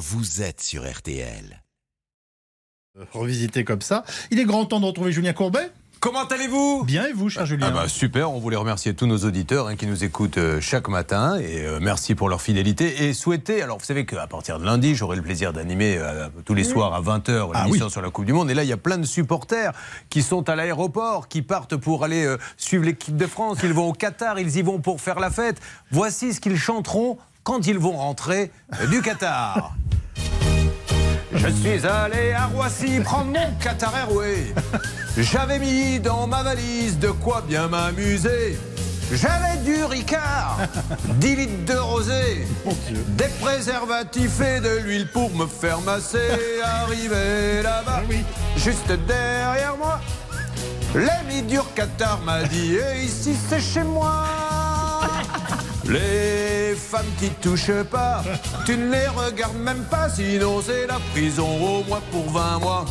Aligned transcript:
vous 0.00 0.40
êtes 0.42 0.62
sur 0.62 0.90
RTL. 0.90 1.62
Revisité 3.12 3.64
comme 3.64 3.82
ça. 3.82 4.04
Il 4.30 4.40
est 4.40 4.44
grand 4.44 4.64
temps 4.64 4.80
de 4.80 4.86
retrouver 4.86 5.12
Julien 5.12 5.32
Courbet. 5.32 5.70
Comment 6.00 6.24
allez-vous? 6.24 6.84
Bien 6.84 7.06
et 7.06 7.12
vous, 7.12 7.28
cher 7.28 7.44
Julien? 7.44 7.66
ah 7.68 7.70
bah 7.70 7.88
Super, 7.88 8.30
on 8.32 8.40
voulait 8.40 8.56
remercier 8.56 8.94
tous 8.94 9.06
nos 9.06 9.18
auditeurs 9.18 9.66
hein, 9.68 9.76
qui 9.76 9.86
nous 9.86 10.02
écoutent 10.02 10.38
euh, 10.38 10.58
chaque 10.58 10.88
matin 10.88 11.38
et 11.38 11.66
euh, 11.66 11.78
merci 11.82 12.14
pour 12.14 12.30
leur 12.30 12.40
fidélité 12.40 13.04
et 13.04 13.12
souhaiter, 13.12 13.60
alors 13.60 13.76
vous 13.78 13.84
savez 13.84 14.06
qu'à 14.06 14.26
partir 14.26 14.58
de 14.58 14.64
lundi, 14.64 14.94
j'aurai 14.94 15.16
le 15.16 15.22
plaisir 15.22 15.52
d'animer 15.52 15.98
euh, 15.98 16.28
tous 16.46 16.54
les 16.54 16.64
soirs 16.64 16.94
à 16.94 17.02
20h 17.02 17.50
Ah 17.52 17.64
l'émission 17.64 17.86
oui. 17.86 17.92
sur 17.92 18.00
la 18.00 18.08
Coupe 18.08 18.24
du 18.24 18.32
Monde 18.32 18.50
et 18.50 18.54
là 18.54 18.64
il 18.64 18.68
y 18.70 18.72
a 18.72 18.78
plein 18.78 18.96
de 18.96 19.04
supporters 19.04 19.72
qui 20.08 20.22
sont 20.22 20.48
à 20.48 20.56
l'aéroport, 20.56 21.28
qui 21.28 21.42
partent 21.42 21.76
pour 21.76 22.02
aller 22.02 22.24
euh, 22.24 22.38
suivre 22.56 22.84
l'équipe 22.86 23.16
de 23.18 23.26
France, 23.26 23.58
ils 23.62 23.74
vont 23.74 23.90
au 23.90 23.92
Qatar, 23.92 24.38
ils 24.38 24.56
y 24.56 24.62
vont 24.62 24.80
pour 24.80 25.02
faire 25.02 25.20
la 25.20 25.30
fête. 25.30 25.60
Voici 25.90 26.32
ce 26.32 26.40
qu'ils 26.40 26.58
chanteront 26.58 27.18
quand 27.42 27.66
ils 27.66 27.78
vont 27.78 27.96
rentrer 27.98 28.50
euh, 28.80 28.86
du 28.86 29.02
Qatar. 29.02 29.74
Je 31.32 31.48
suis 31.48 31.86
allé 31.86 32.32
à 32.32 32.46
Roissy 32.46 33.00
prendre 33.00 33.26
mon 33.26 33.54
Qatar 33.62 33.96
Airways. 33.96 34.52
J'avais 35.16 35.58
mis 35.58 36.00
dans 36.00 36.26
ma 36.26 36.42
valise 36.42 36.98
de 36.98 37.10
quoi 37.10 37.42
bien 37.46 37.68
m'amuser. 37.68 38.58
J'avais 39.12 39.58
du 39.64 39.82
Ricard, 39.84 40.58
10 41.16 41.36
litres 41.36 41.64
de 41.66 41.78
rosé, 41.78 42.46
des 43.08 43.28
préservatifs 43.40 44.40
et 44.40 44.60
de 44.60 44.78
l'huile 44.84 45.08
pour 45.08 45.34
me 45.34 45.46
faire 45.46 45.80
masser. 45.80 46.30
Arrivé 46.62 47.62
là-bas, 47.62 48.02
juste 48.56 48.92
derrière 49.08 49.76
moi, 49.76 50.00
l'ami 50.94 51.42
du 51.42 51.58
Qatar 51.74 52.20
m'a 52.20 52.44
dit 52.44 52.76
Et 52.76 53.04
ici 53.04 53.36
c'est 53.48 53.60
chez 53.60 53.82
moi 53.82 54.26
les 55.90 56.74
femmes 56.74 57.12
qui 57.18 57.30
touchent 57.30 57.84
pas, 57.90 58.22
tu 58.66 58.76
ne 58.76 58.90
les 58.90 59.08
regardes 59.08 59.58
même 59.58 59.84
pas, 59.90 60.08
sinon 60.08 60.62
c'est 60.64 60.86
la 60.86 60.98
prison 61.12 61.48
au 61.48 61.84
moins 61.84 62.02
pour 62.10 62.30
20 62.30 62.58
mois. 62.60 62.84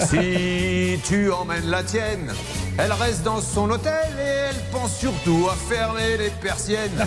Si 0.00 0.98
tu 1.04 1.30
emmènes 1.30 1.70
la 1.70 1.82
tienne, 1.82 2.32
elle 2.78 2.92
reste 2.92 3.22
dans 3.22 3.40
son 3.40 3.70
hôtel 3.70 3.92
et 4.18 4.50
elle 4.50 4.70
pense 4.72 4.96
surtout 4.96 5.48
à 5.50 5.54
fermer 5.54 6.16
les 6.18 6.30
persiennes. 6.30 7.06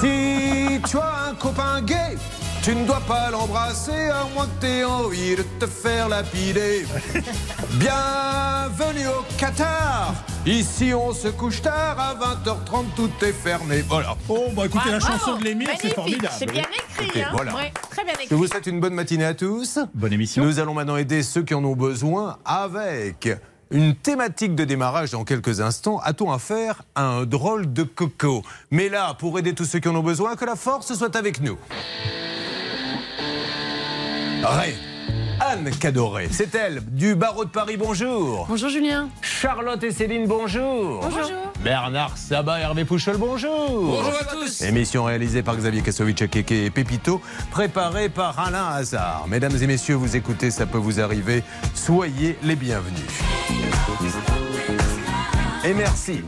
Si 0.00 0.80
tu 0.88 0.98
as 0.98 1.30
un 1.30 1.34
copain 1.34 1.80
gay, 1.82 2.16
tu 2.64 2.74
ne 2.74 2.86
dois 2.86 3.00
pas 3.00 3.30
l'embrasser 3.30 4.08
à 4.08 4.24
moins 4.32 4.46
que 4.46 4.60
t'aies 4.62 4.84
envie 4.84 5.36
de 5.36 5.42
te 5.42 5.66
faire 5.66 6.08
lapider. 6.08 6.86
Bienvenue 7.74 9.06
au 9.06 9.22
Qatar. 9.36 10.14
Ici 10.46 10.94
on 10.94 11.12
se 11.12 11.28
couche 11.28 11.60
tard, 11.60 12.00
à 12.00 12.14
20h30 12.14 12.84
tout 12.96 13.10
est 13.22 13.32
fermé. 13.32 13.82
Voilà. 13.86 14.16
Oh, 14.30 14.46
bah 14.56 14.64
écoutez, 14.64 14.90
la 14.90 14.98
chanson 14.98 15.36
de 15.36 15.44
l'émir, 15.44 15.68
c'est 15.78 15.94
formidable. 15.94 16.32
C'est 16.38 16.50
bien 16.50 16.62
écrit. 16.62 17.20
Hein. 17.20 17.28
voilà. 17.34 17.54
Ouais, 17.54 17.72
très 17.90 18.02
bien 18.02 18.14
Je 18.16 18.22
écrit. 18.22 18.34
vous 18.34 18.46
souhaite 18.46 18.66
une 18.66 18.80
bonne 18.80 18.94
matinée 18.94 19.26
à 19.26 19.34
tous. 19.34 19.78
Bonne 19.92 20.14
émission. 20.14 20.42
Nous 20.42 20.58
allons 20.58 20.72
maintenant 20.72 20.96
aider 20.96 21.22
ceux 21.22 21.42
qui 21.42 21.52
en 21.52 21.64
ont 21.64 21.76
besoin 21.76 22.38
avec 22.46 23.28
une 23.70 23.94
thématique 23.94 24.54
de 24.54 24.64
démarrage 24.64 25.10
dans 25.10 25.24
quelques 25.24 25.60
instants. 25.60 26.00
A-t-on 26.02 26.32
affaire 26.32 26.80
à 26.94 27.04
un 27.04 27.26
drôle 27.26 27.70
de 27.74 27.82
coco? 27.82 28.42
Mais 28.70 28.88
là, 28.88 29.12
pour 29.12 29.38
aider 29.38 29.54
tous 29.54 29.66
ceux 29.66 29.80
qui 29.80 29.88
en 29.88 29.96
ont 29.96 30.02
besoin, 30.02 30.34
que 30.34 30.46
la 30.46 30.56
force 30.56 30.94
soit 30.94 31.14
avec 31.14 31.42
nous. 31.42 31.58
Ré. 34.46 34.74
Anne 35.40 35.70
Cadoré, 35.70 36.28
c'est 36.30 36.54
elle, 36.54 36.82
du 36.84 37.14
barreau 37.14 37.46
de 37.46 37.50
Paris, 37.50 37.76
bonjour. 37.78 38.44
Bonjour 38.46 38.68
Julien. 38.68 39.08
Charlotte 39.22 39.82
et 39.82 39.90
Céline, 39.90 40.26
bonjour. 40.26 41.00
Bonjour. 41.00 41.30
Bernard 41.62 42.16
Sabat, 42.18 42.60
Hervé 42.60 42.84
Pouchol, 42.84 43.16
bonjour. 43.16 43.70
Bonjour 43.70 44.12
à 44.20 44.24
tous. 44.24 44.60
Émission 44.60 45.04
réalisée 45.04 45.42
par 45.42 45.56
Xavier 45.56 45.80
Kassovitch, 45.80 46.28
Keke 46.28 46.52
et 46.52 46.70
Pépito, 46.70 47.22
préparée 47.50 48.10
par 48.10 48.38
Alain 48.38 48.66
Hazard. 48.66 49.24
Mesdames 49.28 49.56
et 49.62 49.66
messieurs, 49.66 49.94
vous 49.94 50.14
écoutez, 50.14 50.50
ça 50.50 50.66
peut 50.66 50.78
vous 50.78 51.00
arriver. 51.00 51.42
Soyez 51.74 52.38
les 52.42 52.56
bienvenus. 52.56 53.00
Et 55.64 55.72
merci. 55.72 56.20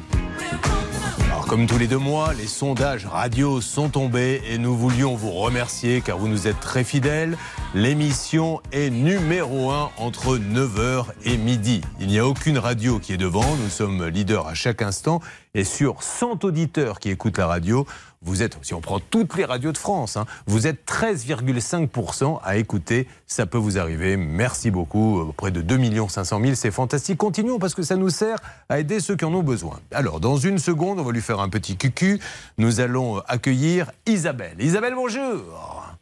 Alors, 1.26 1.46
comme 1.46 1.66
tous 1.66 1.78
les 1.78 1.86
deux 1.86 1.98
mois, 1.98 2.32
les 2.32 2.46
sondages 2.46 3.04
radio 3.04 3.60
sont 3.60 3.90
tombés 3.90 4.42
et 4.48 4.56
nous 4.56 4.74
voulions 4.74 5.14
vous 5.14 5.32
remercier 5.32 6.00
car 6.00 6.16
vous 6.16 6.28
nous 6.28 6.48
êtes 6.48 6.60
très 6.60 6.82
fidèles. 6.82 7.36
L'émission 7.76 8.62
est 8.72 8.88
numéro 8.88 9.70
1 9.70 9.90
entre 9.98 10.38
9h 10.38 11.08
et 11.26 11.36
midi. 11.36 11.82
Il 12.00 12.06
n'y 12.06 12.18
a 12.18 12.26
aucune 12.26 12.56
radio 12.56 12.98
qui 12.98 13.12
est 13.12 13.18
devant. 13.18 13.44
Nous 13.56 13.68
sommes 13.68 14.06
leaders 14.06 14.46
à 14.46 14.54
chaque 14.54 14.80
instant. 14.80 15.20
Et 15.52 15.62
sur 15.62 16.02
100 16.02 16.42
auditeurs 16.44 17.00
qui 17.00 17.10
écoutent 17.10 17.36
la 17.36 17.46
radio, 17.46 17.86
vous 18.22 18.42
êtes, 18.42 18.56
si 18.62 18.72
on 18.72 18.80
prend 18.80 18.98
toutes 18.98 19.36
les 19.36 19.44
radios 19.44 19.72
de 19.72 19.76
France, 19.76 20.16
hein, 20.16 20.24
vous 20.46 20.66
êtes 20.66 20.86
13,5% 20.86 22.40
à 22.42 22.56
écouter. 22.56 23.08
Ça 23.26 23.44
peut 23.44 23.58
vous 23.58 23.76
arriver. 23.76 24.16
Merci 24.16 24.70
beaucoup. 24.70 25.30
Près 25.36 25.50
de 25.50 25.60
2 25.60 26.08
500 26.08 26.40
000, 26.40 26.54
c'est 26.54 26.70
fantastique. 26.70 27.18
Continuons 27.18 27.58
parce 27.58 27.74
que 27.74 27.82
ça 27.82 27.96
nous 27.96 28.08
sert 28.08 28.38
à 28.70 28.80
aider 28.80 29.00
ceux 29.00 29.16
qui 29.16 29.26
en 29.26 29.34
ont 29.34 29.42
besoin. 29.42 29.80
Alors, 29.92 30.18
dans 30.18 30.38
une 30.38 30.56
seconde, 30.56 30.98
on 30.98 31.02
va 31.02 31.12
lui 31.12 31.20
faire 31.20 31.40
un 31.40 31.50
petit 31.50 31.76
cucu. 31.76 32.20
Nous 32.56 32.80
allons 32.80 33.18
accueillir 33.28 33.90
Isabelle. 34.06 34.56
Isabelle, 34.60 34.94
bonjour. 34.94 35.92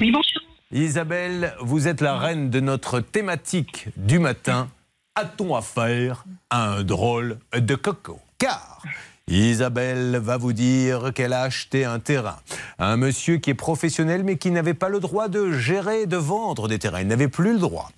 Oui, 0.00 0.10
bonjour. 0.10 0.49
Isabelle, 0.72 1.54
vous 1.60 1.88
êtes 1.88 2.00
la 2.00 2.16
reine 2.16 2.48
de 2.48 2.60
notre 2.60 3.00
thématique 3.00 3.88
du 3.96 4.20
matin. 4.20 4.68
A-t-on 5.16 5.56
affaire 5.56 6.24
à 6.48 6.74
un 6.74 6.84
drôle 6.84 7.38
de 7.52 7.74
coco? 7.74 8.20
Car 8.38 8.80
Isabelle 9.26 10.16
va 10.22 10.36
vous 10.36 10.52
dire 10.52 11.12
qu'elle 11.12 11.32
a 11.32 11.42
acheté 11.42 11.84
un 11.84 11.98
terrain 11.98 12.38
un 12.78 12.96
monsieur 12.96 13.38
qui 13.38 13.50
est 13.50 13.54
professionnel 13.54 14.24
mais 14.24 14.36
qui 14.36 14.50
n'avait 14.50 14.74
pas 14.74 14.88
le 14.88 15.00
droit 15.00 15.28
de 15.28 15.52
gérer, 15.52 16.06
de 16.06 16.16
vendre 16.16 16.68
des 16.68 16.78
terrains. 16.78 17.00
Il 17.00 17.08
n'avait 17.08 17.28
plus 17.28 17.52
le 17.52 17.58
droit. 17.58 17.90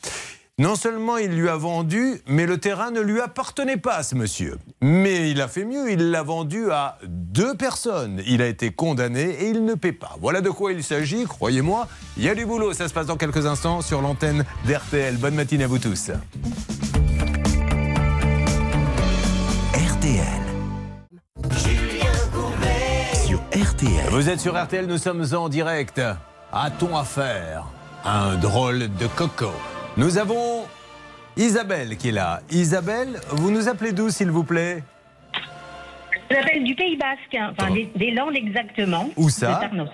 Non 0.63 0.77
seulement 0.77 1.17
il 1.17 1.33
lui 1.33 1.49
a 1.49 1.57
vendu, 1.57 2.23
mais 2.29 2.47
le 2.47 2.57
terrain 2.57 2.93
ne 2.93 3.01
lui 3.01 3.21
appartenait 3.21 3.79
pas 3.79 3.97
à 3.97 4.05
ce 4.05 4.15
monsieur. 4.15 4.59
Mais 4.81 5.29
il 5.29 5.41
a 5.41 5.49
fait 5.49 5.65
mieux, 5.65 5.91
il 5.91 6.13
l'a 6.13 6.23
vendu 6.23 6.71
à 6.71 6.99
deux 7.05 7.57
personnes. 7.57 8.23
Il 8.29 8.41
a 8.41 8.47
été 8.47 8.71
condamné 8.71 9.23
et 9.23 9.49
il 9.49 9.65
ne 9.65 9.75
paie 9.75 9.91
pas. 9.91 10.15
Voilà 10.21 10.41
de 10.41 10.51
quoi 10.51 10.71
il 10.71 10.85
s'agit, 10.85 11.25
croyez-moi. 11.25 11.89
Il 12.17 12.23
y 12.23 12.29
a 12.29 12.37
du 12.37 12.47
boulot, 12.47 12.75
ça 12.75 12.87
se 12.87 12.95
passe 12.95 13.07
dans 13.07 13.17
quelques 13.17 13.45
instants 13.45 13.81
sur 13.81 14.03
l'antenne 14.03 14.45
d'RTL. 14.65 15.17
Bonne 15.17 15.35
matinée 15.35 15.65
à 15.65 15.67
vous 15.67 15.81
tous. 15.81 16.13
RTL. 19.75 20.43
Sur 23.27 23.41
RTL. 23.51 24.11
Vous 24.11 24.29
êtes 24.29 24.39
sur 24.39 24.57
RTL, 24.63 24.87
nous 24.87 24.99
sommes 24.99 25.25
en 25.35 25.49
direct. 25.49 26.01
A-t-on 26.53 26.97
affaire 26.97 27.67
à 28.05 28.27
un 28.27 28.37
drôle 28.37 28.95
de 28.95 29.09
coco? 29.09 29.51
Nous 29.97 30.19
avons 30.19 30.65
Isabelle 31.37 31.97
qui 31.97 32.09
est 32.09 32.13
là. 32.13 32.41
Isabelle, 32.51 33.21
vous 33.31 33.51
nous 33.51 33.69
appelez 33.69 33.93
d'où 33.93 34.11
s'il 34.11 34.31
vous 34.31 34.45
plaît? 34.45 34.83
Je 36.31 36.37
m'appelle 36.37 36.65
du 36.65 36.75
Pays 36.75 36.97
Basque, 36.97 37.37
enfin 37.53 37.69
Oh. 37.71 37.75
des, 37.75 37.91
des 37.97 38.11
Landes 38.13 38.35
exactement. 38.37 39.11
Où 39.17 39.29
ça? 39.29 39.59
Tarnos. 39.61 39.89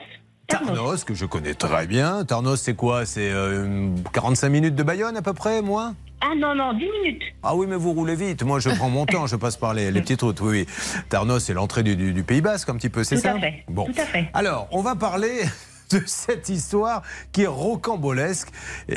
Tarnos, 0.47 1.05
que 1.05 1.15
je 1.15 1.27
connais 1.27 1.55
très 1.55 1.87
bien. 1.87 2.25
Tarnos, 2.25 2.61
c'est 2.61 2.75
quoi? 2.75 3.05
C'est 3.07 3.31
euh, 3.31 3.89
45 4.13 4.49
minutes 4.49 4.75
de 4.77 4.83
Bayonne 4.83 5.17
à 5.17 5.23
peu 5.23 5.35
près, 5.35 5.61
moins 5.63 5.95
Ah 6.23 6.33
non, 6.37 6.55
non, 6.55 6.73
10 6.73 6.85
minutes. 7.03 7.23
Ah 7.43 7.55
oui, 7.57 7.67
mais 7.69 7.77
vous 7.77 7.93
roulez 7.93 8.15
vite. 8.15 8.45
Moi, 8.45 8.61
je 8.61 8.71
prends 8.71 8.89
mon 8.89 9.05
temps, 9.07 9.27
je 9.27 9.37
passe 9.37 9.57
par 9.57 9.75
les, 9.75 9.91
les 9.91 10.01
petites 10.01 10.23
routes. 10.23 10.41
Oui, 10.41 10.65
oui. 10.67 11.03
Tarnos, 11.11 11.41
c'est 11.45 11.55
l'entrée 11.55 11.83
du, 11.83 11.97
du- 11.97 12.13
du 12.15 12.23
Pays 12.23 12.41
Basque, 12.41 12.69
un 12.71 12.77
petit 12.77 12.89
peu, 12.89 13.03
c'est 13.05 13.17
ça 13.17 13.33
à 13.35 13.39
fait, 13.41 13.65
Bon. 13.69 13.85
tout 13.87 14.01
à 14.01 14.05
fait. 14.05 14.31
Alors, 14.33 14.69
on 14.71 14.81
va 14.81 14.95
parler 14.95 15.43
de 15.91 16.03
cette 16.07 16.49
histoire 16.49 17.03
qui 17.33 17.43
est 17.43 17.47
rocambolesque, 17.47 18.49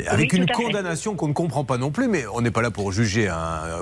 avec 0.06 0.32
une 0.32 0.46
condamnation 0.46 1.14
qu'on 1.14 1.28
ne 1.28 1.32
comprend 1.32 1.64
pas 1.64 1.78
non 1.78 1.90
plus, 1.90 2.08
mais 2.08 2.24
on 2.34 2.40
n'est 2.40 2.50
pas 2.50 2.62
là 2.62 2.70
pour 2.70 2.92
juger, 2.92 3.32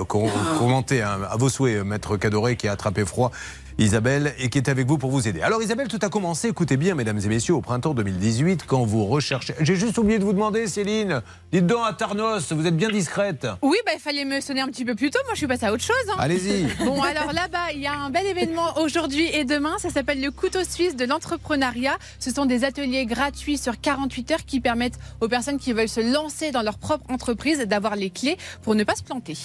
com- 0.07 0.29
commenter 0.57 1.01
à 1.01 1.35
vos 1.37 1.49
souhaits, 1.49 1.83
Maître 1.83 2.17
Cadoré, 2.17 2.55
qui 2.55 2.67
a 2.67 2.71
attrapé 2.73 3.05
froid. 3.05 3.31
Isabelle, 3.77 4.33
et 4.39 4.49
qui 4.49 4.57
est 4.57 4.69
avec 4.69 4.87
vous 4.87 4.97
pour 4.97 5.11
vous 5.11 5.27
aider. 5.27 5.41
Alors 5.41 5.61
Isabelle, 5.61 5.87
tout 5.87 5.99
a 6.01 6.09
commencé, 6.09 6.49
écoutez 6.49 6.77
bien, 6.77 6.95
mesdames 6.95 7.19
et 7.23 7.27
messieurs, 7.27 7.55
au 7.55 7.61
printemps 7.61 7.93
2018, 7.93 8.65
quand 8.67 8.83
vous 8.85 9.05
recherchez... 9.05 9.53
J'ai 9.61 9.75
juste 9.75 9.97
oublié 9.97 10.19
de 10.19 10.23
vous 10.23 10.33
demander, 10.33 10.67
Céline, 10.67 11.21
dites 11.51 11.65
donc 11.67 11.79
à 11.87 11.93
Tarnos, 11.93 12.51
vous 12.51 12.67
êtes 12.67 12.75
bien 12.75 12.89
discrète. 12.89 13.47
Oui, 13.61 13.77
bah, 13.85 13.91
il 13.95 13.99
fallait 13.99 14.25
me 14.25 14.39
sonner 14.41 14.61
un 14.61 14.67
petit 14.67 14.85
peu 14.85 14.95
plus 14.95 15.09
tôt. 15.09 15.19
Moi, 15.25 15.33
je 15.33 15.39
suis 15.39 15.47
passée 15.47 15.65
à 15.65 15.73
autre 15.73 15.83
chose. 15.83 15.95
hein. 16.09 16.15
Allez-y. 16.19 16.67
Bon, 16.85 17.01
alors 17.01 17.31
là-bas, 17.33 17.71
il 17.73 17.81
y 17.81 17.87
a 17.87 17.93
un 17.93 18.09
bel 18.09 18.25
événement 18.25 18.77
aujourd'hui 18.81 19.27
et 19.33 19.45
demain. 19.45 19.75
Ça 19.79 19.89
s'appelle 19.89 20.21
le 20.21 20.31
couteau 20.31 20.63
suisse 20.63 20.95
de 20.95 21.05
l'entrepreneuriat. 21.05 21.97
Ce 22.19 22.31
sont 22.31 22.45
des 22.45 22.63
ateliers 22.63 23.05
gratuits 23.05 23.57
sur 23.57 23.79
48 23.79 24.31
heures 24.31 24.45
qui 24.45 24.59
permettent 24.59 24.99
aux 25.21 25.27
personnes 25.27 25.57
qui 25.59 25.73
veulent 25.73 25.87
se 25.89 26.01
lancer 26.13 26.51
dans 26.51 26.61
leur 26.61 26.77
propre 26.77 27.05
entreprise 27.11 27.59
d'avoir 27.59 27.95
les 27.95 28.09
clés 28.09 28.37
pour 28.63 28.75
ne 28.75 28.83
pas 28.83 28.95
se 28.95 29.03
planter. 29.03 29.37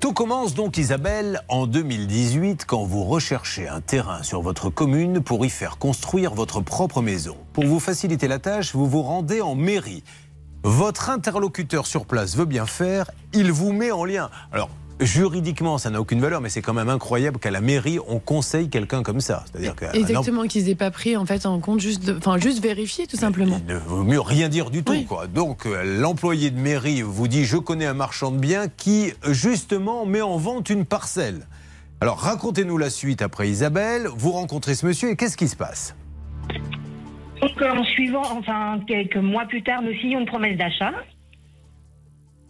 Tout 0.00 0.12
commence 0.14 0.54
donc, 0.54 0.78
Isabelle, 0.78 1.42
en 1.48 1.66
2018, 1.66 2.64
quand 2.64 2.84
vous 2.84 3.04
recherchez 3.04 3.68
un 3.70 3.80
terrain 3.80 4.22
sur 4.22 4.42
votre 4.42 4.70
commune 4.70 5.20
pour 5.20 5.44
y 5.44 5.50
faire 5.50 5.78
construire 5.78 6.34
votre 6.34 6.60
propre 6.60 7.02
maison. 7.02 7.36
Pour 7.52 7.64
vous 7.66 7.80
faciliter 7.80 8.28
la 8.28 8.38
tâche, 8.38 8.74
vous 8.74 8.86
vous 8.88 9.02
rendez 9.02 9.40
en 9.40 9.54
mairie. 9.54 10.02
Votre 10.62 11.10
interlocuteur 11.10 11.86
sur 11.86 12.04
place 12.04 12.36
veut 12.36 12.44
bien 12.44 12.66
faire, 12.66 13.10
il 13.32 13.50
vous 13.52 13.72
met 13.72 13.90
en 13.92 14.04
lien. 14.04 14.28
Alors, 14.52 14.68
juridiquement, 15.00 15.78
ça 15.78 15.88
n'a 15.88 16.00
aucune 16.00 16.20
valeur, 16.20 16.42
mais 16.42 16.50
c'est 16.50 16.60
quand 16.60 16.74
même 16.74 16.90
incroyable 16.90 17.38
qu'à 17.38 17.50
la 17.50 17.62
mairie, 17.62 17.98
on 18.08 18.18
conseille 18.18 18.68
quelqu'un 18.68 19.02
comme 19.02 19.20
ça. 19.22 19.44
C'est-à-dire 19.50 19.74
Exactement, 19.94 20.44
qu'ils 20.46 20.66
n'aient 20.66 20.74
pas 20.74 20.90
pris 20.90 21.16
en 21.16 21.24
fait 21.24 21.46
en 21.46 21.58
compte, 21.60 21.80
juste, 21.80 22.04
de- 22.04 22.16
enfin, 22.18 22.36
juste 22.38 22.62
vérifier 22.62 23.06
tout 23.06 23.16
simplement. 23.16 23.58
Il 23.66 23.72
ne 23.74 23.78
vaut 23.78 24.02
mieux 24.04 24.20
rien 24.20 24.50
dire 24.50 24.70
du 24.70 24.82
tout. 24.82 24.92
Oui. 24.92 25.06
Quoi. 25.06 25.26
Donc, 25.26 25.64
euh, 25.64 25.82
l'employé 26.00 26.50
de 26.50 26.58
mairie 26.60 27.00
vous 27.02 27.28
dit 27.28 27.44
Je 27.46 27.56
connais 27.56 27.86
un 27.86 27.94
marchand 27.94 28.30
de 28.30 28.38
biens 28.38 28.66
qui, 28.68 29.12
justement, 29.28 30.04
met 30.04 30.20
en 30.22 30.36
vente 30.36 30.68
une 30.68 30.84
parcelle. 30.84 31.46
Alors, 32.02 32.18
racontez-nous 32.18 32.78
la 32.78 32.88
suite 32.88 33.20
après 33.20 33.50
Isabelle. 33.50 34.06
Vous 34.16 34.32
rencontrez 34.32 34.74
ce 34.74 34.86
monsieur 34.86 35.10
et 35.10 35.16
qu'est-ce 35.16 35.36
qui 35.36 35.48
se 35.48 35.56
passe 35.56 35.94
Donc, 37.42 37.60
euh, 37.60 37.70
en 37.70 37.84
suivant, 37.84 38.22
enfin, 38.38 38.80
quelques 38.86 39.16
mois 39.16 39.44
plus 39.44 39.62
tard, 39.62 39.82
nous 39.82 39.92
signons 40.00 40.20
une 40.20 40.26
promesse 40.26 40.56
d'achat 40.56 40.92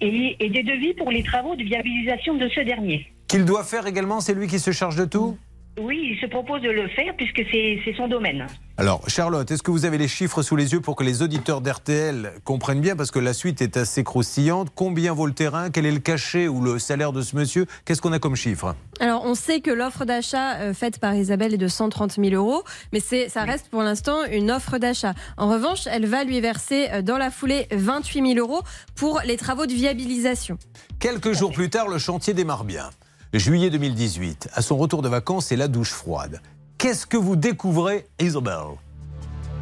et, 0.00 0.36
et 0.38 0.50
des 0.50 0.62
devis 0.62 0.94
pour 0.94 1.10
les 1.10 1.24
travaux 1.24 1.56
de 1.56 1.64
viabilisation 1.64 2.36
de 2.36 2.48
ce 2.48 2.60
dernier. 2.60 3.12
Qu'il 3.26 3.44
doit 3.44 3.64
faire 3.64 3.88
également 3.88 4.20
C'est 4.20 4.34
lui 4.34 4.46
qui 4.46 4.60
se 4.60 4.70
charge 4.70 4.94
de 4.94 5.04
tout 5.04 5.36
Oui, 5.78 6.12
il 6.12 6.20
se 6.20 6.26
propose 6.26 6.60
de 6.62 6.70
le 6.70 6.88
faire 6.88 7.14
puisque 7.16 7.42
c'est 7.50 7.94
son 7.96 8.08
domaine. 8.08 8.46
Alors, 8.76 9.02
Charlotte, 9.08 9.50
est-ce 9.50 9.62
que 9.62 9.70
vous 9.70 9.84
avez 9.84 9.98
les 9.98 10.08
chiffres 10.08 10.42
sous 10.42 10.56
les 10.56 10.72
yeux 10.72 10.80
pour 10.80 10.96
que 10.96 11.04
les 11.04 11.22
auditeurs 11.22 11.60
d'RTL 11.60 12.32
comprennent 12.44 12.80
bien? 12.80 12.96
Parce 12.96 13.10
que 13.10 13.18
la 13.18 13.32
suite 13.32 13.62
est 13.62 13.76
assez 13.76 14.02
croustillante. 14.02 14.68
Combien 14.74 15.12
vaut 15.12 15.26
le 15.26 15.32
terrain? 15.32 15.70
Quel 15.70 15.86
est 15.86 15.92
le 15.92 16.00
cachet 16.00 16.48
ou 16.48 16.60
le 16.60 16.78
salaire 16.78 17.12
de 17.12 17.22
ce 17.22 17.36
monsieur? 17.36 17.66
Qu'est-ce 17.84 18.02
qu'on 18.02 18.12
a 18.12 18.18
comme 18.18 18.36
chiffre? 18.36 18.74
Alors, 18.98 19.24
on 19.24 19.34
sait 19.34 19.60
que 19.60 19.70
l'offre 19.70 20.04
d'achat 20.04 20.56
euh, 20.56 20.74
faite 20.74 20.98
par 20.98 21.14
Isabelle 21.14 21.54
est 21.54 21.58
de 21.58 21.68
130 21.68 22.12
000 22.12 22.28
euros, 22.34 22.64
mais 22.92 23.00
ça 23.00 23.44
reste 23.44 23.68
pour 23.68 23.82
l'instant 23.82 24.24
une 24.30 24.50
offre 24.50 24.78
d'achat. 24.78 25.14
En 25.36 25.48
revanche, 25.48 25.86
elle 25.86 26.06
va 26.06 26.24
lui 26.24 26.40
verser 26.40 26.88
euh, 26.90 27.02
dans 27.02 27.18
la 27.18 27.30
foulée 27.30 27.66
28 27.70 28.34
000 28.34 28.38
euros 28.38 28.62
pour 28.96 29.20
les 29.24 29.36
travaux 29.36 29.66
de 29.66 29.72
viabilisation. 29.72 30.58
Quelques 30.98 31.32
jours 31.32 31.52
plus 31.52 31.70
tard, 31.70 31.88
le 31.88 31.98
chantier 31.98 32.34
démarre 32.34 32.64
bien. 32.64 32.90
Juillet 33.32 33.70
2018, 33.70 34.48
à 34.54 34.62
son 34.62 34.76
retour 34.76 35.02
de 35.02 35.08
vacances, 35.08 35.46
c'est 35.46 35.56
la 35.56 35.68
douche 35.68 35.92
froide. 35.92 36.40
Qu'est-ce 36.78 37.06
que 37.06 37.16
vous 37.16 37.36
découvrez, 37.36 38.06
Isabelle? 38.18 38.76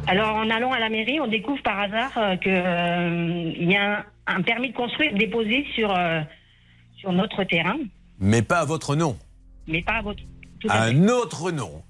Alors, 0.07 0.35
en 0.37 0.49
allant 0.49 0.71
à 0.71 0.79
la 0.79 0.89
mairie, 0.89 1.19
on 1.19 1.27
découvre 1.27 1.61
par 1.61 1.79
hasard 1.79 2.11
euh, 2.17 2.35
que 2.37 2.49
euh, 2.49 3.53
y 3.55 3.75
a 3.75 3.99
un, 3.99 4.37
un 4.37 4.41
permis 4.41 4.71
de 4.71 4.75
construire 4.75 5.13
déposé 5.15 5.67
sur, 5.75 5.95
euh, 5.95 6.21
sur 6.97 7.11
notre 7.11 7.43
terrain, 7.43 7.77
Mais 8.19 8.41
pas 8.41 8.59
à 8.59 8.65
votre 8.65 8.95
nom, 8.95 9.17
mais 9.67 9.83
pas 9.83 9.97
à 9.97 10.01
votre. 10.01 10.23
à 10.67 10.87
fait. 10.87 10.95
un 10.95 11.07
autre 11.07 11.51
nom. 11.51 11.83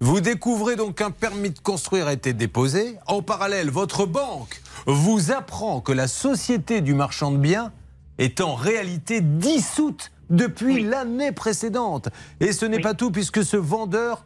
Vous 0.00 0.20
découvrez 0.20 0.76
donc 0.76 0.96
qu'un 0.96 1.10
permis 1.10 1.50
de 1.50 1.58
construire 1.58 2.06
a 2.06 2.12
été 2.12 2.34
déposé. 2.34 2.96
En 3.06 3.22
parallèle, 3.22 3.70
votre 3.70 4.04
banque 4.04 4.60
vous 4.86 5.32
apprend 5.32 5.80
que 5.80 5.92
la 5.92 6.06
société 6.06 6.82
du 6.82 6.92
marchand 6.92 7.30
de 7.32 7.38
biens 7.38 7.72
est 8.18 8.42
en 8.42 8.54
réalité 8.54 9.22
dissoute 9.22 10.10
depuis 10.30 10.82
l'année 10.82 11.32
précédente. 11.32 12.08
Et 12.40 12.52
ce 12.52 12.64
n'est 12.66 12.76
Oui. 12.76 12.82
pas 12.82 12.94
tout 12.94 13.10
puisque 13.10 13.44
ce 13.44 13.56
vendeur 13.56 14.24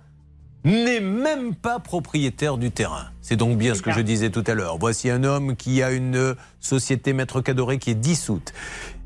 n'est 0.64 1.00
même 1.00 1.54
pas 1.54 1.78
propriétaire 1.78 2.58
du 2.58 2.70
terrain. 2.72 3.06
C'est 3.22 3.36
donc 3.36 3.56
bien 3.58 3.74
ce 3.74 3.80
que 3.82 3.90
ça. 3.90 3.96
je 3.96 4.02
disais 4.02 4.30
tout 4.30 4.42
à 4.46 4.54
l'heure. 4.54 4.76
Voici 4.78 5.08
un 5.08 5.22
homme 5.22 5.54
qui 5.56 5.82
a 5.82 5.92
une 5.92 6.16
euh, 6.16 6.34
société 6.60 7.12
maître 7.12 7.40
cadoré 7.40 7.78
qui 7.78 7.90
est 7.90 7.94
dissoute. 7.94 8.52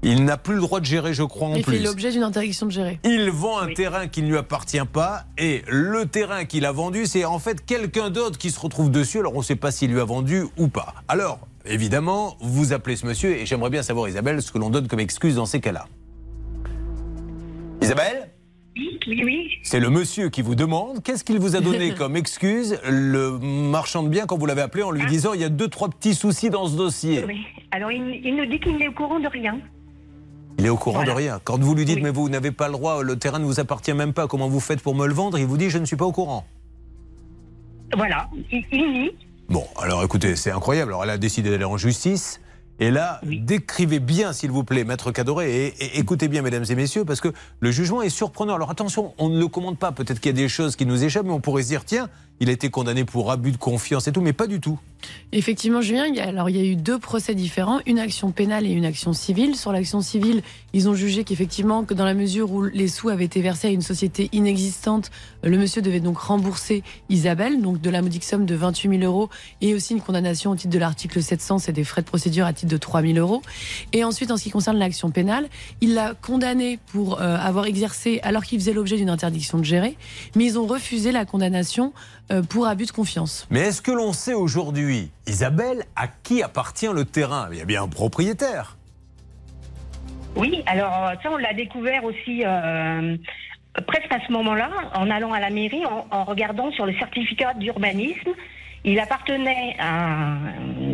Il 0.03 0.25
n'a 0.25 0.37
plus 0.39 0.55
le 0.55 0.61
droit 0.63 0.81
de 0.81 0.87
gérer, 0.87 1.13
je 1.15 1.23
crois, 1.23 1.49
en 1.49 1.55
Il 1.55 1.65
fait 1.65 1.73
plus. 1.77 1.83
l'objet 1.85 2.11
d'une 2.11 2.23
interdiction 2.25 2.67
de 2.67 2.73
gérer. 2.73 2.99
Il 3.05 3.31
vend 3.31 3.59
un 3.61 3.67
Oui. 3.67 3.75
terrain 3.75 4.09
qui 4.09 4.23
ne 4.23 4.29
lui 4.29 4.39
appartient 4.39 4.81
pas 4.91 5.27
et 5.39 5.63
le 5.69 6.07
terrain 6.07 6.45
qu'il 6.47 6.65
a 6.65 6.73
vendu, 6.73 7.07
c'est 7.07 7.25
en 7.27 7.39
fait 7.39 7.65
quelqu'un 7.65 8.11
d'autre 8.11 8.39
qui 8.39 8.51
se 8.51 8.59
retrouve 8.59 8.91
dessus. 8.91 9.19
Alors 9.19 9.35
on 9.35 9.39
ne 9.41 9.45
sait 9.45 9.55
pas 9.55 9.71
s'il 9.71 9.93
lui 9.93 10.01
a 10.01 10.05
vendu 10.05 10.45
ou 10.57 10.69
pas. 10.69 10.95
Alors, 11.07 11.39
évidemment, 11.67 12.37
vous 12.41 12.73
appelez 12.73 12.97
ce 12.97 13.07
monsieur 13.07 13.37
et 13.37 13.47
j'aimerais 13.47 13.71
bien 13.71 13.83
savoir, 13.83 14.09
Isabelle, 14.09 14.41
ce 14.43 14.51
que 14.51 14.59
l'on 14.59 14.71
donne 14.71 14.89
comme 14.89 15.01
excuse 15.01 15.35
dans 15.37 15.47
ces 15.47 15.61
cas-là. 15.61 15.87
Isabelle 17.83 18.29
Oui, 18.77 18.99
oui, 19.09 19.23
oui. 19.25 19.51
c'est 19.63 19.81
le 19.81 19.91
monsieur 19.91 20.29
qui 20.31 20.43
vous 20.43 20.55
demande 20.55 21.03
qu'est-ce 21.03 21.25
qu'il 21.25 21.39
vous 21.39 21.57
a 21.57 21.61
donné 21.61 21.95
comme 21.99 22.17
excuse, 22.17 22.79
le 22.89 23.39
marchand 23.39 24.03
de 24.03 24.09
biens, 24.09 24.27
quand 24.27 24.39
vous 24.39 24.47
l'avez 24.47 24.63
appelé 24.63 24.83
en 24.83 24.91
lui 24.91 25.05
disant 25.07 25.33
il 25.35 25.41
y 25.41 25.45
a 25.45 25.49
deux, 25.49 25.69
trois 25.69 25.89
petits 25.89 26.15
soucis 26.15 26.51
dans 26.51 26.67
ce 26.67 26.77
dossier? 26.77 27.25
oui. 27.27 27.41
Alors, 27.71 27.91
il, 27.91 28.21
il 28.25 28.37
nous 28.37 28.47
dit 28.47 28.61
qu'il 28.61 28.77
n'est 28.77 28.89
au 28.89 28.93
courant 28.93 29.19
de 29.19 29.27
rien. 29.29 29.59
Il 30.59 30.67
est 30.67 30.69
au 30.69 30.77
courant 30.77 30.99
Voilà. 30.99 31.13
de 31.13 31.17
rien. 31.17 31.41
Quand 31.43 31.59
vous 31.59 31.75
lui 31.75 31.85
dites 31.87 31.97
Oui. 31.97 32.03
mais 32.03 32.11
vous 32.11 32.29
n'avez 32.29 32.51
pas 32.53 32.67
le 32.69 32.73
droit, 32.75 33.03
le 33.03 33.19
terrain 33.19 33.39
ne 33.39 33.45
vous 33.47 33.61
appartient 33.61 33.95
même 33.95 34.13
pas, 34.13 34.27
comment 34.29 34.49
vous 34.49 34.61
faites 34.61 34.81
pour 34.83 34.95
me 34.95 35.07
le 35.07 35.15
vendre? 35.15 35.39
Il 35.39 35.47
vous 35.47 35.57
dit 35.57 35.71
je 35.71 35.79
ne 35.79 35.87
suis 35.87 35.97
pas 35.97 36.05
au 36.05 36.13
courant. 36.13 36.45
Voilà, 37.97 38.29
il, 38.51 38.63
il 38.73 38.93
nie. 38.93 39.11
Bon, 39.49 39.65
alors 39.81 40.03
écoutez, 40.05 40.37
c'est 40.37 40.51
incroyable. 40.51 40.93
Alors 40.93 41.03
elle 41.05 41.11
a 41.11 41.19
décidé 41.19 41.51
d'aller 41.51 41.65
en 41.65 41.77
justice. 41.79 42.41
Et 42.83 42.91
là, 42.91 43.21
Oui. 43.25 43.39
décrivez 43.39 44.01
bien, 44.01 44.33
s'il 44.33 44.51
vous 44.51 44.65
plaît, 44.65 44.83
Maître 44.83 45.13
Cadoré, 45.13 45.67
et, 45.69 45.85
et 45.85 45.99
écoutez 46.01 46.27
bien, 46.27 46.43
mesdames 46.43 46.65
et 46.69 46.75
messieurs, 46.75 47.05
parce 47.05 47.21
que 47.21 47.29
le 47.61 47.71
jugement 47.71 48.03
est 48.03 48.09
surprenant. 48.09 48.57
Alors 48.57 48.73
attention, 48.73 49.15
on 49.19 49.29
ne 49.29 49.39
le 49.39 49.47
commande 49.47 49.79
pas. 49.79 49.93
Peut-être 49.93 50.19
qu'il 50.19 50.33
y 50.33 50.35
a 50.35 50.43
des 50.43 50.49
choses 50.49 50.75
qui 50.75 50.85
nous 50.85 51.05
échappent, 51.05 51.27
mais 51.27 51.33
on 51.33 51.41
pourrait 51.41 51.63
se 51.63 51.69
dire, 51.69 51.85
tiens, 51.85 52.09
il 52.43 52.49
a 52.49 52.53
été 52.53 52.71
condamné 52.71 53.05
pour 53.05 53.31
abus 53.31 53.53
de 53.53 53.57
confiance 53.57 54.09
et 54.09 54.13
tout, 54.13 54.21
mais 54.21 54.33
pas 54.33 54.49
du 54.49 54.59
tout. 54.59 54.77
Effectivement, 55.31 55.81
Julien, 55.81 56.07
il 56.07 56.17
y 56.17 56.21
a, 56.21 56.27
alors 56.27 56.51
il 56.51 56.57
y 56.57 56.61
a 56.61 56.65
eu 56.65 56.75
deux 56.75 56.99
procès 56.99 57.37
différents, 57.37 57.81
une 57.87 58.01
action 58.01 58.33
pénale 58.33 58.67
et 58.67 58.71
une 58.71 58.85
action 58.85 59.13
civile. 59.13 59.55
Sur 59.55 59.71
l'action 59.71 60.01
civile, 60.01 60.43
ils 60.73 60.89
ont 60.89 60.95
jugé 60.95 61.23
qu'effectivement, 61.23 61.85
que 61.85 61.95
dans 61.95 62.05
la 62.05 62.15
mesure 62.15 62.51
où 62.51 62.65
les 62.65 62.89
sous 62.89 63.11
avaient 63.11 63.25
été 63.25 63.41
versés 63.43 63.69
à 63.69 63.71
une 63.71 63.81
société 63.81 64.29
inexistante, 64.33 65.13
le 65.45 65.57
monsieur 65.57 65.83
devait 65.83 66.01
donc 66.01 66.19
rembourser 66.19 66.83
Isabelle, 67.09 67.63
donc 67.63 67.81
de 67.81 67.91
la 67.91 68.03
modique 68.03 68.25
somme 68.25 68.45
de 68.45 68.57
28 68.57 68.99
000 68.99 69.03
euros, 69.03 69.31
et 69.61 69.73
aussi 69.75 69.95
une 69.95 70.01
condamnation 70.01 70.51
au 70.51 70.57
titre 70.57 70.73
de 70.75 70.79
l'article 70.81 71.23
700, 71.23 71.61
c'est 71.61 71.73
des 71.73 71.85
frais 71.85 72.03
de 72.03 72.07
procédure 72.07 72.45
à 72.45 72.53
titre 72.53 72.73
de 72.73 72.77
3 72.77 73.03
000 73.03 73.19
euros. 73.19 73.43
Et 73.93 74.03
ensuite, 74.03 74.33
en 74.33 74.37
ce 74.37 74.43
qui 74.43 74.51
concerne 74.51 74.79
l'action 74.79 75.11
pénale, 75.11 75.49
il 75.81 75.95
l'a 75.95 76.15
condamné 76.15 76.81
pour 76.89 77.21
euh, 77.21 77.37
avoir 77.37 77.67
exercé, 77.67 78.19
alors 78.25 78.43
qu'il 78.43 78.59
faisait 78.59 78.73
l'objet 78.73 78.97
d'une 78.97 79.11
interdiction 79.11 79.59
de 79.59 79.65
gérer, 79.65 79.97
mais 80.35 80.45
ils 80.45 80.59
ont 80.59 80.67
refusé 80.67 81.13
la 81.13 81.25
condamnation 81.25 81.93
pour 82.41 82.67
abus 82.67 82.87
de 82.87 82.93
confiance. 82.93 83.47
Mais 83.51 83.61
est-ce 83.61 83.83
que 83.83 83.91
l'on 83.91 84.13
sait 84.13 84.33
aujourd'hui, 84.35 85.11
Isabelle, 85.27 85.85
à 85.97 86.09
qui 86.09 86.43
appartient 86.43 86.89
le 86.93 87.05
terrain? 87.05 87.49
Il 87.53 87.59
y 87.59 87.61
a 87.61 87.65
bien 87.65 87.83
un 87.83 87.89
propriétaire. 87.89 88.77
Oui, 90.37 90.63
alors 90.67 91.09
euh, 91.09 91.15
ça, 91.23 91.31
on 91.31 91.37
l'a 91.37 91.53
découvert 91.53 92.05
aussi 92.05 92.43
euh, 92.47 93.17
presque 93.87 94.11
à 94.11 94.19
ce 94.27 94.33
moment-là, 94.33 94.71
en 94.95 95.11
allant 95.11 95.33
à 95.33 95.41
la 95.41 95.51
mairie, 95.51 95.85
en, 95.85 96.07
en 96.11 96.25
regardant 96.25 96.71
sur 96.73 96.87
le 96.87 96.95
certificat 96.95 97.53
d'urbanisme. 97.55 98.31
Il 98.85 98.99
appartenait 98.99 99.77
à. 99.79 100.37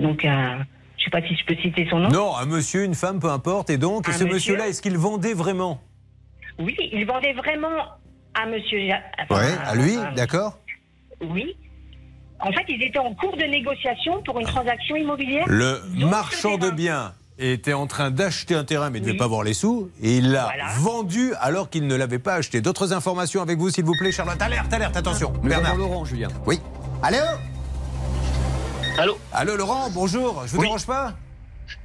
Donc, 0.03 0.25
à, 0.25 0.59
je 0.99 1.05
sais 1.05 1.11
pas 1.11 1.23
si 1.23 1.37
je 1.37 1.45
peux 1.47 1.55
citer 1.63 1.87
son 1.89 2.01
nom. 2.01 2.09
Non, 2.09 2.37
un 2.37 2.47
monsieur, 2.47 2.85
une 2.85 2.95
femme, 2.97 3.21
peu 3.21 3.31
importe. 3.31 3.71
Et 3.71 3.79
donc, 3.79 4.09
Un 4.09 4.13
ce 4.13 4.25
monsieur. 4.25 4.35
monsieur-là, 4.35 4.69
est-ce 4.69 4.83
qu'il 4.83 4.99
vendait 4.99 5.35
vraiment? 5.35 5.81
Oui, 6.59 6.77
il 6.93 7.07
vendait 7.07 7.33
vraiment 7.35 7.71
à 8.35 8.45
monsieur. 8.47 8.81
Enfin, 9.31 9.41
Ouais, 9.41 9.53
à 9.65 9.75
lui, 9.77 9.97
d'accord 10.17 10.59
Oui. 11.23 11.57
En 12.41 12.53
fait, 12.53 12.65
ils 12.69 12.83
étaient 12.83 12.99
en 12.99 13.13
cours 13.15 13.37
de 13.37 13.43
négociation 13.43 14.23
pour 14.23 14.39
une 14.39 14.47
transaction 14.47 14.95
immobilière. 14.97 15.45
Le 15.49 15.81
marchand 16.09 16.57
de 16.57 16.71
biens 16.71 17.13
était 17.41 17.73
en 17.73 17.87
train 17.87 18.11
d'acheter 18.11 18.55
un 18.55 18.65
terrain 18.65 18.91
mais 18.91 19.01
ne 19.01 19.05
devait 19.07 19.17
pas 19.17 19.25
avoir 19.25 19.43
les 19.45 19.55
sous 19.55 19.91
et 20.03 20.17
il 20.19 20.31
l'a 20.33 20.45
Voilà. 20.45 20.67
vendu 20.79 21.33
alors 21.41 21.71
qu'il 21.71 21.87
ne 21.87 21.95
l'avait 21.95 22.19
pas 22.19 22.35
acheté. 22.35 22.61
D'autres 22.61 22.93
informations 22.93 23.43
avec 23.43 23.59
vous 23.59 23.71
s'il 23.71 23.85
vous 23.85 23.95
plaît 23.99 24.13
Charlotte. 24.13 24.41
Alerte, 24.43 24.73
alerte, 24.73 24.97
attention. 24.97 25.33
Bernard. 25.43 25.77
Laurent, 25.77 26.05
Julien. 26.05 26.29
Oui. 26.47 26.61
Allô? 27.03 27.19
Allô? 28.99 29.19
Allô 29.33 29.57
Laurent, 29.57 29.91
bonjour. 29.91 30.43
Je 30.47 30.51
vous 30.53 30.59
Oui. 30.59 30.65
dérange 30.67 30.87
pas? 30.87 31.15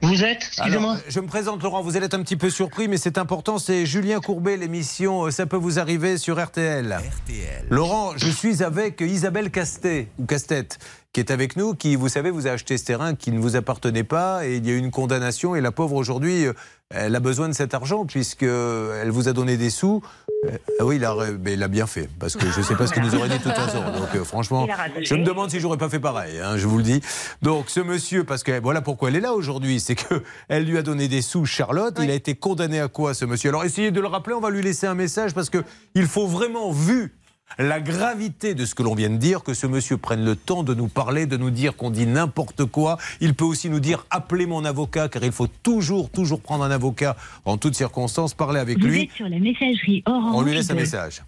Vous 0.01 0.23
êtes 0.23 0.43
Excusez-moi. 0.57 0.97
Je 1.07 1.19
me 1.19 1.27
présente 1.27 1.63
Laurent, 1.63 1.81
vous 1.81 1.95
allez 1.97 2.05
être 2.05 2.13
un 2.13 2.23
petit 2.23 2.37
peu 2.37 2.49
surpris 2.49 2.87
mais 2.87 2.97
c'est 2.97 3.17
important, 3.17 3.57
c'est 3.57 3.85
Julien 3.85 4.19
Courbet 4.19 4.57
l'émission 4.57 5.25
euh, 5.25 5.31
Ça 5.31 5.45
peut 5.45 5.57
vous 5.57 5.79
arriver 5.79 6.17
sur 6.17 6.43
RTL. 6.43 6.91
RTL. 6.91 7.65
Laurent, 7.69 8.13
je 8.15 8.29
suis 8.29 8.63
avec 8.63 9.01
Isabelle 9.01 9.51
Castet, 9.51 10.07
ou 10.19 10.25
Castet, 10.25 10.67
qui 11.13 11.19
est 11.19 11.31
avec 11.31 11.55
nous, 11.55 11.75
qui, 11.75 11.95
vous 11.95 12.09
savez, 12.09 12.31
vous 12.31 12.47
a 12.47 12.51
acheté 12.51 12.77
ce 12.77 12.85
terrain 12.85 13.15
qui 13.15 13.31
ne 13.31 13.39
vous 13.39 13.55
appartenait 13.55 14.03
pas, 14.03 14.45
et 14.45 14.57
il 14.57 14.67
y 14.67 14.71
a 14.71 14.73
eu 14.73 14.77
une 14.77 14.91
condamnation, 14.91 15.55
et 15.55 15.61
la 15.61 15.71
pauvre 15.71 15.95
aujourd'hui, 15.95 16.45
euh, 16.45 16.53
elle 16.93 17.15
a 17.15 17.19
besoin 17.19 17.49
de 17.49 17.53
cet 17.53 17.73
argent, 17.73 18.05
puisqu'elle 18.05 19.09
vous 19.09 19.27
a 19.27 19.33
donné 19.33 19.57
des 19.57 19.69
sous. 19.69 20.01
Euh, 20.45 20.57
ah 20.79 20.85
oui, 20.85 20.97
il 20.97 21.05
a, 21.05 21.15
mais 21.41 21.53
il 21.53 21.63
a 21.63 21.67
bien 21.67 21.87
fait, 21.87 22.09
parce 22.19 22.35
que 22.35 22.45
je 22.49 22.59
ne 22.59 22.63
sais 22.63 22.75
pas 22.75 22.87
ce 22.87 22.93
qu'il 22.93 23.03
nous 23.03 23.15
aurait 23.15 23.29
dit 23.29 23.37
de 23.37 23.43
toute 23.43 23.53
façon. 23.53 23.79
Donc 23.97 24.15
euh, 24.15 24.23
franchement, 24.23 24.67
je 25.01 25.15
me 25.15 25.23
demande 25.23 25.49
si 25.49 25.59
j'aurais 25.59 25.77
pas 25.77 25.89
fait 25.89 25.99
pareil, 25.99 26.39
hein, 26.39 26.57
je 26.57 26.67
vous 26.67 26.77
le 26.77 26.83
dis. 26.83 27.01
Donc 27.41 27.69
ce 27.69 27.79
monsieur, 27.79 28.23
parce 28.23 28.43
que 28.43 28.59
voilà 28.61 28.81
pourquoi 28.81 29.09
elle 29.09 29.15
est 29.15 29.21
là 29.21 29.33
aujourd'hui, 29.33 29.79
c'est 29.79 29.95
que 29.95 30.23
elle 30.49 30.65
lui 30.65 30.77
a 30.77 30.81
donné 30.81 31.07
des 31.07 31.21
sous, 31.21 31.45
Charlotte. 31.45 31.97
Il 32.01 32.11
a 32.11 32.15
été 32.15 32.35
condamné 32.35 32.79
à 32.79 32.87
quoi 32.87 33.13
ce 33.13 33.25
monsieur? 33.25 33.49
Alors 33.49 33.63
essayez 33.63 33.91
de 33.91 34.01
le 34.01 34.07
rappeler, 34.07 34.35
on 34.35 34.41
va 34.41 34.49
lui 34.49 34.61
laisser 34.61 34.87
un 34.87 34.95
message 34.95 35.33
parce 35.33 35.49
que 35.49 35.63
il 35.95 36.05
faut 36.05 36.27
vraiment, 36.27 36.71
vu 36.71 37.13
la 37.59 37.79
gravité 37.81 38.55
de 38.55 38.65
ce 38.65 38.75
que 38.75 38.83
l'on 38.83 38.95
vient 38.95 39.09
de 39.09 39.17
dire, 39.17 39.43
que 39.43 39.53
ce 39.53 39.67
monsieur 39.67 39.97
prenne 39.97 40.25
le 40.25 40.35
temps 40.35 40.63
de 40.63 40.73
nous 40.73 40.87
parler, 40.87 41.25
de 41.25 41.37
nous 41.37 41.51
dire 41.51 41.75
qu'on 41.75 41.91
dit 41.91 42.07
n'importe 42.07 42.65
quoi. 42.65 42.97
Il 43.21 43.35
peut 43.35 43.45
aussi 43.45 43.69
nous 43.69 43.79
dire 43.79 44.05
appelez 44.09 44.45
mon 44.45 44.65
avocat, 44.65 45.09
car 45.09 45.23
il 45.23 45.31
faut 45.31 45.47
toujours, 45.47 46.09
toujours 46.09 46.41
prendre 46.41 46.63
un 46.63 46.71
avocat 46.71 47.15
en 47.45 47.57
toutes 47.57 47.75
circonstances, 47.75 48.33
parler 48.33 48.59
avec 48.59 48.79
Vous 48.79 48.87
lui. 48.87 49.01
êtes 49.03 49.11
sur 49.11 49.29
la 49.29 49.39
messagerie 49.39 50.03
orange. 50.05 50.35
On 50.35 50.41
lui 50.41 50.53
laisse 50.53 50.69
un 50.69 50.75
message. 50.75 51.21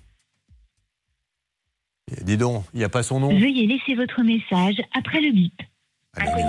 Et 2.12 2.24
dis 2.24 2.38
donc, 2.38 2.64
il 2.74 2.78
n'y 2.78 2.84
a 2.84 2.90
pas 2.90 3.04
son 3.04 3.20
nom 3.20 3.30
Veuillez 3.30 3.68
laisser 3.68 3.96
votre 3.96 4.22
message 4.22 4.82
après 4.96 5.22
le 5.22 5.32
bip. 5.32 5.54
Allez. 6.18 6.44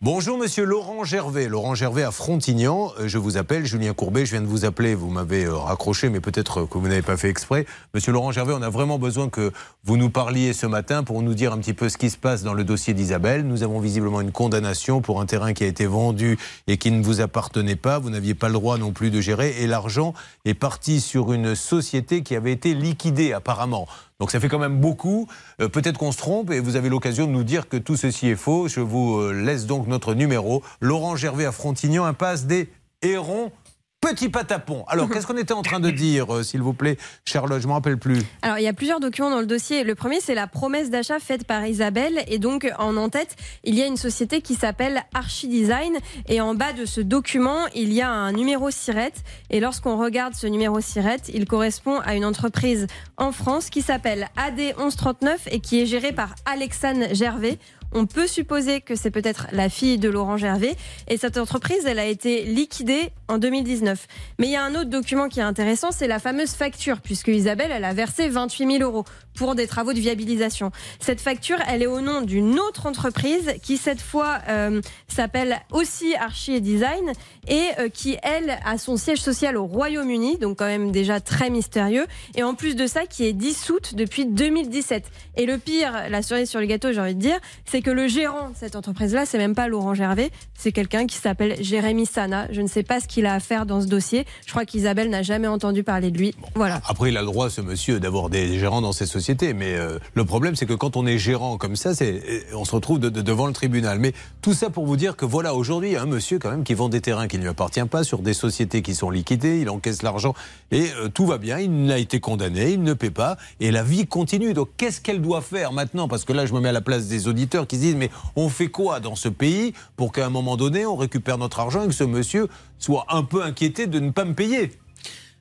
Bonjour 0.00 0.38
Monsieur 0.38 0.64
Laurent 0.64 1.02
Gervais. 1.02 1.48
Laurent 1.48 1.74
Gervais 1.74 2.04
à 2.04 2.12
Frontignan. 2.12 2.92
Euh, 3.00 3.08
Je 3.08 3.18
vous 3.18 3.36
appelle 3.36 3.66
Julien 3.66 3.92
Courbet. 3.92 4.24
Je 4.24 4.32
viens 4.32 4.40
de 4.40 4.46
vous 4.46 4.64
appeler. 4.64 4.94
Vous 4.94 5.08
m'avez 5.08 5.44
euh, 5.44 5.56
raccroché, 5.56 6.08
mais 6.08 6.20
peut-être 6.20 6.64
que 6.66 6.78
vous 6.78 6.86
n'avez 6.86 7.02
pas 7.02 7.16
fait 7.16 7.28
exprès. 7.28 7.66
Monsieur 7.94 8.12
Laurent 8.12 8.30
Gervais, 8.30 8.54
on 8.56 8.62
a 8.62 8.70
vraiment 8.70 8.98
besoin 8.98 9.28
que 9.28 9.52
vous 9.84 9.96
nous 9.96 10.10
parliez 10.10 10.52
ce 10.52 10.66
matin 10.66 11.02
pour 11.02 11.20
nous 11.22 11.34
dire 11.34 11.52
un 11.52 11.58
petit 11.58 11.74
peu 11.74 11.88
ce 11.88 11.98
qui 11.98 12.10
se 12.10 12.16
passe 12.16 12.44
dans 12.44 12.54
le 12.54 12.62
dossier 12.62 12.94
d'Isabelle. 12.94 13.44
Nous 13.44 13.64
avons 13.64 13.80
visiblement 13.80 14.20
une 14.20 14.32
condamnation 14.32 15.00
pour 15.00 15.20
un 15.20 15.26
terrain 15.26 15.52
qui 15.52 15.64
a 15.64 15.66
été 15.66 15.86
vendu 15.86 16.38
et 16.68 16.76
qui 16.76 16.92
ne 16.92 17.02
vous 17.02 17.20
appartenait 17.20 17.76
pas. 17.76 17.98
Vous 17.98 18.10
n'aviez 18.10 18.34
pas 18.34 18.46
le 18.48 18.54
droit 18.54 18.78
non 18.78 18.92
plus 18.92 19.10
de 19.10 19.20
gérer. 19.20 19.56
Et 19.60 19.66
l'argent 19.66 20.14
est 20.44 20.54
parti 20.54 21.00
sur 21.00 21.32
une 21.32 21.56
société 21.56 22.22
qui 22.22 22.36
avait 22.36 22.52
été 22.52 22.72
liquidée 22.74 23.32
apparemment. 23.32 23.88
Donc 24.20 24.32
ça 24.32 24.40
fait 24.40 24.48
quand 24.48 24.58
même 24.58 24.80
beaucoup. 24.80 25.28
Euh, 25.60 25.68
Peut-être 25.68 25.96
qu'on 25.96 26.10
se 26.10 26.18
trompe 26.18 26.50
et 26.50 26.58
vous 26.58 26.74
avez 26.74 26.88
l'occasion 26.88 27.26
de 27.26 27.32
nous 27.32 27.44
dire 27.44 27.68
que 27.68 27.76
tout 27.76 27.96
ceci 27.96 28.28
est 28.28 28.36
faux. 28.36 28.66
Je 28.66 28.80
vous 28.80 29.18
euh, 29.18 29.32
laisse 29.32 29.66
donc 29.66 29.86
notre 29.86 30.14
numéro. 30.14 30.62
Laurent 30.80 31.14
Gervais 31.14 31.44
à 31.44 31.52
Frontignan, 31.52 32.04
impasse 32.04 32.46
des 32.46 32.68
Hérons. 33.02 33.52
Petit 34.00 34.28
patapon. 34.28 34.84
Alors, 34.86 35.10
qu'est-ce 35.10 35.26
qu'on 35.26 35.36
était 35.36 35.54
en 35.54 35.62
train 35.62 35.80
de 35.80 35.90
dire, 35.90 36.32
euh, 36.32 36.42
s'il 36.44 36.62
vous 36.62 36.72
plaît, 36.72 36.96
Charlotte? 37.24 37.60
Je 37.60 37.66
ne 37.66 37.70
me 37.70 37.74
rappelle 37.74 37.98
plus. 37.98 38.22
Alors, 38.42 38.58
il 38.58 38.62
y 38.62 38.68
a 38.68 38.72
plusieurs 38.72 39.00
documents 39.00 39.30
dans 39.30 39.40
le 39.40 39.46
dossier. 39.46 39.82
Le 39.82 39.96
premier, 39.96 40.20
c'est 40.20 40.36
la 40.36 40.46
promesse 40.46 40.88
d'achat 40.88 41.18
faite 41.18 41.44
par 41.44 41.66
Isabelle. 41.66 42.22
Et 42.28 42.38
donc, 42.38 42.70
en 42.78 42.96
en-tête, 42.96 43.34
il 43.64 43.74
y 43.74 43.82
a 43.82 43.86
une 43.86 43.96
société 43.96 44.40
qui 44.40 44.54
s'appelle 44.54 45.02
Archidesign. 45.14 45.98
Et 46.28 46.40
en 46.40 46.54
bas 46.54 46.72
de 46.72 46.84
ce 46.84 47.00
document, 47.00 47.66
il 47.74 47.92
y 47.92 48.00
a 48.00 48.10
un 48.10 48.30
numéro 48.30 48.70
SIRET. 48.70 49.14
Et 49.50 49.58
lorsqu'on 49.58 49.98
regarde 49.98 50.34
ce 50.34 50.46
numéro 50.46 50.80
SIRET, 50.80 51.22
il 51.34 51.46
correspond 51.46 51.98
à 51.98 52.14
une 52.14 52.24
entreprise 52.24 52.86
en 53.16 53.32
France 53.32 53.68
qui 53.68 53.82
s'appelle 53.82 54.28
AD1139 54.36 55.38
et 55.50 55.58
qui 55.58 55.80
est 55.80 55.86
gérée 55.86 56.12
par 56.12 56.36
Alexandre 56.46 57.12
Gervais. 57.14 57.58
On 57.92 58.06
peut 58.06 58.26
supposer 58.26 58.80
que 58.80 58.94
c'est 58.94 59.10
peut-être 59.10 59.46
la 59.52 59.68
fille 59.68 59.98
de 59.98 60.08
Laurent 60.08 60.36
Gervais. 60.36 60.76
Et 61.08 61.16
cette 61.16 61.38
entreprise, 61.38 61.86
elle 61.86 61.98
a 61.98 62.04
été 62.04 62.44
liquidée 62.44 63.10
en 63.28 63.38
2019. 63.38 64.06
Mais 64.38 64.46
il 64.46 64.52
y 64.52 64.56
a 64.56 64.64
un 64.64 64.74
autre 64.74 64.90
document 64.90 65.28
qui 65.28 65.40
est 65.40 65.44
intéressant, 65.44 65.90
c'est 65.90 66.06
la 66.06 66.18
fameuse 66.18 66.52
facture, 66.52 67.00
puisque 67.00 67.28
Isabelle, 67.28 67.70
elle 67.72 67.84
a 67.84 67.94
versé 67.94 68.28
28 68.28 68.78
000 68.78 68.82
euros 68.82 69.04
pour 69.34 69.54
des 69.54 69.66
travaux 69.66 69.92
de 69.92 70.00
viabilisation. 70.00 70.72
Cette 70.98 71.20
facture, 71.20 71.58
elle 71.68 71.82
est 71.82 71.86
au 71.86 72.00
nom 72.00 72.22
d'une 72.22 72.58
autre 72.58 72.86
entreprise 72.86 73.54
qui, 73.62 73.76
cette 73.76 74.00
fois, 74.00 74.38
euh, 74.48 74.80
s'appelle 75.06 75.58
aussi 75.70 76.14
Archie 76.16 76.54
et 76.54 76.60
Design 76.60 77.12
et 77.46 77.68
euh, 77.78 77.88
qui, 77.88 78.18
elle, 78.22 78.58
a 78.64 78.78
son 78.78 78.96
siège 78.96 79.20
social 79.20 79.56
au 79.56 79.64
Royaume-Uni, 79.64 80.38
donc 80.38 80.58
quand 80.58 80.66
même 80.66 80.90
déjà 80.90 81.20
très 81.20 81.50
mystérieux. 81.50 82.06
Et 82.34 82.42
en 82.42 82.54
plus 82.54 82.74
de 82.74 82.86
ça, 82.86 83.06
qui 83.06 83.26
est 83.26 83.32
dissoute 83.32 83.94
depuis 83.94 84.26
2017. 84.26 85.04
Et 85.36 85.46
le 85.46 85.58
pire, 85.58 85.92
la 86.10 86.22
cerise 86.22 86.50
sur 86.50 86.60
le 86.60 86.66
gâteau, 86.66 86.92
j'ai 86.92 87.00
envie 87.00 87.14
de 87.14 87.20
dire, 87.20 87.38
c'est 87.64 87.77
que 87.82 87.90
le 87.90 88.08
gérant 88.08 88.50
de 88.50 88.56
cette 88.56 88.76
entreprise-là, 88.76 89.26
c'est 89.26 89.38
même 89.38 89.54
pas 89.54 89.68
Laurent 89.68 89.94
Gervais, 89.94 90.30
c'est 90.54 90.72
quelqu'un 90.72 91.06
qui 91.06 91.16
s'appelle 91.16 91.56
Jérémy 91.62 92.06
Sana. 92.06 92.46
Je 92.50 92.60
ne 92.60 92.66
sais 92.66 92.82
pas 92.82 93.00
ce 93.00 93.06
qu'il 93.08 93.26
a 93.26 93.34
à 93.34 93.40
faire 93.40 93.66
dans 93.66 93.80
ce 93.80 93.86
dossier. 93.86 94.26
Je 94.46 94.50
crois 94.50 94.64
qu'Isabelle 94.64 95.10
n'a 95.10 95.22
jamais 95.22 95.46
entendu 95.48 95.82
parler 95.82 96.10
de 96.10 96.18
lui. 96.18 96.34
Voilà. 96.54 96.80
Après, 96.88 97.10
il 97.10 97.16
a 97.16 97.20
le 97.20 97.26
droit, 97.26 97.50
ce 97.50 97.60
monsieur, 97.60 98.00
d'avoir 98.00 98.30
des 98.30 98.58
gérants 98.58 98.80
dans 98.80 98.92
ses 98.92 99.06
sociétés. 99.06 99.52
Mais 99.54 99.74
euh, 99.74 99.98
le 100.14 100.24
problème, 100.24 100.56
c'est 100.56 100.66
que 100.66 100.72
quand 100.74 100.96
on 100.96 101.06
est 101.06 101.18
gérant 101.18 101.56
comme 101.58 101.76
ça, 101.76 101.94
c'est, 101.94 102.22
euh, 102.28 102.40
on 102.56 102.64
se 102.64 102.72
retrouve 102.74 102.98
de- 103.00 103.08
de- 103.08 103.22
devant 103.22 103.46
le 103.46 103.52
tribunal. 103.52 103.98
Mais 103.98 104.12
tout 104.42 104.54
ça 104.54 104.70
pour 104.70 104.86
vous 104.86 104.96
dire 104.96 105.16
que 105.16 105.24
voilà, 105.24 105.54
aujourd'hui, 105.54 105.90
il 105.90 105.92
y 105.92 105.96
a 105.96 106.02
un 106.02 106.06
monsieur 106.06 106.38
quand 106.38 106.50
même 106.50 106.64
qui 106.64 106.74
vend 106.74 106.88
des 106.88 107.00
terrains 107.00 107.28
qui 107.28 107.36
ne 107.38 107.42
lui 107.42 107.48
appartiennent 107.50 107.88
pas 107.88 108.04
sur 108.04 108.20
des 108.20 108.34
sociétés 108.34 108.82
qui 108.82 108.94
sont 108.94 109.10
liquidées. 109.10 109.60
Il 109.60 109.70
encaisse 109.70 110.02
l'argent 110.02 110.34
et 110.72 110.86
euh, 110.96 111.08
tout 111.08 111.26
va 111.26 111.38
bien. 111.38 111.58
Il 111.58 111.84
n'a 111.84 111.98
été 111.98 112.18
condamné, 112.20 112.72
il 112.72 112.82
ne 112.82 112.94
paie 112.94 113.10
pas 113.10 113.36
et 113.60 113.70
la 113.70 113.82
vie 113.82 114.06
continue. 114.06 114.54
Donc, 114.54 114.68
qu'est-ce 114.76 115.00
qu'elle 115.00 115.20
doit 115.20 115.42
faire 115.42 115.72
maintenant? 115.72 116.08
Parce 116.08 116.24
que 116.24 116.32
là, 116.32 116.46
je 116.46 116.52
me 116.54 116.60
mets 116.60 116.70
à 116.70 116.72
la 116.72 116.80
place 116.80 117.06
des 117.06 117.28
auditeurs 117.28 117.66
qui 117.68 117.76
se 117.76 117.80
disent 117.82 117.96
mais 117.96 118.10
on 118.34 118.48
fait 118.48 118.68
quoi 118.68 119.00
dans 119.00 119.14
ce 119.14 119.28
pays 119.28 119.72
pour 119.96 120.12
qu'à 120.12 120.26
un 120.26 120.30
moment 120.30 120.56
donné, 120.56 120.86
on 120.86 120.96
récupère 120.96 121.38
notre 121.38 121.60
argent 121.60 121.84
et 121.84 121.86
que 121.86 121.94
ce 121.94 122.04
monsieur 122.04 122.48
soit 122.78 123.06
un 123.08 123.22
peu 123.22 123.42
inquiété 123.42 123.86
de 123.86 124.00
ne 124.00 124.10
pas 124.10 124.24
me 124.24 124.34
payer? 124.34 124.72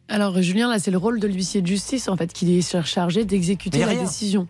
Alors, 0.10 0.42
Julien, 0.42 0.70
là, 0.70 0.80
c'est 0.80 0.92
le 0.92 0.98
rôle 0.98 1.20
de 1.20 1.28
l'huissier 1.28 1.62
de 1.62 1.68
justice, 1.68 2.08
en 2.08 2.16
fait, 2.16 2.32
qui 2.32 2.58
est 2.58 2.86
chargé 2.86 3.26
d'exécuter 3.26 3.80
la 3.80 3.88
rien. 3.88 4.04
décision. 4.04 4.48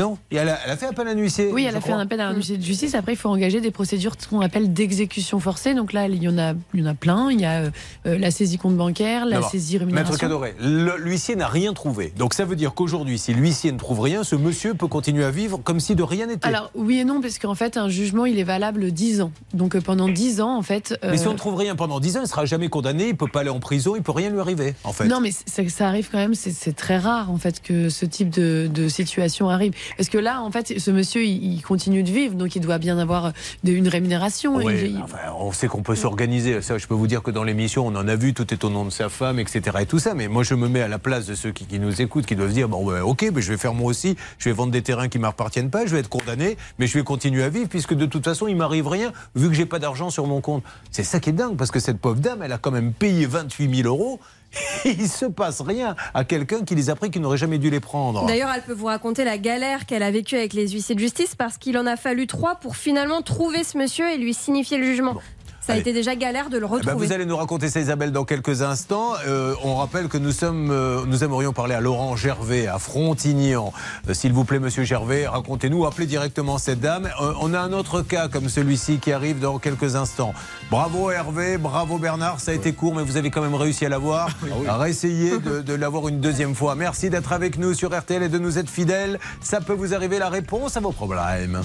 Non, 0.00 0.18
et 0.30 0.36
elle 0.36 0.48
a, 0.48 0.58
elle 0.64 0.70
a 0.70 0.76
fait 0.76 0.86
appel 0.86 1.06
à 1.06 1.10
un 1.10 1.14
huissier. 1.16 1.50
Oui, 1.52 1.64
elle 1.68 1.76
a 1.76 1.80
fait 1.80 1.90
crois. 1.90 1.96
un 1.96 2.00
appel 2.00 2.20
à 2.20 2.28
un 2.28 2.34
huissier 2.34 2.56
de 2.56 2.62
justice. 2.62 2.94
Après, 2.94 3.12
il 3.12 3.16
faut 3.16 3.28
engager 3.28 3.60
des 3.60 3.70
procédures 3.70 4.14
qu'on 4.28 4.40
appelle 4.40 4.72
d'exécution 4.72 5.40
forcée. 5.40 5.74
Donc 5.74 5.92
là, 5.92 6.08
il 6.08 6.22
y 6.22 6.28
en 6.28 6.38
a, 6.38 6.54
il 6.74 6.80
y 6.80 6.82
en 6.82 6.86
a 6.86 6.94
plein. 6.94 7.30
Il 7.30 7.40
y 7.40 7.44
a 7.44 7.60
euh, 7.64 7.70
euh, 8.06 8.18
la 8.18 8.30
saisie 8.30 8.56
compte 8.58 8.76
bancaire, 8.76 9.26
la 9.26 9.42
saisie 9.42 9.74
Maître 9.74 9.84
rémunération. 9.86 10.16
Cadoré, 10.16 10.54
le- 10.60 10.96
l'huissier 10.98 11.36
n'a 11.36 11.48
rien 11.48 11.72
trouvé. 11.74 12.12
Donc 12.16 12.34
ça 12.34 12.44
veut 12.44 12.56
dire 12.56 12.72
qu'aujourd'hui, 12.74 13.18
si 13.18 13.34
l'huissier 13.34 13.72
ne 13.72 13.78
trouve 13.78 14.00
rien, 14.00 14.24
ce 14.24 14.36
monsieur 14.36 14.74
peut 14.74 14.86
continuer 14.88 15.24
à 15.24 15.30
vivre 15.30 15.58
comme 15.62 15.80
si 15.80 15.94
de 15.94 16.02
rien 16.02 16.26
n'était. 16.26 16.46
Alors 16.48 16.70
oui 16.74 16.98
et 16.98 17.04
non, 17.04 17.20
parce 17.20 17.38
qu'en 17.38 17.54
fait, 17.54 17.76
un 17.76 17.88
jugement, 17.88 18.24
il 18.26 18.38
est 18.38 18.44
valable 18.44 18.90
10 18.92 19.20
ans. 19.20 19.32
Donc 19.54 19.76
euh, 19.76 19.80
pendant 19.80 20.08
10 20.08 20.40
ans, 20.40 20.56
en 20.56 20.62
fait. 20.62 20.98
Mais 21.04 21.18
si 21.18 21.26
on 21.28 21.32
ne 21.32 21.38
trouve 21.38 21.56
rien 21.56 21.76
pendant 21.76 22.00
10 22.00 22.16
ans, 22.16 22.20
il 22.20 22.24
ne 22.24 22.28
sera 22.28 22.44
jamais 22.46 22.68
condamné, 22.68 23.04
il 23.04 23.12
ne 23.12 23.16
peut 23.16 23.28
pas 23.28 23.40
aller 23.40 23.50
en 23.50 23.60
prison, 23.60 23.94
il 23.94 23.98
ne 23.98 24.04
peut 24.04 24.12
rien 24.12 24.30
lui 24.30 24.40
arriver, 24.40 24.74
en 24.84 24.92
fait. 24.92 25.06
Non, 25.06 25.20
mais 25.20 25.30
ça 25.68 25.86
arrive 25.88 26.08
quand 26.10 26.18
même. 26.18 26.34
C'est 26.34 26.52
c'est 26.52 26.74
très 26.74 26.98
rare 26.98 27.30
en 27.30 27.36
fait 27.36 27.60
que 27.62 27.88
ce 27.88 28.04
type 28.06 28.30
de, 28.30 28.68
de 28.72 28.88
situation 28.88 29.48
arrive. 29.50 29.72
Parce 29.96 30.08
que 30.08 30.18
là, 30.18 30.42
en 30.42 30.50
fait, 30.50 30.78
ce 30.78 30.90
monsieur, 30.90 31.24
il, 31.24 31.60
continue 31.62 32.02
de 32.02 32.10
vivre, 32.10 32.34
donc 32.34 32.56
il 32.56 32.60
doit 32.60 32.78
bien 32.78 32.98
avoir 32.98 33.32
de- 33.64 33.72
une 33.72 33.88
rémunération. 33.88 34.56
Oui, 34.56 34.74
Il- 34.74 34.90
il- 34.92 35.02
enfin, 35.02 35.18
on 35.38 35.52
sait 35.52 35.68
qu'on 35.68 35.82
peut 35.82 35.94
s'organiser. 35.94 36.60
Ça, 36.62 36.78
je 36.78 36.86
peux 36.86 36.94
vous 36.94 37.06
dire 37.06 37.22
que 37.22 37.30
dans 37.30 37.44
l'émission, 37.44 37.86
on 37.86 37.94
en 37.96 38.08
a 38.08 38.16
vu, 38.16 38.34
tout 38.34 38.52
est 38.52 38.64
au 38.64 38.70
nom 38.70 38.84
de 38.84 38.90
sa 38.90 39.08
femme, 39.08 39.38
etc. 39.38 39.76
Et 39.80 39.86
tout 39.86 39.98
ça. 39.98 40.14
Mais 40.14 40.28
moi, 40.28 40.42
je 40.42 40.54
me 40.54 40.68
mets 40.68 40.82
à 40.82 40.88
la 40.88 40.98
place 40.98 41.26
de 41.26 41.34
ceux 41.34 41.52
qui, 41.52 41.64
qui 41.66 41.78
nous 41.78 42.00
écoutent, 42.02 42.26
qui 42.26 42.36
doivent 42.36 42.48
se 42.50 42.54
dire 42.54 42.68
bon, 42.68 42.84
ben, 42.90 43.02
ok, 43.02 43.30
ben, 43.32 43.40
je 43.40 43.52
vais 43.52 43.58
faire 43.58 43.74
moi 43.74 43.88
aussi. 43.90 44.16
Je 44.38 44.48
vais 44.48 44.54
vendre 44.54 44.72
des 44.72 44.82
terrains 44.82 45.08
qui 45.08 45.18
ne 45.18 45.22
m'appartiennent 45.22 45.70
pas. 45.70 45.86
Je 45.86 45.92
vais 45.92 46.00
être 46.00 46.08
condamné, 46.08 46.56
mais 46.78 46.86
je 46.86 46.98
vais 46.98 47.04
continuer 47.04 47.42
à 47.42 47.48
vivre 47.48 47.68
puisque 47.68 47.94
de 47.94 48.06
toute 48.06 48.24
façon, 48.24 48.46
il 48.48 48.56
m'arrive 48.56 48.88
rien 48.88 49.12
vu 49.34 49.48
que 49.48 49.54
j'ai 49.54 49.66
pas 49.66 49.78
d'argent 49.78 50.10
sur 50.10 50.26
mon 50.26 50.40
compte. 50.40 50.62
C'est 50.90 51.04
ça 51.04 51.20
qui 51.20 51.30
est 51.30 51.34
dingue 51.34 51.56
parce 51.56 51.70
que 51.70 51.80
cette 51.80 51.98
pauvre 51.98 52.20
dame, 52.20 52.42
elle 52.42 52.52
a 52.52 52.58
quand 52.58 52.70
même 52.70 52.92
payé 52.92 53.26
28 53.26 53.74
000 53.82 53.88
euros. 53.88 54.20
Il 54.84 55.08
se 55.08 55.26
passe 55.26 55.60
rien 55.60 55.94
à 56.14 56.24
quelqu'un 56.24 56.64
qui 56.64 56.74
les 56.74 56.90
a 56.90 56.96
pris, 56.96 57.10
qui 57.10 57.20
n'aurait 57.20 57.36
jamais 57.36 57.58
dû 57.58 57.70
les 57.70 57.80
prendre. 57.80 58.26
D'ailleurs, 58.26 58.50
elle 58.54 58.62
peut 58.62 58.72
vous 58.72 58.86
raconter 58.86 59.24
la 59.24 59.38
galère 59.38 59.86
qu'elle 59.86 60.02
a 60.02 60.10
vécue 60.10 60.36
avec 60.36 60.52
les 60.52 60.68
huissiers 60.68 60.94
de 60.94 61.00
justice 61.00 61.34
parce 61.34 61.58
qu'il 61.58 61.78
en 61.78 61.86
a 61.86 61.96
fallu 61.96 62.26
trois 62.26 62.56
pour 62.56 62.76
finalement 62.76 63.22
trouver 63.22 63.64
ce 63.64 63.78
monsieur 63.78 64.08
et 64.10 64.16
lui 64.16 64.34
signifier 64.34 64.78
le 64.78 64.84
jugement. 64.84 65.16
Ça 65.60 65.72
a 65.72 65.74
Allez. 65.74 65.82
été 65.82 65.92
déjà 65.92 66.14
galère 66.16 66.48
de 66.48 66.56
le 66.56 66.64
Eh 66.64 66.68
ben, 66.68 66.74
retrouver. 66.76 67.06
vous 67.06 67.12
allez 67.12 67.26
nous 67.26 67.36
raconter 67.36 67.68
ça, 67.68 67.80
Isabelle, 67.80 68.12
dans 68.12 68.24
quelques 68.24 68.62
instants. 68.62 69.12
Euh, 69.26 69.54
on 69.62 69.76
rappelle 69.76 70.08
que 70.08 70.16
nous 70.16 70.32
sommes, 70.32 70.70
euh, 70.70 71.04
nous 71.06 71.22
aimerions 71.22 71.52
parler 71.52 71.74
à 71.74 71.80
Laurent 71.80 72.16
Gervais, 72.16 72.66
à 72.66 72.78
Frontignan. 72.78 73.72
Euh, 74.08 74.14
S'il 74.14 74.32
vous 74.32 74.44
plaît, 74.44 74.58
Monsieur 74.58 74.84
Gervais, 74.84 75.26
racontez-nous, 75.26 75.84
appelez 75.84 76.06
directement 76.06 76.56
cette 76.56 76.80
dame. 76.80 77.10
Euh, 77.20 77.34
on 77.42 77.52
a 77.52 77.60
un 77.60 77.72
autre 77.74 78.00
cas 78.00 78.28
comme 78.28 78.48
celui-ci 78.48 78.98
qui 79.00 79.12
arrive 79.12 79.38
dans 79.38 79.58
quelques 79.58 79.96
instants. 79.96 80.32
Bravo 80.70 81.10
Hervé, 81.10 81.58
bravo 81.58 81.98
Bernard, 81.98 82.40
ça 82.40 82.52
a 82.52 82.54
été 82.54 82.72
court, 82.72 82.94
mais 82.94 83.02
vous 83.02 83.18
avez 83.18 83.30
quand 83.30 83.42
même 83.42 83.54
réussi 83.54 83.84
à 83.84 83.90
l'avoir. 83.90 84.30
Réessayez 84.66 85.38
de, 85.38 85.60
de 85.60 85.74
l'avoir 85.74 86.08
une 86.08 86.20
deuxième 86.20 86.54
fois. 86.54 86.74
Merci 86.74 87.10
d'être 87.10 87.32
avec 87.34 87.58
nous 87.58 87.74
sur 87.74 87.94
RTL 87.96 88.22
et 88.22 88.28
de 88.30 88.38
nous 88.38 88.56
être 88.58 88.70
fidèles. 88.70 89.20
Ça 89.42 89.60
peut 89.60 89.74
vous 89.74 89.92
arriver 89.94 90.18
la 90.18 90.30
réponse 90.30 90.78
à 90.78 90.80
vos 90.80 90.92
problèmes. 90.92 91.60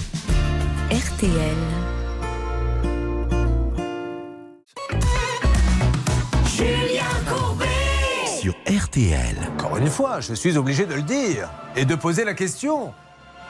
RTL. 0.90 1.56
Sur 8.46 8.54
RTL. 8.68 9.36
Encore 9.54 9.76
une 9.76 9.90
fois, 9.90 10.20
je 10.20 10.32
suis 10.32 10.56
obligé 10.56 10.86
de 10.86 10.94
le 10.94 11.02
dire 11.02 11.50
et 11.74 11.84
de 11.84 11.96
poser 11.96 12.24
la 12.24 12.32
question. 12.32 12.92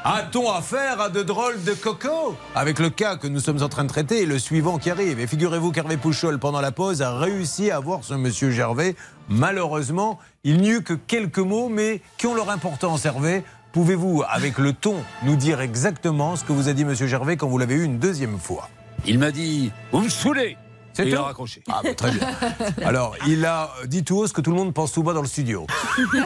A-t-on 0.05 0.51
affaire 0.51 1.03
à 1.03 1.11
de 1.11 1.23
drôles 1.23 1.63
de 1.65 1.75
cocos? 1.75 2.35
Avec 2.55 2.79
le 2.79 2.89
cas 2.89 3.17
que 3.17 3.27
nous 3.27 3.41
sommes 3.41 3.63
en 3.63 3.69
train 3.69 3.85
de 3.85 3.91
traiter 3.91 4.23
et 4.23 4.25
le 4.25 4.39
suivant 4.39 4.79
qui 4.79 4.89
arrive. 4.89 5.21
Et 5.21 5.27
figurez-vous 5.27 5.71
qu'Hervé 5.71 5.99
Pouchol, 5.99 6.39
pendant 6.39 6.63
la 6.63 6.73
pause, 6.73 7.03
a 7.03 7.15
réussi 7.15 7.71
à 7.71 7.79
voir 7.79 8.05
ce 8.05 8.15
monsieur 8.15 8.51
Gervais. 8.51 8.97
Malheureusement, 9.29 10.19
il 10.45 10.63
n'y 10.63 10.71
eut 10.71 10.83
que 10.83 10.95
quelques 10.95 11.41
mots, 11.41 11.69
mais 11.69 12.01
qui 12.17 12.27
ont 12.27 12.35
leur 12.35 12.49
importance, 12.49 13.05
Hervé? 13.05 13.45
Pouvez-vous, 13.73 14.23
avec 14.27 14.57
le 14.57 14.73
ton, 14.73 15.05
nous 15.25 15.37
dire 15.37 15.61
exactement 15.61 16.37
ce 16.37 16.45
que 16.45 16.55
vous 16.55 16.71
a 16.71 16.73
dit 16.73 16.87
monsieur 16.87 17.07
Gervais 17.07 17.37
quand 17.37 17.49
vous 17.49 17.59
l'avez 17.59 17.75
eu 17.75 17.85
une 17.85 17.99
deuxième 17.99 18.39
fois? 18.39 18.71
Il 19.05 19.19
m'a 19.19 19.31
dit 19.31 19.73
Vous 19.93 20.01
me 20.01 20.09
saoulez 20.09 20.57
Il 21.05 21.15
a 21.15 21.23
raccroché. 21.23 21.63
Ah, 21.69 21.81
bah, 21.83 21.95
très 21.95 22.11
bien. 22.11 22.29
Alors, 22.85 23.17
il 23.27 23.45
a 23.45 23.71
dit 23.87 24.05
tout 24.05 24.19
haut 24.19 24.27
ce 24.27 24.33
que 24.33 24.41
tout 24.41 24.51
le 24.51 24.57
monde 24.57 24.73
pense 24.73 24.93
tout 24.93 25.03
bas 25.03 25.13
dans 25.13 25.23
le 25.23 25.29
studio. 25.29 25.67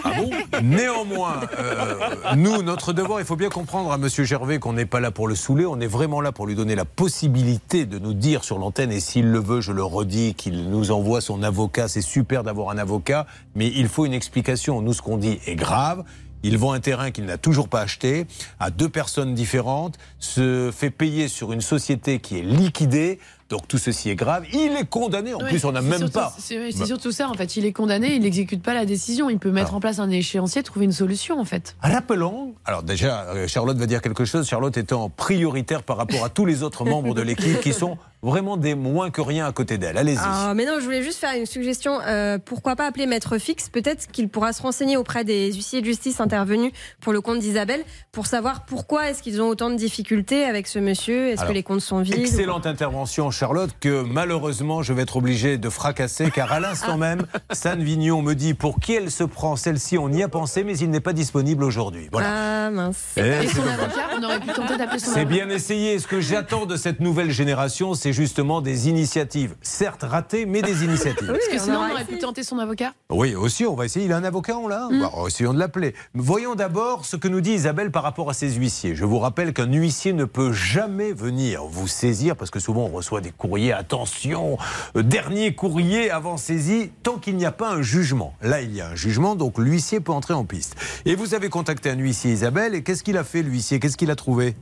Ah 0.05 0.13
bon 0.17 0.31
Néanmoins, 0.63 1.41
euh, 1.59 1.95
nous, 2.37 2.63
notre 2.63 2.93
devoir, 2.93 3.21
il 3.21 3.27
faut 3.27 3.37
bien 3.37 3.49
comprendre 3.49 3.93
à 3.93 3.99
Monsieur 3.99 4.25
Gervais 4.25 4.59
qu'on 4.59 4.73
n'est 4.73 4.87
pas 4.87 5.01
là 5.01 5.11
pour 5.11 5.29
le 5.29 5.35
saouler, 5.35 5.67
on 5.67 5.81
est 5.81 5.87
vraiment 5.87 6.21
là 6.21 6.33
pour 6.33 6.47
lui 6.47 6.55
donner 6.55 6.75
la 6.75 6.85
possibilité 6.85 7.87
de 7.87 7.99
nous 7.99 8.15
dire 8.15 8.45
sur 8.45 8.59
l'antenne, 8.59 8.93
et 8.93 9.01
s'il 9.01 9.31
le 9.31 9.41
veut, 9.41 9.61
je 9.61 9.73
le 9.73 9.83
redis, 9.83 10.35
qu'il 10.35 10.71
nous 10.71 10.91
envoie 10.91 11.21
son 11.21 11.43
avocat. 11.43 11.89
C'est 11.89 12.03
super 12.03 12.45
d'avoir 12.45 12.71
un 12.71 12.79
avocat, 12.79 13.27
mais 13.55 13.69
il 13.75 13.89
faut 13.89 14.07
une 14.07 14.15
explication. 14.15 14.81
Nous, 14.83 14.93
ce 14.93 15.03
qu'on 15.03 15.17
dit 15.17 15.41
est 15.47 15.57
grave. 15.57 16.05
Il 16.43 16.57
vend 16.57 16.73
un 16.73 16.81
terrain 16.81 17.11
qu'il 17.11 17.27
n'a 17.27 17.37
toujours 17.37 17.69
pas 17.69 17.83
acheté 17.83 18.27
à 18.59 18.71
deux 18.71 18.89
personnes 18.89 19.35
différentes, 19.35 19.99
se 20.19 20.71
fait 20.75 20.91
payer 20.91 21.29
sur 21.29 21.53
une 21.53 21.61
société 21.61 22.19
qui 22.19 22.39
est 22.39 22.43
liquidée. 22.43 23.19
Donc 23.51 23.67
tout 23.69 23.79
ceci 23.79 24.09
est 24.11 24.15
grave. 24.15 24.45
Il 24.53 24.77
est 24.81 24.89
condamné. 24.89 25.35
En 25.35 25.41
Ouais, 25.41 25.49
plus, 25.49 25.65
on 25.65 25.73
n'a 25.73 25.83
même 25.83 25.99
surtout- 25.99 26.13
pas. 26.13 26.33
C'est 26.39 26.71
Bah. 26.79 26.87
surtout 26.87 27.11
ça, 27.11 27.29
en 27.29 27.35
fait. 27.35 27.57
Il 27.57 27.67
est 27.67 27.73
condamné, 27.73 28.15
il 28.15 28.23
n'exécute 28.23 28.63
pas 28.63 28.75
la 28.75 28.87
décision. 28.87 29.29
Il 29.29 29.39
peut 29.41 29.51
mettre 29.51 29.75
en 29.75 29.81
place 29.81 29.99
un 29.99 30.09
échéancier, 30.09 30.63
trouver 30.63 30.85
une 30.87 30.93
solution, 30.93 31.41
en 31.41 31.45
fait. 31.45 31.75
Rappelons, 31.83 32.55
alors 32.65 32.85
déjà, 32.85 33.23
euh, 33.25 33.49
Charlotte 33.49 33.77
va 33.77 33.87
dire 33.87 34.03
quelque 34.03 34.25
chose, 34.25 34.47
Charlotte 34.49 34.77
étant 34.77 35.11
prioritaire 35.11 35.83
par 35.83 35.97
rapport 35.97 36.25
à 36.25 36.29
tous 36.29 36.47
les 36.47 36.63
autres 36.63 36.85
membres 36.85 37.13
de 37.15 37.23
l'équipe 37.23 37.61
qui 37.61 37.73
sont 37.73 37.99
vraiment 38.23 38.57
des 38.57 38.75
moins 38.75 39.11
que 39.11 39.21
rien 39.21 39.47
à 39.47 39.53
côté 39.53 39.79
d'elle. 39.79 39.97
Allez-y. 39.97 40.19
Ah, 40.23 40.53
mais 40.55 40.65
non, 40.67 40.75
je 40.79 40.85
voulais 40.85 41.03
juste 41.03 41.19
faire 41.19 41.35
une 41.37 41.47
suggestion. 41.47 41.99
Euh, 42.07 42.39
pourquoi 42.45 42.77
pas 42.77 42.87
appeler 42.87 43.07
Maître 43.07 43.39
Fixe 43.39 43.69
Peut-être 43.69 44.07
qu'il 44.09 44.29
pourra 44.29 44.53
se 44.53 44.61
renseigner 44.63 44.97
auprès 44.97 45.25
des 45.25 45.53
huissiers 45.53 45.81
de 45.81 45.87
justice 45.87 46.21
intervenus 46.21 46.73
pour 47.01 47.13
le 47.13 47.21
compte 47.21 47.39
d'Isabelle 47.39 47.83
pour 48.13 48.27
savoir 48.27 48.65
pourquoi 48.67 49.09
est-ce 49.11 49.23
qu'ils 49.23 49.41
ont 49.41 49.49
autant 49.49 49.71
de 49.71 49.77
difficultés 49.77 50.45
avec 50.45 50.67
ce 50.67 50.79
monsieur. 50.79 51.29
Est-ce 51.29 51.45
que 51.45 51.53
les 51.53 51.63
comptes 51.63 51.81
sont 51.81 52.01
vides 52.01 52.17
ou 52.19 52.21
Excellente 52.21 52.67
intervention, 52.67 53.31
Charlotte, 53.31 53.71
que 53.81 54.03
malheureusement 54.03 54.83
je 54.83 54.93
vais 54.93 55.03
être 55.03 55.17
obligé 55.17 55.59
de 55.59 55.69
fracasser, 55.71 56.31
car 56.31 56.53
à 56.53 56.61
l'instant 56.61 56.97
même, 56.99 57.27
San 57.53 57.83
Vignon 57.83 58.23
me 58.23 58.35
dit 58.35 58.55
pour 58.55 58.81
qui 58.81 58.95
elle 58.95 59.11
se 59.11 59.25
prend 59.25 59.57
celle-ci, 59.57 59.97
on 59.99 60.09
y 60.11 60.23
a 60.23 60.29
pensé, 60.29 60.63
mais 60.65 60.77
il 60.79 60.91
n'est 60.91 61.01
pas 61.01 61.13
disponible 61.13 61.65
aujourd'hui. 61.65 62.09
Voilà. 62.13 62.67
Ah 62.67 62.71
mince. 62.71 62.99
Eh, 63.17 63.21
Et 63.21 63.47
c'est 63.47 63.55
son 63.57 63.63
dommage. 63.63 63.81
avocat, 63.81 64.03
on 64.19 64.23
aurait 64.25 64.41
pu 64.41 64.49
tenter 64.49 64.77
d'appeler 64.77 64.99
son 64.99 65.13
C'est 65.13 65.21
avocat. 65.21 65.35
bien 65.47 65.49
essayé. 65.51 65.99
Ce 65.99 66.07
que 66.07 66.21
j'attends 66.21 66.67
de 66.67 66.77
cette 66.77 67.01
nouvelle 67.01 67.31
génération, 67.31 67.95
c'est 67.95 68.10
justement 68.13 68.61
des 68.61 68.89
initiatives. 68.89 69.55
Certes 69.63 70.03
ratées, 70.03 70.47
mais 70.47 70.63
des 70.63 70.85
initiatives. 70.85 71.27
Parce 71.33 71.47
que 71.49 71.57
on 71.57 71.65
sinon, 71.65 71.77
on 71.81 71.91
aurait 71.91 72.03
essayé. 72.03 72.17
pu 72.17 72.19
tenter 72.19 72.43
son 72.43 72.59
avocat. 72.59 72.93
Oui, 73.11 73.35
aussi, 73.35 73.65
on 73.67 73.75
va 73.75 73.85
essayer. 73.87 74.07
Il 74.07 74.13
a 74.13 74.17
un 74.17 74.25
avocat, 74.25 74.57
on 74.57 74.69
l'a 74.69 74.89
Mm. 74.91 75.01
Bah, 75.01 75.13
Essayons 75.27 75.53
de 75.55 75.59
l'appeler. 75.59 75.95
Voyons 76.15 76.55
d'abord 76.55 77.05
ce 77.05 77.17
que 77.17 77.29
nous 77.29 77.41
dit 77.41 77.53
Isabelle 77.53 77.91
par 77.91 78.03
rapport 78.03 78.31
à 78.31 78.35
ses 78.35 78.51
huissiers. 78.55 78.95
Je 78.95 79.05
vous 79.05 79.19
rappelle 79.19 79.53
qu'un 79.53 79.71
huissier 79.73 80.13
ne 80.13 80.25
peut 80.25 80.53
jamais 80.53 81.13
venir 81.13 81.65
vous 81.65 81.87
saisir, 81.89 82.37
parce 82.37 82.51
que 82.51 82.59
souvent 82.61 82.85
on 82.87 82.89
reçoit 82.97 83.21
des 83.21 83.31
courriers, 83.31 83.73
attention, 83.73 84.57
euh, 84.97 85.03
dernier 85.03 85.55
courrier 85.55 86.11
avant 86.11 86.37
saisie, 86.37 86.91
tant 87.03 87.19
qu'il 87.19 87.37
n'y 87.37 87.45
a 87.47 87.53
pas 87.53 87.71
un 87.71 87.83
jugement. 87.83 88.35
Là, 88.43 88.61
il 88.63 88.75
y 88.75 88.81
a 88.81 88.89
un 88.89 88.95
jugement, 88.97 89.37
donc 89.37 89.59
l'huissier 89.59 90.01
peut 90.01 90.13
entrer 90.13 90.35
en 90.35 90.45
piste. 90.45 90.77
Et 91.05 91.15
vous 91.15 91.35
avez 91.35 91.49
contacté 91.49 91.91
un 91.91 91.97
huissier, 91.97 92.33
Isabelle, 92.33 92.75
et 92.75 92.83
qu'est-ce 92.83 93.03
qu'il 93.03 93.17
a 93.17 93.25
fait, 93.25 93.43
l'huissier? 93.43 93.79
Qu'est-ce 93.81 93.97
qu'il 93.97 94.11
a 94.11 94.17
trouvé? 94.17 94.55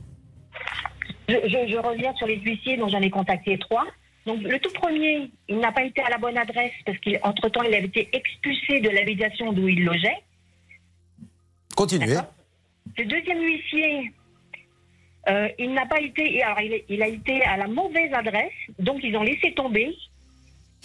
Je, 1.27 1.35
je- 1.47 1.71
je 1.71 1.77
reviens 1.77 2.13
sur 2.15 2.27
les 2.27 2.37
huissiers 2.39 2.77
dont 2.77 2.87
j'en 2.89 3.01
ai 3.01 3.09
contacté 3.09 3.57
trois. 3.57 3.85
Donc, 4.25 4.41
le 4.41 4.59
tout 4.59 4.71
premier, 4.73 5.29
il 5.47 5.57
n'a 5.59 5.71
pas 5.71 5.83
été 5.83 6.01
à 6.01 6.09
la 6.09 6.17
bonne 6.17 6.37
adresse 6.37 6.73
parce 6.85 6.97
qu'entre-temps, 6.99 7.63
il 7.63 7.73
avait 7.73 7.87
été 7.87 8.09
expulsé 8.13 8.79
de 8.81 8.89
l'habitation 8.89 9.53
d'où 9.53 9.67
il 9.67 9.83
logeait. 9.85 10.17
Continuez. 11.75 12.17
Le 12.97 13.05
deuxième 13.05 13.41
huissier, 13.41 14.11
euh, 15.29 15.47
il 15.57 15.73
n'a 15.73 15.85
pas 15.85 15.99
été. 16.01 16.43
Alors, 16.43 16.59
il 16.89 17.01
a 17.01 17.07
été 17.07 17.41
à 17.43 17.57
la 17.57 17.67
mauvaise 17.67 18.11
adresse, 18.13 18.51
donc 18.77 18.99
ils 19.03 19.15
ont 19.15 19.23
laissé 19.23 19.53
tomber. 19.53 19.95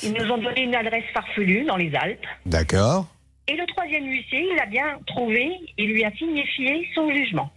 Ils 0.02 0.12
nous 0.12 0.31
ont 0.31 0.38
donné 0.38 0.62
une 0.62 0.75
adresse 0.75 1.04
farfelue 1.12 1.64
dans 1.64 1.76
les 1.76 1.95
Alpes. 1.95 2.26
D'accord. 2.47 3.07
Et 3.47 3.57
le 3.57 3.66
troisième 3.66 4.07
huissier, 4.07 4.49
il 4.52 4.59
a 4.59 4.66
bien 4.66 4.99
trouvé, 5.07 5.52
il 5.78 5.93
lui 5.93 6.04
a 6.04 6.11
signifié 6.12 6.88
son 6.95 7.11
jugement. 7.12 7.50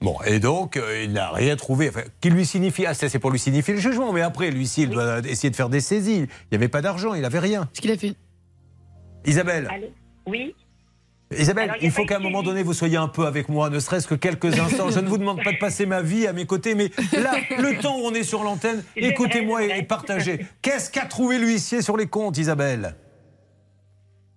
Bon, 0.00 0.16
et 0.26 0.38
donc, 0.38 0.76
euh, 0.76 1.02
il 1.02 1.12
n'a 1.12 1.30
rien 1.30 1.56
trouvé. 1.56 1.88
Enfin, 1.88 2.02
qui 2.20 2.28
lui 2.28 2.44
signifie. 2.44 2.84
Ah, 2.86 2.94
ça, 2.94 3.08
c'est 3.08 3.18
pour 3.18 3.30
lui 3.30 3.38
signifier 3.38 3.74
le 3.74 3.80
jugement. 3.80 4.12
Mais 4.12 4.20
après, 4.20 4.50
l'huissier, 4.50 4.84
il 4.84 4.90
doit 4.90 5.20
essayer 5.20 5.50
de 5.50 5.56
faire 5.56 5.70
des 5.70 5.80
saisies. 5.80 6.26
Il 6.26 6.48
n'y 6.52 6.56
avait 6.56 6.68
pas 6.68 6.82
d'argent, 6.82 7.14
il 7.14 7.22
n'avait 7.22 7.38
rien. 7.38 7.68
Ce 7.72 7.80
qu'il 7.80 7.90
a 7.90 7.96
fait. 7.96 8.14
Isabelle. 9.24 9.68
Allô? 9.72 9.86
Oui 10.26 10.54
Isabelle, 11.36 11.70
Alors, 11.70 11.82
il 11.82 11.90
faut 11.90 12.04
qu'à 12.04 12.16
un 12.16 12.20
moment 12.20 12.42
donné, 12.42 12.62
vous 12.62 12.74
soyez 12.74 12.96
un 12.98 13.08
peu 13.08 13.26
avec 13.26 13.48
moi, 13.48 13.70
ne 13.70 13.80
serait-ce 13.80 14.06
que 14.06 14.14
quelques 14.14 14.58
instants. 14.60 14.90
Je 14.90 15.00
ne 15.00 15.08
vous 15.08 15.18
demande 15.18 15.42
pas 15.42 15.52
de 15.52 15.58
passer 15.58 15.86
ma 15.86 16.02
vie 16.02 16.26
à 16.26 16.32
mes 16.32 16.46
côtés, 16.46 16.74
mais 16.74 16.90
là, 17.12 17.32
le 17.58 17.80
temps 17.80 17.96
où 17.98 18.02
on 18.04 18.12
est 18.14 18.22
sur 18.22 18.44
l'antenne, 18.44 18.84
écoutez-moi 18.94 19.64
et, 19.64 19.78
et 19.78 19.82
partagez. 19.82 20.46
Qu'est-ce 20.62 20.90
qu'a 20.90 21.06
trouvé 21.06 21.38
l'huissier 21.38 21.82
sur 21.82 21.96
les 21.96 22.06
comptes, 22.06 22.38
Isabelle? 22.38 22.94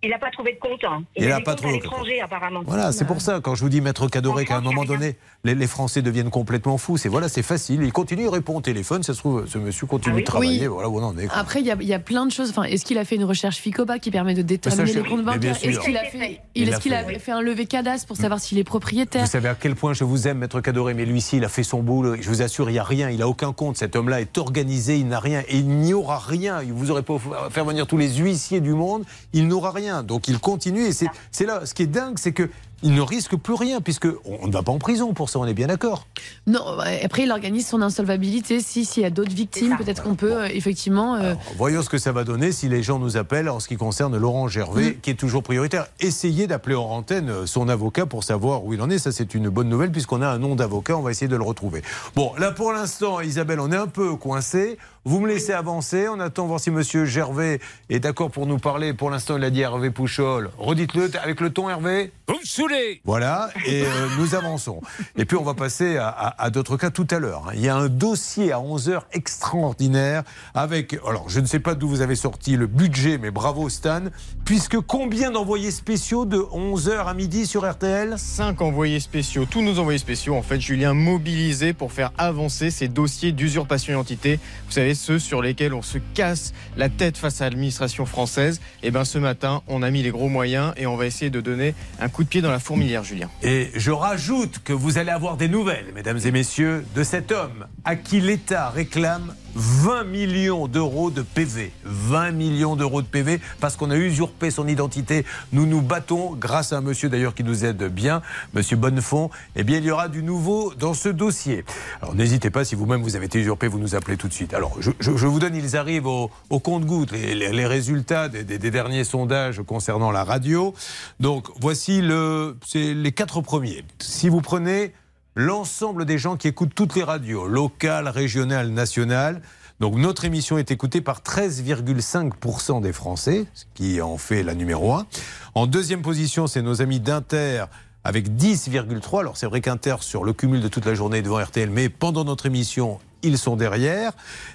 Il 0.03 0.11
n'a 0.11 0.19
pas 0.19 0.29
trouvé 0.29 0.53
de 0.53 0.59
compte. 0.59 0.83
hein. 0.83 1.03
Il 1.15 1.31
a 1.31 1.35
a 1.35 1.37
des 1.39 1.43
pas 1.43 1.55
trouvé 1.55 1.73
à 1.73 1.77
de 1.81 1.87
compte. 1.87 2.05
apparemment. 2.23 2.61
Voilà, 2.67 2.91
c'est 2.91 3.05
pour 3.05 3.19
ça, 3.19 3.39
quand 3.41 3.55
je 3.55 3.61
vous 3.63 3.69
dis, 3.69 3.81
maître 3.81 4.07
Cadoré, 4.07 4.45
qu'à 4.45 4.57
un 4.57 4.61
moment 4.61 4.85
donné, 4.85 5.15
les, 5.43 5.55
les 5.55 5.65
Français 5.67 6.03
deviennent 6.03 6.29
complètement 6.29 6.77
fous. 6.77 6.97
C'est 6.97 7.09
voilà, 7.09 7.27
c'est 7.29 7.41
facile. 7.41 7.81
Il 7.81 7.91
continue, 7.91 8.23
il 8.23 8.29
répond 8.29 8.57
au 8.57 8.61
téléphone. 8.61 9.01
Ça 9.01 9.13
se 9.15 9.19
trouve, 9.19 9.47
ce 9.47 9.57
monsieur 9.57 9.87
continue 9.87 10.13
Ah 10.13 10.17
oui 10.17 10.21
de 10.21 10.27
travailler. 10.27 10.61
Oui. 10.61 10.67
Voilà 10.67 10.89
où 10.89 10.99
on 10.99 11.03
en 11.03 11.17
est. 11.17 11.25
quoi. 11.25 11.37
Après, 11.37 11.61
il 11.61 11.65
y, 11.65 11.71
a- 11.71 11.77
il 11.81 11.87
y 11.87 11.95
a 11.95 11.99
plein 11.99 12.27
de 12.27 12.31
choses. 12.31 12.51
Enfin, 12.51 12.63
est-ce 12.63 12.85
qu'il 12.85 12.99
a 12.99 13.05
fait 13.05 13.15
une 13.15 13.23
recherche 13.23 13.57
FICOBA 13.57 13.97
qui 13.97 14.11
permet 14.11 14.35
de 14.35 14.43
déterminer 14.43 14.85
ça, 14.85 14.93
je- 14.93 14.99
les 14.99 15.09
comptes 15.09 15.25
bancaires 15.25 15.57
Est-ce 15.63 15.79
qu'il 15.79 15.97
a 15.97 16.03
fait, 16.03 16.41
Il 16.53 16.65
qu'il 16.77 16.93
a 16.93 17.03
fait, 17.19 17.31
un 17.31 17.41
levé 17.41 17.65
cadastre 17.65 18.05
pour 18.05 18.17
savoir 18.17 18.39
s'il 18.39 18.59
est 18.59 18.63
propriétaire 18.63 19.21
Vous 19.25 19.31
savez 19.31 19.49
à 19.49 19.55
quel 19.55 19.73
point 19.75 19.93
je 19.93 20.03
vous 20.03 20.27
aime, 20.27 20.37
maître 20.37 20.61
Cadoré, 20.61 20.93
mais 20.93 21.05
l'huissier, 21.05 21.39
il 21.39 21.45
a 21.45 21.49
fait 21.49 21.63
son 21.63 21.81
boulot. 21.81 22.15
Je 22.21 22.29
vous 22.29 22.43
assure, 22.43 22.69
il 22.69 22.73
n'y 22.73 22.79
a 22.79 22.83
rien. 22.83 23.09
Il 23.09 23.17
n'a 23.17 23.27
aucun 23.27 23.51
compte. 23.51 23.77
Cet 23.77 23.95
homme-là 23.95 24.21
est 24.21 24.37
organisé, 24.37 24.97
il 24.97 25.07
n'a 25.07 25.19
rien. 25.19 25.41
Et 25.47 25.57
il 25.57 25.67
n'y 25.67 25.95
aura 25.95 26.19
rien. 26.19 26.61
Vous 26.69 26.91
aurez 26.91 27.01
pas 27.01 27.17
faire 27.49 27.65
venir 27.65 27.87
tous 27.87 27.97
les 27.97 28.13
huissiers 28.17 28.59
du 28.61 28.73
monde. 28.73 29.03
Il 29.33 29.47
n'aura 29.47 29.71
rien. 29.71 29.86
Donc 30.03 30.27
il 30.27 30.39
continue. 30.39 30.85
Et 30.85 30.91
c'est 30.91 31.45
là. 31.45 31.65
Ce 31.65 31.73
qui 31.73 31.83
est 31.83 31.87
dingue, 31.87 32.17
c'est 32.17 32.31
que. 32.33 32.49
Il 32.83 32.93
ne 32.93 33.01
risque 33.01 33.35
plus 33.35 33.55
rien, 33.55 33.81
puisque 33.81 34.07
on 34.23 34.45
ne 34.45 34.53
va 34.53 34.61
pas 34.61 34.71
en 34.71 34.77
prison 34.77 35.11
pour 35.15 35.31
ça, 35.31 35.39
on 35.39 35.45
est 35.47 35.55
bien 35.55 35.65
d'accord. 35.65 36.05
Non, 36.45 36.61
après, 37.03 37.23
il 37.23 37.31
organise 37.31 37.65
son 37.67 37.81
insolvabilité. 37.81 38.59
Si, 38.61 38.85
s'il 38.85 39.01
y 39.01 39.05
a 39.07 39.09
d'autres 39.09 39.33
victimes, 39.33 39.75
peut-être 39.77 40.03
qu'on 40.03 40.13
peut, 40.13 40.43
euh, 40.43 40.45
effectivement. 40.53 41.15
euh, 41.15 41.31
Alors, 41.31 41.39
voyons 41.57 41.81
ce 41.81 41.89
que 41.89 41.97
ça 41.97 42.11
va 42.11 42.23
donner 42.23 42.51
si 42.51 42.69
les 42.69 42.83
gens 42.83 42.99
nous 42.99 43.17
appellent 43.17 43.49
en 43.49 43.59
ce 43.59 43.67
qui 43.67 43.77
concerne 43.77 44.15
Laurent 44.15 44.47
Gervais, 44.47 44.91
Mm. 44.91 44.99
qui 45.01 45.09
est 45.09 45.15
toujours 45.15 45.41
prioritaire. 45.41 45.87
Essayez 45.99 46.45
d'appeler 46.45 46.75
en 46.75 46.83
antenne 46.83 47.31
euh, 47.31 47.45
son 47.47 47.67
avocat 47.67 48.05
pour 48.05 48.23
savoir 48.23 48.63
où 48.63 48.75
il 48.75 48.81
en 48.83 48.91
est. 48.91 48.99
Ça, 48.99 49.11
c'est 49.11 49.33
une 49.33 49.49
bonne 49.49 49.69
nouvelle, 49.69 49.91
puisqu'on 49.91 50.21
a 50.21 50.27
un 50.27 50.37
nom 50.37 50.53
d'avocat. 50.53 50.97
On 50.97 51.01
va 51.01 51.09
essayer 51.09 51.27
de 51.27 51.35
le 51.35 51.43
retrouver. 51.43 51.81
Bon, 52.15 52.31
là, 52.37 52.51
pour 52.51 52.71
l'instant, 52.73 53.21
Isabelle, 53.21 53.59
on 53.59 53.71
est 53.71 53.75
un 53.75 53.87
peu 53.87 54.15
coincé. 54.17 54.77
Vous 55.09 55.21
me 55.21 55.27
laissez 55.29 55.53
avancer. 55.53 56.09
On 56.09 56.19
attend 56.19 56.47
voir 56.47 56.59
si 56.59 56.69
Monsieur 56.69 57.05
Gervais 57.05 57.59
est 57.89 57.99
d'accord 58.01 58.29
pour 58.29 58.45
nous 58.45 58.57
parler. 58.57 58.93
Pour 58.93 59.09
l'instant, 59.09 59.37
il 59.37 59.43
a 59.45 59.49
dit 59.49 59.61
Hervé 59.61 59.89
Pouchol. 59.89 60.49
Redites-le 60.57 61.09
avec 61.23 61.39
le 61.39 61.49
ton, 61.49 61.69
Hervé. 61.69 62.11
Vous 62.27 62.33
me 62.33 62.43
saoulez 62.43 62.99
Voilà, 63.05 63.49
et 63.65 63.83
euh, 63.83 63.87
nous 64.19 64.35
avançons. 64.35 64.81
Et 65.15 65.23
puis 65.23 65.37
on 65.37 65.43
va 65.43 65.53
passer 65.53 65.95
à, 65.95 66.09
à- 66.09 66.43
à 66.43 66.49
d'autres 66.49 66.75
cas 66.75 66.89
tout 66.89 67.07
à 67.09 67.19
l'heure. 67.19 67.45
hein. 67.47 67.51
Il 67.55 67.61
y 67.61 67.69
a 67.69 67.75
un 67.77 67.87
dossier 67.87 68.51
à 68.51 68.57
11h 68.57 69.03
extraordinaire 69.13 70.23
avec, 70.53 70.93
alors 71.07 71.29
je 71.29 71.39
ne 71.39 71.45
sais 71.45 71.61
pas 71.61 71.73
d'où 71.73 71.87
vous 71.87 72.01
avez 72.01 72.15
sorti 72.17 72.57
le 72.57 72.67
budget, 72.67 73.17
mais 73.17 73.31
bravo 73.31 73.69
Stan, 73.69 74.01
puisque 74.43 74.77
combien 74.81 75.31
d'envoyés 75.31 75.71
spéciaux 75.71 76.25
de 76.25 76.37
11h 76.37 77.05
à 77.07 77.13
midi 77.13 77.45
sur 77.45 77.69
RTL 77.69 78.15
Cinq 78.17 78.61
envoyés 78.61 78.99
spéciaux, 78.99 79.45
tous 79.49 79.61
nos 79.61 79.79
envoyés 79.79 79.99
spéciaux, 79.99 80.35
en 80.35 80.41
fait, 80.41 80.59
Julien, 80.59 80.93
mobilisés 80.93 81.71
pour 81.71 81.93
faire 81.93 82.11
avancer 82.17 82.71
ces 82.71 82.89
dossiers 82.89 83.31
d'usurpation 83.31 83.93
d'identité. 83.93 84.39
Vous 84.65 84.71
savez, 84.73 84.95
ceux 84.97 85.19
sur 85.19 85.41
lesquels 85.41 85.73
on 85.73 85.81
se 85.81 85.97
casse 86.13 86.53
la 86.75 86.89
tête 86.89 87.17
face 87.17 87.39
à 87.39 87.45
l'administration 87.45 88.05
française. 88.05 88.59
Et 88.83 88.91
bien, 88.91 89.05
ce 89.05 89.17
matin, 89.17 89.61
on 89.67 89.81
a 89.83 89.89
mis 89.89 90.03
les 90.03 90.11
gros 90.11 90.27
moyens 90.27 90.73
et 90.75 90.85
on 90.85 90.97
va 90.97 91.05
essayer 91.05 91.31
de 91.31 91.39
donner 91.39 91.73
un 92.01 92.09
coup 92.09 92.25
de 92.25 92.29
pied 92.29 92.41
dans 92.41 92.51
la 92.51 92.59
fourmilière, 92.59 93.05
Julien. 93.05 93.29
Et 93.43 93.69
je 93.75 93.91
rajoute 93.91 94.59
que 94.63 94.73
vous 94.73 94.97
allez 94.97 95.11
avoir 95.11 95.37
des 95.37 95.47
nouvelles, 95.47 95.93
mesdames 95.95 96.19
et 96.25 96.31
messieurs, 96.31 96.85
de 96.95 97.03
cet 97.03 97.31
homme 97.31 97.67
à 97.85 97.95
qui 97.95 98.19
l'État 98.19 98.69
réclame 98.69 99.33
20 99.59 100.03
millions 100.03 100.67
d'euros 100.67 101.09
de 101.09 101.23
PV. 101.23 101.71
20 101.83 102.31
millions 102.31 102.75
d'euros 102.75 103.01
de 103.01 103.07
PV 103.07 103.41
parce 103.59 103.75
qu'on 103.75 103.89
a 103.89 103.95
usurpé 103.97 104.51
son 104.51 104.67
identité. 104.67 105.25
Nous 105.51 105.65
nous 105.65 105.81
battons, 105.81 106.35
grâce 106.35 106.73
à 106.73 106.77
un 106.77 106.81
monsieur 106.81 107.09
d'ailleurs 107.09 107.33
qui 107.33 107.43
nous 107.43 107.65
aide 107.65 107.83
bien, 107.91 108.21
monsieur 108.53 108.77
Bonnefond. 108.77 109.31
Eh 109.55 109.63
bien, 109.63 109.79
il 109.79 109.85
y 109.85 109.89
aura 109.91 110.09
du 110.09 110.21
nouveau 110.21 110.73
dans 110.75 110.93
ce 110.93 111.09
dossier. 111.09 111.65
Alors 112.03 112.13
n'hésitez 112.13 112.51
pas, 112.51 112.65
si 112.65 112.75
vous-même 112.75 113.01
vous 113.01 113.15
avez 113.15 113.25
été 113.25 113.39
usurpé, 113.39 113.67
vous 113.67 113.79
nous 113.79 113.95
appelez 113.95 114.15
tout 114.15 114.27
de 114.27 114.33
suite. 114.33 114.53
Alors 114.53 114.77
je, 114.79 114.91
je- 114.99 115.17
je 115.17 115.25
vous 115.25 115.39
donne, 115.39 115.55
ils 115.55 115.75
arrivent 115.75 116.05
au, 116.07 116.29
au 116.51 116.59
compte-gouttes, 116.59 117.11
les, 117.13 117.65
résultats 117.65 118.29
des, 118.29 118.43
des- 118.43 118.59
des 118.59 118.69
derniers 118.71 119.03
sondages 119.03 119.61
concernant 119.65 120.11
la 120.11 120.23
radio. 120.23 120.75
Donc 121.19 121.47
voici 121.59 122.01
le, 122.01 122.57
les 122.75 123.11
quatre 123.11 123.41
premiers. 123.41 123.83
Si 123.99 124.29
vous 124.29 124.41
prenez 124.41 124.93
l'ensemble 125.37 126.05
des 126.05 126.17
gens 126.17 126.35
qui 126.35 126.47
écoutent 126.47 126.73
toutes 126.73 126.95
les 126.95 127.03
radios, 127.03 127.47
locales, 127.47 128.09
régionales, 128.09 128.69
nationales. 128.69 129.43
Donc 129.79 129.95
notre 129.95 130.25
émission 130.25 130.57
est 130.57 130.71
écoutée 130.71 130.99
par 130.99 131.21
13,5% 131.21 132.81
des 132.81 132.91
Français, 132.91 133.45
ce 133.53 133.65
qui 133.75 134.01
en 134.01 134.17
fait 134.17 134.41
la 134.41 134.55
numéro 134.55 134.93
1. 134.93 135.05
En 135.53 135.67
deuxième 135.67 136.01
position, 136.01 136.47
c'est 136.47 136.63
nos 136.63 136.81
amis 136.81 136.99
d'Inter 136.99 137.65
avec 138.03 138.29
10,3. 138.29 139.19
Alors 139.19 139.37
c'est 139.37 139.45
vrai 139.45 139.61
qu'Inter 139.61 139.97
sur 139.99 140.23
le 140.23 140.33
cumul 140.33 140.59
de 140.59 140.67
toute 140.67 140.87
la 140.87 140.95
journée 140.95 141.19
est 141.19 141.21
devant 141.21 141.39
RTL, 141.39 141.69
mais 141.69 141.89
pendant 141.89 142.25
notre 142.25 142.47
émission, 142.47 142.99
ils 143.21 143.37
sont 143.37 143.55
derrière. 143.55 144.13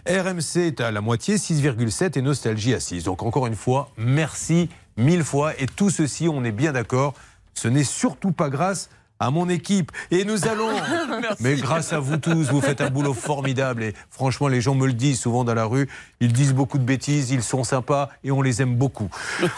RMC 0.09 0.57
est 0.57 0.81
à 0.81 0.91
la 0.91 1.01
moitié, 1.01 1.37
6,7 1.37 2.19
et 2.19 2.23
Nostalgie 2.23 2.75
à 2.75 2.81
6. 2.81 3.05
Donc 3.05 3.23
encore 3.23 3.47
une 3.47 3.55
fois, 3.55 3.93
merci 3.97 4.69
mille 4.97 5.23
fois. 5.23 5.53
Et 5.61 5.67
tout 5.67 5.91
ceci, 5.91 6.29
on 6.29 6.43
est 6.43 6.51
bien 6.51 6.73
d'accord, 6.73 7.15
ce 7.55 7.69
n'est 7.69 7.85
surtout 7.85 8.33
pas 8.33 8.51
grâce 8.51 8.91
mon 9.31 9.49
équipe. 9.49 9.93
Et 10.11 10.25
nous 10.25 10.47
allons, 10.47 10.71
mais 11.41 11.57
grâce 11.57 11.93
à 11.93 11.99
vous 11.99 12.17
tous, 12.17 12.51
vous 12.51 12.61
faites 12.61 12.81
un 12.81 12.91
boulot 12.91 13.15
formidable. 13.15 13.83
Et 13.83 13.95
franchement, 14.11 14.49
les 14.49 14.61
gens 14.61 14.75
me 14.75 14.87
le 14.87 14.93
disent 14.93 15.21
souvent 15.21 15.45
dans 15.45 15.55
la 15.55 15.65
rue. 15.65 15.89
Ils 16.21 16.33
disent 16.33 16.55
beaucoup 16.55 16.79
de 16.79 16.85
bêtises, 16.85 17.31
ils 17.31 17.43
sont 17.43 17.65
sympas 17.65 18.09
et 18.25 18.31
on 18.31 18.43
les 18.43 18.63
aime 18.63 18.77
beaucoup. 18.77 19.09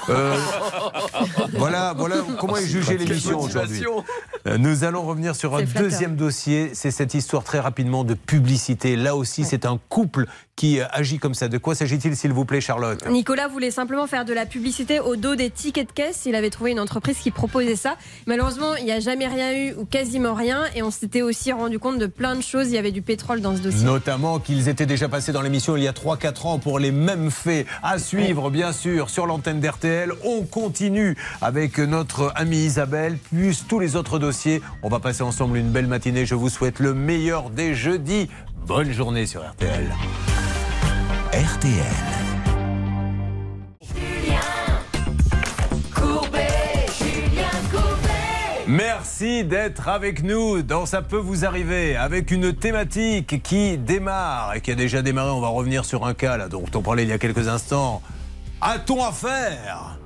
Euh, 0.08 0.36
voilà, 1.54 1.94
voilà 1.96 2.16
comment 2.38 2.56
est 2.56 2.66
jugée 2.66 2.96
l'émission 2.96 3.40
aujourd'hui. 3.40 3.84
Euh, 4.46 4.58
Nous 4.58 4.84
allons 4.84 5.02
revenir 5.02 5.36
sur 5.36 5.54
un 5.56 5.62
deuxième 5.62 6.16
dossier. 6.16 6.70
C'est 6.74 6.90
cette 6.90 7.14
histoire 7.14 7.44
très 7.44 7.60
rapidement 7.60 8.04
de 8.04 8.14
publicité. 8.14 8.96
Là 8.96 9.16
aussi, 9.16 9.44
c'est 9.44 9.66
un 9.66 9.78
couple 9.88 10.26
qui 10.56 10.80
euh, 10.80 10.84
agit 10.90 11.18
comme 11.18 11.34
ça. 11.34 11.48
De 11.48 11.58
quoi 11.58 11.74
s'agit-il, 11.74 12.16
s'il 12.16 12.32
vous 12.32 12.44
plaît, 12.44 12.60
Charlotte? 12.60 13.04
Nicolas 13.08 13.48
voulait 13.48 13.70
simplement 13.70 14.06
faire 14.06 14.24
de 14.24 14.32
la 14.32 14.46
publicité 14.46 15.00
au 15.00 15.16
dos 15.16 15.34
des 15.34 15.50
tickets 15.50 15.88
de 15.88 15.92
caisse. 15.92 16.22
Il 16.26 16.34
avait 16.34 16.50
trouvé 16.50 16.70
une 16.70 16.80
entreprise 16.80 17.18
qui 17.18 17.30
proposait 17.30 17.76
ça. 17.76 17.96
Malheureusement, 18.26 18.76
il 18.76 18.84
n'y 18.84 18.92
a 18.92 19.00
jamais 19.00 19.26
rien 19.26 19.52
eu 19.52 19.74
ou 19.74 19.84
quasiment 19.84 20.34
rien. 20.34 20.64
Et 20.76 20.82
on 20.82 20.90
s'était 20.90 21.22
aussi 21.22 21.52
rendu 21.52 21.78
compte 21.78 21.98
de 21.98 22.06
plein 22.06 22.36
de 22.36 22.42
choses. 22.42 22.68
Il 22.68 22.74
y 22.74 22.78
avait 22.78 22.92
du 22.92 23.02
pétrole 23.02 23.40
dans 23.40 23.56
ce 23.56 23.62
dossier. 23.62 23.84
Notamment 23.84 24.38
qu'ils 24.38 24.68
étaient 24.68 24.86
déjà 24.86 25.08
passés 25.08 25.32
dans 25.32 25.42
l'émission 25.42 25.76
il 25.76 25.82
y 25.82 25.88
a 25.88 25.92
3-4 25.92 26.46
ans 26.46 26.58
pour 26.58 26.78
les 26.78 26.92
mêmes 26.92 27.30
faits. 27.30 27.66
À 27.82 27.98
suivre, 27.98 28.50
bien 28.50 28.72
sûr, 28.72 29.10
sur 29.10 29.26
l'antenne 29.26 29.60
d'RTL. 29.60 30.12
On 30.24 30.42
continue 30.42 31.16
avec 31.40 31.78
notre 31.78 32.32
amie 32.36 32.64
Isabelle, 32.64 33.18
plus 33.18 33.66
tous 33.66 33.80
les 33.80 33.96
autres 33.96 34.18
dossiers. 34.18 34.62
On 34.82 34.88
va 34.88 35.00
passer 35.00 35.22
ensemble 35.22 35.56
une 35.56 35.70
belle 35.70 35.86
matinée. 35.86 36.26
Je 36.26 36.34
vous 36.34 36.48
souhaite 36.48 36.78
le 36.78 36.94
meilleur 36.94 37.50
des 37.50 37.74
jeudis. 37.74 38.28
Bonne 38.66 38.92
journée 38.92 39.26
sur 39.26 39.42
RTL. 39.42 39.94
RTL. 41.32 41.74
Merci 48.66 49.44
d'être 49.44 49.88
avec 49.88 50.22
nous 50.22 50.62
dans 50.62 50.86
Ça 50.86 51.02
peut 51.02 51.18
vous 51.18 51.44
arriver 51.44 51.94
avec 51.94 52.30
une 52.30 52.54
thématique 52.54 53.42
qui 53.42 53.76
démarre 53.76 54.54
et 54.54 54.62
qui 54.62 54.70
a 54.70 54.74
déjà 54.74 55.02
démarré. 55.02 55.30
On 55.30 55.40
va 55.40 55.48
revenir 55.48 55.84
sur 55.84 56.06
un 56.06 56.14
cas 56.14 56.38
là, 56.38 56.48
dont 56.48 56.64
on 56.74 56.80
parlait 56.80 57.02
il 57.02 57.10
y 57.10 57.12
a 57.12 57.18
quelques 57.18 57.48
instants. 57.48 58.00
A-t-on 58.62 59.04
affaire? 59.04 59.98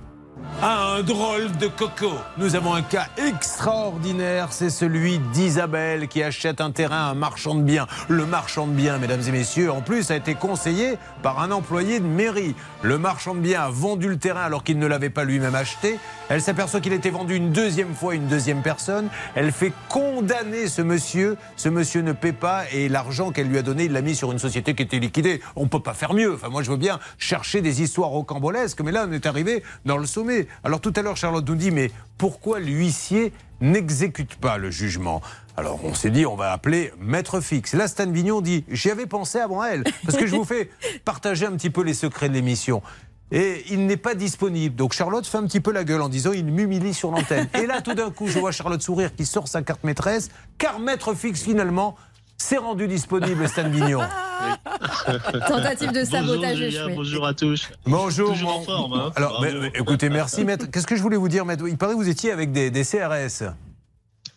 À 0.60 0.94
un 0.94 1.02
drôle 1.02 1.56
de 1.58 1.68
coco. 1.68 2.10
Nous 2.36 2.56
avons 2.56 2.74
un 2.74 2.82
cas 2.82 3.06
extraordinaire, 3.16 4.52
c'est 4.52 4.70
celui 4.70 5.20
d'Isabelle 5.32 6.08
qui 6.08 6.20
achète 6.20 6.60
un 6.60 6.72
terrain 6.72 7.06
à 7.06 7.10
un 7.10 7.14
marchand 7.14 7.54
de 7.54 7.62
biens. 7.62 7.86
Le 8.08 8.26
marchand 8.26 8.66
de 8.66 8.72
biens, 8.72 8.98
mesdames 8.98 9.22
et 9.26 9.30
messieurs, 9.30 9.70
en 9.70 9.82
plus 9.82 10.10
a 10.10 10.16
été 10.16 10.34
conseillé 10.34 10.98
par 11.22 11.40
un 11.40 11.52
employé 11.52 12.00
de 12.00 12.06
mairie. 12.06 12.56
Le 12.82 12.98
marchand 12.98 13.36
de 13.36 13.40
biens 13.40 13.62
a 13.62 13.70
vendu 13.70 14.08
le 14.08 14.18
terrain 14.18 14.42
alors 14.42 14.64
qu'il 14.64 14.80
ne 14.80 14.86
l'avait 14.86 15.10
pas 15.10 15.22
lui-même 15.22 15.54
acheté. 15.54 15.98
Elle 16.28 16.42
s'aperçoit 16.42 16.80
qu'il 16.80 16.92
été 16.92 17.10
vendu 17.10 17.36
une 17.36 17.52
deuxième 17.52 17.94
fois 17.94 18.12
à 18.12 18.16
une 18.16 18.26
deuxième 18.26 18.62
personne. 18.62 19.08
Elle 19.36 19.52
fait 19.52 19.72
condamner 19.88 20.66
ce 20.66 20.82
monsieur. 20.82 21.36
Ce 21.56 21.68
monsieur 21.68 22.02
ne 22.02 22.12
paie 22.12 22.32
pas 22.32 22.64
et 22.72 22.88
l'argent 22.88 23.30
qu'elle 23.30 23.48
lui 23.48 23.58
a 23.58 23.62
donné, 23.62 23.84
il 23.84 23.92
l'a 23.92 24.02
mis 24.02 24.16
sur 24.16 24.32
une 24.32 24.40
société 24.40 24.74
qui 24.74 24.82
était 24.82 24.98
liquidée. 24.98 25.40
On 25.54 25.64
ne 25.64 25.68
peut 25.68 25.80
pas 25.80 25.94
faire 25.94 26.14
mieux. 26.14 26.34
Enfin, 26.34 26.48
moi, 26.48 26.62
je 26.62 26.70
veux 26.70 26.76
bien 26.76 26.98
chercher 27.18 27.60
des 27.60 27.80
histoires 27.80 28.10
rocambolesques, 28.10 28.80
mais 28.80 28.92
là, 28.92 29.06
on 29.08 29.12
est 29.12 29.26
arrivé 29.26 29.62
dans 29.84 29.96
le 29.96 30.06
sommet. 30.06 30.27
Alors 30.64 30.80
tout 30.80 30.92
à 30.96 31.02
l'heure, 31.02 31.16
Charlotte 31.16 31.48
nous 31.48 31.54
dit, 31.54 31.70
mais 31.70 31.90
pourquoi 32.16 32.60
l'huissier 32.60 33.32
n'exécute 33.60 34.36
pas 34.36 34.58
le 34.58 34.70
jugement? 34.70 35.20
Alors 35.56 35.80
on 35.84 35.94
s'est 35.94 36.10
dit, 36.10 36.26
on 36.26 36.36
va 36.36 36.52
appeler 36.52 36.92
Maître 37.00 37.40
Fixe. 37.40 37.74
Là, 37.74 37.88
Stan 37.88 38.10
Vignon 38.10 38.40
dit, 38.40 38.64
j'y 38.68 38.90
avais 38.90 39.06
pensé 39.06 39.38
avant 39.38 39.64
elle, 39.64 39.84
parce 40.04 40.16
que 40.16 40.26
je 40.26 40.36
vous 40.36 40.44
fais 40.44 40.70
partager 41.04 41.46
un 41.46 41.52
petit 41.52 41.70
peu 41.70 41.82
les 41.82 41.94
secrets 41.94 42.28
de 42.28 42.34
l'émission. 42.34 42.82
Et 43.30 43.64
il 43.68 43.86
n'est 43.86 43.98
pas 43.98 44.14
disponible. 44.14 44.74
Donc 44.74 44.92
Charlotte 44.92 45.26
fait 45.26 45.36
un 45.36 45.46
petit 45.46 45.60
peu 45.60 45.72
la 45.72 45.84
gueule 45.84 46.00
en 46.00 46.08
disant 46.08 46.32
il 46.32 46.46
m'humilie 46.46 46.94
sur 46.94 47.10
l'antenne. 47.10 47.48
Et 47.60 47.66
là, 47.66 47.82
tout 47.82 47.94
d'un 47.94 48.10
coup, 48.10 48.28
je 48.28 48.38
vois 48.38 48.52
Charlotte 48.52 48.80
sourire 48.80 49.14
qui 49.14 49.26
sort 49.26 49.48
sa 49.48 49.62
carte 49.62 49.84
maîtresse, 49.84 50.30
car 50.56 50.78
Maître 50.78 51.14
Fixe, 51.14 51.42
finalement, 51.42 51.96
s'est 52.38 52.56
rendu 52.56 52.86
disponible, 52.86 53.48
Stan 53.48 53.68
Vignon. 53.68 54.00
Tentative 55.48 55.92
de 55.92 56.04
sabotage 56.04 56.58
bonjour, 56.58 56.70
Julien, 56.70 56.94
bonjour 56.94 57.26
à 57.26 57.34
tous. 57.34 57.68
Bonjour. 57.84 58.32
Toujours 58.32 58.56
en 58.58 58.62
forme. 58.62 58.92
hein. 58.94 59.12
Alors, 59.16 59.44
écoutez, 59.74 60.08
merci, 60.08 60.44
maître. 60.44 60.66
Qu'est-ce 60.70 60.86
que 60.86 60.96
je 60.96 61.02
voulais 61.02 61.16
vous 61.16 61.28
dire, 61.28 61.44
maître? 61.44 61.64
Il 61.68 61.76
paraît 61.76 61.92
que 61.94 61.98
vous 61.98 62.08
étiez 62.08 62.30
avec 62.32 62.52
des, 62.52 62.70
des 62.70 62.84
CRS. 62.84 63.42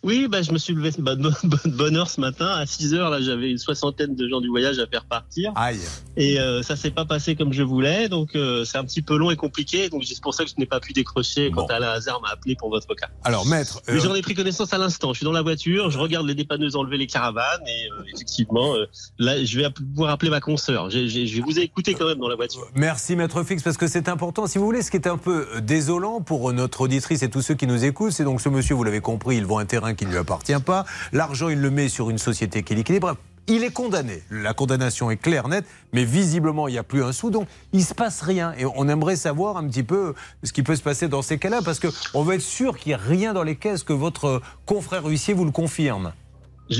Oui, 0.04 0.26
bah, 0.28 0.42
je 0.42 0.50
me 0.50 0.58
suis 0.58 0.74
levé 0.74 0.90
de 0.90 1.00
bonne, 1.00 1.26
heure 1.96 2.10
ce 2.10 2.20
matin. 2.20 2.46
À 2.48 2.66
6 2.66 2.94
heures, 2.94 3.08
là, 3.10 3.20
j'avais 3.20 3.50
une 3.50 3.58
soixantaine 3.58 4.16
de 4.16 4.28
gens 4.28 4.40
du 4.40 4.48
voyage 4.48 4.78
à 4.80 4.86
faire 4.88 5.04
partir. 5.04 5.52
Aïe. 5.54 5.78
Et 6.16 6.40
euh, 6.40 6.60
ça 6.62 6.74
s'est 6.74 6.90
pas 6.90 7.04
passé 7.04 7.36
comme 7.36 7.52
je 7.52 7.62
voulais. 7.62 8.08
Donc, 8.08 8.34
euh, 8.34 8.64
c'est 8.64 8.78
un 8.78 8.84
petit 8.84 9.00
peu 9.02 9.16
long 9.16 9.30
et 9.30 9.36
compliqué. 9.36 9.88
Donc, 9.90 10.02
c'est 10.04 10.20
pour 10.20 10.34
ça 10.34 10.42
que 10.44 10.50
je 10.50 10.54
n'ai 10.58 10.66
pas 10.66 10.80
pu 10.80 10.92
décrocher 10.92 11.50
Bon. 11.50 11.62
quand 11.66 11.72
Alain 11.74 11.90
Hazard 11.90 12.20
m'a 12.20 12.30
appelé 12.30 12.56
pour 12.56 12.68
votre 12.70 12.92
cas. 12.96 13.08
Alors, 13.22 13.46
maître. 13.46 13.80
Mais 13.86 13.94
euh, 13.94 14.00
j'en 14.00 14.14
ai 14.16 14.22
pris 14.22 14.34
connaissance 14.34 14.72
à 14.72 14.78
l'instant. 14.78 15.12
Je 15.12 15.18
suis 15.18 15.24
dans 15.24 15.30
la 15.32 15.42
voiture, 15.42 15.90
je 15.90 15.98
regarde 15.98 16.26
les 16.26 16.34
dépanneuses 16.34 16.74
enlever 16.74 16.96
les 16.98 17.06
caravanes. 17.06 17.62
Et 17.68 17.88
euh, 17.92 18.02
effectivement, 18.12 18.74
euh, 18.74 18.86
là, 19.20 19.44
je 19.44 19.58
vais 19.60 19.70
pouvoir 19.70 20.10
appeler 20.10 20.30
ma 20.30 20.40
consoeur. 20.40 20.90
J'ai- 20.90 21.08
j'ai- 21.08 21.26
Je 21.28 21.40
vous 21.42 21.58
ai 21.60 21.62
écouté 21.62 21.94
quand 21.94 22.06
même 22.06 22.18
dans 22.18 22.28
la 22.28 22.36
voiture. 22.36 22.66
Merci 22.74 23.14
Maître 23.14 23.42
Fix 23.44 23.62
parce 23.62 23.76
que 23.76 23.86
c'est 23.86 24.08
important. 24.08 24.46
Si 24.48 24.58
vous 24.58 24.64
voulez, 24.64 24.82
ce 24.82 24.90
qui 24.90 24.96
est 24.96 25.06
un 25.06 25.16
peu 25.18 25.46
désolant 25.62 26.20
pour 26.20 26.52
notre 26.52 26.80
auditrice 26.82 27.22
et 27.22 27.30
tous 27.30 27.40
ceux 27.42 27.54
qui 27.54 27.66
nous 27.68 27.84
écoutent, 27.84 28.10
c'est 28.12 28.24
donc 28.24 28.40
ce 28.40 28.48
monsieur, 28.48 28.74
vous 28.74 28.82
l'avez 28.84 29.00
compris, 29.00 29.36
il 29.36 29.46
vend 29.46 29.58
un 29.58 29.64
terrain 29.64 29.91
qui 29.94 30.06
ne 30.06 30.10
lui 30.10 30.18
appartient 30.18 30.60
pas. 30.64 30.84
L'argent, 31.12 31.48
il 31.48 31.60
le 31.60 31.70
met 31.70 31.88
sur 31.88 32.10
une 32.10 32.18
société 32.18 32.62
qui 32.62 32.72
est 32.72 32.76
liquidée. 32.76 33.00
Il 33.48 33.64
est 33.64 33.72
condamné. 33.72 34.22
La 34.30 34.54
condamnation 34.54 35.10
est 35.10 35.16
claire, 35.16 35.48
nette, 35.48 35.66
mais 35.92 36.04
visiblement, 36.04 36.68
il 36.68 36.72
n'y 36.72 36.78
a 36.78 36.84
plus 36.84 37.02
un 37.02 37.12
sou. 37.12 37.30
Donc, 37.30 37.48
il 37.72 37.84
se 37.84 37.92
passe 37.92 38.20
rien. 38.20 38.54
Et 38.56 38.64
on 38.64 38.88
aimerait 38.88 39.16
savoir 39.16 39.56
un 39.56 39.66
petit 39.66 39.82
peu 39.82 40.14
ce 40.44 40.52
qui 40.52 40.62
peut 40.62 40.76
se 40.76 40.82
passer 40.82 41.08
dans 41.08 41.22
ces 41.22 41.38
cas-là 41.38 41.60
parce 41.64 41.80
qu'on 41.80 42.22
veut 42.22 42.36
être 42.36 42.40
sûr 42.40 42.78
qu'il 42.78 42.90
n'y 42.90 42.94
a 42.94 42.98
rien 42.98 43.32
dans 43.32 43.42
les 43.42 43.56
caisses, 43.56 43.82
que 43.82 43.92
votre 43.92 44.42
confrère 44.64 45.04
huissier 45.06 45.34
vous 45.34 45.44
le 45.44 45.50
confirme. 45.50 46.12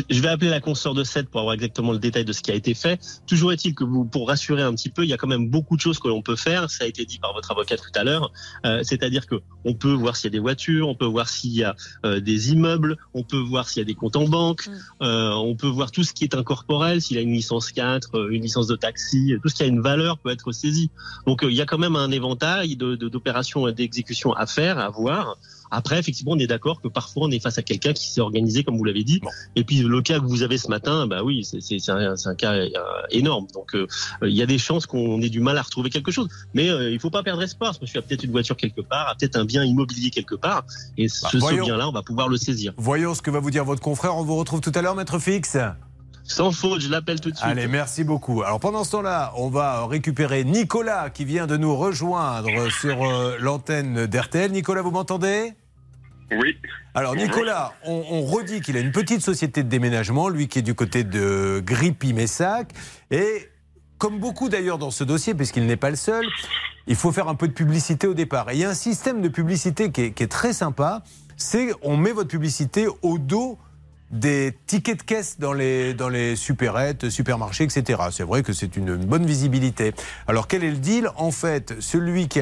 Je 0.08 0.20
vais 0.22 0.28
appeler 0.28 0.50
la 0.50 0.60
consoeur 0.60 0.94
de 0.94 1.04
7 1.04 1.28
pour 1.28 1.40
avoir 1.40 1.54
exactement 1.54 1.92
le 1.92 1.98
détail 1.98 2.24
de 2.24 2.32
ce 2.32 2.40
qui 2.42 2.50
a 2.50 2.54
été 2.54 2.72
fait. 2.74 3.00
Toujours 3.26 3.52
est-il 3.52 3.74
que 3.74 3.84
vous, 3.84 4.04
pour 4.04 4.28
rassurer 4.28 4.62
un 4.62 4.72
petit 4.74 4.88
peu, 4.88 5.02
il 5.04 5.08
y 5.10 5.12
a 5.12 5.16
quand 5.16 5.26
même 5.28 5.48
beaucoup 5.50 5.76
de 5.76 5.80
choses 5.80 5.98
que 5.98 6.08
l'on 6.08 6.22
peut 6.22 6.36
faire. 6.36 6.70
Ça 6.70 6.84
a 6.84 6.86
été 6.86 7.04
dit 7.04 7.18
par 7.18 7.32
votre 7.34 7.50
avocat 7.50 7.76
tout 7.76 7.90
à 7.94 8.04
l'heure. 8.04 8.32
Euh, 8.66 8.80
C'est-à-dire 8.82 9.26
que 9.26 9.36
on 9.64 9.74
peut 9.74 9.92
voir 9.92 10.16
s'il 10.16 10.28
y 10.28 10.32
a 10.32 10.36
des 10.36 10.38
voitures, 10.38 10.88
on 10.88 10.94
peut 10.94 11.04
voir 11.06 11.28
s'il 11.28 11.52
y 11.52 11.62
a 11.64 11.76
euh, 12.06 12.20
des 12.20 12.52
immeubles, 12.52 12.96
on 13.14 13.22
peut 13.22 13.38
voir 13.38 13.68
s'il 13.68 13.80
y 13.80 13.82
a 13.82 13.86
des 13.86 13.94
comptes 13.94 14.16
en 14.16 14.26
banque, 14.28 14.68
euh, 15.02 15.30
on 15.32 15.54
peut 15.56 15.68
voir 15.68 15.90
tout 15.90 16.02
ce 16.04 16.12
qui 16.12 16.24
est 16.24 16.34
incorporel, 16.34 17.00
s'il 17.02 17.18
a 17.18 17.20
une 17.20 17.32
licence 17.32 17.70
4, 17.70 18.16
euh, 18.16 18.28
une 18.30 18.42
licence 18.42 18.66
de 18.66 18.76
taxi, 18.76 19.34
tout 19.42 19.48
ce 19.48 19.54
qui 19.54 19.62
a 19.62 19.66
une 19.66 19.80
valeur 19.82 20.18
peut 20.18 20.30
être 20.30 20.52
saisi. 20.52 20.90
Donc 21.26 21.44
euh, 21.44 21.50
il 21.50 21.56
y 21.56 21.60
a 21.60 21.66
quand 21.66 21.78
même 21.78 21.96
un 21.96 22.10
éventail 22.10 22.76
de- 22.76 22.96
de- 22.96 23.08
d'opérations 23.08 23.68
et 23.68 23.72
d'exécution 23.72 24.32
à 24.32 24.46
faire, 24.46 24.78
à 24.78 24.88
voir. 24.90 25.38
Après, 25.74 25.98
effectivement, 25.98 26.32
on 26.32 26.38
est 26.38 26.46
d'accord 26.46 26.80
que 26.80 26.86
parfois 26.88 27.24
on 27.26 27.30
est 27.30 27.40
face 27.40 27.56
à 27.58 27.62
quelqu'un 27.62 27.92
qui 27.94 28.08
s'est 28.12 28.20
organisé, 28.20 28.62
comme 28.62 28.76
vous 28.76 28.84
l'avez 28.84 29.04
dit. 29.04 29.20
Bon. 29.20 29.30
Et 29.56 29.64
puis 29.64 29.78
le 29.78 30.02
cas 30.02 30.20
que 30.20 30.26
vous 30.26 30.42
avez 30.42 30.58
ce 30.58 30.68
matin, 30.68 31.06
bah 31.06 31.22
oui, 31.24 31.44
c'est- 31.44 31.88
un, 31.90 32.14
un 32.24 32.34
cas 32.34 32.52
euh, 32.52 32.68
énorme. 33.10 33.46
Donc 33.54 33.74
euh, 33.74 33.86
il 34.22 34.36
y 34.36 34.42
a 34.42 34.46
des 34.46 34.58
chances 34.58 34.86
qu'on 34.86 35.20
ait 35.22 35.30
du 35.30 35.40
mal 35.40 35.56
à 35.58 35.62
retrouver 35.62 35.90
quelque 35.90 36.12
chose. 36.12 36.28
Mais 36.54 36.68
euh, 36.68 36.90
il 36.90 37.00
faut 37.00 37.10
pas 37.10 37.22
perdre 37.22 37.42
espoir, 37.42 37.70
parce 37.70 37.78
que 37.78 37.86
suis 37.86 38.00
peut-être 38.00 38.22
une 38.24 38.30
voiture 38.32 38.56
quelque 38.56 38.82
part, 38.82 39.16
peut-être 39.18 39.36
un 39.36 39.44
bien 39.46 39.64
immobilier 39.64 40.10
quelque 40.10 40.34
part, 40.34 40.64
et 40.98 41.08
ce, 41.08 41.26
ce 41.26 41.38
voyons. 41.38 41.64
bien-là, 41.64 41.88
on 41.88 41.92
va 41.92 42.02
pouvoir 42.02 42.28
le 42.28 42.36
saisir. 42.36 42.72
Voyons 42.76 43.14
ce 43.14 43.22
que 43.22 43.30
va 43.30 43.40
vous 43.40 43.50
dire 43.50 43.64
votre 43.64 43.80
confrère. 43.80 44.16
On 44.16 44.22
vous 44.24 44.36
retrouve 44.36 44.60
tout 44.60 44.72
à 44.74 44.82
l'heure, 44.82 44.94
Maître 44.94 45.18
Fix. 45.18 45.56
Sans 46.24 46.52
faute, 46.52 46.80
je 46.80 46.88
l'appelle 46.88 47.20
tout 47.20 47.30
de 47.30 47.36
suite. 47.36 47.44
Allez, 47.48 47.66
merci 47.66 48.04
beaucoup. 48.04 48.42
Alors 48.42 48.60
pendant 48.60 48.84
ce 48.84 48.92
temps-là, 48.92 49.32
on 49.36 49.48
va 49.48 49.86
récupérer 49.86 50.44
Nicolas 50.44 51.10
qui 51.10 51.24
vient 51.24 51.46
de 51.48 51.56
nous 51.56 51.74
rejoindre 51.74 52.70
sur 52.70 53.02
euh, 53.02 53.36
l'antenne 53.40 54.06
d'RTL. 54.06 54.52
Nicolas, 54.52 54.82
vous 54.82 54.92
m'entendez? 54.92 55.52
Oui, 56.30 56.56
Alors 56.94 57.14
Nicolas, 57.14 57.74
on, 57.84 58.22
redit 58.22 58.60
qu'il 58.60 58.76
a 58.76 58.80
une 58.80 58.92
petite 58.92 59.20
société 59.20 59.62
de 59.62 59.68
déménagement, 59.68 60.28
lui 60.28 60.48
qui 60.48 60.60
est 60.60 60.62
du 60.62 60.74
côté 60.74 61.04
de 61.04 61.62
Grippy-Messac. 61.64 62.72
Et 63.10 63.48
comme 63.98 64.18
beaucoup 64.18 64.48
d'ailleurs 64.48 64.78
dans 64.78 64.90
ce 64.90 65.04
dossier, 65.04 65.34
puisqu'il 65.34 65.66
n'est 65.66 65.76
pas 65.76 65.90
le 65.90 65.96
seul, 65.96 66.24
il 66.86 66.96
faut 66.96 67.12
faire 67.12 67.28
un 67.28 67.34
peu 67.34 67.48
de 67.48 67.52
publicité 67.52 68.06
au 68.06 68.14
départ. 68.14 68.50
Et 68.50 68.54
il 68.54 68.60
y 68.60 68.64
a 68.64 68.70
un 68.70 68.74
système 68.74 69.20
de 69.22 69.28
publicité 69.28 69.90
qui 69.90 70.02
est, 70.02 70.30
très 70.30 70.52
sympa, 70.52 71.02
c'est 71.36 71.72
on 71.82 71.96
met 71.96 72.12
votre 72.12 72.28
publicité 72.28 72.86
au 73.02 73.18
dos 73.18 73.58
des 74.10 74.54
tickets 74.66 74.98
de 74.98 75.02
caisse 75.02 75.38
dans 75.38 75.54
les, 75.54 75.94
dans 75.94 76.10
supérettes, 76.36 77.08
supermarchés, 77.08 77.64
etc. 77.64 78.02
C'est 78.10 78.24
vrai 78.24 78.42
que 78.42 78.52
c'est 78.52 78.76
une, 78.76 78.96
bonne 78.96 79.24
visibilité. 79.24 79.94
Alors 80.28 80.48
quel 80.48 80.64
est 80.64 80.70
le 80.70 80.76
deal? 80.76 81.08
En 81.16 81.30
fait, 81.30 81.74
celui 81.80 82.28
qui, 82.28 82.40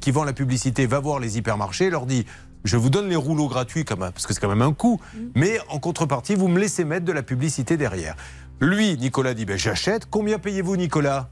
qui 0.00 0.10
vend 0.10 0.24
la 0.24 0.32
publicité 0.32 0.86
va 0.86 0.98
voir 0.98 1.20
les 1.20 1.38
hypermarchés, 1.38 1.90
leur 1.90 2.06
dit 2.06 2.26
je 2.66 2.76
vous 2.76 2.90
donne 2.90 3.08
les 3.08 3.16
rouleaux 3.16 3.48
gratuits 3.48 3.84
quand 3.84 3.98
même, 3.98 4.12
parce 4.12 4.26
que 4.26 4.34
c'est 4.34 4.40
quand 4.40 4.48
même 4.48 4.62
un 4.62 4.72
coût, 4.72 5.00
mais 5.34 5.58
en 5.68 5.78
contrepartie, 5.78 6.34
vous 6.34 6.48
me 6.48 6.58
laissez 6.58 6.84
mettre 6.84 7.04
de 7.04 7.12
la 7.12 7.22
publicité 7.22 7.76
derrière. 7.76 8.16
Lui, 8.60 8.96
Nicolas 8.96 9.34
dit 9.34 9.44
ben, 9.44 9.58
j'achète. 9.58 10.06
Combien 10.10 10.38
payez-vous, 10.38 10.76
Nicolas? 10.76 11.28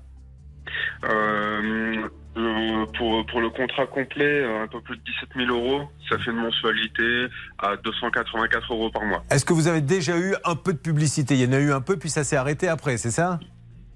Euh, 1.05 2.09
euh, 2.37 2.87
pour, 2.99 3.25
pour 3.27 3.41
le 3.41 3.51
contrat 3.51 3.87
complet, 3.87 4.43
euh, 4.43 4.65
un 4.65 4.67
peu 4.67 4.81
plus 4.81 4.97
de 4.97 5.03
17 5.03 5.47
000 5.47 5.51
euros, 5.51 5.89
ça 6.09 6.19
fait 6.19 6.31
une 6.31 6.39
mensualité 6.39 7.27
à 7.59 7.77
284 7.77 8.73
euros 8.73 8.91
par 8.91 9.05
mois. 9.05 9.23
Est-ce 9.31 9.45
que 9.45 9.53
vous 9.53 9.69
avez 9.69 9.81
déjà 9.81 10.19
eu 10.19 10.35
un 10.45 10.57
peu 10.57 10.73
de 10.73 10.79
publicité? 10.79 11.35
Il 11.35 11.41
y 11.41 11.47
en 11.47 11.53
a 11.53 11.61
eu 11.61 11.73
un 11.73 11.81
peu, 11.81 11.97
puis 11.97 12.11
ça 12.11 12.25
s'est 12.25 12.37
arrêté 12.37 12.69
après, 12.69 12.97
c'est 12.97 13.11
ça? 13.11 13.39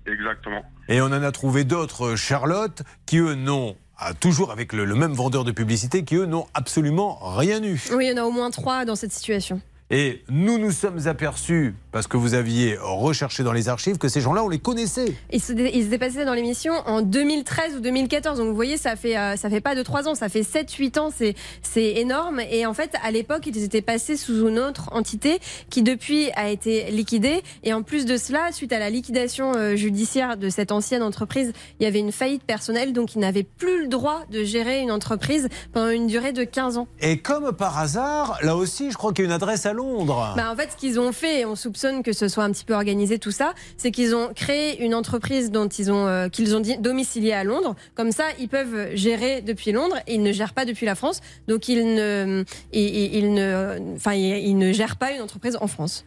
Exactement. 0.07 0.62
Et 0.88 1.01
on 1.01 1.07
en 1.07 1.22
a 1.22 1.33
trouvé 1.33 1.64
d'autres, 1.64 2.16
Charlotte, 2.16 2.83
qui 3.07 3.18
eux 3.18 3.35
n'ont, 3.35 3.77
ah, 3.98 4.14
toujours 4.14 4.52
avec 4.52 4.72
le, 4.72 4.84
le 4.84 4.94
même 4.94 5.12
vendeur 5.12 5.44
de 5.44 5.52
publicité, 5.52 6.04
qui 6.04 6.16
eux 6.16 6.26
n'ont 6.26 6.46
absolument 6.54 7.18
rien 7.37 7.62
eu. 7.62 7.82
Oui, 7.92 8.06
il 8.06 8.16
y 8.16 8.18
en 8.18 8.22
a 8.22 8.26
au 8.26 8.30
moins 8.30 8.50
trois 8.50 8.84
dans 8.84 8.96
cette 8.96 9.12
situation. 9.12 9.61
Et 9.90 10.22
nous 10.28 10.58
nous 10.58 10.70
sommes 10.70 11.06
aperçus 11.06 11.74
parce 11.92 12.07
que 12.07 12.16
vous 12.16 12.35
aviez 12.35 12.77
recherché 12.81 13.42
dans 13.42 13.53
les 13.53 13.68
archives 13.68 13.98
que 13.98 14.09
ces 14.09 14.20
gens-là, 14.20 14.44
on 14.44 14.48
les 14.48 14.59
connaissait. 14.59 15.14
Ils 15.33 15.42
se, 15.42 15.53
ils 15.53 15.85
se 15.85 15.88
dépassaient 15.88 16.24
dans 16.24 16.35
l'émission 16.35 16.74
en 16.87 17.03
2013 17.03 17.77
ou 17.77 17.81
2014. 17.81 18.38
Donc 18.38 18.48
vous 18.48 18.55
voyez, 18.55 18.77
ça 18.77 18.96
fait, 18.96 19.16
euh, 19.16 19.37
ça 19.37 19.48
fait 19.48 19.61
pas 19.61 19.74
de 19.74 19.83
3 19.83 20.09
ans, 20.09 20.14
ça 20.14 20.29
fait 20.29 20.42
7-8 20.42 20.98
ans, 20.98 21.11
c'est, 21.11 21.35
énorme. 21.77 22.40
Et 22.51 22.66
en 22.66 22.74
fait, 22.74 22.94
à 23.03 23.11
l'époque, 23.11 23.46
ils 23.46 23.64
étaient 23.64 23.83
passés 23.83 24.16
sous 24.16 24.46
une 24.46 24.59
autre 24.59 24.88
entité 24.92 25.38
qui 25.70 25.83
depuis 25.83 26.31
a 26.35 26.51
été 26.51 26.90
liquidée. 26.90 27.42
Et 27.62 27.72
en 27.72 27.83
plus 27.83 28.05
de 28.05 28.16
cela, 28.16 28.53
suite 28.53 28.72
à 28.72 28.79
la 28.79 28.90
liquidation 28.90 29.55
euh, 29.55 29.77
judiciaire 29.77 30.37
de 30.37 30.51
cette 30.51 30.72
ancienne 30.72 31.03
entreprise, 31.03 31.53
il 31.81 31.85
y 31.85 31.87
avait 31.87 32.01
une 32.01 32.12
faillite 32.12 32.44
personnelle. 32.44 32.92
Donc 32.92 33.14
ils 33.14 33.20
n'avaient 33.20 33.44
plus 33.44 33.83
le 33.83 33.88
droit 33.88 34.20
de 34.31 34.44
gérer 34.44 34.81
une 34.81 34.90
entreprise 34.90 35.48
pendant 35.72 35.90
une 35.90 36.07
durée 36.07 36.33
de 36.33 36.44
15 36.44 36.79
ans. 36.79 36.88
Et 37.01 37.18
comme 37.18 37.53
par 37.53 37.79
hasard, 37.79 38.38
là 38.42 38.57
aussi, 38.57 38.90
je 38.90 38.96
crois 38.96 39.12
qu'il 39.12 39.24
y 39.24 39.29
a 39.29 39.31
une 39.31 39.35
adresse 39.35 39.66
à 39.66 39.72
Londres. 39.72 40.35
Bah, 40.37 40.51
en 40.53 40.57
fait, 40.57 40.72
ce 40.72 40.77
qu'ils 40.77 41.01
ont 41.01 41.12
fait, 41.12 41.44
on 41.44 41.57
soupçonne 41.57 41.88
que 42.03 42.12
ce 42.12 42.29
soit 42.29 42.44
un 42.44 42.53
petit 42.53 42.64
peu 42.64 42.74
organisé 42.74 43.18
tout 43.18 43.31
ça, 43.31 43.55
c'est 43.77 43.90
qu'ils 43.90 44.14
ont 44.14 44.31
créé 44.35 44.83
une 44.83 44.94
entreprise 44.94 45.51
dont 45.51 45.68
ils 45.68 45.90
ont 45.90 46.07
euh, 46.07 46.29
qu'ils 46.29 46.55
ont 46.57 46.61
dit 46.61 46.79
domiciliée 46.79 47.33
à 47.33 47.44
Londres. 47.44 47.74
Comme 47.94 48.12
ça, 48.12 48.24
ils 48.38 48.48
peuvent 48.48 48.94
gérer 48.94 49.42
depuis 49.42 49.72
Londres. 49.72 49.96
Et 50.07 50.14
ils 50.14 50.22
ne 50.22 50.33
gèrent 50.33 50.55
pas 50.55 50.64
depuis 50.64 50.87
la 50.87 50.94
France, 50.94 51.20
donc 51.46 51.68
ils 51.68 51.94
ne, 51.94 52.44
ils, 52.72 53.33
ne, 53.33 53.94
enfin, 53.96 54.14
ils 54.14 54.57
ne 54.57 54.72
gèrent 54.72 54.96
pas 54.96 55.12
une 55.12 55.22
entreprise 55.22 55.57
en 55.61 55.66
France. 55.66 56.05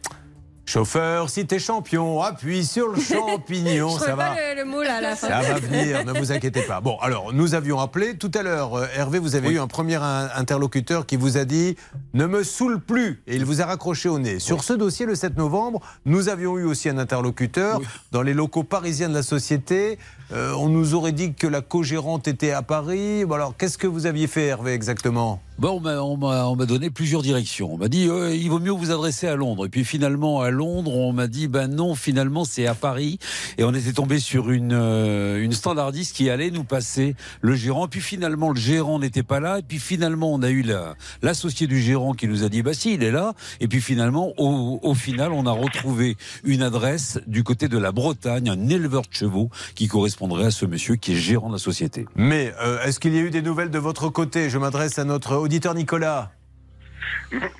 Chauffeur, 0.64 1.28
si 1.28 1.44
t'es 1.44 1.58
champion, 1.58 2.22
appuie 2.22 2.64
sur 2.64 2.88
le 2.88 3.00
champignon, 3.00 3.90
Je 3.98 4.04
ça 4.04 4.14
va. 4.14 4.28
pas 4.30 4.36
le, 4.54 4.62
le 4.62 4.64
mot 4.64 4.80
là 4.82 4.96
à 4.96 5.00
la 5.00 5.16
fin. 5.16 5.28
Ça 5.28 5.40
va 5.42 5.58
venir, 5.58 6.04
ne 6.06 6.12
vous 6.12 6.30
inquiétez 6.30 6.62
pas. 6.62 6.80
Bon, 6.80 6.96
alors, 7.02 7.32
nous 7.32 7.54
avions 7.54 7.80
appelé 7.80 8.16
tout 8.16 8.30
à 8.34 8.42
l'heure. 8.42 8.74
euh, 8.78 8.86
Hervé, 8.94 9.18
vous 9.18 9.34
avez 9.34 9.50
eu 9.50 9.58
un 9.58 9.66
premier 9.66 9.96
in- 9.96 10.30
interlocuteur 10.36 11.04
qui 11.04 11.16
vous 11.16 11.36
a 11.36 11.44
dit 11.44 11.76
Ne 12.14 12.26
me 12.26 12.44
saoule 12.44 12.80
plus. 12.80 13.22
Et 13.26 13.34
il 13.36 13.44
vous 13.44 13.60
a 13.60 13.66
raccroché 13.66 14.08
au 14.08 14.18
nez. 14.20 14.38
Sur 14.38 14.62
ce 14.62 14.72
dossier, 14.72 15.04
le 15.04 15.16
7 15.16 15.36
novembre, 15.36 15.80
nous 16.06 16.28
avions 16.28 16.56
eu 16.56 16.64
aussi 16.64 16.88
un 16.88 16.96
interlocuteur 16.98 17.80
dans 18.12 18.22
les 18.22 18.32
locaux 18.32 18.62
parisiens 18.64 19.08
de 19.08 19.14
la 19.14 19.22
société. 19.24 19.98
Euh, 20.32 20.54
on 20.56 20.68
nous 20.68 20.94
aurait 20.94 21.12
dit 21.12 21.34
que 21.34 21.46
la 21.48 21.60
co-gérante 21.60 22.28
était 22.28 22.52
à 22.52 22.62
Paris. 22.62 23.24
Bon, 23.24 23.34
alors, 23.34 23.56
qu'est-ce 23.56 23.76
que 23.78 23.88
vous 23.88 24.06
aviez 24.06 24.28
fait, 24.28 24.46
Hervé, 24.46 24.72
exactement? 24.72 25.42
Bon, 25.58 25.76
on 25.76 25.80
m'a- 25.80 26.00
on 26.02 26.16
m'a 26.16 26.46
on 26.48 26.56
m'a 26.56 26.66
donné 26.66 26.90
plusieurs 26.90 27.22
directions. 27.22 27.72
On 27.74 27.76
m'a 27.76 27.88
dit, 27.88 28.08
euh, 28.08 28.34
il 28.34 28.48
vaut 28.50 28.58
mieux 28.58 28.72
vous 28.72 28.90
adresser 28.90 29.28
à 29.28 29.36
Londres. 29.36 29.66
Et 29.66 29.68
puis 29.68 29.84
finalement, 29.84 30.40
à 30.40 30.50
Londres, 30.50 30.92
on 30.92 31.12
m'a 31.12 31.28
dit, 31.28 31.46
ben 31.46 31.68
non, 31.68 31.94
finalement, 31.94 32.44
c'est 32.44 32.66
à 32.66 32.74
Paris. 32.74 33.18
Et 33.58 33.64
on 33.64 33.72
était 33.72 33.92
tombé 33.92 34.18
sur 34.18 34.50
une, 34.50 34.72
euh, 34.72 35.40
une 35.40 35.52
standardiste 35.52 36.16
qui 36.16 36.30
allait 36.30 36.50
nous 36.50 36.64
passer 36.64 37.14
le 37.42 37.54
gérant. 37.54 37.86
Puis 37.86 38.00
finalement, 38.00 38.50
le 38.50 38.58
gérant 38.58 38.98
n'était 38.98 39.22
pas 39.22 39.38
là. 39.40 39.58
Et 39.60 39.62
puis 39.62 39.78
finalement, 39.78 40.32
on 40.32 40.42
a 40.42 40.48
eu 40.50 40.62
la- 40.62 40.96
l'associé 41.22 41.66
du 41.68 41.80
gérant 41.80 42.14
qui 42.14 42.26
nous 42.26 42.42
a 42.44 42.48
dit, 42.48 42.62
bah 42.62 42.74
si, 42.74 42.94
il 42.94 43.02
est 43.04 43.12
là. 43.12 43.34
Et 43.60 43.68
puis 43.68 43.80
finalement, 43.80 44.32
au, 44.38 44.80
au 44.82 44.94
final, 44.94 45.30
on 45.32 45.46
a 45.46 45.52
retrouvé 45.52 46.16
une 46.44 46.62
adresse 46.62 47.20
du 47.28 47.44
côté 47.44 47.68
de 47.68 47.78
la 47.78 47.92
Bretagne, 47.92 48.48
un 48.48 48.68
éleveur 48.68 49.02
de 49.02 49.08
chevaux 49.14 49.48
qui 49.76 49.86
correspondrait 49.86 50.46
à 50.46 50.50
ce 50.50 50.66
monsieur 50.66 50.96
qui 50.96 51.12
est 51.12 51.16
gérant 51.16 51.48
de 51.48 51.52
la 51.54 51.58
société. 51.60 52.06
Mais 52.16 52.52
euh, 52.62 52.82
est-ce 52.84 52.98
qu'il 52.98 53.14
y 53.14 53.18
a 53.18 53.22
eu 53.22 53.30
des 53.30 53.42
nouvelles 53.42 53.70
de 53.70 53.78
votre 53.78 54.08
côté? 54.08 54.50
Je 54.50 54.58
m'adresse 54.58 54.98
à 54.98 55.04
notre 55.04 55.41
auditeur 55.42 55.74
Nicolas. 55.74 56.32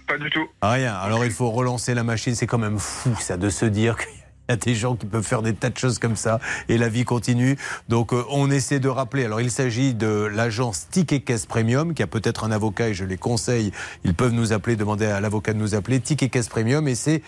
Pas 0.07 0.19
du 0.19 0.31
tout. 0.31 0.49
Rien. 0.61 0.95
Alors 0.95 1.25
il 1.25 1.31
faut 1.31 1.51
relancer 1.51 1.95
la 1.95 2.05
machine. 2.05 2.35
C'est 2.35 2.47
quand 2.47 2.59
même 2.59 2.79
fou 2.79 3.15
ça 3.19 3.37
de 3.37 3.49
se 3.49 3.65
dire 3.65 3.97
qu'il 3.97 4.13
y 4.49 4.53
a 4.53 4.57
des 4.57 4.75
gens 4.75 4.97
qui 4.97 5.07
peuvent 5.07 5.25
faire 5.25 5.43
des 5.43 5.55
tas 5.55 5.71
de 5.71 5.79
choses 5.79 5.99
comme 5.99 6.17
ça 6.17 6.41
et 6.69 6.79
la 6.79 6.89
vie 6.89 7.05
continue. 7.05 7.57
Donc 7.89 8.13
euh, 8.13 8.25
on 8.31 8.51
essaie 8.51 8.81
de 8.81 8.89
rappeler. 8.89 9.25
Alors 9.25 9.41
il 9.41 9.51
s'agit 9.51 9.95
de 9.95 10.29
l'agence 10.33 10.89
Ticket 10.91 11.21
Caisse 11.21 11.47
Premium 11.47 11.95
qui 11.95 12.03
a 12.03 12.07
peut-être 12.07 12.45
un 12.45 12.51
avocat 12.51 12.89
et 12.89 12.95
je 12.95 13.05
les 13.05 13.17
conseille. 13.17 13.73
Ils 14.05 14.15
peuvent 14.15 14.33
nous 14.33 14.53
appeler, 14.53 14.77
demander 14.77 15.07
à 15.07 15.21
l'avocat 15.21 15.53
de 15.53 15.59
nous 15.59 15.75
appeler. 15.75 16.01
Ticket 16.01 16.29
Caisse 16.29 16.49
Premium 16.49 16.87
et 16.87 16.95
c'est 16.95 17.23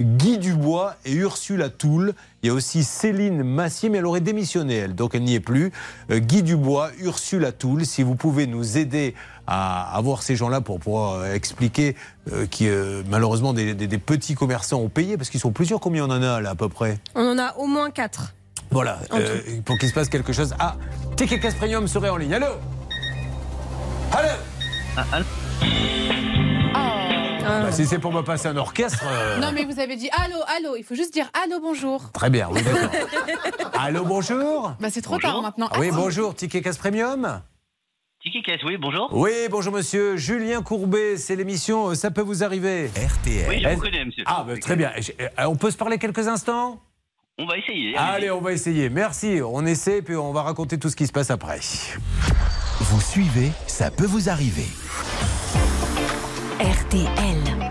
Guy 0.00 0.38
Dubois 0.38 0.96
et 1.04 1.12
Ursula 1.12 1.68
Toul. 1.68 2.14
Il 2.42 2.46
y 2.46 2.50
a 2.50 2.54
aussi 2.54 2.82
Céline 2.82 3.42
Massier, 3.42 3.90
mais 3.90 3.98
elle 3.98 4.06
aurait 4.06 4.20
démissionné, 4.20 4.76
elle, 4.76 4.94
donc 4.94 5.14
elle 5.14 5.22
n'y 5.22 5.34
est 5.34 5.40
plus. 5.40 5.70
Euh, 6.10 6.18
Guy 6.18 6.42
Dubois, 6.42 6.90
Ursula 6.98 7.52
Toul, 7.52 7.84
si 7.84 8.02
vous 8.02 8.14
pouvez 8.14 8.46
nous 8.46 8.78
aider 8.78 9.14
à 9.46 9.96
avoir 9.96 10.22
ces 10.22 10.36
gens-là 10.36 10.60
pour 10.60 10.78
pouvoir 10.80 11.14
euh, 11.20 11.34
expliquer 11.34 11.96
euh, 12.32 12.46
qui, 12.46 12.68
euh, 12.68 13.02
malheureusement, 13.08 13.52
des, 13.52 13.74
des- 13.74 13.86
des 13.86 13.98
petits 13.98 14.34
commerçants 14.34 14.78
ont 14.78 14.88
payé, 14.88 15.16
parce 15.16 15.30
qu'ils 15.30 15.40
sont 15.40 15.52
plusieurs. 15.52 15.80
Combien 15.80 16.04
on 16.06 16.10
en 16.10 16.22
a, 16.22 16.40
là, 16.40 16.50
à 16.50 16.54
peu 16.54 16.68
près? 16.68 16.98
On 17.14 17.26
en 17.32 17.38
a 17.38 17.54
au 17.56 17.66
moins 17.66 17.90
4. 17.90 18.34
Voilà, 18.70 18.98
euh, 19.12 19.40
pour 19.64 19.76
qu'il 19.78 19.88
se 19.88 19.94
passe 19.94 20.08
quelque 20.08 20.32
chose. 20.32 20.54
Ah, 20.58 20.76
Ticket 21.16 21.40
Caisse 21.40 21.54
Premium 21.54 21.86
serait 21.88 22.08
en 22.08 22.16
ligne. 22.16 22.32
Allô? 22.34 22.46
Allô? 24.12 25.24
Bah, 27.44 27.72
Si 27.72 27.86
c'est 27.86 27.98
pour 27.98 28.12
me 28.12 28.22
passer 28.22 28.48
un 28.48 28.56
orchestre. 28.56 29.04
euh, 29.06 29.38
Non, 29.40 29.50
mais 29.52 29.64
vous 29.64 29.78
avez 29.80 29.96
dit 29.96 30.08
allô, 30.24 30.36
allô. 30.56 30.76
Il 30.76 30.84
faut 30.84 30.94
juste 30.94 31.12
dire 31.12 31.26
allô, 31.44 31.60
bonjour. 31.60 32.10
Très 32.12 32.30
bien, 32.30 32.48
oui, 32.50 32.62
d'accord. 32.62 32.90
Allô, 33.80 34.04
bonjour? 34.04 34.74
Bah, 34.80 34.88
c'est 34.90 35.02
trop 35.02 35.18
tard 35.18 35.42
maintenant. 35.42 35.68
Ah 35.70 35.76
Oui, 35.80 35.88
Ah, 35.92 35.96
bonjour, 35.96 36.34
Ticket 36.34 36.62
Caisse 36.62 36.78
Premium 36.78 37.40
Tiki 38.22 38.40
oui, 38.64 38.76
bonjour. 38.76 39.08
Oui, 39.12 39.32
bonjour 39.50 39.72
monsieur. 39.72 40.16
Julien 40.16 40.62
Courbet, 40.62 41.16
c'est 41.16 41.34
l'émission 41.34 41.88
euh, 41.88 41.94
Ça 41.96 42.12
peut 42.12 42.20
vous 42.20 42.44
arriver 42.44 42.86
RTL. 42.86 43.48
Oui, 43.48 43.60
je 43.60 43.68
vous 43.70 43.80
connais, 43.80 44.04
monsieur. 44.04 44.22
Ah, 44.26 44.44
bah, 44.46 44.56
très 44.58 44.76
bien. 44.76 44.92
Euh, 45.20 45.28
On 45.48 45.56
peut 45.56 45.72
se 45.72 45.76
parler 45.76 45.98
quelques 45.98 46.28
instants? 46.28 46.80
On 47.36 47.46
va 47.46 47.58
essayer. 47.58 47.96
Allez, 47.96 48.30
on 48.30 48.40
va 48.40 48.52
essayer. 48.52 48.90
Merci. 48.90 49.40
On 49.44 49.66
essaie, 49.66 50.02
puis 50.02 50.14
on 50.14 50.32
va 50.32 50.42
raconter 50.42 50.78
tout 50.78 50.88
ce 50.88 50.94
qui 50.94 51.08
se 51.08 51.12
passe 51.12 51.32
après. 51.32 51.58
Vous 52.78 53.00
suivez, 53.00 53.50
ça 53.66 53.90
peut 53.90 54.06
vous 54.06 54.28
arriver. 54.28 54.66
RTL. 56.60 57.70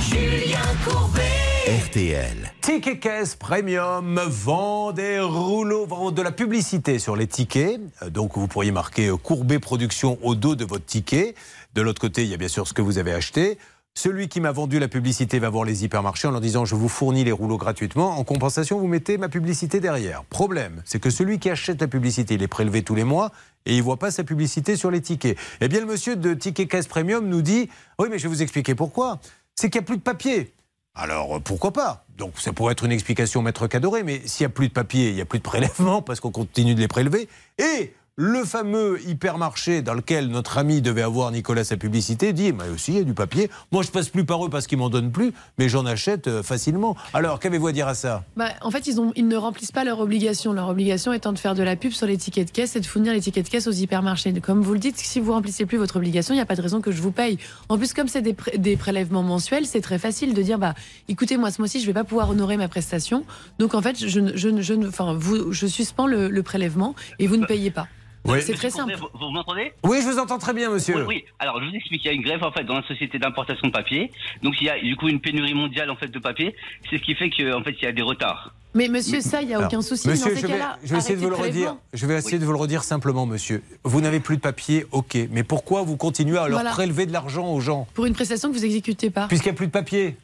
Julien 0.00 0.58
Courbet. 0.84 1.29
RTL. 1.70 2.52
Ticket 2.62 2.98
Caisse 2.98 3.36
Premium 3.36 4.18
vend 4.26 4.90
des 4.90 5.20
rouleaux, 5.20 5.86
vend 5.86 6.10
de 6.10 6.20
la 6.20 6.32
publicité 6.32 6.98
sur 6.98 7.14
les 7.14 7.28
tickets. 7.28 7.80
Euh, 8.02 8.10
Donc 8.10 8.36
vous 8.36 8.48
pourriez 8.48 8.72
marquer 8.72 9.06
euh, 9.06 9.16
Courbet 9.16 9.60
Production 9.60 10.18
au 10.22 10.34
dos 10.34 10.56
de 10.56 10.64
votre 10.64 10.84
ticket. 10.84 11.36
De 11.74 11.80
l'autre 11.80 12.00
côté, 12.00 12.24
il 12.24 12.28
y 12.28 12.34
a 12.34 12.38
bien 12.38 12.48
sûr 12.48 12.66
ce 12.66 12.72
que 12.72 12.82
vous 12.82 12.98
avez 12.98 13.12
acheté. 13.12 13.56
Celui 13.94 14.28
qui 14.28 14.40
m'a 14.40 14.50
vendu 14.50 14.80
la 14.80 14.88
publicité 14.88 15.38
va 15.38 15.48
voir 15.48 15.62
les 15.62 15.84
hypermarchés 15.84 16.26
en 16.26 16.32
leur 16.32 16.40
disant 16.40 16.64
je 16.64 16.74
vous 16.74 16.88
fournis 16.88 17.22
les 17.22 17.30
rouleaux 17.30 17.56
gratuitement. 17.56 18.18
En 18.18 18.24
compensation, 18.24 18.80
vous 18.80 18.88
mettez 18.88 19.16
ma 19.16 19.28
publicité 19.28 19.78
derrière. 19.78 20.24
Problème, 20.24 20.82
c'est 20.84 20.98
que 20.98 21.10
celui 21.10 21.38
qui 21.38 21.50
achète 21.50 21.80
la 21.80 21.86
publicité, 21.86 22.34
il 22.34 22.42
est 22.42 22.48
prélevé 22.48 22.82
tous 22.82 22.96
les 22.96 23.04
mois 23.04 23.30
et 23.64 23.76
il 23.76 23.82
voit 23.84 23.98
pas 23.98 24.10
sa 24.10 24.24
publicité 24.24 24.74
sur 24.74 24.90
les 24.90 25.02
tickets. 25.02 25.38
Eh 25.60 25.68
bien, 25.68 25.78
le 25.78 25.86
monsieur 25.86 26.16
de 26.16 26.34
Ticket 26.34 26.66
Caisse 26.66 26.88
Premium 26.88 27.28
nous 27.28 27.42
dit 27.42 27.68
oui, 28.00 28.08
mais 28.10 28.18
je 28.18 28.24
vais 28.24 28.34
vous 28.34 28.42
expliquer 28.42 28.74
pourquoi. 28.74 29.20
C'est 29.54 29.70
qu'il 29.70 29.80
n'y 29.80 29.84
a 29.84 29.86
plus 29.86 29.98
de 29.98 30.02
papier. 30.02 30.52
Alors 30.94 31.36
euh, 31.36 31.40
pourquoi 31.40 31.72
pas? 31.72 32.04
Donc 32.16 32.38
ça 32.38 32.52
pourrait 32.52 32.72
être 32.72 32.84
une 32.84 32.92
explication 32.92 33.42
maître 33.42 33.66
cadoré, 33.66 34.02
mais 34.02 34.20
s'il 34.26 34.44
n'y 34.44 34.52
a 34.52 34.54
plus 34.54 34.68
de 34.68 34.72
papier, 34.72 35.10
il 35.10 35.14
n'y 35.14 35.20
a 35.20 35.24
plus 35.24 35.38
de 35.38 35.44
prélèvement 35.44 36.02
parce 36.02 36.20
qu'on 36.20 36.30
continue 36.30 36.74
de 36.74 36.80
les 36.80 36.88
prélever. 36.88 37.28
Et 37.58 37.94
le 38.22 38.44
fameux 38.44 39.00
hypermarché 39.08 39.80
dans 39.80 39.94
lequel 39.94 40.28
notre 40.28 40.58
ami 40.58 40.82
devait 40.82 41.00
avoir 41.00 41.30
Nicolas 41.30 41.64
sa 41.64 41.78
publicité 41.78 42.34
dit 42.34 42.52
mais 42.52 42.68
aussi 42.68 42.92
il 42.92 42.98
y 42.98 43.00
a 43.00 43.04
du 43.04 43.14
papier. 43.14 43.48
Moi 43.72 43.82
je 43.82 43.90
passe 43.90 44.10
plus 44.10 44.26
par 44.26 44.44
eux 44.44 44.50
parce 44.50 44.66
qu'ils 44.66 44.76
m'en 44.76 44.90
donnent 44.90 45.10
plus, 45.10 45.32
mais 45.56 45.70
j'en 45.70 45.86
achète 45.86 46.26
euh, 46.26 46.42
facilement. 46.42 46.98
Alors 47.14 47.40
qu'avez-vous 47.40 47.68
à 47.68 47.72
dire 47.72 47.88
à 47.88 47.94
ça? 47.94 48.24
Bah, 48.36 48.50
en 48.60 48.70
fait, 48.70 48.86
ils, 48.86 49.26
ne 49.26 49.36
remplissent 49.36 49.72
pas 49.72 49.84
leur 49.84 50.00
obligation. 50.00 50.52
Leur 50.52 50.68
obligation 50.68 51.14
étant 51.14 51.32
de 51.32 51.38
faire 51.38 51.54
de 51.54 51.62
la 51.62 51.76
pub 51.76 51.92
sur 51.92 52.06
les 52.06 52.18
tickets 52.18 52.48
de 52.48 52.52
caisse 52.52 52.76
et 52.76 52.80
de 52.80 52.84
fournir 52.84 53.14
les 53.14 53.22
tickets 53.22 53.46
de 53.46 53.50
caisse 53.50 53.66
aux 53.66 53.72
hypermarchés. 53.72 54.34
Comme 54.40 54.60
vous 54.60 54.74
le 54.74 54.80
dites, 54.80 54.98
si 54.98 55.18
vous 55.18 55.32
remplissez 55.32 55.64
plus 55.64 55.78
votre 55.78 55.96
obligation, 55.96 56.34
il 56.34 56.36
n'y 56.36 56.42
a 56.42 56.46
pas 56.46 56.56
de 56.56 56.62
raison 56.62 56.82
que 56.82 56.92
je 56.92 57.00
vous 57.00 57.12
paye. 57.12 57.38
En 57.70 57.78
plus, 57.78 57.94
comme 57.94 58.08
c'est 58.08 58.20
des, 58.20 58.34
pré- 58.34 58.58
des 58.58 58.76
prélèvements 58.76 59.22
mensuels, 59.22 59.64
c'est 59.64 59.80
très 59.80 59.98
facile 59.98 60.34
de 60.34 60.42
dire 60.42 60.58
bah, 60.58 60.74
écoutez, 61.08 61.38
moi, 61.38 61.50
ce 61.50 61.62
mois-ci, 61.62 61.78
je 61.78 61.84
ne 61.84 61.86
vais 61.86 61.94
pas 61.94 62.04
pouvoir 62.04 62.28
honorer 62.28 62.58
ma 62.58 62.68
prestation. 62.68 63.24
Donc, 63.58 63.74
en 63.74 63.80
fait, 63.80 63.98
je, 63.98 64.20
je, 64.36 65.66
suspends 65.66 66.06
le 66.06 66.42
prélèvement 66.42 66.94
et 67.18 67.26
vous 67.26 67.38
ne 67.38 67.46
payez 67.46 67.70
pas. 67.70 67.88
Oui. 68.26 68.38
C'est 68.42 68.54
très 68.54 68.70
simple. 68.70 68.94
Vous, 68.96 69.08
vous 69.18 69.30
m'entendez 69.30 69.72
Oui, 69.84 69.98
je 70.02 70.08
vous 70.08 70.18
entends 70.18 70.38
très 70.38 70.52
bien, 70.52 70.70
monsieur. 70.70 70.96
Oui, 70.96 71.02
oui. 71.06 71.24
Alors, 71.38 71.60
je 71.62 71.68
vous 71.68 71.74
explique. 71.74 72.04
Il 72.04 72.08
y 72.08 72.10
a 72.10 72.12
une 72.12 72.22
grève 72.22 72.42
en 72.44 72.52
fait 72.52 72.64
dans 72.64 72.74
la 72.76 72.86
société 72.86 73.18
d'importation 73.18 73.68
de 73.68 73.72
papier. 73.72 74.10
Donc, 74.42 74.54
il 74.60 74.66
y 74.66 74.70
a 74.70 74.78
du 74.78 74.96
coup 74.96 75.08
une 75.08 75.20
pénurie 75.20 75.54
mondiale 75.54 75.90
en 75.90 75.96
fait 75.96 76.08
de 76.08 76.18
papier. 76.18 76.54
C'est 76.90 76.98
ce 76.98 77.02
qui 77.02 77.14
fait 77.14 77.30
que 77.30 77.52
en 77.54 77.62
fait 77.62 77.72
il 77.80 77.84
y 77.84 77.86
a 77.86 77.92
des 77.92 78.02
retards. 78.02 78.54
Mais 78.74 78.86
monsieur, 78.86 79.20
ça, 79.20 79.42
il 79.42 79.48
n'y 79.48 79.54
a 79.54 79.56
Alors, 79.58 79.68
aucun 79.68 79.82
souci. 79.82 80.06
Monsieur, 80.08 80.30
Dans 80.30 80.36
ces 80.36 80.42
je 80.42 80.46
vais, 80.46 80.60
je 80.84 80.92
vais 80.92 80.98
essayer 80.98 81.16
de 81.16 81.20
vous 81.20 81.30
le 81.30 81.34
redire. 81.34 81.76
Je 81.92 82.06
vais 82.06 82.14
essayer 82.16 82.38
de 82.38 82.44
vous 82.44 82.52
le 82.52 82.58
redire 82.58 82.84
simplement, 82.84 83.26
monsieur. 83.26 83.64
Vous 83.82 84.00
n'avez 84.00 84.20
plus 84.20 84.36
de 84.36 84.40
papier, 84.42 84.86
ok. 84.92 85.18
Mais 85.32 85.42
pourquoi 85.42 85.82
vous 85.82 85.96
continuez 85.96 86.38
à 86.38 86.42
leur 86.46 86.58
Voilà. 86.60 86.70
prélever 86.70 87.06
de 87.06 87.12
l'argent 87.12 87.48
aux 87.52 87.60
gens 87.60 87.88
Pour 87.94 88.06
une 88.06 88.14
prestation 88.14 88.48
que 88.50 88.54
vous 88.54 88.64
exécutez 88.64 89.10
pas. 89.10 89.26
Puisqu'il 89.26 89.48
n'y 89.48 89.54
a 89.54 89.56
plus 89.56 89.66
de 89.66 89.72
papier 89.72 90.14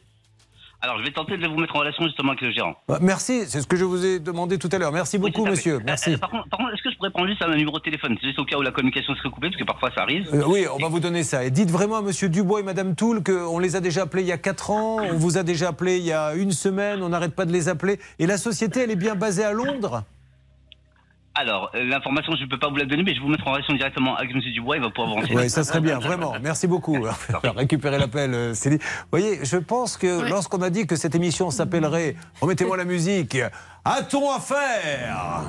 Alors, 0.79 0.99
je 0.99 1.03
vais 1.03 1.11
tenter 1.11 1.37
de 1.37 1.47
vous 1.47 1.57
mettre 1.57 1.75
en 1.75 1.79
relation 1.79 2.03
justement 2.05 2.29
avec 2.33 2.41
le 2.41 2.51
gérant. 2.51 2.75
Bah, 2.87 2.99
Merci, 3.01 3.45
c'est 3.47 3.61
ce 3.61 3.67
que 3.67 3.75
je 3.75 3.83
vous 3.83 4.05
ai 4.05 4.19
demandé 4.19 4.59
tout 4.59 4.69
à 4.71 4.77
l'heure. 4.77 4.91
Merci 4.91 5.17
beaucoup, 5.17 5.43
monsieur. 5.43 5.75
Euh, 5.75 5.81
Merci. 5.83 6.13
euh, 6.13 6.17
par 6.17 6.29
contre, 6.29 6.47
par 6.49 6.59
contre, 6.59 6.73
est-ce 6.73 6.83
que 6.83 6.91
je 6.91 6.97
pourrais 6.97 7.09
prendre 7.09 7.27
juste 7.27 7.41
un 7.41 7.55
numéro 7.55 7.79
de 7.79 7.83
téléphone? 7.83 8.15
C'est 8.21 8.27
juste 8.27 8.39
au 8.39 8.45
cas 8.45 8.57
où 8.57 8.61
la 8.61 8.71
communication 8.71 9.15
serait 9.15 9.29
coupée, 9.31 9.47
parce 9.49 9.59
que 9.59 9.65
parfois 9.65 9.89
ça 9.95 10.01
arrive. 10.03 10.29
Euh, 10.33 10.43
oui, 10.45 10.65
on 10.71 10.77
va 10.77 10.87
vous 10.87 10.99
donner 10.99 11.23
ça. 11.23 11.43
Et 11.43 11.49
dites 11.49 11.71
vraiment 11.71 11.97
à 11.97 12.01
Monsieur 12.03 12.29
Dubois 12.29 12.59
et 12.59 12.63
Madame 12.63 12.95
Toul 12.95 13.23
qu'on 13.23 13.57
les 13.57 13.75
a 13.75 13.79
déjà 13.79 14.03
appelés 14.03 14.21
il 14.21 14.27
y 14.27 14.31
a 14.31 14.37
4 14.37 14.69
ans, 14.69 14.97
on 15.01 15.17
vous 15.17 15.37
a 15.39 15.43
déjà 15.43 15.69
appelé 15.69 15.97
il 15.97 16.03
y 16.05 16.13
a 16.13 16.35
une 16.35 16.51
semaine, 16.51 17.01
on 17.01 17.09
n'arrête 17.09 17.33
pas 17.35 17.45
de 17.45 17.51
les 17.51 17.69
appeler. 17.69 17.99
Et 18.19 18.27
la 18.27 18.37
société, 18.37 18.81
elle 18.81 18.91
est 18.91 18.95
bien 18.95 19.15
basée 19.15 19.43
à 19.43 19.53
Londres? 19.53 20.03
Alors, 21.39 21.69
euh, 21.75 21.83
l'information, 21.83 22.33
je 22.35 22.45
ne 22.45 22.49
peux 22.49 22.57
pas 22.57 22.67
vous 22.67 22.77
la 22.77 22.85
donner, 22.85 23.03
mais 23.03 23.13
je 23.13 23.19
vais 23.19 23.25
vous 23.25 23.31
mettre 23.31 23.47
en 23.47 23.51
relation 23.51 23.71
directement 23.75 24.15
avec 24.15 24.31
M. 24.31 24.39
Dubois, 24.39 24.77
il 24.77 24.81
va 24.81 24.89
pouvoir 24.89 25.09
vous 25.09 25.21
renseigner. 25.21 25.37
Oui, 25.37 25.49
ça 25.51 25.63
serait 25.63 25.81
bien, 25.81 25.99
vraiment. 25.99 26.33
Merci 26.41 26.65
beaucoup. 26.65 26.97
Récupérer 27.55 27.99
l'appel, 27.99 28.33
euh, 28.33 28.53
Céline. 28.55 28.79
Vous 28.79 29.07
voyez, 29.11 29.45
je 29.45 29.57
pense 29.57 29.97
que 29.97 30.27
lorsqu'on 30.27 30.63
a 30.63 30.71
dit 30.71 30.87
que 30.87 30.95
cette 30.95 31.13
émission 31.13 31.51
s'appellerait, 31.51 32.15
remettez-moi 32.41 32.75
la 32.75 32.85
musique, 32.85 33.37
A-t-on 33.89 34.31
affaire 34.31 35.43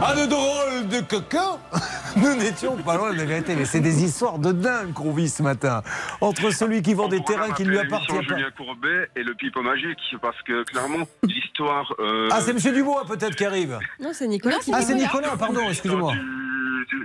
à 0.00 0.14
de 0.14 0.26
drôles 0.26 0.88
de 0.88 1.00
coquins 1.00 1.58
Nous 2.16 2.34
n'étions 2.36 2.76
pas 2.76 2.96
loin 2.96 3.12
de 3.12 3.18
la 3.18 3.24
vérité, 3.24 3.54
mais 3.56 3.64
c'est 3.64 3.80
des 3.80 4.02
histoires 4.04 4.38
de 4.38 4.52
dingue 4.52 4.92
qu'on 4.92 5.12
vit 5.12 5.28
ce 5.28 5.42
matin. 5.42 5.82
Entre 6.20 6.50
celui 6.52 6.82
qui 6.82 6.94
vend 6.94 7.08
des 7.08 7.22
terrains 7.22 7.50
qui 7.50 7.64
lui 7.64 7.78
appartiennent 7.78 8.24
pas. 8.26 8.36
Julien 8.36 8.50
Courbet 8.56 9.08
et 9.16 9.22
le 9.24 9.34
pipeau 9.34 9.62
magique, 9.62 9.98
parce 10.22 10.40
que 10.42 10.62
clairement, 10.64 11.06
l'histoire. 11.24 11.92
euh, 11.98 12.28
Ah, 12.30 12.40
c'est 12.40 12.52
Monsieur 12.52 12.72
Dubois 12.72 13.04
peut-être 13.06 13.34
qui 13.36 13.44
arrive. 13.44 13.78
Non, 14.00 14.10
c'est 14.12 14.28
Nicolas. 14.28 14.58
qui 14.58 14.70
Ah, 14.72 14.80
c'est. 14.82 14.94
Nicolas, 14.94 15.36
pardon, 15.36 15.68
excusez-moi. 15.68 16.12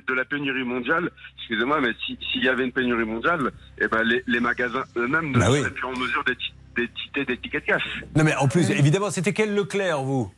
de 0.08 0.14
la 0.14 0.26
pénurie 0.26 0.64
mondiale, 0.64 1.10
excusez-moi, 1.38 1.80
mais 1.82 1.90
si- 2.06 2.18
s'il 2.32 2.44
y 2.44 2.50
avait 2.50 2.64
une 2.66 2.72
pénurie 2.72 3.06
mondiale, 3.06 3.52
eh 3.80 3.88
ben 3.88 4.04
les, 4.04 4.24
les 4.28 4.40
magasins 4.40 4.84
eux-mêmes 4.98 5.32
ne 5.32 5.40
Bah 5.40 5.48
oui. 5.50 5.60
seraient 5.60 5.72
plus 5.72 5.86
en 5.86 5.92
mesure 5.98 6.24
d'éti- 6.26 6.54
d'étiqueter 6.76 7.26
des 7.26 7.38
tickets 7.38 7.66
de 7.66 7.72
cash. 7.74 8.04
Non 8.16 8.24
mais 8.24 8.36
en 8.36 8.48
plus, 8.48 8.70
évidemment, 8.72 9.10
c'était 9.10 9.34
quel 9.34 9.56
Leclerc, 9.56 10.02
vous? 10.04 10.32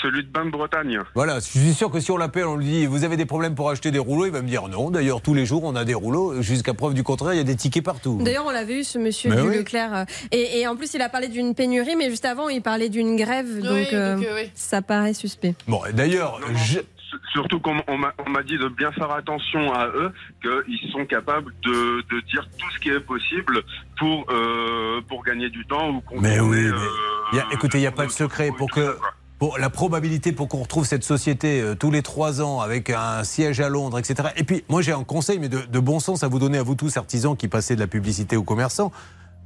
Celui 0.00 0.22
de 0.24 0.28
Bain-Bretagne. 0.30 1.00
Voilà, 1.14 1.40
je 1.40 1.44
suis 1.46 1.74
sûr 1.74 1.90
que 1.90 1.98
si 2.00 2.10
on 2.12 2.16
l'appelle, 2.16 2.44
on 2.46 2.56
lui 2.56 2.64
dit 2.66 2.86
vous 2.86 3.02
avez 3.04 3.16
des 3.16 3.26
problèmes 3.26 3.54
pour 3.54 3.68
acheter 3.70 3.90
des 3.90 3.98
rouleaux, 3.98 4.26
il 4.26 4.32
va 4.32 4.42
me 4.42 4.48
dire 4.48 4.68
non. 4.68 4.90
D'ailleurs, 4.90 5.20
tous 5.22 5.34
les 5.34 5.44
jours, 5.44 5.64
on 5.64 5.74
a 5.74 5.84
des 5.84 5.94
rouleaux. 5.94 6.40
Jusqu'à 6.40 6.72
preuve 6.74 6.94
du 6.94 7.02
contraire, 7.02 7.34
il 7.34 7.38
y 7.38 7.40
a 7.40 7.44
des 7.44 7.56
tickets 7.56 7.84
partout. 7.84 8.18
D'ailleurs, 8.22 8.44
on 8.46 8.50
l'avait 8.50 8.80
eu, 8.80 8.84
ce 8.84 8.98
monsieur 8.98 9.30
oui. 9.30 9.56
Leclerc. 9.58 10.06
Et, 10.30 10.60
et 10.60 10.66
en 10.68 10.76
plus, 10.76 10.94
il 10.94 11.02
a 11.02 11.08
parlé 11.08 11.28
d'une 11.28 11.54
pénurie, 11.54 11.96
mais 11.96 12.10
juste 12.10 12.24
avant, 12.24 12.48
il 12.48 12.62
parlait 12.62 12.88
d'une 12.90 13.16
grève. 13.16 13.58
Donc, 13.58 13.64
donc, 13.64 13.92
euh, 13.92 14.16
euh, 14.18 14.34
oui. 14.42 14.50
ça 14.54 14.82
paraît 14.82 15.14
suspect. 15.14 15.54
Bon, 15.66 15.80
d'ailleurs, 15.92 16.38
je- 16.54 16.80
Surtout 17.32 17.58
qu'on 17.58 17.76
on 17.88 17.96
m'a 17.96 18.42
dit 18.42 18.58
de 18.58 18.68
bien 18.68 18.92
faire 18.92 19.10
attention 19.12 19.72
à 19.72 19.86
eux, 19.88 20.12
qu'ils 20.42 20.92
sont 20.92 21.06
capables 21.06 21.52
de, 21.64 22.02
de 22.14 22.20
dire 22.26 22.46
tout 22.58 22.66
ce 22.74 22.78
qui 22.80 22.90
est 22.90 23.00
possible 23.00 23.62
pour, 23.98 24.26
euh, 24.30 25.00
pour 25.08 25.24
gagner 25.24 25.48
du 25.48 25.64
temps 25.64 25.88
ou 25.90 26.02
Mais 26.20 26.38
oui, 26.38 26.56
mais 26.64 26.66
euh, 26.68 26.78
il 27.32 27.36
y 27.38 27.40
a- 27.40 27.46
écoutez, 27.50 27.78
il 27.78 27.80
n'y 27.80 27.86
a 27.86 27.92
pas 27.92 28.04
de 28.04 28.10
secret 28.10 28.50
pour 28.56 28.70
que. 28.70 28.94
Pour 29.38 29.58
la 29.58 29.70
probabilité 29.70 30.32
pour 30.32 30.48
qu'on 30.48 30.62
retrouve 30.62 30.84
cette 30.84 31.04
société 31.04 31.60
euh, 31.60 31.76
tous 31.76 31.92
les 31.92 32.02
trois 32.02 32.42
ans 32.42 32.60
avec 32.60 32.90
un 32.90 33.22
siège 33.22 33.60
à 33.60 33.68
Londres, 33.68 33.98
etc. 33.98 34.30
Et 34.36 34.42
puis, 34.42 34.64
moi, 34.68 34.82
j'ai 34.82 34.92
un 34.92 35.04
conseil, 35.04 35.38
mais 35.38 35.48
de, 35.48 35.60
de 35.60 35.78
bon 35.78 36.00
sens 36.00 36.24
à 36.24 36.28
vous 36.28 36.40
donner 36.40 36.58
à 36.58 36.64
vous 36.64 36.74
tous, 36.74 36.96
artisans 36.96 37.36
qui 37.36 37.46
passez 37.46 37.76
de 37.76 37.80
la 37.80 37.86
publicité 37.86 38.36
aux 38.36 38.42
commerçants. 38.42 38.90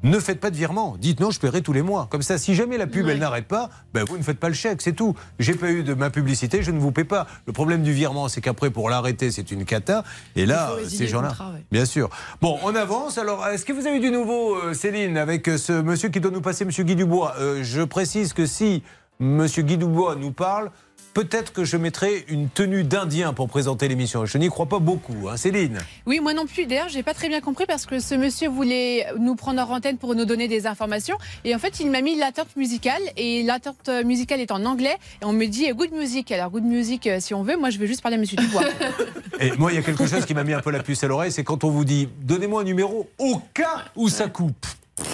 Ne 0.04 0.18
faites 0.18 0.40
pas 0.40 0.50
de 0.50 0.56
virement. 0.56 0.96
Dites 0.98 1.20
non, 1.20 1.30
je 1.30 1.38
paierai 1.38 1.62
tous 1.62 1.72
les 1.72 1.82
mois. 1.82 2.08
Comme 2.10 2.22
ça, 2.22 2.36
si 2.36 2.56
jamais 2.56 2.76
la 2.76 2.88
pub, 2.88 3.06
elle 3.08 3.20
n'arrête 3.20 3.46
pas, 3.46 3.70
ben 3.94 4.02
vous 4.04 4.18
ne 4.18 4.22
faites 4.24 4.40
pas 4.40 4.48
le 4.48 4.54
chèque, 4.54 4.82
c'est 4.82 4.94
tout. 4.94 5.14
J'ai 5.38 5.54
pas 5.54 5.70
eu 5.70 5.84
de 5.84 5.94
ma 5.94 6.10
publicité, 6.10 6.60
je 6.62 6.72
ne 6.72 6.80
vous 6.80 6.90
paie 6.90 7.04
pas. 7.04 7.28
Le 7.46 7.52
problème 7.52 7.84
du 7.84 7.92
virement, 7.92 8.26
c'est 8.26 8.40
qu'après, 8.40 8.70
pour 8.70 8.90
l'arrêter, 8.90 9.30
c'est 9.30 9.52
une 9.52 9.64
cata. 9.64 10.02
Et 10.34 10.44
là, 10.44 10.72
ces 10.88 11.06
gens-là. 11.06 11.28
ouais. 11.54 11.64
Bien 11.70 11.84
sûr. 11.84 12.10
Bon, 12.40 12.58
on 12.64 12.74
avance. 12.74 13.16
Alors, 13.16 13.46
est-ce 13.46 13.64
que 13.64 13.72
vous 13.72 13.86
avez 13.86 14.00
du 14.00 14.10
nouveau, 14.10 14.56
euh, 14.56 14.74
Céline, 14.74 15.16
avec 15.18 15.46
euh, 15.48 15.56
ce 15.56 15.72
monsieur 15.72 16.08
qui 16.08 16.18
doit 16.18 16.32
nous 16.32 16.40
passer, 16.40 16.64
monsieur 16.64 16.82
Guy 16.82 16.96
Dubois? 16.96 17.34
Euh, 17.38 17.62
Je 17.62 17.82
précise 17.82 18.32
que 18.32 18.44
si 18.44 18.82
monsieur 19.22 19.62
Guy 19.62 19.78
Dubois 19.78 20.16
nous 20.16 20.32
parle, 20.32 20.70
peut-être 21.14 21.52
que 21.52 21.64
je 21.64 21.76
mettrai 21.76 22.24
une 22.28 22.48
tenue 22.48 22.84
d'Indien 22.84 23.32
pour 23.32 23.48
présenter 23.48 23.88
l'émission. 23.88 24.26
Je 24.26 24.38
n'y 24.38 24.48
crois 24.48 24.66
pas 24.66 24.78
beaucoup, 24.78 25.28
hein, 25.28 25.36
Céline. 25.36 25.78
Oui, 26.06 26.20
moi 26.20 26.34
non 26.34 26.46
plus. 26.46 26.66
D'ailleurs, 26.66 26.88
j'ai 26.88 27.02
pas 27.02 27.14
très 27.14 27.28
bien 27.28 27.40
compris 27.40 27.64
parce 27.66 27.86
que 27.86 28.00
ce 28.00 28.14
monsieur 28.14 28.48
voulait 28.48 29.06
nous 29.18 29.34
prendre 29.34 29.60
en 29.62 29.76
antenne 29.76 29.98
pour 29.98 30.14
nous 30.14 30.24
donner 30.24 30.48
des 30.48 30.66
informations. 30.66 31.16
Et 31.44 31.54
en 31.54 31.58
fait, 31.58 31.80
il 31.80 31.90
m'a 31.90 32.02
mis 32.02 32.16
l'attente 32.16 32.54
musicale. 32.56 33.02
Et 33.16 33.42
l'attente 33.42 33.88
musicale 34.04 34.40
est 34.40 34.52
en 34.52 34.64
anglais. 34.64 34.96
Et 35.22 35.24
on 35.24 35.32
me 35.32 35.46
dit 35.46 35.70
euh, 35.70 35.74
good 35.74 35.92
music. 35.92 36.32
Alors, 36.32 36.50
good 36.50 36.64
music, 36.64 37.06
euh, 37.06 37.18
si 37.20 37.34
on 37.34 37.42
veut, 37.42 37.56
moi, 37.56 37.70
je 37.70 37.78
veux 37.78 37.86
juste 37.86 38.02
parler 38.02 38.16
à 38.16 38.20
monsieur 38.20 38.36
Dubois. 38.36 38.64
Et 39.40 39.52
moi, 39.56 39.72
il 39.72 39.76
y 39.76 39.78
a 39.78 39.82
quelque 39.82 40.06
chose 40.06 40.24
qui 40.24 40.34
m'a 40.34 40.44
mis 40.44 40.52
un 40.52 40.60
peu 40.60 40.70
la 40.70 40.82
puce 40.82 41.02
à 41.04 41.08
l'oreille, 41.08 41.32
c'est 41.32 41.44
quand 41.44 41.64
on 41.64 41.70
vous 41.70 41.84
dit 41.84 42.08
donnez-moi 42.22 42.62
un 42.62 42.64
numéro 42.64 43.08
au 43.18 43.40
cas 43.54 43.84
où 43.96 44.08
ça 44.08 44.28
coupe. 44.28 44.66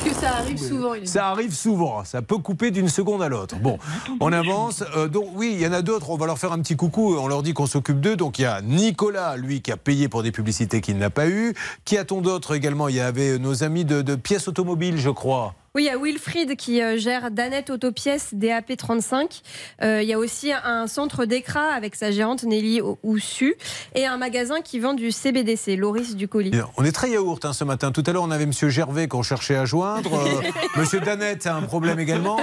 Que 0.04 0.14
ça 0.14 0.36
arrive 0.36 0.58
souvent. 0.58 0.94
il 0.94 1.08
Ça 1.08 1.28
arrive 1.28 1.54
souvent, 1.54 2.04
ça 2.04 2.22
peut 2.22 2.38
couper 2.38 2.70
d'une 2.70 2.88
seconde 2.88 3.22
à 3.22 3.28
l'autre. 3.28 3.56
Bon, 3.56 3.78
on 4.20 4.32
avance. 4.32 4.84
Euh, 4.96 5.08
donc 5.08 5.26
oui, 5.34 5.52
il 5.54 5.60
y 5.60 5.66
en 5.66 5.72
a 5.72 5.82
d'autres, 5.82 6.10
on 6.10 6.16
va 6.16 6.26
leur 6.26 6.38
faire 6.38 6.52
un 6.52 6.60
petit 6.60 6.76
coucou, 6.76 7.16
on 7.18 7.28
leur 7.28 7.42
dit 7.42 7.54
qu'on 7.54 7.66
s'occupe 7.66 8.00
d'eux. 8.00 8.16
Donc 8.16 8.38
il 8.38 8.42
y 8.42 8.46
a 8.46 8.60
Nicolas, 8.62 9.36
lui, 9.36 9.62
qui 9.62 9.72
a 9.72 9.76
payé 9.76 10.08
pour 10.08 10.22
des 10.22 10.32
publicités 10.32 10.80
qu'il 10.80 10.98
n'a 10.98 11.10
pas 11.10 11.28
eu. 11.28 11.54
Qui 11.84 11.98
a-t-on 11.98 12.20
d'autre 12.20 12.54
également? 12.54 12.88
Il 12.88 12.96
y 12.96 13.00
avait 13.00 13.38
nos 13.38 13.64
amis 13.64 13.84
de 13.84 14.14
pièces 14.14 14.48
automobiles, 14.48 14.98
je 14.98 15.10
crois. 15.10 15.54
Oui, 15.78 15.84
il 15.84 15.86
y 15.86 15.90
a 15.90 15.96
Wilfried 15.96 16.56
qui 16.56 16.82
euh, 16.82 16.98
gère 16.98 17.30
Danette 17.30 17.70
Autopièces 17.70 18.34
DAP 18.34 18.76
35. 18.76 19.42
Euh, 19.80 20.02
il 20.02 20.08
y 20.08 20.12
a 20.12 20.18
aussi 20.18 20.50
un 20.52 20.88
centre 20.88 21.24
d'écra 21.24 21.66
avec 21.72 21.94
sa 21.94 22.10
gérante 22.10 22.42
Nelly 22.42 22.80
Oussu 23.04 23.54
et 23.94 24.04
un 24.04 24.16
magasin 24.16 24.60
qui 24.60 24.80
vend 24.80 24.92
du 24.92 25.12
CBDC, 25.12 25.76
Loris 25.76 26.16
du 26.16 26.26
colis. 26.26 26.50
Bien, 26.50 26.68
On 26.78 26.84
est 26.84 26.90
très 26.90 27.10
yaourt 27.10 27.44
hein, 27.44 27.52
ce 27.52 27.62
matin. 27.62 27.92
Tout 27.92 28.02
à 28.08 28.12
l'heure, 28.12 28.24
on 28.24 28.32
avait 28.32 28.46
Monsieur 28.46 28.68
Gervais 28.68 29.06
qu'on 29.06 29.22
cherchait 29.22 29.54
à 29.54 29.66
joindre. 29.66 30.14
Euh, 30.14 30.50
Monsieur 30.76 30.98
Danette 30.98 31.46
a 31.46 31.54
un 31.54 31.62
problème 31.62 32.00
également. 32.00 32.40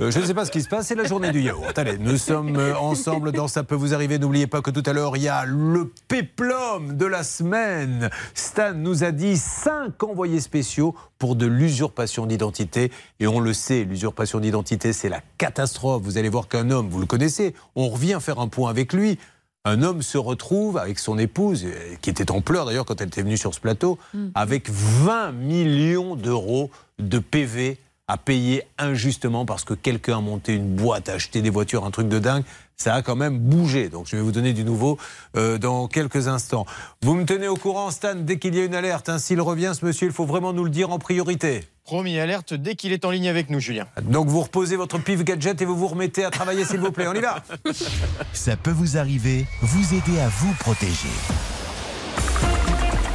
Euh, 0.00 0.12
je 0.12 0.20
ne 0.20 0.24
sais 0.24 0.34
pas 0.34 0.44
ce 0.44 0.52
qui 0.52 0.62
se 0.62 0.68
passe, 0.68 0.86
c'est 0.86 0.94
la 0.94 1.08
journée 1.08 1.32
du 1.32 1.42
yaourt. 1.42 1.76
Allez, 1.76 1.98
nous 1.98 2.18
sommes 2.18 2.56
ensemble 2.78 3.32
dans 3.32 3.48
Ça 3.48 3.64
peut 3.64 3.74
vous 3.74 3.94
arriver. 3.94 4.20
N'oubliez 4.20 4.46
pas 4.46 4.62
que 4.62 4.70
tout 4.70 4.84
à 4.86 4.92
l'heure, 4.92 5.16
il 5.16 5.24
y 5.24 5.28
a 5.28 5.44
le 5.44 5.90
péplum 6.06 6.96
de 6.96 7.06
la 7.06 7.24
semaine. 7.24 8.10
Stan 8.34 8.74
nous 8.74 9.02
a 9.02 9.10
dit 9.10 9.36
cinq 9.36 10.04
envoyés 10.04 10.38
spéciaux 10.38 10.94
pour 11.18 11.34
de 11.34 11.46
l'usurpation 11.46 12.26
d'identité. 12.26 12.75
Et 12.76 13.26
on 13.26 13.40
le 13.40 13.52
sait, 13.52 13.84
l'usurpation 13.84 14.40
d'identité, 14.40 14.92
c'est 14.92 15.08
la 15.08 15.20
catastrophe. 15.38 16.02
Vous 16.02 16.18
allez 16.18 16.28
voir 16.28 16.48
qu'un 16.48 16.70
homme, 16.70 16.88
vous 16.88 17.00
le 17.00 17.06
connaissez, 17.06 17.54
on 17.74 17.88
revient 17.88 18.18
faire 18.20 18.38
un 18.38 18.48
point 18.48 18.70
avec 18.70 18.92
lui. 18.92 19.18
Un 19.64 19.82
homme 19.82 20.02
se 20.02 20.16
retrouve 20.16 20.78
avec 20.78 20.98
son 20.98 21.18
épouse, 21.18 21.64
euh, 21.64 21.96
qui 22.00 22.08
était 22.10 22.30
en 22.30 22.40
pleurs 22.40 22.66
d'ailleurs 22.66 22.84
quand 22.84 23.00
elle 23.00 23.08
était 23.08 23.22
venue 23.22 23.36
sur 23.36 23.52
ce 23.52 23.58
plateau, 23.58 23.98
avec 24.34 24.70
20 24.70 25.32
millions 25.32 26.14
d'euros 26.14 26.70
de 27.00 27.18
PV 27.18 27.78
à 28.08 28.16
payer 28.16 28.62
injustement 28.78 29.44
parce 29.44 29.64
que 29.64 29.74
quelqu'un 29.74 30.18
a 30.18 30.20
monté 30.20 30.54
une 30.54 30.76
boîte, 30.76 31.08
a 31.08 31.14
acheté 31.14 31.42
des 31.42 31.50
voitures, 31.50 31.84
un 31.84 31.90
truc 31.90 32.08
de 32.08 32.20
dingue. 32.20 32.44
Ça 32.78 32.94
a 32.94 33.02
quand 33.02 33.16
même 33.16 33.38
bougé. 33.38 33.88
Donc 33.88 34.06
je 34.06 34.16
vais 34.16 34.22
vous 34.22 34.32
donner 34.32 34.52
du 34.52 34.62
nouveau 34.64 34.98
euh, 35.36 35.56
dans 35.58 35.88
quelques 35.88 36.28
instants. 36.28 36.66
Vous 37.02 37.14
me 37.14 37.24
tenez 37.24 37.48
au 37.48 37.56
courant, 37.56 37.90
Stan, 37.90 38.14
dès 38.14 38.38
qu'il 38.38 38.54
y 38.54 38.60
a 38.60 38.64
une 38.64 38.74
alerte. 38.74 39.08
hein. 39.08 39.18
S'il 39.18 39.40
revient, 39.40 39.72
ce 39.78 39.84
monsieur, 39.84 40.06
il 40.08 40.12
faut 40.12 40.26
vraiment 40.26 40.52
nous 40.52 40.64
le 40.64 40.70
dire 40.70 40.90
en 40.90 40.98
priorité. 40.98 41.64
Promis 41.84 42.18
alerte 42.18 42.52
dès 42.52 42.74
qu'il 42.74 42.92
est 42.92 43.04
en 43.04 43.10
ligne 43.10 43.28
avec 43.28 43.48
nous, 43.48 43.60
Julien. 43.60 43.86
Donc 44.02 44.26
vous 44.28 44.42
reposez 44.42 44.76
votre 44.76 44.98
pif 44.98 45.24
gadget 45.24 45.62
et 45.62 45.64
vous 45.64 45.76
vous 45.76 45.86
remettez 45.86 46.24
à 46.24 46.30
travailler, 46.30 46.64
s'il 46.64 46.80
vous 46.80 46.90
plaît. 46.92 47.06
On 47.08 47.14
y 47.14 47.20
va 47.20 47.42
Ça 48.32 48.56
peut 48.56 48.72
vous 48.72 48.98
arriver, 48.98 49.46
vous 49.62 49.94
aider 49.94 50.20
à 50.20 50.28
vous 50.28 50.52
protéger. 50.58 51.08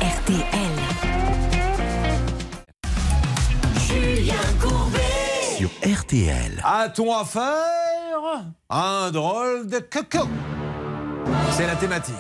RTL. 0.02 0.72
Julien 3.88 4.34
Courbet 4.60 5.58
sur 5.58 5.70
RTL. 5.86 6.62
A-t-on 6.64 7.14
affaire? 7.14 7.91
Un 8.70 9.12
drôle 9.12 9.68
de 9.68 9.80
coco 9.80 10.28
C'est 11.52 11.68
la 11.68 11.76
thématique. 11.76 12.16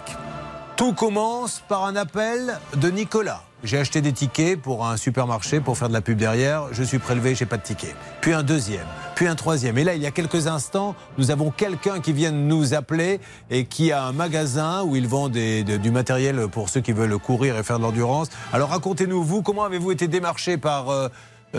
Tout 0.75 0.93
commence 0.93 1.61
par 1.67 1.85
un 1.85 1.95
appel 1.95 2.57
de 2.75 2.89
Nicolas. 2.89 3.43
J'ai 3.63 3.77
acheté 3.77 4.01
des 4.01 4.11
tickets 4.11 4.59
pour 4.59 4.87
un 4.87 4.97
supermarché 4.97 5.59
pour 5.59 5.77
faire 5.77 5.89
de 5.89 5.93
la 5.93 6.01
pub 6.01 6.17
derrière. 6.17 6.63
Je 6.71 6.81
suis 6.81 6.97
prélevé, 6.97 7.35
j'ai 7.35 7.45
pas 7.45 7.57
de 7.57 7.61
ticket. 7.61 7.93
Puis 8.21 8.33
un 8.33 8.41
deuxième, 8.41 8.87
puis 9.13 9.27
un 9.27 9.35
troisième. 9.35 9.77
Et 9.77 9.83
là, 9.83 9.93
il 9.93 10.01
y 10.01 10.07
a 10.07 10.11
quelques 10.11 10.47
instants, 10.47 10.95
nous 11.19 11.29
avons 11.29 11.51
quelqu'un 11.51 11.99
qui 11.99 12.13
vient 12.13 12.31
nous 12.31 12.73
appeler 12.73 13.19
et 13.51 13.65
qui 13.65 13.91
a 13.91 14.03
un 14.05 14.11
magasin 14.13 14.81
où 14.83 14.95
il 14.95 15.07
vend 15.07 15.29
des- 15.29 15.63
de- 15.63 15.77
du 15.77 15.91
matériel 15.91 16.47
pour 16.47 16.69
ceux 16.69 16.81
qui 16.81 16.93
veulent 16.93 17.19
courir 17.19 17.55
et 17.57 17.63
faire 17.63 17.77
de 17.77 17.83
l'endurance. 17.83 18.29
Alors 18.51 18.69
racontez-nous, 18.69 19.23
vous, 19.23 19.43
comment 19.43 19.63
avez-vous 19.65 19.91
été 19.91 20.07
démarché 20.07 20.57
par 20.57 20.89
euh, 20.89 21.09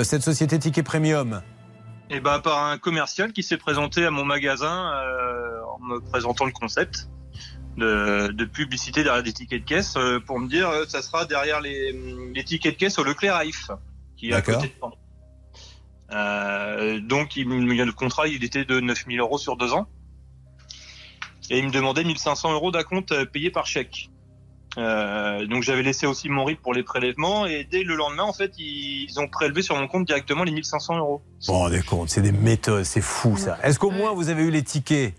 cette 0.03 0.23
société 0.23 0.59
Ticket 0.59 0.83
Premium? 0.83 1.43
Et 2.13 2.21
ben 2.21 2.41
par 2.41 2.67
un 2.67 2.77
commercial 2.77 3.33
qui 3.33 3.43
s'est 3.43 3.57
présenté 3.57 4.05
à 4.05 4.11
mon 4.11 4.25
magasin 4.25 4.93
euh, 4.93 5.63
en 5.65 5.81
me 5.81 5.99
présentant 5.99 6.45
le 6.45 6.53
concept 6.53 7.09
de, 7.79 8.29
de 8.31 8.45
publicité 8.45 9.03
derrière 9.03 9.23
des 9.23 9.33
tickets 9.33 9.63
de 9.63 9.67
caisse 9.67 9.95
euh, 9.97 10.21
pour 10.21 10.39
me 10.39 10.47
dire 10.47 10.69
euh, 10.69 10.85
ça 10.87 11.01
sera 11.01 11.25
derrière 11.25 11.63
les, 11.63 11.93
les 12.35 12.45
tickets 12.45 12.75
de 12.75 12.79
caisse 12.79 12.99
au 12.99 13.05
Leclerc 13.05 13.35
Haïf 13.35 13.71
qui 14.19 14.29
est 14.29 14.35
à 14.35 14.43
côté 14.43 14.69
de. 14.69 14.87
Euh, 16.15 17.01
donc 17.01 17.37
il, 17.37 17.49
le 17.49 17.93
contrat 17.93 18.29
il 18.29 18.45
était 18.45 18.67
de 18.67 18.79
9000 18.79 19.19
euros 19.19 19.39
sur 19.39 19.57
deux 19.57 19.73
ans 19.73 19.89
et 21.49 21.59
il 21.59 21.65
me 21.65 21.71
demandait 21.71 22.05
1500 22.05 22.53
euros 22.53 22.71
d'acompte 22.71 23.13
euh, 23.13 23.25
payé 23.25 23.51
par 23.51 23.67
chèque. 23.67 24.11
Euh, 24.79 25.47
donc 25.47 25.63
j'avais 25.63 25.83
laissé 25.83 26.07
aussi 26.07 26.29
mon 26.29 26.45
RIB 26.45 26.59
pour 26.59 26.73
les 26.73 26.83
prélèvements 26.83 27.47
et 27.47 27.67
dès 27.71 27.83
le 27.83 27.95
lendemain 27.95 28.23
en 28.23 28.33
fait 28.33 28.53
ils, 28.59 29.21
ont 29.21 29.29
prélevé 29.29 29.61
sur 29.61 29.77
mon 29.77 29.87
compte 29.87 30.07
directement 30.07 30.45
les 30.45 30.53
1500 30.53 30.99
euros. 30.99 31.23
Bon, 31.47 31.69
des 31.69 31.83
comptes, 31.83 32.09
c'est 32.09 32.23
des 32.23 32.33
méthodes, 32.33 32.85
c'est 32.85 33.03
fou 33.03 33.37
ça. 33.37 33.59
Est-ce 33.63 33.79
qu'au 33.79 33.91
moins 33.91 34.13
vous 34.13 34.31
avez 34.31 34.45
eu 34.45 34.51
les 34.51 34.63
tickets? 34.63 35.15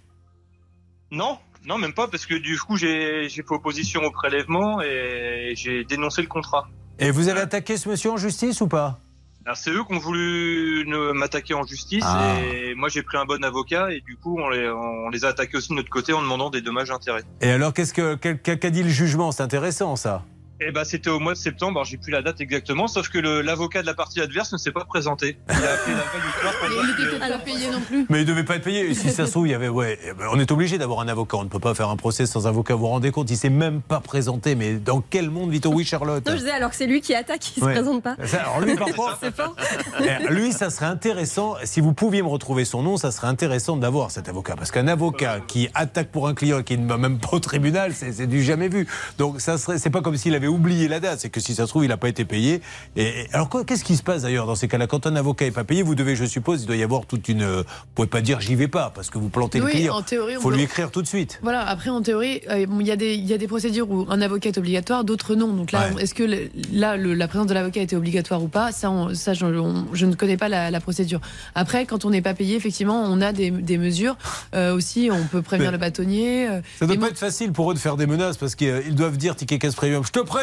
Non, 1.12 1.38
non, 1.66 1.78
même 1.78 1.94
pas, 1.94 2.08
parce 2.08 2.26
que 2.26 2.34
du 2.34 2.60
coup, 2.60 2.76
j'ai 2.76 3.30
fait 3.30 3.44
opposition 3.52 4.02
au 4.04 4.12
prélèvement 4.12 4.82
et 4.82 5.54
j'ai 5.56 5.84
dénoncé 5.84 6.22
le 6.22 6.28
contrat. 6.28 6.68
Et 7.00 7.12
vous 7.12 7.30
avez 7.30 7.42
attaqué 7.42 7.78
ce 7.78 7.88
monsieur 7.88 8.12
en 8.12 8.18
justice 8.18 8.62
ou 8.62 8.68
pas? 8.68 9.00
Alors 9.46 9.58
c'est 9.58 9.72
eux 9.72 9.84
qui 9.84 9.94
ont 9.94 10.00
voulu 10.00 10.86
m'attaquer 11.14 11.54
en 11.54 11.64
justice 11.66 12.04
Ah. 12.08 12.36
et 12.40 12.76
moi 12.76 12.88
j'ai 12.88 13.04
pris 13.04 13.18
un 13.18 13.26
bon 13.26 13.44
avocat 13.44 13.92
et 13.92 14.00
du 14.02 14.16
coup 14.16 14.40
on 14.40 14.50
les, 14.50 14.70
on 14.70 15.10
les 15.10 15.26
a 15.26 15.30
attaqués 15.30 15.58
aussi 15.58 15.70
de 15.70 15.76
notre 15.76 15.90
côté 15.90 16.14
en 16.14 16.22
demandant 16.22 16.50
des 16.50 16.62
dommages 16.62 16.92
intérêts. 16.92 17.24
Et 17.42 17.50
alors, 17.52 17.74
qu'est-ce 17.74 17.94
que 17.94 18.16
qu'a 18.16 18.36
qu'a 18.36 18.70
dit 18.70 18.84
le 18.84 18.90
jugement? 18.90 19.32
C'est 19.34 19.44
intéressant, 19.44 19.96
ça. 19.98 20.24
Et 20.66 20.72
bah 20.72 20.86
c'était 20.86 21.10
au 21.10 21.20
mois 21.20 21.34
de 21.34 21.38
septembre, 21.38 21.80
alors 21.80 21.86
j'ai 21.86 21.98
plus 21.98 22.12
la 22.12 22.22
date 22.22 22.40
exactement, 22.42 22.88
sauf 22.88 23.10
que 23.10 23.18
le- 23.18 23.42
l'avocat 23.42 23.82
de 23.82 23.88
la 23.88 23.94
partie 23.94 24.22
adverse 24.22 24.54
ne 24.54 24.58
s'est 24.58 24.72
pas 24.72 24.86
présenté. 24.86 25.38
Il 25.50 25.54
a 25.54 25.58
appelé 25.58 25.96
la 25.96 26.04
veille 26.04 26.22
du 26.22 26.40
soir 26.42 26.54
pour 26.60 26.70
dire 26.70 26.78
Il 26.84 26.90
était 26.92 27.04
que- 27.04 27.18
peut-être 27.20 27.38
pas 27.38 27.44
payé 27.44 27.72
non 27.72 27.82
plus. 27.82 28.06
Mais 28.10 28.22
il 28.22 28.26
devait 28.26 28.44
pas 28.44 28.56
être 28.56 28.64
payé. 28.64 28.90
Et 28.90 28.94
Si 28.94 29.10
ça 29.12 29.26
se 29.26 29.32
trouve, 29.32 29.48
il 29.48 29.52
y 29.52 29.54
avait. 29.54 29.68
Ouais, 29.68 30.00
eh 30.08 30.14
ben, 30.14 30.26
on 30.32 30.40
est 30.40 30.52
obligé 30.52 30.78
d'avoir 30.78 31.00
un 31.02 31.08
avocat. 31.08 31.38
On 31.38 31.44
ne 31.44 31.50
peut 31.50 31.60
pas 31.60 31.74
faire 31.74 31.90
un 31.90 31.98
procès 31.98 32.26
sans 32.26 32.48
avocat. 32.48 32.76
Vous 32.76 32.82
vous 32.82 32.88
rendez 32.88 33.12
compte 33.12 33.30
Il 33.30 33.38
s'est 33.38 33.50
même 33.50 33.82
pas 33.82 34.00
présenté. 34.00 34.56
Mais 34.56 34.76
dans 34.76 35.02
quel 35.02 35.30
monde 35.30 35.52
vit-on? 35.52 35.74
Oui, 35.74 35.84
Charlotte. 35.86 36.26
Non, 36.26 36.32
je 36.34 36.38
disais, 36.38 36.52
alors 36.52 36.70
que 36.70 36.76
c'est 36.76 36.88
lui 36.88 37.02
qui 37.02 37.14
attaque, 37.16 37.58
il 37.58 37.64
Ouais. 37.64 37.74
se 37.76 37.80
présente 37.82 38.04
pas. 38.04 38.16
Ça, 38.26 38.42
alors 38.44 38.62
lui, 38.62 38.76
par 38.76 38.88
contre, 38.94 39.18
C'est 39.22 39.36
fort. 39.36 39.56
Eh, 40.00 40.32
lui, 40.34 40.52
ça 40.54 40.70
serait 40.70 40.86
intéressant. 40.86 41.56
Si 41.64 41.82
vous 41.82 41.94
pouviez 41.94 42.22
me 42.22 42.28
retrouver 42.28 42.64
son 42.66 42.84
nom, 42.84 42.98
ça 42.98 43.12
serait 43.12 43.28
intéressant 43.28 43.76
d'avoir 43.78 44.12
cet 44.12 44.30
avocat. 44.30 44.56
Parce 44.56 44.72
qu'un 44.72 44.88
avocat 44.88 45.40
qui 45.48 45.68
attaque 45.74 46.10
pour 46.10 46.28
un 46.28 46.34
client 46.34 46.60
et 46.60 46.64
qui 46.64 46.78
ne 46.78 46.88
va 46.88 46.98
même 46.98 47.18
pas 47.20 47.30
au 47.34 47.40
tribunal, 47.40 47.94
c'est 47.94 48.12
c'est 48.14 48.28
du 48.28 48.44
jamais 48.44 48.70
vu. 48.70 48.88
Donc, 49.18 49.42
ça 49.42 49.58
serait. 49.58 49.78
C'est 49.78 49.90
pas 49.90 50.02
comme 50.02 50.16
s'il 50.18 50.36
avait 50.36 50.48
oublié 50.54 50.88
la 50.88 51.00
date. 51.00 51.20
C'est 51.20 51.30
que 51.30 51.40
si 51.40 51.54
ça 51.56 51.64
se 51.66 51.70
trouve, 51.70 51.84
il 51.86 51.90
n'a 51.90 51.98
pas 51.98 52.10
été 52.10 52.26
payé. 52.26 52.62
Et, 52.96 53.26
alors, 53.34 53.50
qu'est-ce 53.66 53.84
qui 53.84 53.96
se 53.98 54.04
passe 54.04 54.22
d'ailleurs 54.24 54.46
dans 54.48 54.56
ces 54.56 54.68
cas-là? 54.68 54.88
Quand 54.88 55.06
un 55.08 55.16
avocat 55.16 55.46
n'est 55.46 55.52
pas 55.52 55.64
payé, 55.64 55.84
vous 55.84 55.96
devez, 55.96 56.16
je 56.16 56.26
suppose, 56.26 56.62
il 56.64 56.68
doit 56.68 56.76
y 56.76 56.84
avoir 56.84 57.06
toute 57.06 57.28
une. 57.28 57.42
euh, 57.44 57.64
Vous 57.64 57.88
pouvez 57.96 58.08
pas 58.08 58.22
dire 58.22 58.40
j'y 58.42 58.56
vais 58.56 58.68
pas 58.68 58.92
parce 58.94 59.10
que 59.10 59.18
vous 59.18 59.30
plantez 59.30 59.60
le 59.60 59.66
Oui, 59.66 59.72
client. 59.72 59.96
en 59.96 60.02
théorie, 60.02 60.38
on 60.38 60.42
faut 60.42 60.50
peut- 60.50 60.56
lui 60.56 60.64
écrire 60.64 60.92
tout 60.92 61.02
de 61.02 61.08
suite. 61.08 61.40
Voilà, 61.44 61.68
après 61.68 61.90
en 61.90 62.02
théorie, 62.02 62.42
euh, 62.50 62.66
il 62.80 62.88
y, 62.88 62.92
a 62.92 62.96
des- 62.96 63.16
il 63.16 63.26
y 63.26 63.34
a 63.34 63.38
des 63.38 63.48
procédures 63.48 63.90
où 63.90 64.06
un 64.10 64.22
avocat 64.22 64.50
est 64.50 64.58
obligatoire, 64.58 65.04
d'autres 65.04 65.36
non. 65.36 65.48
Donc 65.54 65.72
là, 65.72 65.90
Ouais. 65.96 66.04
est-ce 66.04 66.14
que 66.14 66.24
le- 66.24 66.50
là, 66.72 66.98
le- 66.98 67.14
la 67.14 67.28
présence 67.28 67.48
de 67.48 67.54
l'avocat 67.54 67.82
était 67.82 67.96
obligatoire 67.96 68.42
ou 68.44 68.48
pas? 68.48 68.72
Ça, 68.72 68.90
on- 68.92 69.14
ça 69.14 69.34
je, 69.34 69.46
on- 69.46 69.86
je 69.94 70.06
ne 70.06 70.14
connais 70.16 70.38
pas 70.38 70.50
la, 70.50 70.72
la 70.72 70.80
procédure. 70.80 71.20
Après, 71.56 71.86
quand 71.86 72.06
on 72.06 72.10
n'est 72.10 72.22
pas 72.22 72.34
payé, 72.34 72.56
effectivement, 72.56 73.04
on 73.04 73.22
a 73.22 73.32
des, 73.34 73.52
des 73.52 73.78
mesures. 73.78 74.16
Euh, 74.56 74.74
aussi, 74.76 75.10
on 75.12 75.24
peut 75.28 75.42
prévenir 75.42 75.72
Mais- 75.72 75.78
le 75.78 75.82
bâtonnier. 75.82 76.48
euh, 76.50 76.62
Ça 76.80 76.86
doit 76.86 76.96
et 76.96 76.98
pas 77.00 77.08
être 77.10 77.18
facile 77.18 77.52
pour 77.52 77.72
eux 77.72 77.74
de 77.74 77.80
faire 77.80 77.98
des 77.98 78.06
menaces 78.08 78.38
parce 78.38 78.56
qu'ils 78.56 78.96
doivent 78.96 79.18
dire 79.18 79.36
ticket 79.36 79.60
caisse 79.60 79.76
premium. 79.76 80.04
Je 80.06 80.12
te 80.12 80.20
préviens, 80.20 80.43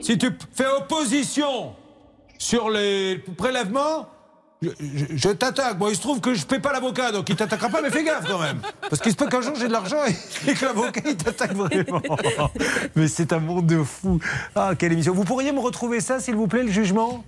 si 0.00 0.18
tu 0.18 0.30
fais 0.54 0.66
opposition 0.76 1.74
sur 2.38 2.70
les 2.70 3.18
prélèvements, 3.36 4.08
je, 4.62 4.70
je- 4.80 5.04
je 5.16 5.28
t'attaque. 5.28 5.78
Bon, 5.78 5.88
il 5.88 5.94
se 5.96 6.00
trouve 6.00 6.20
que 6.20 6.34
je 6.34 6.44
paie 6.44 6.58
pas 6.58 6.72
l'avocat, 6.72 7.12
donc 7.12 7.28
il 7.28 7.36
t'attaquera 7.36 7.68
pas, 7.68 7.80
mais 7.80 7.90
fais 7.90 8.02
gaffe 8.04 8.26
quand 8.26 8.40
même. 8.40 8.60
Parce 8.90 9.00
qu'il 9.00 9.12
se 9.12 9.16
peut 9.16 9.28
qu'un 9.28 9.40
jour 9.40 9.54
j'ai 9.56 9.68
de 9.68 9.72
l'argent 9.72 9.98
et, 10.06 10.50
et 10.50 10.54
que 10.54 10.64
l'avocat 10.64 11.00
il 11.06 11.16
t'attaque 11.16 11.52
vraiment. 11.54 12.02
Mais 12.96 13.06
c'est 13.08 13.32
un 13.32 13.38
monde 13.38 13.66
de 13.66 13.82
fou. 13.84 14.18
Ah, 14.56 14.72
quelle 14.76 14.92
émission. 14.92 15.12
Vous 15.14 15.24
pourriez 15.24 15.52
me 15.52 15.60
retrouver 15.60 16.00
ça, 16.00 16.18
s'il 16.20 16.34
vous 16.34 16.48
plaît, 16.48 16.64
le 16.64 16.70
jugement? 16.72 17.24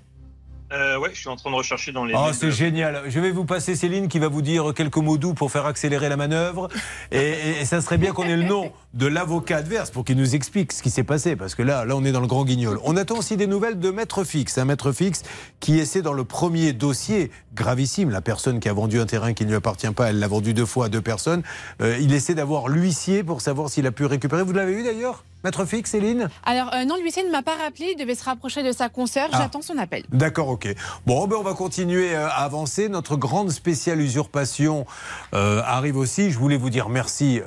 Euh, 0.73 0.99
ouais, 1.01 1.11
je 1.12 1.18
suis 1.18 1.29
en 1.29 1.35
train 1.35 1.51
de 1.51 1.57
rechercher 1.57 1.91
dans 1.91 2.05
les. 2.05 2.14
Oh, 2.16 2.29
c'est 2.33 2.47
de- 2.47 2.51
génial. 2.53 3.03
Je 3.09 3.18
vais 3.18 3.33
vous 3.33 3.45
passer 3.45 3.75
Céline 3.75 4.07
qui 4.07 4.21
va 4.21 4.29
vous 4.29 4.41
dire 4.43 4.73
quelques 4.75 4.99
mots 4.99 5.18
doux 5.18 5.35
pour 5.35 5.51
faire 5.51 5.66
accélérer 5.66 6.09
la 6.09 6.16
manœuvre. 6.16 6.68
Et, 7.11 7.18
et- 7.18 7.61
et 7.61 7.64
ça 7.64 7.81
serait 7.81 7.99
bien 7.99 8.12
qu'on 8.12 8.23
ait 8.25 8.37
le 8.37 8.45
nom 8.45 8.71
de 8.95 9.07
l'avocat 9.07 9.59
adverse 9.59 9.91
pour 9.91 10.05
qu'il 10.05 10.16
nous 10.16 10.34
explique 10.34 10.72
ce 10.72 10.82
qui 10.82 10.91
s'est 10.91 11.05
passé. 11.05 11.36
Parce 11.36 11.55
que 11.55 11.62
là, 11.62 11.84
là, 11.84 11.95
on 11.97 12.05
est 12.05 12.12
dans 12.12 12.20
le 12.20 12.26
grand 12.26 12.45
guignol. 12.45 12.80
On 12.84 12.97
attend 12.97 13.16
aussi 13.18 13.36
des 13.36 13.47
nouvelles 13.47 13.78
de 13.78 13.91
Maître 13.91 14.24
Fixe. 14.24 14.59
Un 14.59 14.64
Maître 14.64 14.91
Fixe 14.93 15.22
qui 15.61 15.78
essaie 15.78 16.03
dans 16.03 16.12
le 16.12 16.24
premier 16.24 16.72
dossier 16.72 17.30
gravissime, 17.55 18.11
la 18.11 18.20
personne 18.20 18.59
qui 18.61 18.68
a 18.68 18.72
vendu 18.72 19.01
un 19.01 19.07
terrain 19.07 19.32
qui 19.32 19.45
ne 19.45 19.51
lui 19.51 19.57
appartient 19.57 19.91
pas, 19.91 20.11
elle 20.11 20.18
l'a 20.18 20.28
vendu 20.28 20.55
deux 20.55 20.66
fois 20.66 20.86
à 20.86 20.88
deux 20.88 21.01
personnes. 21.03 21.43
Euh, 21.82 21.99
il 22.01 22.12
essaie 22.14 22.34
d'avoir 22.34 22.68
l'huissier 22.68 23.22
pour 23.24 23.41
savoir 23.41 23.68
s'il 23.70 23.86
a 23.86 23.93
pu 23.93 24.05
récupérer. 24.07 24.43
Vous 24.45 24.53
l'avez 24.53 24.72
eu 24.72 24.82
d'ailleurs 24.84 25.24
Maître 25.43 25.64
Fixe, 25.64 25.91
Céline? 25.91 26.28
Alors, 26.45 26.70
euh, 26.74 26.84
non, 26.84 26.97
l'huissier 27.03 27.24
ne 27.24 27.30
m'a 27.30 27.43
pas 27.43 27.57
rappelé, 27.57 27.95
il 27.97 27.99
devait 27.99 28.14
se 28.14 28.24
rapprocher 28.24 28.62
de 28.62 28.72
sa 28.72 28.88
consoeur, 28.88 29.28
Ah. 29.32 29.38
j'attends 29.41 29.62
son 29.62 29.78
appel. 29.78 30.05
D'accord, 30.11 30.49
ok. 30.49 30.68
Bon, 31.07 31.26
ben 31.26 31.36
on 31.38 31.43
va 31.43 31.55
continuer 31.55 32.14
euh, 32.14 32.26
à 32.28 32.45
avancer. 32.45 32.88
Notre 32.88 33.16
grande 33.16 33.51
spéciale 33.51 34.01
usurpation 34.01 34.86
euh, 35.34 35.61
arrive 35.64 35.97
aussi. 35.97 36.30
Je 36.30 36.38
voulais 36.38 36.57
vous 36.59 36.70
dire 36.70 36.88
merci 36.88 37.41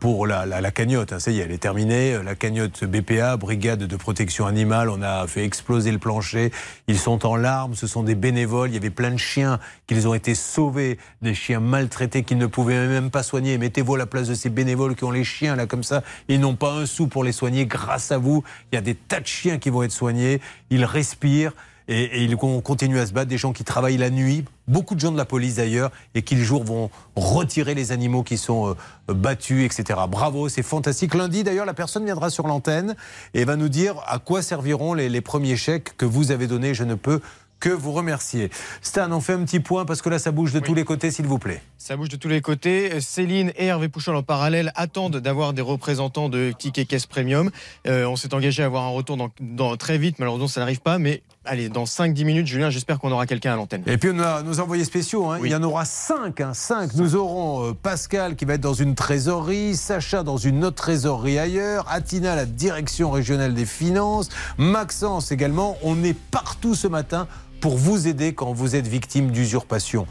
pour 0.00 0.26
la, 0.26 0.46
la- 0.46 0.60
la 0.60 0.70
cagnotte. 0.82 1.12
hein. 1.12 1.20
Ça 1.20 1.30
y 1.30 1.38
est, 1.38 1.44
elle 1.44 1.52
est 1.52 1.58
terminée. 1.58 2.14
Euh, 2.14 2.22
La 2.24 2.34
cagnotte 2.34 2.84
BPA, 2.84 3.36
Brigade 3.36 3.84
de 3.84 3.96
protection 3.96 4.46
animale, 4.46 4.88
on 4.88 5.00
a 5.00 5.28
fait 5.28 5.44
exploser 5.44 5.92
le 5.92 5.98
plancher. 5.98 6.50
Ils 6.88 6.98
sont 6.98 7.24
en 7.24 7.36
larmes. 7.36 7.76
Ce 7.76 7.86
sont 7.86 8.02
des 8.02 8.16
bénévoles. 8.16 8.70
Il 8.70 8.74
y 8.74 8.78
avait 8.78 8.90
plein 8.90 9.12
de 9.12 9.16
chiens 9.16 9.60
qu'ils 9.86 10.08
ont 10.08 10.14
été 10.14 10.34
sauvés, 10.34 10.98
des 11.22 11.34
chiens 11.34 11.60
maltraités 11.60 12.24
qu'ils 12.24 12.38
ne 12.38 12.46
pouvaient 12.46 12.88
même 12.88 13.10
pas 13.10 13.22
soigner. 13.22 13.58
Mettez-vous 13.58 13.94
à 13.94 13.98
la 13.98 14.06
place 14.06 14.26
de 14.26 14.34
ces 14.34 14.50
bénévoles 14.50 14.96
qui 14.96 15.04
ont 15.04 15.12
les 15.12 15.22
chiens 15.22 15.54
là 15.54 15.66
comme 15.66 15.84
ça. 15.84 16.02
Ils 16.26 16.40
n'ont 16.40 16.56
pas 16.56 16.72
un 16.72 16.86
sou 16.86 17.06
pour 17.06 17.22
les 17.22 17.32
soigner. 17.32 17.64
Grâce 17.66 18.10
à 18.10 18.18
vous, 18.18 18.42
il 18.72 18.74
y 18.74 18.78
a 18.78 18.82
des 18.82 18.96
tas 18.96 19.20
de 19.20 19.26
chiens 19.26 19.58
qui 19.58 19.70
vont 19.70 19.84
être 19.84 19.92
soignés. 19.92 20.40
Ils 20.70 20.84
respirent 20.84 21.52
et, 21.88 22.22
ils 22.24 22.36
con- 22.36 22.60
continuent 22.60 22.98
à 22.98 23.06
se 23.06 23.12
battre. 23.12 23.28
Des 23.28 23.38
gens 23.38 23.52
qui 23.52 23.64
travaillent 23.64 23.96
la 23.96 24.10
nuit, 24.10 24.44
beaucoup 24.68 24.94
de 24.94 25.00
gens 25.00 25.12
de 25.12 25.16
la 25.16 25.24
police 25.24 25.56
d'ailleurs, 25.56 25.90
et 26.14 26.22
qui 26.22 26.34
le 26.34 26.42
jour 26.42 26.64
vont 26.64 26.90
retirer 27.16 27.74
les 27.74 27.92
animaux 27.92 28.22
qui 28.22 28.36
sont 28.38 28.74
euh, 29.08 29.14
battus, 29.14 29.64
etc. 29.64 30.00
Bravo, 30.08 30.48
c'est 30.48 30.62
fantastique. 30.62 31.14
Lundi 31.14 31.44
d'ailleurs, 31.44 31.66
la 31.66 31.74
personne 31.74 32.04
viendra 32.04 32.30
sur 32.30 32.46
l'antenne 32.46 32.94
et 33.34 33.44
va 33.44 33.56
nous 33.56 33.68
dire 33.68 33.96
à 34.06 34.18
quoi 34.18 34.42
serviront 34.42 34.94
les, 34.94 35.08
les 35.08 35.20
premiers 35.20 35.56
chèques 35.56 35.96
que 35.96 36.04
vous 36.04 36.30
avez 36.30 36.46
donnés. 36.46 36.74
Je 36.74 36.84
ne 36.84 36.94
peux 36.94 37.20
que 37.62 37.70
vous 37.70 37.92
remercier. 37.92 38.50
Stan, 38.82 39.10
on 39.12 39.20
fait 39.20 39.34
un 39.34 39.44
petit 39.44 39.60
point 39.60 39.84
parce 39.84 40.02
que 40.02 40.08
là, 40.08 40.18
ça 40.18 40.32
bouge 40.32 40.52
de 40.52 40.58
tous 40.58 40.74
les 40.74 40.84
côtés, 40.84 41.12
s'il 41.12 41.26
vous 41.26 41.38
plaît. 41.38 41.62
Ça 41.78 41.96
bouge 41.96 42.08
de 42.08 42.16
tous 42.16 42.28
les 42.28 42.40
côtés. 42.40 43.00
Céline 43.00 43.52
et 43.56 43.66
Hervé 43.66 43.88
Pouchol 43.88 44.16
en 44.16 44.22
parallèle 44.24 44.72
attendent 44.74 45.18
d'avoir 45.18 45.52
des 45.52 45.62
représentants 45.62 46.28
de 46.28 46.52
Ticket 46.58 46.86
Caisse 46.86 47.06
Premium. 47.06 47.50
Euh, 47.86 48.04
on 48.06 48.16
s'est 48.16 48.34
engagé 48.34 48.64
à 48.64 48.66
avoir 48.66 48.82
un 48.84 48.88
retour 48.90 49.16
dans, 49.16 49.30
dans- 49.40 49.76
très 49.76 49.96
vite. 49.96 50.18
Malheureusement, 50.18 50.48
ça 50.48 50.60
n'arrive 50.60 50.80
pas. 50.80 50.98
Mais 50.98 51.22
allez, 51.44 51.68
dans 51.68 51.84
5-10 51.84 52.24
minutes, 52.24 52.46
Julien, 52.48 52.70
j'espère 52.70 52.98
qu'on 52.98 53.12
aura 53.12 53.26
quelqu'un 53.26 53.52
à 53.52 53.56
l'antenne. 53.56 53.84
Et 53.86 53.96
puis 53.96 54.10
on 54.12 54.18
a 54.18 54.42
nos 54.42 54.58
envoyés 54.58 54.84
spéciaux, 54.84 55.30
hein. 55.30 55.38
il 55.44 55.50
y 55.50 55.54
en 55.54 55.62
aura 55.62 55.84
cinq. 55.84 56.40
Hein, 56.40 56.54
cinq. 56.54 56.94
Nous 56.94 57.14
aurons 57.14 57.68
euh, 57.68 57.72
Pascal 57.74 58.34
qui 58.34 58.44
va 58.44 58.54
être 58.54 58.60
dans 58.60 58.74
une 58.74 58.96
trésorerie, 58.96 59.76
Sacha 59.76 60.24
dans 60.24 60.36
une 60.36 60.64
autre 60.64 60.82
trésorerie 60.82 61.38
ailleurs, 61.38 61.86
Atina 61.88 62.34
la 62.34 62.44
direction 62.46 63.10
régionale 63.12 63.54
des 63.54 63.66
finances, 63.66 64.28
Maxence 64.58 65.30
également. 65.30 65.76
On 65.82 66.02
est 66.02 66.16
partout 66.16 66.74
ce 66.74 66.88
matin 66.88 67.28
pour 67.62 67.76
vous 67.76 68.08
aider 68.08 68.34
quand 68.34 68.52
vous 68.52 68.74
êtes 68.74 68.88
victime 68.88 69.30
d'usurpation. 69.30 70.06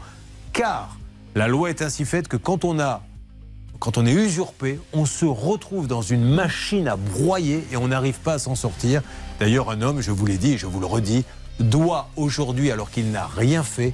Car 0.54 0.96
la 1.34 1.48
loi 1.48 1.68
est 1.68 1.82
ainsi 1.82 2.06
faite 2.06 2.26
que 2.26 2.38
quand 2.38 2.64
on 2.64 2.80
a 2.80 3.02
quand 3.78 3.98
on 3.98 4.06
est 4.06 4.12
usurpé, 4.12 4.78
on 4.92 5.06
se 5.06 5.24
retrouve 5.24 5.88
dans 5.88 6.02
une 6.02 6.24
machine 6.24 6.86
à 6.86 6.96
broyer 6.96 7.66
et 7.72 7.76
on 7.76 7.88
n'arrive 7.88 8.20
pas 8.20 8.34
à 8.34 8.38
s'en 8.38 8.54
sortir. 8.54 9.02
D'ailleurs, 9.40 9.70
un 9.70 9.82
homme, 9.82 10.00
je 10.00 10.12
vous 10.12 10.24
l'ai 10.24 10.38
dit 10.38 10.52
et 10.52 10.58
je 10.58 10.66
vous 10.66 10.78
le 10.78 10.86
redis, 10.86 11.24
doit 11.58 12.08
aujourd'hui, 12.14 12.70
alors 12.70 12.92
qu'il 12.92 13.10
n'a 13.10 13.26
rien 13.26 13.64
fait, 13.64 13.92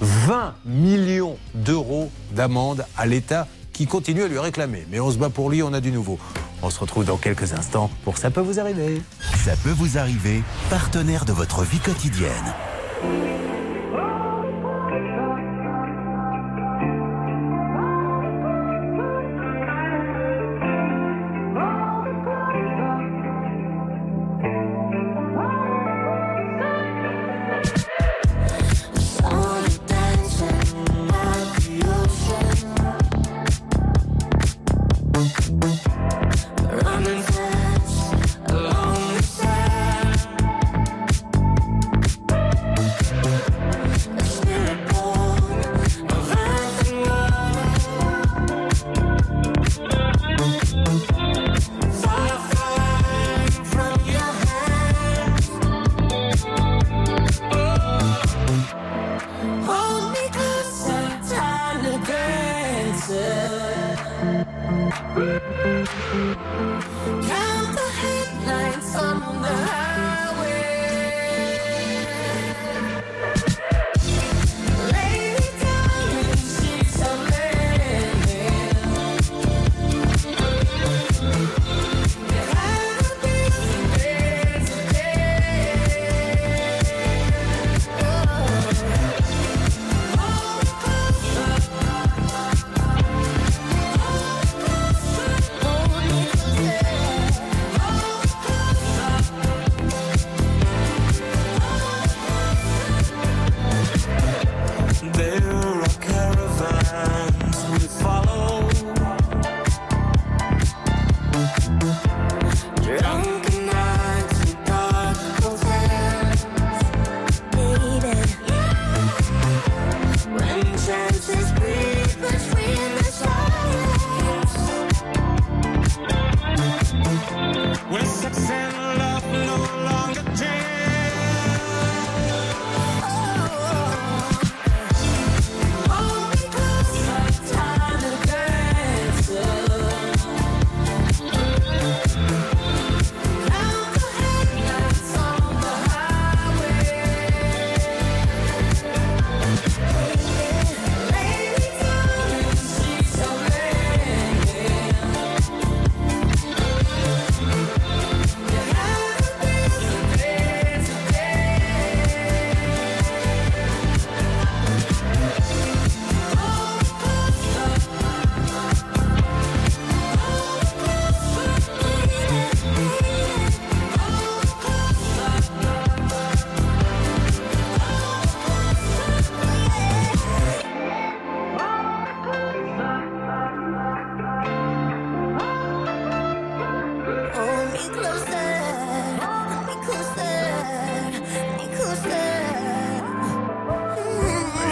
20 0.00 0.54
millions 0.66 1.36
d'euros 1.54 2.10
d'amende 2.32 2.84
à 2.96 3.06
l'État 3.06 3.46
qui 3.72 3.86
continue 3.86 4.24
à 4.24 4.28
lui 4.28 4.40
réclamer. 4.40 4.84
Mais 4.90 4.98
on 4.98 5.12
se 5.12 5.16
bat 5.16 5.30
pour 5.30 5.48
lui, 5.48 5.62
on 5.62 5.72
a 5.72 5.80
du 5.80 5.92
nouveau. 5.92 6.18
On 6.62 6.68
se 6.68 6.80
retrouve 6.80 7.04
dans 7.04 7.16
quelques 7.16 7.52
instants 7.52 7.88
pour 8.04 8.18
Ça 8.18 8.32
peut 8.32 8.40
vous 8.40 8.58
arriver. 8.58 9.00
Ça 9.44 9.52
peut 9.62 9.70
vous 9.70 9.96
arriver, 9.96 10.42
partenaire 10.70 11.24
de 11.24 11.32
votre 11.32 11.62
vie 11.62 11.78
quotidienne. 11.78 12.52
Música 13.02 13.69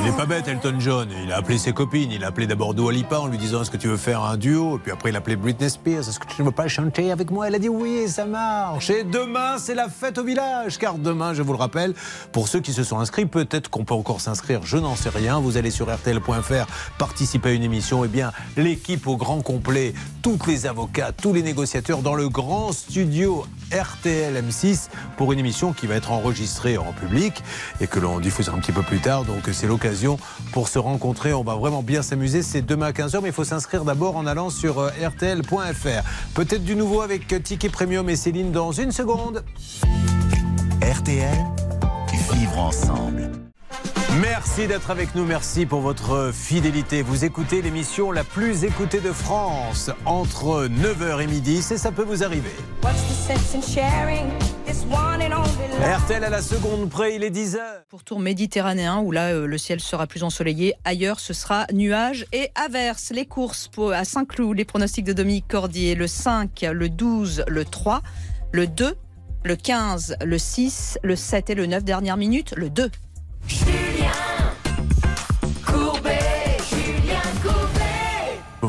Il 0.08 0.14
est 0.14 0.16
pas 0.16 0.24
bête, 0.24 0.48
Elton 0.48 0.76
John. 0.78 1.10
Il 1.22 1.30
a 1.32 1.36
appelé 1.36 1.58
ses 1.58 1.74
copines. 1.74 2.10
Il 2.10 2.24
a 2.24 2.28
appelé 2.28 2.46
d'abord 2.46 2.72
Dua 2.72 2.90
Lipa 2.90 3.18
en 3.18 3.26
lui 3.26 3.36
disant 3.36 3.60
Est-ce 3.60 3.70
que 3.70 3.76
tu 3.76 3.88
veux 3.88 3.98
faire 3.98 4.22
un 4.22 4.38
duo? 4.38 4.76
Et 4.76 4.78
puis 4.78 4.90
après, 4.90 5.10
il 5.10 5.14
a 5.14 5.18
appelé 5.18 5.36
Britney 5.36 5.68
Spears. 5.68 6.08
Est-ce 6.08 6.18
que 6.18 6.26
tu 6.26 6.40
ne 6.40 6.46
veux 6.46 6.52
pas 6.52 6.66
chanter 6.66 7.12
avec 7.12 7.30
moi? 7.30 7.46
Elle 7.46 7.56
a 7.56 7.58
dit 7.58 7.68
Oui, 7.68 8.08
ça 8.08 8.24
marche. 8.24 8.88
Et 8.88 9.04
demain, 9.04 9.58
c'est 9.58 9.74
la 9.74 9.90
fête 9.90 10.16
au 10.16 10.24
village. 10.24 10.78
Car 10.78 10.94
demain, 10.94 11.34
je 11.34 11.42
vous 11.42 11.52
le 11.52 11.58
rappelle, 11.58 11.92
pour 12.32 12.48
ceux 12.48 12.60
qui 12.60 12.72
se 12.72 12.84
sont 12.84 12.98
inscrits, 12.98 13.26
peut-être 13.26 13.68
qu'on 13.68 13.84
peut 13.84 13.92
encore 13.92 14.22
s'inscrire. 14.22 14.60
Je 14.64 14.78
n'en 14.78 14.96
sais 14.96 15.10
rien. 15.10 15.40
Vous 15.40 15.58
allez 15.58 15.70
sur 15.70 15.94
RTL.fr, 15.94 16.66
participer 16.96 17.50
à 17.50 17.52
une 17.52 17.62
émission. 17.62 18.02
Eh 18.02 18.08
bien, 18.08 18.32
l'équipe 18.56 19.06
au 19.08 19.18
grand 19.18 19.42
complet, 19.42 19.92
toutes 20.22 20.46
les 20.46 20.64
avocats, 20.64 21.12
tous 21.12 21.34
les 21.34 21.42
négociateurs 21.42 22.00
dans 22.00 22.14
le 22.14 22.30
grand 22.30 22.72
studio 22.72 23.44
RTL 23.72 24.34
M6 24.34 24.88
pour 25.18 25.34
une 25.34 25.38
émission 25.38 25.74
qui 25.74 25.86
va 25.86 25.96
être 25.96 26.12
enregistrée 26.12 26.78
en 26.78 26.94
public 26.94 27.42
et 27.82 27.86
que 27.86 28.00
l'on 28.00 28.20
diffusera 28.20 28.56
un 28.56 28.60
petit 28.60 28.72
peu 28.72 28.82
plus 28.82 29.00
tard. 29.00 29.24
Donc 29.24 29.50
c'est 29.52 29.66
l'occasion 29.66 29.97
pour 30.52 30.68
se 30.68 30.78
rencontrer. 30.78 31.32
On 31.32 31.44
va 31.44 31.54
vraiment 31.54 31.82
bien 31.82 32.02
s'amuser. 32.02 32.42
C'est 32.42 32.62
demain 32.62 32.86
à 32.86 32.92
15h, 32.92 33.20
mais 33.22 33.28
il 33.28 33.34
faut 33.34 33.44
s'inscrire 33.44 33.84
d'abord 33.84 34.16
en 34.16 34.26
allant 34.26 34.50
sur 34.50 34.78
euh, 34.78 34.90
RTL.fr. 35.00 36.34
Peut-être 36.34 36.64
du 36.64 36.76
nouveau 36.76 37.00
avec 37.00 37.32
euh, 37.32 37.40
Ticket 37.40 37.68
Premium 37.68 38.08
et 38.08 38.16
Céline 38.16 38.52
dans 38.52 38.72
une 38.72 38.92
seconde. 38.92 39.44
RTL, 40.82 41.36
vivre 42.32 42.58
ensemble. 42.58 43.30
Merci 44.20 44.66
d'être 44.66 44.90
avec 44.90 45.14
nous, 45.14 45.24
merci 45.24 45.66
pour 45.66 45.80
votre 45.80 46.30
fidélité. 46.32 47.02
Vous 47.02 47.24
écoutez 47.24 47.60
l'émission 47.62 48.10
la 48.10 48.24
plus 48.24 48.64
écoutée 48.64 49.00
de 49.00 49.12
France 49.12 49.90
entre 50.06 50.66
9h 50.66 51.22
et 51.22 51.26
midi, 51.26 51.60
c'est 51.62 51.76
ça 51.76 51.92
peut 51.92 52.02
vous 52.04 52.24
arriver. 52.24 52.50
RTL 56.06 56.24
à 56.24 56.30
la 56.30 56.42
seconde 56.42 56.88
près, 56.88 57.14
il 57.14 57.22
est 57.22 57.30
10h. 57.30 57.58
Pourtour 57.90 58.18
méditerranéen 58.18 58.98
où 59.00 59.12
là 59.12 59.28
euh, 59.34 59.46
le 59.46 59.58
ciel 59.58 59.78
sera 59.80 60.06
plus 60.06 60.22
ensoleillé. 60.24 60.74
Ailleurs 60.84 61.20
ce 61.20 61.32
sera 61.34 61.66
nuages 61.72 62.26
et 62.32 62.50
averses. 62.54 63.10
Les 63.14 63.26
courses 63.26 63.68
pour- 63.68 63.92
à 63.92 64.04
Saint-Cloud, 64.04 64.56
les 64.56 64.64
pronostics 64.64 65.04
de 65.04 65.12
Dominique 65.12 65.46
Cordier, 65.48 65.94
le 65.94 66.06
5, 66.06 66.66
le 66.72 66.88
12, 66.88 67.44
le 67.46 67.64
3, 67.64 68.02
le 68.52 68.66
2, 68.66 68.94
le 69.44 69.54
15, 69.56 70.16
le 70.24 70.38
6, 70.38 70.98
le 71.04 71.14
7 71.14 71.50
et 71.50 71.54
le 71.54 71.66
9 71.66 71.84
dernière 71.84 72.16
minute, 72.16 72.54
le 72.56 72.70
2. 72.70 72.90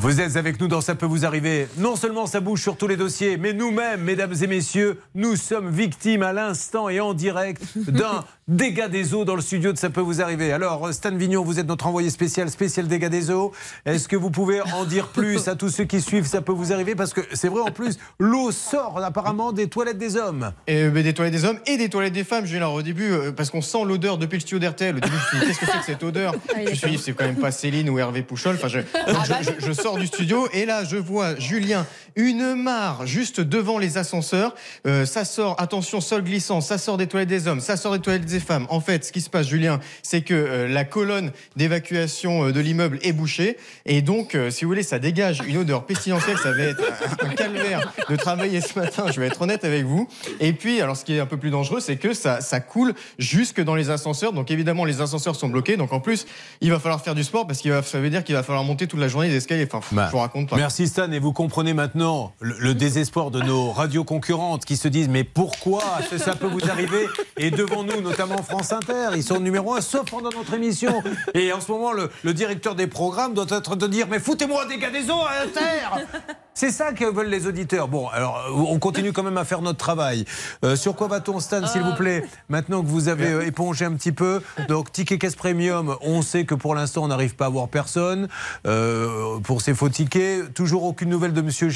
Vous 0.01 0.21
êtes 0.21 0.37
avec 0.37 0.61
nous 0.61 0.69
dans 0.69 0.79
Ça 0.79 0.95
peut 0.95 1.05
vous 1.05 1.25
arriver. 1.25 1.67
Non 1.77 1.97
seulement 1.97 2.25
ça 2.25 2.39
bouge 2.39 2.61
sur 2.61 2.77
tous 2.77 2.87
les 2.87 2.95
dossiers, 2.95 3.35
mais 3.35 3.51
nous-mêmes, 3.51 4.01
mesdames 4.01 4.33
et 4.41 4.47
messieurs, 4.47 4.97
nous 5.13 5.35
sommes 5.35 5.69
victimes 5.69 6.23
à 6.23 6.31
l'instant 6.31 6.87
et 6.87 7.01
en 7.01 7.13
direct 7.13 7.61
d'un 7.89 8.23
dégât 8.49 8.87
des 8.89 9.13
eaux 9.13 9.23
dans 9.25 9.35
le 9.35 9.41
studio 9.41 9.71
de 9.71 9.77
Ça 9.77 9.89
peut 9.89 10.01
vous 10.01 10.21
arriver. 10.21 10.51
Alors, 10.51 10.91
Stan 10.93 11.15
Vignon, 11.15 11.43
vous 11.43 11.59
êtes 11.59 11.67
notre 11.67 11.87
envoyé 11.87 12.09
spécial, 12.09 12.49
spécial 12.49 12.87
dégâts 12.87 13.07
des 13.07 13.29
eaux. 13.31 13.51
Est-ce 13.85 14.07
que 14.07 14.15
vous 14.15 14.31
pouvez 14.31 14.59
en 14.61 14.83
dire 14.85 15.07
plus 15.09 15.47
à 15.47 15.55
tous 15.55 15.69
ceux 15.69 15.85
qui 15.85 16.01
suivent 16.01 16.25
Ça 16.25 16.41
peut 16.41 16.51
vous 16.51 16.73
arriver 16.73 16.95
Parce 16.95 17.13
que 17.13 17.21
c'est 17.33 17.47
vrai, 17.47 17.61
en 17.61 17.71
plus, 17.71 17.97
l'eau 18.19 18.51
sort 18.51 19.01
apparemment 19.03 19.51
des 19.51 19.67
toilettes 19.67 19.97
des 19.99 20.17
hommes. 20.17 20.51
Et, 20.67 20.83
euh, 20.83 20.91
des 21.03 21.13
toilettes 21.13 21.33
des 21.33 21.45
hommes 21.45 21.59
et 21.67 21.77
des 21.77 21.89
toilettes 21.89 22.13
des 22.13 22.23
femmes. 22.23 22.45
Julien, 22.45 22.61
alors, 22.63 22.73
au 22.73 22.81
début, 22.81 23.11
euh, 23.11 23.31
parce 23.31 23.49
qu'on 23.51 23.61
sent 23.61 23.85
l'odeur 23.85 24.17
depuis 24.17 24.37
le 24.37 24.41
studio 24.41 24.59
d'RTL. 24.59 24.97
Au 24.97 24.99
début, 24.99 25.15
je 25.15 25.15
me 25.15 25.27
suis 25.27 25.39
dit, 25.39 25.45
qu'est-ce 25.45 25.59
que 25.59 25.65
c'est 25.71 25.79
que 25.79 25.85
cette 25.85 26.03
odeur 26.03 26.33
Je 26.65 26.69
me 26.69 26.75
suis 26.75 26.89
dit, 26.91 26.97
c'est 26.97 27.13
quand 27.13 27.25
même 27.25 27.35
pas 27.35 27.51
Céline 27.51 27.89
ou 27.89 27.99
Hervé 27.99 28.23
Pouchol. 28.23 28.55
Enfin, 28.55 28.67
je, 28.67 28.79
Ah, 28.93 29.13
donc, 29.13 29.25
je, 29.25 29.29
bah 29.29 29.37
je- 29.59 29.65
je 29.67 29.71
sors 29.73 29.97
du 29.97 30.07
studio 30.07 30.47
et 30.53 30.65
là, 30.65 30.83
je 30.83 30.97
vois 30.97 31.35
Julien, 31.37 31.85
une 32.19 32.53
mare 32.55 33.05
juste 33.07 33.39
devant 33.39 33.77
les 33.77 33.97
ascenseurs. 33.97 34.53
Euh, 34.85 35.05
ça 35.05 35.23
sort, 35.23 35.55
attention, 35.57 36.01
sol 36.01 36.21
glissant, 36.21 36.59
ça 36.59 36.77
sort 36.77 36.97
des 36.97 37.07
toilettes 37.07 37.29
des 37.29 37.47
hommes, 37.47 37.61
ça 37.61 37.77
sort 37.77 37.93
des 37.93 37.99
toilettes 37.99 38.25
des 38.25 38.41
femmes. 38.41 38.67
En 38.69 38.81
fait, 38.81 39.05
ce 39.05 39.11
qui 39.13 39.21
se 39.21 39.29
passe, 39.29 39.47
Julien, 39.47 39.79
c'est 40.03 40.21
que 40.21 40.33
euh, 40.33 40.67
la 40.67 40.83
colonne 40.83 41.31
d'évacuation 41.55 42.47
euh, 42.47 42.51
de 42.51 42.59
l'immeuble 42.59 42.99
est 43.03 43.13
bouchée 43.13 43.57
et 43.85 44.01
donc, 44.01 44.35
euh, 44.35 44.51
si 44.51 44.65
vous 44.65 44.71
voulez, 44.71 44.83
ça 44.83 44.99
dégage 44.99 45.41
une 45.47 45.57
odeur 45.57 45.85
pestilentielle. 45.85 46.37
Ça 46.37 46.51
va 46.51 46.61
être 46.61 46.83
un, 47.23 47.27
un 47.27 47.33
calvaire 47.33 47.93
de 48.09 48.15
travailler 48.15 48.59
ce 48.59 48.77
matin. 48.77 49.05
Je 49.11 49.19
vais 49.21 49.27
être 49.27 49.41
honnête 49.41 49.63
avec 49.63 49.85
vous. 49.85 50.07
Et 50.41 50.51
puis, 50.53 50.81
alors, 50.81 50.97
ce 50.97 51.05
qui 51.05 51.15
est 51.15 51.19
un 51.19 51.25
peu 51.25 51.37
plus 51.37 51.51
dangereux, 51.51 51.79
c'est 51.79 51.95
que 51.95 52.13
ça, 52.13 52.41
ça 52.41 52.59
coule 52.59 52.93
jusque 53.17 53.61
dans 53.63 53.75
les 53.75 53.89
ascenseurs. 53.89 54.33
Donc, 54.33 54.51
évidemment, 54.51 54.83
les 54.83 54.99
ascenseurs 55.01 55.35
sont 55.35 55.47
bloqués. 55.47 55.77
Donc, 55.77 55.93
en 55.93 55.99
plus, 56.01 56.25
il 56.61 56.69
va 56.71 56.79
falloir 56.79 57.01
faire 57.01 57.15
du 57.15 57.23
sport 57.23 57.47
parce 57.47 57.61
que 57.61 57.81
ça 57.81 57.99
veut 57.99 58.09
dire 58.09 58.23
qu'il 58.23 58.35
va 58.35 58.43
falloir 58.43 58.63
monter 58.63 58.87
toute 58.87 58.99
la 58.99 59.07
journée 59.07 59.29
des 59.29 59.35
escaliers. 59.37 59.67
Enfin, 59.71 59.81
Bah, 59.95 60.05
je 60.07 60.11
vous 60.11 60.17
raconte 60.19 60.49
pas. 60.49 60.55
Merci 60.57 60.87
Stan, 60.87 61.11
et 61.11 61.19
vous 61.19 61.33
comprenez 61.33 61.73
maintenant 61.73 62.08
le, 62.39 62.73
désespoir 62.73 63.31
de 63.31 63.41
nos 63.41 63.71
radios 63.71 64.03
concurrentes 64.03 64.65
qui 64.65 64.77
se 64.77 64.87
disent 64.87 65.09
mais 65.09 65.23
pourquoi 65.23 65.81
ça, 66.17 66.35
peut 66.35 66.47
vous 66.47 66.69
arriver? 66.69 67.07
Et 67.37 67.51
devant 67.51 67.83
nous, 67.83 68.01
notamment 68.01 68.41
France 68.43 68.71
Inter, 68.71 69.09
ils 69.15 69.23
sont 69.23 69.39
numéro 69.39 69.73
un, 69.75 69.81
sauf 69.81 70.09
pendant 70.09 70.29
notre 70.29 70.53
émission. 70.53 71.01
Et 71.33 71.51
en 71.51 71.61
ce 71.61 71.71
moment, 71.71 71.91
le, 71.91 72.33
directeur 72.33 72.75
des 72.75 72.87
programmes 72.87 73.33
doit 73.33 73.47
être 73.49 73.75
de 73.75 73.87
dire 73.87 74.07
mais 74.09 74.19
foutez-moi 74.19 74.65
des 74.65 74.77
gars 74.77 74.91
des 74.91 75.09
eaux 75.09 75.21
à 75.21 75.43
Inter 75.43 76.05
C'est 76.53 76.71
ça 76.71 76.91
que 76.91 77.05
veulent 77.05 77.29
les 77.29 77.47
auditeurs. 77.47 77.87
Bon, 77.87 78.07
alors 78.09 78.43
on 78.53 78.79
continue 78.79 79.13
quand 79.13 79.23
même 79.23 79.37
à 79.37 79.45
faire 79.45 79.61
notre 79.61 79.77
travail. 79.77 80.25
Euh, 80.65 80.75
sur 80.75 80.95
quoi 80.95 81.07
va-t-on, 81.07 81.39
Stan, 81.39 81.65
s'il 81.65 81.81
vous 81.81 81.95
plaît? 81.95 82.25
Maintenant 82.49 82.81
que 82.81 82.87
vous 82.87 83.07
avez 83.07 83.31
euh, 83.31 83.45
épongé 83.45 83.85
un 83.85 83.93
petit 83.93 84.11
peu, 84.11 84.41
donc 84.67 84.91
ticket 84.91 85.17
caisse 85.17 85.37
premium, 85.37 85.95
on 86.01 86.21
sait 86.21 86.43
que 86.43 86.55
pour 86.55 86.75
l'instant 86.75 87.03
on 87.03 87.07
n'arrive 87.07 87.35
pas 87.35 87.45
à 87.45 87.49
voir 87.49 87.69
personne 87.69 88.27
euh, 88.67 89.39
pour 89.39 89.61
ces 89.61 89.73
faux 89.73 89.87
tickets. 89.87 90.53
Toujours 90.53 90.83
aucune 90.83 91.09
nouvelle 91.09 91.31
de 91.31 91.41
Monsieur 91.41 91.69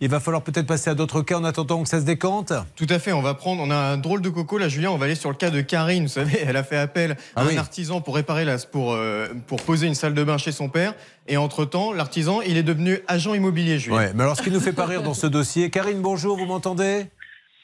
Il 0.00 0.08
va 0.08 0.20
falloir 0.20 0.42
peut-être 0.42 0.66
passer 0.66 0.90
à 0.90 0.94
d'autres 0.94 1.22
cas 1.22 1.36
en 1.38 1.44
attendant 1.44 1.82
que 1.82 1.88
ça 1.88 2.00
se 2.00 2.04
décante. 2.04 2.52
Tout 2.76 2.86
à 2.90 2.98
fait, 2.98 3.12
on 3.12 3.22
va 3.22 3.34
prendre, 3.34 3.62
on 3.62 3.70
a 3.70 3.76
un 3.76 3.96
drôle 3.96 4.20
de 4.20 4.28
coco 4.28 4.58
là, 4.58 4.68
Julien, 4.68 4.90
on 4.90 4.96
va 4.98 5.06
aller 5.06 5.14
sur 5.14 5.30
le 5.30 5.36
cas 5.36 5.50
de 5.50 5.60
Karine, 5.60 6.04
vous 6.04 6.08
savez, 6.08 6.38
elle 6.46 6.56
a 6.56 6.64
fait 6.64 6.76
appel 6.76 7.12
à 7.12 7.16
Ah 7.36 7.42
un 7.42 7.46
oui. 7.48 7.58
artisan 7.58 8.00
pour 8.00 8.14
réparer 8.16 8.44
la, 8.44 8.58
pour, 8.58 8.92
euh, 8.92 9.28
pour 9.46 9.62
poser 9.62 9.86
une 9.86 9.94
salle 9.94 10.14
de 10.14 10.24
bain 10.24 10.38
chez 10.38 10.52
son 10.52 10.68
père, 10.68 10.94
et 11.26 11.36
entre-temps, 11.36 11.92
l'artisan, 11.92 12.40
il 12.42 12.56
est 12.56 12.62
devenu 12.62 12.98
agent 13.08 13.34
immobilier, 13.34 13.78
Julien. 13.78 13.96
Ouais, 13.96 14.12
mais 14.14 14.22
alors 14.22 14.36
ce 14.36 14.42
qui 14.42 14.50
nous 14.50 14.60
fait 14.60 14.72
pas 14.72 14.86
rire 14.86 15.02
dans 15.02 15.14
ce 15.14 15.26
dossier, 15.26 15.70
Karine, 15.70 16.00
bonjour, 16.00 16.36
vous 16.38 16.46
m'entendez? 16.46 17.06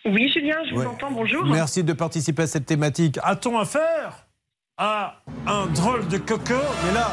Oui, 0.06 0.30
Julien, 0.32 0.56
je 0.68 0.74
Ouais. 0.74 0.84
vous 0.84 0.90
entends, 0.90 1.10
bonjour. 1.10 1.44
Merci 1.46 1.82
de 1.82 1.92
participer 1.94 2.42
à 2.42 2.46
cette 2.46 2.66
thématique. 2.66 3.18
A-t-on 3.22 3.58
affaire 3.58 4.26
à 4.76 5.22
un 5.46 5.66
drôle 5.66 6.06
de 6.08 6.18
coco? 6.18 6.54
Mais 6.86 6.92
là, 6.92 7.10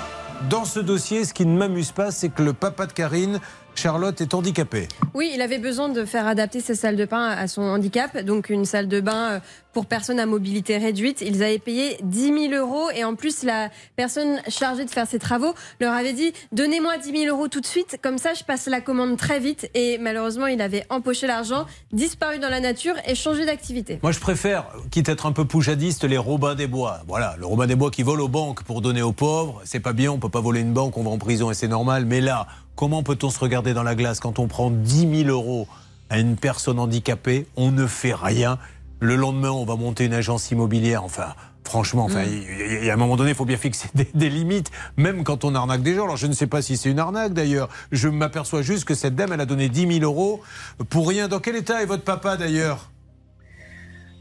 dans 0.49 0.65
ce 0.65 0.80
dossier, 0.80 1.24
ce 1.24 1.34
qui 1.34 1.45
ne 1.45 1.57
m'amuse 1.57 1.91
pas, 1.91 2.11
c'est 2.11 2.30
que 2.30 2.41
le 2.43 2.51
papa 2.51 2.88
de 2.88 2.91
Karine, 2.91 3.39
Charlotte, 3.76 4.19
est 4.22 4.34
handicapé. 4.34 4.88
Oui, 5.13 5.32
il 5.34 5.41
avait 5.41 5.57
besoin 5.57 5.89
de 5.89 6.05
faire 6.05 6.28
adapter 6.28 6.59
sa 6.59 6.76
salle 6.76 6.95
de 6.95 7.05
bain 7.05 7.30
à 7.30 7.47
son 7.47 7.61
handicap, 7.61 8.17
donc 8.19 8.49
une 8.49 8.65
salle 8.65 8.88
de 8.88 8.99
bain 8.99 9.32
euh, 9.32 9.39
pour 9.74 9.86
personnes 9.86 10.19
à 10.19 10.26
mobilité 10.26 10.78
réduite. 10.78 11.22
Ils 11.22 11.43
avaient 11.43 11.59
payé 11.59 11.97
10 12.03 12.49
000 12.49 12.53
euros 12.53 12.89
et 12.95 13.03
en 13.03 13.15
plus 13.15 13.43
la 13.43 13.69
personne 13.95 14.41
chargée 14.47 14.86
de 14.86 14.89
faire 14.89 15.07
ces 15.07 15.19
travaux 15.19 15.53
leur 15.80 15.93
avait 15.93 16.13
dit 16.13 16.34
donnez-moi 16.51 16.97
10 16.97 17.24
000 17.26 17.36
euros 17.36 17.47
tout 17.47 17.61
de 17.61 17.65
suite, 17.65 17.97
comme 18.01 18.17
ça 18.17 18.34
je 18.34 18.43
passe 18.43 18.67
la 18.67 18.82
commande 18.82 19.17
très 19.17 19.39
vite. 19.39 19.69
Et 19.74 19.97
malheureusement, 19.97 20.47
il 20.47 20.61
avait 20.61 20.86
empoché 20.89 21.28
l'argent, 21.28 21.65
disparu 21.91 22.39
dans 22.39 22.49
la 22.49 22.59
nature 22.59 22.95
et 23.07 23.15
changé 23.15 23.45
d'activité. 23.45 23.99
Moi, 24.03 24.11
je 24.11 24.19
préfère, 24.19 24.65
quitte 24.91 25.09
à 25.09 25.13
être 25.13 25.26
un 25.26 25.32
peu 25.32 25.45
poujadiste, 25.45 26.03
les 26.03 26.17
Robins 26.17 26.55
des 26.55 26.67
Bois. 26.67 27.01
Voilà, 27.07 27.36
le 27.38 27.45
Robin 27.45 27.67
des 27.67 27.76
Bois 27.76 27.91
qui 27.91 28.03
vole 28.03 28.22
aux 28.22 28.28
banques 28.28 28.63
pour 28.63 28.82
donner 28.82 29.01
aux 29.01 29.13
pauvres. 29.13 29.61
C'est 29.65 29.80
pas 29.80 29.93
bien, 29.93 30.11
on 30.11 30.19
peut 30.19 30.30
pas 30.30 30.41
voler 30.41 30.61
une 30.61 30.74
banque, 30.74 30.97
on 30.97 31.03
va 31.03 31.09
en 31.09 31.17
prison 31.17 31.51
et 31.51 31.53
c'est 31.53 31.67
normal. 31.67 32.05
Mais 32.05 32.22
là, 32.22 32.47
comment 32.82 33.03
peut-on 33.03 33.29
se 33.29 33.38
regarder 33.38 33.75
dans 33.75 33.84
la 33.84 33.93
glace 33.93 34.19
quand 34.19 34.39
on 34.39 34.47
prend 34.47 34.71
10 34.71 35.25
000 35.25 35.29
euros 35.29 35.67
à 36.09 36.17
une 36.17 36.36
personne 36.36 36.79
handicapée? 36.79 37.45
On 37.55 37.69
ne 37.69 37.86
fait 37.86 38.15
rien. 38.15 38.57
Le 38.99 39.15
lendemain, 39.15 39.51
on 39.51 39.65
va 39.65 39.75
monter 39.75 40.05
une 40.05 40.15
agence 40.15 40.49
immobilière. 40.49 41.03
Enfin. 41.03 41.36
Franchement, 41.63 42.05
enfin, 42.05 42.23
il 42.23 42.79
il 42.79 42.84
y 42.84 42.89
a 42.89 42.93
un 42.95 42.97
moment 42.97 43.17
donné, 43.17 43.29
il 43.29 43.36
faut 43.36 43.45
bien 43.45 43.55
fixer 43.55 43.88
des, 43.93 44.07
des 44.15 44.29
limites, 44.29 44.71
même 44.97 45.23
quand 45.23 45.45
on 45.45 45.53
arnaque 45.53 45.84
des 45.84 45.93
gens. 45.93 46.05
Alors, 46.05 46.17
je 46.17 46.25
ne 46.25 46.34
sais 46.34 46.47
pas 46.47 46.63
si 46.63 46.75
c'est 46.75 46.89
une 46.89 46.97
arnaque 46.97 47.34
d'ailleurs. 47.34 47.69
Je 47.91 48.07
m'aperçois 48.07 48.63
juste 48.63 48.86
que 48.86 48.95
cette 48.95 49.13
dame, 49.13 49.32
elle 49.32 49.41
a 49.41 49.45
donné 49.45 49.69
10 49.69 49.99
000 49.99 50.03
euros 50.03 50.41
pour 50.89 51.07
rien. 51.07 51.27
Dans 51.27 51.39
quel 51.39 51.57
état 51.57 51.84
est 51.84 51.86
votre 51.86 52.03
papa 52.03 52.36
d'ailleurs? 52.36 52.89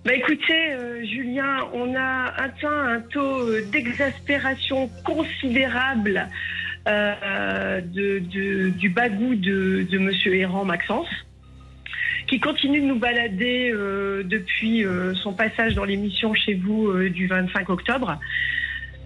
Bah 0.05 0.13
écoutez, 0.15 0.73
euh, 0.73 1.03
Julien, 1.05 1.67
on 1.73 1.95
a 1.95 2.33
atteint 2.37 2.69
un 2.69 3.01
taux 3.01 3.49
euh, 3.49 3.65
d'exaspération 3.71 4.91
considérable 5.05 6.29
euh, 6.89 7.81
du 7.83 8.89
bagou 8.89 9.35
de, 9.35 9.87
de 9.91 9.99
Monsieur 9.99 10.35
Errant 10.35 10.65
Maxence, 10.65 11.09
qui 12.27 12.41
continue 12.41 12.81
de 12.81 12.87
nous 12.87 12.99
balader 12.99 13.71
euh, 13.73 14.23
depuis 14.25 14.85
euh, 14.85 15.15
son 15.15 15.35
passage 15.35 15.75
dans 15.75 15.85
l'émission 15.85 16.33
chez 16.33 16.55
vous 16.55 16.93
du 17.09 17.27
25 17.27 17.69
octobre. 17.69 18.19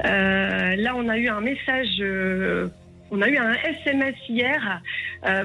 Là, 0.03 0.95
on 0.97 1.09
a 1.09 1.19
eu 1.19 1.29
un 1.29 1.41
message. 1.41 2.03
on 3.11 3.23
a 3.23 3.29
eu 3.29 3.39
un 3.39 3.55
SMS 3.55 4.17
hier 4.29 4.83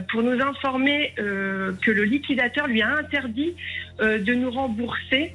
pour 0.10 0.24
nous 0.24 0.42
informer 0.42 1.14
que 1.16 1.92
le 1.92 2.04
liquidateur 2.04 2.68
lui 2.68 2.82
a 2.82 2.96
interdit 2.98 3.56
de 4.00 4.34
nous 4.34 4.50
rembourser 4.50 5.34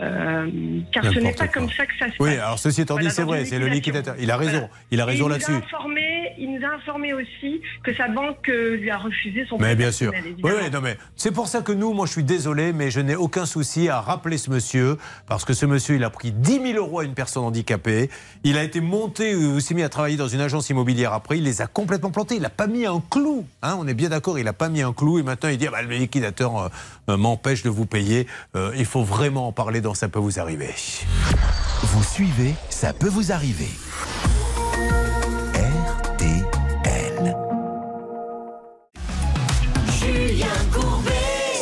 euh, 0.00 0.46
Euh, 0.46 0.80
car 0.92 1.04
ce 1.04 1.18
n'est 1.18 1.32
pas 1.32 1.48
comme 1.48 1.68
ça 1.70 1.84
que 1.86 1.92
ça 1.98 2.06
se 2.06 2.10
passe. 2.12 2.20
Oui, 2.20 2.36
alors 2.36 2.58
ceci 2.58 2.82
étant 2.82 2.94
dit, 2.94 3.00
Voilà, 3.02 3.14
c'est 3.14 3.22
vrai, 3.24 3.44
c'est 3.44 3.58
le 3.58 3.66
liquidateur. 3.66 4.14
Il 4.18 4.30
a 4.30 4.36
raison, 4.36 4.52
Voilà. 4.52 4.68
il 4.90 5.00
a 5.00 5.04
raison 5.04 5.24
nous 5.24 5.30
a 5.30 5.32
là-dessus. 5.34 5.52
informé- 5.52 6.06
Il 6.38 6.54
nous 6.58 6.64
a 6.64 6.70
informé 6.74 7.12
aussi 7.12 7.60
que 7.82 7.92
sa 7.94 8.08
banque 8.08 8.48
euh, 8.48 8.76
lui 8.76 8.90
a 8.90 8.96
refusé 8.96 9.44
son 9.46 9.58
Mais 9.58 9.74
bien 9.74 9.90
sûr. 9.92 10.10
Oui, 10.42 10.52
oui, 10.62 10.70
non, 10.72 10.80
mais 10.80 10.96
c'est 11.16 11.32
pour 11.32 11.48
ça 11.48 11.60
que 11.60 11.72
nous, 11.72 11.92
moi 11.92 12.06
je 12.06 12.12
suis 12.12 12.24
désolé, 12.24 12.72
mais 12.72 12.90
je 12.90 13.00
n'ai 13.00 13.16
aucun 13.16 13.44
souci 13.44 13.88
à 13.90 14.00
rappeler 14.00 14.38
ce 14.38 14.48
monsieur, 14.50 14.96
parce 15.26 15.44
que 15.44 15.52
ce 15.52 15.66
monsieur, 15.66 15.96
il 15.96 16.04
a 16.04 16.08
pris 16.10 16.30
10 16.32 16.72
000 16.72 16.78
euros 16.78 17.00
à 17.00 17.04
une 17.04 17.12
personne 17.14 17.42
handicapée. 17.44 18.08
Il 18.44 18.56
a 18.56 18.62
été 18.62 18.80
monté, 18.80 19.34
euh, 19.34 19.56
il 19.56 19.60
s'est 19.62 19.74
mis 19.74 19.82
à 19.82 19.88
travailler 19.90 20.16
dans 20.16 20.28
une 20.28 20.40
agence 20.40 20.70
immobilière 20.70 21.12
après, 21.12 21.36
il 21.38 21.44
les 21.44 21.60
a 21.60 21.66
complètement 21.66 22.10
plantés. 22.10 22.36
Il 22.36 22.42
n'a 22.42 22.48
pas 22.50 22.66
mis 22.68 22.86
un 22.86 23.02
clou. 23.10 23.44
Hein, 23.62 23.76
on 23.78 23.86
est 23.86 23.94
bien 23.94 24.08
d'accord, 24.08 24.38
il 24.38 24.44
n'a 24.46 24.52
pas 24.54 24.68
mis 24.70 24.80
un 24.82 24.92
clou 24.94 25.18
et 25.18 25.22
maintenant 25.22 25.50
il 25.50 25.58
dit 25.58 25.66
ah 25.66 25.72
bah, 25.72 25.82
le 25.82 25.94
liquidateur 25.94 26.56
euh, 26.58 26.68
euh, 27.10 27.16
m'empêche 27.18 27.62
de 27.62 27.68
vous 27.70 27.86
payer. 27.86 28.26
Euh, 28.56 28.72
il 28.78 28.86
faut 28.86 29.02
vraiment 29.02 29.48
en 29.48 29.52
parler 29.52 29.79
dans 29.80 29.94
Ça 29.94 30.08
peut 30.08 30.18
vous 30.18 30.38
arriver. 30.40 30.74
Vous 31.82 32.02
suivez, 32.04 32.54
ça 32.68 32.92
peut 32.92 33.08
vous 33.08 33.32
arriver. 33.32 33.68
RTL. 35.60 37.36
Julien 40.00 40.46
Courbet. 40.72 41.10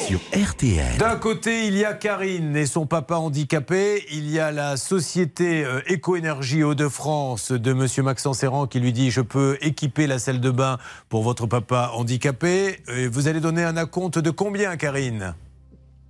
Sur 0.07 0.21
RTL. 0.33 0.99
D'un 0.99 1.17
côté, 1.17 1.67
il 1.67 1.77
y 1.77 1.85
a 1.85 1.93
Karine 1.95 2.57
et 2.57 2.67
son 2.67 2.87
papa 2.87 3.17
handicapé. 3.17 4.05
Il 4.13 4.31
y 4.31 4.39
a 4.39 4.51
la 4.53 4.77
société 4.77 5.65
euh, 5.65 5.81
Éco-Énergie 5.87 6.63
Hauts-de-France 6.63 7.53
de 7.53 7.73
Monsieur 7.73 8.03
Maxence 8.03 8.43
Errand 8.43 8.67
qui 8.67 8.81
lui 8.81 8.93
dit 8.93 9.11
Je 9.11 9.21
peux 9.21 9.59
équiper 9.61 10.07
la 10.07 10.19
salle 10.19 10.41
de 10.41 10.51
bain 10.51 10.79
pour 11.09 11.23
votre 11.23 11.47
papa 11.47 11.91
handicapé. 11.95 12.81
Et 12.89 13.07
vous 13.07 13.29
allez 13.29 13.41
donner 13.41 13.65
un 13.65 13.77
acompte 13.77 14.19
de 14.19 14.31
combien, 14.31 14.77
Karine? 14.77 15.35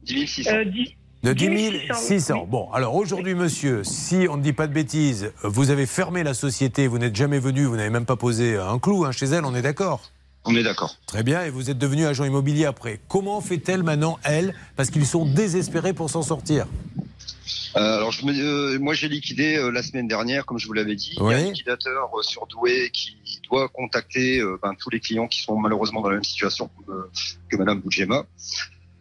10 0.04 0.26
600. 0.26 0.50
Euh, 0.52 0.64
dix- 0.64 0.94
De 1.24 1.32
10 1.32 1.48
10 1.48 1.80
600. 1.94 2.46
Bon, 2.48 2.70
alors 2.72 2.94
aujourd'hui, 2.94 3.34
monsieur, 3.34 3.82
si 3.82 4.26
on 4.30 4.36
ne 4.36 4.42
dit 4.42 4.52
pas 4.52 4.68
de 4.68 4.72
bêtises, 4.72 5.32
vous 5.42 5.70
avez 5.70 5.86
fermé 5.86 6.22
la 6.22 6.32
société, 6.32 6.86
vous 6.86 6.98
n'êtes 6.98 7.16
jamais 7.16 7.40
venu, 7.40 7.64
vous 7.64 7.76
n'avez 7.76 7.90
même 7.90 8.06
pas 8.06 8.14
posé 8.14 8.56
un 8.56 8.78
clou 8.78 9.04
hein, 9.04 9.10
chez 9.10 9.26
elle, 9.26 9.44
on 9.44 9.54
est 9.54 9.62
d'accord? 9.62 10.00
On 10.44 10.54
est 10.54 10.62
d'accord. 10.62 10.96
Très 11.06 11.24
bien, 11.24 11.42
et 11.42 11.50
vous 11.50 11.70
êtes 11.70 11.78
devenu 11.78 12.06
agent 12.06 12.24
immobilier 12.24 12.66
après. 12.66 13.00
Comment 13.08 13.40
fait-elle 13.40 13.82
maintenant, 13.82 14.18
elle? 14.22 14.54
Parce 14.76 14.90
qu'ils 14.90 15.06
sont 15.06 15.26
désespérés 15.26 15.92
pour 15.92 16.08
s'en 16.08 16.22
sortir. 16.22 16.66
Euh, 17.76 17.96
alors, 17.96 18.12
je 18.12 18.24
me, 18.24 18.32
euh, 18.32 18.78
moi, 18.78 18.94
j'ai 18.94 19.08
liquidé 19.08 19.56
euh, 19.56 19.70
la 19.70 19.82
semaine 19.82 20.06
dernière, 20.06 20.46
comme 20.46 20.58
je 20.58 20.66
vous 20.68 20.72
l'avais 20.72 20.94
dit. 20.94 21.16
Il 21.20 21.30
y 21.30 21.34
a 21.34 21.36
un 21.36 21.40
liquidateur 21.50 22.10
euh, 22.16 22.22
surdoué 22.22 22.90
qui 22.92 23.16
doit 23.50 23.68
contacter 23.68 24.38
euh, 24.38 24.58
ben, 24.62 24.74
tous 24.78 24.90
les 24.90 25.00
clients 25.00 25.26
qui 25.26 25.42
sont 25.42 25.56
malheureusement 25.58 26.00
dans 26.00 26.08
la 26.08 26.14
même 26.14 26.24
situation 26.24 26.68
que, 26.86 26.92
euh, 26.92 27.10
que 27.50 27.56
Madame 27.56 27.80
Boudjema. 27.80 28.24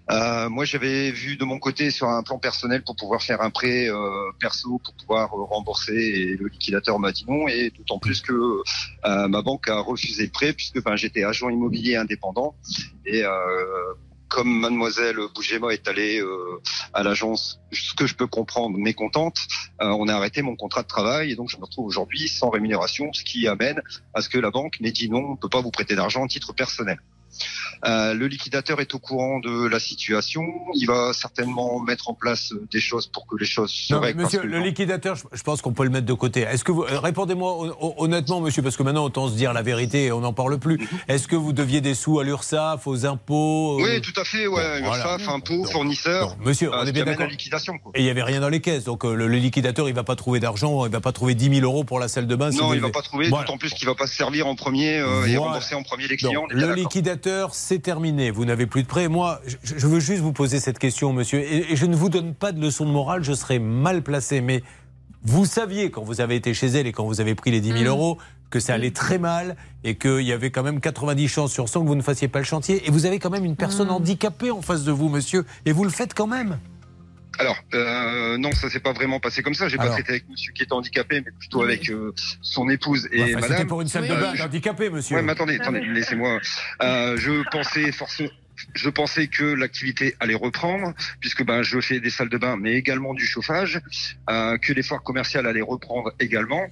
Euh, 0.09 0.49
moi, 0.49 0.63
j'avais 0.63 1.11
vu 1.11 1.35
de 1.35 1.43
mon 1.43 1.59
côté 1.59 1.91
sur 1.91 2.07
un 2.07 2.23
plan 2.23 2.39
personnel 2.39 2.83
pour 2.83 2.95
pouvoir 2.95 3.21
faire 3.21 3.41
un 3.41 3.49
prêt 3.49 3.89
euh, 3.89 4.31
perso 4.39 4.79
pour 4.83 4.93
pouvoir 4.93 5.33
euh, 5.33 5.43
rembourser 5.43 5.93
et 5.93 6.37
le 6.37 6.47
liquidateur 6.47 6.97
m'a 6.99 7.11
dit 7.11 7.25
non. 7.27 7.47
Et 7.47 7.71
d'autant 7.71 7.99
plus 7.99 8.21
que 8.21 8.33
euh, 8.33 9.27
ma 9.27 9.41
banque 9.41 9.67
a 9.67 9.79
refusé 9.79 10.23
le 10.23 10.31
prêt 10.31 10.53
puisque 10.53 10.81
ben, 10.81 10.95
j'étais 10.95 11.23
agent 11.23 11.49
immobilier 11.49 11.97
indépendant. 11.97 12.55
Et 13.05 13.23
euh, 13.23 13.93
comme 14.29 14.59
mademoiselle 14.59 15.17
Bougema 15.33 15.73
est 15.73 15.87
allée 15.87 16.19
euh, 16.19 16.61
à 16.93 17.03
l'agence, 17.03 17.59
ce 17.71 17.93
que 17.93 18.07
je 18.07 18.15
peux 18.15 18.27
comprendre, 18.27 18.77
mécontente, 18.77 19.37
euh, 19.81 19.87
on 19.87 20.07
a 20.07 20.15
arrêté 20.15 20.41
mon 20.41 20.55
contrat 20.55 20.83
de 20.83 20.87
travail. 20.87 21.31
Et 21.31 21.35
donc 21.35 21.49
je 21.49 21.57
me 21.57 21.63
retrouve 21.63 21.85
aujourd'hui 21.85 22.27
sans 22.29 22.49
rémunération, 22.49 23.11
ce 23.13 23.23
qui 23.23 23.47
amène 23.47 23.81
à 24.13 24.21
ce 24.21 24.29
que 24.29 24.37
la 24.37 24.51
banque 24.51 24.79
m'ait 24.79 24.91
dit 24.91 25.09
non, 25.09 25.19
on 25.19 25.31
ne 25.31 25.37
peut 25.37 25.49
pas 25.49 25.61
vous 25.61 25.71
prêter 25.71 25.95
d'argent 25.95 26.23
à 26.23 26.27
titre 26.27 26.53
personnel. 26.53 26.99
Euh, 27.85 28.13
le 28.13 28.27
liquidateur 28.27 28.79
est 28.81 28.93
au 28.95 28.99
courant 28.99 29.39
de 29.39 29.67
la 29.67 29.79
situation. 29.79 30.43
Il 30.73 30.85
va 30.87 31.11
certainement 31.13 31.79
mettre 31.79 32.09
en 32.09 32.13
place 32.13 32.51
euh, 32.51 32.65
des 32.71 32.79
choses 32.79 33.07
pour 33.07 33.27
que 33.27 33.35
les 33.37 33.45
choses 33.45 33.71
se 33.71 33.93
règlent. 33.93 34.21
monsieur, 34.23 34.43
le 34.43 34.59
liquidateur, 34.59 35.15
je, 35.15 35.43
pense 35.43 35.61
qu'on 35.61 35.73
peut 35.73 35.83
le 35.83 35.89
mettre 35.89 36.05
de 36.07 36.13
côté. 36.13 36.41
Est-ce 36.41 36.63
que 36.63 36.71
vous, 36.71 36.83
euh, 36.83 36.99
répondez-moi 36.99 37.51
hon- 37.53 37.75
hon- 37.79 37.93
honnêtement, 37.97 38.41
monsieur, 38.41 38.61
parce 38.61 38.75
que 38.77 38.83
maintenant 38.83 39.05
autant 39.05 39.27
se 39.29 39.35
dire 39.35 39.53
la 39.53 39.61
vérité 39.61 40.05
et 40.05 40.11
on 40.11 40.21
n'en 40.21 40.33
parle 40.33 40.57
plus. 40.59 40.79
Est-ce 41.07 41.27
que 41.27 41.35
vous 41.35 41.53
deviez 41.53 41.81
des 41.81 41.93
sous 41.93 42.19
à 42.19 42.23
l'URSSAF, 42.23 42.87
aux 42.87 43.05
impôts 43.05 43.79
euh, 43.79 43.83
Oui, 43.83 44.01
tout 44.01 44.19
à 44.19 44.23
fait. 44.23 44.47
Ouais, 44.47 44.81
Bon, 44.81 44.87
voilà. 44.87 45.17
Impôts, 45.29 45.65
fournisseurs. 45.65 46.35
Monsieur, 46.43 46.71
on 46.73 46.85
est 46.85 46.91
bien 46.91 47.05
d'accord. 47.05 47.27
liquidation. 47.27 47.77
Quoi. 47.77 47.91
Et 47.95 48.01
il 48.01 48.03
n'y 48.05 48.09
avait 48.09 48.23
rien 48.23 48.39
dans 48.39 48.49
les 48.49 48.61
caisses. 48.61 48.83
Donc 48.85 49.05
euh, 49.05 49.13
le, 49.13 49.27
le 49.27 49.37
liquidateur, 49.37 49.87
il 49.89 49.95
va 49.95 50.03
pas 50.03 50.15
trouver 50.15 50.39
d'argent, 50.39 50.85
il 50.85 50.91
va 50.91 51.01
pas 51.01 51.11
trouver 51.11 51.35
10 51.35 51.49
000 51.59 51.61
euros 51.61 51.83
pour 51.83 51.99
la 51.99 52.07
salle 52.07 52.27
de 52.27 52.35
bain. 52.35 52.49
Non, 52.51 52.73
il 52.73 52.79
va 52.79 52.89
pas 52.89 53.01
trouver, 53.01 53.29
Voilà. 53.29 53.45
d'autant 53.45 53.57
plus 53.57 53.73
qu'il 53.73 53.87
va 53.87 53.95
pas 53.95 54.07
se 54.07 54.15
servir 54.15 54.47
en 54.47 54.55
premier 54.55 54.97
euh, 54.99 55.25
et 55.25 55.35
Voilà. 55.35 55.39
rembourser 55.51 55.75
en 55.75 55.83
premier 55.83 56.07
les 56.07 56.17
clients. 56.17 56.41
Donc, 56.43 56.53
le 56.53 56.73
liquidateur, 56.73 57.53
c'est 57.67 57.79
terminé. 57.79 58.31
Vous 58.31 58.45
n'avez 58.45 58.65
plus 58.65 58.83
de 58.83 58.87
prêt. 58.87 59.09
Moi, 59.09 59.41
je, 59.61 59.87
veux 59.87 59.99
juste 59.99 60.21
vous 60.21 60.31
poser 60.31 60.61
cette 60.61 60.79
question, 60.79 61.11
monsieur. 61.11 61.39
Et, 61.41 61.75
je 61.75 61.85
ne 61.85 61.97
vous 61.97 62.07
donne 62.07 62.33
pas 62.33 62.53
de 62.53 62.61
leçon 62.61 62.85
de 62.85 62.91
morale, 62.91 63.23
je 63.23 63.33
serais 63.33 63.59
mal 63.59 64.03
placé. 64.03 64.39
Mais 64.39 64.63
vous 65.23 65.45
saviez, 65.45 65.91
quand 65.91 66.01
vous 66.01 66.21
avez 66.21 66.35
été 66.35 66.53
chez 66.53 66.67
elle 66.67 66.87
et 66.87 66.93
quand 66.93 67.05
vous 67.05 67.19
avez 67.19 67.35
pris 67.35 67.51
les 67.51 67.59
10 67.59 67.73
000 67.73 67.81
Mm. 67.81 67.87
euros, 67.87 68.17
que 68.49 68.61
ça 68.61 68.73
allait 68.73 68.91
très 68.91 69.17
mal 69.17 69.57
et 69.83 69.95
qu'il 69.97 70.21
y 70.21 70.31
avait 70.31 70.49
quand 70.49 70.63
même 70.63 70.79
90 70.79 71.27
chances 71.27 71.51
sur 71.51 71.67
100 71.67 71.81
que 71.81 71.87
vous 71.87 71.95
ne 71.95 72.01
fassiez 72.01 72.29
pas 72.29 72.39
le 72.39 72.45
chantier. 72.45 72.87
Et 72.87 72.91
vous 72.91 73.05
avez 73.05 73.19
quand 73.19 73.29
même 73.29 73.43
une 73.43 73.57
personne 73.57 73.89
handicapée 73.89 74.51
en 74.51 74.61
face 74.61 74.85
de 74.85 74.91
vous, 74.93 75.09
monsieur. 75.09 75.45
Et 75.65 75.73
vous 75.73 75.83
le 75.83 75.89
faites 75.89 76.13
quand 76.13 76.27
même. 76.27 76.57
Alors, 77.39 77.57
euh, 77.73 78.37
non, 78.37 78.51
ça 78.51 78.69
s'est 78.69 78.79
pas 78.79 78.93
vraiment 78.93 79.19
passé 79.19 79.43
comme 79.43 79.53
ça. 79.53 79.67
J'ai 79.67 79.77
pas 79.77 79.89
traité 79.89 80.09
avec 80.11 80.29
monsieur 80.29 80.53
qui 80.53 80.63
est 80.63 80.71
handicapé, 80.71 81.21
mais 81.25 81.31
plutôt 81.31 81.61
avec 81.63 81.89
euh, 81.89 82.13
son 82.41 82.69
épouse 82.69 83.07
et 83.11 83.21
Enfin, 83.21 83.33
madame. 83.33 83.51
C'était 83.51 83.65
pour 83.65 83.81
une 83.81 83.87
salle 83.87 84.07
de 84.07 84.15
bain 84.15 84.33
je- 84.35 84.43
handicapée, 84.43 84.89
monsieur. 84.89 85.15
Ouais, 85.15 85.21
mais 85.21 85.31
attendez, 85.33 85.57
attendez, 85.59 85.81
laissez-moi. 85.81 86.39
Euh, 86.81 87.17
je 87.17 87.47
pensais 87.49 87.91
forcément. 87.91 88.29
Je 88.73 88.89
pensais 88.89 89.27
que 89.27 89.43
l'activité 89.43 90.15
allait 90.19 90.33
reprendre, 90.33 90.93
puisque 91.19 91.45
ben 91.45 91.61
je 91.61 91.79
fais 91.79 91.99
des 91.99 92.09
salles 92.09 92.29
de 92.29 92.39
bain, 92.39 92.57
mais 92.57 92.73
également 92.73 93.13
du 93.13 93.23
chauffage, 93.23 93.79
euh, 94.31 94.57
que 94.57 94.73
les 94.73 94.81
foires 94.81 95.03
commerciales 95.03 95.45
allaient 95.45 95.61
reprendre 95.61 96.11
également, 96.19 96.65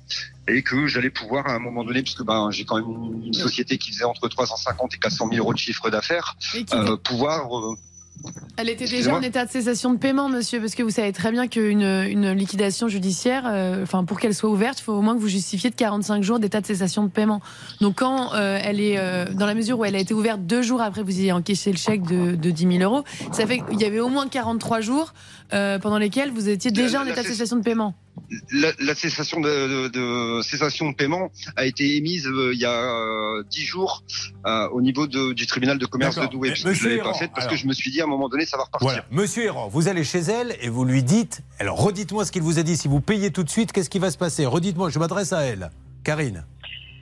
et 0.47 0.63
que 0.63 0.87
j'allais 0.87 1.11
pouvoir 1.11 1.47
à 1.47 1.53
un 1.53 1.59
moment 1.59 1.83
donné, 1.83 2.01
puisque 2.01 2.23
ben 2.23 2.49
j'ai 2.49 2.65
quand 2.65 2.77
même 2.77 3.23
une, 3.27 3.33
société 3.33 3.77
qui 3.77 3.91
faisait 3.91 4.03
entre 4.03 4.27
350 4.27 4.95
et 4.95 4.97
400 4.97 5.29
000 5.29 5.37
euros 5.37 5.53
de 5.53 5.59
chiffre 5.59 5.91
d'affaires, 5.91 6.35
euh, 6.73 6.97
pouvoir 6.97 7.55
euh, 7.55 7.75
Elle 8.57 8.69
était 8.69 8.85
déjà 8.87 9.13
en 9.13 9.21
état 9.21 9.45
de 9.45 9.51
cessation 9.51 9.91
de 9.93 9.97
paiement, 9.97 10.29
monsieur, 10.29 10.61
parce 10.61 10.75
que 10.75 10.83
vous 10.83 10.89
savez 10.89 11.11
très 11.11 11.31
bien 11.31 11.47
qu'une 11.47 11.81
une 11.81 12.31
liquidation 12.31 12.87
judiciaire, 12.87 13.43
euh, 13.47 13.83
enfin 13.83 14.05
pour 14.05 14.17
qu'elle 14.19 14.33
soit 14.33 14.49
ouverte, 14.49 14.79
il 14.79 14.83
faut 14.83 14.93
au 14.93 15.01
moins 15.01 15.13
que 15.15 15.19
vous 15.19 15.27
justifiez 15.27 15.69
de 15.69 15.75
45 15.75 16.23
jours 16.23 16.39
d'état 16.39 16.61
de 16.61 16.65
cessation 16.65 17.03
de 17.03 17.09
paiement. 17.09 17.41
Donc 17.81 17.95
quand 17.99 18.33
euh, 18.33 18.57
elle 18.63 18.79
est, 18.79 18.97
euh, 18.97 19.25
dans 19.33 19.45
la 19.45 19.55
mesure 19.55 19.79
où 19.79 19.85
elle 19.85 19.95
a 19.95 19.99
été 19.99 20.13
ouverte 20.13 20.41
deux 20.45 20.61
jours 20.61 20.81
après 20.81 21.01
que 21.01 21.05
vous 21.05 21.19
ayez 21.19 21.33
encaissé 21.33 21.69
le 21.71 21.77
chèque 21.77 22.03
de, 22.03 22.35
de 22.35 22.49
10 22.51 22.77
000 22.79 22.83
euros, 22.93 23.03
ça 23.33 23.45
fait 23.45 23.59
qu'il 23.59 23.81
y 23.81 23.85
avait 23.85 23.99
au 23.99 24.07
moins 24.09 24.27
43 24.27 24.79
jours 24.79 25.13
pendant 25.49 25.97
lesquels 25.97 26.31
vous 26.31 26.47
étiez 26.49 26.71
déjà 26.71 27.01
en 27.01 27.05
état 27.05 27.21
de 27.23 27.27
cess- 27.27 27.31
cessation 27.31 27.57
de 27.57 27.61
paiement. 27.63 27.93
La, 28.53 28.71
la 28.79 28.95
cessation 28.95 29.39
de, 29.41 29.49
de- 29.49 29.87
de- 29.89 30.41
cessation 30.41 30.89
de 30.89 30.95
paiement 30.95 31.29
a 31.55 31.65
été 31.65 31.95
émise 31.97 32.27
euh, 32.27 32.51
il 32.53 32.59
y 32.59 32.65
a 32.65 32.71
euh, 32.71 33.43
dix 33.49 33.63
jours 33.65 34.03
euh, 34.45 34.67
au 34.69 34.81
niveau 34.81 35.07
de- 35.07 35.33
du 35.33 35.45
tribunal 35.45 35.77
de 35.77 35.85
commerce 35.85 36.17
de. 36.17 36.25
Douai. 36.27 36.49
Puisque 36.51 36.65
je 36.65 36.69
monsieur 36.69 36.89
l'avais 36.89 36.99
pas 37.01 37.05
Errand, 37.09 37.17
faite 37.19 37.31
parce 37.33 37.45
alors- 37.45 37.51
que 37.55 37.61
je 37.61 37.67
me 37.67 37.73
suis 37.73 37.91
dit 37.91 38.01
à 38.01 38.05
un 38.05 38.07
moment 38.07 38.29
donné 38.29 38.45
ça 38.45 38.57
va 38.57 38.63
repartir. 38.63 38.87
Voilà. 38.87 39.05
Monsieur 39.11 39.45
Errand, 39.45 39.67
vous 39.67 39.87
allez 39.87 40.03
chez 40.03 40.19
elle 40.19 40.55
et 40.61 40.69
vous 40.69 40.85
lui 40.85 41.03
dites, 41.03 41.41
alors 41.59 41.77
redites-moi 41.77 42.25
ce 42.25 42.31
qu'il 42.31 42.41
vous 42.41 42.57
a 42.59 42.63
dit, 42.63 42.77
si 42.77 42.87
vous 42.87 43.01
payez 43.01 43.31
tout 43.31 43.43
de 43.43 43.49
suite, 43.49 43.71
qu'est-ce 43.71 43.89
qui 43.89 43.99
va 43.99 44.11
se 44.11 44.17
passer? 44.17 44.45
Redites-moi, 44.45 44.89
je 44.89 44.99
m'adresse 44.99 45.33
à 45.33 45.41
elle. 45.41 45.69
Karine. 46.03 46.45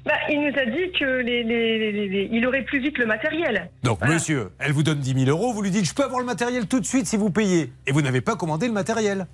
Bah, 0.05 0.11
il 0.29 0.41
nous 0.41 0.59
a 0.59 0.65
dit 0.65 0.91
que 0.99 1.05
les, 1.21 1.43
les- 1.43 1.79
les- 1.91 2.09
les- 2.09 2.29
il 2.31 2.45
aurait 2.45 2.65
plus 2.65 2.81
vite 2.81 2.97
le 2.97 3.05
matériel. 3.05 3.69
Donc 3.83 4.01
monsieur, 4.05 4.49
elle 4.59 4.73
vous 4.73 4.83
donne 4.83 4.99
10 4.99 5.13
000 5.25 5.29
euros, 5.29 5.53
vous 5.53 5.61
lui 5.61 5.71
dites, 5.71 5.85
je 5.85 5.93
peux 5.93 6.03
avoir 6.03 6.19
le 6.19 6.25
matériel 6.25 6.67
tout 6.67 6.81
de 6.81 6.85
suite 6.85 7.05
si 7.07 7.15
vous 7.15 7.29
payez. 7.29 7.71
Et 7.87 7.93
vous 7.93 8.01
n'avez 8.01 8.19
pas 8.19 8.35
commandé 8.35 8.67
le 8.67 8.73
matériel. 8.73 9.27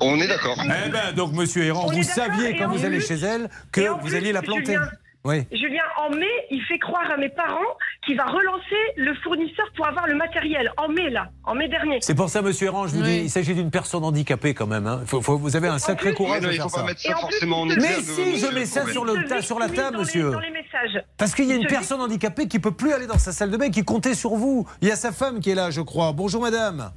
On 0.00 0.18
est 0.20 0.26
d'accord. 0.26 0.56
Eh 0.64 0.90
ben, 0.90 1.12
donc 1.16 1.32
monsieur 1.32 1.64
Errand, 1.64 1.86
On 1.88 1.92
vous 1.92 2.02
saviez 2.02 2.56
quand 2.58 2.68
vous 2.68 2.84
allez 2.84 3.00
chez 3.00 3.14
elle 3.14 3.48
que 3.72 3.80
vous 3.88 3.98
plus, 3.98 4.14
alliez 4.16 4.32
la 4.32 4.42
planter. 4.42 4.64
Julien, 4.72 4.88
Oui. 5.24 5.46
Julien, 5.52 5.82
en 6.04 6.10
mai, 6.10 6.26
il 6.50 6.60
fait 6.68 6.78
croire 6.78 7.10
à 7.10 7.16
mes 7.16 7.30
parents 7.30 7.58
qu'il 8.04 8.14
va 8.16 8.24
relancer 8.24 8.82
le 8.96 9.14
fournisseur 9.22 9.64
pour 9.74 9.86
avoir 9.86 10.06
le 10.06 10.14
matériel. 10.16 10.70
En 10.76 10.88
mai, 10.88 11.08
là. 11.08 11.28
En 11.44 11.54
mai 11.54 11.68
dernier. 11.68 11.98
C'est 12.02 12.14
pour 12.14 12.28
ça, 12.28 12.42
monsieur 12.42 12.66
Errand, 12.66 12.86
je 12.86 12.94
vous 12.96 13.02
dis, 13.02 13.20
il 13.20 13.30
s'agit 13.30 13.54
d'une 13.54 13.70
personne 13.70 14.04
handicapée 14.04 14.52
quand 14.52 14.66
même. 14.66 14.86
hein. 14.86 15.00
Faut- 15.06 15.22
faut- 15.22 15.38
vous 15.38 15.56
avez 15.56 15.68
un 15.68 15.78
sacré 15.78 16.10
plus- 16.10 16.16
courage 16.16 16.42
de 16.42 16.50
faire 16.50 16.68
ça. 16.68 16.82
mettre 16.82 17.00
ça 17.00 17.14
forcément 17.14 17.62
en 17.62 17.66
Mais 17.66 17.80
si, 18.02 18.38
je 18.38 18.52
mets 18.52 18.66
ça 18.66 18.86
sur, 18.86 19.04
le, 19.06 19.24
ta- 19.26 19.40
sur 19.40 19.58
la 19.58 19.68
table, 19.70 19.92
dans 19.96 19.98
les- 20.02 20.04
monsieur. 20.04 20.30
dans 20.30 20.40
les 20.40 20.50
messages. 20.50 21.02
Parce 21.16 21.34
qu'il 21.34 21.46
y 21.46 21.52
a 21.52 21.56
une 21.56 21.66
personne 21.68 22.00
handicapée 22.02 22.46
qui 22.46 22.58
peut 22.58 22.72
plus 22.72 22.92
aller 22.92 23.06
dans 23.06 23.18
sa 23.18 23.32
salle 23.32 23.50
de 23.50 23.56
bain, 23.56 23.70
qui 23.70 23.82
comptait 23.84 24.14
sur 24.14 24.34
vous. 24.34 24.66
Il 24.82 24.88
y 24.88 24.90
a 24.92 24.96
sa 24.96 25.12
femme 25.12 25.40
qui 25.40 25.50
est 25.50 25.54
là, 25.54 25.70
je 25.70 25.80
crois. 25.80 26.12
Bonjour, 26.12 26.42
madame. 26.42 26.90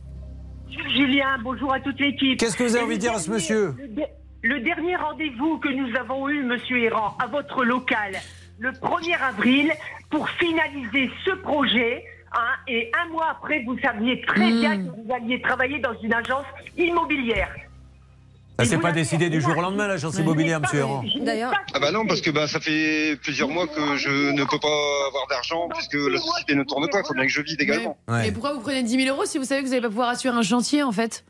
Julien, 0.70 1.38
bonjour 1.44 1.74
à 1.74 1.80
toute 1.80 2.00
l'équipe. 2.00 2.40
Qu'est-ce 2.40 2.58
que 2.58 2.64
vous 2.64 2.76
avez 2.76 2.86
envie 2.86 2.96
de 2.98 3.02
dire 3.02 3.14
à 3.14 3.20
ce 3.20 3.30
monsieur 3.32 3.74
le, 3.78 3.88
de- 3.88 4.02
le 4.44 4.60
dernier 4.62 4.96
rendez-vous 4.96 5.58
que 5.60 5.70
nous 5.70 5.96
avons 5.96 6.30
eu, 6.30 6.44
monsieur 6.44 6.78
Errand, 6.84 7.16
à 7.20 7.28
votre 7.28 7.64
local, 7.64 8.14
le 8.60 8.72
1er 8.72 9.18
avril, 9.22 9.72
pour 10.10 10.30
finaliser 10.30 11.10
ce 11.26 11.32
projet. 11.32 12.04
hein, 12.34 12.56
et 12.68 12.92
un 13.06 13.10
mois 13.12 13.30
après, 13.32 13.64
vous 13.66 13.78
saviez 13.80 14.22
très 14.22 14.50
Hmm. 14.52 14.60
bien 14.60 14.78
que 14.78 14.90
vous 14.90 15.14
alliez 15.14 15.42
travailler 15.42 15.80
dans 15.80 15.98
une 16.02 16.14
agence 16.14 16.46
immobilière. 16.78 17.50
Ça 18.60 18.66
s'est 18.66 18.78
pas 18.80 18.92
décidé 18.92 19.30
du 19.30 19.40
jour 19.40 19.56
au 19.58 19.62
lendemain, 19.62 19.88
l'agence 19.88 20.18
immobilière, 20.18 20.60
monsieur 20.60 20.80
Errand. 20.80 21.04
D'ailleurs, 21.22 21.54
Ah 21.74 21.80
bah 21.80 21.92
non, 21.92 22.08
parce 22.08 22.22
que 22.22 22.32
bah, 22.32 22.48
ça 22.48 22.60
fait 22.60 23.16
plusieurs 23.22 23.50
mois 23.50 23.68
que 23.68 23.98
je 23.98 24.32
ne 24.32 24.44
peux 24.46 24.60
pas 24.60 25.08
avoir 25.08 25.28
d'argent 25.30 25.68
puisque 25.74 25.94
la 25.94 26.18
société 26.20 26.56
ne 26.56 26.64
tourne 26.64 26.90
pas. 26.90 27.00
Il 27.02 27.06
faut 27.06 27.14
bien 27.14 27.24
que 27.26 27.32
je 27.32 27.42
vive 27.42 27.58
également. 27.60 27.98
Mais 28.08 28.32
pourquoi 28.32 28.54
vous 28.54 28.62
prenez 28.62 28.82
10 28.84 29.04
000 29.06 29.16
euros 29.16 29.26
si 29.26 29.38
vous 29.38 29.44
savez 29.44 29.62
que 29.62 29.66
vous 29.68 29.72
n'allez 29.72 29.82
pas 29.84 29.90
pouvoir 29.90 30.10
assurer 30.10 30.36
un 30.36 30.42
chantier 30.42 30.82
en 30.84 30.92
fait? 30.92 31.24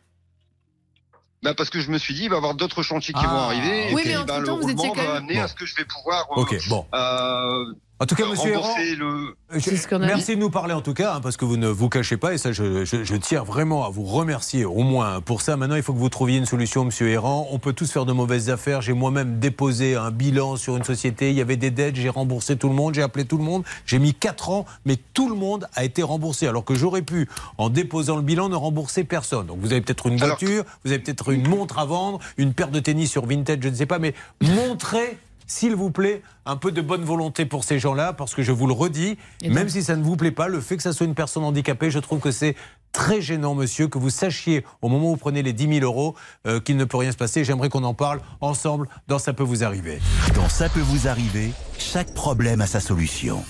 Bah 1.43 1.53
parce 1.53 1.69
que 1.69 1.79
je 1.81 1.91
me 1.91 1.97
suis 1.97 2.13
dit, 2.13 2.23
il 2.23 2.29
va 2.29 2.35
y 2.35 2.37
avoir 2.37 2.55
d'autres 2.55 2.81
chantiers 2.81 3.13
qui 3.13 3.19
Ah. 3.23 3.27
vont 3.27 3.37
arriver. 3.39 3.87
Oui, 3.87 3.91
et 3.91 3.95
mais 3.95 4.01
puis, 4.03 4.15
entre 4.17 4.25
bah, 4.25 4.39
le 4.39 4.45
temps, 4.45 4.57
vous 4.57 4.69
étiez 4.69 4.87
quand 4.89 4.95
va 4.95 5.03
même- 5.03 5.15
amener 5.17 5.39
à 5.39 5.47
ce 5.47 5.53
que 5.53 5.65
je 5.65 5.75
vais 5.75 5.85
pouvoir 5.85 6.25
euh, 6.31 6.41
Ok, 6.41 6.57
bon. 6.69 6.85
euh, 6.95 7.65
En 7.99 8.05
tout 8.05 8.13
cas, 8.13 8.27
monsieur 8.29 8.51
Errand, 8.51 8.61
rembourser 8.61 8.95
le. 8.95 9.35
Je- 9.53 9.59
Merci 10.07 10.35
de 10.35 10.39
nous 10.39 10.51
parler 10.51 10.73
en 10.75 10.81
tout 10.81 10.93
cas, 10.93 11.15
hein, 11.15 11.19
parce 11.21 11.35
que 11.35 11.45
vous 11.45 11.57
ne 11.57 11.67
vous 11.67 11.89
cachez 11.89 12.15
pas, 12.17 12.33
et 12.33 12.37
ça, 12.37 12.51
je, 12.51 12.85
je- 12.85 13.03
je 13.03 13.15
tiens 13.15 13.41
vraiment 13.41 13.85
à 13.85 13.89
vous 13.89 14.03
remercier 14.03 14.65
au 14.65 14.83
moins 14.83 15.19
pour 15.21 15.41
ça. 15.41 15.57
Maintenant, 15.57 15.75
il 15.77 15.81
faut 15.81 15.93
que 15.93 15.97
vous 15.97 16.09
trouviez 16.09 16.37
une 16.37 16.45
solution, 16.45 16.85
monsieur 16.85 17.09
Errand. 17.09 17.47
On 17.51 17.57
peut 17.57 17.73
tous 17.73 17.91
faire 17.91 18.05
de 18.05 18.13
mauvaises 18.13 18.51
affaires. 18.51 18.81
J'ai 18.83 18.93
moi-même 18.93 19.39
déposé 19.39 19.95
un 19.95 20.11
bilan 20.11 20.57
sur 20.57 20.77
une 20.77 20.83
société, 20.83 21.31
il 21.31 21.35
y 21.37 21.41
avait 21.41 21.55
des 21.57 21.71
dettes, 21.71 21.95
j'ai 21.95 22.09
remboursé 22.09 22.55
tout 22.55 22.69
le 22.69 22.75
monde, 22.75 22.93
j'ai 22.93 23.01
appelé 23.01 23.25
tout 23.25 23.39
le 23.39 23.43
monde. 23.43 23.63
J'ai 23.87 23.97
mis 23.97 24.13
4 24.13 24.49
ans, 24.51 24.65
mais 24.85 24.97
tout 25.15 25.27
le 25.27 25.35
monde 25.35 25.67
a 25.73 25.83
été 25.83 26.03
remboursé, 26.03 26.45
alors 26.47 26.65
que 26.65 26.75
j'aurais 26.75 27.01
pu, 27.01 27.27
en 27.57 27.69
déposant 27.69 28.15
le 28.17 28.21
bilan, 28.21 28.47
ne 28.49 28.55
rembourser 28.55 29.05
personne. 29.05 29.47
Donc 29.47 29.57
vous 29.59 29.71
avez 29.71 29.81
peut-être 29.81 30.05
une 30.05 30.17
voiture, 30.17 30.65
vous 30.85 30.91
avez 30.91 30.99
peut-être 30.99 31.31
une 31.31 31.47
montre 31.47 31.79
à 31.79 31.85
vendre, 31.85 32.19
une 32.37 32.53
paire 32.53 32.69
de 32.69 32.79
tennis 32.79 33.09
sur 33.09 33.25
Vinted, 33.25 33.63
je 33.63 33.69
ne 33.69 33.75
sais 33.75 33.85
pas, 33.87 33.97
mais 33.97 34.13
montrez 34.41 35.17
s'il 35.47 35.75
vous 35.75 35.89
plaît, 35.91 36.21
un 36.45 36.57
peu 36.57 36.71
de 36.71 36.81
bonne 36.81 37.03
volonté 37.03 37.45
pour 37.45 37.63
ces 37.63 37.79
gens-là, 37.79 38.13
parce 38.13 38.35
que 38.35 38.43
je 38.43 38.51
vous 38.51 38.67
le 38.67 38.73
redis, 38.73 39.17
Et 39.41 39.47
donc- 39.47 39.55
même 39.55 39.69
si 39.69 39.81
ça 39.81 39.95
ne 39.95 40.03
vous 40.03 40.15
plaît 40.17 40.31
pas, 40.31 40.47
le 40.47 40.61
fait 40.61 40.77
que 40.77 40.83
ça 40.83 40.93
soit 40.93 41.05
une 41.05 41.15
personne 41.15 41.43
handicapée, 41.43 41.89
je 41.89 41.99
trouve 41.99 42.19
que 42.19 42.31
c'est 42.31 42.55
très 42.91 43.21
gênant, 43.21 43.53
monsieur, 43.55 43.87
que 43.87 43.97
vous 43.97 44.09
sachiez 44.09 44.65
au 44.81 44.89
moment 44.89 45.07
où 45.07 45.11
vous 45.11 45.17
prenez 45.17 45.43
les 45.43 45.53
10 45.53 45.79
000 45.79 45.85
euros 45.85 46.15
euh, 46.47 46.59
qu'il 46.59 46.77
ne 46.77 46.85
peut 46.85 46.97
rien 46.97 47.11
se 47.11 47.17
passer. 47.17 47.43
J'aimerais 47.43 47.69
qu'on 47.69 47.83
en 47.83 47.93
parle 47.93 48.21
ensemble 48.41 48.87
dans 49.07 49.19
Ça 49.19 49.33
peut 49.33 49.43
vous 49.43 49.63
arriver. 49.63 49.99
Dans 50.35 50.49
Ça 50.49 50.67
peut 50.69 50.79
vous 50.81 51.07
arriver, 51.07 51.51
chaque 51.77 52.13
problème 52.13 52.61
a 52.61 52.67
sa 52.67 52.79
solution. 52.79 53.43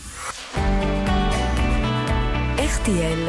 RTL. 2.58 3.20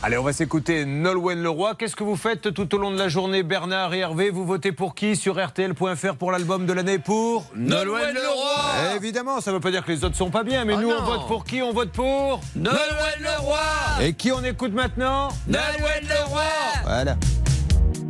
Allez, 0.00 0.16
on 0.16 0.22
va 0.22 0.32
s'écouter 0.32 0.84
Nolwenn 0.84 1.42
Leroy. 1.42 1.74
Qu'est-ce 1.74 1.96
que 1.96 2.04
vous 2.04 2.14
faites 2.14 2.54
tout 2.54 2.72
au 2.72 2.78
long 2.78 2.92
de 2.92 2.98
la 2.98 3.08
journée, 3.08 3.42
Bernard 3.42 3.92
et 3.94 3.98
Hervé? 3.98 4.30
Vous 4.30 4.46
votez 4.46 4.70
pour 4.70 4.94
qui 4.94 5.16
sur 5.16 5.44
RTL.fr 5.44 6.14
pour 6.16 6.30
l'album 6.30 6.66
de 6.66 6.72
l'année 6.72 7.00
Pour 7.00 7.46
Nolwenn 7.56 8.14
Leroy. 8.14 8.94
Évidemment, 8.94 9.40
ça 9.40 9.50
ne 9.50 9.56
veut 9.56 9.60
pas 9.60 9.72
dire 9.72 9.84
que 9.84 9.90
les 9.90 10.04
autres 10.04 10.14
sont 10.16 10.30
pas 10.30 10.44
bien, 10.44 10.64
mais 10.64 10.74
Oh 10.76 10.80
nous, 10.82 10.90
on 10.90 11.02
vote 11.02 11.26
pour 11.26 11.44
qui? 11.44 11.62
On 11.62 11.72
vote 11.72 11.90
pour 11.90 12.40
Nolwenn 12.54 12.78
Leroy. 13.22 13.58
Et 14.02 14.12
qui 14.12 14.30
on 14.30 14.42
écoute 14.44 14.72
maintenant? 14.72 15.30
Nolwenn 15.48 16.08
Leroy. 16.08 16.42
Voilà. 16.84 17.16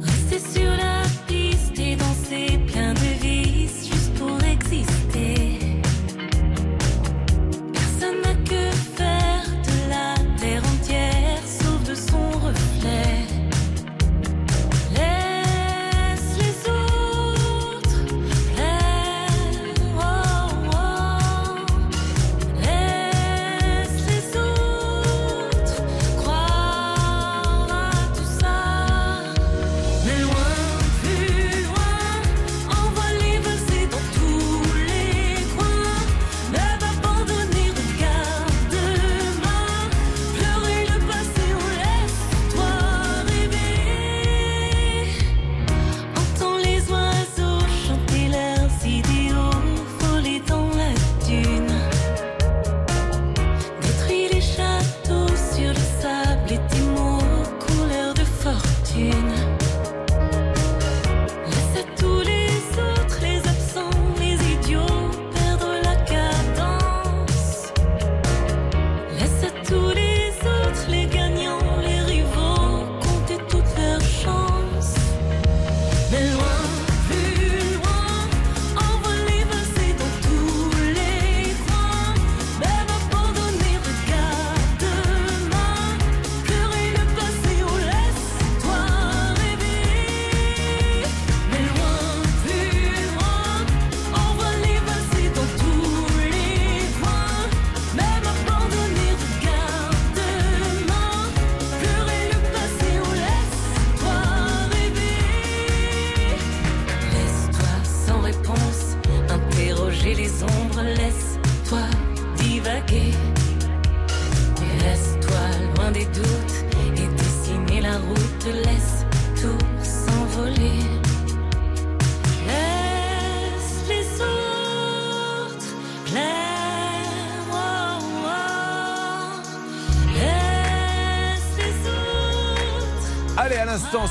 Rester 0.02 0.60
sur 0.60 0.70
la 0.70 1.02
piste 1.26 1.78
et 1.78 1.96
danser 1.96 2.58
plein 2.70 2.92
de 2.92 3.07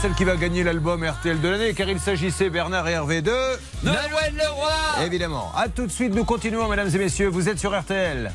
celle 0.08 0.16
qui 0.16 0.24
va 0.24 0.38
gagner 0.38 0.64
l'album 0.64 1.04
RTL 1.04 1.42
de 1.42 1.50
l'année, 1.50 1.74
car 1.74 1.90
il 1.90 2.00
s'agissait, 2.00 2.50
Bernard 2.50 2.88
et 2.88 2.94
Hervé, 2.94 3.22
de... 3.22 3.36
Nolwenn 3.84 4.38
Leroy 4.38 5.06
Évidemment. 5.06 5.52
À 5.54 5.68
tout 5.68 5.86
de 5.86 5.92
suite, 5.92 6.16
nous 6.16 6.24
continuons, 6.24 6.70
mesdames 6.70 6.90
et 6.94 6.98
messieurs. 6.98 7.28
Vous 7.28 7.50
êtes 7.50 7.60
sur 7.60 7.78
RTL. 7.78 8.32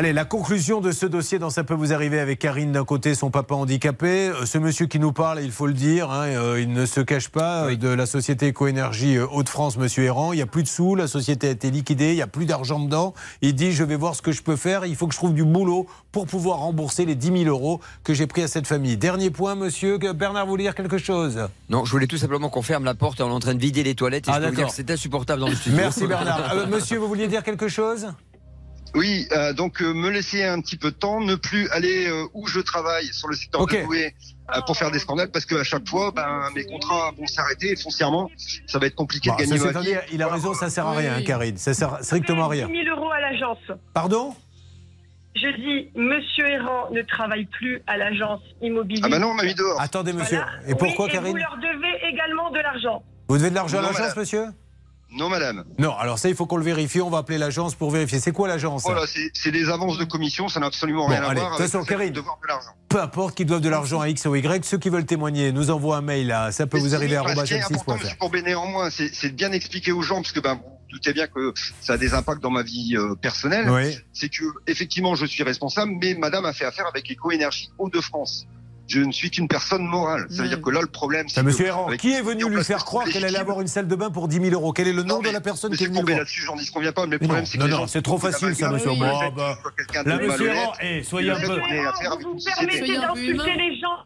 Allez, 0.00 0.14
la 0.14 0.24
conclusion 0.24 0.80
de 0.80 0.92
ce 0.92 1.04
dossier 1.04 1.38
dans 1.38 1.50
Ça 1.50 1.62
peut 1.62 1.74
vous 1.74 1.92
arriver 1.92 2.20
avec 2.20 2.38
Karine 2.38 2.72
d'un 2.72 2.86
côté, 2.86 3.14
son 3.14 3.30
papa 3.30 3.54
handicapé. 3.54 4.30
Euh, 4.30 4.46
Ce 4.46 4.56
monsieur 4.56 4.86
qui 4.86 4.98
nous 4.98 5.12
parle, 5.12 5.42
il 5.42 5.52
faut 5.52 5.66
le 5.66 5.74
dire, 5.74 6.10
hein, 6.10 6.24
euh, 6.28 6.58
il 6.58 6.72
ne 6.72 6.86
se 6.86 7.02
cache 7.02 7.28
pas 7.28 7.66
euh, 7.66 7.76
de 7.76 7.88
la 7.88 8.06
société 8.06 8.46
Éco-Énergie 8.46 9.18
Hauts-de-France, 9.18 9.76
monsieur 9.76 10.04
Errand. 10.04 10.32
Il 10.32 10.36
n'y 10.36 10.42
a 10.42 10.46
plus 10.46 10.62
de 10.62 10.68
sous, 10.68 10.94
la 10.94 11.06
société 11.06 11.48
a 11.48 11.50
été 11.50 11.70
liquidée, 11.70 12.12
il 12.12 12.14
n'y 12.14 12.22
a 12.22 12.26
plus 12.26 12.46
d'argent 12.46 12.78
dedans. 12.80 13.12
Il 13.42 13.54
dit 13.54 13.72
Je 13.72 13.84
vais 13.84 13.96
voir 13.96 14.14
ce 14.14 14.22
que 14.22 14.32
je 14.32 14.40
peux 14.42 14.56
faire, 14.56 14.86
il 14.86 14.96
faut 14.96 15.06
que 15.06 15.12
je 15.12 15.18
trouve 15.18 15.34
du 15.34 15.44
boulot 15.44 15.86
pour 16.12 16.26
pouvoir 16.26 16.60
rembourser 16.60 17.04
les 17.04 17.14
10 17.14 17.44
000 17.44 17.54
euros 17.54 17.82
que 18.02 18.14
j'ai 18.14 18.26
pris 18.26 18.42
à 18.42 18.48
cette 18.48 18.66
famille. 18.66 18.96
Dernier 18.96 19.28
point, 19.28 19.54
monsieur. 19.54 19.98
Bernard, 19.98 20.46
vous 20.46 20.52
voulez 20.52 20.64
dire 20.64 20.74
quelque 20.74 20.96
chose? 20.96 21.46
Non, 21.68 21.84
je 21.84 21.90
voulais 21.90 22.06
tout 22.06 22.16
simplement 22.16 22.48
qu'on 22.48 22.62
ferme 22.62 22.86
la 22.86 22.94
porte 22.94 23.20
et 23.20 23.22
on 23.22 23.28
est 23.28 23.32
en 23.32 23.38
train 23.40 23.54
de 23.54 23.60
vider 23.60 23.82
les 23.82 23.94
toilettes. 23.94 24.28
Et 24.28 24.30
Ah, 24.32 24.36
je 24.36 24.40
peux 24.40 24.46
vous 24.46 24.50
dire 24.52 24.56
d'accord. 24.60 24.70
que 24.70 24.76
c'est 24.76 24.90
insupportable 24.90 25.42
dans 25.42 25.48
le 25.48 25.54
studio. 25.56 25.78
Merci 25.78 26.06
Bernard. 26.06 26.54
Euh, 26.54 26.66
monsieur, 26.70 26.96
vous 26.96 27.06
vouliez 27.06 27.28
dire 27.28 27.42
quelque 27.42 27.68
chose? 27.68 28.06
Oui, 28.94 29.28
euh, 29.32 29.52
donc 29.52 29.80
euh, 29.82 29.92
me 29.94 30.10
laisser 30.10 30.42
un 30.44 30.60
petit 30.60 30.76
peu 30.76 30.90
de 30.90 30.96
temps, 30.96 31.20
ne 31.20 31.34
plus 31.36 31.68
aller 31.70 32.08
euh, 32.08 32.26
où 32.34 32.46
je 32.46 32.60
travaille 32.60 33.06
sur 33.12 33.28
le 33.28 33.36
secteur 33.36 33.60
Ok. 33.60 33.76
de 33.76 33.84
Douai 33.84 34.14
euh, 34.56 34.60
pour 34.66 34.76
faire 34.76 34.90
des 34.90 34.98
scandales 34.98 35.30
parce 35.30 35.44
qu'à 35.46 35.62
chaque 35.62 35.88
fois, 35.88 36.10
ben, 36.10 36.48
mes 36.56 36.64
contrats 36.64 37.12
vont 37.16 37.26
s'arrêter 37.26 37.72
et 37.72 37.76
foncièrement, 37.76 38.28
ça 38.66 38.78
va 38.80 38.86
être 38.86 38.96
compliqué 38.96 39.30
Bon, 39.30 39.36
de 39.36 39.44
ça, 39.44 39.72
gagner 39.72 39.94
ma 39.94 40.00
il 40.12 40.22
a 40.22 40.28
raison, 40.28 40.54
ça 40.54 40.70
sert 40.70 40.86
à 40.86 40.92
rien, 40.96 41.14
hein, 41.16 41.22
Karine. 41.22 41.56
Ça 41.56 41.72
sert 41.72 41.98
strictement 42.02 42.46
à 42.46 42.48
rien. 42.48 42.66
10 42.66 42.84
000 42.84 42.96
euros 42.96 43.10
à 43.10 43.20
l'agence. 43.20 43.58
Pardon? 43.94 44.34
Je 45.36 45.46
dis, 45.56 45.88
Monsieur 45.94 46.46
Errand 46.48 46.90
ne 46.90 47.02
travaille 47.02 47.44
plus 47.46 47.80
à 47.86 47.96
l'agence 47.96 48.40
immobilière. 48.60 49.04
Ah 49.06 49.08
bah 49.08 49.20
non, 49.20 49.28
on 49.28 49.34
m'a 49.34 49.44
mis 49.44 49.54
dehors. 49.54 49.80
Attendez, 49.80 50.12
monsieur. 50.12 50.38
Voilà. 50.38 50.68
Et 50.68 50.74
pourquoi, 50.74 51.06
Oui, 51.06 51.12
Karine 51.12 51.30
Vous 51.30 51.36
leur 51.36 51.56
devez 51.58 52.08
également 52.12 52.50
de 52.50 52.58
l'argent. 52.58 53.04
Vous 53.28 53.38
devez 53.38 53.50
de 53.50 53.54
l'argent 53.54 53.78
à 53.78 53.82
l'agence, 53.82 54.00
madame. 54.00 54.18
monsieur? 54.18 54.44
Non, 55.12 55.28
madame. 55.28 55.64
Non, 55.78 55.92
alors 55.96 56.18
ça, 56.18 56.28
il 56.28 56.34
faut 56.34 56.46
qu'on 56.46 56.56
le 56.56 56.64
vérifie. 56.64 57.00
On 57.00 57.10
va 57.10 57.18
appeler 57.18 57.38
l'agence 57.38 57.74
pour 57.74 57.90
vérifier. 57.90 58.20
C'est 58.20 58.32
quoi 58.32 58.46
l'agence 58.48 58.82
Voilà, 58.82 59.06
c'est 59.06 59.30
c'est 59.34 59.50
des 59.50 59.68
avances 59.68 59.98
de 59.98 60.04
commission, 60.04 60.48
ça 60.48 60.60
n'a 60.60 60.66
absolument 60.66 61.06
Bon, 61.06 61.10
rien 61.12 61.22
à 61.22 61.30
allez, 61.30 61.40
voir 61.40 61.54
avec 61.60 61.86
Karine. 61.86 62.12
de 62.12 62.22
l'argent. 62.46 62.70
Peu 62.88 63.00
importe 63.00 63.34
qu'ils 63.36 63.46
doivent 63.46 63.60
de 63.60 63.68
l'argent 63.68 64.00
à 64.00 64.08
X 64.08 64.26
ou 64.26 64.34
Y, 64.36 64.64
ceux 64.64 64.78
qui 64.78 64.88
veulent 64.88 65.06
témoigner 65.06 65.52
nous 65.52 65.70
envoient 65.70 65.96
un 65.96 66.02
mail 66.02 66.30
à 66.32 66.52
ça 66.52 66.66
peut 66.66 66.78
vous 66.78 66.94
arriver 66.94 67.16
à 67.16 67.22
parce 67.22 67.42
qu'il 67.44 67.56
est 67.56 67.62
important, 67.62 67.92
arobase 67.92 67.96
m6.fr. 67.96 68.04
monsieur 68.04 68.16
Courbet, 68.18 68.42
néanmoins, 68.42 68.90
c'est 68.90 69.12
c'est 69.12 69.30
de 69.30 69.34
bien 69.34 69.50
expliquer 69.52 69.92
aux 69.92 70.02
gens, 70.02 70.16
parce 70.22 70.32
que 70.32 70.40
ben, 70.40 70.54
vous 70.54 70.62
doutez 70.90 71.12
bien 71.12 71.26
que 71.26 71.52
ça 71.80 71.94
a 71.94 71.96
des 71.96 72.14
impacts 72.14 72.42
dans 72.42 72.50
ma 72.50 72.62
vie 72.62 72.96
euh, 72.96 73.14
personnelle. 73.16 73.68
Oui. 73.70 73.96
C'est 74.12 74.28
que 74.28 74.44
effectivement, 74.68 75.14
je 75.16 75.26
suis 75.26 75.42
responsable, 75.42 75.92
mais 76.00 76.14
Madame 76.14 76.44
a 76.44 76.52
fait 76.52 76.64
affaire 76.64 76.86
avec 76.86 77.10
Eco-Énergie 77.10 77.70
Hauts-de-France. 77.78 78.46
Je 78.90 79.00
ne 79.02 79.12
suis 79.12 79.30
qu'une 79.30 79.46
personne 79.46 79.86
morale. 79.86 80.26
Ça 80.30 80.42
veut 80.42 80.48
dire 80.48 80.60
que 80.60 80.68
là, 80.70 80.80
le 80.80 80.88
problème, 80.88 81.28
c'est 81.28 81.44
monsieur 81.44 81.66
Errand, 81.66 81.86
qui 81.96 82.12
est 82.12 82.22
venu 82.22 82.50
lui 82.50 82.64
faire 82.64 82.84
croire 82.84 83.04
qu'elle 83.06 83.24
allait 83.24 83.38
avoir 83.38 83.60
une 83.60 83.68
salle 83.68 83.86
de 83.86 83.94
bain 83.94 84.10
pour 84.10 84.26
10 84.26 84.40
000 84.40 84.48
euros? 84.52 84.72
Quel 84.72 84.88
est 84.88 84.92
le 84.92 85.04
nom 85.04 85.20
de 85.20 85.30
la 85.30 85.40
personne 85.40 85.76
qui 85.76 85.84
est 85.84 85.86
venue 85.86 85.98
le 85.98 86.00
Courbet, 86.00 86.12
voir? 86.14 86.20
là-dessus, 86.22 86.42
j'en 86.44 86.56
dis 86.56 86.64
ce 86.64 86.72
qu'on 86.72 86.80
vient 86.80 86.90
pas, 86.90 87.06
mais 87.06 87.12
le 87.12 87.18
Mais 87.20 87.26
problème, 87.28 87.44
non, 87.44 87.46
c'est 87.46 87.58
que 87.58 87.64
non, 87.64 87.86
c'est 87.86 88.02
trop 88.02 88.18
facile, 88.18 88.54
ça, 88.56 88.68
monsieur 88.70 88.90
Errand. 88.90 89.30
Bah, 89.30 89.58
là, 90.04 90.16
monsieur 90.18 90.48
Errand, 90.48 90.72
eh, 90.82 91.02
soyez 91.04 91.30
un 91.30 91.36
peu- 91.40 91.46
Vous 91.46 92.32
vous 92.32 92.38
permettez 92.44 92.96
d'insulter 92.96 93.54
les 93.56 93.78
gens. 93.80 93.96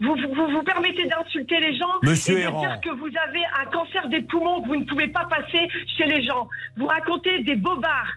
Vous, 0.00 0.16
vous, 0.16 0.34
vous, 0.34 0.50
vous 0.56 0.62
permettez 0.64 1.06
d'insulter 1.06 1.60
les 1.60 1.76
gens 1.78 1.86
Monsieur 2.02 2.38
et 2.38 2.40
de 2.42 2.46
Errand. 2.46 2.60
dire 2.62 2.80
que 2.82 2.90
vous 2.98 3.06
avez 3.28 3.42
un 3.60 3.70
cancer 3.70 4.08
des 4.08 4.22
poumons 4.22 4.62
que 4.62 4.68
vous 4.68 4.76
ne 4.76 4.84
pouvez 4.84 5.08
pas 5.08 5.26
passer 5.28 5.68
chez 5.96 6.06
les 6.06 6.24
gens. 6.26 6.48
Vous 6.78 6.86
racontez 6.86 7.42
des 7.44 7.56
bobards. 7.56 8.12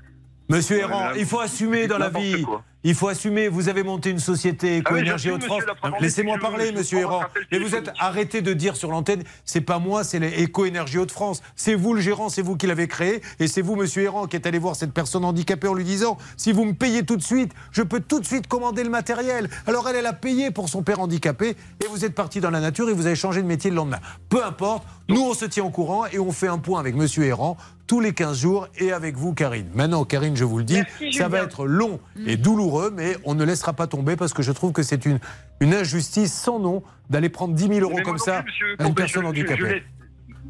Monsieur 0.50 0.78
Errand, 0.80 1.10
il 1.18 1.26
faut 1.26 1.40
assumer 1.42 1.88
dans 1.88 1.98
la 1.98 2.10
vie. 2.10 2.46
Il 2.88 2.94
faut 2.94 3.08
assumer, 3.08 3.48
vous 3.48 3.68
avez 3.68 3.82
monté 3.82 4.12
une 4.12 4.20
société 4.20 4.84
Ah 4.86 4.90
oui, 4.94 5.00
Éco-Énergie 5.00 5.30
preuve 5.30 5.66
en 5.82 5.94
est 5.94 6.02
Laissez-moi 6.02 6.38
parler, 6.38 6.72
monsieur 6.72 7.04
appel 7.04 7.44
Mais 7.52 7.58
vous 7.58 7.74
êtes 7.74 7.92
arrêté 7.98 8.44
de 8.44 8.54
dire 8.54 8.76
sur 8.76 8.92
l'antenne, 8.92 9.24
c'est 9.44 9.62
pas 9.62 9.80
moi, 9.80 10.04
c'est 10.04 10.20
les 10.20 10.44
Éco-Énergie 10.44 11.00
Hauts-de-France. 11.00 11.42
C'est 11.56 11.74
vous 11.74 11.96
le 11.96 12.02
gérant, 12.02 12.30
c'est 12.30 12.44
vous 12.44 12.56
qui 12.56 12.68
l'avez 12.68 12.88
créé. 12.88 13.24
Et 13.40 13.48
c'est 13.48 13.64
vous, 13.64 13.76
monsieur 13.76 14.04
Errand, 14.04 14.28
qui 14.28 14.36
êtes 14.36 14.46
allé 14.46 14.60
voir 14.60 14.76
cette 14.76 14.94
personne 14.94 15.26
handicapée 15.26 15.68
en 15.68 15.74
lui 15.74 15.84
disant 15.84 16.20
si 16.38 16.52
vous 16.52 16.64
me 16.64 16.74
payez 16.74 17.04
tout 17.04 17.18
de 17.18 17.24
suite, 17.24 17.54
je 17.72 17.82
peux 17.82 18.02
tout 18.02 18.20
de 18.20 18.26
suite 18.26 18.46
commander 18.46 18.84
le 18.84 18.92
matériel. 18.92 19.50
Alors 19.66 19.90
elle, 19.90 19.96
elle 19.96 20.06
a 20.06 20.14
payé 20.14 20.52
pour 20.52 20.70
son 20.70 20.84
père 20.84 21.00
handicapé 21.00 21.56
et 21.84 21.88
vous 21.90 22.06
êtes 22.06 22.14
parti 22.14 22.40
dans 22.40 22.52
la 22.52 22.60
nature 22.60 22.88
et 22.88 22.94
vous 22.94 23.08
avez 23.08 23.16
changé 23.16 23.42
de 23.42 23.48
métier 23.48 23.72
le 23.72 23.78
lendemain. 23.78 24.00
Peu 24.30 24.46
importe, 24.46 24.86
nous 25.10 25.22
on 25.22 25.34
se 25.34 25.46
tient 25.46 25.64
au 25.64 25.72
courant 25.72 26.06
et 26.06 26.20
on 26.20 26.32
fait 26.32 26.50
un 26.50 26.60
point 26.60 26.82
avec 26.82 26.94
monsieur 26.94 27.24
Errand 27.24 27.58
tous 27.88 28.00
les 28.00 28.14
15 28.14 28.38
jours 28.38 28.68
et 28.78 28.92
avec 28.92 29.16
vous, 29.16 29.34
Karine. 29.34 29.68
Maintenant, 29.74 30.06
Karine, 30.06 30.36
je 30.36 30.44
vous 30.44 30.58
le 30.58 30.64
dis, 30.64 30.76
Merci, 30.76 31.14
ça 31.14 31.28
va 31.28 31.40
être 31.40 31.66
long 31.66 32.00
et 32.26 32.38
douloureux, 32.38 32.75
mais 32.94 33.16
on 33.24 33.34
ne 33.36 33.44
laissera 33.44 33.74
pas 33.74 33.88
tomber 33.88 34.16
parce 34.16 34.34
que 34.34 34.42
je 34.44 34.52
trouve 34.52 34.72
que 34.72 34.84
c'est 34.84 35.06
une, 35.06 35.20
une 35.60 35.74
injustice 35.74 36.34
sans 36.34 36.60
nom 36.60 36.84
d'aller 37.10 37.30
prendre 37.30 37.54
10 37.54 37.68
000 37.68 37.80
euros 37.82 38.00
comme 38.04 38.18
ça 38.18 38.44
plus, 38.44 38.66
à 38.66 38.70
une 38.72 38.78
Courbet, 38.78 38.94
personne 39.04 39.24
je- 39.24 39.28
handicapée. 39.28 39.84
je 39.84 39.96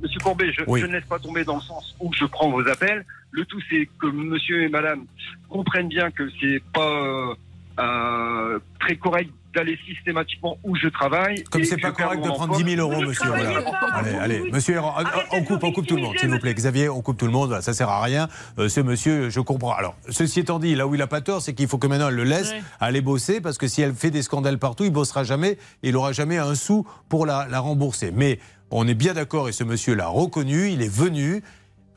Monsieur 0.02 0.20
Courbet, 0.20 0.52
je, 0.52 0.62
Oui. 0.68 0.82
je 0.82 0.86
ne 0.86 0.92
laisse 0.94 1.06
pas 1.06 1.20
tomber 1.20 1.44
dans 1.46 1.56
le 1.56 1.62
sens 1.62 1.96
où 2.00 2.12
je 2.14 2.26
prends 2.26 2.50
vos 2.52 2.68
appels. 2.68 3.06
Le 3.32 3.44
tout, 3.46 3.60
c'est 3.70 3.90
que 4.00 4.08
monsieur 4.08 4.62
et 4.64 4.70
madame 4.70 5.06
comprennent 5.50 5.88
bien 5.88 6.12
que 6.12 6.30
c'est 6.40 6.62
pas 6.74 6.92
euh, 6.92 7.34
euh, 7.80 8.60
très 8.80 8.96
correct 8.98 9.30
d'aller 9.56 9.80
systématiquement 9.88 10.58
où 10.64 10.76
je 10.76 10.88
travaille. 10.88 11.44
Comme 11.46 11.64
c'est 11.64 11.78
pas 11.78 11.92
correct 11.92 12.22
de 12.22 12.28
prendre 12.28 12.54
emploi. 12.54 12.64
10 12.64 12.76
000 12.76 12.90
euros, 12.90 13.02
monsieur. 13.02 13.28
Voilà. 13.28 13.62
Allez, 13.94 14.16
allez, 14.16 14.52
monsieur 14.52 14.76
Errand, 14.76 14.96
on 15.32 15.44
coupe, 15.44 15.64
on 15.64 15.72
coupe 15.72 15.88
tout 15.88 15.96
le 15.96 16.02
monde, 16.04 16.18
s'il 16.20 16.30
vous 16.30 16.40
plaît. 16.40 16.54
Xavier, 16.54 16.90
on 16.90 17.02
coupe 17.02 17.18
tout 17.18 17.26
le 17.26 17.32
monde, 17.32 17.48
voilà, 17.48 17.62
ça 17.62 17.74
sert 17.74 17.90
à 17.90 18.02
rien. 18.04 18.28
Euh, 18.60 18.70
ce 18.70 18.82
monsieur, 18.82 19.30
je 19.30 19.40
comprends. 19.40 19.74
Alors, 19.74 19.96
ceci 20.10 20.42
étant 20.42 20.60
dit, 20.60 20.76
là 20.76 20.86
où 20.86 20.94
il 20.96 21.02
a 21.02 21.08
pas 21.08 21.22
tort, 21.22 21.42
c'est 21.42 21.54
qu'il 21.54 21.68
faut 21.68 21.78
que 21.78 21.88
maintenant 21.88 22.10
elle 22.10 22.16
le 22.16 22.24
laisse 22.24 22.52
Ouais. 22.52 22.62
aller 22.80 23.02
bosser, 23.02 23.42
parce 23.42 23.58
que 23.58 23.68
si 23.68 23.82
elle 23.82 23.94
fait 23.96 24.12
des 24.12 24.22
scandales 24.22 24.60
partout, 24.60 24.84
il 24.84 24.92
bossera 24.92 25.24
jamais, 25.24 25.58
et 25.82 25.90
il 25.90 25.96
aura 25.96 26.12
jamais 26.12 26.38
un 26.38 26.54
sou 26.54 26.86
pour 27.10 27.26
la, 27.26 27.48
la 27.50 27.60
rembourser. 27.60 28.12
Mais 28.14 28.40
on 28.72 28.88
est 28.88 28.94
bien 28.94 29.14
d'accord, 29.14 29.48
et 29.50 29.52
ce 29.54 29.64
monsieur 29.64 29.96
l'a 29.96 30.08
reconnu, 30.08 30.70
il 30.70 30.82
est 30.82 30.94
venu, 30.94 31.42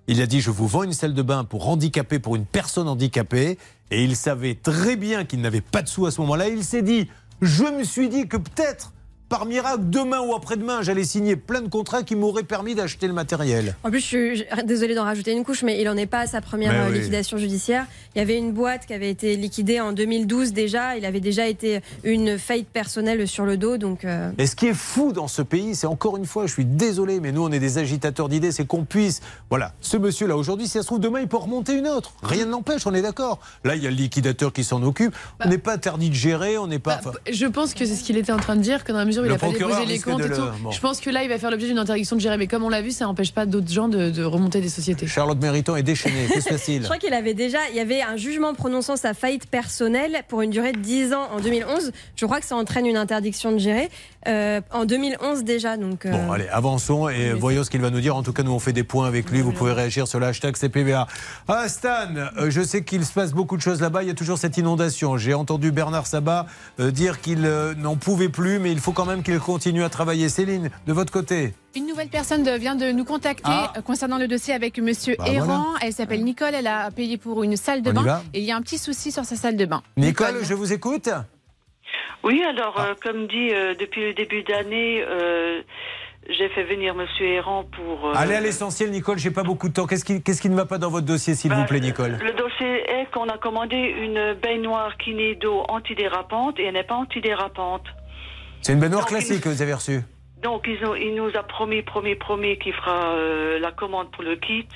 il 0.06 0.22
a 0.22 0.26
dit 0.26 0.40
je 0.40 0.50
vous 0.50 0.66
vends 0.66 0.84
une 0.84 0.92
salle 0.92 1.12
de 1.14 1.22
bain 1.22 1.44
pour 1.44 1.68
handicapé, 1.68 2.18
pour 2.18 2.36
une 2.36 2.46
personne 2.46 2.88
handicapée, 2.88 3.58
et 3.90 4.04
il 4.04 4.16
savait 4.16 4.54
très 4.54 4.96
bien 4.96 5.24
qu'il 5.24 5.40
n'avait 5.40 5.60
pas 5.60 5.82
de 5.82 5.88
sous 5.88 6.06
à 6.06 6.10
ce 6.10 6.20
moment-là. 6.22 6.48
Il 6.48 6.62
s'est 6.64 6.82
dit, 6.82 7.08
je 7.40 7.64
me 7.64 7.84
suis 7.84 8.08
dit 8.08 8.26
que 8.28 8.36
peut-être, 8.36 8.92
par 9.28 9.44
miracle, 9.46 9.80
demain 9.82 10.20
ou 10.20 10.34
après-demain, 10.34 10.80
j'allais 10.82 11.04
signer 11.04 11.36
plein 11.36 11.60
de 11.60 11.68
contrats 11.68 12.02
qui 12.02 12.16
m'auraient 12.16 12.42
permis 12.44 12.74
d'acheter 12.74 13.06
le 13.06 13.12
matériel. 13.12 13.74
En 13.84 13.90
plus, 13.90 14.00
je 14.00 14.04
suis 14.06 14.36
je- 14.36 14.62
désolée 14.64 14.94
d'en 14.94 15.04
rajouter 15.04 15.32
une 15.32 15.44
couche, 15.44 15.62
mais 15.62 15.78
il 15.80 15.84
n'en 15.84 15.96
est 15.96 16.06
pas 16.06 16.20
à 16.20 16.26
sa 16.26 16.40
première 16.40 16.72
Mais 16.72 16.78
euh, 16.78 16.88
oui. 16.90 16.98
liquidation 16.98 17.36
judiciaire. 17.36 17.86
Il 18.14 18.18
y 18.18 18.22
avait 18.22 18.36
une 18.38 18.52
boîte 18.52 18.86
qui 18.86 18.94
avait 18.94 19.10
été 19.10 19.36
liquidée 19.36 19.80
en 19.80 19.92
2012 19.92 20.52
déjà. 20.52 20.96
Il 20.96 21.04
avait 21.04 21.20
déjà 21.20 21.46
été 21.46 21.80
une 22.04 22.38
faillite 22.38 22.68
personnelle 22.68 23.28
sur 23.28 23.44
le 23.44 23.56
dos. 23.58 23.76
Donc, 23.76 24.04
euh, 24.04 24.30
Et 24.38 24.46
ce 24.46 24.56
qui 24.56 24.66
est 24.68 24.74
fou 24.74 25.12
dans 25.12 25.28
ce 25.28 25.42
pays, 25.42 25.74
c'est 25.74 25.86
encore 25.86 26.16
une 26.16 26.26
fois, 26.26 26.46
je 26.46 26.52
suis 26.52 26.64
désolé, 26.64 27.20
mais 27.20 27.30
nous, 27.32 27.42
on 27.44 27.52
est 27.52 27.60
des 27.60 27.78
agitateurs 27.78 28.28
d'idées, 28.30 28.50
c'est 28.52 28.66
qu'on 28.66 28.84
puisse. 28.84 29.20
Voilà, 29.50 29.72
ce 29.80 29.96
monsieur-là, 29.98 30.36
aujourd'hui, 30.36 30.66
si 30.66 30.72
ça 30.72 30.80
se 30.82 30.86
trouve, 30.86 31.00
demain, 31.00 31.20
il 31.20 31.28
peut 31.28 31.36
remonter 31.36 31.74
une 31.74 31.86
autre. 31.88 32.12
Rien 32.22 32.46
ne 32.46 32.50
l'empêche, 32.50 32.86
on 32.86 32.94
est 32.94 33.02
d'accord. 33.02 33.40
Là, 33.64 33.76
il 33.76 33.82
y 33.82 33.86
a 33.86 33.90
le 33.90 33.96
liquidateur 33.96 34.52
qui 34.52 34.64
s'en 34.64 34.82
occupe. 34.82 35.14
on 35.44 35.48
n'est 35.48 35.58
pas 35.58 35.74
interdit 35.74 36.08
de 36.08 36.14
gérer, 36.14 36.56
on 36.58 36.66
n'est 36.66 36.78
pas. 36.78 36.96
enfin, 36.98 37.12
Je 37.30 37.46
pense 37.46 37.74
que 37.74 37.84
c'est 37.84 37.94
ce 37.94 38.02
qu'il 38.04 38.16
était 38.16 38.32
en 38.32 38.38
train 38.38 38.56
de 38.56 38.62
dire, 38.62 38.84
que 38.84 38.92
dans 38.92 38.98
la 38.98 39.04
mesure 39.04 39.17
où 39.20 39.24
il 39.24 39.30
Le 39.30 39.36
procureur 39.36 39.80
déposé 39.80 39.92
les 39.92 39.98
comptes 40.00 40.20
et 40.20 40.28
le- 40.28 40.36
tout. 40.36 40.42
bon. 40.62 40.70
Je 40.70 40.80
pense 40.80 41.00
que 41.00 41.10
là, 41.10 41.22
il 41.22 41.28
va 41.28 41.38
faire 41.38 41.50
l'objet 41.50 41.66
d'une 41.66 41.78
interdiction 41.78 42.16
de 42.16 42.20
gérer. 42.20 42.36
Mais 42.36 42.46
comme 42.46 42.62
on 42.64 42.68
l'a 42.68 42.82
vu, 42.82 42.90
ça 42.90 43.04
n'empêche 43.06 43.32
pas 43.32 43.46
d'autres 43.46 43.70
gens 43.72 43.88
de, 43.88 44.10
de 44.10 44.24
remonter 44.24 44.60
des 44.60 44.68
sociétés. 44.68 45.06
Charlotte 45.06 45.40
Mériton 45.40 45.76
est 45.76 45.82
déchaînée, 45.82 46.26
qu'est-ce 46.32 46.48
je 46.48 46.54
facile 46.54 46.82
crois 46.82 46.96
qu'il 46.98 47.12
avait 47.14 47.34
déjà, 47.34 47.58
il 47.70 47.76
y 47.76 47.80
avait 47.80 48.02
un 48.02 48.16
jugement 48.16 48.54
prononçant 48.54 48.96
sa 48.96 49.14
faillite 49.14 49.46
personnelle 49.46 50.22
pour 50.28 50.42
une 50.42 50.50
durée 50.50 50.72
de 50.72 50.78
10 50.78 51.12
ans 51.14 51.28
en 51.32 51.40
2011. 51.40 51.92
Je 52.16 52.26
crois 52.26 52.40
que 52.40 52.46
ça 52.46 52.56
entraîne 52.56 52.86
une 52.86 52.96
interdiction 52.96 53.52
de 53.52 53.58
gérer 53.58 53.88
euh, 54.26 54.60
en 54.72 54.84
2011 54.84 55.44
déjà. 55.44 55.76
Donc, 55.76 56.04
euh, 56.06 56.10
Bon, 56.10 56.32
allez, 56.32 56.48
avançons 56.48 57.08
et 57.08 57.32
voyons 57.32 57.64
ce 57.64 57.70
qu'il 57.70 57.80
va 57.80 57.90
nous 57.90 58.00
dire. 58.00 58.16
En 58.16 58.22
tout 58.22 58.32
cas, 58.32 58.42
nous, 58.42 58.52
on 58.52 58.58
fait 58.58 58.72
des 58.72 58.84
points 58.84 59.06
avec 59.06 59.30
lui. 59.30 59.40
Vous 59.40 59.52
pouvez 59.52 59.72
réagir 59.72 60.06
sur 60.08 60.18
le 60.20 60.26
hashtag 60.26 60.56
CPVA. 60.56 61.06
Ah, 61.46 61.68
Stan, 61.68 61.90
euh, 62.16 62.50
je 62.50 62.62
sais 62.62 62.82
qu'il 62.84 63.04
se 63.04 63.12
passe 63.12 63.32
beaucoup 63.32 63.56
de 63.56 63.62
choses 63.62 63.80
là-bas. 63.80 64.02
Il 64.02 64.08
y 64.08 64.10
a 64.10 64.14
toujours 64.14 64.38
cette 64.38 64.56
inondation. 64.58 65.16
J'ai 65.18 65.34
entendu 65.34 65.70
Bernard 65.70 66.06
Sabat 66.06 66.46
dire 66.78 67.20
qu'il 67.20 67.40
n'en 67.78 67.96
pouvait 67.96 68.28
plus, 68.28 68.58
mais 68.58 68.72
il 68.72 68.80
faut 68.80 68.92
quand 68.92 69.04
même 69.06 69.07
qu'il 69.16 69.38
continue 69.40 69.82
à 69.82 69.88
travailler. 69.88 70.28
Céline, 70.28 70.70
de 70.86 70.92
votre 70.92 71.12
côté 71.12 71.54
Une 71.76 71.86
nouvelle 71.86 72.08
personne 72.08 72.42
de- 72.42 72.50
vient 72.58 72.74
de 72.76 72.92
nous 72.92 73.04
contacter 73.04 73.42
Ah. 73.46 73.72
euh, 73.76 73.80
concernant 73.82 74.18
le 74.18 74.28
dossier 74.28 74.54
avec 74.54 74.78
Monsieur 74.78 75.16
Bah, 75.18 75.24
Errand. 75.28 75.44
voilà. 75.46 75.64
Elle 75.82 75.92
s'appelle 75.92 76.22
Nicole. 76.24 76.54
Elle 76.54 76.66
a 76.66 76.90
payé 76.90 77.16
pour 77.18 77.42
une 77.42 77.56
salle 77.56 77.82
de 77.82 77.90
On 77.90 78.02
bain. 78.02 78.22
Et 78.34 78.38
il 78.40 78.44
y 78.44 78.52
a 78.52 78.56
un 78.56 78.62
petit 78.62 78.78
souci 78.78 79.10
sur 79.12 79.24
sa 79.24 79.36
salle 79.36 79.56
de 79.56 79.64
bain. 79.66 79.82
Nicole, 79.96 80.38
je 80.44 80.54
vous 80.54 80.72
écoute. 80.72 81.08
Oui, 82.24 82.42
alors, 82.44 82.74
Ah. 82.76 82.88
euh, 82.90 82.94
comme 83.02 83.26
dit, 83.26 83.50
euh, 83.52 83.74
depuis 83.78 84.02
le 84.02 84.14
début 84.14 84.42
d'année, 84.42 85.02
euh, 85.06 85.62
j'ai 86.28 86.48
fait 86.50 86.64
venir 86.64 86.94
Monsieur 86.94 87.26
Errand 87.26 87.64
pour... 87.64 88.08
euh, 88.08 88.12
Allez 88.16 88.34
à 88.34 88.40
l'essentiel, 88.40 88.90
Nicole, 88.90 89.18
j'ai 89.18 89.30
pas 89.30 89.44
beaucoup 89.44 89.68
de 89.68 89.72
temps. 89.74 89.86
Qu'est-ce 89.86 90.04
qui, 90.04 90.20
qu'est-ce 90.22 90.42
qui 90.42 90.50
ne 90.50 90.56
va 90.56 90.66
pas 90.66 90.78
dans 90.78 90.90
votre 90.90 91.06
dossier, 91.06 91.34
s'il 91.34 91.52
vous 91.54 91.64
plaît, 91.64 91.80
Nicole 91.80 92.18
Le 92.22 92.32
dossier 92.32 92.82
est 92.90 93.08
qu'on 93.12 93.28
a 93.28 93.38
commandé 93.38 93.76
une 93.76 94.34
baignoire 94.34 94.96
qui 94.98 95.14
n'est 95.14 95.36
d'eau 95.36 95.62
antidérapante 95.68 96.58
et 96.58 96.64
elle 96.64 96.74
n'est 96.74 96.82
pas 96.84 96.96
antidérapante. 96.96 97.84
C'est 98.62 98.72
une 98.72 98.80
baignoire 98.80 99.02
Donc, 99.02 99.10
classique 99.10 99.42
que 99.42 99.48
vous 99.48 99.62
avez 99.62 99.74
reçue. 99.74 100.00
Donc, 100.42 100.66
ils 100.68 100.84
ont, 100.86 100.94
il 100.94 101.14
nous 101.14 101.30
a 101.36 101.42
promis, 101.42 101.82
promis, 101.82 102.14
promis 102.14 102.58
qu'il 102.58 102.72
fera 102.72 103.14
euh, 103.14 103.58
la 103.58 103.72
commande 103.72 104.10
pour 104.12 104.22
le 104.22 104.36
kit 104.36 104.68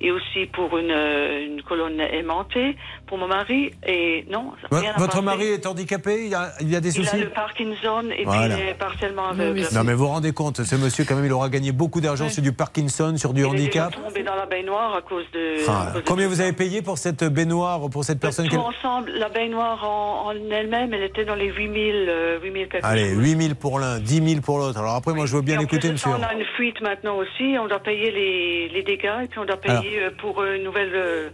et 0.00 0.10
aussi 0.10 0.46
pour 0.52 0.76
une, 0.78 0.90
euh, 0.90 1.46
une 1.46 1.62
colonne 1.62 2.00
aimantée 2.00 2.76
pour 3.06 3.18
mon 3.18 3.26
mari. 3.28 3.70
Et 3.86 4.24
non, 4.30 4.52
rien 4.70 4.94
Votre 4.96 5.22
mari 5.22 5.46
est 5.48 5.66
handicapé 5.66 6.24
il 6.24 6.30
y 6.30 6.34
a, 6.34 6.52
il 6.60 6.70
y 6.70 6.76
a 6.76 6.80
des 6.80 6.88
Il 6.96 7.04
soucis 7.04 7.16
a 7.16 7.24
le 7.24 7.30
Parkinson 7.30 8.04
et 8.16 8.24
Voilà. 8.24 8.54
puis 8.56 8.64
il 8.64 8.68
est 8.70 8.74
partiellement 8.74 9.28
aveugle. 9.28 9.62
Non, 9.74 9.84
mais 9.84 9.92
vous 9.92 10.04
vous 10.04 10.08
rendez 10.08 10.32
compte, 10.32 10.62
ce 10.62 10.76
monsieur, 10.76 11.04
quand 11.06 11.14
même, 11.16 11.26
il 11.26 11.32
aura 11.32 11.48
gagné 11.48 11.72
beaucoup 11.72 12.00
d'argent 12.00 12.28
sur 12.28 12.42
du 12.42 12.52
Parkinson, 12.52 13.14
sur 13.16 13.32
du 13.34 13.40
Il 13.42 13.44
est 13.44 13.48
handicap. 13.48 13.94
tombé 13.94 14.22
dans 14.22 14.34
la 14.36 14.46
baignoire 14.46 14.94
à 14.94 15.02
cause 15.02 15.24
de. 15.32 15.56
Ah, 15.68 15.88
à 15.88 15.92
cause 15.92 16.02
de 16.02 16.08
combien 16.08 16.28
vous 16.28 16.40
avez 16.40 16.52
payé 16.52 16.82
pour 16.82 16.98
cette 16.98 17.24
baignoire, 17.24 17.80
pour 17.90 18.04
cette 18.04 18.20
personne 18.20 18.48
Tout 18.48 18.56
ensemble, 18.56 19.10
la 19.12 19.28
baignoire 19.28 19.84
en, 19.88 20.26
en 20.28 20.50
elle-même, 20.50 20.94
elle 20.94 21.02
était 21.04 21.24
dans 21.24 21.34
les 21.34 21.48
8000, 21.52 22.06
euh, 22.08 22.38
8000 22.42 22.68
quelque 22.68 22.84
Allez, 22.86 23.10
chose. 23.14 23.18
8 23.22 23.42
000 23.42 23.54
pour 23.54 23.78
l'un, 23.78 23.98
10 23.98 24.28
000 24.28 24.40
pour 24.40 24.58
l'autre. 24.58 24.78
Alors 24.78 24.94
après, 24.94 25.12
moi, 25.12 25.26
je 25.26 25.34
veux 25.36 25.42
bien 25.42 25.56
Et 25.56 25.58
en 25.58 25.66
plus 25.66 25.76
écouter, 25.76 25.88
de 25.88 25.92
monsieur. 25.94 26.10
On 26.18 26.22
a 26.22 26.32
une 26.34 26.44
fuite 26.56 26.80
maintenant 26.80 27.16
aussi, 27.16 27.56
on 27.60 27.66
doit 27.66 27.80
payer 27.80 28.10
les, 28.10 28.68
les 28.68 28.82
dégâts 28.82 29.24
et 29.24 29.26
puis 29.28 29.38
on 29.38 29.44
doit 29.44 29.56
payer 29.56 29.89
euh, 29.98 30.10
pour 30.18 30.40
euh, 30.40 30.56
une 30.56 30.64
nouvelle. 30.64 30.92
euh, 30.94 31.30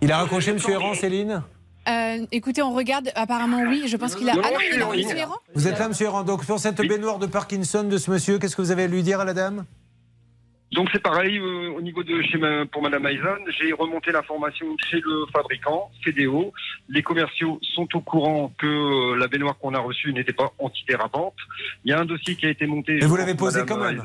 Il 0.00 0.12
a 0.12 0.18
raccroché, 0.18 0.52
monsieur 0.52 0.72
Errand, 0.74 0.94
Céline 0.94 1.42
Euh, 1.88 2.26
écoutez, 2.32 2.62
on 2.62 2.74
regarde. 2.74 3.10
Apparemment, 3.14 3.62
oui. 3.62 3.84
Je 3.86 3.96
pense 3.96 4.14
qu'il 4.14 4.28
a. 4.28 4.34
Non, 4.34 4.42
Ah 4.44 4.50
non, 4.78 4.92
il 4.92 5.00
est. 5.00 5.04
Monsieur 5.04 5.18
Errand 5.18 5.38
Vous 5.54 5.66
êtes 5.68 5.78
là, 5.78 5.88
monsieur 5.88 6.06
Errand. 6.06 6.22
Donc, 6.22 6.44
pour 6.44 6.58
cette 6.58 6.80
baignoire 6.86 7.18
de 7.18 7.26
Parkinson 7.26 7.84
de 7.84 7.96
ce 7.96 8.10
monsieur, 8.10 8.38
qu'est-ce 8.38 8.56
que 8.56 8.62
vous 8.62 8.70
avez 8.70 8.84
à 8.84 8.86
lui 8.88 9.02
dire 9.02 9.20
à 9.20 9.24
la 9.24 9.34
dame? 9.34 9.64
Donc 10.72 10.90
c'est 10.92 11.02
pareil 11.02 11.38
euh, 11.38 11.70
au 11.70 11.80
niveau 11.80 12.02
de 12.04 12.20
chez 12.20 12.36
ma- 12.36 12.66
pour 12.66 12.82
Madame 12.82 13.06
Eisen, 13.06 13.38
j'ai 13.58 13.72
remonté 13.72 14.12
l'information 14.12 14.66
chez 14.90 15.00
le 15.00 15.24
fabricant, 15.32 15.90
CDO. 16.04 16.52
Les 16.90 17.02
commerciaux 17.02 17.58
sont 17.74 17.88
au 17.94 18.00
courant 18.02 18.52
que 18.58 18.66
euh, 18.66 19.16
la 19.16 19.28
baignoire 19.28 19.56
qu'on 19.56 19.72
a 19.72 19.78
reçue 19.78 20.12
n'était 20.12 20.34
pas 20.34 20.52
antidérapante. 20.58 21.32
Il 21.86 21.90
y 21.90 21.94
a 21.94 22.00
un 22.00 22.04
dossier 22.04 22.36
qui 22.36 22.44
a 22.44 22.50
été 22.50 22.66
monté. 22.66 22.98
Et 22.98 23.06
vous 23.06 23.16
l'avez 23.16 23.34
posé 23.34 23.62
quand 23.66 23.78
même. 23.78 24.02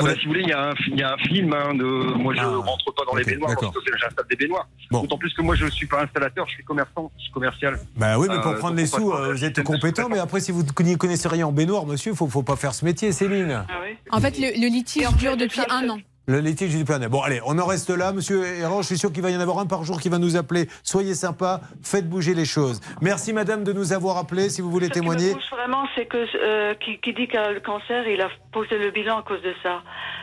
Ah 0.00 0.02
bah, 0.04 0.14
si 0.14 0.26
vous 0.26 0.28
voulez, 0.32 0.42
il 0.42 0.48
y 0.48 0.52
a 0.52 0.70
un, 0.70 0.74
il 0.86 0.98
y 0.98 1.02
a 1.02 1.12
un 1.14 1.16
film 1.18 1.52
hein, 1.52 1.74
de. 1.74 1.84
Moi, 1.84 2.32
je 2.34 2.40
Ah, 2.40 2.46
rentre 2.56 2.94
pas 2.94 3.02
dans 3.04 3.16
les 3.16 3.24
baignoires 3.24 3.54
parce 3.60 3.72
que 3.74 3.98
j'installe 4.00 4.24
des 4.30 4.36
baignoires. 4.36 4.68
Bon. 4.90 5.02
D'autant 5.02 5.18
plus 5.18 5.34
que 5.34 5.42
moi, 5.42 5.54
je 5.56 5.66
suis 5.66 5.86
pas 5.86 6.02
installateur, 6.04 6.46
je 6.48 6.54
suis 6.54 6.64
commerçant, 6.64 7.10
je 7.18 7.22
suis 7.24 7.32
commercial. 7.32 7.78
Bah 7.96 8.18
oui, 8.18 8.28
mais 8.30 8.40
pour 8.40 8.52
Euh, 8.52 8.58
prendre 8.58 8.76
les 8.76 8.86
sous, 8.86 9.12
euh, 9.12 9.32
vous 9.32 9.44
êtes 9.44 9.62
compétent, 9.62 10.08
mais 10.08 10.18
après, 10.18 10.40
si 10.40 10.52
vous 10.52 10.62
n'y 10.80 10.96
connaissez 10.96 11.28
rien 11.28 11.46
en 11.48 11.52
baignoire, 11.52 11.84
monsieur, 11.86 12.12
il 12.12 12.16
faut, 12.16 12.28
faut 12.28 12.42
pas 12.42 12.56
faire 12.56 12.74
ce 12.74 12.84
métier, 12.84 13.10
Céline. 13.12 13.64
Ah 13.68 13.72
oui 13.82 13.96
En 14.10 14.20
fait, 14.20 14.38
le, 14.38 14.48
le 14.60 14.68
litige 14.68 15.08
dure 15.16 15.36
depuis 15.36 15.60
un 15.68 15.88
an. 15.88 15.98
Le 16.28 16.40
litige 16.40 16.76
du 16.76 16.84
planète. 16.84 17.08
Bon, 17.08 17.22
allez, 17.22 17.40
on 17.46 17.58
en 17.58 17.64
reste 17.64 17.88
là, 17.88 18.12
monsieur 18.12 18.44
Héran. 18.44 18.82
Je 18.82 18.88
suis 18.88 18.98
sûr 18.98 19.10
qu'il 19.10 19.22
va 19.22 19.30
y 19.30 19.36
en 19.38 19.40
avoir 19.40 19.60
un 19.60 19.64
par 19.64 19.82
jour 19.84 19.98
qui 19.98 20.10
va 20.10 20.18
nous 20.18 20.36
appeler. 20.36 20.68
Soyez 20.82 21.14
sympa, 21.14 21.62
faites 21.82 22.06
bouger 22.06 22.34
les 22.34 22.44
choses. 22.44 22.82
Merci, 23.00 23.32
madame, 23.32 23.64
de 23.64 23.72
nous 23.72 23.94
avoir 23.94 24.18
appelé. 24.18 24.50
Si 24.50 24.60
vous 24.60 24.70
voulez 24.70 24.88
Ce 24.88 24.92
qui 24.92 24.98
me 24.98 25.04
témoigner. 25.04 25.34
vraiment, 25.50 25.88
c'est 25.96 26.04
que 26.04 26.18
euh, 26.18 26.74
qui, 26.74 26.98
qui 26.98 27.14
dit 27.14 27.28
qu'il 27.28 27.38
a 27.38 27.50
le 27.50 27.60
cancer, 27.60 28.06
il 28.06 28.20
a 28.20 28.28
posé 28.52 28.76
le 28.76 28.90
bilan 28.90 29.20
à 29.20 29.22
cause 29.22 29.40
de 29.40 29.54
ça. 29.62 29.80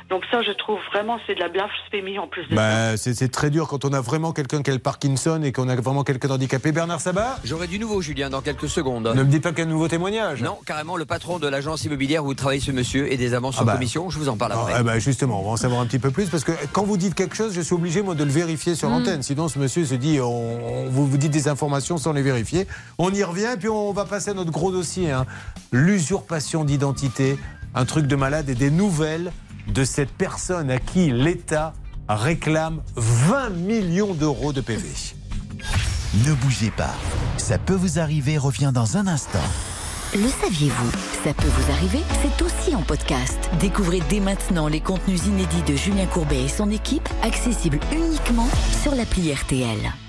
Donc 0.07 0.21
ça, 0.29 0.43
je 0.43 0.51
trouve 0.51 0.77
vraiment, 0.93 1.17
c'est 1.25 1.33
de 1.33 1.39
la 1.39 1.49
blasphémie 1.49 2.19
en 2.19 2.27
plus 2.27 2.43
de 2.43 2.49
ça. 2.49 2.55
Bah, 2.55 2.95
c'est 2.95 3.15
c'est 3.15 3.27
très 3.29 3.49
dur 3.49 3.67
quand 3.67 3.85
on 3.85 3.93
a 3.93 4.01
vraiment 4.01 4.33
quelqu'un 4.33 4.61
qui 4.61 4.69
a 4.69 4.73
le 4.73 4.79
Parkinson 4.79 5.41
et 5.43 5.51
qu'on 5.51 5.67
a 5.67 5.75
vraiment 5.75 6.03
quelqu'un 6.03 6.27
d'handicapé. 6.27 6.71
Bernard 6.71 7.01
Sabat 7.01 7.39
J'aurai 7.43 7.65
du 7.65 7.79
nouveau, 7.79 8.01
Julien, 8.01 8.29
dans 8.29 8.41
quelques 8.41 8.69
secondes. 8.69 9.11
Ne 9.15 9.23
me 9.23 9.29
dites 9.29 9.41
pas 9.41 9.51
qu'un 9.51 9.65
nouveau 9.65 9.87
témoignage. 9.87 10.43
Non, 10.43 10.59
carrément, 10.63 10.95
le 10.95 11.05
patron 11.05 11.39
de 11.39 11.47
l'agence 11.47 11.85
immobilière 11.85 12.23
où 12.23 12.35
travaille 12.35 12.61
ce 12.61 12.71
monsieur 12.71 13.11
et 13.11 13.17
des 13.17 13.33
avances 13.33 13.55
Ah 13.57 13.63
en 13.63 13.65
bah. 13.65 13.73
commission, 13.73 14.11
je 14.11 14.19
vous 14.19 14.29
en 14.29 14.37
parle 14.37 14.51
Ah, 14.55 14.61
après. 14.61 14.73
eh 14.79 14.83
ben, 14.83 14.99
justement, 14.99 15.41
on 15.41 15.43
va 15.43 15.49
en 15.51 15.57
savoir 15.57 15.81
un 15.81 15.87
petit 15.87 15.97
peu 15.99 16.11
plus 16.11 16.29
parce 16.29 16.43
que 16.43 16.51
quand 16.71 16.83
vous 16.83 16.97
dites 16.97 17.15
quelque 17.15 17.35
chose, 17.35 17.53
je 17.55 17.61
suis 17.61 17.73
obligé 17.73 18.03
moi 18.03 18.13
de 18.13 18.23
le 18.23 18.31
vérifier 18.31 18.75
sur 18.75 18.89
Mm. 18.89 18.91
l'antenne. 18.91 19.23
Sinon, 19.23 19.47
ce 19.47 19.57
monsieur 19.57 19.85
se 19.85 19.95
dit, 19.95 20.19
on, 20.21 20.25
on- 20.27 20.89
vous 20.89 21.07
vous 21.07 21.17
dites 21.17 21.31
des 21.31 21.47
informations 21.47 21.97
sans 21.97 22.13
les 22.13 22.21
vérifier. 22.21 22.67
On 22.99 23.11
y 23.11 23.23
revient 23.23 23.49
et 23.55 23.57
puis 23.57 23.69
on 23.69 23.91
va 23.91 24.05
passer 24.05 24.29
à 24.29 24.33
notre 24.35 24.51
gros 24.51 24.71
dossier, 24.71 25.09
hein. 25.09 25.25
l'usurpation 25.71 26.63
d'identité, 26.63 27.37
un 27.73 27.85
truc 27.85 28.05
de 28.05 28.15
malade 28.15 28.49
et 28.49 28.55
des 28.55 28.69
nouvelles 28.69 29.31
de 29.67 29.83
cette 29.83 30.11
personne 30.11 30.69
à 30.71 30.79
qui 30.79 31.11
l'État 31.11 31.73
réclame 32.07 32.81
20 32.95 33.49
millions 33.49 34.13
d'euros 34.13 34.53
de 34.53 34.61
PV. 34.61 34.87
Ne 36.25 36.33
bougez 36.33 36.71
pas. 36.71 36.93
Ça 37.37 37.57
peut 37.57 37.73
vous 37.73 37.99
arriver 37.99 38.37
revient 38.37 38.71
dans 38.73 38.97
un 38.97 39.07
instant. 39.07 39.39
Le 40.13 40.29
saviez-vous? 40.29 40.91
Ça 41.25 41.33
peut 41.33 41.47
vous 41.47 41.71
arriver, 41.71 41.99
c'est 42.21 42.41
aussi 42.41 42.75
en 42.75 42.83
podcast. 42.83 43.37
Découvrez 43.59 44.01
dès 44.07 44.21
maintenant 44.21 44.67
les 44.67 44.79
contenus 44.79 45.25
inédits 45.25 45.63
de 45.63 45.75
Julien 45.75 46.05
Courbet 46.05 46.45
et 46.45 46.47
son 46.47 46.71
équipe, 46.71 47.09
accessibles 47.21 47.79
uniquement 47.91 48.47
sur 48.81 48.95
l'appli 48.95 49.33
RTL. 49.33 50.04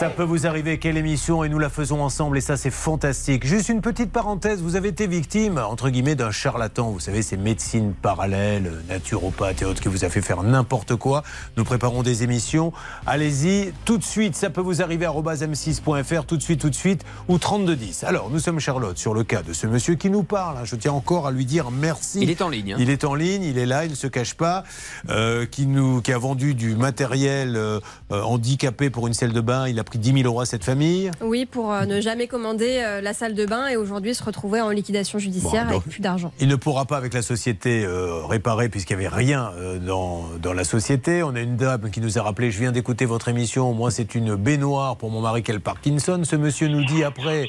Ça 0.00 0.08
peut 0.08 0.22
vous 0.22 0.46
arriver, 0.46 0.78
quelle 0.78 0.96
émission, 0.96 1.44
et 1.44 1.50
nous 1.50 1.58
la 1.58 1.68
faisons 1.68 2.02
ensemble, 2.02 2.38
et 2.38 2.40
ça 2.40 2.56
c'est 2.56 2.70
fantastique. 2.70 3.46
Juste 3.46 3.68
une 3.68 3.82
petite 3.82 4.10
parenthèse, 4.10 4.62
vous 4.62 4.74
avez 4.74 4.88
été 4.88 5.06
victime, 5.06 5.58
entre 5.58 5.90
guillemets, 5.90 6.14
d'un 6.14 6.30
charlatan. 6.30 6.88
Vous 6.90 7.00
savez, 7.00 7.20
ces 7.20 7.36
médecines 7.36 7.92
parallèles, 7.92 8.72
naturopathes 8.88 9.60
et 9.60 9.66
autres, 9.66 9.82
qui 9.82 9.88
vous 9.88 10.06
a 10.06 10.08
fait 10.08 10.22
faire 10.22 10.42
n'importe 10.42 10.96
quoi. 10.96 11.22
Nous 11.58 11.64
préparons 11.64 12.02
des 12.02 12.22
émissions. 12.22 12.72
Allez-y, 13.06 13.74
tout 13.84 13.98
de 13.98 14.02
suite, 14.02 14.36
ça 14.36 14.48
peut 14.48 14.62
vous 14.62 14.80
arriver, 14.80 15.04
m6.fr, 15.04 16.24
tout 16.24 16.38
de 16.38 16.42
suite, 16.42 16.62
tout 16.62 16.70
de 16.70 16.74
suite, 16.74 17.04
ou 17.28 17.36
3210. 17.36 18.04
Alors, 18.04 18.30
nous 18.30 18.38
sommes 18.38 18.58
Charlotte 18.58 18.96
sur 18.96 19.12
le 19.12 19.22
cas 19.22 19.42
de 19.42 19.52
ce 19.52 19.66
monsieur 19.66 19.96
qui 19.96 20.08
nous 20.08 20.22
parle. 20.22 20.56
hein. 20.56 20.64
Je 20.64 20.76
tiens 20.76 20.92
encore 20.92 21.26
à 21.26 21.30
lui 21.30 21.44
dire 21.44 21.70
merci. 21.70 22.20
Il 22.22 22.30
est 22.30 22.40
en 22.40 22.48
ligne. 22.48 22.72
hein. 22.72 22.76
Il 22.80 22.88
est 22.88 23.04
en 23.04 23.14
ligne, 23.14 23.42
il 23.42 23.58
est 23.58 23.66
là, 23.66 23.84
il 23.84 23.90
ne 23.90 23.96
se 23.96 24.06
cache 24.06 24.32
pas, 24.32 24.64
euh, 25.10 25.44
qui, 25.44 25.66
nous, 25.66 26.00
qui 26.00 26.14
a 26.14 26.18
vendu 26.18 26.54
du 26.54 26.74
matériel 26.74 27.54
euh, 27.54 27.80
euh, 28.12 28.22
handicapé 28.22 28.88
pour 28.88 29.06
une 29.06 29.12
salle 29.12 29.34
de 29.34 29.40
bain. 29.42 29.68
Il 29.68 29.78
a 29.78 29.84
pris 29.90 29.98
10 29.98 30.12
000 30.22 30.24
euros 30.24 30.40
à 30.40 30.46
cette 30.46 30.64
famille. 30.64 31.10
Oui, 31.20 31.44
pour 31.46 31.72
euh, 31.72 31.84
ne 31.84 32.00
jamais 32.00 32.26
commander 32.28 32.80
euh, 32.84 33.00
la 33.00 33.12
salle 33.12 33.34
de 33.34 33.44
bain 33.44 33.66
et 33.68 33.76
aujourd'hui 33.76 34.14
se 34.14 34.22
retrouver 34.22 34.60
en 34.60 34.70
liquidation 34.70 35.18
judiciaire 35.18 35.64
Bon, 35.66 35.72
donc- 35.72 35.82
avec 35.82 35.92
plus 35.92 36.00
d'argent. 36.00 36.32
Il 36.40 36.48
ne 36.48 36.54
pourra 36.56 36.84
pas 36.86 36.96
avec 36.96 37.12
la 37.12 37.22
société 37.22 37.84
euh, 37.84 38.24
réparer 38.24 38.68
puisqu'il 38.68 38.96
n'y 38.96 39.04
avait 39.06 39.14
rien 39.14 39.50
euh, 39.58 39.78
dans, 39.78 40.24
dans 40.40 40.52
la 40.52 40.64
société. 40.64 41.22
On 41.22 41.34
a 41.34 41.40
une 41.40 41.56
dame 41.56 41.90
qui 41.90 42.00
nous 42.00 42.18
a 42.18 42.22
rappelé, 42.22 42.50
je 42.50 42.58
viens 42.60 42.72
d'écouter 42.72 43.04
votre 43.04 43.28
émission, 43.28 43.72
moi 43.74 43.90
c'est 43.90 44.14
une 44.14 44.36
baignoire 44.36 44.96
pour 44.96 45.10
mon 45.10 45.20
mari 45.20 45.42
qui 45.42 45.50
a 45.50 45.54
le 45.54 45.60
Parkinson. 45.60 46.20
Ce 46.24 46.36
monsieur 46.36 46.68
nous 46.68 46.84
dit 46.84 47.02
après, 47.02 47.48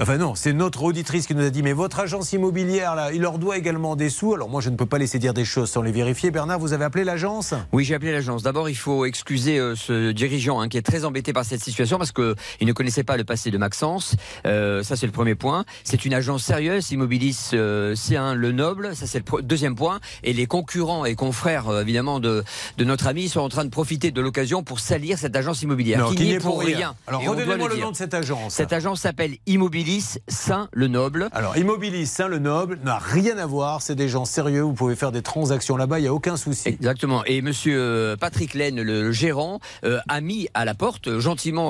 enfin 0.00 0.16
non, 0.16 0.34
c'est 0.36 0.52
notre 0.52 0.84
auditrice 0.84 1.26
qui 1.26 1.34
nous 1.34 1.44
a 1.44 1.50
dit, 1.50 1.62
mais 1.62 1.72
votre 1.72 1.98
agence 2.00 2.32
immobilière, 2.32 2.94
là, 2.94 3.12
il 3.12 3.20
leur 3.20 3.38
doit 3.38 3.58
également 3.58 3.96
des 3.96 4.10
sous. 4.10 4.34
Alors 4.34 4.48
moi 4.48 4.60
je 4.60 4.70
ne 4.70 4.76
peux 4.76 4.86
pas 4.86 4.98
laisser 4.98 5.18
dire 5.18 5.34
des 5.34 5.44
choses 5.44 5.70
sans 5.70 5.82
les 5.82 5.92
vérifier. 5.92 6.30
Bernard, 6.30 6.60
vous 6.60 6.72
avez 6.72 6.84
appelé 6.84 7.02
l'agence? 7.04 7.52
Oui, 7.72 7.84
j'ai 7.84 7.94
appelé 7.96 8.12
l'agence. 8.12 8.44
D'abord, 8.44 8.68
il 8.68 8.76
faut 8.76 9.04
excuser 9.04 9.58
euh, 9.58 9.74
ce 9.74 10.12
dirigeant 10.12 10.60
hein, 10.60 10.68
qui 10.68 10.76
est 10.78 10.82
très 10.82 11.04
embêté 11.04 11.32
par 11.32 11.44
cette 11.44 11.60
situation 11.64 11.79
parce 11.98 12.12
qu'il 12.12 12.66
ne 12.66 12.72
connaissait 12.72 13.04
pas 13.04 13.16
le 13.16 13.24
passé 13.24 13.50
de 13.50 13.58
Maxence. 13.58 14.14
Euh, 14.46 14.82
ça, 14.82 14.96
c'est 14.96 15.06
le 15.06 15.12
premier 15.12 15.34
point. 15.34 15.64
C'est 15.84 16.04
une 16.04 16.14
agence 16.14 16.44
sérieuse, 16.44 16.90
Immobilis 16.92 17.50
euh, 17.54 17.94
C1 17.94 18.34
Le 18.34 18.52
Noble. 18.52 18.94
Ça, 18.94 19.06
c'est 19.06 19.22
le 19.32 19.42
deuxième 19.42 19.74
point. 19.74 20.00
Et 20.22 20.32
les 20.32 20.46
concurrents 20.46 21.04
et 21.04 21.14
confrères, 21.14 21.68
euh, 21.68 21.82
évidemment, 21.82 22.20
de, 22.20 22.44
de 22.78 22.84
notre 22.84 23.06
ami 23.06 23.28
sont 23.28 23.40
en 23.40 23.48
train 23.48 23.64
de 23.64 23.70
profiter 23.70 24.10
de 24.10 24.20
l'occasion 24.20 24.62
pour 24.62 24.80
salir 24.80 25.18
cette 25.18 25.36
agence 25.36 25.62
immobilière 25.62 26.00
Non, 26.00 26.10
qui 26.10 26.16
qui 26.16 26.22
n'y 26.22 26.28
n'y 26.28 26.34
est 26.34 26.36
est 26.36 26.40
pour 26.40 26.60
rien. 26.60 26.76
rien. 26.76 26.94
Alors, 27.06 27.22
redonnez-moi 27.22 27.68
le 27.68 27.74
dire. 27.76 27.84
nom 27.86 27.90
de 27.92 27.96
cette 27.96 28.14
agence. 28.14 28.54
Cette 28.54 28.72
agence 28.72 29.00
s'appelle 29.00 29.36
Immobilis 29.46 30.18
Saint 30.28 30.68
Le 30.72 30.86
Noble. 30.88 31.28
Alors, 31.32 31.56
Immobilis 31.56 32.06
Saint-le-Noble 32.06 32.78
n'a 32.84 32.98
rien 32.98 33.38
à 33.38 33.46
voir. 33.46 33.82
C'est 33.82 33.94
des 33.94 34.08
gens 34.08 34.24
sérieux. 34.24 34.62
Vous 34.62 34.74
pouvez 34.74 34.96
faire 34.96 35.12
des 35.12 35.22
transactions 35.22 35.76
là-bas. 35.76 35.98
Il 35.98 36.02
n'y 36.02 36.08
a 36.08 36.14
aucun 36.14 36.36
souci. 36.36 36.68
Exactement. 36.68 37.24
Et 37.24 37.42
Monsieur 37.42 37.78
euh, 37.80 38.16
Patrick 38.16 38.54
Laine, 38.54 38.80
le, 38.80 39.02
le 39.02 39.12
gérant, 39.12 39.60
a 40.08 40.20
mis 40.20 40.48
à 40.54 40.64
la 40.64 40.74
porte 40.74 41.08
euh, 41.08 41.20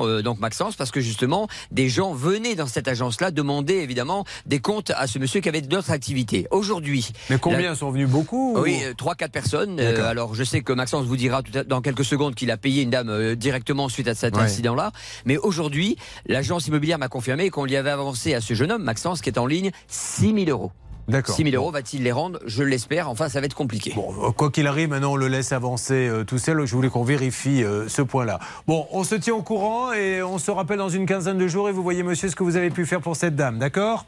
euh, 0.05 0.21
donc 0.21 0.39
Maxence 0.39 0.75
parce 0.75 0.91
que 0.91 0.99
justement 1.01 1.47
des 1.71 1.89
gens 1.89 2.13
venaient 2.13 2.55
dans 2.55 2.67
cette 2.67 2.87
agence-là 2.87 3.31
demander 3.31 3.75
évidemment 3.75 4.25
des 4.45 4.59
comptes 4.59 4.91
à 4.95 5.07
ce 5.07 5.19
monsieur 5.19 5.41
qui 5.41 5.49
avait 5.49 5.61
d'autres 5.61 5.91
activités. 5.91 6.47
Aujourd'hui. 6.51 7.09
Mais 7.29 7.37
combien 7.37 7.75
sont 7.75 7.91
venus 7.91 8.09
Beaucoup 8.09 8.57
Oui, 8.59 8.77
ou- 8.81 8.89
euh, 8.89 8.93
trois 8.95 9.15
quatre 9.15 9.31
personnes. 9.31 9.79
Euh, 9.79 10.09
alors 10.09 10.35
je 10.35 10.43
sais 10.43 10.61
que 10.61 10.73
Maxence 10.73 11.05
vous 11.05 11.17
dira 11.17 11.41
tout 11.43 11.57
à- 11.57 11.63
dans 11.63 11.81
quelques 11.81 12.05
secondes 12.05 12.35
qu'il 12.35 12.51
a 12.51 12.57
payé 12.57 12.83
une 12.83 12.89
dame 12.89 13.09
euh, 13.09 13.35
directement 13.35 13.89
suite 13.89 14.07
à 14.07 14.15
cet 14.15 14.35
Ouais. 14.35 14.43
incident-là. 14.43 14.91
Mais 15.25 15.37
aujourd'hui, 15.37 15.97
l'agence 16.25 16.67
immobilière 16.67 16.99
m'a 16.99 17.07
confirmé 17.07 17.49
qu'on 17.49 17.65
lui 17.65 17.75
avait 17.75 17.89
avancé 17.91 18.33
à 18.33 18.41
ce 18.41 18.53
jeune 18.53 18.71
homme 18.71 18.83
Maxence 18.83 19.21
qui 19.21 19.29
est 19.29 19.37
en 19.37 19.45
ligne 19.45 19.71
6 19.87 20.33
000 20.33 20.49
euros. 20.49 20.71
D'accord. 21.07 21.35
6 21.35 21.43
000 21.43 21.55
euros 21.55 21.71
va-t-il 21.71 22.03
les 22.03 22.11
rendre 22.11 22.39
Je 22.45 22.63
l'espère. 22.63 23.09
Enfin, 23.09 23.29
ça 23.29 23.39
va 23.39 23.45
être 23.45 23.55
compliqué. 23.55 23.93
Bon, 23.95 24.31
quoi 24.31 24.51
qu'il 24.51 24.67
arrive, 24.67 24.89
maintenant 24.89 25.13
on 25.13 25.15
le 25.15 25.27
laisse 25.27 25.51
avancer 25.51 26.07
euh, 26.07 26.23
tout 26.23 26.37
seul. 26.37 26.65
Je 26.65 26.75
voulais 26.75 26.89
qu'on 26.89 27.03
vérifie 27.03 27.63
euh, 27.63 27.87
ce 27.87 28.01
point-là. 28.01 28.39
Bon, 28.67 28.87
on 28.91 29.03
se 29.03 29.15
tient 29.15 29.35
au 29.35 29.41
courant 29.41 29.93
et 29.93 30.21
on 30.21 30.37
se 30.37 30.51
rappelle 30.51 30.77
dans 30.77 30.89
une 30.89 31.05
quinzaine 31.05 31.37
de 31.37 31.47
jours 31.47 31.69
et 31.69 31.71
vous 31.71 31.83
voyez, 31.83 32.03
monsieur, 32.03 32.29
ce 32.29 32.35
que 32.35 32.43
vous 32.43 32.55
avez 32.55 32.69
pu 32.69 32.85
faire 32.85 33.01
pour 33.01 33.15
cette 33.15 33.35
dame, 33.35 33.59
d'accord? 33.59 34.05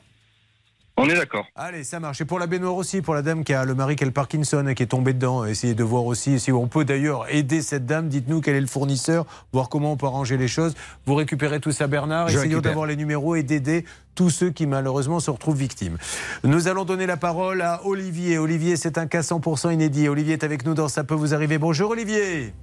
On 0.96 1.10
est 1.10 1.16
d'accord. 1.16 1.48
Allez, 1.56 1.84
ça 1.84 2.00
marche. 2.00 2.22
Et 2.22 2.26
pour 2.26 2.38
la 2.38 2.46
baignoire 2.46 2.76
aussi, 2.76 3.02
pour 3.02 3.16
la 3.16 3.24
dame 3.24 3.44
qui 3.44 3.54
a 3.54 3.66
le 3.66 3.74
mari 3.74 3.96
qui 3.96 4.04
a 4.04 4.06
le 4.06 4.14
Parkinson 4.14 4.68
et 4.68 4.76
qui 4.76 4.84
est 4.84 4.88
tombé 4.88 5.14
dedans. 5.14 5.44
Essayez 5.44 5.74
de 5.74 5.84
voir 5.84 6.06
aussi 6.06 6.40
si 6.40 6.52
on 6.52 6.68
peut 6.68 6.86
d'ailleurs 6.86 7.26
aider 7.34 7.64
cette 7.64 7.88
dame. 7.88 8.10
Dites-nous 8.10 8.42
quel 8.42 8.56
est 8.56 8.62
le 8.62 8.68
fournisseur, 8.68 9.26
voir 9.52 9.70
comment 9.70 9.94
on 9.94 9.98
peut 9.98 10.06
arranger 10.06 10.38
les 10.38 10.48
choses. 10.48 10.76
Vous 11.08 11.16
récupérez 11.16 11.60
tout 11.60 11.72
ça, 11.72 11.88
Bernard. 11.88 12.28
Je 12.28 12.38
Essayons 12.38 12.62
d'avoir 12.62 12.86
les 12.86 12.96
numéros 12.96 13.36
et 13.36 13.42
d'aider 13.42 13.86
tous 14.14 14.30
ceux 14.30 14.52
qui 14.52 14.68
malheureusement 14.68 15.20
se 15.20 15.32
retrouvent 15.32 15.58
victimes. 15.58 15.98
Nous 16.44 16.68
allons 16.68 16.86
donner 16.86 17.08
la 17.08 17.18
parole 17.18 17.64
à 17.64 17.84
Olivier. 17.86 18.38
Olivier, 18.38 18.78
c'est 18.78 19.00
un 19.00 19.08
cas 19.08 19.22
100% 19.22 19.74
inédit. 19.74 20.08
Olivier 20.08 20.34
est 20.34 20.44
avec 20.44 20.64
nous 20.64 20.76
dans 20.76 20.90
Ça 20.90 21.04
peut 21.04 21.16
vous 21.16 21.34
arriver. 21.34 21.58
Bonjour 21.58 21.90
Olivier. 21.90 22.54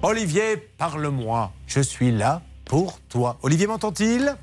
Olivier, 0.00 0.56
parle-moi. 0.78 1.52
Je 1.66 1.80
suis 1.80 2.10
là 2.10 2.40
pour 2.64 2.98
toi. 3.10 3.36
Olivier 3.42 3.66
m'entend-il? 3.66 4.34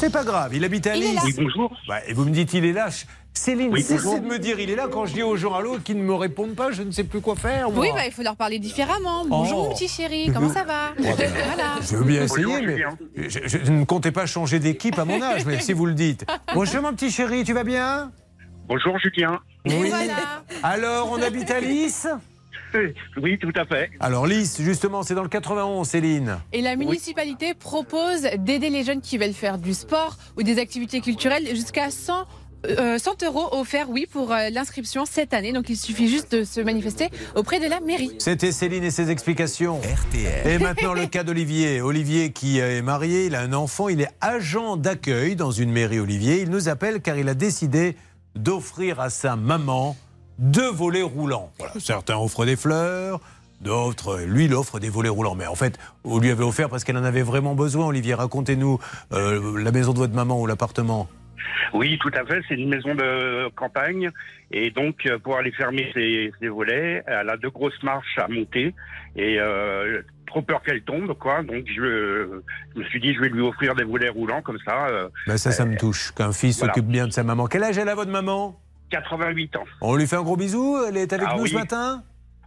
C'est 0.00 0.10
pas 0.10 0.24
grave, 0.24 0.54
il 0.54 0.64
habite 0.64 0.86
à 0.86 0.96
Il 0.96 1.02
est 1.04 1.08
Nice. 1.08 1.14
là. 1.16 1.22
Oui, 1.26 1.34
bonjour. 1.36 1.72
Bah, 1.86 1.98
et 2.08 2.14
vous 2.14 2.24
me 2.24 2.30
dites 2.30 2.54
il 2.54 2.64
est 2.64 2.72
là. 2.72 2.88
Je- 2.88 3.04
Céline, 3.34 3.70
Oui, 3.70 3.82
cessez 3.82 4.18
de 4.20 4.24
me 4.26 4.38
dire 4.38 4.58
il 4.58 4.70
est 4.70 4.74
là 4.74 4.88
quand 4.90 5.04
je 5.04 5.12
dis 5.12 5.22
aux 5.22 5.36
gens 5.36 5.54
allô 5.54 5.76
qui 5.84 5.94
ne 5.94 6.02
me 6.02 6.14
répondent 6.14 6.54
pas, 6.56 6.72
je 6.72 6.82
ne 6.82 6.90
sais 6.90 7.04
plus 7.04 7.20
quoi 7.20 7.36
faire. 7.36 7.70
moi. 7.70 7.80
Oui, 7.80 7.88
bah, 7.94 8.06
il 8.06 8.12
faut 8.12 8.22
leur 8.22 8.34
parler 8.34 8.58
différemment. 8.58 9.24
Bonjour, 9.26 9.58
Oh. 9.58 9.68
mon 9.68 9.74
petit 9.74 9.88
chéri, 9.88 10.30
comment 10.32 10.48
ça 10.52 10.64
va 10.64 10.94
Voilà. 10.98 11.74
Je 11.82 11.96
veux 11.96 12.04
bien 12.04 12.26
Bonjour, 12.26 12.56
essayer, 12.56 12.66
mais 13.14 13.28
je, 13.28 13.70
ne 13.70 13.84
comptais 13.84 14.10
pas 14.10 14.24
changer 14.24 14.58
d'équipe 14.58 14.98
à 14.98 15.04
mon 15.04 15.20
âge, 15.22 15.44
mais 15.44 15.60
si 15.60 15.74
vous 15.74 15.84
le 15.86 15.94
dites. 15.94 16.24
Bonjour 16.54 16.80
mon 16.82 16.92
petit 16.94 17.10
chéri, 17.10 17.44
tu 17.44 17.52
vas 17.52 17.62
bien? 17.64 18.10
Bonjour 18.68 18.98
Julien. 18.98 19.38
Oui. 19.66 19.92
Alors, 20.62 21.10
on 21.12 21.20
habite 21.22 21.50
à 21.50 21.60
Lys 21.60 22.08
Oui, 23.20 23.38
tout 23.38 23.52
à 23.56 23.64
fait. 23.64 23.90
Alors 24.00 24.26
Lys, 24.26 24.60
justement, 24.60 25.02
c'est 25.02 25.14
dans 25.14 25.22
le 25.22 25.28
91, 25.28 25.86
Céline. 25.86 26.38
Et 26.52 26.62
la 26.62 26.76
municipalité 26.76 27.54
propose 27.54 28.22
d'aider 28.38 28.70
les 28.70 28.84
jeunes 28.84 29.00
qui 29.00 29.18
veulent 29.18 29.32
faire 29.32 29.58
du 29.58 29.74
sport 29.74 30.16
ou 30.36 30.42
des 30.42 30.58
activités 30.58 31.00
culturelles 31.00 31.48
jusqu'à 31.50 31.90
100, 31.90 32.26
euh, 32.66 32.98
100 32.98 33.22
euros 33.24 33.48
offerts, 33.52 33.90
oui, 33.90 34.06
pour 34.10 34.32
euh, 34.32 34.50
l'inscription 34.50 35.04
cette 35.04 35.34
année. 35.34 35.52
Donc 35.52 35.68
il 35.68 35.76
suffit 35.76 36.08
juste 36.08 36.32
de 36.32 36.44
se 36.44 36.60
manifester 36.60 37.08
auprès 37.34 37.60
de 37.60 37.66
la 37.66 37.80
mairie. 37.80 38.12
C'était 38.18 38.52
Céline 38.52 38.84
et 38.84 38.90
ses 38.90 39.10
explications. 39.10 39.80
Et 40.44 40.58
maintenant 40.58 40.94
le 40.94 41.06
cas 41.06 41.24
d'Olivier. 41.24 41.80
Olivier 41.80 42.32
qui 42.32 42.58
est 42.58 42.82
marié, 42.82 43.26
il 43.26 43.34
a 43.34 43.40
un 43.40 43.52
enfant, 43.52 43.88
il 43.88 44.00
est 44.00 44.10
agent 44.20 44.76
d'accueil 44.76 45.36
dans 45.36 45.50
une 45.50 45.72
mairie 45.72 46.00
Olivier. 46.00 46.40
Il 46.40 46.50
nous 46.50 46.68
appelle 46.68 47.00
car 47.00 47.16
il 47.18 47.28
a 47.28 47.34
décidé 47.34 47.96
d'offrir 48.36 49.00
à 49.00 49.10
sa 49.10 49.36
maman 49.36 49.96
deux 50.40 50.70
volets 50.70 51.02
roulants. 51.02 51.52
Voilà, 51.58 51.74
certains 51.78 52.16
offrent 52.16 52.44
des 52.44 52.56
fleurs, 52.56 53.20
d'autres, 53.60 54.20
lui, 54.26 54.46
il 54.46 54.54
offre 54.54 54.80
des 54.80 54.88
volets 54.88 55.08
roulants. 55.08 55.34
Mais 55.36 55.46
en 55.46 55.54
fait, 55.54 55.78
on 56.04 56.18
lui 56.18 56.30
avait 56.30 56.44
offert 56.44 56.68
parce 56.68 56.82
qu'elle 56.82 56.96
en 56.96 57.04
avait 57.04 57.22
vraiment 57.22 57.54
besoin. 57.54 57.86
Olivier, 57.86 58.14
racontez-nous 58.14 58.80
euh, 59.12 59.62
la 59.62 59.70
maison 59.70 59.92
de 59.92 59.98
votre 59.98 60.14
maman 60.14 60.40
ou 60.40 60.46
l'appartement. 60.46 61.08
Oui, 61.72 61.98
tout 62.00 62.10
à 62.14 62.24
fait. 62.24 62.40
C'est 62.48 62.54
une 62.56 62.68
maison 62.68 62.94
de 62.94 63.48
campagne. 63.54 64.08
Et 64.50 64.70
donc, 64.70 65.06
euh, 65.06 65.18
pour 65.18 65.36
aller 65.36 65.52
fermer 65.52 65.90
ses, 65.94 66.32
ses 66.40 66.48
volets, 66.48 67.02
elle 67.06 67.28
a 67.30 67.36
deux 67.36 67.50
grosses 67.50 67.80
marches 67.82 68.18
à 68.18 68.26
monter. 68.28 68.74
Et 69.14 69.36
euh, 69.38 70.02
trop 70.26 70.42
peur 70.42 70.62
qu'elle 70.62 70.82
tombe, 70.82 71.12
quoi. 71.18 71.42
Donc 71.42 71.64
je, 71.66 72.40
je 72.74 72.78
me 72.80 72.84
suis 72.86 73.00
dit, 73.00 73.14
je 73.14 73.20
vais 73.20 73.28
lui 73.28 73.42
offrir 73.42 73.74
des 73.74 73.84
volets 73.84 74.08
roulants 74.08 74.42
comme 74.42 74.58
ça. 74.64 74.88
euh, 74.88 75.08
Ben 75.26 75.36
ça, 75.36 75.50
ça 75.52 75.64
me 75.64 75.76
touche, 75.76 76.12
qu'un 76.12 76.32
fils 76.32 76.58
voilà. 76.58 76.72
s'occupe 76.72 76.88
bien 76.90 77.06
de 77.06 77.12
sa 77.12 77.22
maman. 77.24 77.46
Quel 77.46 77.62
âge 77.64 77.78
elle 77.78 77.88
a, 77.88 77.94
votre 77.94 78.10
maman? 78.10 78.58
88 78.90 79.56
ans. 79.56 79.64
On 79.80 79.96
lui 79.96 80.06
fait 80.06 80.16
un 80.16 80.22
gros 80.22 80.36
bisou 80.36 80.78
Elle 80.86 80.96
est 80.96 81.12
avec 81.12 81.26
Ah 81.30 81.34
nous 81.36 81.42
oui. 81.44 81.50
ce 81.50 81.54
matin 81.54 82.02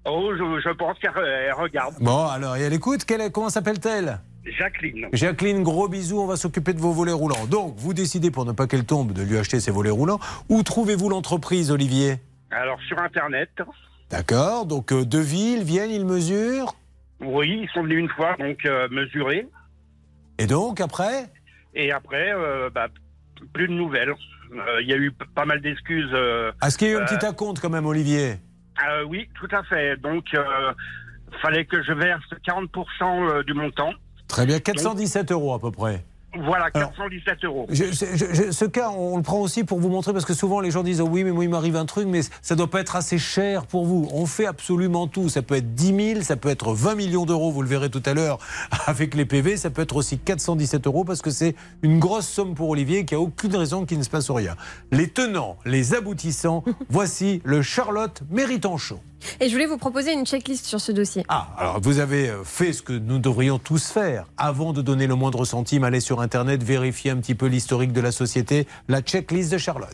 Oh, 0.06 0.32
je, 0.34 0.62
je 0.62 0.70
pense 0.76 1.00
qu'elle 1.00 1.12
elle 1.16 1.54
regarde. 1.54 1.96
Bon, 2.02 2.28
alors, 2.28 2.58
et 2.58 2.62
elle 2.64 2.74
écoute 2.74 3.06
Quelle 3.06 3.32
Comment 3.32 3.50
s'appelle-t-elle? 3.50 4.20
Jacqueline. 4.46 5.08
Jacqueline, 5.14 5.64
gros 5.64 5.88
bisous, 5.88 6.20
on 6.20 6.26
va 6.28 6.36
s'occuper 6.36 6.74
de 6.74 6.80
vos 6.80 6.92
volets 6.92 7.14
roulants. 7.14 7.46
Donc, 7.50 7.76
vous 7.78 7.94
décidez 7.94 8.30
pour 8.30 8.44
ne 8.44 8.52
pas 8.52 8.68
qu'elle 8.68 8.84
tombe 8.86 9.14
de 9.14 9.24
lui 9.24 9.38
acheter 9.38 9.62
ses 9.62 9.72
volets 9.72 9.90
roulants. 9.90 10.20
Où 10.50 10.62
trouvez-vous 10.64 11.08
l'entreprise, 11.08 11.72
Olivier? 11.72 12.18
Alors 12.52 12.78
sur 12.88 13.00
Internet, 13.00 13.50
D'accord, 14.10 14.66
donc 14.68 14.92
euh, 14.92 15.06
devis, 15.06 15.56
ils 15.58 15.64
viennent, 15.64 15.90
ils 15.90 16.06
mesurent? 16.06 16.76
oui, 17.22 17.62
ils 17.64 17.70
sont 17.74 17.82
venus 17.84 18.00
une 18.00 18.10
fois 18.10 18.36
donc 18.38 18.58
euh, 18.66 18.88
mesurer. 18.92 19.48
Et 20.38 20.46
donc, 20.46 20.82
après? 20.82 21.30
Et 21.74 21.92
après, 21.94 22.34
euh, 22.34 22.70
bah, 22.70 22.88
plus 23.54 23.68
de 23.70 23.74
nouvelles. 23.74 24.14
Euh, 24.56 24.82
Il 24.82 24.88
y 24.88 24.94
a 24.94 24.98
eu 24.98 25.12
pas 25.12 25.46
mal 25.46 25.62
d'excuses. 25.62 26.10
euh, 26.14 26.52
Est-ce 26.66 26.78
qu'il 26.78 26.88
y 26.88 26.92
a 26.92 26.94
eu 26.94 26.98
un 26.98 27.02
euh, 27.02 27.06
petit 27.06 27.26
acompte 27.26 27.60
quand 27.60 27.70
même, 27.70 27.86
Olivier? 27.86 28.36
Oui, 29.08 29.30
tout 29.40 29.48
à 29.56 29.64
fait. 29.64 29.98
Donc, 29.98 30.26
fallait 31.42 31.66
que 31.66 31.82
je 31.84 31.94
verse 31.94 32.24
40% 32.48 32.68
euh, 33.02 33.44
du 33.44 33.54
montant. 33.54 33.92
Très 34.28 34.46
bien, 34.46 34.60
417 34.60 35.32
euros 35.32 35.54
à 35.54 35.60
peu 35.60 35.72
près. 35.72 36.04
Voilà, 36.40 36.72
417 36.72 37.46
euros. 37.46 37.66
Je- 37.70 37.86
je- 37.92 38.34
je- 38.34 38.52
ce 38.52 38.66
cas, 38.66 38.90
on 38.90 39.18
le 39.18 39.24
prend 39.24 39.40
aussi 39.40 39.64
pour 39.64 39.80
vous 39.80 39.90
montrer 39.90 40.14
parce 40.14 40.26
que 40.26 40.34
souvent 40.34 40.60
les 40.62 40.72
gens 40.72 40.84
disent 40.84 41.02
oh 41.02 41.08
oui, 41.10 41.24
mais 41.24 41.32
moi 41.32 41.44
il 41.44 41.50
m'arrive 41.50 41.76
un 41.76 41.86
truc, 41.86 42.08
mais 42.08 42.22
ça 42.42 42.56
doit 42.56 42.70
pas 42.70 42.82
être 42.82 42.96
assez 42.96 43.18
cher 43.20 43.66
pour 43.68 43.86
vous. 43.86 44.08
On 44.12 44.26
fait 44.26 44.46
absolument 44.46 45.08
tout. 45.08 45.30
Ça 45.30 45.42
peut 45.42 45.56
être 45.56 45.76
10 45.76 46.14
000, 46.14 46.22
ça 46.22 46.36
peut 46.36 46.50
être 46.50 46.74
20 46.74 46.96
millions 46.96 47.26
d'euros, 47.26 47.52
vous 47.52 47.62
le 47.62 47.68
verrez 47.68 47.90
tout 47.90 48.02
à 48.06 48.14
l'heure 48.14 48.40
avec 48.88 49.14
les 49.16 49.26
PV. 49.26 49.58
Ça 49.58 49.70
peut 49.70 49.84
être 49.84 49.96
aussi 49.96 50.18
417 50.18 50.88
euros 50.88 51.04
parce 51.04 51.22
que 51.22 51.30
c'est 51.32 51.56
une 51.84 52.00
grosse 52.00 52.28
somme 52.28 52.56
pour 52.56 52.70
Olivier 52.70 53.06
qui 53.06 53.16
a 53.16 53.20
aucune 53.20 53.56
raison 53.56 53.86
qu'il 53.86 54.00
ne 54.00 54.04
se 54.04 54.10
passe 54.10 54.32
rien. 54.32 54.56
Les 54.92 55.08
tenants, 55.10 55.58
les 55.66 55.94
aboutissants, 55.94 56.64
voici 56.90 57.42
le 57.46 57.62
Charlotte 57.62 58.22
Méritant 58.32 58.78
Chaud. 58.78 59.00
Et 59.40 59.48
je 59.48 59.54
voulais 59.54 59.66
vous 59.66 59.78
proposer 59.78 60.14
une 60.14 60.26
checklist 60.26 60.66
sur 60.66 60.80
ce 60.82 60.92
dossier. 60.92 61.24
Ah, 61.30 61.48
alors 61.58 61.80
vous 61.82 62.00
avez 62.00 62.30
euh, 62.30 62.44
fait 62.44 62.74
ce 62.74 62.82
que 62.82 62.94
nous 62.94 63.20
devrions 63.20 63.60
tous 63.60 63.88
faire. 63.88 64.26
Avant 64.38 64.74
de 64.74 64.82
donner 64.82 65.08
le 65.08 65.16
moindre 65.16 65.46
centime, 65.46 65.84
allez 65.84 66.00
sur 66.00 66.22
Internet, 66.22 66.64
vérifier 66.64 67.12
un 67.12 67.18
petit 67.18 67.36
peu 67.36 67.48
l'historique 67.48 67.94
de 67.94 68.02
la 68.02 68.12
société, 68.12 68.68
la 68.88 69.02
checklist 69.02 69.52
de 69.52 69.58
Charlotte. 69.58 69.90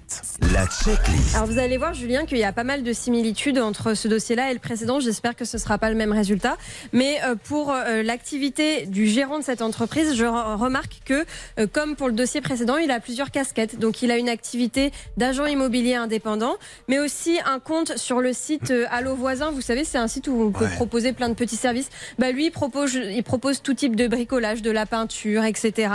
La 0.53 0.65
checklist. 0.65 1.35
Alors 1.35 1.47
vous 1.47 1.59
allez 1.59 1.77
voir, 1.77 1.93
Julien, 1.93 2.25
qu'il 2.25 2.37
y 2.37 2.43
a 2.43 2.53
pas 2.53 2.63
mal 2.63 2.83
de 2.83 2.93
similitudes 2.93 3.59
entre 3.59 3.93
ce 3.93 4.07
dossier-là 4.07 4.51
et 4.51 4.53
le 4.53 4.59
précédent. 4.59 4.99
J'espère 4.99 5.35
que 5.35 5.45
ce 5.45 5.57
ne 5.57 5.61
sera 5.61 5.77
pas 5.77 5.89
le 5.89 5.95
même 5.95 6.11
résultat. 6.11 6.57
Mais 6.93 7.19
euh, 7.23 7.35
pour 7.35 7.71
euh, 7.71 8.03
l'activité 8.03 8.85
du 8.85 9.07
gérant 9.07 9.39
de 9.39 9.43
cette 9.43 9.61
entreprise, 9.61 10.15
je 10.15 10.25
re- 10.25 10.57
remarque 10.57 11.01
que, 11.05 11.25
comme 11.67 11.95
pour 11.95 12.07
le 12.07 12.13
dossier 12.13 12.41
précédent, 12.41 12.77
il 12.77 12.91
a 12.91 12.99
plusieurs 12.99 13.31
casquettes. 13.31 13.79
Donc 13.79 14.01
il 14.01 14.11
a 14.11 14.17
une 14.17 14.29
activité 14.29 14.91
d'agent 15.17 15.45
immobilier 15.45 15.95
indépendant, 15.95 16.55
mais 16.87 16.99
aussi 16.99 17.39
un 17.45 17.59
compte 17.59 17.97
sur 17.97 18.21
le 18.21 18.33
site 18.33 18.73
Allo 18.91 19.15
Voisin. 19.19 19.51
Vous 19.51 19.61
savez, 19.61 19.83
c'est 19.83 19.97
un 19.97 20.07
site 20.07 20.27
où 20.27 20.41
on 20.41 20.51
peut 20.51 20.65
Ouais. 20.65 20.75
proposer 20.75 21.13
plein 21.13 21.29
de 21.29 21.33
petits 21.35 21.55
services. 21.57 21.89
Bah, 22.17 22.31
lui, 22.31 22.45
il 22.47 22.51
propose, 22.51 22.93
il 22.95 23.23
propose 23.23 23.61
tout 23.61 23.73
type 23.73 23.95
de 23.95 24.07
bricolage, 24.07 24.61
de 24.61 24.71
la 24.71 24.85
peinture, 24.85 25.43
etc. 25.43 25.93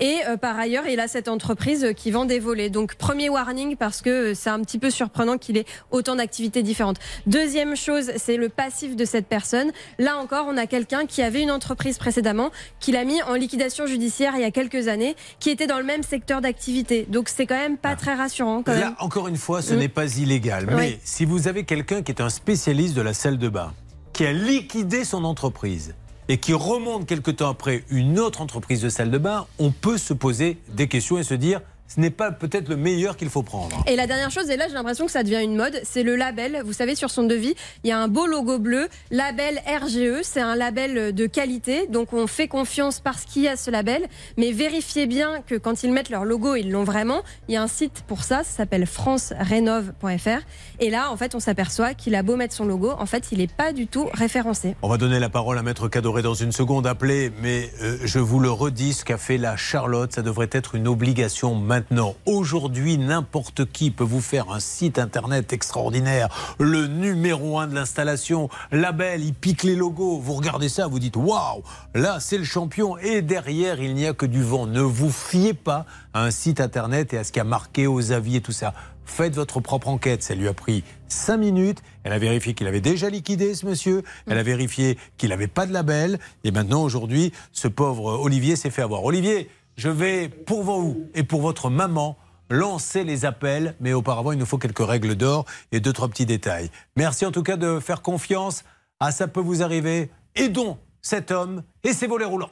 Et 0.00 0.16
euh, 0.28 0.36
par 0.36 0.58
ailleurs, 0.58 0.84
il 0.88 0.98
a 1.00 1.08
cette 1.08 1.28
entreprise 1.28 1.88
qui 1.96 2.10
vend 2.10 2.24
des 2.24 2.38
volets. 2.38 2.70
Donc, 2.70 2.94
premier 2.94 3.28
warning 3.28 3.76
parce 3.76 4.00
que 4.02 4.10
euh, 4.32 4.34
c'est 4.34 4.50
un 4.50 4.60
petit 4.60 4.78
peu 4.78 4.90
surprenant 4.90 5.38
qu'il 5.38 5.56
ait 5.58 5.66
autant 5.90 6.16
d'activités 6.16 6.62
différentes. 6.62 6.96
Deuxième 7.26 7.76
chose, 7.76 8.10
c'est 8.16 8.36
le 8.36 8.48
passif 8.48 8.96
de 8.96 9.04
cette 9.04 9.26
personne. 9.26 9.70
Là 9.98 10.16
encore, 10.16 10.46
on 10.48 10.56
a 10.56 10.66
quelqu'un 10.66 11.06
qui 11.06 11.20
avait 11.22 11.42
une 11.42 11.50
entreprise 11.50 11.98
précédemment, 11.98 12.50
qui 12.80 12.92
l'a 12.92 13.04
mis 13.04 13.22
en 13.22 13.34
liquidation 13.34 13.86
judiciaire 13.86 14.32
il 14.36 14.40
y 14.42 14.44
a 14.44 14.50
quelques 14.50 14.88
années, 14.88 15.14
qui 15.40 15.50
était 15.50 15.66
dans 15.66 15.78
le 15.78 15.84
même 15.84 16.02
secteur 16.02 16.40
d'activité. 16.40 17.06
Donc, 17.08 17.28
c'est 17.28 17.46
quand 17.46 17.58
même 17.58 17.76
pas 17.76 17.96
très 17.96 18.14
rassurant. 18.14 18.62
Quand 18.62 18.72
même. 18.72 18.80
Là, 18.80 18.94
encore 18.98 19.28
une 19.28 19.36
fois, 19.36 19.60
ce 19.62 19.74
Mm. 19.74 19.78
n'est 19.78 19.88
pas 19.88 20.16
illégal. 20.16 20.66
Oui. 20.70 20.74
Mais 20.76 20.98
si 21.04 21.24
vous 21.26 21.48
avez 21.48 21.64
quelqu'un 21.64 22.02
qui 22.02 22.12
est 22.12 22.20
un 22.22 22.28
spécialiste 22.30 22.61
de 22.68 23.00
la 23.00 23.12
salle 23.12 23.38
de 23.38 23.48
bain, 23.48 23.72
qui 24.12 24.24
a 24.24 24.32
liquidé 24.32 25.04
son 25.04 25.24
entreprise 25.24 25.96
et 26.28 26.38
qui 26.38 26.52
remonte 26.52 27.06
quelque 27.06 27.32
temps 27.32 27.48
après 27.48 27.82
une 27.90 28.20
autre 28.20 28.40
entreprise 28.40 28.80
de 28.80 28.88
salle 28.88 29.10
de 29.10 29.18
bain, 29.18 29.46
on 29.58 29.72
peut 29.72 29.98
se 29.98 30.14
poser 30.14 30.58
des 30.68 30.86
questions 30.86 31.18
et 31.18 31.24
se 31.24 31.34
dire 31.34 31.60
ce 31.94 32.00
n'est 32.00 32.10
pas 32.10 32.32
peut-être 32.32 32.68
le 32.68 32.76
meilleur 32.76 33.16
qu'il 33.16 33.28
faut 33.28 33.42
prendre. 33.42 33.82
Et 33.86 33.96
la 33.96 34.06
dernière 34.06 34.30
chose, 34.30 34.48
et 34.48 34.56
là 34.56 34.66
j'ai 34.68 34.74
l'impression 34.74 35.04
que 35.04 35.12
ça 35.12 35.22
devient 35.22 35.42
une 35.42 35.56
mode, 35.56 35.78
c'est 35.84 36.02
le 36.02 36.16
label. 36.16 36.62
Vous 36.64 36.72
savez, 36.72 36.94
sur 36.94 37.10
son 37.10 37.24
devis, 37.24 37.54
il 37.84 37.90
y 37.90 37.92
a 37.92 37.98
un 37.98 38.08
beau 38.08 38.26
logo 38.26 38.58
bleu, 38.58 38.88
label 39.10 39.60
RGE. 39.66 40.22
C'est 40.22 40.40
un 40.40 40.56
label 40.56 41.14
de 41.14 41.26
qualité, 41.26 41.86
donc 41.88 42.14
on 42.14 42.26
fait 42.26 42.48
confiance 42.48 43.00
parce 43.00 43.24
qu'il 43.24 43.42
y 43.42 43.48
a 43.48 43.56
ce 43.56 43.70
label. 43.70 44.06
Mais 44.38 44.52
vérifiez 44.52 45.06
bien 45.06 45.42
que 45.46 45.54
quand 45.54 45.82
ils 45.82 45.92
mettent 45.92 46.08
leur 46.08 46.24
logo, 46.24 46.54
ils 46.54 46.70
l'ont 46.70 46.84
vraiment. 46.84 47.22
Il 47.48 47.54
y 47.54 47.56
a 47.58 47.62
un 47.62 47.68
site 47.68 48.04
pour 48.06 48.24
ça, 48.24 48.38
ça 48.38 48.56
s'appelle 48.56 48.86
francerénov.fr. 48.86 50.40
Et 50.80 50.88
là, 50.88 51.10
en 51.10 51.16
fait, 51.18 51.34
on 51.34 51.40
s'aperçoit 51.40 51.92
qu'il 51.92 52.14
a 52.14 52.22
beau 52.22 52.36
mettre 52.36 52.54
son 52.54 52.64
logo, 52.64 52.92
en 52.98 53.06
fait, 53.06 53.32
il 53.32 53.38
n'est 53.38 53.46
pas 53.48 53.72
du 53.74 53.86
tout 53.86 54.08
référencé. 54.14 54.76
On 54.80 54.88
va 54.88 54.96
donner 54.96 55.18
la 55.18 55.28
parole 55.28 55.58
à 55.58 55.62
Maître 55.62 55.88
Cadoré 55.88 56.22
dans 56.22 56.34
une 56.34 56.52
seconde, 56.52 56.86
appelé, 56.86 57.30
mais 57.42 57.70
euh, 57.82 57.98
je 58.02 58.18
vous 58.18 58.40
le 58.40 58.50
redis, 58.50 58.94
ce 58.94 59.04
qu'a 59.04 59.18
fait 59.18 59.36
la 59.36 59.56
Charlotte, 59.56 60.12
ça 60.12 60.22
devrait 60.22 60.48
être 60.52 60.74
une 60.74 60.88
obligation 60.88 61.54
maintenant. 61.54 61.81
Aujourd'hui, 62.26 62.98
n'importe 62.98 63.70
qui 63.70 63.90
peut 63.90 64.04
vous 64.04 64.20
faire 64.20 64.50
un 64.50 64.60
site 64.60 64.98
internet 64.98 65.52
extraordinaire, 65.52 66.28
le 66.58 66.86
numéro 66.86 67.58
un 67.58 67.66
de 67.66 67.74
l'installation, 67.74 68.48
label, 68.70 69.24
il 69.24 69.34
pique 69.34 69.62
les 69.62 69.76
logos, 69.76 70.18
vous 70.18 70.34
regardez 70.34 70.68
ça, 70.68 70.86
vous 70.86 70.98
dites 70.98 71.16
waouh, 71.16 71.62
là 71.94 72.20
c'est 72.20 72.38
le 72.38 72.44
champion, 72.44 72.96
et 72.98 73.22
derrière 73.22 73.80
il 73.80 73.94
n'y 73.94 74.06
a 74.06 74.12
que 74.12 74.26
du 74.26 74.42
vent. 74.42 74.66
Ne 74.66 74.80
vous 74.80 75.10
fiez 75.10 75.54
pas 75.54 75.86
à 76.14 76.24
un 76.24 76.30
site 76.30 76.60
internet 76.60 77.12
et 77.14 77.18
à 77.18 77.24
ce 77.24 77.32
qui 77.32 77.40
a 77.40 77.44
marqué 77.44 77.86
aux 77.86 78.12
avis 78.12 78.36
et 78.36 78.40
tout 78.40 78.52
ça. 78.52 78.74
Faites 79.04 79.34
votre 79.34 79.60
propre 79.60 79.88
enquête. 79.88 80.22
Ça 80.22 80.34
lui 80.34 80.48
a 80.48 80.54
pris 80.54 80.84
5 81.08 81.36
minutes. 81.36 81.82
Elle 82.04 82.12
a 82.12 82.18
vérifié 82.18 82.54
qu'il 82.54 82.66
avait 82.66 82.80
déjà 82.80 83.10
liquidé 83.10 83.54
ce 83.54 83.66
monsieur. 83.66 84.02
Elle 84.26 84.38
a 84.38 84.42
vérifié 84.42 84.96
qu'il 85.18 85.30
n'avait 85.30 85.48
pas 85.48 85.66
de 85.66 85.72
label. 85.72 86.18
Et 86.44 86.50
maintenant, 86.50 86.82
aujourd'hui, 86.82 87.32
ce 87.52 87.68
pauvre 87.68 88.20
Olivier 88.20 88.56
s'est 88.56 88.70
fait 88.70 88.82
avoir. 88.82 89.04
Olivier, 89.04 89.50
je 89.76 89.88
vais, 89.88 90.28
pour 90.28 90.62
vous 90.62 91.08
et 91.14 91.22
pour 91.22 91.40
votre 91.40 91.70
maman, 91.70 92.16
lancer 92.50 93.04
les 93.04 93.24
appels. 93.24 93.74
Mais 93.80 93.92
auparavant, 93.92 94.32
il 94.32 94.38
nous 94.38 94.46
faut 94.46 94.58
quelques 94.58 94.86
règles 94.86 95.14
d'or 95.14 95.46
et 95.72 95.80
deux, 95.80 95.92
trois 95.92 96.08
petits 96.08 96.26
détails. 96.26 96.70
Merci 96.96 97.26
en 97.26 97.32
tout 97.32 97.42
cas 97.42 97.56
de 97.56 97.80
faire 97.80 98.02
confiance 98.02 98.64
à 99.00 99.10
Ça 99.10 99.26
peut 99.28 99.40
vous 99.40 99.62
arriver. 99.62 100.10
Aidons 100.34 100.78
cet 101.00 101.30
homme 101.30 101.62
et 101.82 101.92
ses 101.92 102.06
volets 102.06 102.24
roulants. 102.24 102.50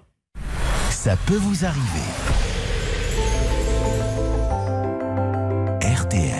Ça 0.90 1.16
peut 1.26 1.36
vous 1.36 1.64
arriver. 1.64 2.00
RTL. 5.82 6.39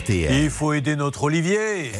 RTL. 0.00 0.44
Il 0.44 0.50
faut 0.50 0.72
aider 0.72 0.96
notre 0.96 1.24
Olivier. 1.24 1.92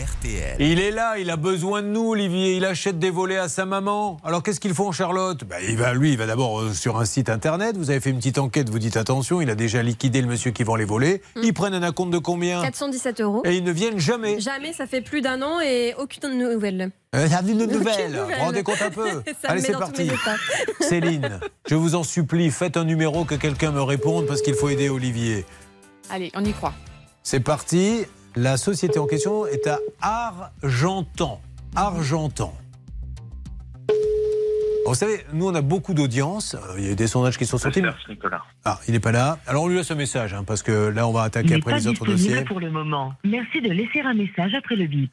Il 0.58 0.80
est 0.80 0.90
là, 0.90 1.18
il 1.18 1.30
a 1.30 1.36
besoin 1.36 1.82
de 1.82 1.88
nous, 1.88 2.10
Olivier. 2.10 2.56
Il 2.56 2.64
achète 2.64 2.98
des 2.98 3.10
volets 3.10 3.36
à 3.36 3.48
sa 3.48 3.66
maman. 3.66 4.16
Alors 4.24 4.42
qu'est-ce 4.42 4.60
qu'ils 4.60 4.74
font, 4.74 4.92
Charlotte? 4.92 5.44
Ben, 5.44 5.58
il 5.68 5.76
va, 5.76 5.92
Lui, 5.92 6.12
il 6.12 6.18
va 6.18 6.26
d'abord 6.26 6.60
euh, 6.60 6.72
sur 6.72 6.98
un 6.98 7.04
site 7.04 7.28
internet. 7.28 7.76
Vous 7.76 7.90
avez 7.90 8.00
fait 8.00 8.10
une 8.10 8.16
petite 8.16 8.38
enquête, 8.38 8.70
vous 8.70 8.78
dites 8.78 8.96
attention, 8.96 9.40
il 9.40 9.50
a 9.50 9.54
déjà 9.54 9.82
liquidé 9.82 10.22
le 10.22 10.28
monsieur 10.28 10.50
qui 10.50 10.62
vend 10.62 10.76
les 10.76 10.84
volets. 10.84 11.20
Ils 11.42 11.52
prennent 11.52 11.74
un 11.74 11.82
acompte 11.82 12.12
de 12.12 12.18
combien? 12.18 12.62
417 12.62 13.20
euros. 13.20 13.42
Et 13.44 13.56
ils 13.56 13.64
ne 13.64 13.72
viennent 13.72 13.98
jamais. 13.98 14.40
Jamais, 14.40 14.72
ça 14.72 14.86
fait 14.86 15.02
plus 15.02 15.20
d'un 15.20 15.42
an 15.42 15.60
et 15.60 15.94
aucune 15.98 16.38
nouvelle. 16.38 16.92
Euh. 17.14 17.26
Vous 17.42 17.54
nouvelle. 17.54 18.12
vous 18.16 18.44
rendez 18.44 18.62
compte 18.62 18.82
un 18.82 18.90
peu? 18.90 19.08
Allez, 19.44 19.60
c'est 19.60 19.72
parti. 19.72 20.10
Céline, 20.80 21.40
je 21.68 21.74
vous 21.74 21.96
en 21.96 22.02
supplie, 22.02 22.50
faites 22.50 22.76
un 22.76 22.84
numéro 22.84 23.24
que 23.24 23.34
quelqu'un 23.34 23.72
me 23.72 23.82
réponde 23.82 24.26
parce 24.26 24.42
qu'il 24.42 24.54
faut 24.54 24.68
aider 24.68 24.88
Olivier. 24.88 25.44
Allez, 26.08 26.30
on 26.34 26.44
y 26.44 26.52
croit. 26.52 26.74
C'est 27.22 27.40
parti. 27.40 28.04
La 28.36 28.56
société 28.56 28.98
en 28.98 29.06
question 29.06 29.46
est 29.46 29.66
à 29.66 29.78
Argentan. 30.00 31.40
Argentan. 31.74 32.54
Vous 34.86 34.94
savez, 34.94 35.20
nous, 35.32 35.46
on 35.48 35.54
a 35.54 35.60
beaucoup 35.62 35.94
d'audience. 35.94 36.54
Euh, 36.54 36.74
Il 36.78 36.84
y 36.84 36.88
a 36.88 36.92
eu 36.92 36.96
des 36.96 37.06
sondages 37.06 37.38
qui 37.38 37.46
sont 37.46 37.58
sortis. 37.58 37.80
Nicolas. 38.08 38.42
Ah, 38.64 38.80
il 38.88 38.92
n'est 38.94 38.98
pas 39.00 39.12
là. 39.12 39.38
Alors, 39.46 39.64
on 39.64 39.68
lui 39.68 39.76
laisse 39.76 39.90
un 39.90 39.94
message, 39.94 40.34
hein, 40.34 40.42
parce 40.44 40.62
que 40.64 40.88
là, 40.88 41.06
on 41.06 41.12
va 41.12 41.22
attaquer 41.22 41.50
Il 41.50 41.54
après 41.56 41.72
pas 41.72 41.78
les 41.78 41.86
autres 41.86 42.04
disponible 42.06 42.28
dossiers. 42.28 42.44
pour 42.44 42.58
le 42.60 42.70
moment. 42.70 43.14
Merci 43.22 43.60
de 43.60 43.68
laisser 43.70 44.00
un 44.00 44.14
message 44.14 44.52
après 44.54 44.74
le 44.74 44.86
bip. 44.86 45.12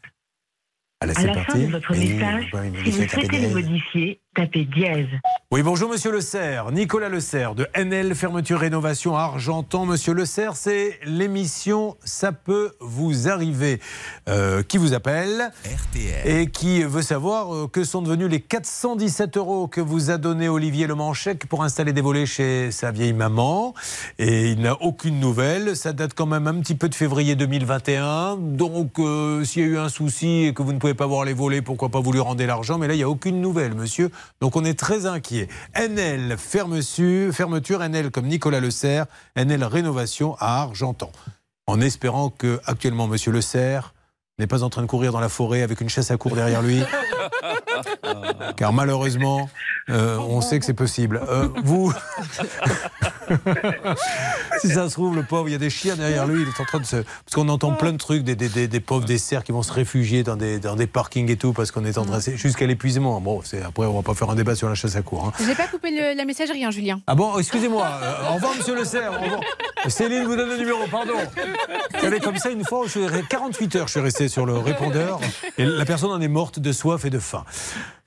Allez, 0.99 1.11
À 1.15 1.21
c'est 1.21 1.27
la 1.27 1.34
parti. 1.35 1.51
fin 1.51 1.57
de 1.59 1.71
votre 1.71 1.91
message, 1.91 2.45
si 2.85 2.89
vous 2.91 3.07
souhaitez 3.07 3.39
le 3.39 3.49
modifier, 3.53 4.19
tapez 4.38 4.65
dièse. 4.65 5.07
Oui, 5.49 5.64
bonjour 5.64 5.89
Monsieur 5.89 6.11
Le 6.11 6.22
Serre, 6.22 6.72
Nicolas 6.72 7.09
Le 7.09 7.22
Serre 7.22 7.55
de 7.55 7.68
NL 7.73 8.14
Fermeture 8.14 8.59
Rénovation 8.59 9.15
à 9.15 9.22
Argentan. 9.22 9.85
Monsieur 9.85 10.14
Le 10.14 10.26
Serre, 10.26 10.55
c'est 10.55 10.99
l'émission 11.05 11.95
Ça 12.03 12.34
peut 12.34 12.73
vous 12.80 13.30
arriver 13.30 13.80
euh, 14.30 14.61
qui 14.61 14.77
vous 14.77 14.93
appelle 14.93 15.51
et 16.26 16.47
qui 16.47 16.84
veut 16.84 17.01
savoir 17.01 17.55
euh, 17.55 17.68
que 17.68 17.84
sont 17.84 18.01
devenus 18.01 18.30
les 18.30 18.41
417 18.41 19.38
euros 19.38 19.68
que 19.68 19.81
vous 19.81 20.11
a 20.11 20.18
donné 20.18 20.49
Olivier 20.49 20.85
Le 20.85 20.95
Manchec 20.95 21.47
pour 21.47 21.64
installer 21.64 21.93
des 21.93 22.01
volets 22.01 22.26
chez 22.26 22.69
sa 22.69 22.91
vieille 22.91 23.14
maman. 23.14 23.73
Et 24.19 24.51
il 24.51 24.59
n'a 24.59 24.80
aucune 24.81 25.19
nouvelle. 25.19 25.76
Ça 25.76 25.93
date 25.93 26.14
quand 26.14 26.27
même 26.27 26.45
un 26.45 26.59
petit 26.59 26.76
peu 26.76 26.89
de 26.89 26.95
février 26.95 27.35
2021. 27.35 28.35
Donc, 28.38 28.99
euh, 28.99 29.43
s'il 29.45 29.64
y 29.64 29.65
a 29.65 29.69
eu 29.69 29.77
un 29.80 29.89
souci 29.89 30.43
et 30.43 30.53
que 30.53 30.61
vous 30.61 30.73
ne 30.73 30.80
pouvez 30.80 30.93
pas 30.93 31.07
voir 31.07 31.26
les 31.26 31.34
volets, 31.34 31.61
pourquoi 31.64 31.89
pas 31.89 32.01
vous 32.01 32.11
lui 32.11 32.19
rendez 32.19 32.45
l'argent? 32.45 32.77
Mais 32.77 32.88
là, 32.88 32.93
il 32.93 32.97
n'y 32.97 33.03
a 33.03 33.09
aucune 33.09 33.41
nouvelle, 33.41 33.73
monsieur. 33.73 34.11
Donc, 34.41 34.56
on 34.56 34.66
est 34.66 34.78
très 34.78 35.06
inquiet. 35.06 35.48
NL 35.76 36.38
fermeture, 36.38 37.34
fermeture 37.34 37.82
NL 37.82 38.12
comme 38.12 38.28
Nicolas 38.28 38.60
Le 38.60 38.72
Serre, 38.72 39.06
NL 39.36 39.64
rénovation 39.64 40.36
à 40.40 40.62
Argentan. 40.62 41.12
En 41.66 41.82
espérant 41.82 42.30
que 42.30 42.60
actuellement 42.66 43.08
Monsieur 43.08 43.32
Le 43.32 43.41
Serre 43.41 43.94
n'est 44.40 44.48
pas 44.48 44.64
en 44.64 44.70
train 44.70 44.84
de 44.84 44.88
courir 44.88 45.12
dans 45.12 45.20
la 45.20 45.30
forêt 45.30 45.64
avec 45.64 45.82
une 45.82 45.90
chasse 45.90 46.12
à 46.12 46.18
cour 46.18 46.36
derrière 46.36 46.62
lui. 46.62 46.82
Car 48.58 48.72
malheureusement, 48.72 49.49
euh, 49.90 50.18
on 50.18 50.41
sait 50.41 50.60
que 50.60 50.66
c'est 50.66 50.74
possible. 50.74 51.22
Euh, 51.28 51.49
vous, 51.64 51.91
si 54.60 54.70
ça 54.70 54.88
se 54.90 54.94
trouve, 54.94 55.16
le 55.16 55.24
pauvre, 55.24 55.48
il 55.49 55.52
y 55.52 55.56
a 55.56 55.60
des 55.60 55.70
chiens 55.70 55.95
derrière 55.95 56.26
lui. 56.28 56.41
Il 56.41 56.48
est 56.48 56.62
en 56.62 56.66
train 56.66 56.80
de 56.80 56.86
se, 56.86 56.98
parce 56.98 57.36
qu'on 57.36 57.49
entend 57.49 57.72
plein 57.74 57.91
de 57.91 57.98
trucs, 57.98 58.24
des, 58.24 58.36
des, 58.36 58.49
des, 58.49 58.68
des 58.68 58.80
pauvres 58.80 59.06
des 59.06 59.18
cerfs 59.18 59.44
qui 59.44 59.52
vont 59.52 59.64
se 59.64 59.72
réfugier 59.74 60.24
dans 60.24 60.36
des, 60.36 60.60
dans 60.60 60.76
des 60.76 60.88
parkings 60.88 61.30
et 61.32 61.38
tout, 61.38 61.54
parce 61.54 61.72
qu'on 61.72 61.86
est 61.86 61.98
en 61.98 62.06
train, 62.06 62.20
c'est 62.20 62.38
jusqu'à 62.38 62.66
l'épuisement. 62.66 63.20
Bon, 63.22 63.41
c'est 63.44 63.62
après, 63.62 63.86
on 63.86 63.94
va 63.95 64.02
pas 64.02 64.14
faire 64.14 64.30
un 64.30 64.36
débat 64.36 64.56
sur 64.56 64.70
la 64.70 64.76
chasse 64.76 64.95
à 64.95 65.02
cour. 65.02 65.26
hein. 65.26 65.34
Je 65.40 65.45
n'ai 65.45 65.56
pas 65.56 65.68
coupé 65.68 65.91
le- 65.91 66.16
la 66.18 66.26
messagerie, 66.26 66.64
hein, 66.66 66.72
Julien. 66.72 66.99
Ah 67.08 67.16
bon, 67.16 67.38
excusez-moi. 67.38 67.86
Euh, 68.02 68.32
au 68.32 68.34
revoir, 68.36 68.54
monsieur 68.58 68.76
Le 68.76 68.82
revoir. 68.82 69.40
Céline 69.88 70.24
vous 70.26 70.36
donne 70.36 70.49
le 70.49 70.58
numéro, 70.58 70.80
pardon. 70.91 71.14
Vous 71.94 71.99
savez, 72.02 72.20
comme 72.20 72.38
ça, 72.38 72.49
une 72.49 72.64
fois, 72.66 72.82
je 72.86 72.91
suis 72.91 73.06
resté- 73.08 73.28
48 73.30 73.76
heures, 73.76 73.88
je 73.88 73.91
suis 73.91 73.99
resté 74.02 74.28
sur 74.28 74.45
le 74.45 74.58
répondeur. 74.58 75.20
Et 75.58 75.66
la 75.66 75.86
personne 75.86 76.12
en 76.12 76.20
est 76.22 76.28
morte 76.28 76.60
de 76.60 76.72
soif 76.72 77.06
et 77.06 77.10
de 77.10 77.20
faim. 77.20 77.45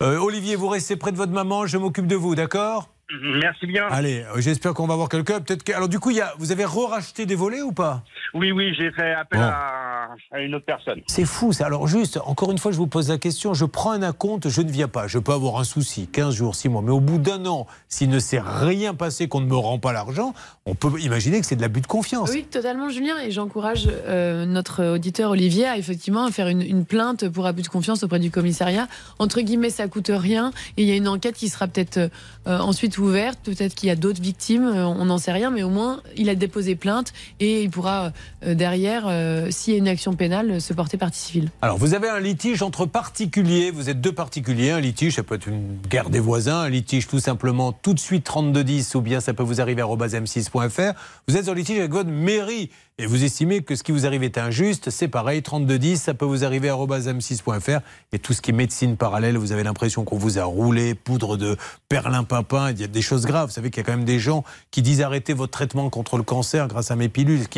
Euh, 0.02 0.18
Olivier, 0.18 0.56
vous 0.56 0.68
restez 0.68 0.96
près 0.96 1.12
de 1.12 1.16
votre 1.16 1.32
maman, 1.32 1.66
je 1.66 1.78
m'occupe 1.78 2.06
de 2.06 2.16
vous, 2.16 2.34
d'accord? 2.34 2.88
Merci 3.22 3.66
bien. 3.66 3.86
Allez, 3.90 4.22
euh, 4.22 4.40
j'espère 4.40 4.72
qu'on 4.74 4.86
va 4.86 4.94
avoir 4.94 5.08
quelqu'un. 5.08 5.40
Peut-être 5.40 5.64
que... 5.64 5.72
Alors, 5.72 5.88
du 5.88 5.98
coup, 5.98 6.10
il 6.10 6.16
y 6.16 6.20
a... 6.20 6.32
vous 6.38 6.52
avez 6.52 6.64
re-racheté 6.64 7.26
des 7.26 7.34
volets 7.34 7.62
ou 7.62 7.72
pas? 7.72 8.02
Oui, 8.34 8.52
oui, 8.52 8.72
j'ai 8.78 8.92
fait 8.92 9.12
appel 9.12 9.40
Bon. 9.40 9.46
à, 9.46 10.08
à 10.30 10.40
une 10.40 10.54
autre 10.54 10.64
personne. 10.64 11.00
C'est 11.08 11.24
fou 11.24 11.52
ça. 11.52 11.66
Alors 11.66 11.88
juste, 11.88 12.18
encore 12.24 12.52
une 12.52 12.58
fois, 12.58 12.70
je 12.70 12.76
vous 12.76 12.86
pose 12.86 13.08
la 13.08 13.18
question. 13.18 13.54
Je 13.54 13.64
prends 13.64 13.90
un 13.90 14.02
acompte, 14.02 14.48
je 14.48 14.62
ne 14.62 14.70
viens 14.70 14.86
pas. 14.86 15.08
Je 15.08 15.18
peux 15.18 15.32
avoir 15.32 15.58
un 15.58 15.64
souci, 15.64 16.06
15 16.06 16.34
jours, 16.34 16.54
6 16.54 16.68
mois. 16.68 16.82
Mais 16.82 16.92
au 16.92 17.00
bout 17.00 17.18
d'un 17.18 17.44
an, 17.46 17.66
s'il 17.88 18.08
ne 18.08 18.20
s'est 18.20 18.40
rien 18.44 18.94
passé, 18.94 19.26
qu'on 19.26 19.40
ne 19.40 19.46
me 19.46 19.56
rend 19.56 19.78
pas 19.80 19.92
l'argent, 19.92 20.32
on 20.64 20.76
peut 20.76 21.00
imaginer 21.00 21.40
que 21.40 21.46
c'est 21.46 21.56
de 21.56 21.60
l'abus 21.62 21.80
de 21.80 21.88
confiance. 21.88 22.30
Oui, 22.30 22.44
totalement, 22.48 22.88
Julien. 22.88 23.18
Et 23.18 23.32
j'encourage 23.32 23.88
euh, 23.88 24.46
notre 24.46 24.84
auditeur 24.94 25.32
Olivier 25.32 25.66
à 25.66 25.76
effectivement 25.76 26.24
à 26.26 26.30
faire 26.30 26.46
une, 26.46 26.62
une 26.62 26.84
plainte 26.84 27.28
pour 27.28 27.46
abus 27.46 27.62
de 27.62 27.68
confiance 27.68 28.04
auprès 28.04 28.20
du 28.20 28.30
commissariat. 28.30 28.86
Entre 29.18 29.40
guillemets, 29.40 29.70
ça 29.70 29.88
coûte 29.88 30.10
rien. 30.14 30.52
Et 30.76 30.82
il 30.82 30.88
y 30.88 30.92
a 30.92 30.96
une 30.96 31.08
enquête 31.08 31.34
qui 31.34 31.48
sera 31.48 31.66
peut-être 31.66 32.10
euh, 32.46 32.58
ensuite 32.58 32.98
ouverte. 32.98 33.38
Peut-être 33.44 33.74
qu'il 33.74 33.88
y 33.88 33.92
a 33.92 33.96
d'autres 33.96 34.22
victimes. 34.22 34.64
euh, 34.64 34.86
on 34.86 35.04
n'en 35.04 35.18
sait 35.18 35.32
rien. 35.32 35.50
Mais 35.50 35.62
au 35.62 35.68
moins, 35.68 36.00
il 36.16 36.28
a 36.28 36.34
déposé 36.34 36.74
plainte 36.74 37.12
et 37.38 37.62
il 37.62 37.70
pourra 37.70 38.12
euh, 38.44 38.54
derrière, 38.54 39.10
s'il 39.52 39.74
y 39.74 39.76
a 39.76 39.78
une 39.78 39.88
action 39.88 40.14
pénale, 40.14 40.60
se 40.60 40.72
porter 40.72 40.96
partie 40.96 41.20
civile. 41.20 41.50
Alors, 41.62 41.78
vous 41.78 41.94
avez 41.94 42.08
un 42.08 42.20
litige 42.20 42.62
entre 42.62 42.86
particuliers. 42.86 43.70
Vous 43.70 43.90
êtes 43.90 44.00
deux 44.00 44.12
particuliers. 44.12 44.70
Un 44.70 44.80
litige, 44.80 45.16
ça 45.16 45.22
peut 45.22 45.34
être 45.34 45.48
une 45.48 45.76
guerre 45.88 46.10
des 46.10 46.20
voisins. 46.20 46.60
Un 46.60 46.70
litige, 46.70 47.06
tout 47.06 47.20
simplement, 47.20 47.72
tout 47.72 47.94
de 47.94 48.00
suite 48.00 48.24
3210, 48.24 48.94
ou 48.94 49.00
bien 49.00 49.20
ça 49.20 49.34
peut 49.34 49.42
vous 49.42 49.60
arriver 49.60 49.82
à 49.82 49.86
m6.fr. 49.86 50.92
Vous 51.28 51.36
êtes 51.36 51.48
en 51.48 51.54
litige 51.54 51.78
avec 51.78 51.92
votre 51.92 52.10
mairie 52.10 52.70
et 53.00 53.06
vous 53.06 53.24
estimez 53.24 53.62
que 53.62 53.74
ce 53.76 53.82
qui 53.82 53.92
vous 53.92 54.04
arrive 54.04 54.22
est 54.22 54.36
injuste. 54.36 54.90
C'est 54.90 55.08
pareil, 55.08 55.42
3210, 55.42 56.02
ça 56.02 56.12
peut 56.12 56.26
vous 56.26 56.44
arriver 56.44 56.68
à 56.68 56.74
m6.fr. 56.74 57.80
Et 58.12 58.18
tout 58.18 58.34
ce 58.34 58.42
qui 58.42 58.50
est 58.50 58.54
médecine 58.54 58.98
parallèle, 58.98 59.38
vous 59.38 59.52
avez 59.52 59.62
l'impression 59.62 60.04
qu'on 60.04 60.18
vous 60.18 60.38
a 60.38 60.44
roulé, 60.44 60.94
poudre 60.94 61.38
de 61.38 61.56
perlimpinpin. 61.88 62.72
Il 62.72 62.80
y 62.80 62.84
a 62.84 62.88
des 62.88 63.00
choses 63.00 63.24
graves. 63.24 63.48
Vous 63.48 63.54
savez 63.54 63.70
qu'il 63.70 63.82
y 63.82 63.86
a 63.86 63.86
quand 63.86 63.96
même 63.96 64.04
des 64.04 64.18
gens 64.18 64.44
qui 64.70 64.82
disent 64.82 65.00
arrêtez 65.00 65.32
votre 65.32 65.52
traitement 65.52 65.88
contre 65.88 66.18
le 66.18 66.22
cancer 66.22 66.68
grâce 66.68 66.90
à 66.90 66.96
mes 66.96 67.08
pilules, 67.08 67.44
ce 67.44 67.48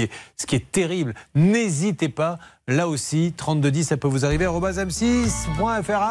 qui 0.46 0.54
est, 0.54 0.70
terrible. 0.70 1.14
N'hésitez 1.34 2.08
pas. 2.08 2.38
Là 2.68 2.86
aussi, 2.86 3.34
3210, 3.36 3.88
ça 3.88 3.96
peut 3.96 4.06
vous 4.06 4.24
arriver 4.24 4.44
à 4.44 4.50
m6.fr. 4.50 6.02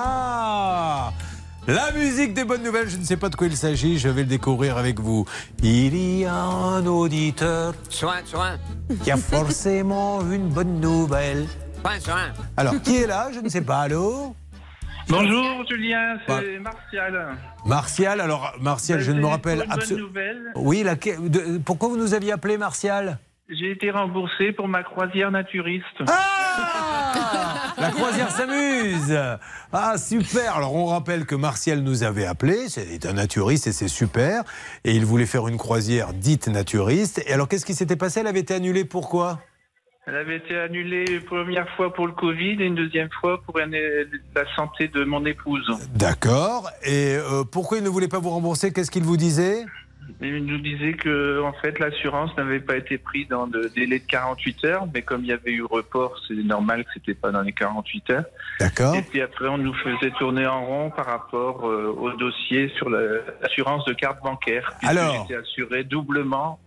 La 1.68 1.92
musique 1.92 2.34
des 2.34 2.44
bonnes 2.44 2.64
nouvelles, 2.64 2.90
je 2.90 2.98
ne 2.98 3.04
sais 3.04 3.18
pas 3.18 3.30
de 3.30 3.36
quoi 3.36 3.48
il 3.48 3.56
s'agit, 3.56 4.00
je 4.00 4.10
vais 4.10 4.22
le 4.22 4.28
découvrir 4.28 4.78
avec 4.78 5.00
vous. 5.00 5.26
Il 5.62 5.96
y 6.20 6.26
a 6.26 6.34
un 6.34 6.86
auditeur 6.88 7.74
Soin, 7.90 8.16
soin. 8.26 8.58
qui 9.04 9.12
a 9.12 9.18
forcément 9.18 10.22
une 10.32 10.50
bonne 10.50 10.80
nouvelle. 10.80 11.46
Soin, 11.84 12.00
soin. 12.00 12.34
Alors, 12.58 12.82
qui 12.82 12.98
est 12.98 13.08
là 13.08 13.30
Je 13.34 13.40
ne 13.40 13.50
sais 13.50 13.62
pas. 13.62 13.82
Allô 13.82 14.36
Bonjour 15.08 15.64
Julien, 15.70 16.18
c'est 16.26 16.34
Bah. 16.34 16.42
Martial. 16.72 17.38
Martial, 17.66 18.22
alors, 18.22 18.54
Martial, 18.62 19.00
je 19.02 19.12
ne 19.12 19.20
me 19.20 19.28
rappelle 19.28 19.66
absolument. 19.70 20.08
nouvelle, 20.08 20.42
Oui, 20.56 20.84
laquelle- 20.84 21.30
de- 21.30 21.58
pourquoi 21.60 21.90
vous 21.90 21.98
nous 21.98 22.14
aviez 22.14 22.32
appelé, 22.32 22.58
Martial? 22.58 23.20
J'ai 23.52 23.72
été 23.72 23.92
remboursé 23.92 24.52
pour 24.52 24.68
ma 24.68 24.84
croisière 24.84 25.32
naturiste. 25.32 25.86
Ah 26.08 27.74
La 27.78 27.90
croisière 27.92 28.32
s'amuse 28.32 29.18
Ah, 29.74 29.98
super 29.98 30.56
Alors, 30.56 30.76
on 30.76 30.86
rappelle 30.86 31.26
que 31.26 31.36
Martial 31.36 31.80
nous 31.80 32.04
avait 32.04 32.26
appelé, 32.26 32.70
c'est 32.70 33.06
un 33.06 33.14
naturiste 33.14 33.68
et 33.68 33.72
c'est 33.72 33.88
super, 33.88 34.44
et 34.84 34.96
il 34.96 35.06
voulait 35.06 35.26
faire 35.26 35.48
une 35.48 35.58
croisière 35.58 36.14
dite 36.14 36.48
naturiste. 36.48 37.24
Et 37.28 37.34
alors, 37.34 37.48
qu'est-ce 37.48 37.66
qui 37.66 37.74
s'était 37.74 37.96
passé? 37.96 38.20
Elle 38.22 38.28
avait 38.28 38.40
été 38.40 38.54
annulée, 38.54 38.86
pourquoi 38.86 39.40
Elle 40.06 40.16
avait 40.16 40.38
été 40.38 40.58
annulée 40.58 41.06
une 41.10 41.24
première 41.24 41.68
fois 41.76 41.94
pour 41.94 42.08
le 42.08 42.14
Covid 42.14 42.58
et 42.62 42.66
une 42.66 42.76
deuxième 42.76 43.10
fois 43.20 43.42
pour 43.44 43.58
la 43.58 44.56
santé 44.56 44.88
de 44.88 45.04
mon 45.04 45.26
épouse. 45.26 45.66
D'accord. 45.96 46.70
Et 46.84 47.16
euh, 47.16 47.44
pourquoi 47.44 47.80
il 47.80 47.84
ne 47.84 47.90
voulait 47.90 48.08
pas 48.08 48.20
vous 48.20 48.30
rembourser? 48.30 48.72
Qu'est-ce 48.72 48.92
qu'il 48.92 49.04
vous 49.04 49.18
disait? 49.18 49.66
Il 50.22 50.46
nous 50.46 50.58
disait 50.60 50.94
que 50.94 51.42
en 51.42 51.54
fait 51.54 51.80
l'assurance 51.80 52.36
n'avait 52.38 52.60
pas 52.60 52.76
été 52.78 52.98
prise 52.98 53.28
dans 53.28 53.46
le 53.48 53.70
délai 53.70 54.00
de 54.00 54.06
48 54.06 54.66
heures, 54.66 54.88
mais 54.94 55.02
comme 55.02 55.22
il 55.22 55.28
y 55.28 55.32
avait 55.32 55.52
eu 55.52 55.64
report, 55.64 56.16
c'est 56.28 56.34
normal 56.36 56.84
que 56.84 56.90
c'était 56.94 57.14
pas 57.16 57.32
dans 57.32 57.42
les 57.42 57.54
48 57.54 58.10
heures. 58.12 58.24
D'accord. 58.60 58.96
Et 58.96 59.02
puis 59.02 59.22
après, 59.22 59.48
on 59.48 59.58
nous 59.58 59.74
faisait 59.74 60.12
tourner 60.20 60.46
en 60.46 60.66
rond 60.66 60.90
par 60.92 61.06
rapport 61.08 61.68
euh, 61.68 61.96
au 61.98 62.12
dossier 62.12 62.70
sur 62.78 62.90
la- 62.90 63.22
l'assurance 63.42 63.84
de 63.86 63.94
carte 63.94 64.22
bancaire. 64.24 64.74
Alors 64.84 65.26
J'étais 65.28 65.40
assuré 65.42 65.84
doublement 65.84 66.60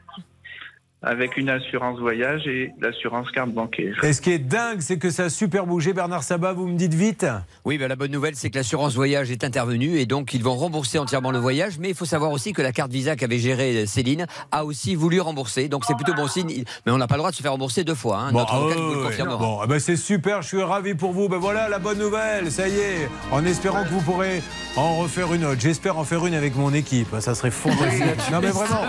avec 1.06 1.36
une 1.36 1.50
assurance 1.50 1.98
voyage 1.98 2.46
et 2.46 2.72
l'assurance 2.80 3.30
carte 3.30 3.50
bancaire. 3.50 4.02
Et 4.02 4.12
ce 4.12 4.20
qui 4.20 4.32
est 4.32 4.38
dingue, 4.38 4.80
c'est 4.80 4.98
que 4.98 5.10
ça 5.10 5.24
a 5.24 5.28
super 5.28 5.66
bougé. 5.66 5.92
Bernard 5.92 6.22
Sabat, 6.22 6.52
vous 6.54 6.66
me 6.66 6.76
dites 6.76 6.94
vite 6.94 7.26
Oui, 7.64 7.78
ben 7.78 7.88
la 7.88 7.96
bonne 7.96 8.10
nouvelle, 8.10 8.34
c'est 8.36 8.50
que 8.50 8.56
l'assurance 8.56 8.94
voyage 8.94 9.30
est 9.30 9.44
intervenue 9.44 9.98
et 9.98 10.06
donc 10.06 10.32
ils 10.34 10.42
vont 10.42 10.54
rembourser 10.54 10.98
entièrement 10.98 11.30
le 11.30 11.38
voyage. 11.38 11.78
Mais 11.78 11.90
il 11.90 11.94
faut 11.94 12.04
savoir 12.06 12.30
aussi 12.32 12.52
que 12.52 12.62
la 12.62 12.72
carte 12.72 12.90
Visa 12.90 13.16
qu'avait 13.16 13.38
gérée 13.38 13.86
Céline 13.86 14.26
a 14.50 14.64
aussi 14.64 14.94
voulu 14.94 15.20
rembourser. 15.20 15.68
Donc 15.68 15.84
c'est 15.84 15.94
plutôt 15.94 16.14
bon 16.14 16.26
signe. 16.28 16.64
Mais 16.86 16.92
on 16.92 16.98
n'a 16.98 17.06
pas 17.06 17.14
le 17.16 17.18
droit 17.20 17.30
de 17.30 17.36
se 17.36 17.42
faire 17.42 17.52
rembourser 17.52 17.84
deux 17.84 17.94
fois. 17.94 18.18
hein. 18.18 18.32
Bon, 18.32 18.38
Notre 18.40 18.54
ah 18.54 18.56
avocat 18.56 18.76
ouais, 18.76 18.82
vous 18.82 18.90
le 18.94 18.98
ouais. 19.00 19.06
confirmera. 19.06 19.36
Bon, 19.38 19.60
eh 19.64 19.66
ben 19.66 19.78
c'est 19.78 19.96
super, 19.96 20.42
je 20.42 20.48
suis 20.48 20.62
ravi 20.62 20.94
pour 20.94 21.12
vous. 21.12 21.28
Ben 21.28 21.38
voilà 21.38 21.68
la 21.68 21.78
bonne 21.78 21.98
nouvelle, 21.98 22.50
ça 22.50 22.66
y 22.68 22.76
est. 22.78 23.08
En 23.30 23.44
espérant 23.44 23.84
que 23.84 23.88
vous 23.90 24.00
pourrez 24.00 24.42
en 24.76 24.96
refaire 24.98 25.32
une 25.34 25.44
autre. 25.44 25.60
J'espère 25.60 25.98
en 25.98 26.04
faire 26.04 26.24
une 26.26 26.34
avec 26.34 26.56
mon 26.56 26.72
équipe. 26.72 27.08
Ça 27.20 27.34
serait 27.34 27.50
fantastique. 27.50 28.04
Non 28.32 28.40
mais 28.40 28.48
vraiment, 28.50 28.80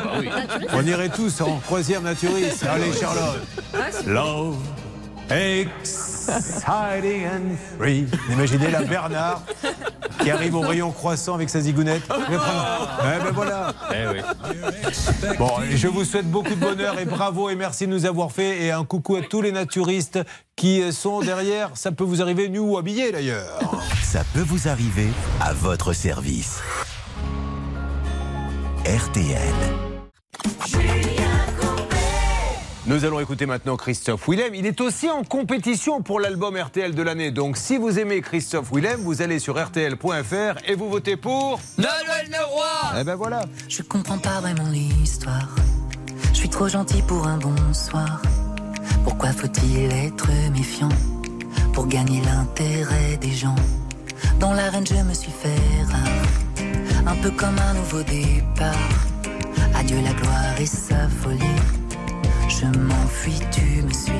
on 0.73 0.85
irait 0.85 1.09
tous 1.09 1.41
en 1.41 1.57
croisière 1.57 2.01
naturiste. 2.05 2.63
Allez 2.63 2.93
Charlotte. 2.93 3.41
Love, 4.07 4.55
exciting 5.29 7.25
and 7.25 7.55
free. 7.77 8.05
Imaginez 8.31 8.71
la 8.71 8.81
Bernard 8.83 9.41
qui 10.21 10.31
arrive 10.31 10.55
au 10.55 10.61
rayon 10.61 10.91
croissant 10.91 11.35
avec 11.35 11.49
sa 11.49 11.59
zigounette. 11.59 12.01
Je 12.09 12.13
prendre- 12.37 12.89
Eh 13.03 13.23
ben 13.23 13.31
voilà. 13.33 13.73
Bon, 15.37 15.51
et 15.69 15.75
je 15.77 15.87
vous 15.87 16.03
souhaite 16.05 16.29
beaucoup 16.29 16.55
de 16.55 16.59
bonheur 16.59 16.97
et 16.99 17.05
bravo 17.05 17.49
et 17.49 17.55
merci 17.55 17.85
de 17.87 17.91
nous 17.91 18.05
avoir 18.05 18.31
fait. 18.31 18.63
Et 18.63 18.71
un 18.71 18.85
coucou 18.85 19.15
à 19.17 19.21
tous 19.21 19.41
les 19.41 19.51
naturistes 19.51 20.19
qui 20.55 20.91
sont 20.93 21.19
derrière. 21.21 21.71
Ça 21.75 21.91
peut 21.91 22.03
vous 22.05 22.21
arriver 22.21 22.47
nu 22.49 22.59
ou 22.59 22.77
habillé 22.77 23.11
d'ailleurs. 23.11 23.59
Ça 24.03 24.23
peut 24.33 24.43
vous 24.45 24.67
arriver 24.67 25.09
à 25.41 25.53
votre 25.53 25.93
service. 25.93 26.59
RTL. 28.85 29.41
Nous 32.87 33.03
allons 33.03 33.19
écouter 33.19 33.47
maintenant 33.47 33.77
Christophe 33.77 34.29
Willem. 34.29 34.53
Il 34.53 34.67
est 34.67 34.79
aussi 34.79 35.09
en 35.09 35.23
compétition 35.23 36.03
pour 36.03 36.19
l'album 36.19 36.55
RTL 36.55 36.93
de 36.93 37.01
l'année. 37.01 37.31
Donc 37.31 37.57
si 37.57 37.77
vous 37.77 37.97
aimez 37.97 38.21
Christophe 38.21 38.71
Willem, 38.71 38.99
vous 39.01 39.23
allez 39.23 39.39
sur 39.39 39.57
rtl.fr 39.57 40.59
et 40.67 40.75
vous 40.75 40.87
votez 40.87 41.17
pour... 41.17 41.59
Noël 41.79 42.29
Leroy 42.29 42.99
Eh 43.01 43.03
ben 43.03 43.15
voilà. 43.15 43.41
Je 43.67 43.81
comprends 43.81 44.19
pas 44.19 44.39
vraiment 44.39 44.69
l'histoire. 44.69 45.55
Je 46.29 46.37
suis 46.37 46.49
trop 46.49 46.67
gentil 46.67 47.01
pour 47.01 47.25
un 47.25 47.37
bonsoir. 47.37 48.21
Pourquoi 49.03 49.31
faut-il 49.31 49.91
être 49.91 50.27
méfiant 50.51 50.89
pour 51.73 51.87
gagner 51.87 52.21
l'intérêt 52.21 53.17
des 53.17 53.31
gens? 53.31 53.55
Dans 54.39 54.53
l'arène, 54.53 54.85
je 54.85 54.93
me 54.93 55.13
suis 55.15 55.31
fait 55.31 55.83
rare. 55.91 57.15
peu 57.23 57.31
comme 57.31 57.57
un 57.57 57.73
nouveau 57.73 58.03
départ. 58.03 58.75
Adieu 59.73 59.97
la 60.03 60.13
gloire 60.13 60.59
et 60.59 60.67
sa 60.67 61.09
folie. 61.09 61.54
Je 62.57 62.67
m'enfuis, 62.79 63.41
tu 63.51 63.81
me 63.81 63.91
suis. 63.91 64.13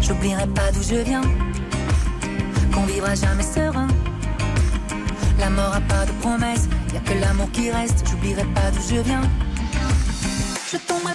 J'oublierai 0.00 0.46
pas 0.48 0.72
d'où 0.72 0.82
je 0.82 0.96
viens. 0.96 1.22
Qu'on 2.72 2.82
vivra 2.82 3.14
jamais 3.14 3.44
serein. 3.44 3.86
La 5.38 5.50
mort 5.50 5.72
a 5.72 5.80
pas 5.80 6.04
de 6.04 6.12
promesse, 6.20 6.68
y 6.92 6.96
a 6.96 7.00
que 7.00 7.14
l'amour 7.20 7.48
qui 7.52 7.70
reste. 7.70 8.04
J'oublierai 8.10 8.44
pas 8.54 8.70
d'où 8.72 8.80
je 8.96 9.00
viens. 9.02 9.22
Je 10.72 10.78
tomberai 10.78 11.13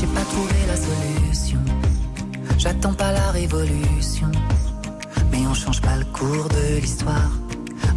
J'ai 0.00 0.06
pas 0.06 0.20
trouvé 0.20 0.54
la 0.68 0.76
solution. 0.76 1.58
J'attends 2.56 2.92
pas 2.92 3.10
la 3.10 3.32
révolution. 3.32 4.30
Mais 5.32 5.44
on 5.44 5.54
change 5.54 5.80
pas 5.80 5.96
le 5.96 6.04
cours 6.04 6.48
de 6.48 6.80
l'histoire. 6.80 7.32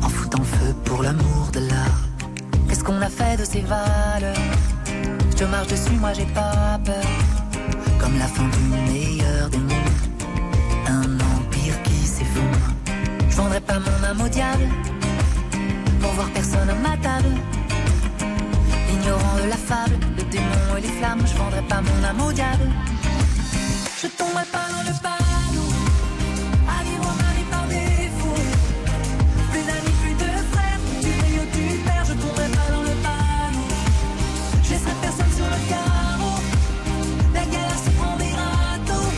En 0.01 0.09
foutant 0.09 0.43
feu 0.43 0.73
pour 0.83 1.03
l'amour 1.03 1.49
de 1.53 1.59
l'art. 1.59 2.01
Qu'est-ce 2.67 2.83
qu'on 2.83 2.99
a 3.01 3.09
fait 3.09 3.37
de 3.37 3.45
ces 3.45 3.61
valeurs? 3.61 4.35
Je 5.37 5.45
marche 5.45 5.67
dessus, 5.67 5.93
moi 5.99 6.13
j'ai 6.13 6.25
pas 6.25 6.79
peur. 6.83 7.05
Comme 7.99 8.17
la 8.17 8.25
fin 8.25 8.47
du 8.47 8.91
meilleur 8.91 9.49
des 9.51 9.59
mondes. 9.59 10.01
Un 10.87 11.19
empire 11.33 11.83
qui 11.83 12.07
s'effondre. 12.07 12.65
Je 13.29 13.35
vendrai 13.35 13.61
pas 13.61 13.77
mon 13.77 14.03
âme 14.09 14.21
au 14.25 14.27
diable. 14.27 14.67
Pour 16.01 16.11
voir 16.13 16.29
personne 16.31 16.67
à 16.67 16.73
ma 16.73 16.97
table. 16.97 17.29
Ignorant 18.93 19.37
de 19.43 19.49
la 19.49 19.57
fable, 19.57 19.97
le 20.17 20.23
démon 20.23 20.77
et 20.77 20.81
les 20.81 20.93
flammes. 20.99 21.23
Je 21.25 21.35
vendrai 21.37 21.61
pas 21.61 21.81
mon 21.81 22.03
âme 22.03 22.21
au 22.27 22.31
diable. 22.31 22.67
Je 24.01 24.07
tomberai 24.07 24.45
pas 24.51 24.67
dans 24.73 24.83
le 24.89 24.93
panneau. 25.05 25.69
À 26.67 26.83
vivre 26.83 27.11
ma 27.21 27.31
vie 27.37 27.47
par 27.49 27.65
défaut. 27.67 28.41
Plus 29.51 29.63
d'amis, 29.69 29.95
plus 30.01 30.15
de 30.23 30.29
frères. 30.51 30.79
Brilles 31.01 31.39
ou 31.41 31.45
tu 31.55 31.77
perds. 31.85 32.05
Je 32.09 32.13
tomberai 32.23 32.49
pas 32.57 32.69
dans 32.75 32.83
le 32.89 32.95
panneau. 33.05 33.69
Je 34.63 34.69
laisserai 34.71 34.95
personne 35.01 35.33
sur 35.37 35.47
le 35.55 35.59
carreau. 35.71 36.37
La 37.33 37.45
guerre 37.53 37.79
se 37.85 37.89
prend 37.97 38.15
des 38.17 38.33
râteaux. 38.41 39.11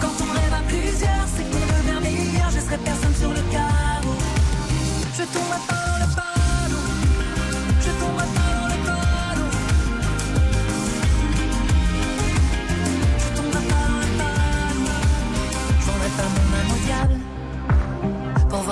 Quand 0.00 0.16
on 0.24 0.30
rêve 0.38 0.54
à 0.60 0.62
plusieurs, 0.68 1.26
c'est 1.34 1.46
qu'on 1.50 1.66
devient 1.72 2.00
meilleur. 2.02 2.50
Je 2.50 2.56
laisserai 2.56 2.78
personne 2.78 3.14
sur 3.14 3.30
le 3.30 3.42
carreau. 3.54 4.16
Je 5.18 5.24
tomberai 5.32 5.60
pas 5.68 5.83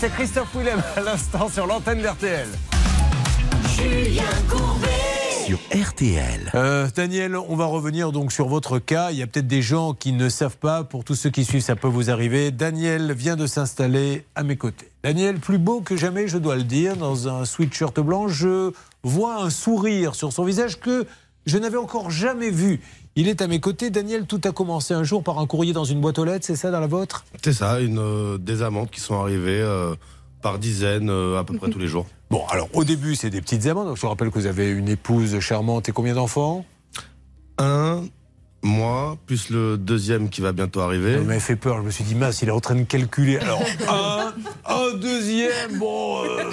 C'était 0.00 0.14
Christophe 0.14 0.54
Willem 0.54 0.80
à 0.94 1.00
l'instant 1.00 1.48
sur 1.48 1.66
l'antenne 1.66 2.00
d'RTL. 2.00 2.46
Julien 3.76 4.22
Courbet. 4.48 4.86
Sur 5.44 5.58
RTL. 5.74 6.52
Euh, 6.54 6.88
Daniel, 6.94 7.36
on 7.36 7.56
va 7.56 7.64
revenir 7.64 8.12
donc 8.12 8.30
sur 8.30 8.46
votre 8.46 8.78
cas. 8.78 9.10
Il 9.10 9.18
y 9.18 9.22
a 9.24 9.26
peut-être 9.26 9.48
des 9.48 9.60
gens 9.60 9.94
qui 9.94 10.12
ne 10.12 10.28
savent 10.28 10.56
pas. 10.56 10.84
Pour 10.84 11.02
tous 11.02 11.16
ceux 11.16 11.30
qui 11.30 11.44
suivent, 11.44 11.62
ça 11.62 11.74
peut 11.74 11.88
vous 11.88 12.10
arriver. 12.10 12.52
Daniel 12.52 13.12
vient 13.12 13.34
de 13.34 13.48
s'installer 13.48 14.24
à 14.36 14.44
mes 14.44 14.54
côtés. 14.54 14.88
Daniel, 15.02 15.40
plus 15.40 15.58
beau 15.58 15.80
que 15.80 15.96
jamais, 15.96 16.28
je 16.28 16.38
dois 16.38 16.54
le 16.54 16.62
dire, 16.62 16.96
dans 16.96 17.26
un 17.26 17.44
sweatshirt 17.44 17.98
blanc. 17.98 18.28
Je 18.28 18.70
vois 19.02 19.42
un 19.42 19.50
sourire 19.50 20.14
sur 20.14 20.32
son 20.32 20.44
visage 20.44 20.78
que 20.78 21.08
je 21.44 21.58
n'avais 21.58 21.76
encore 21.76 22.12
jamais 22.12 22.50
vu. 22.50 22.80
Il 23.20 23.26
est 23.26 23.42
à 23.42 23.48
mes 23.48 23.58
côtés. 23.58 23.90
Daniel, 23.90 24.26
tout 24.26 24.40
a 24.44 24.52
commencé 24.52 24.94
un 24.94 25.02
jour 25.02 25.24
par 25.24 25.40
un 25.40 25.46
courrier 25.48 25.72
dans 25.72 25.82
une 25.82 26.00
boîte 26.00 26.20
aux 26.20 26.24
lettres, 26.24 26.46
c'est 26.46 26.54
ça, 26.54 26.70
dans 26.70 26.78
la 26.78 26.86
vôtre? 26.86 27.24
C'est 27.42 27.52
ça, 27.52 27.80
une, 27.80 27.98
euh, 27.98 28.38
des 28.38 28.62
amendes 28.62 28.90
qui 28.90 29.00
sont 29.00 29.20
arrivées 29.20 29.60
euh, 29.60 29.96
par 30.40 30.60
dizaines 30.60 31.10
euh, 31.10 31.36
à 31.36 31.42
peu 31.42 31.56
près 31.56 31.68
tous 31.68 31.80
les 31.80 31.88
jours. 31.88 32.06
Bon, 32.30 32.46
alors 32.48 32.68
au 32.74 32.84
début, 32.84 33.16
c'est 33.16 33.30
des 33.30 33.40
petites 33.40 33.66
amendes. 33.66 33.88
Donc, 33.88 33.96
je 33.96 34.02
vous 34.02 34.08
rappelle 34.08 34.30
que 34.30 34.38
vous 34.38 34.46
avez 34.46 34.70
une 34.70 34.88
épouse 34.88 35.40
charmante 35.40 35.88
et 35.88 35.92
combien 35.92 36.14
d'enfants? 36.14 36.64
Un, 37.58 38.04
moi, 38.62 39.18
plus 39.26 39.50
le 39.50 39.76
deuxième 39.76 40.28
qui 40.28 40.40
va 40.40 40.52
bientôt 40.52 40.78
arriver. 40.78 41.16
Ça 41.16 41.20
m'avait 41.22 41.40
fait 41.40 41.56
peur. 41.56 41.78
Je 41.78 41.82
me 41.82 41.90
suis 41.90 42.04
dit, 42.04 42.14
mince, 42.14 42.40
il 42.42 42.50
est 42.50 42.52
en 42.52 42.60
train 42.60 42.76
de 42.76 42.84
calculer. 42.84 43.38
Alors, 43.38 43.60
un, 43.88 44.32
un 44.64 44.94
deuxième, 44.96 45.76
bon, 45.76 46.22
euh, 46.22 46.44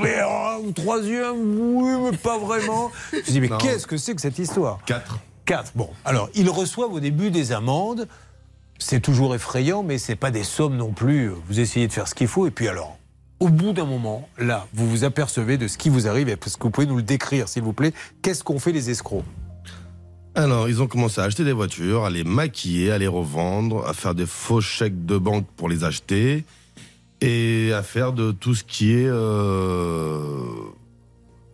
mais 0.00 0.18
un 0.18 0.72
troisième, 0.72 1.58
oui, 1.58 2.10
mais 2.10 2.16
pas 2.16 2.38
vraiment. 2.38 2.90
Je 3.12 3.18
me 3.18 3.22
suis 3.22 3.32
dit, 3.32 3.40
mais 3.42 3.50
qu'est-ce 3.58 3.86
que 3.86 3.98
c'est 3.98 4.14
que 4.14 4.22
cette 4.22 4.38
histoire? 4.38 4.78
Quatre. 4.86 5.18
Bon, 5.74 5.90
alors, 6.04 6.28
ils 6.34 6.48
reçoivent 6.48 6.92
au 6.92 7.00
début 7.00 7.30
des 7.30 7.52
amendes. 7.52 8.06
C'est 8.78 9.00
toujours 9.00 9.34
effrayant, 9.34 9.82
mais 9.82 9.98
c'est 9.98 10.16
pas 10.16 10.30
des 10.30 10.44
sommes 10.44 10.76
non 10.76 10.92
plus. 10.92 11.30
Vous 11.48 11.60
essayez 11.60 11.86
de 11.86 11.92
faire 11.92 12.08
ce 12.08 12.14
qu'il 12.14 12.28
faut, 12.28 12.46
et 12.46 12.50
puis 12.50 12.68
alors, 12.68 12.98
au 13.40 13.48
bout 13.48 13.72
d'un 13.72 13.84
moment, 13.84 14.28
là, 14.38 14.66
vous 14.72 14.88
vous 14.88 15.04
apercevez 15.04 15.58
de 15.58 15.68
ce 15.68 15.76
qui 15.78 15.88
vous 15.88 16.06
arrive. 16.06 16.28
Est-ce 16.28 16.56
que 16.56 16.62
vous 16.62 16.70
pouvez 16.70 16.86
nous 16.86 16.96
le 16.96 17.02
décrire, 17.02 17.48
s'il 17.48 17.62
vous 17.62 17.72
plaît 17.72 17.92
Qu'est-ce 18.22 18.44
qu'ont 18.44 18.58
fait 18.58 18.72
les 18.72 18.90
escrocs? 18.90 19.24
Alors, 20.34 20.68
ils 20.68 20.80
ont 20.80 20.86
commencé 20.86 21.20
à 21.20 21.24
acheter 21.24 21.44
des 21.44 21.52
voitures, 21.52 22.04
à 22.04 22.10
les 22.10 22.24
maquiller, 22.24 22.92
à 22.92 22.98
les 22.98 23.08
revendre, 23.08 23.86
à 23.86 23.92
faire 23.92 24.14
des 24.14 24.26
faux 24.26 24.60
chèques 24.60 25.04
de 25.04 25.18
banque 25.18 25.46
pour 25.56 25.68
les 25.68 25.84
acheter 25.84 26.44
et 27.20 27.72
à 27.72 27.82
faire 27.82 28.12
de 28.12 28.30
tout 28.30 28.54
ce 28.54 28.64
qui 28.64 28.92
est. 28.92 29.08
Euh... 29.08 30.30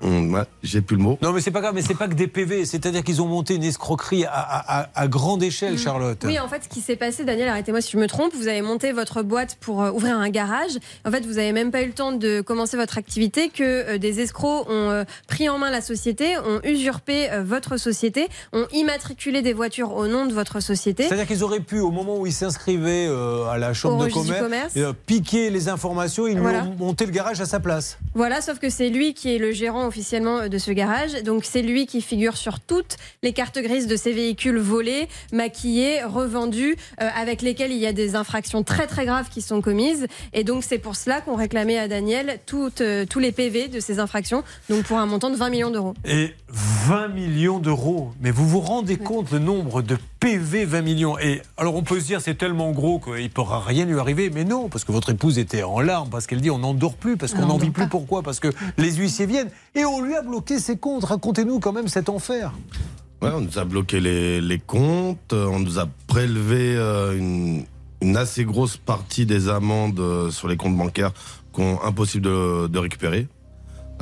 ouais, 0.03 0.43
J'ai 0.63 0.81
plus 0.81 0.97
le 0.97 1.03
mot. 1.03 1.19
Non, 1.23 1.33
mais 1.33 1.41
c'est 1.41 1.51
pas 1.51 1.61
grave, 1.61 1.75
mais 1.75 1.83
c'est 1.83 1.95
pas 1.95 2.09
que 2.09 2.15
des 2.15 2.27
PV. 2.27 2.65
C'est-à-dire 2.65 3.03
qu'ils 3.05 3.23
ont 3.23 3.27
monté 3.27 3.55
une 3.55 3.65
escroquerie 3.65 4.25
à, 4.25 4.31
à- 4.33 4.81
à- 4.83 4.89
à 4.95 5.09
grande 5.09 5.43
échelle, 5.43 5.79
Charlotte. 5.79 6.23
Oui, 6.25 6.39
en 6.39 6.49
fait, 6.49 6.65
ce 6.65 6.69
qui 6.69 6.81
s'est 6.81 6.97
passé, 6.97 7.25
Daniel, 7.25 7.49
arrêtez-moi 7.49 7.81
si 7.81 7.93
je 7.93 7.99
me 7.99 8.07
trompe, 8.07 8.33
vous 8.35 8.49
avez 8.49 8.63
monté 8.63 8.93
votre 8.93 9.23
boîte 9.23 9.57
pour 9.61 9.83
euh, 9.83 9.91
ouvrir 9.91 10.19
un 10.19 10.29
garage. 10.31 10.73
En 11.05 11.11
fait, 11.11 11.25
vous 11.25 11.35
n'avez 11.35 11.53
même 11.53 11.71
pas 11.71 11.83
eu 11.83 11.87
le 11.87 11.93
temps 11.93 12.13
de 12.13 12.41
commencer 12.41 12.77
votre 12.77 12.99
activité 12.99 13.49
que 13.49 13.63
euh, 13.95 13.99
des 13.99 14.21
escrocs 14.21 14.67
ont 14.69 14.91
euh, 14.91 15.05
pris 15.29 15.49
en 15.49 15.59
main 15.59 15.71
la 15.71 15.81
société, 15.81 16.37
ont 16.39 16.61
usurpé 16.65 17.31
euh, 17.31 17.43
votre 17.45 17.77
société, 17.77 18.29
ont 18.53 18.67
immatriculé 18.73 19.43
des 19.43 19.53
voitures 19.53 19.95
au 19.95 20.07
nom 20.07 20.27
de 20.27 20.33
votre 20.33 20.61
société. 20.61 21.05
C'est-à-dire 21.05 21.27
qu'ils 21.27 21.43
auraient 21.45 21.61
pu, 21.61 21.81
au 21.81 21.91
moment 21.91 22.19
où 22.19 22.27
ils 22.27 22.33
s'inscrivaient 22.33 23.09
à 23.51 23.59
la 23.59 23.73
chambre 23.73 24.05
Au 24.05 24.07
de 24.09 24.13
commerce, 24.13 24.41
commerce. 24.75 24.75
piquer 25.07 25.51
les 25.51 25.69
informations, 25.69 26.27
ils 26.27 26.39
Voilà. 26.39 26.63
lui 26.63 26.69
ont 26.69 26.75
monté 26.77 27.07
le 27.07 27.13
garage 27.13 27.41
à 27.41 27.47
sa 27.47 27.61
place. 27.61 27.99
Voilà, 28.15 28.41
sauf 28.41 28.59
que 28.59 28.71
c'est 28.71 28.89
lui 28.89 29.15
qui 29.15 29.35
est 29.35 29.39
le 29.39 29.53
gérant 29.53 29.87
officiellement 29.97 30.41
euh, 30.41 30.49
de 30.49 30.59
ce 30.59 30.71
garage. 30.71 31.23
Donc 31.23 31.45
c'est 31.45 31.63
lui 31.63 31.87
qui 31.87 32.03
figure 32.03 32.37
sur 32.37 32.61
toutes 32.61 32.97
les 33.23 33.33
cartes 33.33 33.59
grises 33.59 33.87
de 33.87 33.97
ces 33.97 34.13
véhicules 34.13 34.59
volés, 34.59 35.09
maquillés, 35.33 36.03
revendus, 36.05 36.77
euh, 37.01 37.09
avec 37.17 37.41
lesquels 37.41 37.73
il 37.73 37.79
y 37.79 37.87
a 37.87 37.93
des 37.93 38.15
infractions 38.15 38.63
très 38.63 38.87
très 38.87 39.07
graves 39.07 39.31
qui 39.31 39.41
sont 39.41 39.63
commises. 39.63 40.07
Et 40.35 40.45
donc 40.45 40.65
c'est 40.65 40.79
pour 40.79 40.97
cela 40.97 41.21
qu'on 41.23 41.37
réclamait 41.37 41.79
à 41.79 41.89
Daniel 41.89 42.39
toutes, 42.45 42.83
euh, 42.83 43.07
tous 43.07 43.21
les 43.21 43.33
PV 43.33 43.69
de 43.69 43.81
ces 43.81 43.99
infractions, 43.99 44.45
donc 44.69 44.85
pour 44.85 44.99
un 44.99 45.07
montant 45.07 45.31
de 45.31 45.37
20 45.37 45.49
millions 45.49 45.71
d'euros. 45.71 45.95
Et 46.05 46.35
20 46.49 47.09
millions 47.09 47.59
d'euros. 47.59 48.13
Mais 48.21 48.31
vous 48.31 48.47
vous 48.47 48.61
rendez 48.61 48.99
compte 48.99 49.31
le 49.33 49.39
nombre 49.39 49.81
de 49.81 49.97
PV 50.27 50.65
20 50.65 50.83
millions 50.83 51.17
Et 51.21 51.41
alors 51.57 51.77
on 51.77 51.83
peut 51.85 52.01
se 52.01 52.07
dire 52.07 52.21
c'est 52.21 52.35
tellement 52.35 52.73
gros 52.73 52.99
qu'il 52.99 53.13
ne 53.23 53.29
pourra 53.29 53.61
rien 53.61 53.85
lui 53.85 53.97
arriver. 54.01 54.29
Mais 54.29 54.43
non, 54.43 54.69
parce 54.69 54.83
que 54.83 54.91
votre 54.91 55.11
épouse 55.11 55.39
était 55.39 55.63
en 55.63 55.79
larmes, 55.79 56.09
parce 56.11 56.27
qu'elle 56.27 56.41
dit 56.41 56.51
on 56.51 56.59
n'en 56.59 56.75
dort 56.75 56.97
plus, 56.97 57.17
parce 57.17 57.33
qu'on 57.33 57.45
On 57.45 57.47
n'en 57.47 57.59
vit 57.59 57.71
plus. 57.71 57.87
Pourquoi? 57.89 58.25
Parce 58.25 58.41
que 58.41 58.49
les 58.77 58.93
huissiers 58.97 59.27
viennent. 59.27 59.51
Et 59.77 59.85
on 59.85 60.01
lui 60.01 60.17
a 60.17 60.23
bloqué 60.23 60.59
ses 60.59 60.79
comptes. 60.79 61.05
Racontez-nous 61.05 61.61
quand 61.61 61.73
même 61.73 61.87
cet 61.87 62.09
enfer. 62.09 62.53
Ouais, 63.23 63.31
on 63.33 63.41
nous 63.41 63.57
a 63.57 63.65
bloqué 63.65 64.01
les, 64.01 64.41
les 64.41 64.59
comptes, 64.59 65.33
on 65.33 65.61
nous 65.61 65.79
a 65.79 65.87
prélevé 66.09 66.75
euh, 66.77 67.17
une, 67.17 67.65
une 68.01 68.17
assez 68.17 68.45
grosse 68.45 68.77
partie 68.79 69.27
des 69.27 69.49
amendes 69.49 70.01
euh, 70.01 70.31
sur 70.33 70.49
les 70.49 70.57
comptes 70.57 70.77
bancaires 70.77 71.13
qu'on 71.53 71.79
impossible 71.85 72.25
de, 72.25 72.67
de 72.67 72.79
récupérer. 72.81 73.29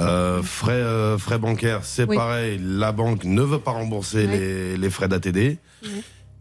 Euh, 0.01 0.42
frais, 0.42 0.72
euh, 0.72 1.18
frais 1.18 1.38
bancaires, 1.38 1.80
c'est 1.84 2.09
Oui. 2.09 2.16
pareil. 2.16 2.59
La 2.62 2.92
banque 2.92 3.24
ne 3.24 3.42
veut 3.42 3.60
pas 3.60 3.72
rembourser 3.72 4.24
Oui. 4.24 4.30
les, 4.38 4.76
les 4.78 4.90
frais 4.90 5.06
d'ATD. 5.06 5.59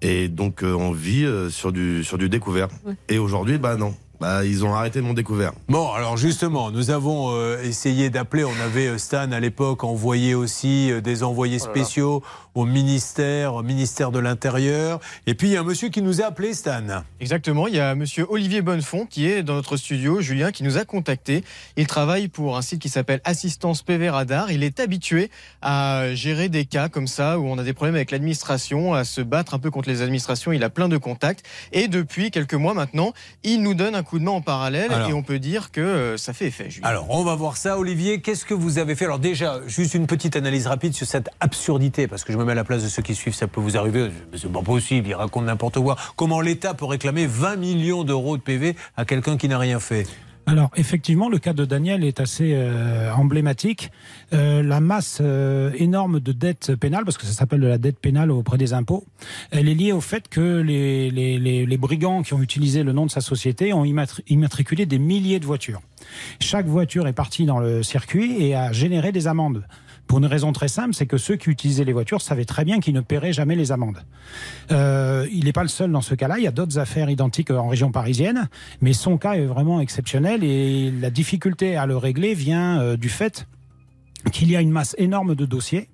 Et 0.04 0.28
donc, 0.28 0.64
euh, 0.64 0.74
on 0.74 0.92
vit 0.92 1.26
euh, 1.26 1.50
sur, 1.50 1.72
du, 1.72 2.04
sur 2.04 2.18
du 2.18 2.30
découvert. 2.30 2.68
Ouais. 2.86 2.94
Et 3.10 3.18
aujourd'hui, 3.18 3.58
bah 3.58 3.78
non. 3.78 3.96
Bah, 4.24 4.46
ils 4.46 4.64
ont 4.64 4.74
arrêté 4.74 5.02
mon 5.02 5.14
découvert. 5.14 5.52
Bon, 5.68 5.92
alors 5.92 6.16
justement, 6.16 6.72
nous 6.72 6.92
avons 6.92 7.32
euh, 7.32 7.62
essayé 7.62 8.10
d'appeler. 8.10 8.46
On 8.46 8.60
avait 8.64 8.88
euh, 8.88 8.98
Stan 8.98 9.30
à 9.34 9.40
l'époque 9.42 9.84
envoyé 9.84 10.34
aussi 10.34 10.92
euh, 10.92 11.02
des 11.02 11.24
envoyés 11.24 11.58
Oh 11.62 11.68
là 11.68 11.74
là. 11.74 12.24
Au 12.56 12.66
ministère, 12.66 13.56
au 13.56 13.64
ministère 13.64 14.12
de 14.12 14.20
l'Intérieur. 14.20 15.00
Et 15.28 15.34
puis 15.34 15.50
il 15.50 15.54
y 15.54 15.58
a 15.58 15.62
un 15.62 15.64
monsieur 15.64 15.90
qui 15.90 16.02
nous 16.02 16.22
a 16.22 16.26
appelé, 16.26 16.54
Stan. 16.54 17.04
Exactement, 17.20 17.68
il 17.68 17.76
y 17.76 17.80
a 17.80 17.96
monsieur 17.96 18.26
Olivier 18.30 18.62
Bonnefond 18.62 19.06
qui 19.06 19.28
est 19.28 19.44
dans 19.44 19.56
notre 19.56 19.78
studio, 19.78 20.22
Julien, 20.22 20.52
qui 20.52 20.64
nous 20.64 20.78
a 20.78 20.86
contacté. 20.86 21.44
Il 21.78 21.88
travaille 21.88 22.28
pour 22.28 22.58
un 22.58 22.62
site 22.62 22.82
qui 22.82 22.90
s'appelle 22.90 23.22
Assistance 23.24 23.82
PV 23.82 24.10
Radar. 24.10 24.52
Il 24.52 24.64
est 24.64 24.80
habitué 24.80 25.30
à 25.62 26.14
gérer 26.14 26.50
des 26.50 26.66
cas 26.66 26.90
comme 26.90 27.08
ça 27.08 27.40
où 27.40 27.46
on 27.48 27.58
a 27.58 27.64
des 27.64 27.74
problèmes 27.74 27.96
avec 27.96 28.12
l'administration, 28.12 28.94
à 28.94 29.04
se 29.04 29.22
battre 29.22 29.54
un 29.54 29.60
peu 29.60 29.72
contre 29.72 29.90
les 29.90 30.02
administrations. 30.02 30.52
Il 30.52 30.64
a 30.64 30.70
plein 30.70 30.90
de 30.90 30.98
contacts. 30.98 31.46
Et 31.72 31.88
depuis 31.88 32.32
quelques 32.32 32.54
mois 32.54 32.74
maintenant, 32.74 33.14
il 33.44 33.62
nous 33.62 33.74
donne 33.74 33.96
un 33.96 34.04
coup 34.04 34.20
de 34.20 34.24
main 34.24 34.32
en 34.32 34.42
parallèle 34.42 34.92
Alors. 34.92 35.10
et 35.10 35.14
on 35.14 35.24
peut 35.24 35.40
dire 35.40 35.72
que 35.72 35.82
euh, 35.82 36.18
ça 36.18 36.34
fait 36.34 36.48
effet, 36.48 36.70
Julien. 36.70 36.88
Alors, 36.88 37.08
on 37.10 37.24
va 37.24 37.36
voir 37.36 37.58
ça. 37.58 37.78
Olivier, 37.78 38.22
qu'est-ce 38.22 38.46
que 38.46 38.54
vous 38.54 38.78
avez 38.78 38.96
fait? 38.96 39.06
Alors 39.06 39.20
déjà, 39.20 39.62
juste 39.68 39.94
une 39.94 40.08
petite 40.08 40.36
analyse 40.36 40.68
rapide 40.68 40.94
sur 40.94 41.08
cette 41.08 41.30
absurdité, 41.40 42.08
parce 42.08 42.24
que 42.24 42.32
je 42.32 42.38
me 42.38 42.43
mets 42.44 42.52
à 42.54 42.56
la 42.56 42.64
place 42.64 42.84
de 42.84 42.90
ceux 42.90 43.02
qui 43.02 43.16
suivent, 43.16 43.36
ça 43.36 43.48
peut 43.48 43.62
vous 43.62 43.78
arriver. 43.78 44.10
C'est 44.36 44.52
pas 44.52 44.62
possible, 44.62 45.08
il 45.10 45.16
raconte 45.16 45.46
n'importe 45.46 45.80
quoi. 45.80 45.96
Comment 46.16 46.42
l'État 46.42 46.74
peut 46.74 46.86
réclamer 46.86 47.26
20 47.26 47.56
millions 47.58 48.04
d'euros 48.04 48.38
de 48.38 48.42
PV 48.42 48.76
à 48.98 49.06
quelqu'un 49.06 49.38
qui 49.38 49.48
n'a 49.48 49.58
rien 49.58 49.80
fait? 49.80 50.08
Alors 50.46 50.72
effectivement, 50.76 51.30
le 51.30 51.40
cas 51.40 51.54
de 51.54 51.64
Daniel 51.64 52.04
est 52.04 52.20
assez 52.20 52.52
euh, 52.54 53.14
emblématique. 53.14 53.92
Euh, 54.34 54.62
la 54.62 54.82
masse 54.82 55.20
euh, 55.22 55.72
énorme 55.78 56.20
de 56.20 56.32
dettes 56.34 56.76
pénales, 56.76 57.06
parce 57.06 57.18
que 57.18 57.26
ça 57.26 57.32
s'appelle 57.32 57.62
de 57.62 57.68
la 57.68 57.78
dette 57.78 57.98
pénale 58.00 58.30
auprès 58.30 58.58
des 58.58 58.74
impôts, 58.74 59.06
elle 59.52 59.70
est 59.70 59.74
liée 59.74 59.94
au 59.94 60.02
fait 60.02 60.28
que 60.28 60.60
les, 60.60 61.78
brigands 61.78 62.24
qui 62.24 62.34
ont 62.34 62.42
utilisé 62.42 62.84
le 62.84 62.92
nom 62.92 63.06
de 63.06 63.12
sa 63.12 63.22
société 63.22 63.74
ont 63.74 63.86
immatri- 63.86 64.24
immatriculé 64.28 64.86
des 64.86 65.00
milliers 65.00 65.40
de 65.40 65.46
voitures. 65.46 65.82
Chaque 66.40 66.66
voiture 66.66 67.08
est 67.08 67.14
partie 67.14 67.46
dans 67.46 67.60
le 67.60 67.82
circuit 67.82 68.44
et 68.44 68.56
a 68.56 68.74
généré 68.74 69.12
des 69.12 69.28
amendes. 69.28 69.66
Pour 70.08 70.20
une 70.20 70.26
raison 70.26 70.52
très 70.52 70.68
simple, 70.68 70.94
c'est 70.94 71.06
que 71.06 71.18
ceux 71.18 71.38
qui 71.38 71.50
utilisaient 71.50 71.86
les 71.86 71.94
voitures 71.94 72.22
savaient 72.22 72.46
très 72.46 72.66
bien 72.66 72.80
qu'ils 72.80 72.94
ne 72.94 73.02
paieraient 73.02 73.34
jamais 73.34 73.56
les 73.56 73.72
amendes. 73.72 74.04
Euh, 74.72 75.28
il 75.32 75.46
n'est 75.46 75.54
pas 75.54 75.64
le 75.64 75.70
seul 75.70 75.92
dans 75.92 76.02
ce 76.02 76.14
cas-là. 76.14 76.38
Il 76.38 76.44
y 76.44 76.48
a 76.48 76.52
d'autres 76.52 76.78
affaires 76.78 77.10
identiques 77.10 77.52
en 77.52 77.68
région 77.68 77.92
parisienne, 77.92 78.50
mais 78.82 78.94
son 78.94 79.18
cas 79.18 79.34
est 79.34 79.46
vraiment 79.46 79.80
exceptionnel 79.80 80.44
et 80.44 80.92
la 80.92 81.10
difficulté 81.10 81.76
à 81.78 81.86
le 81.86 81.98
régler 81.98 82.34
vient 82.34 82.80
euh, 82.80 82.98
du 82.98 83.10
fait 83.10 83.48
qu'il 84.32 84.52
y 84.52 84.56
a 84.56 84.62
une 84.62 84.72
masse 84.72 84.96
énorme 84.98 85.36
de 85.36 85.46
dossiers. 85.46 85.90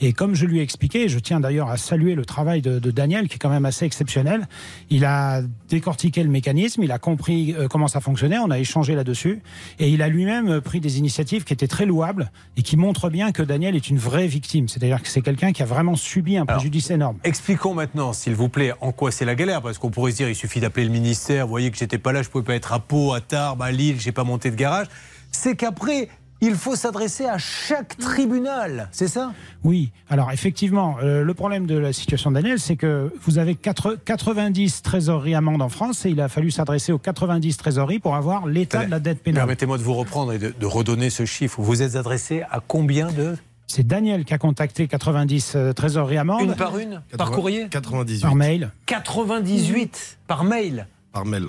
Et 0.00 0.12
comme 0.12 0.34
je 0.34 0.46
lui 0.46 0.58
ai 0.58 0.62
expliqué, 0.62 1.08
je 1.08 1.18
tiens 1.18 1.40
d'ailleurs 1.40 1.70
à 1.70 1.76
saluer 1.76 2.14
le 2.14 2.24
travail 2.24 2.62
de, 2.62 2.78
de 2.78 2.90
Daniel, 2.90 3.28
qui 3.28 3.36
est 3.36 3.38
quand 3.38 3.50
même 3.50 3.64
assez 3.64 3.84
exceptionnel. 3.84 4.48
Il 4.90 5.04
a 5.04 5.42
décortiqué 5.68 6.22
le 6.22 6.30
mécanisme, 6.30 6.82
il 6.82 6.92
a 6.92 6.98
compris 6.98 7.54
euh, 7.54 7.68
comment 7.68 7.88
ça 7.88 8.00
fonctionnait, 8.00 8.38
on 8.38 8.50
a 8.50 8.58
échangé 8.58 8.94
là-dessus, 8.94 9.40
et 9.78 9.88
il 9.88 10.02
a 10.02 10.08
lui-même 10.08 10.60
pris 10.60 10.80
des 10.80 10.98
initiatives 10.98 11.44
qui 11.44 11.52
étaient 11.52 11.66
très 11.66 11.86
louables 11.86 12.30
et 12.56 12.62
qui 12.62 12.76
montrent 12.76 13.10
bien 13.10 13.32
que 13.32 13.42
Daniel 13.42 13.76
est 13.76 13.88
une 13.88 13.98
vraie 13.98 14.26
victime. 14.26 14.68
C'est-à-dire 14.68 15.02
que 15.02 15.08
c'est 15.08 15.22
quelqu'un 15.22 15.52
qui 15.52 15.62
a 15.62 15.66
vraiment 15.66 15.96
subi 15.96 16.36
un 16.36 16.46
préjudice 16.46 16.90
énorme. 16.90 17.18
Expliquons 17.24 17.74
maintenant, 17.74 18.12
s'il 18.12 18.34
vous 18.34 18.48
plaît, 18.48 18.72
en 18.80 18.92
quoi 18.92 19.10
c'est 19.10 19.24
la 19.24 19.34
galère, 19.34 19.62
parce 19.62 19.78
qu'on 19.78 19.90
pourrait 19.90 20.12
se 20.12 20.16
dire, 20.16 20.28
il 20.28 20.34
suffit 20.34 20.60
d'appeler 20.60 20.86
le 20.86 20.92
ministère, 20.92 21.46
vous 21.46 21.50
voyez 21.50 21.70
que 21.70 21.78
j'étais 21.78 21.98
pas 21.98 22.12
là, 22.12 22.22
je 22.22 22.28
pouvais 22.28 22.44
pas 22.44 22.54
être 22.54 22.72
à 22.72 22.78
Pau, 22.78 23.12
à 23.12 23.20
Tarbes, 23.20 23.62
à 23.62 23.72
Lille, 23.72 23.96
j'ai 23.98 24.12
pas 24.12 24.24
monté 24.24 24.50
de 24.50 24.56
garage. 24.56 24.86
C'est 25.30 25.56
qu'après, 25.56 26.08
il 26.40 26.54
faut 26.54 26.76
s'adresser 26.76 27.24
à 27.26 27.38
chaque 27.38 27.96
tribunal, 27.96 28.88
c'est 28.92 29.08
ça? 29.08 29.32
Oui, 29.64 29.90
alors 30.08 30.30
effectivement, 30.32 30.96
euh, 31.02 31.22
le 31.24 31.34
problème 31.34 31.66
de 31.66 31.76
la 31.78 31.92
situation 31.92 32.30
de 32.30 32.36
Daniel, 32.36 32.58
c'est 32.60 32.76
que 32.76 33.12
vous 33.22 33.38
avez 33.38 33.54
quatre- 33.54 33.96
90 34.04 34.82
trésoreries 34.82 35.34
amendes 35.34 35.62
en 35.62 35.68
France 35.68 36.04
et 36.04 36.10
il 36.10 36.20
a 36.20 36.28
fallu 36.28 36.50
s'adresser 36.50 36.92
aux 36.92 36.98
90 36.98 37.56
trésoreries 37.56 37.98
pour 37.98 38.16
avoir 38.16 38.46
l'état 38.46 38.84
de 38.84 38.90
la 38.90 39.00
dette 39.00 39.22
pénale. 39.22 39.40
Permettez-moi 39.42 39.78
de 39.78 39.82
vous 39.82 39.94
reprendre 39.94 40.32
et 40.32 40.38
de, 40.38 40.52
de 40.58 40.66
redonner 40.66 41.10
ce 41.10 41.24
chiffre. 41.24 41.60
Vous 41.62 41.82
êtes 41.82 41.96
adressé 41.96 42.42
à 42.50 42.60
combien 42.66 43.10
de? 43.10 43.36
C'est 43.68 43.84
Daniel 43.86 44.24
qui 44.24 44.32
a 44.32 44.38
contacté 44.38 44.86
90 44.86 45.52
euh, 45.56 45.72
trésoreries 45.72 46.18
amendes. 46.18 46.42
Une 46.42 46.54
par 46.54 46.78
une? 46.78 47.02
Par 47.18 47.32
courrier? 47.32 47.66
98. 47.68 48.20
Par 48.22 48.34
mail. 48.36 48.70
98 48.86 50.18
par 50.26 50.44
mail? 50.44 50.86
Par 51.12 51.24
mail. 51.24 51.46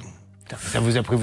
Ça 0.72 0.80
vous 0.80 0.98
a 0.98 1.04
pris, 1.04 1.18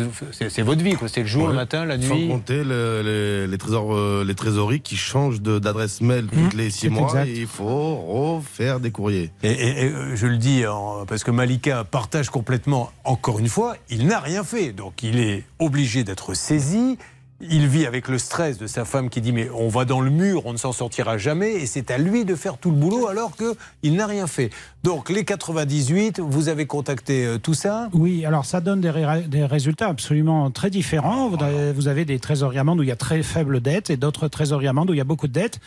c'est 0.49 0.63
votre 0.63 0.83
vie, 0.83 0.95
quoi. 0.95 1.09
C'est 1.09 1.21
le 1.23 1.27
jour, 1.27 1.49
le 1.49 1.55
matin, 1.55 1.85
la 1.85 2.01
Sans 2.01 2.15
nuit. 2.15 2.29
compter 2.29 2.63
le- 2.65 3.03
les, 3.03 3.47
les, 3.47 3.59
trésors, 3.59 3.95
euh, 3.95 4.25
les 4.27 4.35
trésoreries 4.35 4.81
qui 4.81 4.97
changent 4.97 5.41
d'adresse 5.41 6.01
mail 6.01 6.27
toutes 6.27 6.55
les 6.55 6.71
six 6.71 6.89
mois. 6.89 7.09
exact. 7.09 7.27
Et 7.29 7.41
il 7.41 7.47
faut 7.47 7.97
refaire 7.97 8.81
des 8.81 8.91
courriers. 8.91 9.31
Et, 9.43 9.51
et- 9.51 9.85
et, 9.85 9.89
euh, 9.93 10.17
je 10.17 10.27
le 10.27 10.37
dis 10.37 10.63
parce 11.09 11.25
que 11.25 11.31
Malika 11.31 11.85
partage 11.85 12.31
complètement, 12.31 12.91
encore 13.05 13.39
une 13.39 13.49
fois, 13.49 13.77
il 13.91 14.07
n'a 14.07 14.21
rien 14.21 14.45
fait. 14.45 14.73
Donc 14.73 15.03
il 15.03 15.19
est 15.19 15.45
obligé 15.59 16.05
d'être 16.05 16.35
saisi. 16.35 16.99
Il 17.41 17.67
vit 17.67 17.85
avec 17.85 18.09
le 18.09 18.17
stress 18.19 18.59
de 18.59 18.67
sa 18.67 18.85
femme 18.85 19.11
qui 19.11 19.21
dit 19.21 19.33
mais 19.33 19.51
on 19.55 19.69
va 19.69 19.85
dans 19.85 20.01
le 20.01 20.11
mur, 20.11 20.47
on 20.47 20.53
ne 20.53 20.57
s'en 20.57 20.73
sortira 20.73 21.19
jamais 21.19 21.53
et 21.55 21.67
c'est 21.67 21.91
à 21.91 21.99
lui 21.99 22.25
de 22.25 22.37
faire 22.37 22.57
tout 22.59 22.71
le 22.71 22.77
boulot 22.77 23.09
alors 23.09 23.37
que 23.37 23.55
il 23.83 23.97
n'a 23.97 24.07
rien 24.07 24.27
fait. 24.27 24.51
Donc 24.85 25.11
les 25.11 25.25
98, 25.25 26.21
vous 26.21 26.49
avez 26.49 26.67
contacté 26.67 27.25
euh, 27.27 27.39
tout 27.39 27.53
ça? 27.55 27.89
Oui, 27.93 28.25
alors 28.25 28.45
ça 28.45 28.61
donne 28.61 28.81
des, 28.81 28.91
ré- 28.91 29.23
des 29.27 29.45
résultats 29.45 29.89
absolument 29.89 30.51
très 30.51 30.71
différents. 30.71 31.29
Vous 31.29 31.43
avez, 31.43 31.73
vous 31.73 31.89
avez 31.89 32.05
des 32.05 32.19
trésoreries 32.19 32.59
amendes 32.59 32.81
où 32.81 32.83
il 32.83 32.89
y 32.89 32.93
a 32.93 32.97
très 32.97 33.23
faible 33.23 33.61
dette 33.61 33.91
et 33.91 33.97
d'autres 33.97 34.29
trésoreries 34.29 34.69
amendes 34.69 34.91
où 34.91 34.95
il 34.95 34.99
y 34.99 35.01
a 35.03 35.05
beaucoup 35.05 35.27
de 35.27 35.33
dettes. 35.33 35.59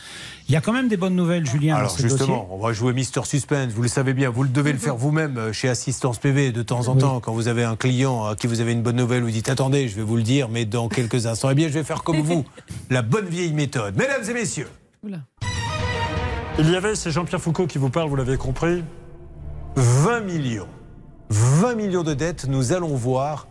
Il 0.48 0.54
y 0.54 0.56
a 0.56 0.62
quand 0.62 0.74
même 0.74 0.88
des 0.88 0.98
bonnes 0.98 1.16
nouvelles, 1.16 1.46
Julien, 1.46 1.76
Alors 1.76 1.98
justement, 1.98 2.48
on 2.52 2.58
va 2.60 2.74
jouer 2.74 2.94
Mister 2.94 3.22
Suspense. 3.26 3.74
Vous 3.74 3.82
le 3.82 3.88
savez 3.90 4.14
bien, 4.14 4.30
vous 4.30 4.44
le 4.44 4.50
devez 4.50 4.72
le 4.72 4.80
faire 4.80 4.96
vous-même 4.96 5.38
euh, 5.38 5.54
chez 5.54 5.68
Assistance 5.68 6.18
PV 6.20 6.52
de 6.54 6.64
temps 6.64 6.88
en 6.88 6.94
Oui. 6.96 7.02
temps 7.02 7.20
quand 7.20 7.34
vous 7.34 7.50
avez 7.50 7.64
un 7.66 7.76
client 7.76 8.26
à 8.26 8.36
qui 8.36 8.48
vous 8.48 8.62
avez 8.62 8.72
une 8.72 8.84
bonne 8.84 8.96
nouvelle. 8.96 9.24
Vous 9.24 9.32
dites 9.32 9.50
attendez, 9.50 9.90
je 9.90 9.96
vais 9.98 10.04
vous 10.04 10.16
le 10.16 10.24
dire, 10.24 10.48
mais 10.50 10.66
dans 10.66 10.88
quelques 10.90 11.26
instants. 11.26 11.50
Bien, 11.58 11.70
je 11.70 11.74
vais 11.74 11.84
faire 11.84 12.04
comme 12.04 12.22
vous, 12.22 12.46
la 12.92 13.02
bonne 13.02 13.26
vieille 13.26 13.52
méthode. 13.52 13.98
Mesdames 13.98 14.22
et 14.30 14.34
messieurs, 14.36 14.70
Il 16.60 16.70
y 16.70 16.76
avait, 16.76 16.94
c'est 16.94 17.10
Jean-Pierre 17.10 17.42
Foucault 17.42 17.66
qui 17.66 17.80
vous 17.80 17.90
parle, 17.90 18.10
vous 18.10 18.16
l'avez 18.16 18.38
compris. 18.38 18.84
20 19.76 20.20
millions, 20.20 20.68
20 21.32 21.74
millions 21.74 22.04
de 22.04 22.14
dettes. 22.14 22.46
Nous 22.48 22.74
allons 22.74 22.96
voir 22.96 23.48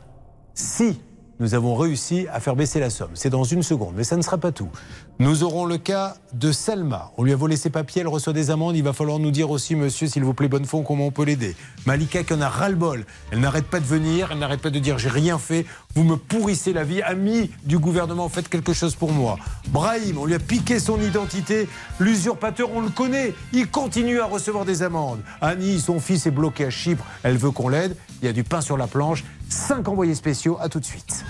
si 0.55 1.01
nous 1.41 1.55
avons 1.55 1.75
réussi 1.75 2.29
à 2.33 2.39
faire 2.39 2.55
baisser 2.55 2.79
la 2.79 2.91
somme. 2.91 3.11
C'est 3.15 3.29
dans 3.29 3.43
une 3.43 3.65
seconde, 3.65 3.95
mais 3.97 4.05
ça 4.05 4.17
ne 4.17 4.23
sera 4.23 4.39
pas 4.39 4.53
tout. 4.53 4.71
Nous 5.19 5.45
aurons 5.45 5.65
le 5.65 5.79
cas 5.79 6.15
de 6.35 6.53
Selma. 6.53 7.11
On 7.17 7.23
lui 7.23 7.33
a 7.33 7.37
volé 7.37 7.57
ses 7.57 7.71
papiers, 7.71 8.03
elle 8.03 8.09
reçoit 8.09 8.35
des 8.35 8.51
amendes. 8.51 8.77
Il 8.77 8.83
va 8.83 8.93
falloir 8.93 9.19
nous 9.19 9.31
dire 9.31 9.49
aussi, 9.51 9.75
monsieur, 9.75 10.07
s'il 10.07 10.23
vous 10.23 10.35
plaît, 10.35 10.49
Bonnefond, 10.49 10.83
comment 10.83 11.07
on 11.07 11.11
peut 11.11 11.25
l'aider. 11.25 11.57
Malika 11.87 12.23
qui 12.23 12.35
en 12.35 12.43
a 12.43 12.51
ras-le-bol. 12.51 13.07
Elle 13.31 13.41
n'arrête 13.41 13.65
pas 13.65 13.81
de 13.81 13.87
venir, 13.87 14.29
elle 14.31 14.39
n'arrête 14.39 14.61
pas 14.61 14.69
de 14.69 14.79
dire 14.79 14.99
j'ai 14.99 15.09
rien 15.09 15.39
fait. 15.39 15.65
Vous 15.95 16.05
me 16.05 16.17
pourrissez 16.17 16.75
la 16.75 16.85
vie. 16.85 17.01
Amis 17.01 17.51
du 17.65 17.79
gouvernement, 17.79 18.29
faites 18.29 18.51
quelque 18.51 18.75
chose 18.75 18.95
pour 18.95 19.11
moi. 19.11 19.39
Brahim, 19.69 20.19
on 20.19 20.27
lui 20.27 20.35
a 20.35 20.39
piqué 20.39 20.79
son 20.79 21.01
identité. 21.01 21.67
L'usurpateur, 21.99 22.69
on 22.75 22.83
le 22.83 22.91
connaît. 22.91 23.33
Il 23.55 23.71
continue 23.71 24.21
à 24.21 24.27
recevoir 24.27 24.67
des 24.67 24.83
amendes. 24.83 25.21
Annie, 25.41 25.81
son 25.81 25.99
fils 25.99 26.27
est 26.27 26.31
bloqué 26.31 26.67
à 26.67 26.71
Chypre. 26.71 27.07
Elle 27.23 27.39
veut 27.39 27.53
qu'on 27.53 27.71
l'aide. 27.71 27.97
Il 28.21 28.27
y 28.27 28.29
a 28.29 28.35
du 28.35 28.45
pain 28.45 28.61
sur 28.61 28.77
la 28.77 28.87
planche. 28.87 29.25
Cinq 29.49 29.89
envoyés 29.89 30.15
spéciaux. 30.15 30.59
À 30.61 30.69
tout 30.69 30.79
de 30.81 30.85
suite. 30.85 31.25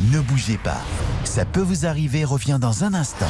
Ne 0.00 0.20
bougez 0.20 0.58
pas. 0.58 0.80
Ça 1.24 1.44
peut 1.44 1.60
vous 1.60 1.86
arriver 1.86 2.24
revient 2.24 2.58
dans 2.60 2.84
un 2.84 2.94
instant. 2.94 3.26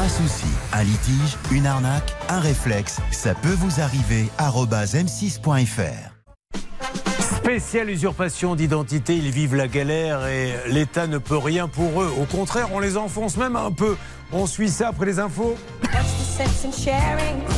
Un 0.00 0.08
souci, 0.08 0.46
un 0.72 0.82
litige, 0.82 1.38
une 1.52 1.66
arnaque, 1.66 2.14
un 2.28 2.40
réflexe, 2.40 2.98
ça 3.12 3.34
peut 3.34 3.54
vous 3.56 3.80
arriver. 3.80 4.28
arobase 4.38 4.94
m6.fr. 4.94 6.10
Spéciale 7.20 7.90
usurpation 7.90 8.56
d'identité, 8.56 9.16
ils 9.16 9.30
vivent 9.30 9.54
la 9.54 9.68
galère 9.68 10.26
et 10.26 10.54
l'État 10.66 11.06
ne 11.06 11.18
peut 11.18 11.36
rien 11.36 11.68
pour 11.68 12.02
eux. 12.02 12.12
Au 12.18 12.24
contraire, 12.24 12.68
on 12.72 12.80
les 12.80 12.96
enfonce 12.96 13.36
même 13.36 13.54
un 13.54 13.70
peu. 13.70 13.96
On 14.32 14.46
suit 14.46 14.70
ça 14.70 14.88
après 14.88 15.06
les 15.06 15.20
infos. 15.20 15.56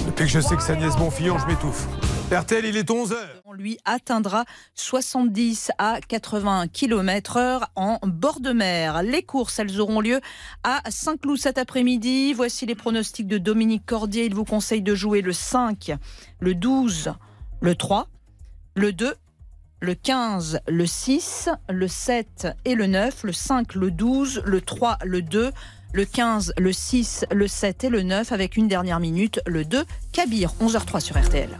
Depuis 0.06 0.24
que 0.24 0.30
je 0.30 0.40
sais 0.40 0.56
que 0.56 0.62
c'est 0.62 0.72
Agnès 0.72 0.94
Bonfillon, 0.96 1.38
je 1.38 1.46
m'étouffe. 1.46 1.86
RTL, 2.32 2.65
il 2.65 2.77
est 2.77 2.90
11h. 2.90 3.15
On 3.44 3.53
lui 3.53 3.78
atteindra 3.85 4.44
70 4.74 5.70
à 5.78 6.01
80 6.09 6.66
km 6.73 7.36
heure 7.36 7.70
en 7.77 8.01
bord 8.03 8.40
de 8.40 8.51
mer. 8.51 9.05
Les 9.05 9.23
courses, 9.23 9.61
elles 9.61 9.81
auront 9.81 10.01
lieu 10.01 10.20
à 10.65 10.82
Saint-Cloud 10.90 11.39
cet 11.39 11.57
après-midi. 11.57 12.32
Voici 12.32 12.66
les 12.66 12.74
pronostics 12.74 13.28
de 13.28 13.39
Dominique 13.39 13.86
Cordier. 13.86 14.24
Il 14.24 14.35
vous 14.35 14.44
conseille 14.44 14.82
de 14.82 14.93
jouer 14.93 15.20
le 15.20 15.32
5, 15.32 15.93
le 16.40 16.55
12, 16.57 17.15
le 17.61 17.74
3, 17.77 18.09
le 18.74 18.93
2, 18.93 19.15
le 19.78 19.94
15, 19.94 20.61
le 20.66 20.86
6, 20.86 21.48
le 21.69 21.86
7 21.86 22.48
et 22.65 22.74
le 22.74 22.89
9, 22.89 23.23
le 23.23 23.32
5, 23.32 23.77
le 23.77 23.93
12, 23.93 24.43
le 24.44 24.61
3, 24.61 24.98
le 25.05 25.23
2, 25.23 25.53
le 25.92 26.04
15, 26.04 26.54
le 26.58 26.72
6, 26.72 27.26
le 27.32 27.48
7 27.48 27.84
et 27.84 27.88
le 27.88 28.02
9 28.02 28.32
avec 28.32 28.56
une 28.56 28.68
dernière 28.68 29.00
minute, 29.00 29.40
le 29.46 29.64
2, 29.64 29.84
Kabir, 30.12 30.52
11h03 30.60 31.00
sur 31.00 31.18
RTL. 31.18 31.58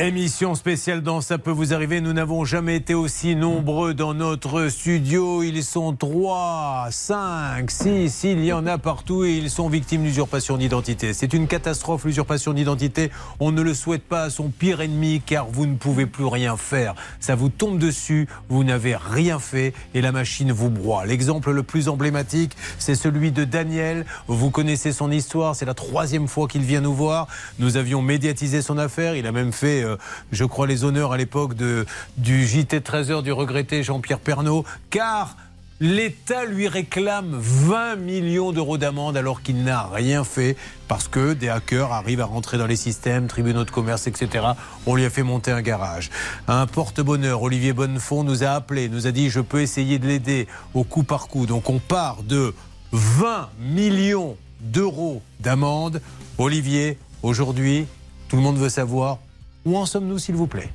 Émission 0.00 0.54
spéciale 0.54 1.02
dans 1.02 1.20
Ça 1.20 1.38
peut 1.38 1.50
vous 1.50 1.74
arriver. 1.74 2.00
Nous 2.00 2.12
n'avons 2.12 2.44
jamais 2.44 2.76
été 2.76 2.94
aussi 2.94 3.34
nombreux 3.34 3.94
dans 3.94 4.14
notre 4.14 4.68
studio. 4.68 5.42
Ils 5.42 5.64
sont 5.64 5.92
3, 5.92 6.86
5, 6.88 7.68
6, 7.68 8.20
il 8.22 8.44
y 8.44 8.52
en 8.52 8.64
a 8.68 8.78
partout 8.78 9.24
et 9.24 9.32
ils 9.32 9.50
sont 9.50 9.68
victimes 9.68 10.04
d'usurpation 10.04 10.56
d'identité. 10.56 11.12
C'est 11.14 11.32
une 11.32 11.48
catastrophe, 11.48 12.04
l'usurpation 12.04 12.52
d'identité. 12.52 13.10
On 13.40 13.50
ne 13.50 13.60
le 13.60 13.74
souhaite 13.74 14.04
pas 14.04 14.22
à 14.22 14.30
son 14.30 14.50
pire 14.50 14.80
ennemi 14.82 15.20
car 15.26 15.48
vous 15.48 15.66
ne 15.66 15.74
pouvez 15.74 16.06
plus 16.06 16.26
rien 16.26 16.56
faire. 16.56 16.94
Ça 17.18 17.34
vous 17.34 17.48
tombe 17.48 17.80
dessus, 17.80 18.28
vous 18.48 18.62
n'avez 18.62 18.94
rien 18.94 19.40
fait 19.40 19.74
et 19.94 20.00
la 20.00 20.12
machine 20.12 20.52
vous 20.52 20.70
broie. 20.70 21.06
L'exemple 21.06 21.50
le 21.50 21.64
plus 21.64 21.88
emblématique, 21.88 22.56
c'est 22.78 22.94
celui 22.94 23.32
de 23.32 23.42
Daniel. 23.42 24.06
Vous 24.28 24.50
connaissez 24.50 24.92
son 24.92 25.10
histoire, 25.10 25.56
c'est 25.56 25.66
la 25.66 25.74
troisième 25.74 26.28
fois 26.28 26.46
qu'il 26.46 26.62
vient 26.62 26.82
nous 26.82 26.94
voir. 26.94 27.26
Nous 27.58 27.76
avions 27.76 28.00
médiatisé 28.00 28.62
son 28.62 28.78
affaire. 28.78 29.16
Il 29.16 29.26
a 29.26 29.32
même 29.32 29.52
fait, 29.52 29.87
euh, 29.87 29.87
je 30.32 30.44
crois, 30.44 30.66
les 30.66 30.84
honneurs 30.84 31.12
à 31.12 31.16
l'époque 31.16 31.54
du 31.54 32.46
JT 32.46 32.80
13h 32.80 33.22
du 33.22 33.32
regretté 33.32 33.82
Jean-Pierre 33.82 34.20
Pernaud, 34.20 34.64
car 34.90 35.36
l'État 35.80 36.44
lui 36.44 36.66
réclame 36.66 37.36
20 37.38 37.96
millions 37.96 38.50
d'euros 38.52 38.78
d'amende 38.78 39.16
alors 39.16 39.42
qu'il 39.42 39.62
n'a 39.62 39.86
rien 39.86 40.24
fait 40.24 40.56
parce 40.88 41.06
que 41.06 41.34
des 41.34 41.48
hackers 41.48 41.92
arrivent 41.92 42.20
à 42.20 42.24
rentrer 42.24 42.58
dans 42.58 42.66
les 42.66 42.76
systèmes, 42.76 43.28
tribunaux 43.28 43.64
de 43.64 43.70
commerce, 43.70 44.06
etc. 44.06 44.44
On 44.86 44.96
lui 44.96 45.04
a 45.04 45.10
fait 45.10 45.22
monter 45.22 45.52
un 45.52 45.62
garage. 45.62 46.10
Un 46.48 46.66
porte-bonheur, 46.66 47.42
Olivier 47.42 47.72
Bonnefond, 47.72 48.24
nous 48.24 48.42
a 48.42 48.48
appelé, 48.48 48.88
nous 48.88 49.06
a 49.06 49.12
dit 49.12 49.30
je 49.30 49.40
peux 49.40 49.60
essayer 49.60 49.98
de 49.98 50.06
l'aider 50.06 50.48
au 50.74 50.82
coup 50.82 51.04
par 51.04 51.28
coup. 51.28 51.46
Donc 51.46 51.70
on 51.70 51.78
part 51.78 52.22
de 52.24 52.54
20 52.92 53.48
millions 53.60 54.36
d'euros 54.60 55.22
d'amende. 55.40 56.00
Olivier, 56.38 56.98
aujourd'hui, 57.22 57.86
tout 58.28 58.36
le 58.36 58.42
monde 58.42 58.58
veut 58.58 58.68
savoir 58.68 59.18
où 59.64 59.76
en 59.76 59.86
sommes-nous, 59.86 60.18
s'il 60.18 60.34
vous 60.34 60.46
plaît? 60.46 60.70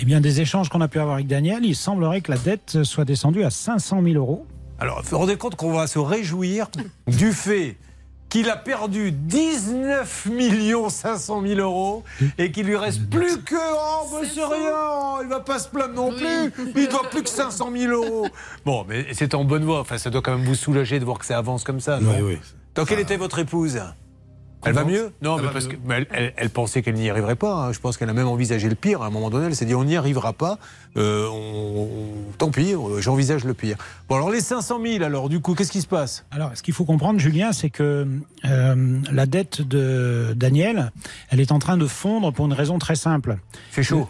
Eh 0.00 0.04
bien, 0.04 0.20
des 0.20 0.40
échanges 0.40 0.68
qu'on 0.68 0.80
a 0.80 0.88
pu 0.88 1.00
avoir 1.00 1.14
avec 1.16 1.26
Daniel, 1.26 1.64
il 1.64 1.74
semblerait 1.74 2.20
que 2.20 2.30
la 2.30 2.38
dette 2.38 2.84
soit 2.84 3.04
descendue 3.04 3.42
à 3.42 3.50
500 3.50 4.02
000 4.02 4.14
euros. 4.16 4.46
Alors, 4.78 5.02
vous 5.02 5.08
vous 5.10 5.18
rendez 5.18 5.36
compte 5.36 5.56
qu'on 5.56 5.72
va 5.72 5.88
se 5.88 5.98
réjouir 5.98 6.68
du 7.08 7.32
fait 7.32 7.76
qu'il 8.28 8.48
a 8.50 8.56
perdu 8.56 9.10
19 9.10 10.28
500 10.90 11.42
000 11.42 11.60
euros 11.60 12.04
et 12.36 12.52
qu'il 12.52 12.66
lui 12.66 12.76
reste 12.76 13.08
plus 13.08 13.38
que 13.38 13.56
oh 13.56 14.20
c'est 14.22 14.44
rien, 14.44 15.22
il 15.22 15.28
va 15.28 15.40
pas 15.40 15.58
se 15.58 15.68
plaindre 15.68 15.94
non 15.94 16.10
plus, 16.12 16.52
il 16.76 16.88
doit 16.88 17.08
plus 17.10 17.22
que 17.22 17.28
500 17.28 17.70
000 17.76 17.92
euros. 17.92 18.28
Bon, 18.64 18.84
mais 18.88 19.06
c'est 19.14 19.34
en 19.34 19.44
bonne 19.44 19.64
voie. 19.64 19.80
Enfin, 19.80 19.98
ça 19.98 20.10
doit 20.10 20.22
quand 20.22 20.36
même 20.36 20.46
vous 20.46 20.54
soulager 20.54 21.00
de 21.00 21.04
voir 21.04 21.18
que 21.18 21.26
ça 21.26 21.38
avance 21.38 21.64
comme 21.64 21.80
ça. 21.80 21.98
non? 22.00 22.10
Oui, 22.10 22.22
oui. 22.22 22.38
Donc, 22.74 22.88
quelle 22.88 23.00
était 23.00 23.16
votre 23.16 23.38
épouse? 23.38 23.80
Elle 24.64 24.72
va 24.72 24.84
mieux 24.84 25.12
Non, 25.22 25.36
mais 25.38 25.48
parce 25.52 25.66
mieux. 25.66 25.72
que 25.72 25.76
mais 25.86 25.94
elle, 25.96 26.06
elle- 26.10 26.32
elle 26.36 26.50
pensait 26.50 26.82
qu'elle 26.82 26.94
n'y 26.94 27.08
arriverait 27.10 27.36
pas. 27.36 27.52
hein. 27.54 27.72
Je 27.72 27.78
pense 27.80 27.96
qu'elle 27.96 28.10
a 28.10 28.12
même 28.12 28.26
envisagé 28.28 28.68
le 28.68 28.74
pire. 28.74 29.02
À 29.02 29.06
un 29.06 29.10
moment 29.10 29.30
donné, 29.30 29.46
elle 29.46 29.56
s'est 29.56 29.64
dit 29.64 29.74
on 29.74 29.84
n'y 29.84 29.96
arrivera 29.96 30.32
pas. 30.32 30.58
Euh, 30.98 31.28
on- 31.28 31.82
on- 31.82 32.32
tant 32.38 32.50
pis, 32.50 32.74
euh, 32.74 33.00
j'envisage 33.00 33.44
le 33.44 33.54
pire. 33.54 33.76
Bon, 34.08 34.16
alors 34.16 34.30
les 34.30 34.40
500 34.40 34.78
000, 34.84 35.04
alors 35.04 35.28
du 35.28 35.40
coup, 35.40 35.54
qu'est-ce 35.54 35.70
qui 35.72 35.80
se 35.80 35.86
passe? 35.86 36.24
Alors, 36.30 36.50
ce 36.54 36.62
qu'il 36.62 36.74
faut 36.74 36.84
comprendre, 36.84 37.18
Julien, 37.20 37.52
c'est 37.52 37.70
que 37.70 38.06
euh, 38.44 38.98
la 39.12 39.26
dette 39.26 39.62
de 39.62 40.32
Daniel, 40.36 40.90
elle 41.30 41.40
est 41.40 41.52
en 41.52 41.58
train 41.58 41.76
de 41.76 41.86
fondre 41.86 42.32
pour 42.32 42.46
une 42.46 42.52
raison 42.52 42.78
très 42.78 42.96
simple. 42.96 43.38
C'est 43.70 43.82
chaud. 43.82 44.08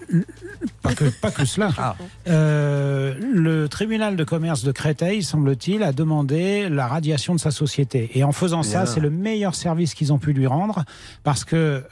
Pas 0.82 0.94
que, 0.94 1.04
pas 1.04 1.30
que 1.30 1.44
cela. 1.44 1.70
Ah. 1.78 1.96
Euh, 2.28 3.14
le 3.20 3.68
tribunal 3.68 4.16
de 4.16 4.24
commerce 4.24 4.62
de 4.62 4.72
Créteil, 4.72 5.22
semble-t-il, 5.22 5.82
a 5.82 5.92
demandé 5.92 6.68
la 6.68 6.86
radiation 6.86 7.34
de 7.34 7.40
sa 7.40 7.50
société. 7.50 8.10
Et 8.14 8.24
en 8.24 8.32
faisant 8.32 8.60
Bien. 8.60 8.70
ça, 8.70 8.86
c'est 8.86 9.00
le 9.00 9.10
meilleur 9.10 9.54
service 9.54 9.94
qu'ils 9.94 10.12
ont 10.12 10.18
pu 10.18 10.32
lui 10.32 10.46
rendre, 10.46 10.84
parce 11.24 11.44
que 11.44 11.82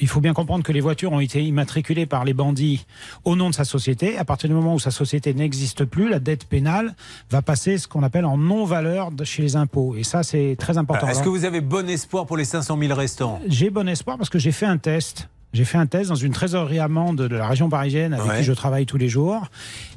il 0.00 0.08
faut 0.08 0.20
bien 0.20 0.32
comprendre 0.34 0.62
que 0.64 0.72
les 0.72 0.80
voitures 0.80 1.12
ont 1.12 1.20
été 1.20 1.42
immatriculées 1.42 2.06
par 2.06 2.24
les 2.24 2.34
bandits 2.34 2.86
au 3.24 3.34
nom 3.36 3.50
de 3.50 3.54
sa 3.54 3.64
société. 3.64 4.16
À 4.18 4.24
partir 4.24 4.37
du 4.46 4.54
moment 4.54 4.74
où 4.74 4.78
sa 4.78 4.90
société 4.90 5.34
n'existe 5.34 5.84
plus, 5.84 6.08
la 6.08 6.20
dette 6.20 6.44
pénale 6.44 6.94
va 7.30 7.42
passer 7.42 7.78
ce 7.78 7.88
qu'on 7.88 8.02
appelle 8.02 8.24
en 8.24 8.36
non-valeur 8.36 9.10
chez 9.24 9.42
les 9.42 9.56
impôts. 9.56 9.96
Et 9.96 10.04
ça, 10.04 10.22
c'est 10.22 10.56
très 10.58 10.78
important. 10.78 11.08
Est-ce 11.08 11.22
que 11.22 11.28
vous 11.28 11.44
avez 11.44 11.60
bon 11.60 11.88
espoir 11.88 12.26
pour 12.26 12.36
les 12.36 12.44
500 12.44 12.78
000 12.78 12.94
restants? 12.94 13.40
J'ai 13.48 13.70
bon 13.70 13.88
espoir 13.88 14.16
parce 14.16 14.30
que 14.30 14.38
j'ai 14.38 14.52
fait 14.52 14.66
un 14.66 14.78
test. 14.78 15.28
J'ai 15.54 15.64
fait 15.64 15.78
un 15.78 15.86
test 15.86 16.10
dans 16.10 16.14
une 16.14 16.32
trésorerie 16.32 16.78
amende 16.78 17.16
de 17.16 17.34
la 17.36 17.46
région 17.48 17.70
parisienne 17.70 18.12
avec 18.12 18.26
Ouais. 18.28 18.36
qui 18.38 18.44
je 18.44 18.52
travaille 18.52 18.84
tous 18.84 18.98
les 18.98 19.08
jours. 19.08 19.46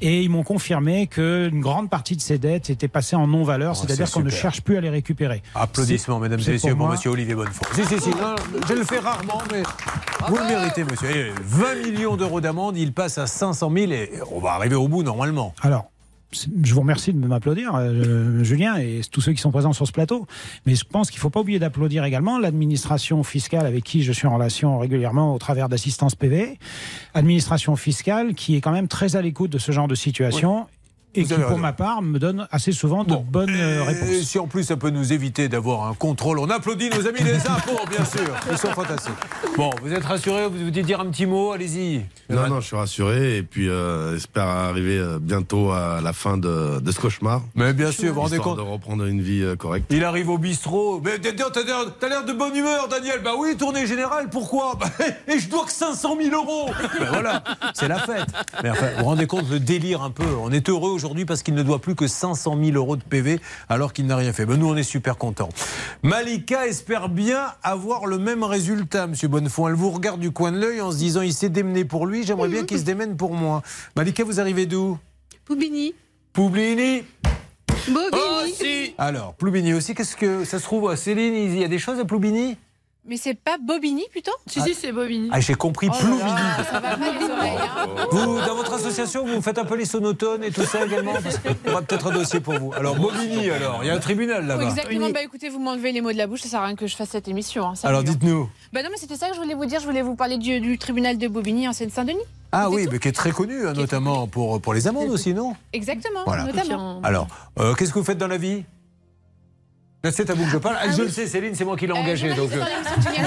Et 0.01 0.21
ils 0.23 0.29
m'ont 0.29 0.43
confirmé 0.43 1.07
qu'une 1.07 1.59
grande 1.59 1.89
partie 1.89 2.15
de 2.15 2.21
ces 2.21 2.37
dettes 2.37 2.69
étaient 2.69 2.87
passées 2.87 3.17
en 3.17 3.27
non-valeur, 3.27 3.73
Oh, 3.75 3.79
c'est-à-dire 3.85 4.07
c'est 4.07 4.13
qu'on 4.13 4.21
ne 4.25 4.29
cherche 4.29 4.61
plus 4.61 4.77
à 4.77 4.81
les 4.81 4.89
récupérer. 4.89 5.43
Applaudissements, 5.53 6.19
mesdames 6.19 6.39
et 6.47 6.51
messieurs, 6.51 6.69
pour, 6.71 6.85
moi- 6.85 6.91
monsieur 6.91 7.11
Olivier 7.11 7.35
Bonnefond. 7.35 7.65
Si, 7.73 7.83
si, 7.85 7.99
si, 7.99 8.09
non, 8.11 8.35
je 8.67 8.73
le 8.73 8.83
fais 8.85 8.99
rarement, 8.99 9.41
mais 9.51 9.63
vous 10.29 10.37
le 10.37 10.45
méritez, 10.45 10.85
monsieur. 10.85 11.09
Et 11.15 11.31
20 11.43 11.75
millions 11.83 12.15
d'euros 12.15 12.39
d'amende, 12.39 12.77
il 12.77 12.93
passe 12.93 13.17
à 13.17 13.27
500 13.27 13.69
000 13.75 13.91
et 13.91 14.09
on 14.31 14.39
va 14.39 14.51
arriver 14.53 14.75
au 14.75 14.87
bout 14.87 15.03
normalement. 15.03 15.53
Alors, 15.61 15.91
je 16.33 16.73
vous 16.73 16.81
remercie 16.81 17.13
de 17.13 17.27
m'applaudir, 17.27 17.75
euh, 17.75 18.43
Julien, 18.43 18.77
et 18.77 19.01
tous 19.11 19.21
ceux 19.21 19.33
qui 19.33 19.41
sont 19.41 19.51
présents 19.51 19.73
sur 19.73 19.85
ce 19.85 19.91
plateau. 19.91 20.27
Mais 20.65 20.75
je 20.75 20.85
pense 20.85 21.09
qu'il 21.09 21.17
ne 21.17 21.21
faut 21.21 21.29
pas 21.29 21.41
oublier 21.41 21.59
d'applaudir 21.59 22.03
également 22.05 22.39
l'administration 22.39 23.23
fiscale 23.23 23.65
avec 23.65 23.83
qui 23.83 24.03
je 24.03 24.11
suis 24.11 24.27
en 24.27 24.35
relation 24.35 24.79
régulièrement 24.79 25.33
au 25.33 25.39
travers 25.39 25.69
d'assistance 25.69 26.15
PV. 26.15 26.57
Administration 27.13 27.75
fiscale 27.75 28.33
qui 28.33 28.55
est 28.55 28.61
quand 28.61 28.71
même 28.71 28.87
très 28.87 29.15
à 29.15 29.21
l'écoute 29.21 29.51
de 29.51 29.57
ce 29.57 29.71
genre 29.71 29.87
de 29.87 29.95
situation. 29.95 30.67
Et 31.13 31.23
qui, 31.25 31.33
pour 31.33 31.57
ma 31.57 31.73
part, 31.73 32.01
me 32.01 32.19
donne 32.19 32.47
assez 32.51 32.71
souvent 32.71 33.03
de 33.03 33.15
bonnes 33.15 33.53
euh, 33.53 33.83
réponses. 33.83 34.09
Et 34.09 34.23
si 34.23 34.39
en 34.39 34.47
plus 34.47 34.63
ça 34.63 34.77
peut 34.77 34.89
nous 34.91 35.11
éviter 35.11 35.49
d'avoir 35.49 35.87
un 35.87 35.93
contrôle, 35.93 36.39
on 36.39 36.49
applaudit 36.49 36.89
nos 36.89 37.05
amis 37.05 37.19
les 37.23 37.35
impôts, 37.47 37.85
bien 37.89 38.05
sûr. 38.05 38.33
Ils 38.49 38.57
sont 38.57 38.69
fantastiques. 38.69 39.13
Bon, 39.57 39.69
vous 39.83 39.91
êtes 39.91 40.05
rassurés, 40.05 40.47
vous 40.47 40.57
voulez 40.65 40.83
dire 40.83 41.01
un 41.01 41.07
petit 41.07 41.25
mot, 41.25 41.51
allez-y. 41.51 42.05
Non, 42.29 42.47
non, 42.47 42.61
je 42.61 42.67
suis 42.67 42.75
rassuré 42.77 43.37
et 43.37 43.43
puis 43.43 43.67
euh, 43.67 44.13
j'espère 44.13 44.45
arriver 44.47 44.97
euh, 44.97 45.19
bientôt 45.19 45.71
à 45.71 45.99
la 46.01 46.13
fin 46.13 46.37
de, 46.37 46.79
de 46.79 46.91
ce 46.93 46.99
cauchemar. 47.01 47.41
Mais 47.55 47.73
bien 47.73 47.91
sûr, 47.91 48.09
vous 48.09 48.13
vous 48.15 48.21
rendez 48.21 48.37
compte 48.37 48.57
de 48.57 48.61
reprendre 48.61 49.03
une 49.05 49.21
vie 49.21 49.43
correcte. 49.59 49.87
Il 49.89 50.05
arrive 50.05 50.29
au 50.29 50.37
bistrot. 50.37 51.01
Mais 51.03 51.19
t'as 51.19 51.31
t'as 51.33 51.63
l'air- 51.63 51.93
t'as 51.99 52.07
l'air 52.07 52.23
de 52.23 52.31
bonne 52.31 52.55
humeur, 52.55 52.87
Daniel. 52.87 53.19
Bah 53.21 53.31
oui, 53.37 53.57
tournée 53.57 53.85
générale, 53.85 54.29
pourquoi? 54.31 54.77
Bah, 54.79 54.87
Et 55.27 55.39
je 55.39 55.49
dois 55.49 55.65
que 55.65 55.71
500 55.73 56.15
000 56.21 56.33
euros. 56.35 56.69
Ben 56.99 57.07
voilà, 57.09 57.43
c'est 57.73 57.87
la 57.87 57.99
fête. 57.99 58.27
Mais 58.63 58.69
enfin, 58.69 58.87
vous 58.95 58.99
vous 58.99 59.05
rendez 59.05 59.25
compte 59.27 59.49
le 59.49 59.59
délire 59.59 60.01
un 60.03 60.11
peu. 60.11 60.23
On 60.41 60.51
est 60.51 60.69
heureux 60.69 60.91
aujourd'hui 61.01 61.25
parce 61.25 61.41
qu'il 61.41 61.55
ne 61.55 61.63
doit 61.63 61.79
plus 61.79 61.95
que 61.95 62.05
500 62.07 62.57
000 62.63 62.77
euros 62.77 62.95
de 62.95 63.03
PV 63.03 63.39
alors 63.69 63.91
qu'il 63.91 64.05
n'a 64.05 64.15
rien 64.15 64.33
fait. 64.33 64.45
Ben 64.45 64.57
nous, 64.57 64.67
on 64.67 64.75
est 64.75 64.83
super 64.83 65.17
contents. 65.17 65.49
Malika 66.03 66.67
espère 66.67 67.09
bien 67.09 67.47
avoir 67.63 68.05
le 68.05 68.19
même 68.19 68.43
résultat, 68.43 69.07
Monsieur 69.07 69.27
Bonnefond. 69.27 69.67
Elle 69.67 69.73
vous 69.73 69.89
regarde 69.89 70.19
du 70.19 70.29
coin 70.29 70.51
de 70.51 70.59
l'œil 70.59 70.79
en 70.81 70.91
se 70.91 70.97
disant 70.97 71.21
il 71.21 71.33
s'est 71.33 71.49
démené 71.49 71.85
pour 71.85 72.05
lui, 72.05 72.23
j'aimerais 72.23 72.49
bien 72.49 72.65
qu'il 72.65 72.77
se 72.77 72.83
démène 72.83 73.17
pour 73.17 73.33
moi. 73.33 73.63
Malika, 73.95 74.23
vous 74.23 74.39
arrivez 74.39 74.67
d'où 74.67 74.97
Poubini. 75.45 75.95
Poublini 76.33 77.03
Bobigny. 77.87 78.93
Alors, 78.97 79.33
Ploubini 79.33 79.73
aussi, 79.73 79.95
qu'est-ce 79.95 80.15
que 80.15 80.45
ça 80.45 80.59
se 80.59 80.63
trouve 80.63 80.95
Céline 80.95 81.33
Il 81.33 81.57
y 81.57 81.63
a 81.63 81.67
des 81.67 81.79
choses 81.79 81.99
à 81.99 82.05
Ploubini 82.05 82.57
Mais 83.03 83.17
c'est 83.17 83.33
pas 83.33 83.57
Bobigny 83.57 84.03
plutôt? 84.11 84.31
Si, 84.45 84.61
si, 84.61 84.75
c'est 84.75 84.91
Bobigny. 84.91 85.27
Ah, 85.31 85.39
j'ai 85.39 85.55
compris, 85.55 85.87
Oh 85.89 85.93
là 85.93 85.99
Ploubini. 85.99 86.21
là, 86.23 86.63
ça 86.63 86.79
va 86.79 86.95
pas 86.97 86.97
les 86.97 87.25
oreilles. 87.31 87.57
hein. 87.59 87.87
Vous, 88.11 88.39
dans 88.45 88.55
votre 88.55 88.73
association, 88.75 89.25
vous 89.25 89.41
faites 89.41 89.57
un 89.57 89.65
peu 89.65 89.75
les 89.75 89.85
sonotones 89.85 90.43
et 90.43 90.51
tout 90.51 90.61
ça 90.63 90.85
également? 90.85 91.13
Parce 91.13 91.39
qu'on 91.39 91.71
aura 91.71 91.81
peut-être 91.81 92.07
un 92.07 92.11
dossier 92.13 92.39
pour 92.41 92.53
vous. 92.59 92.71
Alors, 92.73 92.95
Bobigny, 92.95 93.49
alors, 93.49 93.79
il 93.81 93.87
y 93.87 93.89
a 93.89 93.95
un 93.95 93.99
tribunal 93.99 94.43
Oui, 94.43 94.47
là-bas. 94.49 94.63
Exactement, 94.69 95.09
bah 95.09 95.23
écoutez, 95.23 95.49
vous 95.49 95.59
m'enlevez 95.59 95.91
les 95.91 96.01
mots 96.01 96.11
de 96.11 96.17
la 96.17 96.27
bouche, 96.27 96.41
ça 96.41 96.49
sert 96.49 96.61
à 96.61 96.65
rien 96.67 96.75
que 96.75 96.85
je 96.85 96.95
fasse 96.95 97.09
cette 97.09 97.27
émission. 97.27 97.65
hein, 97.69 97.73
Alors, 97.83 98.03
dites-nous. 98.03 98.47
Bah 98.71 98.83
non, 98.83 98.89
mais 98.91 98.97
c'était 98.97 99.15
ça 99.15 99.29
que 99.29 99.35
je 99.35 99.41
voulais 99.41 99.55
vous 99.55 99.65
dire, 99.65 99.79
je 99.79 99.85
voulais 99.87 100.03
vous 100.03 100.15
parler 100.15 100.37
du, 100.37 100.59
du 100.59 100.77
tribunal 100.77 101.17
de 101.17 101.27
Bobigny 101.27 101.67
en 101.67 101.73
Seine-Saint-Denis. 101.73 102.19
Ah 102.51 102.69
oui, 102.69 102.87
mais 102.91 102.99
qui 102.99 103.07
est 103.07 103.13
très 103.13 103.31
connu, 103.31 103.65
hein, 103.65 103.73
notamment 103.73 104.27
pour, 104.27 104.61
pour 104.61 104.75
les 104.75 104.87
amendes 104.87 105.09
aussi, 105.09 105.33
non? 105.33 105.55
Exactement, 105.73 106.19
Voilà. 106.27 106.43
notamment. 106.43 106.99
Alors, 107.01 107.27
euh, 107.59 107.73
qu'est-ce 107.73 107.91
que 107.93 107.97
vous 107.99 108.05
faites 108.05 108.19
dans 108.19 108.27
la 108.27 108.37
vie? 108.37 108.63
C'est 110.09 110.29
à 110.29 110.33
vous 110.33 110.43
que 110.45 110.49
je 110.49 110.57
parle. 110.57 110.77
Ah, 110.79 110.89
je 110.91 111.03
le 111.03 111.09
sais, 111.09 111.27
Céline, 111.27 111.53
c'est 111.53 111.63
moi 111.65 111.77
qui 111.77 111.85
l'ai 111.85 111.93
engagée. 111.93 112.33
Donc, 112.33 112.51
euh, 112.53 112.63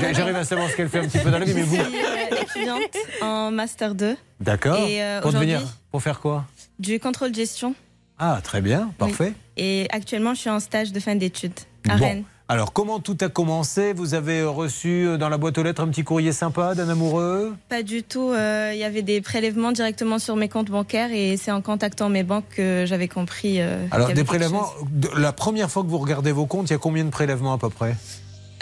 j'a- 0.01 0.13
j'arrive 0.13 0.35
à 0.37 0.45
savoir 0.45 0.69
ce 0.69 0.77
qu'elle 0.77 0.89
fait 0.89 0.99
un 0.99 1.07
petit 1.07 1.19
peu 1.19 1.31
dans 1.31 1.39
la 1.39 1.45
vie, 1.45 1.55
mais 1.55 1.63
vous. 1.63 1.77
Je 1.77 1.83
suis 1.83 2.05
euh, 2.05 2.43
étudiante 2.43 2.97
en 3.23 3.51
Master 3.53 3.95
2 3.95 4.17
D'accord. 4.41 4.79
Et, 4.89 5.01
euh, 5.03 5.21
pour 5.21 5.33
devenir. 5.33 5.63
Pour 5.91 6.03
faire 6.03 6.19
quoi? 6.21 6.45
du 6.81 6.99
contrôle 6.99 7.31
de 7.31 7.37
gestion. 7.37 7.75
Ah, 8.19 8.41
très 8.43 8.61
bien, 8.61 8.91
parfait. 8.99 9.33
Et 9.57 9.87
actuellement, 9.91 10.35
je 10.35 10.41
suis 10.41 10.51
en 10.51 10.59
stage 10.61 10.91
de 10.93 10.99
fin 11.01 11.15
d'études 11.15 11.53
à 11.89 11.97
Bon. 11.97 12.05
Rennes. 12.05 12.25
Alors, 12.55 12.73
comment 12.73 13.01
tout 13.01 13.19
a 13.21 13.29
commencé? 13.29 13.93
Vous 13.95 14.15
avez 14.15 14.39
euh, 14.39 14.49
reçu 14.49 15.09
euh, 15.09 15.17
dans 15.17 15.29
la 15.29 15.39
boîte 15.39 15.59
aux 15.59 15.65
lettres 15.65 15.83
un 15.83 15.89
petit 15.89 16.05
courrier 16.05 16.31
sympa 16.31 16.77
d'un 16.77 16.89
amoureux? 16.89 17.53
Pas 17.69 17.83
du 17.83 18.05
tout. 18.05 18.31
euh, 18.31 18.71
Il 18.73 18.79
y 18.79 18.85
avait 18.85 19.03
des 19.03 19.21
prélèvements 19.21 19.73
directement 19.73 20.21
sur 20.21 20.37
mes 20.37 20.49
comptes 20.49 20.71
bancaires 20.71 21.11
et 21.11 21.37
c'est 21.37 21.51
en 21.51 21.61
contactant 21.63 22.09
mes 22.11 22.23
banques 22.23 22.45
que 22.55 22.85
j'avais 22.87 23.09
compris. 23.09 23.61
euh, 23.61 23.85
Alors, 23.91 24.13
des 24.13 24.23
prélèvements, 24.23 24.69
la 25.17 25.33
première 25.33 25.69
fois 25.69 25.83
que 25.83 25.89
vous 25.89 25.99
regardez 25.99 26.31
vos 26.31 26.47
comptes, 26.47 26.71
il 26.71 26.75
y 26.75 26.77
a 26.77 26.79
combien 26.79 27.05
de 27.05 27.11
prélèvements 27.11 27.55
à 27.55 27.59
peu 27.59 27.71
près? 27.71 27.97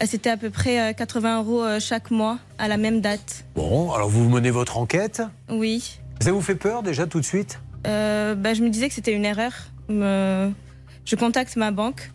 C'était 0.06 0.31
à 0.31 0.39
peu 0.39 0.48
près 0.48 0.93
euh, 0.93 0.93
80 0.94 1.40
euros 1.43 1.62
chaque 1.78 2.10
mois 2.10 2.39
à 2.56 2.69
la 2.69 2.78
même 2.78 3.02
date. 3.02 3.44
Bon, 3.56 3.93
alors 3.93 4.09
vous 4.09 4.27
menez 4.27 4.51
votre 4.51 4.78
enquête? 4.78 5.20
Oui. 5.51 5.98
Ça 6.23 6.32
vous 6.32 6.40
fait 6.40 6.55
peur 6.55 6.82
déjà 6.82 7.06
tout 7.06 7.20
de 7.20 7.27
suite? 7.27 7.60
Euh, 7.86 8.35
bah, 8.36 8.55
je 8.55 8.62
me 8.62 8.70
disais 8.70 8.89
que 8.89 8.94
c'était 8.94 9.12
une 9.12 9.27
erreur. 9.27 9.52
Je 9.90 11.16
contacte 11.19 11.56
ma 11.56 11.73
banque 11.73 12.10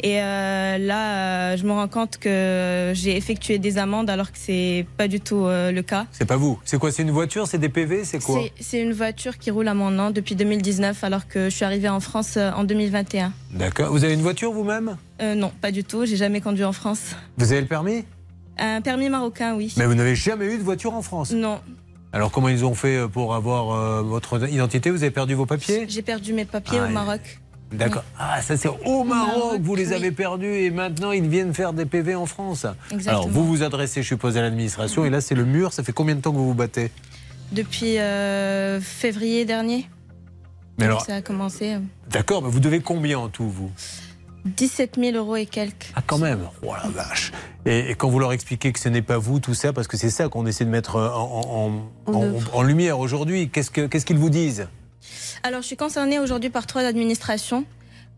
Et 0.00 0.20
euh, 0.22 0.78
là, 0.78 1.52
euh, 1.52 1.56
je 1.56 1.64
me 1.64 1.72
rends 1.72 1.88
compte 1.88 2.18
que 2.18 2.92
j'ai 2.94 3.16
effectué 3.16 3.58
des 3.58 3.78
amendes 3.78 4.08
alors 4.10 4.30
que 4.30 4.38
c'est 4.38 4.86
pas 4.96 5.08
du 5.08 5.18
tout 5.20 5.44
euh, 5.46 5.72
le 5.72 5.82
cas. 5.82 6.06
C'est 6.12 6.24
pas 6.24 6.36
vous. 6.36 6.58
C'est 6.64 6.78
quoi 6.78 6.92
C'est 6.92 7.02
une 7.02 7.10
voiture 7.10 7.48
C'est 7.48 7.58
des 7.58 7.68
PV 7.68 8.04
C'est 8.04 8.22
quoi 8.22 8.40
C'est- 8.60 8.80
une 8.80 8.92
voiture 8.92 9.38
qui 9.38 9.50
roule 9.50 9.66
à 9.66 9.74
mon 9.74 9.90
nom 9.90 10.10
depuis 10.10 10.36
2019 10.36 11.02
alors 11.02 11.26
que 11.26 11.46
je 11.50 11.54
suis 11.56 11.64
arrivée 11.64 11.88
en 11.88 11.98
France 11.98 12.36
en 12.36 12.62
2021. 12.62 13.32
D'accord. 13.52 13.90
Vous 13.90 14.04
avez 14.04 14.14
une 14.14 14.22
voiture 14.22 14.52
vous-même? 14.52 14.96
Non, 15.20 15.50
pas 15.60 15.72
du 15.72 15.82
tout. 15.82 16.06
J'ai 16.06 16.16
jamais 16.16 16.40
conduit 16.40 16.64
en 16.64 16.72
France. 16.72 17.16
Vous 17.36 17.50
avez 17.50 17.60
le 17.60 17.66
permis? 17.66 18.04
Un 18.56 18.80
permis 18.80 19.08
marocain, 19.08 19.56
oui. 19.56 19.74
Mais 19.76 19.86
vous 19.86 19.94
n'avez 19.94 20.14
jamais 20.14 20.46
eu 20.46 20.58
de 20.58 20.62
voiture 20.62 20.94
en 20.94 21.02
France? 21.02 21.32
Non, 21.32 21.58
Alors 22.12 22.30
comment 22.30 22.48
ils 22.48 22.64
ont 22.64 22.74
fait 22.74 23.08
pour 23.12 23.34
avoir 23.34 24.02
votre 24.04 24.48
identité? 24.48 24.90
Vous 24.90 25.02
avez 25.02 25.10
perdu 25.10 25.34
vos 25.34 25.46
papiers? 25.46 25.86
J'ai 25.88 26.02
perdu 26.02 26.32
mes 26.34 26.44
papiers 26.44 26.78
Ah, 26.80 26.86
au. 26.86 26.90
Maroc. 26.90 27.40
D'accord. 27.72 28.04
Ah, 28.18 28.40
ça 28.40 28.56
c'est 28.56 28.68
au 28.86 29.04
Maroc, 29.04 29.60
vous 29.60 29.74
les 29.74 29.92
avez 29.92 30.10
perdus 30.10 30.46
et 30.54 30.70
maintenant 30.70 31.12
ils 31.12 31.28
viennent 31.28 31.52
faire 31.52 31.72
des 31.74 31.84
PV 31.84 32.14
en 32.14 32.24
France. 32.26 32.64
Exactement. 32.90 33.22
Alors 33.24 33.28
vous 33.28 33.46
vous 33.46 33.62
adressez, 33.62 34.02
je 34.02 34.08
suppose, 34.08 34.36
à 34.38 34.42
l'administration 34.42 35.04
et 35.04 35.10
là 35.10 35.20
c'est 35.20 35.34
le 35.34 35.44
mur. 35.44 35.72
Ça 35.72 35.82
fait 35.82 35.92
combien 35.92 36.14
de 36.14 36.20
temps 36.20 36.32
que 36.32 36.36
vous 36.38 36.48
vous 36.48 36.54
battez? 36.54 36.90
Depuis 37.52 37.98
euh, 37.98 38.80
février 38.80 39.44
dernier. 39.44 39.88
Mais 40.78 40.84
alors, 40.86 41.04
ça 41.04 41.16
a 41.16 41.22
commencé. 41.22 41.74
euh, 41.74 41.78
d'accord, 42.10 42.42
mais 42.42 42.48
vous 42.50 42.60
devez 42.60 42.80
combien 42.80 43.18
en 43.18 43.28
tout 43.28 43.48
vous? 43.50 43.70
17 44.46 44.96
000 44.98 45.16
euros 45.16 45.36
et 45.36 45.44
quelques. 45.46 45.90
Ah 45.94 46.02
quand 46.06 46.18
même. 46.18 46.40
Oh 46.62 46.72
la 46.82 46.88
vache. 46.88 47.32
Et, 47.66 47.90
et 47.90 47.94
quand 47.96 48.08
vous 48.08 48.18
leur 48.20 48.32
expliquez 48.32 48.72
que 48.72 48.78
ce 48.78 48.88
n'est 48.88 49.02
pas 49.02 49.18
vous 49.18 49.40
tout 49.40 49.52
ça, 49.54 49.72
parce 49.74 49.88
que 49.88 49.96
c'est 49.96 50.08
ça 50.10 50.28
qu'on 50.28 50.46
essaie 50.46 50.64
de 50.64 50.70
mettre 50.70 50.96
euh, 50.96 51.10
en, 51.10 51.82
en- 52.06 52.12
en- 52.12 52.22
en- 52.22 52.32
en 52.54 52.62
lumière 52.62 52.98
aujourd'hui, 52.98 53.50
qu'est-ce 53.50 53.70
que- 53.70 53.86
qu'est-ce 53.86 54.06
qu'ils 54.06 54.18
vous 54.18 54.30
disent? 54.30 54.68
Alors, 55.42 55.62
je 55.62 55.66
suis 55.66 55.76
concernée 55.76 56.18
aujourd'hui 56.18 56.50
par 56.50 56.66
trois 56.66 56.82
administrations. 56.82 57.64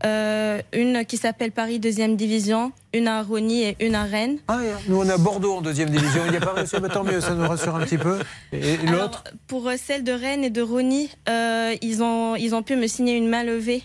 Euh, 0.03 0.59
une 0.73 1.05
qui 1.05 1.17
s'appelle 1.17 1.51
Paris 1.51 1.77
deuxième 1.77 2.15
division, 2.15 2.71
une 2.91 3.07
à 3.07 3.21
Rony 3.21 3.61
et 3.61 3.75
une 3.79 3.93
à 3.93 4.01
Rennes. 4.01 4.39
Nous 4.87 4.97
on 4.97 5.07
a 5.07 5.15
Bordeaux 5.17 5.53
en 5.53 5.61
deuxième 5.61 5.91
division. 5.91 6.23
Il 6.25 6.31
n'y 6.31 6.37
a 6.37 6.41
pas 6.41 6.53
réussi, 6.53 6.77
mais 6.81 6.89
tant 6.89 7.03
mieux, 7.03 7.21
ça 7.21 7.35
nous 7.35 7.47
rassure 7.47 7.75
un 7.75 7.81
petit 7.81 7.99
peu. 7.99 8.17
Et, 8.51 8.73
et 8.73 8.77
l'autre? 8.87 9.23
Pour 9.45 9.67
euh, 9.67 9.75
celle 9.77 10.03
de 10.03 10.11
Rennes 10.11 10.43
et 10.43 10.49
de 10.49 10.63
Rony, 10.63 11.11
euh, 11.29 11.75
ils, 11.83 12.01
ont, 12.01 12.35
ils 12.35 12.55
ont 12.55 12.63
pu 12.63 12.75
me 12.77 12.87
signer 12.87 13.15
une 13.15 13.29
main 13.29 13.43
levée. 13.43 13.83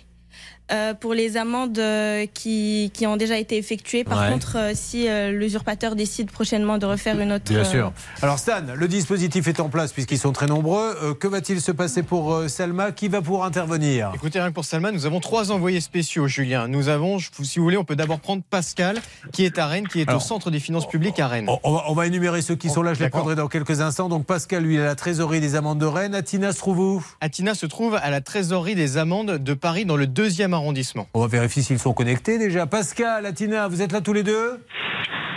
Euh, 0.73 0.95
pour 0.95 1.15
les 1.15 1.37
amendes 1.37 1.79
euh, 1.79 2.27
qui, 2.33 2.91
qui 2.95 3.07
ont 3.07 3.17
déjà 3.17 3.39
été 3.39 3.57
effectuées. 3.57 4.05
Par 4.05 4.21
Ouais. 4.21 4.31
contre, 4.33 4.57
euh, 4.59 4.73
si 4.75 5.07
l'usurpateur 5.33 5.95
décide 5.95 6.31
prochainement 6.31 6.79
de 6.79 6.87
refaire 6.87 7.21
une 7.21 7.33
autre. 7.33 7.45
Bien 7.53 7.65
sûr. 7.65 7.93
Alors 8.23 8.39
Stan, 8.39 8.63
le 8.75 8.89
dispositif 8.89 9.47
est 9.49 9.61
en 9.61 9.69
place 9.69 9.93
puisqu'ils 9.93 10.19
sont 10.19 10.33
très 10.33 10.47
nombreux. 10.47 11.15
Que 11.21 11.29
va-t-il 11.29 11.61
se 11.61 11.73
passer 11.73 12.03
pour 12.03 12.43
Selma? 12.49 12.93
Qui 12.93 13.09
va 13.09 13.21
pouvoir 13.23 13.45
intervenir? 13.47 14.11
Écoutez, 14.15 14.41
rien 14.41 14.49
que 14.49 14.55
pour 14.55 14.65
Salma, 14.65 14.91
nous 14.93 15.07
avons 15.07 15.21
trois 15.21 15.53
envoyés 15.53 15.81
spéciaux, 15.81 16.27
Julien. 16.27 16.69
Nous 16.69 16.89
avons, 16.89 17.19
si 17.19 17.59
vous 17.59 17.65
voulez, 17.65 17.77
on 17.77 17.85
peut 17.85 17.97
d'abord 17.97 18.21
prendre 18.21 18.43
Pascal, 18.49 18.99
qui 19.33 19.45
est 19.45 19.59
à 19.59 19.67
Rennes, 19.67 19.87
qui 19.89 20.01
est 20.01 20.09
Alors, 20.09 20.21
au 20.21 20.25
centre 20.25 20.51
des 20.51 20.61
finances 20.61 20.89
publiques 20.89 21.21
à 21.21 21.29
Rennes. 21.29 21.49
On- 21.63 21.73
va, 21.75 21.85
on 21.89 21.95
va 21.95 22.07
énumérer 22.07 22.43
ceux 22.43 22.57
qui 22.57 22.71
sont 22.71 22.83
là, 22.83 22.95
je 22.95 23.03
les 23.03 23.11
prendrai 23.11 23.35
dans 23.35 23.49
quelques 23.49 23.81
instants. 23.81 24.09
Donc 24.09 24.27
Pascal, 24.27 24.63
lui, 24.65 24.77
est 24.77 24.81
à 24.81 24.85
la 24.87 24.95
trésorerie 24.95 25.41
des 25.41 25.55
amendes 25.55 25.79
de 25.79 25.87
Rennes. 25.87 26.15
Atina 26.15 26.53
se 26.53 26.59
trouve 26.59 26.79
où? 26.79 27.05
Atina 27.21 27.55
se 27.55 27.67
trouve 27.67 27.95
à 27.97 28.11
la 28.11 28.21
trésorerie 28.21 28.75
des 28.75 28.97
amendes 28.97 29.39
de 29.39 29.55
Paris 29.55 29.85
dans 29.85 29.97
le 29.97 30.07
deuxième 30.07 30.55
arrondissement. 30.57 31.07
On 31.15 31.21
va 31.21 31.27
vérifier 31.29 31.63
s'ils 31.63 31.79
sont 31.79 31.93
connectés 31.93 32.39
déjà. 32.39 32.67
Pascal, 32.67 33.25
Atina, 33.27 33.69
vous 33.69 33.83
êtes 33.83 33.93
là 33.93 34.01
tous 34.01 34.13
les 34.13 34.23
deux 34.23 34.61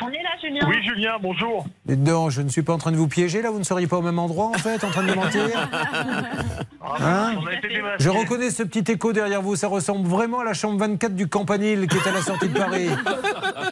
On 0.01 0.09
est 0.09 0.23
là, 0.23 0.29
Julien. 0.41 0.65
Oui, 0.67 0.75
Julien, 0.83 1.17
bonjour. 1.21 1.65
Non, 1.87 2.29
je 2.29 2.41
ne 2.41 2.49
suis 2.49 2.61
pas 2.63 2.73
en 2.73 2.77
train 2.77 2.91
de 2.91 2.97
vous 2.97 3.07
piéger 3.07 3.41
là, 3.41 3.51
vous 3.51 3.59
ne 3.59 3.63
seriez 3.63 3.87
pas 3.87 3.97
au 3.97 4.01
même 4.01 4.19
endroit 4.19 4.47
en 4.47 4.53
fait, 4.53 4.83
en 4.83 4.89
train 4.89 5.03
de 5.03 5.09
me 5.09 5.15
mentir 5.15 5.41
Hein 7.01 7.35
on 7.39 7.45
a 7.45 7.53
été 7.53 7.67
démasqués. 7.67 8.03
Je 8.03 8.09
reconnais 8.09 8.49
ce 8.49 8.63
petit 8.63 8.91
écho 8.91 9.13
derrière 9.13 9.41
vous, 9.41 9.55
ça 9.55 9.67
ressemble 9.67 10.07
vraiment 10.07 10.39
à 10.39 10.43
la 10.43 10.53
chambre 10.53 10.79
24 10.79 11.13
du 11.15 11.27
Campanile 11.27 11.87
qui 11.87 11.97
est 11.97 12.07
à 12.07 12.11
la 12.11 12.21
sortie 12.21 12.49
de 12.49 12.57
Paris. 12.57 12.89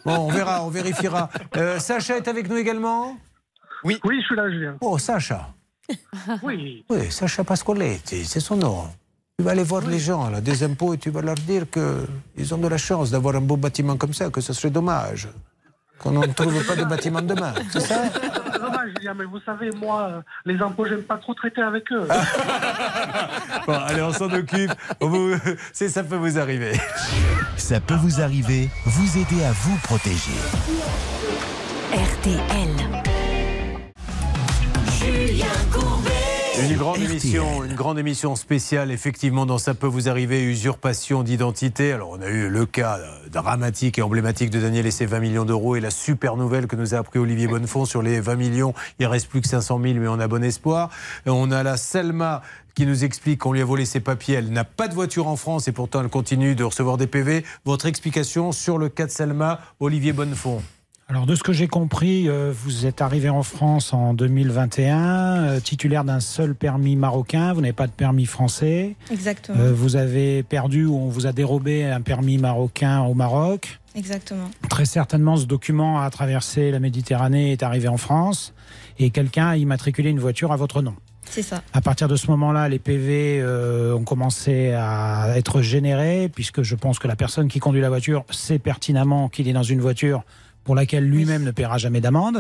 Bon, 0.06 0.18
on 0.18 0.30
verra, 0.30 0.64
on 0.64 0.70
vérifiera. 0.70 1.30
Euh, 1.56 1.80
Sacha 1.80 2.18
est 2.18 2.28
avec 2.28 2.50
nous 2.50 2.58
également 2.58 3.18
Oui. 3.84 4.00
Oui, 4.04 4.18
je 4.22 4.26
suis 4.26 4.36
là, 4.36 4.50
Julien. 4.50 4.76
Oh, 4.82 4.98
Sacha. 4.98 5.50
Oui. 6.44 6.84
Oui, 6.90 7.10
Sacha 7.12 7.44
Pascoletti, 7.44 8.26
c'est 8.26 8.42
son 8.42 8.58
nom. 8.58 8.84
Tu 9.40 9.44
vas 9.46 9.52
aller 9.52 9.62
voir 9.62 9.84
les 9.86 10.00
gens 10.00 10.32
là, 10.32 10.42
des 10.42 10.64
impôts 10.64 10.96
et 10.96 10.98
tu 10.98 11.12
vas 11.12 11.22
leur 11.22 11.36
dire 11.36 11.66
qu'ils 11.70 12.56
ont 12.56 12.58
de 12.58 12.68
la 12.68 12.80
chance 12.80 13.12
d'avoir 13.12 13.36
un 13.36 13.42
beau 13.42 13.56
bâtiment 13.56 13.96
comme 13.96 14.12
ça, 14.12 14.32
que 14.32 14.42
ce 14.42 14.52
serait 14.52 14.72
dommage 14.72 15.28
qu'on 16.00 16.10
ne 16.10 16.26
trouve 16.34 16.66
pas 16.66 16.76
de 16.76 16.84
bâtiment 16.86 17.22
demain. 17.22 17.54
C'est 17.72 17.82
ça? 17.82 17.98
C'est 18.12 18.60
dommage, 18.60 18.90
Julien, 18.98 19.14
mais 19.14 19.26
vous 19.26 19.40
savez, 19.46 19.70
moi, 19.80 20.10
euh, 20.10 20.22
les 20.44 20.60
impôts, 20.60 20.86
j'aime 20.86 21.04
pas 21.04 21.18
trop 21.18 21.36
traiter 21.36 21.62
avec 21.62 21.84
eux. 21.92 22.08
Bon, 23.68 23.74
allez, 23.74 24.02
on 24.02 24.12
s'en 24.14 24.32
occupe. 24.32 24.72
On 25.02 25.08
vous- 25.10 25.36
c'est- 25.74 25.90
Ça 25.90 26.04
peut 26.04 26.16
vous 26.16 26.40
arriver. 26.40 26.72
Ça 27.58 27.80
peut 27.80 27.96
vous 27.96 28.20
arriver, 28.22 28.70
vous 28.86 29.18
aider 29.20 29.44
à 29.44 29.52
vous 29.52 29.78
protéger. 29.84 30.32
RTL. 31.94 32.87
Une 36.60 36.76
grande 36.76 36.98
émission, 36.98 37.64
une 37.64 37.76
grande 37.76 38.00
émission 38.00 38.36
spéciale, 38.36 38.90
effectivement, 38.92 39.46
dans 39.46 39.60
Ça 39.60 39.76
peut 39.76 39.88
vous 39.88 40.10
arriver, 40.10 40.44
usurpation 40.44 41.22
d'identité. 41.22 41.92
Alors, 41.92 42.10
on 42.10 42.22
a 42.22 42.28
eu 42.28 42.50
le 42.50 42.66
cas 42.66 42.98
euh, 42.98 43.30
dramatique 43.30 44.00
et 44.00 44.02
emblématique 44.02 44.50
de 44.50 44.60
Daniel 44.60 44.88
et 44.88 44.92
ses 44.92 45.06
20 45.06 45.20
millions 45.20 45.46
d'euros 45.46 45.76
et 45.76 45.80
la 45.80 45.92
super 45.92 46.36
nouvelle 46.36 46.66
que 46.66 46.76
nous 46.76 46.96
a 46.96 46.98
appris 46.98 47.20
Olivier 47.20 47.48
Bonnefond 47.48 47.86
sur 47.86 48.02
les 48.02 48.20
20 48.20 48.36
millions. 48.36 48.74
Il 49.00 49.06
reste 49.06 49.28
plus 49.28 49.42
que 49.42 49.48
500 49.48 49.80
000, 49.82 50.00
mais 50.00 50.08
on 50.08 50.20
a 50.20 50.28
bon 50.28 50.44
espoir. 50.44 50.90
Et 51.28 51.30
on 51.30 51.52
a 51.52 51.62
la 51.62 51.78
Selma 51.78 52.42
qui 52.74 52.88
nous 52.88 53.04
explique 53.04 53.40
qu'on 53.40 53.54
lui 53.54 53.62
a 53.62 53.66
volé 53.66 53.86
ses 53.86 54.00
papiers. 54.00 54.36
Elle 54.36 54.52
n'a 54.52 54.64
pas 54.64 54.88
de 54.88 54.96
voiture 54.96 55.28
en 55.28 55.36
France 55.36 55.68
et 55.68 55.72
pourtant 55.72 56.02
elle 56.02 56.10
continue 56.10 56.56
de 56.56 56.64
recevoir 56.64 56.98
des 56.98 57.08
PV. 57.08 57.44
Votre 57.66 57.86
explication 57.86 58.52
sur 58.52 58.80
le 58.80 58.90
cas 58.90 59.06
de 59.06 59.12
Selma, 59.12 59.60
Olivier 59.80 60.14
Bonnefond. 60.14 60.62
Alors, 61.10 61.26
de 61.26 61.36
ce 61.36 61.44
que 61.44 61.54
j'ai 61.54 61.70
compris, 61.70 62.28
euh, 62.28 62.52
vous 62.54 62.86
êtes 62.86 63.02
arrivé 63.02 63.30
en 63.30 63.42
France 63.42 63.94
en 63.94 64.14
2021, 64.14 65.38
euh, 65.38 65.60
titulaire 65.62 66.04
d'un 66.04 66.20
seul 66.20 66.54
permis 66.54 66.98
marocain, 66.98 67.54
vous 67.54 67.62
n'avez 67.62 67.72
pas 67.72 67.88
de 67.88 67.94
permis 67.94 68.26
français. 68.26 68.98
Exactement. 69.10 69.58
Euh, 69.58 69.72
vous 69.74 69.96
avez 69.96 70.44
perdu 70.44 70.84
ou 70.84 70.98
on 70.98 71.08
vous 71.08 71.26
a 71.26 71.32
dérobé 71.32 71.86
un 71.86 72.02
permis 72.02 72.38
marocain 72.38 73.04
au 73.04 73.14
Maroc. 73.14 73.80
Exactement. 73.96 74.52
Très 74.70 74.84
certainement, 74.84 75.38
ce 75.38 75.46
document 75.46 76.02
a 76.02 76.10
traversé 76.10 76.72
la 76.72 76.82
Méditerranée 76.82 77.52
et 77.52 77.52
est 77.54 77.64
arrivé 77.64 77.88
en 77.88 77.98
France 77.98 78.54
et 79.00 79.10
quelqu'un 79.10 79.48
a 79.48 79.56
immatriculé 79.56 80.10
une 80.10 80.20
voiture 80.20 80.52
à 80.52 80.58
votre 80.58 80.82
nom. 80.82 80.96
C'est 81.30 81.42
ça. 81.42 81.62
À 81.74 81.82
partir 81.82 82.08
de 82.08 82.16
ce 82.16 82.28
moment-là, 82.32 82.70
les 82.70 82.80
PV 82.80 83.40
euh, 83.42 83.94
ont 83.94 84.04
commencé 84.04 84.72
à 84.74 85.34
être 85.36 85.62
générés, 85.62 86.30
puisque 86.34 86.64
je 86.64 86.76
pense 86.76 87.00
que 87.00 87.08
la 87.08 87.16
personne 87.16 87.48
qui 87.48 87.60
conduit 87.60 87.82
la 87.82 87.90
voiture 87.90 88.26
sait 88.30 88.60
pertinemment 88.60 89.30
qu'il 89.30 89.48
est 89.48 89.54
dans 89.54 89.64
une 89.64 89.82
voiture 89.82 90.24
pour 90.68 90.76
laquelle 90.76 91.06
lui-même 91.06 91.44
ne 91.44 91.52
paiera 91.52 91.78
jamais 91.78 92.02
d'amende. 92.02 92.40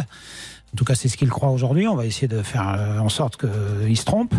En 0.74 0.76
tout 0.76 0.84
cas, 0.84 0.95
c'est 0.95 1.08
ce 1.08 1.16
qu'il 1.16 1.30
croit 1.30 1.49
aujourd'hui. 1.49 1.88
On 1.88 1.95
va 1.95 2.06
essayer 2.06 2.28
de 2.28 2.41
faire 2.41 2.76
euh, 2.78 2.99
en 2.99 3.08
sorte 3.08 3.38
qu'il 3.38 3.98
se 3.98 4.04
trompe. 4.04 4.34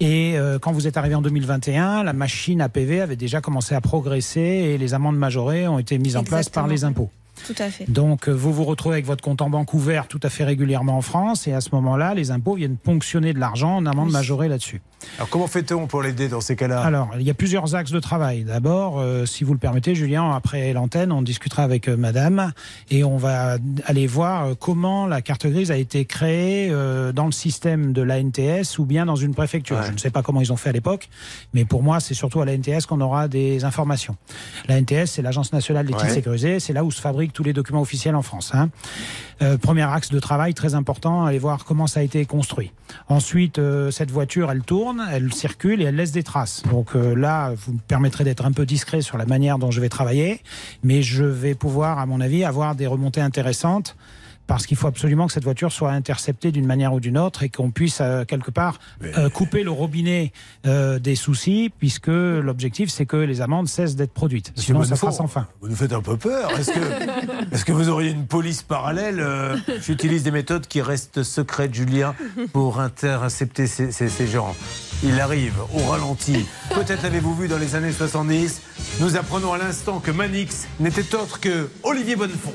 Et 0.00 0.34
euh, 0.36 0.58
quand 0.58 0.70
vous 0.70 0.86
êtes 0.86 0.98
arrivé 0.98 1.14
en 1.14 1.22
2021, 1.22 2.04
la 2.04 2.12
machine 2.12 2.60
à 2.60 2.68
PV 2.68 3.00
avait 3.00 3.16
déjà 3.16 3.40
commencé 3.40 3.74
à 3.74 3.80
progresser 3.80 4.40
et 4.40 4.76
les 4.76 4.92
amendes 4.92 5.16
majorées 5.16 5.66
ont 5.66 5.78
été 5.78 5.96
mises 5.96 6.18
en 6.18 6.24
place 6.24 6.50
par 6.50 6.66
les 6.68 6.84
impôts. 6.84 7.10
Tout 7.46 7.54
à 7.58 7.70
fait. 7.70 7.90
Donc, 7.90 8.28
euh, 8.28 8.32
vous 8.32 8.52
vous 8.52 8.64
retrouvez 8.64 8.94
avec 8.96 9.06
votre 9.06 9.22
compte 9.22 9.42
en 9.42 9.50
banque 9.50 9.74
ouvert 9.74 10.06
tout 10.06 10.20
à 10.22 10.28
fait 10.28 10.44
régulièrement 10.44 10.96
en 10.96 11.00
France, 11.02 11.46
et 11.48 11.52
à 11.52 11.60
ce 11.60 11.70
moment-là, 11.72 12.14
les 12.14 12.30
impôts 12.30 12.54
viennent 12.54 12.76
ponctionner 12.76 13.32
de 13.32 13.38
l'argent 13.40 13.76
en 13.76 13.86
amende 13.86 14.10
majorée 14.10 14.48
là-dessus. 14.48 14.80
Alors, 15.18 15.28
comment 15.30 15.48
fait-on 15.48 15.86
pour 15.88 16.02
l'aider 16.02 16.28
dans 16.28 16.40
ces 16.40 16.54
cas-là? 16.54 16.80
Alors, 16.82 17.10
il 17.18 17.22
y 17.22 17.30
a 17.30 17.34
plusieurs 17.34 17.74
axes 17.74 17.90
de 17.90 17.98
travail. 17.98 18.44
D'abord, 18.44 19.00
euh, 19.00 19.26
si 19.26 19.42
vous 19.42 19.52
le 19.52 19.58
permettez, 19.58 19.94
Julien, 19.96 20.30
après 20.30 20.72
l'antenne, 20.72 21.10
on 21.10 21.22
discutera 21.22 21.64
avec 21.64 21.88
euh, 21.88 21.96
Madame 21.96 22.52
et 22.90 23.02
on 23.02 23.16
va 23.16 23.56
aller 23.86 24.06
voir 24.06 24.46
euh, 24.46 24.54
comment 24.54 25.06
la 25.06 25.20
carte 25.20 25.46
grise 25.46 25.72
a 25.72 25.76
été 25.76 26.04
créée 26.04 26.68
euh, 26.70 27.10
dans 27.12 27.26
le 27.26 27.32
système 27.32 27.92
de 27.92 28.02
l'ANTS 28.02 28.78
ou 28.78 28.84
bien 28.84 29.06
dans 29.06 29.16
une 29.16 29.34
préfecture. 29.34 29.82
Je 29.82 29.90
ne 29.90 29.98
sais 29.98 30.10
pas 30.10 30.22
comment 30.22 30.40
ils 30.40 30.52
ont 30.52 30.56
fait 30.56 30.68
à 30.68 30.72
l'époque, 30.72 31.08
mais 31.52 31.64
pour 31.64 31.82
moi, 31.82 31.98
c'est 31.98 32.14
surtout 32.14 32.40
à 32.40 32.44
l'ANTS 32.44 32.86
qu'on 32.88 33.00
aura 33.00 33.26
des 33.26 33.64
informations. 33.64 34.16
L'ANTS, 34.68 35.06
c'est 35.06 35.22
l'Agence 35.22 35.52
nationale 35.52 35.86
des 35.86 35.92
titres 35.94 36.02
Ouais. 36.04 36.14
sécurisés, 36.14 36.60
c'est 36.60 36.72
là 36.72 36.84
où 36.84 36.90
se 36.92 37.00
fabriquent 37.22 37.32
tous 37.32 37.44
les 37.44 37.52
documents 37.52 37.80
officiels 37.82 38.16
en 38.16 38.22
France. 38.22 38.50
hein. 38.52 38.70
Euh, 39.42 39.56
premier 39.56 39.82
axe 39.82 40.10
de 40.10 40.18
travail 40.18 40.54
très 40.54 40.74
important, 40.74 41.24
aller 41.24 41.38
voir 41.38 41.64
comment 41.64 41.86
ça 41.86 42.00
a 42.00 42.02
été 42.02 42.24
construit. 42.26 42.72
Ensuite, 43.08 43.58
euh, 43.58 43.90
cette 43.92 44.10
voiture, 44.10 44.50
elle 44.50 44.62
tourne, 44.62 45.06
elle 45.12 45.32
circule 45.32 45.82
et 45.82 45.84
elle 45.84 45.96
laisse 45.96 46.12
des 46.12 46.24
traces. 46.24 46.62
Donc 46.70 46.96
euh, 46.96 47.14
là, 47.14 47.52
vous 47.56 47.74
me 47.74 47.78
permettrez 47.78 48.24
d'être 48.24 48.44
un 48.44 48.52
peu 48.52 48.66
discret 48.66 49.02
sur 49.02 49.18
la 49.18 49.26
manière 49.26 49.58
dont 49.58 49.70
je 49.70 49.80
vais 49.80 49.88
travailler, 49.88 50.40
mais 50.82 51.02
je 51.02 51.24
vais 51.24 51.54
pouvoir, 51.54 51.98
à 52.00 52.06
mon 52.06 52.20
avis, 52.20 52.44
avoir 52.44 52.74
des 52.74 52.88
remontées 52.88 53.20
intéressantes. 53.20 53.96
Parce 54.46 54.66
qu'il 54.66 54.76
faut 54.76 54.86
absolument 54.88 55.26
que 55.26 55.32
cette 55.32 55.44
voiture 55.44 55.72
soit 55.72 55.90
interceptée 55.92 56.52
d'une 56.52 56.66
manière 56.66 56.92
ou 56.92 57.00
d'une 57.00 57.16
autre 57.16 57.42
et 57.42 57.48
qu'on 57.48 57.70
puisse 57.70 57.98
euh, 58.00 58.24
quelque 58.24 58.50
part 58.50 58.78
euh, 59.02 59.30
couper 59.30 59.62
le 59.62 59.70
robinet 59.70 60.32
euh, 60.66 60.98
des 60.98 61.14
soucis, 61.14 61.72
puisque 61.78 62.08
l'objectif 62.08 62.90
c'est 62.90 63.06
que 63.06 63.16
les 63.16 63.40
amendes 63.40 63.68
cessent 63.68 63.96
d'être 63.96 64.12
produites. 64.12 64.50
Monsieur 64.56 64.74
Sinon, 64.74 64.84
ça 64.84 64.96
sera 64.96 65.12
sans 65.12 65.26
fin. 65.28 65.46
Vous 65.60 65.68
nous 65.68 65.76
faites 65.76 65.92
un 65.92 66.02
peu 66.02 66.16
peur. 66.16 66.50
Est-ce 66.58 66.72
que, 66.72 66.80
est-ce 67.54 67.64
que 67.64 67.72
vous 67.72 67.88
auriez 67.88 68.10
une 68.10 68.26
police 68.26 68.62
parallèle 68.62 69.24
J'utilise 69.80 70.22
des 70.24 70.30
méthodes 70.30 70.66
qui 70.66 70.82
restent 70.82 71.22
secrètes, 71.22 71.74
Julien, 71.74 72.14
pour 72.52 72.80
intercepter 72.80 73.66
ces, 73.66 73.92
ces- 73.92 74.08
ces 74.08 74.26
gens. 74.26 74.54
Il 75.04 75.18
arrive 75.20 75.54
au 75.74 75.78
ralenti. 75.90 76.44
Peut-être 76.74 77.02
l'avez-vous 77.02 77.34
vu 77.34 77.48
dans 77.48 77.58
les 77.58 77.74
années 77.74 77.90
70. 77.92 78.60
Nous 79.00 79.16
apprenons 79.16 79.52
à 79.52 79.58
l'instant 79.58 79.98
que 79.98 80.10
Manix 80.12 80.66
n'était 80.78 81.14
autre 81.16 81.40
que 81.40 81.68
Olivier 81.82 82.14
Bonnefond. 82.16 82.52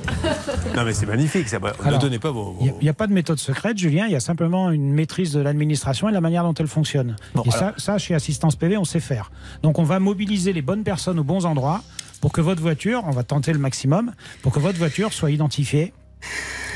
Non 0.76 0.84
mais 0.86 0.94
c'est 0.94 1.06
magnifique, 1.06 1.50
ça. 1.50 1.60
Ne 1.86 1.98
donnez 1.98 2.20
pas 2.20 2.32
vos... 2.32 2.56
Il 2.62 2.74
n'y 2.82 2.90
a, 2.90 2.94
pas 2.94 3.08
de 3.08 3.14
méthode 3.14 3.40
secrète, 3.40 3.78
Julien. 3.78 4.06
Il 4.08 4.12
y 4.12 4.16
a 4.16 4.20
simplement 4.20 4.72
une 4.72 4.92
maîtrise 4.92 5.32
de 5.34 5.40
l'administration 5.40 6.08
et 6.08 6.12
de 6.12 6.16
la 6.16 6.22
manière 6.22 6.44
dont 6.44 6.54
elle 6.54 6.68
fonctionne. 6.68 7.16
et 7.46 7.52
ça, 7.52 7.74
ça, 7.78 7.98
chez 7.98 8.16
Assistance 8.16 8.56
PV, 8.56 8.78
on 8.78 8.86
sait 8.86 9.00
faire. 9.00 9.32
Donc, 9.64 9.80
on 9.80 9.84
va 9.84 10.00
mobiliser 10.00 10.54
les 10.54 10.62
bonnes 10.62 10.84
personnes 10.84 11.20
aux 11.20 11.24
bons 11.24 11.46
endroits 11.46 11.82
pour 12.22 12.32
que 12.32 12.42
votre 12.42 12.62
voiture, 12.62 13.04
on 13.06 13.12
va 13.12 13.24
tenter 13.24 13.54
le 13.54 13.60
maximum, 13.60 14.12
pour 14.42 14.52
que 14.52 14.60
votre 14.60 14.78
voiture 14.78 15.14
soit 15.14 15.32
identifiée 15.32 15.94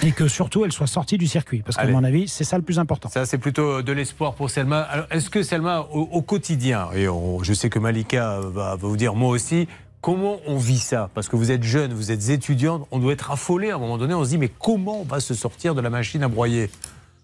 et 0.03 0.11
que 0.11 0.27
surtout 0.27 0.65
elle 0.65 0.71
soit 0.71 0.87
sortie 0.87 1.17
du 1.17 1.27
circuit. 1.27 1.61
Parce 1.63 1.77
qu'à 1.77 1.87
mon 1.87 2.03
avis, 2.03 2.27
c'est 2.27 2.43
ça 2.43 2.57
le 2.57 2.63
plus 2.63 2.79
important. 2.79 3.09
Ça, 3.09 3.25
c'est 3.25 3.37
plutôt 3.37 3.81
de 3.81 3.91
l'espoir 3.91 4.33
pour 4.33 4.49
Selma. 4.49 4.81
Alors, 4.81 5.05
est-ce 5.11 5.29
que 5.29 5.43
Selma, 5.43 5.81
au, 5.91 6.01
au 6.11 6.21
quotidien, 6.21 6.89
et 6.95 7.07
on- 7.07 7.41
je 7.43 7.53
sais 7.53 7.69
que 7.69 7.79
Malika 7.79 8.39
va, 8.39 8.75
va 8.75 8.75
vous 8.75 8.97
dire 8.97 9.13
moi 9.15 9.29
aussi, 9.29 9.67
comment 10.01 10.39
on 10.47 10.57
vit 10.57 10.79
ça? 10.79 11.09
Parce 11.13 11.29
que 11.29 11.35
vous 11.35 11.51
êtes 11.51 11.63
jeune, 11.63 11.93
vous 11.93 12.11
êtes 12.11 12.29
étudiante, 12.29 12.87
on 12.91 12.99
doit 12.99 13.13
être 13.13 13.31
affolé 13.31 13.71
à 13.71 13.75
un 13.75 13.79
moment 13.79 13.97
donné. 13.97 14.13
On 14.13 14.23
se 14.23 14.29
dit, 14.29 14.37
mais 14.37 14.49
comment 14.49 15.01
on 15.01 15.05
va 15.05 15.19
se 15.19 15.33
sortir 15.33 15.75
de 15.75 15.81
la 15.81 15.89
machine 15.89 16.23
à 16.23 16.27
broyer? 16.27 16.69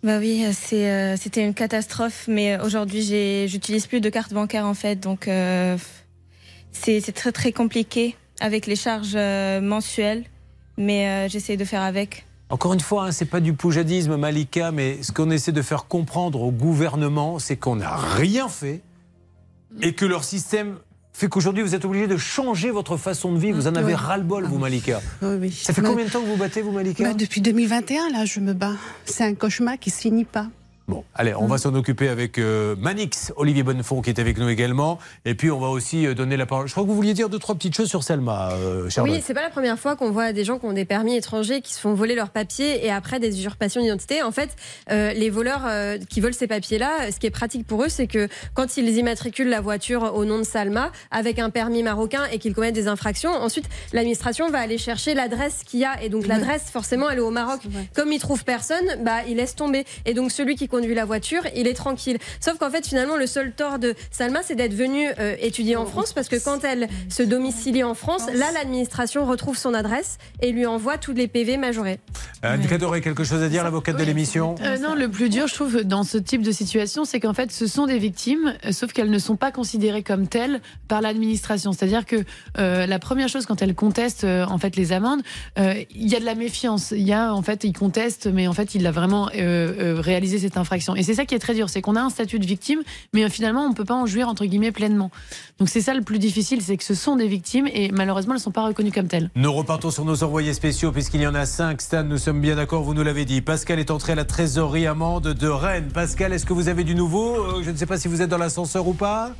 Bah 0.03 0.19
oui, 0.19 0.45
c'est, 0.53 0.89
euh, 0.89 1.17
c'était 1.17 1.43
une 1.43 1.55
catastrophe, 1.55 2.25
mais 2.27 2.59
aujourd'hui, 2.61 3.01
j'ai, 3.01 3.47
j'utilise 3.47 3.87
plus 3.87 3.99
de 3.99 4.09
carte 4.09 4.31
bancaire 4.31 4.65
en 4.65 4.75
fait, 4.75 4.95
donc 4.95 5.27
euh, 5.27 5.75
c'est, 6.71 7.01
c'est 7.01 7.13
très 7.13 7.31
très 7.31 7.51
compliqué 7.51 8.15
avec 8.39 8.67
les 8.67 8.75
charges 8.75 9.15
euh, 9.15 9.59
mensuelles, 9.59 10.23
mais 10.77 11.07
euh, 11.07 11.29
j'essaie 11.29 11.57
de 11.57 11.65
faire 11.65 11.81
avec. 11.81 12.25
Encore 12.49 12.73
une 12.73 12.79
fois, 12.79 13.07
hein, 13.07 13.11
c'est 13.11 13.25
pas 13.25 13.39
du 13.39 13.53
poujadisme, 13.53 14.15
Malika, 14.15 14.71
mais 14.71 15.01
ce 15.01 15.11
qu'on 15.11 15.31
essaie 15.31 15.51
de 15.51 15.61
faire 15.61 15.85
comprendre 15.85 16.41
au 16.41 16.51
gouvernement, 16.51 17.39
c'est 17.39 17.57
qu'on 17.57 17.77
n'a 17.77 17.95
rien 17.95 18.47
fait 18.47 18.81
et 19.81 19.93
que 19.93 20.05
leur 20.05 20.23
système 20.23 20.77
fait 21.17 21.29
qu'aujourd'hui 21.29 21.63
vous 21.63 21.73
êtes 21.73 21.83
obligé 21.83 22.05
de 22.05 22.15
changer 22.15 22.69
votre 22.69 22.95
façon 22.95 23.31
de 23.31 23.39
vivre. 23.39 23.57
Vous 23.57 23.67
en 23.67 23.73
avez 23.75 23.93
Oui. 23.93 23.95
ras-le-bol, 23.95 24.45
vous, 24.45 24.59
Malika. 24.59 25.01
Oui, 25.23 25.35
oui. 25.41 25.51
Ça 25.51 25.73
fait 25.73 25.81
combien 25.81 26.05
de 26.05 26.11
temps 26.11 26.21
que 26.21 26.27
vous 26.27 26.37
battez, 26.37 26.61
vous, 26.61 26.71
Malika 26.71 27.03
bah, 27.03 27.13
Depuis 27.15 27.41
2021, 27.41 28.09
là, 28.11 28.25
je 28.25 28.39
me 28.39 28.53
bats. 28.53 28.75
C'est 29.05 29.23
un 29.23 29.33
cauchemar 29.33 29.79
qui 29.79 29.89
se 29.89 29.99
finit 30.01 30.25
pas. 30.25 30.47
Bon, 30.87 31.03
allez, 31.13 31.35
on 31.35 31.47
va 31.47 31.57
s'en 31.57 31.75
occuper 31.75 32.07
avec 32.07 32.37
euh, 32.37 32.73
Manix, 32.77 33.33
Olivier 33.35 33.61
Bonnefond, 33.61 34.01
qui 34.01 34.09
est 34.09 34.19
avec 34.19 34.37
nous 34.37 34.47
également. 34.47 34.99
Et 35.25 35.35
puis, 35.35 35.51
on 35.51 35.59
va 35.59 35.67
aussi 35.67 36.07
euh, 36.07 36.13
donner 36.13 36.37
la 36.37 36.45
parole. 36.45 36.67
Je 36.67 36.71
crois 36.71 36.85
que 36.85 36.87
vous 36.87 36.95
vouliez 36.95 37.13
dire 37.13 37.27
deux, 37.27 37.39
trois 37.39 37.55
petites 37.55 37.75
choses 37.75 37.89
sur 37.89 38.03
Selma, 38.03 38.51
euh, 38.53 38.89
Charlotte. 38.89 39.13
Oui, 39.13 39.21
c'est 39.21 39.33
pas 39.33 39.41
la 39.41 39.49
première 39.49 39.77
fois 39.77 39.97
qu'on 39.97 40.11
voit 40.11 40.31
des 40.31 40.45
gens 40.45 40.59
qui 40.59 40.65
ont 40.65 40.71
des 40.71 40.85
permis 40.85 41.17
étrangers 41.17 41.59
qui 41.59 41.73
se 41.73 41.81
font 41.81 41.93
voler 41.93 42.15
leurs 42.15 42.29
papiers 42.29 42.85
et 42.85 42.89
après 42.89 43.19
des 43.19 43.37
usurpations 43.37 43.81
d'identité. 43.81 44.23
En 44.23 44.31
fait, 44.31 44.55
euh, 44.89 45.11
les 45.11 45.29
voleurs 45.29 45.63
euh, 45.65 45.97
qui 45.97 46.21
volent 46.21 46.33
ces 46.33 46.47
papiers-là, 46.47 47.11
ce 47.11 47.19
qui 47.19 47.27
est 47.27 47.31
pratique 47.31 47.67
pour 47.67 47.83
eux, 47.83 47.89
c'est 47.89 48.07
que 48.07 48.29
quand 48.53 48.77
ils 48.77 48.87
immatriculent 48.87 49.49
la 49.49 49.59
voiture 49.59 50.13
au 50.15 50.23
nom 50.23 50.37
de 50.37 50.43
Salma 50.43 50.93
avec 51.11 51.37
un 51.37 51.49
permis 51.49 51.83
marocain 51.83 52.23
et 52.31 52.39
qu'ils 52.39 52.53
commettent 52.53 52.75
des 52.75 52.87
infractions, 52.87 53.31
ensuite 53.31 53.65
l'administration 53.91 54.49
va 54.49 54.59
aller 54.59 54.77
chercher 54.77 55.15
l'adresse 55.15 55.63
qu'il 55.65 55.81
y 55.81 55.85
a 55.85 56.01
et 56.01 56.07
donc 56.07 56.27
l'adresse 56.27 56.69
forcément 56.71 57.09
elle 57.09 57.17
est 57.17 57.21
au 57.21 57.29
Maroc. 57.29 57.59
Comme 57.93 58.13
ils 58.13 58.19
trouvent 58.19 58.45
personne, 58.45 58.85
bah 59.03 59.25
il 59.27 59.35
laisse 59.35 59.53
tomber 59.53 59.83
et 60.05 60.13
donc 60.13 60.31
celui 60.31 60.55
qui 60.55 60.69
conduit 60.77 60.93
la 60.93 61.05
voiture, 61.05 61.41
il 61.55 61.67
est 61.67 61.73
tranquille. 61.73 62.17
Sauf 62.39 62.59
qu'en 62.59 62.69
fait 62.69 62.85
finalement 62.85 63.15
le 63.17 63.25
seul 63.25 63.51
tort 63.51 63.79
de 63.79 63.95
Salma, 64.11 64.41
c'est 64.43 64.53
d'être 64.55 64.75
venue 64.75 65.07
euh, 65.19 65.35
étudier 65.41 65.75
en 65.75 65.87
France 65.87 66.13
parce 66.13 66.29
que 66.29 66.35
quand 66.35 66.63
elle 66.63 66.87
se 67.09 67.23
domicilie 67.23 67.83
en 67.83 67.95
France, 67.95 68.27
là 68.31 68.45
l'administration 68.53 69.25
retrouve 69.25 69.57
son 69.57 69.73
adresse 69.73 70.19
et 70.43 70.51
lui 70.51 70.67
envoie 70.67 70.99
tous 70.99 71.13
les 71.13 71.27
PV 71.27 71.57
majorés. 71.57 71.99
Euh, 72.45 72.53
Anne 72.53 72.67
Cadoré, 72.67 73.01
quelque 73.01 73.23
chose 73.23 73.41
à 73.41 73.49
dire, 73.49 73.63
l'avocate 73.63 73.97
de 73.97 74.03
l'émission 74.03 74.53
Euh, 74.61 74.77
non, 74.77 74.93
le 74.93 75.09
plus 75.09 75.29
dur, 75.29 75.47
je 75.47 75.55
trouve, 75.55 75.81
dans 75.83 76.03
ce 76.03 76.19
type 76.19 76.43
de 76.43 76.51
situation, 76.51 77.03
c'est 77.05 77.19
qu'en 77.19 77.33
fait, 77.33 77.51
ce 77.51 77.65
sont 77.65 77.87
des 77.87 77.97
victimes, 77.97 78.53
euh, 78.65 78.71
sauf 78.71 78.93
qu'elles 78.93 79.09
ne 79.09 79.17
sont 79.19 79.35
pas 79.35 79.51
considérées 79.51 80.03
comme 80.03 80.27
telles 80.27 80.61
par 80.87 81.01
l'administration. 81.01 81.71
C'est-à-dire 81.71 82.05
que 82.05 82.17
euh, 82.59 82.85
la 82.85 82.99
première 82.99 83.29
chose, 83.29 83.47
quand 83.47 83.63
elles 83.63 83.73
contestent 83.73 84.25
euh, 84.25 84.45
en 84.45 84.59
fait 84.59 84.75
les 84.75 84.91
amendes, 84.93 85.21
euh, 85.57 85.73
il 85.89 86.07
y 86.07 86.15
a 86.15 86.19
de 86.19 86.25
la 86.25 86.35
méfiance. 86.35 86.91
Il 86.95 87.07
y 87.07 87.13
a 87.13 87.33
en 87.33 87.41
fait, 87.41 87.63
ils 87.63 87.73
contestent, 87.73 88.27
mais 88.27 88.47
en 88.47 88.53
fait, 88.53 88.75
il 88.75 88.85
a 88.85 88.91
vraiment 88.91 89.29
euh, 89.29 89.95
euh, 89.97 89.99
réalisé 89.99 90.37
cette 90.37 90.57
Et 90.95 91.03
c'est 91.03 91.13
ça 91.13 91.25
qui 91.25 91.35
est 91.35 91.39
très 91.39 91.53
dur, 91.53 91.69
c'est 91.69 91.81
qu'on 91.81 91.95
a 91.95 92.01
un 92.01 92.09
statut 92.09 92.39
de 92.39 92.45
victime, 92.45 92.81
mais 93.13 93.27
finalement, 93.29 93.65
on 93.65 93.73
peut 93.73 93.85
pas 93.85 93.95
en 93.95 94.05
jouir 94.05 94.27
entre 94.27 94.45
guillemets 94.45 94.71
pleinement. 94.71 95.11
Donc 95.59 95.69
c'est 95.69 95.81
ça 95.81 95.93
le 95.93 96.01
plus 96.01 96.19
difficile, 96.19 96.61
c'est 96.61 96.77
que 96.77 96.83
ce 96.83 96.93
sont 96.95 97.15
des 97.15 97.27
victimes 97.27 97.67
et 97.67 97.91
malheureusement, 97.91 98.33
elles 98.33 98.39
ne 98.39 98.43
sont 98.43 98.51
pas 98.51 98.65
reconnues 98.65 98.91
comme 98.91 99.07
telles. 99.07 99.29
Nous 99.35 99.51
repartons 99.51 99.91
sur 99.91 100.05
nos 100.05 100.23
envoyés 100.23 100.53
spéciaux, 100.53 100.91
puisqu'il 100.91 101.21
y 101.21 101.27
en 101.27 101.35
a 101.35 101.45
cinq. 101.45 101.81
Stan, 101.81 102.03
nous 102.03 102.17
sommes 102.17 102.41
bien 102.41 102.55
d'accord, 102.55 102.83
vous 102.83 102.93
nous 102.93 103.03
l'avez 103.03 103.25
dit. 103.25 103.41
Pascal 103.41 103.79
est 103.79 103.91
entré 103.91 104.13
à 104.13 104.15
la 104.15 104.25
trésorerie 104.25 104.87
amende 104.87 105.33
de 105.33 105.47
Rennes. 105.47 105.89
Pascal, 105.93 106.33
est-ce 106.33 106.45
que 106.45 106.53
vous 106.53 106.67
avez 106.67 106.83
du 106.83 106.95
nouveau? 106.95 107.35
Euh, 107.35 107.63
Je 107.63 107.71
ne 107.71 107.77
sais 107.77 107.85
pas 107.85 107.97
si 107.97 108.07
vous 108.07 108.21
êtes 108.21 108.29
dans 108.29 108.37
l'ascenseur 108.37 108.87
ou 108.87 108.93
pas. 108.93 109.31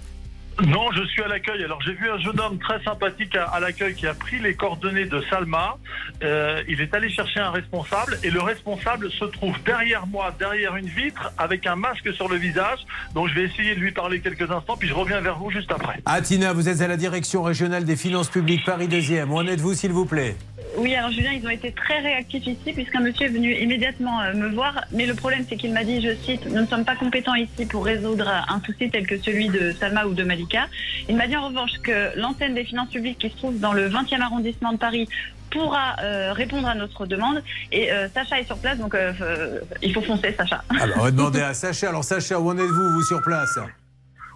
Non, 0.66 0.92
je 0.92 1.04
suis 1.06 1.22
à 1.22 1.28
l'accueil. 1.28 1.64
Alors 1.64 1.82
j'ai 1.82 1.94
vu 1.94 2.10
un 2.10 2.18
jeune 2.18 2.40
homme 2.40 2.58
très 2.58 2.82
sympathique 2.84 3.36
à, 3.36 3.60
l'accueil 3.60 3.94
qui 3.94 4.08
a 4.08 4.14
pris 4.14 4.40
les 4.40 4.56
coordonnées 4.56 5.06
de 5.06 5.22
Salma. 5.30 5.78
Euh, 6.24 6.64
il 6.68 6.82
est 6.82 6.94
allé 6.96 7.10
chercher 7.10 7.40
un 7.40 7.52
responsable 7.52 8.18
et 8.24 8.32
le 8.32 8.42
responsable 8.42 9.12
se 9.12 9.26
trouve 9.26 9.56
derrière 9.64 10.08
moi, 10.08 10.34
derrière 10.40 10.76
une 10.76 10.88
vitre, 10.88 11.32
avec 11.38 11.68
un 11.68 11.76
masque 11.76 12.12
sur 12.14 12.28
le 12.28 12.38
visage. 12.38 12.80
Donc 13.14 13.28
je 13.30 13.36
vais 13.36 13.44
essayer 13.44 13.76
de 13.76 13.80
lui 13.80 13.92
parler 13.92 14.20
quelques 14.20 14.50
instants, 14.50 14.78
puis 14.78 14.88
je 14.88 14.94
reviens 14.94 15.22
vers 15.22 15.38
vous 15.38 15.52
juste 15.52 15.72
après. 15.72 16.00
Ah, 16.06 16.22
Tina, 16.22 16.54
vous 16.54 16.70
êtes 16.70 16.82
à 16.82 16.88
la 16.88 16.98
direction 16.98 17.44
régionale 17.44 17.86
des 17.86 17.96
finances 17.96 18.30
publiques 18.30 18.66
Paris 18.66 18.88
2e. 18.88 19.28
Où 19.30 19.38
en 19.38 19.46
êtes-vous, 19.46 19.76
s'il 19.76 19.92
vous 19.92 20.06
plaît? 20.06 20.36
Oui, 20.78 20.94
alors 20.96 21.12
Julien, 21.12 21.32
ils 21.32 21.46
ont 21.46 21.50
été 21.50 21.72
très 21.72 22.00
réactifs 22.00 22.46
ici 22.46 22.74
puisqu'un 22.74 23.00
monsieur 23.00 23.28
est 23.28 23.30
venu 23.30 23.54
immédiatement 23.56 24.22
euh, 24.22 24.34
me 24.34 24.50
voir. 24.50 24.86
Mais 24.92 25.06
le 25.06 25.14
problème, 25.14 25.46
c'est 25.48 25.56
qu'il 25.56 25.74
m'a 25.74 25.84
dit, 25.84 26.02
je 26.02 26.14
cite, 26.24 26.46
nous 26.46 26.62
ne 26.62 26.68
sommes 26.68 26.86
pas 26.86 26.96
compétents 26.96 27.36
ici 27.36 27.66
pour 27.66 27.86
résoudre 27.86 28.28
un 28.28 28.62
souci 28.66 28.90
tel 28.90 29.08
que 29.08 29.18
celui 29.18 29.50
de 29.50 29.72
Salma 29.72 30.06
ou 30.06 30.14
de 30.14 30.24
Malika. 30.24 30.68
Il 31.10 31.16
m'a 31.16 31.28
dit 31.28 31.36
en 31.36 31.48
revanche 31.48 31.72
que 31.84 32.18
l'antenne 32.20 32.54
des 32.54 32.64
finances 32.64 32.90
publiques 32.90 33.20
qui 33.20 33.30
se 33.30 33.38
trouve 33.38 33.60
dans 33.60 33.74
le 33.74 33.90
20e 33.90 34.22
arrondissement 34.22 34.74
de 34.74 34.78
Paris 34.78 35.08
pourra 35.50 35.96
euh, 36.02 36.34
répondre 36.34 36.68
à 36.68 36.76
notre 36.76 37.06
demande. 37.06 37.42
Et 37.72 37.92
euh, 37.92 38.10
Sacha 38.10 38.40
est 38.40 38.46
sur 38.46 38.58
place, 38.58 38.78
donc 38.78 38.94
euh, 38.94 39.60
il 39.82 39.94
faut 39.94 40.02
foncer, 40.02 40.34
Sacha. 40.38 40.64
Alors, 40.82 40.98
on 41.00 41.04
va 41.04 41.12
demander 41.12 41.42
à 41.42 41.54
Sacha. 41.56 41.90
Alors, 41.90 42.04
Sacha, 42.04 42.40
où 42.40 42.50
en 42.50 42.58
êtes-vous, 42.58 42.92
vous, 42.92 43.04
sur 43.04 43.22
place? 43.22 43.58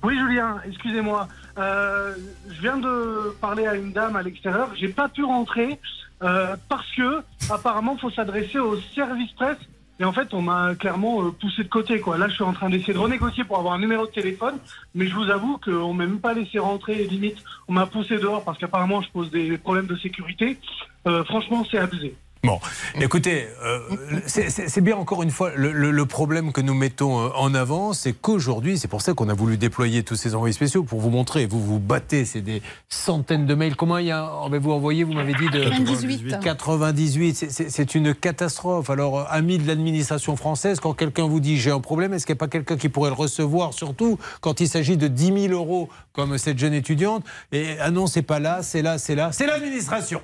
Oui, 0.03 0.17
Julien, 0.17 0.57
excusez-moi. 0.67 1.27
Euh, 1.57 2.15
je 2.49 2.61
viens 2.61 2.77
de 2.77 3.35
parler 3.39 3.67
à 3.67 3.75
une 3.75 3.91
dame 3.91 4.15
à 4.15 4.23
l'extérieur. 4.23 4.71
J'ai 4.75 4.87
pas 4.87 5.09
pu 5.09 5.23
rentrer 5.23 5.79
euh, 6.23 6.55
parce 6.69 6.89
que 6.95 7.23
apparemment, 7.49 7.97
faut 7.97 8.11
s'adresser 8.11 8.59
au 8.59 8.79
service 8.95 9.31
presse. 9.33 9.57
Et 9.99 10.03
en 10.03 10.13
fait, 10.13 10.33
on 10.33 10.41
m'a 10.41 10.73
clairement 10.73 11.23
euh, 11.23 11.31
poussé 11.31 11.63
de 11.63 11.69
côté. 11.69 11.99
Quoi. 11.99 12.17
Là, 12.17 12.27
je 12.27 12.33
suis 12.33 12.43
en 12.43 12.53
train 12.53 12.69
d'essayer 12.69 12.93
de 12.93 12.97
renégocier 12.97 13.43
pour 13.43 13.59
avoir 13.59 13.75
un 13.75 13.79
numéro 13.79 14.07
de 14.07 14.11
téléphone, 14.11 14.55
mais 14.95 15.05
je 15.05 15.13
vous 15.13 15.29
avoue 15.29 15.59
qu'on 15.63 15.93
m'a 15.93 16.07
même 16.07 16.19
pas 16.19 16.33
laissé 16.33 16.57
rentrer. 16.57 17.03
Limite, 17.03 17.37
on 17.67 17.73
m'a 17.73 17.85
poussé 17.85 18.17
dehors 18.17 18.43
parce 18.43 18.57
qu'apparemment, 18.57 19.01
je 19.01 19.11
pose 19.11 19.29
des 19.29 19.59
problèmes 19.59 19.85
de 19.85 19.95
sécurité. 19.95 20.57
Euh, 21.07 21.23
franchement, 21.23 21.63
c'est 21.69 21.77
abusé. 21.77 22.15
Bon, 22.43 22.59
écoutez, 22.99 23.45
euh, 23.63 23.79
c'est- 24.25 24.81
bien 24.81 24.97
encore 24.97 25.21
une 25.21 25.29
fois 25.29 25.51
le, 25.55 25.71
le- 25.71 25.91
le 25.91 26.05
problème 26.07 26.51
que 26.51 26.59
nous 26.59 26.73
mettons 26.73 27.19
euh, 27.19 27.29
en 27.35 27.53
avant, 27.53 27.93
c'est 27.93 28.13
qu'aujourd'hui, 28.13 28.79
c'est 28.79 28.87
pour 28.87 29.03
ça 29.03 29.13
qu'on 29.13 29.29
a 29.29 29.35
voulu 29.35 29.57
déployer 29.57 30.01
tous 30.01 30.15
ces 30.15 30.33
envoyés 30.33 30.53
spéciaux 30.53 30.81
pour 30.81 30.99
vous 31.01 31.11
montrer. 31.11 31.45
Vous 31.45 31.63
vous 31.63 31.77
battez, 31.77 32.25
c'est 32.25 32.41
des 32.41 32.63
centaines 32.89 33.45
de 33.45 33.53
mails. 33.53 33.75
Comment 33.75 33.99
il 33.99 34.07
y 34.07 34.11
a, 34.11 34.25
avez-vous 34.43 34.71
envoyé 34.71 35.03
Vous 35.03 35.13
m'avez 35.13 35.35
dit 35.35 35.49
de 35.51 35.69
98. 35.69 36.39
98. 36.41 37.35
C'est- 37.35 37.51
C'est 37.51 37.69
c'est 37.69 37.93
une 37.93 38.15
catastrophe. 38.15 38.89
Alors, 38.89 39.19
euh, 39.19 39.23
amis 39.29 39.59
de 39.59 39.67
l'administration 39.67 40.35
française, 40.35 40.79
quand 40.79 40.93
quelqu'un 40.93 41.27
vous 41.27 41.41
dit 41.41 41.57
j'ai 41.59 41.69
un 41.71 41.79
problème, 41.79 42.11
est-ce 42.15 42.25
qu'il 42.25 42.33
n'y 42.33 42.37
a 42.39 42.39
pas 42.39 42.47
quelqu'un 42.47 42.75
qui 42.75 42.89
pourrait 42.89 43.11
le 43.11 43.15
recevoir, 43.15 43.73
surtout 43.75 44.17
quand 44.41 44.61
il 44.61 44.67
s'agit 44.67 44.97
de 44.97 45.07
10 45.07 45.47
000 45.49 45.53
euros 45.53 45.89
comme 46.11 46.35
cette 46.39 46.57
jeune 46.57 46.73
étudiante? 46.73 47.23
Et 47.51 47.75
ah 47.79 47.91
non, 47.91 48.07
c'est 48.07 48.23
pas 48.23 48.39
là, 48.39 48.63
c'est 48.63 48.81
là, 48.81 48.97
c'est 48.97 49.13
là, 49.13 49.31
c'est 49.31 49.45
l'administration. 49.45 50.21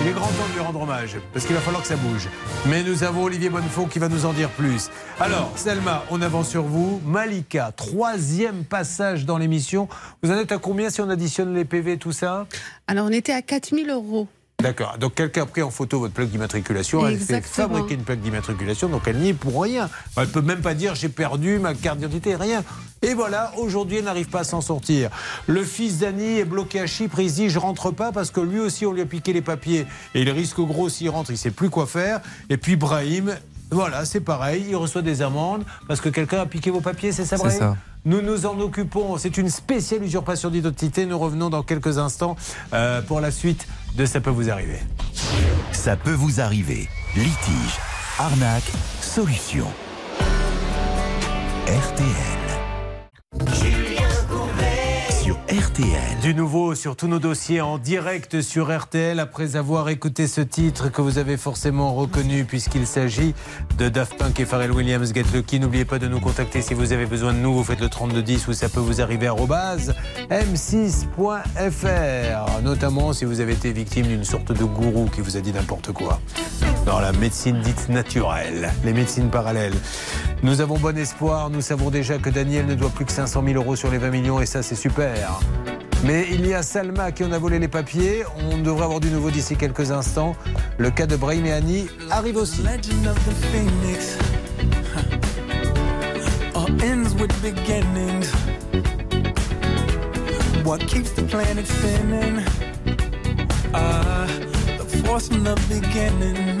Il 0.00 0.06
est 0.06 0.12
grand 0.12 0.26
temps 0.26 0.46
de 0.48 0.54
lui 0.54 0.60
rendre 0.60 0.80
hommage, 0.82 1.16
parce 1.32 1.44
qu'il 1.44 1.56
va 1.56 1.60
falloir 1.60 1.82
que 1.82 1.88
ça 1.88 1.96
bouge. 1.96 2.28
Mais 2.66 2.84
nous 2.84 3.02
avons 3.02 3.24
Olivier 3.24 3.50
Bonnefond 3.50 3.86
qui 3.86 3.98
va 3.98 4.08
nous 4.08 4.26
en 4.26 4.32
dire 4.32 4.48
plus. 4.50 4.90
Alors, 5.18 5.52
Selma, 5.56 6.04
on 6.10 6.22
avance 6.22 6.48
sur 6.48 6.62
vous. 6.62 7.00
Malika, 7.04 7.72
troisième 7.76 8.64
passage 8.64 9.26
dans 9.26 9.38
l'émission. 9.38 9.88
Vous 10.22 10.30
en 10.30 10.36
êtes 10.38 10.52
à 10.52 10.58
combien 10.58 10.88
si 10.90 11.00
on 11.00 11.10
additionne 11.10 11.52
les 11.52 11.64
PV, 11.64 11.96
tout 11.96 12.12
ça? 12.12 12.46
Alors, 12.86 13.06
on 13.06 13.12
était 13.12 13.32
à 13.32 13.42
4000 13.42 13.90
euros. 13.90 14.28
D'accord. 14.60 14.96
Donc 14.98 15.14
quelqu'un 15.14 15.42
a 15.42 15.46
pris 15.46 15.62
en 15.62 15.70
photo 15.70 16.00
votre 16.00 16.14
plaque 16.14 16.30
d'immatriculation, 16.30 17.06
elle 17.06 17.20
fait 17.20 17.46
fabriquer 17.46 17.94
une 17.94 18.02
plaque 18.02 18.20
d'immatriculation, 18.20 18.88
donc 18.88 19.02
elle 19.06 19.18
n'y 19.18 19.28
est 19.28 19.32
pour 19.32 19.62
rien. 19.62 19.88
Elle 20.16 20.26
peut 20.26 20.40
même 20.42 20.62
pas 20.62 20.74
dire 20.74 20.96
j'ai 20.96 21.08
perdu 21.08 21.60
ma 21.60 21.74
carte 21.74 21.98
d'identité, 21.98 22.34
rien. 22.34 22.64
Et 23.02 23.14
voilà, 23.14 23.52
aujourd'hui 23.56 23.98
elle 23.98 24.04
n'arrive 24.06 24.26
pas 24.28 24.40
à 24.40 24.44
s'en 24.44 24.60
sortir. 24.60 25.10
Le 25.46 25.62
fils 25.62 25.98
d'Annie 25.98 26.38
est 26.40 26.44
bloqué 26.44 26.80
à 26.80 26.88
Chypre, 26.88 27.20
il 27.20 27.30
se 27.30 27.36
dit 27.36 27.50
je 27.50 27.58
rentre 27.60 27.92
pas 27.92 28.10
parce 28.10 28.32
que 28.32 28.40
lui 28.40 28.58
aussi 28.58 28.84
on 28.84 28.92
lui 28.92 29.00
a 29.02 29.06
piqué 29.06 29.32
les 29.32 29.42
papiers 29.42 29.86
et 30.16 30.22
il 30.22 30.30
risque 30.30 30.56
gros 30.58 30.88
s'il 30.88 31.08
rentre, 31.10 31.30
il 31.30 31.38
sait 31.38 31.52
plus 31.52 31.70
quoi 31.70 31.86
faire. 31.86 32.20
Et 32.50 32.56
puis 32.56 32.74
Brahim, 32.74 33.36
voilà, 33.70 34.04
c'est 34.04 34.18
pareil, 34.18 34.66
il 34.70 34.74
reçoit 34.74 35.02
des 35.02 35.22
amendes 35.22 35.62
parce 35.86 36.00
que 36.00 36.08
quelqu'un 36.08 36.40
a 36.40 36.46
piqué 36.46 36.72
vos 36.72 36.80
papiers, 36.80 37.12
c'est 37.12 37.24
ça 37.24 37.36
C'est 37.36 37.44
Brahim 37.44 37.58
ça. 37.60 37.76
nous 38.04 38.22
nous 38.22 38.44
en 38.44 38.58
occupons. 38.58 39.18
C'est 39.18 39.36
une 39.38 39.50
spéciale 39.50 40.02
usurpation 40.02 40.50
d'identité. 40.50 41.06
Nous 41.06 41.18
revenons 41.18 41.48
dans 41.48 41.62
quelques 41.62 41.98
instants 41.98 42.34
euh, 42.72 43.02
pour 43.02 43.20
la 43.20 43.30
suite 43.30 43.68
de 43.94 44.06
Ça 44.06 44.20
peut 44.20 44.30
vous 44.30 44.50
arriver. 44.50 44.80
Ça 45.72 45.96
peut 45.96 46.12
vous 46.12 46.40
arriver. 46.40 46.88
Litige, 47.16 47.78
arnaque, 48.18 48.70
solution. 49.00 49.66
RTL. 51.66 52.38
RTL. 55.48 56.20
Du 56.20 56.34
nouveau 56.34 56.74
sur 56.74 56.94
tous 56.94 57.08
nos 57.08 57.18
dossiers 57.18 57.62
en 57.62 57.78
direct 57.78 58.42
sur 58.42 58.70
RTL 58.76 59.18
après 59.18 59.56
avoir 59.56 59.88
écouté 59.88 60.26
ce 60.26 60.42
titre 60.42 60.90
que 60.90 61.00
vous 61.00 61.16
avez 61.16 61.38
forcément 61.38 61.94
reconnu 61.94 62.44
puisqu'il 62.44 62.86
s'agit 62.86 63.34
de 63.78 63.88
Daft 63.88 64.18
Punk 64.18 64.38
et 64.40 64.44
Pharrell 64.44 64.72
Williams 64.72 65.14
Get 65.14 65.24
Lucky. 65.32 65.58
N'oubliez 65.58 65.86
pas 65.86 65.98
de 65.98 66.06
nous 66.06 66.20
contacter 66.20 66.60
si 66.60 66.74
vous 66.74 66.92
avez 66.92 67.06
besoin 67.06 67.32
de 67.32 67.38
nous. 67.38 67.54
Vous 67.54 67.64
faites 67.64 67.80
le 67.80 67.88
3210 67.88 68.46
ou 68.48 68.52
ça 68.52 68.68
peut 68.68 68.80
vous 68.80 69.00
arriver 69.00 69.26
à 69.26 69.34
m6.fr. 70.30 71.08
Notamment 72.62 73.14
si 73.14 73.24
vous 73.24 73.40
avez 73.40 73.54
été 73.54 73.72
victime 73.72 74.06
d'une 74.06 74.24
sorte 74.24 74.52
de 74.52 74.64
gourou 74.64 75.06
qui 75.06 75.22
vous 75.22 75.38
a 75.38 75.40
dit 75.40 75.54
n'importe 75.54 75.92
quoi. 75.92 76.20
Dans 76.84 77.00
la 77.00 77.12
médecine 77.12 77.60
dite 77.60 77.88
naturelle, 77.88 78.70
les 78.84 78.92
médecines 78.92 79.30
parallèles. 79.30 79.76
Nous 80.42 80.60
avons 80.60 80.78
bon 80.78 80.96
espoir. 80.96 81.50
Nous 81.50 81.60
savons 81.60 81.90
déjà 81.90 82.18
que 82.18 82.30
Daniel 82.30 82.66
ne 82.66 82.74
doit 82.74 82.90
plus 82.90 83.04
que 83.04 83.12
500 83.12 83.42
000 83.44 83.56
euros 83.56 83.76
sur 83.76 83.90
les 83.90 83.98
20 83.98 84.10
millions 84.10 84.40
et 84.40 84.46
ça 84.46 84.62
c'est 84.62 84.74
super. 84.74 85.37
Mais 86.04 86.26
il 86.30 86.46
y 86.46 86.54
a 86.54 86.62
Salma 86.62 87.12
qui 87.12 87.24
en 87.24 87.32
a 87.32 87.38
volé 87.38 87.58
les 87.58 87.68
papiers. 87.68 88.24
On 88.50 88.58
devrait 88.58 88.84
avoir 88.84 89.00
du 89.00 89.10
nouveau 89.10 89.30
d'ici 89.30 89.56
quelques 89.56 89.90
instants. 89.90 90.36
Le 90.78 90.90
cas 90.90 91.06
de 91.06 91.16
Brahim 91.16 91.46
et 91.46 91.52
Annie 91.52 91.88
arrive 92.10 92.36
aussi. 92.36 92.62
What 100.64 100.80
keeps 100.86 101.12
the 101.12 101.22
planet 101.22 101.66
spinning? 101.66 102.44
Ah, 103.72 104.26
the 104.76 104.84
force 105.02 105.28
from 105.28 105.42
the 105.42 105.54
beginning. 105.68 106.60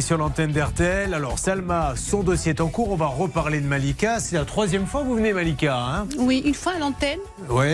Sur 0.00 0.18
l'antenne 0.18 0.52
d'RTL. 0.52 1.14
Alors 1.14 1.38
Salma, 1.38 1.94
son 1.96 2.22
dossier 2.22 2.50
est 2.50 2.60
en 2.60 2.68
cours. 2.68 2.90
On 2.92 2.96
va 2.96 3.06
reparler 3.06 3.60
de 3.60 3.66
Malika. 3.66 4.20
C'est 4.20 4.36
la 4.36 4.44
troisième 4.44 4.86
fois 4.86 5.00
que 5.02 5.06
vous 5.06 5.14
venez 5.14 5.32
Malika. 5.32 5.76
Hein 5.76 6.06
Oui, 6.18 6.42
une 6.44 6.54
fois 6.54 6.72
à 6.76 6.78
l'antenne. 6.78 7.18
oui. 7.48 7.64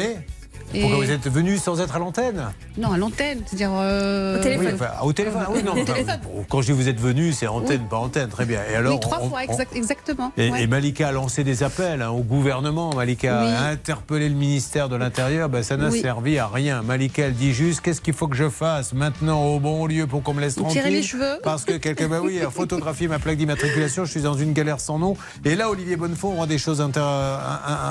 Et- 0.75 0.81
Pourquoi 0.81 1.05
vous 1.05 1.11
êtes 1.11 1.29
venu 1.29 1.59
sans 1.59 1.79
être 1.83 1.97
à 1.97 1.99
l'antenne 1.99 2.49
Non, 2.79 2.93
à 2.93 2.97
l'antenne, 2.97 3.41
c'est-à-dire. 3.45 3.73
euh, 3.75 4.43
Oui, 4.59 4.67
enfin, 4.73 4.87
au 5.03 5.13
téléphone. 5.13 5.43
ah 5.47 5.51
oui, 5.53 5.63
non, 5.63 5.73
Au 5.77 5.83
enfin, 5.83 5.85
téléphone. 5.93 6.21
Quand 6.53 6.61
je 6.61 6.67
dis 6.67 6.73
vous 6.73 6.89
êtes 6.91 7.01
venu, 7.01 7.33
c'est 7.33 7.47
antenne, 7.47 7.87
pas 7.89 7.97
antenne. 7.97 8.29
Très 8.29 8.45
bien. 8.45 8.61
Et 8.71 8.75
alors, 8.77 8.93
oui, 8.93 9.01
trois 9.01 9.21
on- 9.23 9.31
fois, 9.31 9.39
on- 9.49 9.51
exact- 9.53 9.75
exactement. 9.75 10.33
Et, 10.37 10.51
ouais. 10.51 10.65
et 10.65 10.67
Malika 10.67 11.09
a 11.09 11.13
lancé 11.13 11.45
des 11.45 11.63
appels 11.63 12.03
hein, 12.03 12.11
au 12.11 12.21
gouvernement. 12.23 12.95
Malika 12.95 13.41
Oui. 13.43 13.51
a 13.51 13.69
interpellé 13.69 14.29
le 14.29 14.35
ministère 14.35 14.91
de 14.91 14.97
l'Intérieur. 14.97 15.49
Ben, 15.49 15.63
ça 15.63 15.79
n'a 15.79 15.89
Oui. 15.89 16.03
servi 16.03 16.39
à 16.39 16.47
rien. 16.49 16.83
Malika, 16.83 17.23
elle 17.29 17.33
dit 17.35 17.55
juste 17.55 17.81
qu'est-ce 17.81 18.03
qu'il 18.03 18.13
faut 18.13 18.29
que 18.29 18.37
je 18.37 18.51
fasse 18.51 18.93
maintenant 18.93 19.47
au 19.47 19.61
bon 19.61 19.87
lieu 19.87 20.07
pour 20.07 20.23
qu'on 20.23 20.35
me 20.35 20.43
laisse 20.43 20.57
Tirer 20.57 20.69
tranquille. 20.69 20.93
les 20.93 21.03
cheveux. 21.03 21.39
Parce 21.43 21.65
que 21.65 21.79
quelqu'un, 21.79 22.09
bah 22.09 22.21
oui, 22.23 22.39
a 22.41 22.51
photographié 22.51 23.09
ma 23.09 23.19
plaque 23.19 23.39
d'immatriculation. 23.39 24.05
Je 24.05 24.11
suis 24.11 24.21
dans 24.21 24.35
une 24.35 24.53
galère 24.53 24.79
sans 24.79 24.99
nom. 24.99 25.17
Et 25.47 25.57
là, 25.57 25.71
Olivier 25.71 25.97
Bonnefond 25.97 26.35
aura 26.35 26.47
des 26.47 26.59
choses 26.59 26.83
intér- 26.83 27.39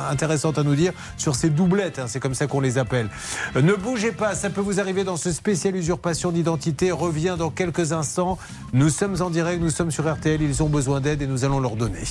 intéressantes 0.10 0.58
à 0.60 0.64
nous 0.64 0.76
dire 0.76 0.94
sur 1.18 1.34
ces 1.36 1.50
doublettes. 1.50 1.98
hein. 1.98 2.06
C'est 2.08 2.20
comme 2.20 2.36
ça 2.36 2.46
qu'on 2.48 2.60
les 2.60 2.78
appelle. 2.78 3.10
Euh, 3.56 3.62
Ne 3.64 3.74
bougez 3.74 4.12
pas, 4.12 4.36
ça 4.36 4.50
peut 4.52 4.62
vous 4.62 4.80
arriver 4.80 5.04
dans 5.04 5.18
ce 5.18 5.32
spécial 5.32 5.76
usurpation 5.76 6.32
d'identité. 6.32 6.92
Revient 6.92 7.36
dans 7.38 7.50
quelques 7.50 7.92
instants. 7.92 8.38
Nous 8.74 8.90
sommes 8.90 9.22
en 9.22 9.30
direct, 9.30 9.62
nous 9.62 9.70
sommes 9.70 9.92
sur 9.92 10.10
RTL, 10.10 10.42
ils 10.42 10.64
ont 10.64 10.70
besoin 10.70 11.02
d'aide 11.02 11.22
et 11.22 11.28
nous 11.28 11.44
allons 11.44 11.60
leur 11.60 11.76
donner. 11.76 12.04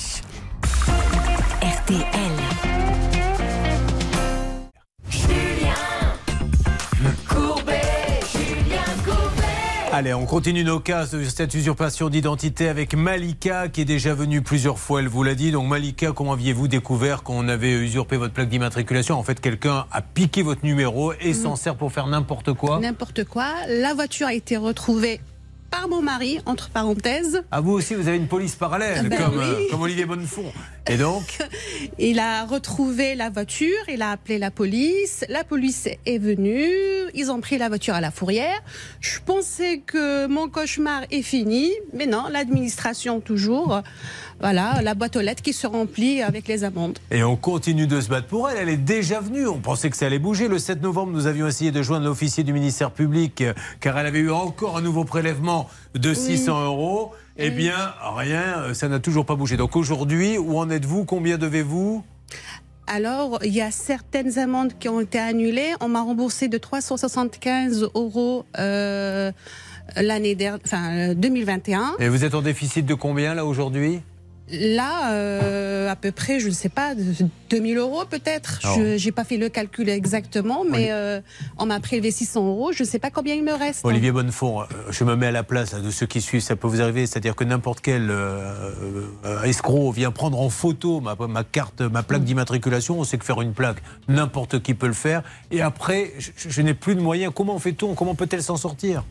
RTL. 1.59 2.05
Allez, 9.93 10.13
on 10.13 10.25
continue 10.25 10.63
nos 10.63 10.79
cas 10.79 11.05
de 11.07 11.23
cette 11.25 11.53
usurpation 11.53 12.09
d'identité 12.09 12.69
avec 12.69 12.95
Malika 12.95 13.67
qui 13.67 13.81
est 13.81 13.85
déjà 13.85 14.13
venue 14.13 14.41
plusieurs 14.41 14.79
fois, 14.79 15.01
elle 15.01 15.07
vous 15.07 15.23
l'a 15.23 15.35
dit. 15.35 15.51
Donc 15.51 15.67
Malika, 15.67 16.11
comment 16.11 16.33
aviez-vous 16.33 16.67
découvert 16.67 17.23
qu'on 17.23 17.49
avait 17.49 17.73
usurpé 17.73 18.17
votre 18.17 18.33
plaque 18.33 18.49
d'immatriculation? 18.49 19.17
En 19.17 19.23
fait, 19.23 19.41
quelqu'un 19.41 19.85
a 19.91 20.01
piqué 20.01 20.43
votre 20.43 20.63
numéro 20.63 21.11
et 21.19 21.33
s'en 21.33 21.55
sert 21.55 21.75
pour 21.75 21.91
faire 21.91 22.07
n'importe 22.07 22.53
quoi. 22.53 22.79
N'importe 22.79 23.25
quoi. 23.25 23.47
La 23.67 23.93
voiture 23.93 24.27
a 24.27 24.33
été 24.33 24.57
retrouvée 24.57 25.19
par 25.71 25.87
mon 25.87 26.01
mari, 26.01 26.39
entre 26.45 26.69
parenthèses. 26.69 27.41
Ah, 27.49 27.61
vous 27.61 27.71
aussi, 27.71 27.95
vous 27.95 28.07
avez 28.07 28.17
une 28.17 28.27
police 28.27 28.55
parallèle, 28.55 29.07
Ben 29.07 29.17
comme, 29.17 29.37
oui. 29.37 29.45
euh, 29.45 29.69
comme 29.71 29.81
Olivier 29.81 30.05
Bonnefond. 30.05 30.51
Et 30.87 30.97
donc 30.97 31.37
Il 31.99 32.19
a 32.19 32.45
retrouvé 32.45 33.15
la 33.15 33.29
voiture, 33.29 33.77
il 33.87 34.01
a 34.01 34.11
appelé 34.11 34.37
la 34.37 34.51
police, 34.51 35.23
la 35.29 35.43
police 35.43 35.87
est 36.05 36.17
venue, 36.17 36.67
ils 37.13 37.31
ont 37.31 37.39
pris 37.39 37.57
la 37.57 37.69
voiture 37.69 37.93
à 37.93 38.01
la 38.01 38.11
fourrière. 38.11 38.59
Je 38.99 39.19
pensais 39.25 39.79
que 39.79 40.27
mon 40.27 40.49
cauchemar 40.49 41.03
est 41.09 41.21
fini, 41.21 41.71
mais 41.93 42.05
non, 42.05 42.25
l'administration 42.29 43.21
toujours. 43.21 43.81
Voilà, 44.41 44.81
la 44.81 44.95
boîte 44.95 45.15
aux 45.15 45.21
lettres 45.21 45.43
qui 45.43 45.53
se 45.53 45.67
remplit 45.67 46.21
avec 46.21 46.47
les 46.47 46.63
amendes. 46.63 46.97
Et 47.11 47.23
on 47.23 47.35
continue 47.35 47.85
de 47.85 48.01
se 48.01 48.09
battre 48.09 48.27
pour 48.27 48.49
elle. 48.49 48.57
Elle 48.57 48.69
est 48.69 48.77
déjà 48.77 49.19
venue. 49.19 49.47
On 49.47 49.59
pensait 49.59 49.89
que 49.89 49.97
ça 49.97 50.07
allait 50.07 50.19
bouger. 50.19 50.47
Le 50.47 50.57
7 50.57 50.81
novembre, 50.81 51.11
nous 51.11 51.27
avions 51.27 51.47
essayé 51.47 51.71
de 51.71 51.81
joindre 51.83 52.05
l'officier 52.05 52.43
du 52.43 52.51
ministère 52.51 52.91
public 52.91 53.41
euh, 53.41 53.53
car 53.79 53.97
elle 53.99 54.07
avait 54.07 54.19
eu 54.19 54.31
encore 54.31 54.77
un 54.77 54.81
nouveau 54.81 55.05
prélèvement 55.05 55.69
de 55.93 56.13
600 56.13 56.65
euros. 56.65 57.13
Eh 57.37 57.51
bien, 57.51 57.93
rien, 58.17 58.59
euh, 58.59 58.73
ça 58.73 58.87
n'a 58.87 58.99
toujours 58.99 59.25
pas 59.25 59.35
bougé. 59.35 59.57
Donc 59.57 59.75
aujourd'hui, 59.75 60.37
où 60.37 60.57
en 60.57 60.69
êtes-vous? 60.69 61.05
Combien 61.05 61.37
devez-vous? 61.37 62.03
Alors, 62.87 63.39
il 63.43 63.53
y 63.53 63.61
a 63.61 63.71
certaines 63.71 64.37
amendes 64.37 64.73
qui 64.79 64.89
ont 64.89 64.99
été 64.99 65.17
annulées. 65.19 65.73
On 65.79 65.87
m'a 65.87 66.01
remboursé 66.01 66.47
de 66.47 66.57
375 66.57 67.89
euros 67.95 68.45
euh, 68.57 69.31
l'année 69.95 70.35
dernière, 70.35 70.59
enfin 70.65 71.11
euh, 71.11 71.13
2021. 71.13 71.95
Et 71.99 72.09
vous 72.09 72.25
êtes 72.25 72.35
en 72.35 72.41
déficit 72.41 72.85
de 72.85 72.93
combien 72.93 73.33
là 73.33 73.45
aujourd'hui? 73.45 74.01
Là, 74.51 75.11
euh, 75.13 75.89
à 75.89 75.95
peu 75.95 76.11
près, 76.11 76.39
je 76.39 76.47
ne 76.47 76.53
sais 76.53 76.69
pas, 76.69 76.93
de- 76.95 77.03
2000 77.49 77.77
euros 77.77 78.03
peut-être. 78.09 78.59
Alors. 78.63 78.77
Je 78.77 79.05
n'ai 79.05 79.11
pas 79.11 79.23
fait 79.23 79.37
le 79.37 79.49
calcul 79.49 79.89
exactement, 79.89 80.63
mais 80.69 80.91
euh, 80.91 81.19
on 81.57 81.65
m'a 81.65 81.79
prélevé 81.79 82.11
600 82.11 82.45
euros. 82.47 82.71
Je 82.71 82.83
ne 82.83 82.87
sais 82.87 82.99
pas 82.99 83.09
combien 83.11 83.35
il 83.35 83.43
me 83.43 83.53
reste. 83.53 83.85
Olivier 83.85 84.11
Bonnefond, 84.11 84.61
euh, 84.61 84.65
je 84.89 85.03
me 85.03 85.15
mets 85.15 85.27
à 85.27 85.31
la 85.31 85.43
place 85.43 85.73
là, 85.73 85.79
de 85.79 85.89
ceux 85.91 86.05
qui 86.05 86.21
suivent, 86.21 86.41
ça 86.41 86.55
peut 86.55 86.67
vous 86.67 86.81
arriver, 86.81 87.05
c'est-à-dire 87.07 87.35
que 87.35 87.43
n'importe 87.43 87.81
quel 87.81 88.09
euh, 88.09 88.71
euh, 89.25 89.43
escroc 89.43 89.91
vient 89.91 90.11
prendre 90.11 90.39
en 90.39 90.49
photo 90.49 91.01
ma, 91.01 91.15
ma 91.27 91.43
carte, 91.43 91.81
ma 91.81 92.03
plaque 92.03 92.23
d'immatriculation, 92.23 92.99
on 92.99 93.03
sait 93.03 93.17
que 93.17 93.25
faire 93.25 93.41
une 93.41 93.53
plaque, 93.53 93.81
n'importe 94.07 94.61
qui 94.61 94.73
peut 94.73 94.87
le 94.87 94.93
faire, 94.93 95.23
et 95.51 95.61
après, 95.61 96.13
je, 96.19 96.31
je 96.49 96.61
n'ai 96.61 96.73
plus 96.73 96.95
de 96.95 97.01
moyens, 97.01 97.31
comment 97.35 97.57
fait-on? 97.59 97.95
Comment 97.95 98.15
peut-elle 98.15 98.43
s'en 98.43 98.57
sortir? 98.57 99.03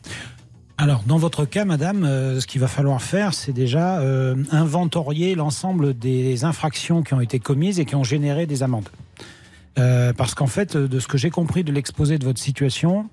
Alors, 0.82 1.02
dans 1.06 1.18
votre 1.18 1.44
cas, 1.44 1.66
madame, 1.66 2.04
euh, 2.04 2.40
ce 2.40 2.46
qu'il 2.46 2.58
va 2.58 2.66
falloir 2.66 3.02
faire, 3.02 3.34
c'est 3.34 3.52
déjà 3.52 4.00
euh, 4.00 4.34
inventorier 4.50 5.34
l'ensemble 5.34 5.92
des 5.92 6.44
infractions 6.44 7.02
qui 7.02 7.12
ont 7.12 7.20
été 7.20 7.38
commises 7.38 7.78
et 7.80 7.84
qui 7.84 7.96
ont 7.96 8.02
généré 8.02 8.46
des 8.46 8.62
amendes. 8.62 8.88
Euh, 9.78 10.14
parce 10.14 10.34
qu'en 10.34 10.46
fait, 10.46 10.76
euh, 10.76 10.88
de 10.88 10.98
ce 10.98 11.06
que 11.06 11.18
j'ai 11.18 11.28
compris 11.28 11.64
de 11.64 11.70
l'exposé 11.70 12.16
de 12.18 12.24
votre 12.24 12.40
situation, 12.40 13.10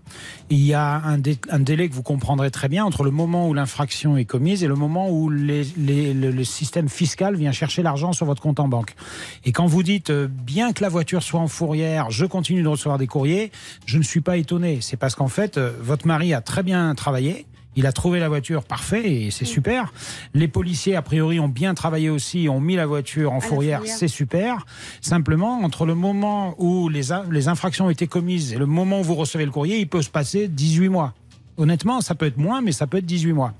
il 0.49 0.59
y 0.59 0.73
a 0.73 1.01
un, 1.03 1.17
dé- 1.17 1.37
un 1.49 1.59
délai 1.59 1.89
que 1.89 1.93
vous 1.93 2.03
comprendrez 2.03 2.51
très 2.51 2.69
bien 2.69 2.85
entre 2.85 3.03
le 3.03 3.11
moment 3.11 3.49
où 3.49 3.53
l'infraction 3.53 4.15
est 4.15 4.23
commise 4.23 4.63
et 4.63 4.67
le 4.67 4.75
moment 4.75 5.09
où 5.09 5.29
le 5.29 6.43
système 6.45 6.87
fiscal 6.87 7.35
vient 7.35 7.51
chercher 7.51 7.83
l'argent 7.83 8.13
sur 8.13 8.25
votre 8.25 8.41
compte 8.41 8.61
en 8.61 8.69
banque. 8.69 8.95
Et 9.43 9.51
quand 9.51 9.67
vous 9.67 9.83
dites, 9.83 10.09
euh, 10.09 10.29
bien 10.29 10.71
que 10.71 10.81
la 10.83 10.89
voiture 10.89 11.21
soit 11.21 11.41
en 11.41 11.49
fourrière, 11.49 12.11
je 12.11 12.25
continue 12.25 12.63
de 12.63 12.69
recevoir 12.69 12.97
des 12.97 13.07
courriers, 13.07 13.51
je 13.85 13.97
ne 13.97 14.03
suis 14.03 14.21
pas 14.21 14.37
étonné. 14.37 14.79
C'est 14.79 14.97
parce 14.97 15.15
qu'en 15.15 15.27
fait, 15.27 15.57
euh, 15.57 15.73
votre 15.81 16.07
mari 16.07 16.33
a 16.33 16.39
très 16.39 16.63
bien 16.63 16.95
travaillé. 16.95 17.45
Il 17.77 17.85
a 17.85 17.91
trouvé 17.91 18.19
la 18.19 18.27
voiture 18.27 18.63
parfait 18.63 19.09
et 19.09 19.31
c'est 19.31 19.45
super. 19.45 19.93
Les 20.33 20.47
policiers, 20.47 20.95
a 20.95 21.03
priori, 21.03 21.39
ont 21.39 21.47
bien 21.47 21.75
travaillé 21.75 22.09
aussi, 22.09 22.49
ont 22.49 22.59
mis 22.59 22.75
la 22.75 22.87
voiture 22.87 23.31
en 23.31 23.39
fourrière, 23.39 23.79
fourrière. 23.79 23.97
c'est 23.97 24.07
super. 24.07 24.65
Simplement, 24.99 25.59
entre 25.61 25.85
le 25.85 25.93
moment 25.93 26.55
où 26.57 26.89
les, 26.89 27.09
les 27.31 27.47
infractions 27.47 27.85
ont 27.85 27.89
été 27.91 28.07
commises 28.07 28.51
et 28.51 28.57
le 28.57 28.65
moment 28.65 29.01
où 29.01 29.03
vous 29.03 29.13
recevez 29.15 29.45
le 29.45 29.51
courrier, 29.51 29.77
il 29.77 29.87
peut 29.87 30.01
se 30.01 30.09
passer 30.09 30.47
18 30.47 30.89
mois. 30.89 31.13
Honnêtement, 31.57 32.01
ça 32.01 32.15
peut 32.15 32.25
être 32.25 32.37
moins, 32.37 32.61
mais 32.61 32.71
ça 32.71 32.87
peut 32.87 32.97
être 32.97 33.05
18 33.05 33.33
mois. 33.33 33.53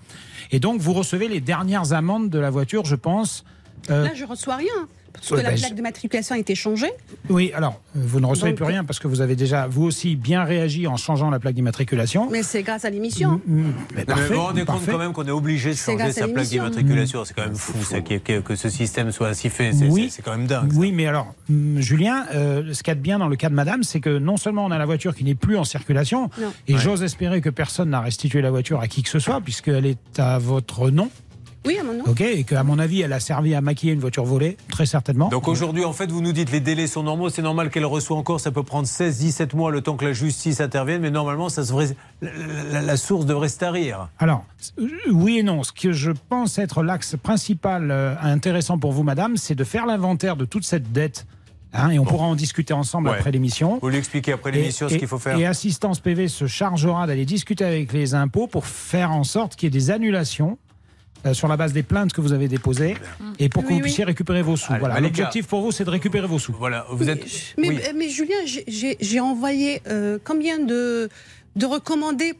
Et 0.51 0.59
donc, 0.59 0.81
vous 0.81 0.93
recevez 0.93 1.27
les 1.27 1.39
dernières 1.39 1.93
amendes 1.93 2.31
de 2.31 2.39
la 2.39 2.49
voiture, 2.49 2.85
je 2.85 2.95
pense. 2.95 3.45
Euh, 3.91 4.03
Là, 4.03 4.13
je 4.15 4.23
ne 4.23 4.29
reçois 4.29 4.55
rien. 4.55 4.87
Parce 5.19 5.31
Ouais, 5.31 5.37
que 5.39 5.43
la 5.43 5.51
bah, 5.51 5.57
plaque 5.57 5.75
de 5.75 5.81
matriculation 5.81 6.35
a 6.35 6.37
été 6.37 6.55
changée. 6.55 6.91
oui, 7.29 7.51
alors, 7.55 7.81
euh, 7.95 7.99
vous 8.03 8.19
ne 8.19 8.25
recevez 8.27 8.51
Donc- 8.51 8.57
plus 8.57 8.65
rien 8.65 8.83
parce 8.83 8.99
que 8.99 9.07
vous 9.07 9.21
avez 9.21 9.35
déjà, 9.35 9.67
vous 9.67 9.83
aussi, 9.83 10.15
bien 10.15 10.43
réagi 10.43 10.87
en 10.87 10.95
changeant 10.97 11.29
la 11.29 11.39
plaque 11.39 11.55
d'immatriculation. 11.55 12.29
Mais 12.31 12.43
c'est 12.43 12.63
grâce 12.63 12.85
à 12.85 12.89
l'émission. 12.89 13.41
Mais 13.47 13.61
Non, 13.63 13.73
mais 13.95 14.05
parfait, 14.05 14.27
vous 14.29 14.33
vous 14.35 14.41
rendez 14.41 14.65
compte 14.65 14.85
quand 14.85 14.97
même 14.97 15.13
qu'on 15.13 15.25
est 15.25 15.31
obligé 15.31 15.71
de 15.71 15.75
changer 15.75 16.11
sa 16.11 16.27
plaque 16.27 16.47
d'immatriculation. 16.47 17.25
C'est 17.25 17.33
quand 17.33 17.43
même 17.45 17.55
fou, 17.55 17.73
ça, 17.83 18.01
que, 18.01 18.15
que- 18.15 18.39
que 18.39 18.55
ce 18.55 18.69
système 18.69 19.11
soit 19.11 19.27
ainsi 19.29 19.49
fait. 19.49 19.71
C'est 19.73 19.89
Oui. 19.89 20.11
quand 20.23 20.31
même 20.37 20.47
dingue. 20.47 20.71
Oui, 20.75 20.91
mais 20.91 21.07
alors, 21.07 21.33
Julien, 21.77 22.25
euh, 22.33 22.73
ce 22.73 22.83
qu'il 22.83 22.91
y 22.91 22.93
a 22.93 22.95
de 22.95 23.01
bien 23.01 23.19
dans 23.19 23.27
le 23.27 23.35
cas 23.35 23.49
de 23.49 23.55
madame, 23.55 23.83
c'est 23.83 23.99
que 23.99 24.17
non 24.17 24.37
seulement 24.37 24.65
on 24.65 24.71
a 24.71 24.77
la 24.77 24.85
voiture 24.85 25.15
qui 25.15 25.23
n'est 25.23 25.35
plus 25.35 25.57
en 25.57 25.63
circulation, 25.63 26.29
Non. 26.39 26.53
et 26.67 26.73
Ouais. 26.75 26.79
j'ose 26.79 27.03
espérer 27.03 27.41
que 27.41 27.49
personne 27.49 27.89
n'a 27.89 28.01
restitué 28.01 28.41
la 28.41 28.51
voiture 28.51 28.79
à 28.79 28.87
qui 28.87 29.03
que 29.03 29.09
ce 29.09 29.19
soit, 29.19 29.41
puisqu'elle 29.41 29.85
est 29.85 30.19
à 30.19 30.37
votre 30.39 30.89
nom, 30.89 31.09
Oui, 31.67 31.77
à 31.77 31.83
mon 31.83 31.93
nom. 31.93 32.03
ok, 32.07 32.21
et 32.21 32.43
qu'à 32.43 32.63
mon 32.63 32.79
avis, 32.79 33.01
elle 33.01 33.13
a 33.13 33.19
servi 33.19 33.53
à 33.53 33.61
maquiller 33.61 33.93
une 33.93 33.99
voiture 33.99 34.23
volée, 34.25 34.57
très 34.69 34.85
certainement. 34.85 35.29
Donc 35.29 35.47
aujourd'hui, 35.47 35.83
en 35.85 35.93
fait, 35.93 36.09
vous 36.11 36.21
nous 36.21 36.31
dites 36.31 36.51
les 36.51 36.59
délais 36.61 36.87
sont 36.87 37.03
normaux, 37.03 37.29
c'est 37.29 37.41
normal 37.41 37.69
qu'elle 37.69 37.85
reçoit 37.85 38.17
encore, 38.17 38.39
ça 38.39 38.51
peut 38.51 38.63
prendre 38.63 38.87
16, 38.87 39.17
17 39.19 39.53
mois 39.53 39.69
le 39.71 39.81
temps 39.81 39.95
que 39.97 40.05
la 40.05 40.13
justice 40.13 40.61
intervienne, 40.61 41.01
mais 41.01 41.11
normalement, 41.11 41.49
ça 41.49 41.63
se 41.63 41.69
devrait- 41.69 41.95
la, 42.21 42.29
la- 42.71 42.81
la 42.81 42.97
source 42.97 43.25
devrait 43.25 43.49
se 43.49 43.57
tarir. 43.59 44.07
Alors, 44.19 44.45
euh, 44.79 44.87
oui 45.11 45.39
et 45.39 45.43
non. 45.43 45.63
Ce 45.63 45.71
que 45.73 45.91
je 45.91 46.11
pense 46.29 46.57
être 46.57 46.81
l'axe 46.83 47.15
principal 47.21 47.91
euh, 47.91 48.15
intéressant 48.21 48.79
pour 48.79 48.91
vous, 48.93 49.03
madame, 49.03 49.37
c'est 49.37 49.55
de 49.55 49.63
faire 49.63 49.85
l'inventaire 49.85 50.35
de 50.37 50.45
toute 50.45 50.63
cette 50.63 50.91
dette. 50.91 51.25
hein, 51.73 51.89
et 51.89 51.99
on 51.99 52.05
pourra 52.05 52.25
en 52.25 52.35
discuter 52.35 52.73
ensemble 52.73 53.09
Ouais. 53.09 53.15
après 53.17 53.31
l'émission. 53.31 53.77
Vous 53.81 53.89
lui 53.89 53.97
expliquez 53.97 54.31
après 54.31 54.51
l'émission 54.51 54.87
ce 54.89 54.95
qu'il 54.95 55.07
faut 55.07 55.19
faire. 55.19 55.37
Et 55.37 55.45
Assistance 55.45 55.99
PV 55.99 56.27
se 56.29 56.47
chargera 56.47 57.05
d'aller 57.07 57.25
discuter 57.25 57.65
avec 57.65 57.91
les 57.93 58.15
impôts 58.15 58.47
pour 58.47 58.65
faire 58.65 59.11
en 59.11 59.23
sorte 59.25 59.55
qu'il 59.57 59.67
y 59.67 59.67
ait 59.67 59.79
des 59.79 59.91
annulations 59.91 60.57
euh, 61.25 61.33
sur 61.33 61.47
la 61.47 61.57
base 61.57 61.73
des 61.73 61.83
plaintes 61.83 62.13
que 62.13 62.21
vous 62.21 62.33
avez 62.33 62.47
déposées 62.47 62.95
et 63.39 63.49
pour 63.49 63.63
que 63.63 63.67
Oui, 63.67 63.73
vous 63.73 63.77
oui. 63.79 63.83
puissiez 63.83 64.03
récupérer 64.03 64.41
vos 64.41 64.55
sous. 64.55 64.71
Allez, 64.71 64.79
voilà. 64.79 64.99
L'objectif 64.99 65.47
pour 65.47 65.61
vous, 65.61 65.71
c'est 65.71 65.83
de 65.85 65.89
récupérer 65.89 66.27
vos 66.27 66.39
sous. 66.39 66.53
Voilà, 66.53 66.85
vous 66.91 67.09
êtes. 67.09 67.25
Mais, 67.57 67.69
oui. 67.69 67.79
mais 67.95 68.09
Julien, 68.09 68.35
j'ai 68.99 69.19
envoyé 69.19 69.81
euh, 69.87 70.17
combien 70.23 70.59
de, 70.59 71.09
de 71.55 71.65
recommandés? 71.65 72.33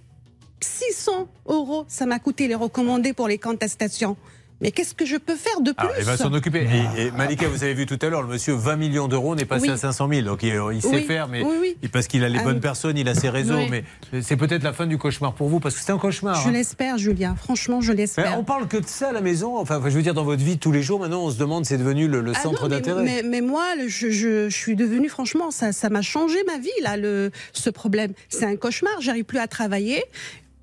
600 0.60 1.28
euros, 1.48 1.86
ça 1.88 2.08
m'a 2.08 2.18
coûté 2.18 2.48
les 2.48 2.56
recommandés 2.56 3.14
pour 3.14 3.28
les 3.28 3.38
contestations. 3.38 4.18
Mais 4.60 4.72
qu'est-ce 4.72 4.96
que 4.96 5.06
je 5.06 5.18
peux 5.18 5.36
faire 5.36 5.62
de 5.62 5.72
plus 5.72 5.88
Ah, 5.88 6.00
il 6.00 6.04
va 6.04 6.18
s'en 6.18 6.34
occuper. 6.34 6.68
Et, 6.98 7.04
et 7.04 7.12
Malika, 7.12 7.48
vous 7.48 7.64
avez 7.64 7.76
vu 7.76 7.86
tout 7.86 8.00
à 8.02 8.10
l'heure, 8.10 8.24
le 8.24 8.28
monsieur, 8.28 8.54
20 8.56 8.76
millions 8.76 9.08
d'euros, 9.08 9.34
on 9.34 9.38
est 9.38 9.46
passé 9.46 9.68
Oui. 9.68 9.70
à 9.74 9.78
500 9.78 10.10
000. 10.10 10.22
Donc 10.24 10.42
il, 10.42 10.60
il 10.74 10.82
sait 10.82 10.88
Oui, 10.90 11.04
faire, 11.04 11.28
mais 11.28 11.44
oui, 11.44 11.56
oui. 11.62 11.78
et 11.84 11.88
parce 11.90 12.08
qu'il 12.08 12.24
a 12.24 12.30
les 12.30 12.40
Ah 12.40 12.44
bonnes 12.44 12.56
oui. 12.56 12.60
personnes, 12.62 12.98
il 12.98 13.08
a 13.08 13.14
ses 13.14 13.30
réseaux. 13.30 13.56
Oui. 13.58 13.70
Mais 14.12 14.22
c'est 14.24 14.36
peut-être 14.36 14.64
la 14.64 14.74
fin 14.74 14.88
du 14.88 14.98
cauchemar 14.98 15.34
pour 15.34 15.48
vous, 15.48 15.60
parce 15.60 15.76
que 15.76 15.82
c'est 15.82 15.92
un 15.92 16.00
cauchemar. 16.00 16.42
Je 16.42 16.50
hein. 16.50 16.52
l'espère, 16.52 16.98
Julien. 16.98 17.36
Franchement, 17.36 17.82
je 17.82 17.92
l'espère. 17.94 18.38
on 18.40 18.44
parle 18.44 18.68
que 18.68 18.78
de 18.78 18.88
ça 18.88 19.10
à 19.10 19.12
la 19.12 19.22
maison. 19.22 19.58
Enfin, 19.58 19.80
je 19.86 19.90
veux 19.90 20.02
dire, 20.02 20.16
dans 20.16 20.24
votre 20.24 20.44
vie 20.44 20.58
tous 20.58 20.72
les 20.72 20.82
jours, 20.82 21.00
maintenant, 21.00 21.24
on 21.26 21.30
se 21.30 21.38
demande, 21.38 21.66
c'est 21.66 21.78
devenu 21.78 22.08
le, 22.08 22.22
le 22.22 22.32
Ah 22.36 22.40
centre 22.40 22.64
non, 22.64 22.70
mais- 22.70 22.76
d'intérêt. 22.78 23.04
Mais, 23.04 23.22
mais 23.24 23.42
moi, 23.42 23.64
je, 23.88 24.10
je- 24.10 24.50
je 24.50 24.56
suis 24.58 24.76
devenue, 24.76 25.10
franchement, 25.10 25.52
ça 25.52 25.72
ça 25.72 25.90
m'a 25.90 26.02
changé 26.02 26.38
ma 26.48 26.58
vie, 26.58 26.70
là, 26.82 26.98
le, 26.98 27.30
ce 27.54 27.70
problème. 27.70 28.14
C'est 28.30 28.46
un 28.46 28.56
cauchemar, 28.56 28.94
j'arrive 29.02 29.26
plus 29.26 29.38
à 29.40 29.48
travailler. 29.48 30.04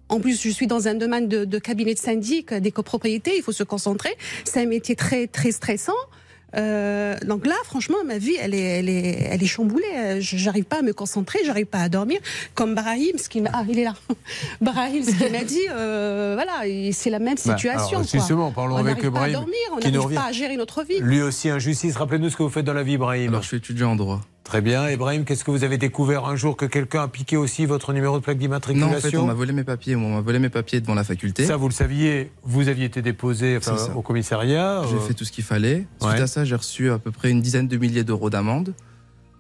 En 0.09 0.21
plus, 0.21 0.41
je 0.43 0.51
suis 0.51 0.67
dans 0.67 0.87
un 0.89 0.95
domaine 0.95 1.29
de, 1.29 1.45
de 1.45 1.59
cabinet 1.59 1.95
de 1.95 1.99
syndic, 1.99 2.53
des 2.55 2.71
copropriétés, 2.73 3.33
il 3.37 3.43
faut 3.43 3.53
se 3.53 3.63
concentrer. 3.65 4.11
C'est 4.45 4.63
un 4.63 4.67
métier 4.67 4.95
très, 4.97 5.27
très 5.27 5.51
stressant. 5.53 5.93
Euh, 6.57 7.17
donc 7.27 7.47
là, 7.47 7.57
franchement, 7.65 7.97
ma 8.07 8.17
vie, 8.19 8.37
elle 8.41 8.55
est, 8.55 8.61
elle 8.61 8.89
est, 8.89 9.27
elle 9.29 9.43
est 9.43 9.47
chamboulée. 9.47 10.21
Je- 10.21 10.37
J'arrive 10.37 10.65
pas 10.65 10.79
à 10.79 10.83
me 10.83 10.93
concentrer, 10.93 11.41
j'arrive 11.45 11.67
pas 11.67 11.79
à 11.81 11.89
dormir. 11.89 12.21
Comme 12.55 12.77
Brahim, 12.77 13.19
ce 13.19 13.29
qui 13.29 13.41
m'a, 13.41 13.51
ah, 13.53 13.65
il 13.69 13.77
est 13.79 13.83
là. 13.85 13.95
Brahim, 14.61 15.03
ce 15.03 15.11
qu'il 15.17 15.33
m'a 15.33 15.43
dit, 15.43 15.59
euh, 15.73 16.35
voilà, 16.37 16.63
c'est 16.93 17.11
la 17.11 17.19
même 17.19 17.35
Bah, 17.45 17.57
situation. 17.57 17.99
alors, 17.99 18.09
quoi. 18.09 18.21
justement, 18.21 18.53
parlons 18.53 18.75
on 18.77 18.79
avec 18.79 18.99
n'arrive 18.99 19.11
pas 19.11 19.19
à 19.19 19.21
Brahim, 19.23 19.33
dormir, 19.33 19.57
on 19.73 19.79
n'arrive 19.81 20.15
pas 20.15 20.27
à 20.27 20.33
gérer 20.33 20.57
notre 20.57 20.85
vie. 20.85 21.01
Lui 21.01 21.23
aussi, 21.23 21.49
injustice. 21.49 21.97
Rappelez-nous 21.97 22.31
ce 22.31 22.37
que 22.37 22.45
vous 22.45 22.51
faites 22.51 22.65
dans 22.67 22.73
la 22.75 22.85
vie, 22.85 22.99
Brahim. 22.99 23.31
Alors, 23.31 23.43
je 23.43 23.49
suis 23.49 23.57
étudiant 23.57 23.91
en 23.93 23.97
droit. 23.97 24.21
Très 24.45 24.61
bien. 24.61 24.91
Ibrahim, 24.91 25.25
qu'est-ce 25.25 25.43
que 25.43 25.51
vous 25.51 25.65
avez 25.65 25.79
découvert 25.79 26.27
un 26.27 26.37
jour 26.37 26.57
que 26.57 26.67
quelqu'un 26.67 27.03
a 27.03 27.09
piqué 27.09 27.39
aussi 27.39 27.65
votre 27.65 27.95
numéro 27.95 28.19
de 28.19 28.23
plaque 28.23 28.37
Non, 28.37 28.43
d'immatriculation 28.43 28.97
en 28.97 29.01
fait, 29.01 29.17
on 29.17 29.27
m'a 29.27 29.35
volé 29.35 29.55
mes 29.55 29.65
papiers. 29.65 29.97
On 29.97 30.15
m'a 30.17 30.21
volé 30.21 30.39
mes 30.39 30.51
papiers 30.51 30.83
devant 30.83 30.95
la 30.95 31.03
faculté. 31.03 31.47
Ça, 31.47 31.57
vous 31.57 31.67
le 31.67 31.73
saviez, 31.73 32.31
vous 32.43 32.69
aviez 32.69 32.85
été 32.85 33.01
déposé 33.01 33.57
enfin, 33.57 33.77
au 33.95 34.03
commissariat. 34.03 34.83
J'ai 34.89 34.97
euh, 34.97 35.01
fait 35.01 35.15
tout 35.15 35.25
ce 35.25 35.33
qu'il 35.33 35.45
fallait. 35.45 35.87
Suite 35.99 36.13
Ouais. 36.13 36.21
à 36.21 36.27
ça, 36.27 36.45
j'ai 36.45 36.55
reçu 36.55 36.91
à 36.91 36.99
peu 36.99 37.11
près 37.11 37.31
une 37.31 37.41
dizaine 37.41 37.69
de 37.69 37.77
milliers 37.79 38.05
d'euros 38.05 38.29
d'amende. 38.29 38.75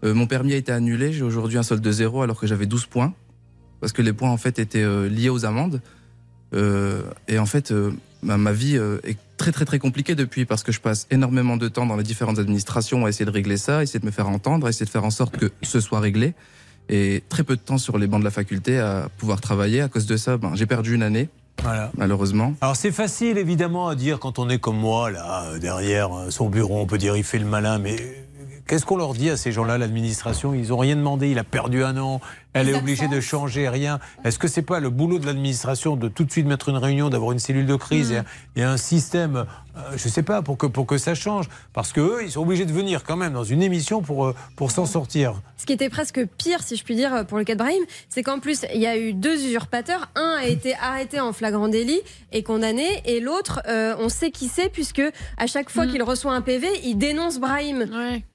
Euh, 0.04 0.14
mon 0.14 0.26
permis 0.26 0.54
a 0.54 0.56
été 0.56 0.72
annulé. 0.72 1.12
J'ai 1.12 1.22
aujourd'hui 1.22 1.58
un 1.58 1.62
solde 1.62 1.82
de 1.82 1.92
zéro 1.92 2.22
alors 2.22 2.40
que 2.40 2.46
j'avais 2.46 2.66
12 2.66 2.86
points. 2.86 3.12
Parce 3.80 3.92
que 3.92 4.00
les 4.00 4.14
points, 4.14 4.30
en 4.30 4.38
fait, 4.38 4.58
étaient 4.58 4.82
euh, 4.82 5.06
liés 5.06 5.28
aux 5.28 5.44
amendes. 5.44 5.82
Et 7.28 7.38
en 7.38 7.46
fait, 7.46 7.74
ma, 8.22 8.52
vie 8.52 8.76
est 8.76 9.18
très, 9.36 9.52
très, 9.52 9.64
très 9.64 9.78
compliquée 9.78 10.14
depuis 10.14 10.44
parce 10.44 10.62
que 10.62 10.72
je 10.72 10.80
passe 10.80 11.06
énormément 11.10 11.56
de 11.56 11.68
temps 11.68 11.86
dans 11.86 11.96
les 11.96 12.02
différentes 12.02 12.38
administrations 12.38 13.06
à 13.06 13.08
essayer 13.08 13.24
de 13.24 13.30
régler 13.30 13.56
ça, 13.56 13.78
à 13.78 13.82
essayer 13.82 14.00
de 14.00 14.06
me 14.06 14.10
faire 14.10 14.28
entendre, 14.28 14.66
à 14.66 14.70
essayer 14.70 14.86
de 14.86 14.90
faire 14.90 15.04
en 15.04 15.10
sorte 15.10 15.36
que 15.36 15.50
ce 15.62 15.80
soit 15.80 16.00
réglé. 16.00 16.34
Et 16.88 17.22
très 17.28 17.44
peu 17.44 17.56
de 17.56 17.60
temps 17.60 17.78
sur 17.78 17.96
les 17.98 18.06
bancs 18.06 18.20
de 18.20 18.24
la 18.24 18.30
faculté 18.30 18.78
à 18.78 19.08
pouvoir 19.16 19.40
travailler. 19.40 19.80
À 19.80 19.88
cause 19.88 20.06
de 20.06 20.16
ça, 20.16 20.36
ben, 20.36 20.52
j'ai 20.54 20.66
perdu 20.66 20.94
une 20.94 21.02
année. 21.02 21.28
Voilà. 21.62 21.90
Malheureusement. 21.96 22.54
Alors 22.60 22.76
c'est 22.76 22.90
facile 22.92 23.38
évidemment 23.38 23.88
à 23.88 23.94
dire 23.94 24.18
quand 24.18 24.38
on 24.38 24.48
est 24.50 24.58
comme 24.58 24.76
moi 24.76 25.10
là 25.10 25.56
derrière 25.58 26.12
euh, 26.12 26.30
son 26.30 26.50
bureau, 26.50 26.80
on 26.80 26.86
peut 26.86 26.98
dire 26.98 27.16
il 27.16 27.24
fait 27.24 27.38
le 27.38 27.46
malin, 27.46 27.78
mais 27.78 28.23
qu'est-ce 28.66 28.84
qu'on 28.86 28.96
leur 28.96 29.14
dit 29.14 29.30
à 29.30 29.36
ces 29.36 29.52
gens-là, 29.52 29.78
l'administration? 29.78 30.54
Ils 30.54 30.72
ont 30.72 30.78
rien 30.78 30.96
demandé, 30.96 31.30
il 31.30 31.38
a 31.38 31.44
perdu 31.44 31.82
un 31.84 31.96
an, 31.98 32.20
elle 32.52 32.68
est 32.68 32.74
obligée 32.74 33.08
de 33.08 33.20
changer 33.20 33.68
rien. 33.68 33.98
Est-ce 34.24 34.38
que 34.38 34.46
c'est 34.48 34.62
pas 34.62 34.78
le 34.80 34.88
boulot 34.90 35.18
de 35.18 35.26
l'administration 35.26 35.96
de 35.96 36.08
tout 36.08 36.24
de 36.24 36.30
suite 36.30 36.46
mettre 36.46 36.68
une 36.68 36.76
réunion, 36.76 37.10
d'avoir 37.10 37.32
une 37.32 37.38
cellule 37.40 37.66
de 37.66 37.74
crise 37.76 38.12
et, 38.12 38.18
un- 38.18 38.24
et 38.56 38.62
un 38.62 38.76
système, 38.76 39.44
euh, 39.76 39.80
je 39.96 40.08
sais 40.08 40.22
pas, 40.22 40.40
pour 40.42 40.56
que 40.56 40.66
pour 40.66 40.86
que 40.86 40.96
ça 40.98 41.14
change? 41.16 41.48
Parce 41.72 41.92
que 41.92 42.00
eux, 42.00 42.18
ils 42.24 42.30
sont 42.30 42.42
obligés 42.42 42.64
de 42.64 42.72
venir 42.72 43.02
quand 43.04 43.16
même 43.16 43.32
dans 43.32 43.42
une 43.44 43.60
émission 43.62 44.02
pour 44.02 44.26
euh, 44.26 44.34
pour 44.56 44.70
s'en 44.70 44.86
sortir. 44.86 45.34
Ce 45.56 45.66
qui 45.66 45.72
était 45.72 45.88
presque 45.88 46.24
pire, 46.38 46.62
si 46.62 46.76
je 46.76 46.84
puis 46.84 46.94
dire, 46.94 47.24
pour 47.26 47.38
le 47.38 47.44
cas 47.44 47.54
de 47.54 47.58
Brahim, 47.58 47.82
c'est 48.08 48.22
qu'en 48.22 48.38
plus, 48.38 48.64
il 48.72 48.80
y 48.80 48.86
a 48.86 48.96
eu 48.96 49.14
deux 49.14 49.44
usurpateurs. 49.46 50.10
Un 50.14 50.36
a 50.40 50.46
été 50.46 50.74
arrêté 50.80 51.18
en 51.20 51.32
flagrant 51.32 51.68
délit 51.68 52.00
et 52.32 52.42
condamné, 52.44 52.86
et 53.04 53.18
l'autre, 53.20 53.62
euh, 53.68 53.96
on 53.98 54.08
sait 54.08 54.30
qui 54.30 54.46
c'est, 54.46 54.68
puisque 54.68 55.02
à 55.38 55.46
chaque 55.48 55.70
fois 55.70 55.86
qu'il 55.88 56.02
reçoit 56.04 56.34
un 56.34 56.40
PV, 56.40 56.68
il 56.84 56.96
dénonce 56.98 57.40
Brahim. 57.40 57.86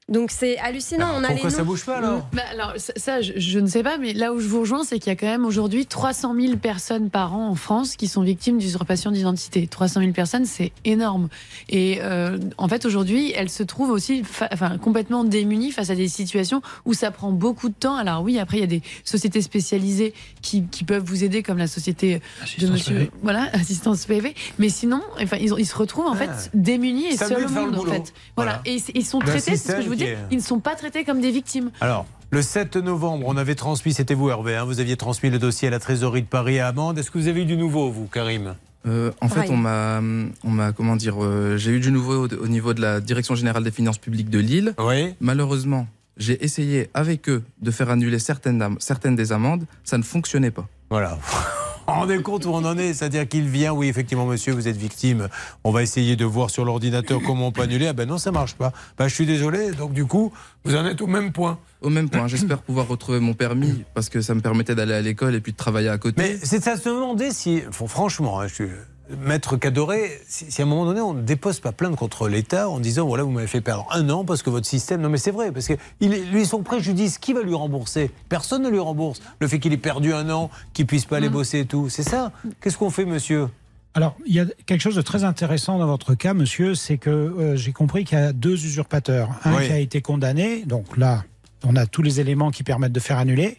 Donc 0.10 0.32
c'est 0.32 0.58
hallucinant. 0.58 1.08
on 1.16 1.24
a 1.24 1.34
les 1.34 1.42
noms. 1.44 2.24
Bah, 2.34 2.42
alors 2.52 2.74
ça, 2.78 2.94
ça, 2.96 3.22
je, 3.22 3.34
je 3.36 3.60
ne 3.60 3.68
sais 3.68 3.84
pas, 3.84 3.98
mais 3.98 4.14
là 4.14 4.34
où 4.34 4.40
je 4.40 4.48
vous 4.48 4.62
rejoins, 4.62 4.84
c'est 4.84 5.00
qu'il 5.00 5.12
y 5.12 5.14
a 5.14 5.16
quand 5.16 5.28
même 5.28 5.46
aujourd'hui 5.46 5.86
300 5.86 6.36
000 6.40 6.58
personnes 6.58 7.10
par 7.10 7.36
an 7.36 7.50
en 7.50 7.56
France 7.56 7.96
qui 7.96 8.08
sont 8.08 8.24
victimes 8.24 8.58
d'usurpation 8.58 9.12
d'identité. 9.12 9.68
300 9.68 10.02
000 10.02 10.12
personnes, 10.14 10.46
c'est 10.46 10.72
énorme. 10.86 11.30
Et 11.70 12.00
euh, 12.02 12.38
en 12.58 12.68
fait, 12.68 12.86
aujourd'hui, 12.86 13.32
elles 13.36 13.50
se 13.50 13.64
trouvent 13.64 13.92
aussi 13.92 14.24
enfin, 14.52 14.78
complètement 14.78 15.24
démunies 15.24 15.72
face 15.72 15.90
à 15.90 15.96
des 15.96 16.08
situations 16.08 16.62
où 16.86 16.94
ça 16.94 17.12
prend 17.12 17.32
beaucoup 17.32 17.70
de 17.70 17.76
temps. 17.76 17.96
Alors 17.96 18.24
oui, 18.24 18.40
après, 18.40 18.58
il 18.58 18.62
y 18.62 18.64
a 18.64 18.68
des 18.68 18.82
sociétés 19.04 19.42
spécialisées 19.42 20.14
qui, 20.42 20.64
qui 20.68 20.84
peuvent 20.84 21.04
vous 21.04 21.24
aider, 21.24 21.44
comme 21.44 21.58
la 21.58 21.68
société 21.68 22.22
de 22.58 22.68
monsieur... 22.68 22.96
PV. 22.96 23.12
Voilà, 23.22 23.50
assistance 23.54 24.06
PV. 24.06 24.34
Mais 24.58 24.70
sinon, 24.70 25.02
enfin, 25.22 25.38
ils, 25.40 25.66
se 25.66 25.76
retrouvent 25.76 26.08
en 26.08 26.16
fait 26.16 26.30
Ah. 26.32 26.50
démunis 26.54 27.08
et 27.08 27.18
seuls 27.18 27.46
au 27.46 27.50
monde, 27.50 27.76
en 27.76 27.84
fait. 27.84 28.14
Voilà. 28.36 28.50
Voilà. 28.50 28.62
Et 28.66 28.78
ils 28.96 29.06
sont 29.06 29.20
traités, 29.20 29.40
c'est 29.40 29.58
ce 29.58 29.74
que 29.74 29.82
je 29.82 29.88
vous 29.88 29.96
ils 30.32 30.38
ne 30.38 30.42
sont 30.44 30.60
pas 30.60 30.76
traités 30.76 31.04
comme 31.04 31.22
des 31.22 31.32
victimes. 31.32 31.72
Alors, 31.82 32.06
le 32.32 32.42
7 32.42 32.76
novembre, 32.78 33.26
on 33.28 33.38
avait 33.38 33.56
transmis, 33.56 33.94
c'était 33.94 34.14
vous 34.14 34.30
Hervé, 34.30 34.56
hein, 34.56 34.64
vous 34.66 34.80
aviez 34.80 34.98
transmis 34.98 35.30
le 35.30 35.40
dossier 35.40 35.68
à 35.68 35.72
la 35.72 35.80
trésorerie 35.80 36.22
de 36.22 36.28
Paris 36.28 36.60
à 36.60 36.68
Amande. 36.68 37.00
Est-ce 37.00 37.10
que 37.12 37.18
vous 37.18 37.28
avez 37.28 37.42
eu 37.42 37.46
du 37.46 37.58
nouveau, 37.58 37.90
vous, 37.90 38.06
Karim 38.08 38.56
Euh, 38.88 39.12
en 39.22 39.30
fait, 39.30 39.50
on 39.50 39.58
m'a, 39.58 40.00
on 40.44 40.50
m'a, 40.50 40.72
comment 40.72 40.96
dire, 40.96 41.16
euh, 41.24 41.58
j'ai 41.58 41.72
eu 41.72 41.80
du 41.80 41.92
nouveau 41.92 42.28
au, 42.28 42.34
au 42.34 42.48
niveau 42.48 42.74
de 42.74 42.82
la 42.82 43.02
Direction 43.02 43.36
générale 43.36 43.64
des 43.64 43.72
finances 43.72 43.98
publiques 43.98 44.30
de 44.30 44.40
Lille. 44.40 44.74
Malheureusement, 45.20 45.88
j'ai 46.18 46.44
essayé 46.44 46.90
avec 46.94 47.30
eux 47.30 47.44
de 47.62 47.72
faire 47.72 47.90
annuler 47.90 48.20
certaines, 48.20 48.76
certaines 48.80 49.16
des 49.16 49.32
amendes. 49.32 49.66
Ça 49.84 49.98
ne 49.98 50.04
fonctionnait 50.04 50.52
pas. 50.52 50.68
Voilà. 50.90 51.18
Rendez 51.90 52.22
compte 52.22 52.46
où 52.46 52.50
on 52.50 52.64
en 52.66 52.78
est? 52.78 52.94
C'est-à-dire 52.94 53.28
qu'il 53.28 53.48
vient, 53.50 53.74
oui, 53.74 53.88
effectivement, 53.88 54.26
monsieur, 54.26 54.54
vous 54.54 54.68
êtes 54.68 54.78
victime. 54.78 55.28
On 55.64 55.72
va 55.72 55.82
essayer 55.82 56.16
de 56.16 56.26
voir 56.26 56.50
sur 56.50 56.64
l'ordinateur 56.64 57.20
comment 57.26 57.48
on 57.48 57.52
peut 57.52 57.62
annuler. 57.62 57.88
Ah 57.88 57.94
ben 57.94 58.08
non, 58.08 58.18
ça 58.18 58.32
marche 58.32 58.54
pas. 58.56 58.72
Ben, 58.98 59.08
je 59.08 59.16
suis 59.16 59.26
désolé. 59.26 59.72
Donc, 59.72 59.94
du 59.94 60.06
coup, 60.06 60.32
vous 60.64 60.76
en 60.76 60.86
êtes 60.86 61.02
au 61.02 61.08
même 61.08 61.32
point. 61.32 61.58
Au 61.82 61.90
même 61.90 62.10
point. 62.10 62.28
J'espère 62.28 62.62
pouvoir 62.62 62.88
retrouver 62.88 63.20
mon 63.20 63.34
permis 63.34 63.84
parce 63.94 64.10
que 64.10 64.22
ça 64.22 64.36
me 64.36 64.42
permettait 64.42 64.76
d'aller 64.76 64.94
à 64.94 65.02
l'école 65.02 65.36
et 65.36 65.42
puis 65.42 65.52
de 65.52 65.58
travailler 65.58 65.90
à 65.90 65.98
côté. 65.98 66.22
Mais 66.22 66.38
c'est 66.42 66.68
à 66.68 66.78
se 66.78 66.90
demander 66.90 67.32
si, 67.32 67.64
franchement, 67.72 68.40
hein, 68.40 68.48
je 68.48 68.54
suis 68.54 68.70
maître 69.18 69.58
Cadoré, 69.58 70.22
si, 70.28 70.52
si 70.52 70.62
à 70.62 70.66
un 70.66 70.68
moment 70.68 70.86
donné 70.86 71.02
on 71.02 71.14
ne 71.14 71.22
dépose 71.22 71.60
pas 71.60 71.72
plainte 71.72 71.96
contre 71.96 72.28
l'État 72.28 72.70
en 72.70 72.80
disant 72.80 73.08
voilà 73.08 73.24
vous 73.24 73.32
m'avez 73.32 73.48
fait 73.48 73.62
perdre 73.62 73.88
un 73.92 74.10
an 74.10 74.24
parce 74.26 74.44
que 74.44 74.50
votre 74.50 74.68
système, 74.68 75.02
non 75.02 75.10
mais 75.10 75.18
c'est 75.18 75.32
vrai 75.32 75.52
parce 75.52 75.68
que 75.68 75.74
il 76.00 76.14
est- 76.14 76.24
lui 76.26 76.46
son 76.46 76.62
préjudice, 76.64 77.18
qui 77.18 77.34
va 77.34 77.42
lui 77.42 77.54
rembourser? 77.56 78.12
Personne 78.30 78.62
ne 78.64 78.70
lui 78.70 78.80
rembourse. 78.80 79.22
Le 79.40 79.48
fait 79.48 79.60
qu'il 79.60 79.74
ait 79.74 79.78
perdu 79.78 80.14
un 80.14 80.30
an, 80.30 80.50
qu'il 80.74 80.86
puisse 80.86 81.06
pas 81.06 81.18
aller 81.18 81.30
bosser 81.30 81.60
et 81.60 81.66
tout, 81.66 81.90
c'est 81.90 82.04
ça? 82.04 82.32
Qu'est-ce 82.62 82.78
qu'on 82.78 82.90
fait, 82.90 83.06
monsieur? 83.06 83.48
Alors, 83.96 84.16
il 84.28 84.36
y 84.36 84.40
a 84.40 84.46
quelque 84.68 84.82
chose 84.82 84.96
de 84.96 85.02
très 85.02 85.24
intéressant 85.24 85.80
dans 85.80 85.88
votre 85.88 86.14
cas, 86.14 86.36
monsieur, 86.36 86.76
c'est 86.76 86.98
que 87.00 87.10
euh, 87.10 87.56
j'ai 87.56 87.72
compris 87.72 88.06
qu'il 88.06 88.20
y 88.20 88.22
a 88.22 88.34
deux 88.34 88.54
usurpateurs. 88.66 89.30
Un 89.44 89.56
Oui. 89.58 89.66
qui 89.66 89.72
a 89.74 89.80
été 89.80 90.02
condamné, 90.02 90.64
donc 90.66 90.96
là, 90.96 91.24
on 91.66 91.76
a 91.76 91.86
tous 91.86 92.02
les 92.02 92.20
éléments 92.20 92.52
qui 92.52 92.64
permettent 92.64 92.92
de 92.92 93.00
faire 93.00 93.18
annuler. 93.18 93.58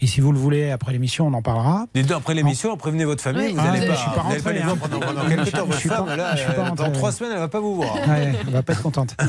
Et 0.00 0.06
si 0.06 0.20
vous 0.20 0.32
le 0.32 0.38
voulez, 0.38 0.70
après 0.70 0.92
l'émission, 0.92 1.26
on 1.26 1.34
en 1.34 1.42
parlera. 1.42 1.86
Deux 1.94 2.14
après 2.14 2.34
l'émission, 2.34 2.76
prévenez 2.76 3.04
votre 3.04 3.22
famille, 3.22 3.48
Oui. 3.48 3.52
vous 3.52 3.60
Ah, 3.60 3.72
n'allez 3.72 3.86
pas, 3.86 3.94
je 3.94 3.98
suis 4.00 4.10
pas 4.10 4.22
vous 4.22 4.28
n'allez 4.30 4.42
pas 4.42 4.50
rentré, 4.50 4.52
les 4.54 4.60
voir 4.60 4.74
hein. 4.74 4.78
pendant, 4.80 5.00
pendant 5.00 5.22
Je 5.24 5.28
quelques 5.28 5.42
suis- 5.44 5.52
temps. 5.52 5.58
je 5.58 5.66
Votre 5.66 5.78
suis 5.80 5.88
pas- 5.88 5.96
femme, 5.96 6.16
là, 6.16 6.32
je 6.36 6.42
suis 6.42 6.52
pas 6.52 6.58
euh, 6.60 6.68
rentré. 6.68 6.86
dans 6.86 6.92
trois 6.92 7.12
semaines, 7.12 7.32
elle 7.34 7.38
va 7.40 7.48
pas 7.48 7.60
vous 7.60 7.74
voir. 7.76 7.94
Ouais, 7.94 8.32
elle 8.46 8.52
va 8.52 8.62
pas 8.62 8.72
être 8.72 8.82
contente. 8.82 9.16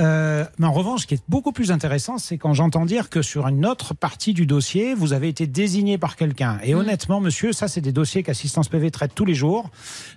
Euh, 0.00 0.44
mais 0.58 0.66
en 0.66 0.72
revanche, 0.72 1.02
ce 1.02 1.06
qui 1.06 1.14
est 1.14 1.22
beaucoup 1.28 1.52
plus 1.52 1.70
intéressant, 1.70 2.18
c'est 2.18 2.36
quand 2.38 2.52
j'entends 2.54 2.84
dire 2.84 3.08
que 3.10 3.22
sur 3.22 3.46
une 3.48 3.64
autre 3.66 3.94
partie 3.94 4.34
du 4.34 4.46
dossier, 4.46 4.94
vous 4.94 5.12
avez 5.12 5.28
été 5.28 5.46
désigné 5.46 5.96
par 5.98 6.16
quelqu'un. 6.16 6.58
Et 6.62 6.74
honnêtement, 6.74 7.20
monsieur, 7.20 7.52
ça, 7.52 7.66
c'est 7.68 7.80
des 7.80 7.92
dossiers 7.92 8.22
qu'Assistance 8.22 8.68
PV 8.68 8.90
traite 8.90 9.12
tous 9.14 9.24
les 9.24 9.34
jours. 9.34 9.70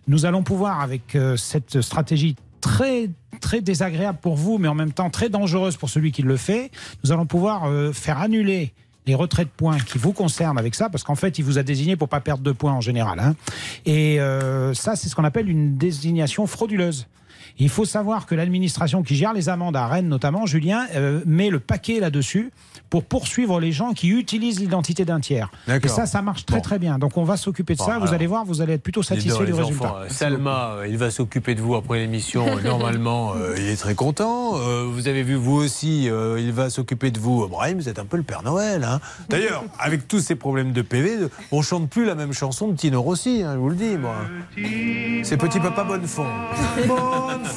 Nous 0.07 0.25
allons 0.25 0.43
pouvoir, 0.43 0.81
avec 0.81 1.15
euh, 1.15 1.37
cette 1.37 1.81
stratégie 1.81 2.35
très 2.61 3.09
très 3.41 3.61
désagréable 3.61 4.19
pour 4.21 4.35
vous, 4.35 4.57
mais 4.57 4.67
en 4.67 4.75
même 4.75 4.91
temps 4.91 5.09
très 5.09 5.29
dangereuse 5.29 5.77
pour 5.77 5.89
celui 5.89 6.11
qui 6.11 6.21
le 6.21 6.35
fait, 6.35 6.71
nous 7.03 7.11
allons 7.11 7.25
pouvoir 7.25 7.65
euh, 7.65 7.93
faire 7.93 8.19
annuler 8.19 8.73
les 9.07 9.15
retraits 9.15 9.47
de 9.47 9.51
points 9.55 9.79
qui 9.79 9.97
vous 9.97 10.11
concernent 10.11 10.57
avec 10.57 10.75
ça, 10.75 10.89
parce 10.89 11.03
qu'en 11.03 11.15
fait, 11.15 11.39
il 11.39 11.45
vous 11.45 11.57
a 11.57 11.63
désigné 11.63 11.95
pour 11.95 12.09
pas 12.09 12.19
perdre 12.19 12.43
de 12.43 12.51
points 12.51 12.73
en 12.73 12.81
général. 12.81 13.19
hein. 13.19 13.35
Et 13.85 14.19
euh, 14.19 14.73
ça, 14.73 14.95
c'est 14.95 15.09
ce 15.09 15.15
qu'on 15.15 15.23
appelle 15.23 15.49
une 15.49 15.77
désignation 15.77 16.45
frauduleuse. 16.47 17.07
Il 17.59 17.69
faut 17.69 17.85
savoir 17.85 18.25
que 18.25 18.35
l'administration 18.35 19.03
qui 19.03 19.15
gère 19.15 19.33
les 19.33 19.49
amendes 19.49 19.75
à 19.75 19.85
Rennes, 19.87 20.07
notamment, 20.07 20.45
Julien, 20.45 20.87
euh, 20.95 21.21
met 21.25 21.49
le 21.49 21.59
paquet 21.59 21.99
là-dessus 21.99 22.51
pour 22.89 23.03
poursuivre 23.03 23.59
les 23.59 23.71
gens 23.71 23.93
qui 23.93 24.09
utilisent 24.09 24.59
l'identité 24.59 25.05
d'un 25.05 25.19
tiers. 25.19 25.51
Et 25.67 25.71
D'accord. 25.71 25.91
ça, 25.91 26.05
ça 26.07 26.21
marche 26.21 26.45
très 26.45 26.61
très 26.61 26.79
bien. 26.79 26.97
Donc 26.97 27.17
on 27.17 27.23
va 27.23 27.37
s'occuper 27.37 27.73
de 27.73 27.79
Bon, 27.79 27.85
ça. 27.85 27.99
Vous 27.99 28.13
allez 28.13 28.25
voir, 28.27 28.45
vous 28.45 28.61
allez 28.61 28.73
être 28.73 28.81
plutôt 28.81 29.03
satisfait 29.03 29.45
du 29.45 29.53
résultat. 29.53 29.85
enfants, 29.85 29.95
euh, 29.99 30.09
Salma, 30.09 30.71
euh, 30.77 30.87
il 30.87 30.97
va 30.97 31.11
s'occuper 31.11 31.53
de 31.53 31.61
vous 31.61 31.75
après 31.75 31.99
l'émission. 31.99 32.45
Normalement, 32.63 33.33
euh, 33.35 33.55
il 33.57 33.67
est 33.67 33.75
très 33.75 33.93
content. 33.93 34.55
Euh, 34.57 34.85
vous 34.89 35.07
avez 35.07 35.21
vu, 35.23 35.35
vous 35.35 35.55
aussi, 35.57 36.09
euh, 36.09 36.39
il 36.39 36.51
va 36.51 36.69
s'occuper 36.69 37.11
de 37.11 37.19
vous. 37.19 37.47
Brahim, 37.47 37.77
vous 37.77 37.89
êtes 37.89 37.99
un 37.99 38.05
peu 38.05 38.17
le 38.17 38.23
Père 38.23 38.41
Noël. 38.43 38.83
hein. 38.83 38.99
D'ailleurs, 39.29 39.63
avec 39.79 40.07
tous 40.07 40.19
ces 40.19 40.35
problèmes 40.35 40.71
de 40.71 40.81
PV, 40.81 41.27
on 41.51 41.61
chante 41.61 41.89
plus 41.89 42.05
la 42.05 42.15
même 42.15 42.33
chanson 42.33 42.69
de 42.69 42.75
Tino 42.75 43.01
Rossi, 43.01 43.43
hein, 43.43 43.51
je 43.53 43.59
vous 43.59 43.69
le 43.69 43.75
dis, 43.75 43.97
moi. 43.97 44.15
C'est 45.23 45.37
Petit 45.37 45.59
Papa 45.59 45.83
Bonnefond. 45.83 46.25
Bonnefond, 46.77 47.43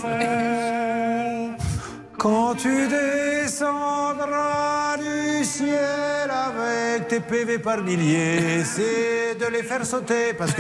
quand 2.19 2.55
tu 2.55 2.89
descendras 2.89 4.97
du 4.97 5.45
ciel 5.45 6.31
avec 6.31 7.09
tes 7.09 7.21
PV 7.21 7.59
par 7.59 7.83
milliers, 7.83 8.65
c'est 8.65 9.37
de 9.39 9.53
les 9.53 9.63
faire 9.63 9.85
sauter 9.85 10.33
parce 10.33 10.53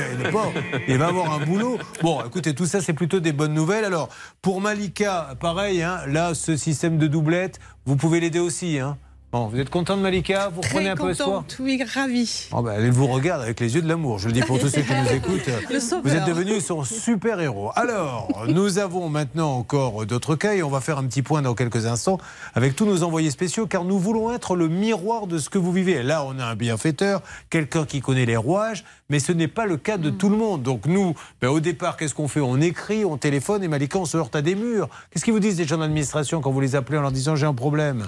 il 0.89 0.99
va 0.99 1.07
avoir 1.07 1.33
un 1.33 1.45
boulot. 1.45 1.79
Bon, 2.03 2.21
écoutez, 2.27 2.55
tout 2.55 2.67
ça, 2.67 2.81
c'est 2.81 2.93
plutôt 2.93 3.21
des 3.21 3.33
bonnes 3.33 3.55
nouvelles. 3.55 3.85
Alors, 3.85 4.09
pour 4.41 4.61
Malika, 4.61 5.35
pareil, 5.41 5.83
hein, 5.83 6.01
là, 6.09 6.35
ce 6.35 6.57
système 6.57 6.99
de 6.99 7.07
doublette, 7.07 7.61
vous 7.87 7.97
pouvez 7.97 8.19
l'aider 8.19 8.41
aussi. 8.41 8.81
Hein. 8.81 8.97
Bon, 9.33 9.47
vous 9.47 9.59
êtes 9.59 9.71
content 9.71 9.97
de 9.97 10.03
Malika? 10.03 10.51
Vous 10.51 10.61
reprenez 10.61 10.91
un 10.91 10.95
peu 10.95 11.09
espoir? 11.09 11.45
oui, 11.59 11.83
ravie. 11.83 12.49
Oh 12.53 12.61
ben, 12.61 12.75
elle 12.77 12.91
vous 12.91 13.07
regarde 13.07 13.41
avec 13.41 13.61
les 13.61 13.75
yeux 13.75 13.81
de 13.81 13.89
l'amour. 13.89 14.19
Je 14.19 14.27
le 14.27 14.35
dis 14.35 14.43
pour 14.43 14.59
tous 14.59 14.69
ceux 14.69 14.83
qui 14.83 14.93
nous 14.93 15.11
écoutent. 15.11 15.49
Vous 16.05 16.15
êtes 16.15 16.27
devenu 16.27 16.61
son 16.61 16.85
super 16.85 17.41
héros. 17.41 17.71
Alors, 17.75 18.45
nous 18.49 18.79
avons 18.79 19.09
maintenant 19.09 19.57
encore 19.57 20.05
d'autres 20.05 20.37
cas 20.37 20.53
et 20.53 20.63
on 20.63 20.69
va 20.69 20.83
faire 20.83 20.99
un 20.99 21.05
petit 21.05 21.23
point 21.23 21.41
dans 21.41 21.55
quelques 21.55 21.87
instants 21.87 22.19
avec 22.55 22.77
tous 22.77 22.85
nos 22.85 23.05
envoyés 23.05 23.31
spéciaux 23.31 23.67
car 23.67 23.85
nous 23.85 23.99
voulons 23.99 24.35
être 24.35 24.55
le 24.55 24.69
miroir 24.69 25.27
de 25.27 25.39
ce 25.39 25.49
que 25.49 25.57
vous 25.57 25.73
vivez. 25.73 26.03
Là, 26.03 26.27
on 26.27 26.39
a 26.39 26.45
un 26.45 26.55
bienfaiteur, 26.55 27.23
quelqu'un 27.49 27.87
qui 27.87 28.03
connaît 28.03 28.27
les 28.27 28.37
rouages, 28.37 28.85
mais 29.13 29.21
ce 29.21 29.31
n'est 29.31 29.47
pas 29.47 29.67
le 29.67 29.77
cas 29.77 29.99
de 29.99 30.09
tout 30.09 30.31
le 30.31 30.37
monde. 30.39 30.63
Donc 30.63 30.87
nous, 30.87 31.15
ben, 31.43 31.49
au 31.51 31.61
départ, 31.61 31.99
qu'est-ce 31.99 32.15
qu'on 32.15 32.29
fait? 32.29 32.41
On 32.41 32.59
écrit, 32.63 33.05
on 33.05 33.19
téléphone 33.19 33.63
et 33.63 33.69
Malika, 33.69 33.99
on 33.99 34.07
se 34.07 34.17
heurte 34.17 34.35
à 34.35 34.41
des 34.41 34.55
murs. 34.55 34.89
Qu'est-ce 35.11 35.23
qu'ils 35.23 35.35
vous 35.35 35.39
disent 35.39 35.59
les 35.59 35.67
gens 35.67 35.77
d'administration 35.77 36.41
quand 36.41 36.51
vous 36.51 36.63
les 36.63 36.75
appelez 36.77 36.97
en 36.97 37.03
leur 37.03 37.13
disant 37.13 37.37
j'ai 37.37 37.45
un 37.45 37.53
problème? 37.53 38.07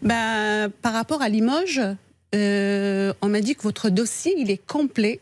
Ben, 0.00 0.70
par 0.80 0.94
rapport 0.94 1.20
à 1.20 1.28
Limoges, 1.28 1.82
euh, 2.34 3.12
on 3.20 3.28
m'a 3.28 3.42
dit 3.42 3.56
que 3.56 3.62
votre 3.62 3.90
dossier, 3.90 4.34
il 4.38 4.50
est 4.50 4.66
complet. 4.66 5.20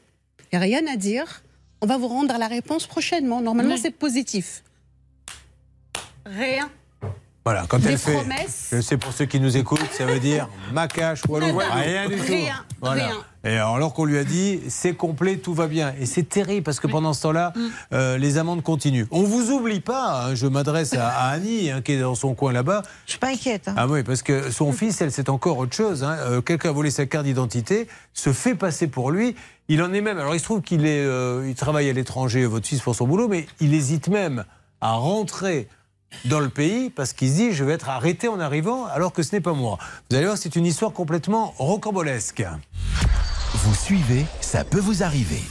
Il 0.52 0.58
n'y 0.60 0.64
a 0.64 0.78
rien 0.78 0.86
à 0.92 0.94
dire. 0.96 1.42
On 1.80 1.86
va 1.86 1.96
vous 1.98 2.06
rendre 2.06 2.32
la 2.38 2.46
réponse 2.46 2.86
prochainement. 2.86 3.40
Normalement, 3.42 3.74
Oui. 3.74 3.80
c'est 3.82 3.90
positif. 3.90 4.62
Rien. 6.24 6.70
Voilà, 7.46 7.64
quand 7.68 7.78
Des 7.78 7.90
elle 7.92 7.98
fait. 7.98 8.12
promesses. 8.14 8.70
Je 8.72 8.80
sais 8.80 8.96
pour 8.96 9.12
ceux 9.12 9.24
qui 9.24 9.38
nous 9.38 9.56
écoutent, 9.56 9.78
ça 9.96 10.04
veut 10.04 10.18
dire 10.18 10.48
macache, 10.72 11.22
wallou, 11.28 11.46
Nada. 11.58 11.74
rien 11.74 12.08
du 12.08 12.16
tout. 12.16 12.22
Rien, 12.32 12.64
Voilà. 12.80 13.04
rien. 13.06 13.16
Et 13.44 13.56
alors, 13.58 13.94
qu'on 13.94 14.04
lui 14.04 14.18
a 14.18 14.24
dit, 14.24 14.58
c'est 14.66 14.94
complet, 14.94 15.36
tout 15.36 15.54
va 15.54 15.68
bien. 15.68 15.94
Et 16.00 16.06
c'est 16.06 16.28
terrible 16.28 16.64
parce 16.64 16.80
que 16.80 16.88
pendant 16.88 17.12
ce 17.12 17.22
temps-là, 17.22 17.52
Mm. 17.54 17.60
euh, 17.92 18.18
les 18.18 18.38
amendes 18.38 18.64
continuent. 18.64 19.04
On 19.12 19.22
vous 19.22 19.52
oublie 19.52 19.78
pas, 19.78 20.24
hein, 20.26 20.34
je 20.34 20.48
m'adresse 20.48 20.92
à, 20.94 21.06
à 21.08 21.28
Annie, 21.28 21.70
hein, 21.70 21.82
qui 21.82 21.92
est 21.92 22.00
dans 22.00 22.16
son 22.16 22.34
coin 22.34 22.52
là-bas. 22.52 22.82
Je 23.06 23.12
suis 23.12 23.20
pas 23.20 23.28
inquiète. 23.28 23.68
hein. 23.68 23.74
Ah 23.76 23.86
oui, 23.86 24.02
parce 24.02 24.22
que 24.22 24.50
son 24.50 24.72
fils, 24.72 25.00
elle, 25.00 25.12
c'est 25.12 25.28
encore 25.28 25.58
autre 25.58 25.76
chose. 25.76 26.02
hein. 26.02 26.16
Euh, 26.22 26.40
Quelqu'un 26.40 26.70
a 26.70 26.72
volé 26.72 26.90
sa 26.90 27.06
carte 27.06 27.26
d'identité, 27.26 27.86
se 28.12 28.32
fait 28.32 28.56
passer 28.56 28.88
pour 28.88 29.12
lui. 29.12 29.36
Il 29.68 29.80
en 29.84 29.92
est 29.92 30.00
même. 30.00 30.18
Alors, 30.18 30.34
il 30.34 30.40
se 30.40 30.44
trouve 30.44 30.62
qu'il 30.62 30.84
est, 30.84 31.04
euh, 31.04 31.46
il 31.48 31.54
travaille 31.54 31.88
à 31.88 31.92
l'étranger, 31.92 32.44
votre 32.46 32.66
fils, 32.66 32.80
pour 32.80 32.96
son 32.96 33.06
boulot, 33.06 33.28
mais 33.28 33.46
il 33.60 33.72
hésite 33.72 34.08
même 34.08 34.44
à 34.80 34.94
rentrer 34.94 35.68
dans 36.24 36.40
le 36.40 36.48
pays 36.48 36.90
parce 36.90 37.12
qu'il 37.12 37.28
se 37.28 37.52
je 37.52 37.64
vais 37.64 37.72
être 37.72 37.88
arrêté 37.88 38.28
en 38.28 38.40
arrivant 38.40 38.86
alors 38.86 39.12
que 39.12 39.22
ce 39.22 39.34
n'est 39.34 39.40
pas 39.40 39.52
moi. 39.52 39.78
Vous 40.10 40.16
allez 40.16 40.26
voir, 40.26 40.38
c'est 40.38 40.56
une 40.56 40.66
histoire 40.66 40.92
complètement 40.92 41.54
rocambolesque. 41.58 42.44
Vous 43.54 43.74
suivez, 43.74 44.26
ça 44.40 44.64
peut 44.64 44.80
vous 44.80 45.02
arriver. 45.02 45.42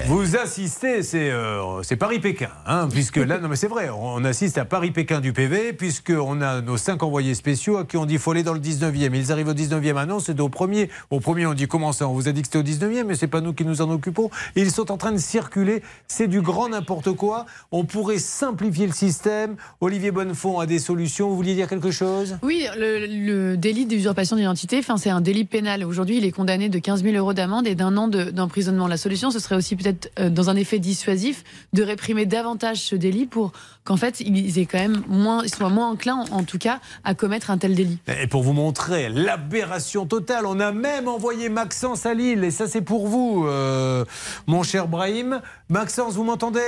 RTL. 0.00 0.08
Vous 0.08 0.36
assistez, 0.36 1.02
c'est 1.02 1.30
euh, 1.30 1.82
Paris-Pékin, 1.98 2.48
hein, 2.66 2.88
puisque 2.90 3.16
là, 3.16 3.38
non 3.42 3.48
mais 3.48 3.56
c'est 3.56 3.66
vrai, 3.68 3.88
on 3.90 4.24
assiste 4.24 4.58
à 4.58 4.64
Paris-Pékin 4.64 5.20
du 5.20 5.32
PV, 5.32 5.72
puisqu'on 5.72 6.40
a 6.42 6.60
nos 6.60 6.76
cinq 6.76 7.02
envoyés 7.02 7.34
spéciaux 7.34 7.76
à 7.78 7.84
qui 7.84 7.96
on 7.96 8.06
dit 8.06 8.18
faut 8.18 8.30
aller 8.32 8.42
dans 8.42 8.52
le 8.52 8.60
19e. 8.60 9.10
Ils 9.14 9.32
arrivent 9.32 9.48
au 9.48 9.54
19e, 9.54 9.94
ah 9.96 10.06
non, 10.06 10.20
c'est 10.20 10.38
au 10.40 10.48
premier. 10.48 10.90
Au 11.10 11.20
premier, 11.20 11.46
on 11.46 11.54
dit 11.54 11.66
comment 11.66 11.92
ça 11.92 12.08
On 12.08 12.12
vous 12.12 12.28
a 12.28 12.32
dit 12.32 12.42
que 12.42 12.48
c'était 12.52 12.58
au 12.58 12.62
19e, 12.62 13.04
mais 13.04 13.14
c'est 13.14 13.26
pas 13.26 13.40
nous 13.40 13.52
qui 13.52 13.64
nous 13.64 13.80
en 13.82 13.90
occupons. 13.90 14.30
Et 14.56 14.60
ils 14.62 14.70
sont 14.70 14.90
en 14.92 14.96
train 14.96 15.12
de 15.12 15.18
circuler, 15.18 15.82
c'est 16.06 16.28
du 16.28 16.40
grand 16.40 16.68
n'importe 16.68 17.12
quoi. 17.12 17.46
On 17.72 17.84
pourrait 17.84 18.18
simplifier 18.18 18.86
le 18.86 18.92
système. 18.92 19.56
Olivier 19.80 20.10
Bonnefond 20.10 20.58
a 20.60 20.66
des 20.66 20.78
solutions. 20.78 21.28
Vous 21.30 21.36
vouliez 21.36 21.54
dire 21.54 21.68
quelque 21.68 21.90
chose? 21.90 22.36
Oui, 22.42 22.66
le, 22.76 23.06
le 23.06 23.56
délit 23.56 23.86
d'usurpation 23.86 24.36
d'identité, 24.36 24.82
c'est 24.98 25.10
un 25.10 25.20
délit 25.20 25.44
pénal. 25.44 25.84
Aujourd'hui, 25.84 26.18
il 26.18 26.24
est 26.24 26.32
condamné 26.32 26.68
de 26.68 26.78
15 26.78 27.02
000 27.02 27.16
euros 27.16 27.32
d'amende 27.32 27.66
et 27.66 27.74
d'un 27.74 27.96
an 27.96 28.08
de- 28.08 28.30
d'emprisonnement. 28.30 28.86
La 28.88 28.96
solution, 28.96 29.30
ce 29.30 29.38
serait 29.38 29.54
aussi 29.54 29.76
peut-être, 29.76 29.87
euh, 30.18 30.30
dans 30.30 30.50
un 30.50 30.56
effet 30.56 30.78
dissuasif, 30.78 31.44
de 31.72 31.82
réprimer 31.82 32.26
davantage 32.26 32.78
ce 32.78 32.96
délit 32.96 33.26
pour 33.26 33.52
qu'en 33.84 33.96
fait, 33.96 34.20
ils 34.20 34.58
aient 34.58 34.66
quand 34.66 34.78
même 34.78 35.02
moins, 35.08 35.42
ils 35.42 35.48
soient 35.54 35.68
moins 35.68 35.90
enclins, 35.90 36.24
en, 36.30 36.38
en 36.38 36.42
tout 36.44 36.58
cas, 36.58 36.80
à 37.04 37.14
commettre 37.14 37.50
un 37.50 37.58
tel 37.58 37.74
délit. 37.74 37.98
Et 38.20 38.26
pour 38.26 38.42
vous 38.42 38.52
montrer 38.52 39.08
l'aberration 39.08 40.06
totale, 40.06 40.46
on 40.46 40.60
a 40.60 40.72
même 40.72 41.08
envoyé 41.08 41.48
Maxence 41.48 42.06
à 42.06 42.14
Lille. 42.14 42.44
Et 42.44 42.50
ça, 42.50 42.66
c'est 42.66 42.82
pour 42.82 43.06
vous, 43.06 43.46
euh, 43.46 44.04
mon 44.46 44.62
cher 44.62 44.88
Brahim. 44.88 45.40
Maxence, 45.68 46.14
vous 46.14 46.24
m'entendez? 46.24 46.60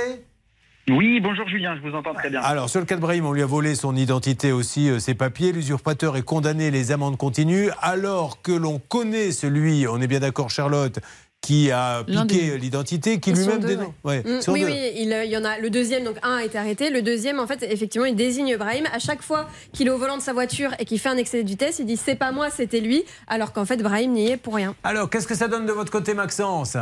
Oui, 0.89 1.19
bonjour 1.21 1.47
Julien, 1.47 1.75
je 1.77 1.87
vous 1.87 1.95
entends 1.95 2.15
très 2.15 2.31
bien. 2.31 2.41
Alors, 2.41 2.67
sur 2.67 2.79
le 2.79 2.87
cas 2.87 2.95
de 2.95 3.01
Brahim, 3.01 3.25
on 3.25 3.33
lui 3.33 3.43
a 3.43 3.45
volé 3.45 3.75
son 3.75 3.95
identité 3.95 4.51
aussi, 4.51 4.89
euh, 4.89 4.97
ses 4.97 5.13
papiers. 5.13 5.51
L'usurpateur 5.51 6.17
est 6.17 6.23
condamné, 6.23 6.71
les 6.71 6.91
amendes 6.91 7.17
continuent. 7.17 7.69
Alors 7.81 8.41
que 8.41 8.51
l'on 8.51 8.79
connaît 8.79 9.31
celui, 9.31 9.87
on 9.87 10.01
est 10.01 10.07
bien 10.07 10.19
d'accord, 10.19 10.49
Charlotte, 10.49 10.99
qui 11.41 11.71
a 11.71 12.03
piqué 12.03 12.57
l'identité, 12.59 13.19
qui 13.19 13.31
lui-même 13.33 13.59
dénonce. 13.61 13.93
ouais. 14.03 14.21
Ouais, 14.23 14.31
Mm, 14.31 14.39
oui, 14.51 14.59
deux. 14.61 14.65
oui, 14.67 14.91
il, 14.97 15.11
euh, 15.11 15.25
il 15.25 15.31
y 15.31 15.37
en 15.37 15.43
a. 15.43 15.57
Le 15.57 15.69
deuxième, 15.71 16.03
donc 16.03 16.17
un 16.21 16.37
a 16.37 16.43
été 16.45 16.57
arrêté. 16.57 16.89
Le 16.91 17.01
deuxième, 17.01 17.39
en 17.39 17.47
fait, 17.47 17.63
effectivement, 17.63 18.05
il 18.05 18.15
désigne 18.15 18.55
Brahim. 18.57 18.85
À 18.93 18.99
chaque 18.99 19.23
fois 19.23 19.49
qu'il 19.73 19.87
est 19.87 19.91
au 19.91 19.97
volant 19.97 20.17
de 20.17 20.21
sa 20.21 20.33
voiture 20.33 20.69
et 20.79 20.85
qu'il 20.85 20.99
fait 20.99 21.09
un 21.09 21.17
excès 21.17 21.41
de 21.43 21.47
vitesse, 21.47 21.79
il 21.79 21.85
dit 21.87 21.97
c'est 21.97 22.15
pas 22.15 22.31
moi, 22.31 22.49
c'était 22.51 22.79
lui, 22.79 23.03
alors 23.27 23.53
qu'en 23.53 23.65
fait, 23.65 23.77
Brahim 23.81 24.11
n'y 24.11 24.29
est 24.29 24.37
pour 24.37 24.55
rien. 24.55 24.75
Alors, 24.83 25.09
qu'est-ce 25.09 25.27
que 25.27 25.35
ça 25.35 25.47
donne 25.47 25.65
de 25.65 25.71
votre 25.71 25.91
côté, 25.91 26.13
Maxence? 26.13 26.77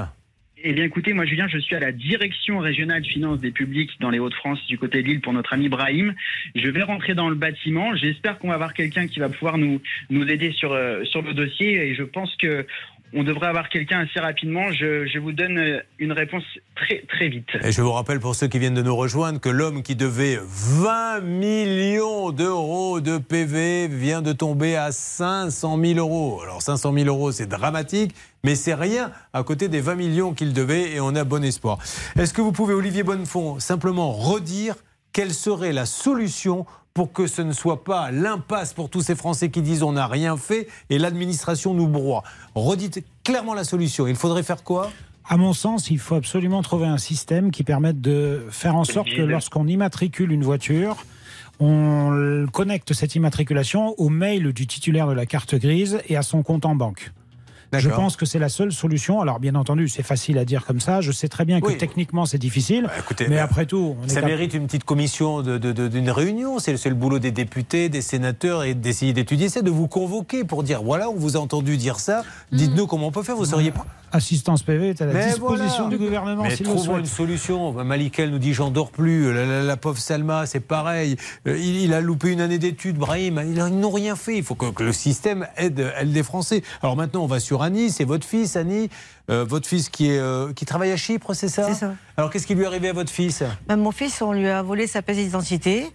Eh 0.62 0.74
bien 0.74 0.84
écoutez, 0.84 1.14
moi 1.14 1.24
Julien, 1.24 1.48
je 1.48 1.58
suis 1.58 1.74
à 1.74 1.80
la 1.80 1.94
direction 1.94 2.60
régionale 2.60 3.06
finance 3.06 3.40
des 3.40 3.52
publics 3.52 3.92
dans 4.02 4.10
les 4.10 4.20
Hauts-de-France 4.20 4.60
du 4.68 4.78
côté 4.78 5.02
de 5.02 5.08
Lille 5.08 5.22
pour 5.22 5.32
notre 5.32 5.54
ami 5.54 5.70
Brahim. 5.70 6.14
Je 6.54 6.68
vais 6.68 6.84
rentrer 6.84 7.14
dans 7.14 7.30
le 7.30 7.36
bâtiment. 7.36 7.96
J'espère 7.96 8.40
qu'on 8.40 8.50
va 8.50 8.56
avoir 8.56 8.74
quelqu'un 8.74 9.08
qui 9.08 9.20
va 9.22 9.30
pouvoir 9.30 9.58
nous, 9.58 9.80
nous 10.10 10.28
aider 10.28 10.52
sur, 10.52 10.74
euh, 10.74 11.06
sur 11.06 11.22
le 11.22 11.34
dossier 11.34 11.76
et 11.88 11.96
je 11.96 12.04
pense 12.04 12.36
que 12.36 12.68
on 13.14 13.24
devrait 13.24 13.48
avoir 13.48 13.70
quelqu'un 13.70 14.00
assez 14.00 14.20
rapidement. 14.20 14.72
Je, 14.72 15.20
vous 15.20 15.32
donne 15.32 15.58
euh, 15.58 15.80
une 15.98 16.12
réponse 16.12 16.44
très 16.76 17.04
très 17.08 17.28
vite. 17.28 17.48
Et 17.64 17.72
je 17.72 17.82
vous 17.82 17.92
rappelle 17.92 18.20
pour 18.20 18.36
ceux 18.36 18.48
qui 18.48 18.60
viennent 18.60 18.76
de 18.76 18.82
nous 18.82 18.96
rejoindre 18.96 19.40
que 19.40 19.50
l'homme 19.50 19.84
qui 19.84 19.96
devait 19.96 20.40
20 20.42 21.22
millions 21.22 22.32
d'euros 22.32 23.02
de 23.02 23.18
PV 23.18 23.88
vient 23.88 24.22
de 24.22 24.34
tomber 24.34 24.76
à 24.76 24.92
500 24.92 25.80
000 25.84 26.00
euros. 26.00 26.42
Alors 26.44 26.62
500 26.62 26.94
000 26.94 27.08
euros, 27.08 27.32
c'est 27.32 27.48
dramatique, 27.48 28.14
mais 28.44 28.56
c'est 28.56 28.76
rien 28.76 29.12
à 29.34 29.44
côté 29.44 29.68
des 29.68 29.82
20 29.82 29.96
millions 29.96 30.34
qu'il 30.34 30.54
devait 30.54 30.92
et 30.92 31.00
on 31.00 31.16
a 31.16 31.24
bon 31.24 31.44
espoir. 31.44 31.80
Est-ce 32.18 32.34
que 32.34 32.42
vous 32.42 32.52
pouvez, 32.52 32.74
Olivier 32.74 33.04
Bonnefond, 33.04 33.60
simplement 33.60 34.12
redire 34.12 34.76
quelle 35.12 35.34
serait 35.34 35.74
la 35.74 35.86
solution 35.86 36.66
pour 36.94 37.14
que 37.14 37.28
ce 37.28 37.42
ne 37.42 37.54
soit 37.54 37.84
pas 37.84 38.12
l'impasse 38.12 38.74
pour 38.74 38.90
tous 38.90 39.02
ces 39.02 39.16
Français 39.16 39.50
qui 39.50 39.62
disent 39.62 39.84
on 39.84 39.94
n'a 39.94 40.08
rien 40.08 40.38
fait 40.38 40.68
et 40.90 40.98
l'administration 40.98 41.74
nous 41.74 41.88
broie 41.88 42.24
Redites 42.56 43.04
clairement 43.24 43.54
la 43.54 43.64
solution. 43.64 44.08
Il 44.08 44.16
faudrait 44.16 44.44
faire 44.44 44.64
quoi? 44.64 44.92
À 45.32 45.38
mon 45.38 45.54
sens, 45.54 45.92
il 45.92 46.00
faut 46.00 46.16
absolument 46.16 46.64
trouver 46.64 46.88
un 46.88 46.98
système 46.98 47.52
qui 47.52 47.64
permette 47.64 48.02
de 48.02 48.48
faire 48.50 48.76
en 48.76 48.84
sorte 48.84 49.10
que 49.10 49.22
lorsqu'on 49.22 49.68
immatricule 49.68 50.32
une 50.32 50.44
voiture, 50.44 51.06
on 51.60 52.48
connecte 52.52 52.94
cette 52.94 53.14
immatriculation 53.16 53.94
au 54.00 54.10
mail 54.10 54.54
du 54.54 54.66
titulaire 54.66 55.08
de 55.08 55.14
la 55.14 55.28
carte 55.28 55.54
grise 55.56 56.02
et 56.08 56.18
à 56.18 56.24
son 56.24 56.42
compte 56.42 56.66
en 56.66 56.74
banque. 56.74 57.12
Je 57.78 57.90
pense 57.90 58.16
que 58.16 58.26
c'est 58.26 58.40
la 58.40 58.50
seule 58.50 58.72
solution. 58.72 59.22
Alors, 59.22 59.40
bien 59.40 59.54
entendu, 59.56 59.88
c'est 59.90 60.02
facile 60.04 60.38
à 60.38 60.46
dire 60.46 60.66
comme 60.66 60.80
ça. 60.80 61.02
Je 61.02 61.12
sais 61.12 61.28
très 61.28 61.46
bien 61.46 61.62
que 61.62 61.68
Oui. 61.68 61.78
techniquement, 61.78 62.26
c'est 62.26 62.38
difficile. 62.40 62.88
écoutez, 62.98 63.28
mais 63.30 63.38
euh, 63.40 63.44
après 63.44 63.66
tout, 63.66 63.96
on 64.04 64.08
Ça 64.08 64.22
mérite 64.22 64.54
une 64.54 64.66
petite 64.66 64.84
commission 64.86 65.42
d'une 65.42 65.58
de, 65.60 65.72
de- 65.72 65.88
d'une 65.88 66.10
réunion. 66.10 66.58
C'est 66.60 66.74
le 66.74 66.96
boulot 66.96 67.20
des 67.20 67.32
députés, 67.32 67.90
des 67.90 68.02
sénateurs 68.02 68.64
et 68.64 68.74
d'essayer 68.74 69.14
d'étudier 69.14 69.50
ça, 69.50 69.62
de 69.62 69.70
vous 69.70 69.88
convoquer 69.88 70.44
pour 70.44 70.64
dire 70.64 70.82
voilà, 70.82 71.10
on 71.10 71.16
vous 71.16 71.38
a 71.38 71.40
entendu 71.40 71.78
dire 71.78 72.00
ça. 72.00 72.24
Dites-nous 72.52 72.88
comment 72.88 73.08
on 73.08 73.12
peut 73.12 73.24
faire. 73.24 73.36
Vous 73.36 73.46
seriez 73.46 73.72
prêt? 73.72 73.84
Assistance 74.12 74.64
PV 74.64 74.90
est 74.90 75.02
à 75.02 75.06
la 75.06 75.14
Mais 75.14 75.26
disposition 75.28 75.84
voilà. 75.84 75.90
du 75.90 75.98
gouvernement 75.98 76.44
Mais 76.44 76.56
trouvons 76.58 76.98
une 76.98 77.06
solution. 77.06 77.72
Malikel 77.84 78.32
nous 78.32 78.40
dit 78.40 78.54
j'en 78.54 78.72
dors 78.72 78.92
plus. 78.92 79.34
La, 79.34 79.46
la- 79.46 79.64
la 79.64 79.78
pauvre 79.78 79.98
Salma, 80.00 80.46
c'est 80.46 80.60
pareil. 80.60 81.16
Euh, 81.48 81.58
Il, 81.58 81.78
il 81.78 81.94
a 81.94 82.02
loupé 82.02 82.32
une 82.32 82.42
année 82.42 82.58
d'études. 82.60 82.98
Brahim, 82.98 83.42
ils 83.46 83.58
ils 83.58 83.80
n'ont 83.80 83.92
rien 83.92 84.16
fait. 84.16 84.38
Il 84.38 84.44
faut 84.44 84.56
que, 84.56 84.72
que 84.72 84.84
le 84.84 84.94
système 84.94 85.48
aide, 85.58 85.92
aide 86.00 86.14
les 86.14 86.24
Français. 86.24 86.64
Alors 86.82 86.96
maintenant, 86.96 87.24
on 87.24 87.28
va 87.28 87.40
sur 87.40 87.62
Annie. 87.62 87.90
C'est 87.92 88.04
votre 88.06 88.26
fils, 88.26 88.56
Annie. 88.56 88.90
Euh, 89.30 89.46
votre 89.48 89.68
fils 89.68 89.90
qui, 89.90 90.10
est, 90.10 90.18
euh, 90.18 90.54
qui 90.54 90.66
travaille 90.66 90.92
à 90.92 90.98
Chypre, 90.98 91.34
c'est 91.36 91.50
ça 91.50 91.68
C'est 91.68 91.76
ça. 91.76 91.94
Alors 92.18 92.32
qu'est-ce 92.32 92.48
qui 92.48 92.56
lui 92.56 92.64
est 92.64 92.68
arrivé 92.68 92.90
à 92.90 92.94
votre 92.94 93.12
fils? 93.12 93.44
Ben, 93.68 93.76
mon 93.76 93.92
fils, 93.92 94.22
on 94.24 94.32
lui 94.34 94.48
a 94.48 94.64
volé 94.64 94.88
sa 94.88 95.02
pièce 95.04 95.18
d'identité. 95.18 95.86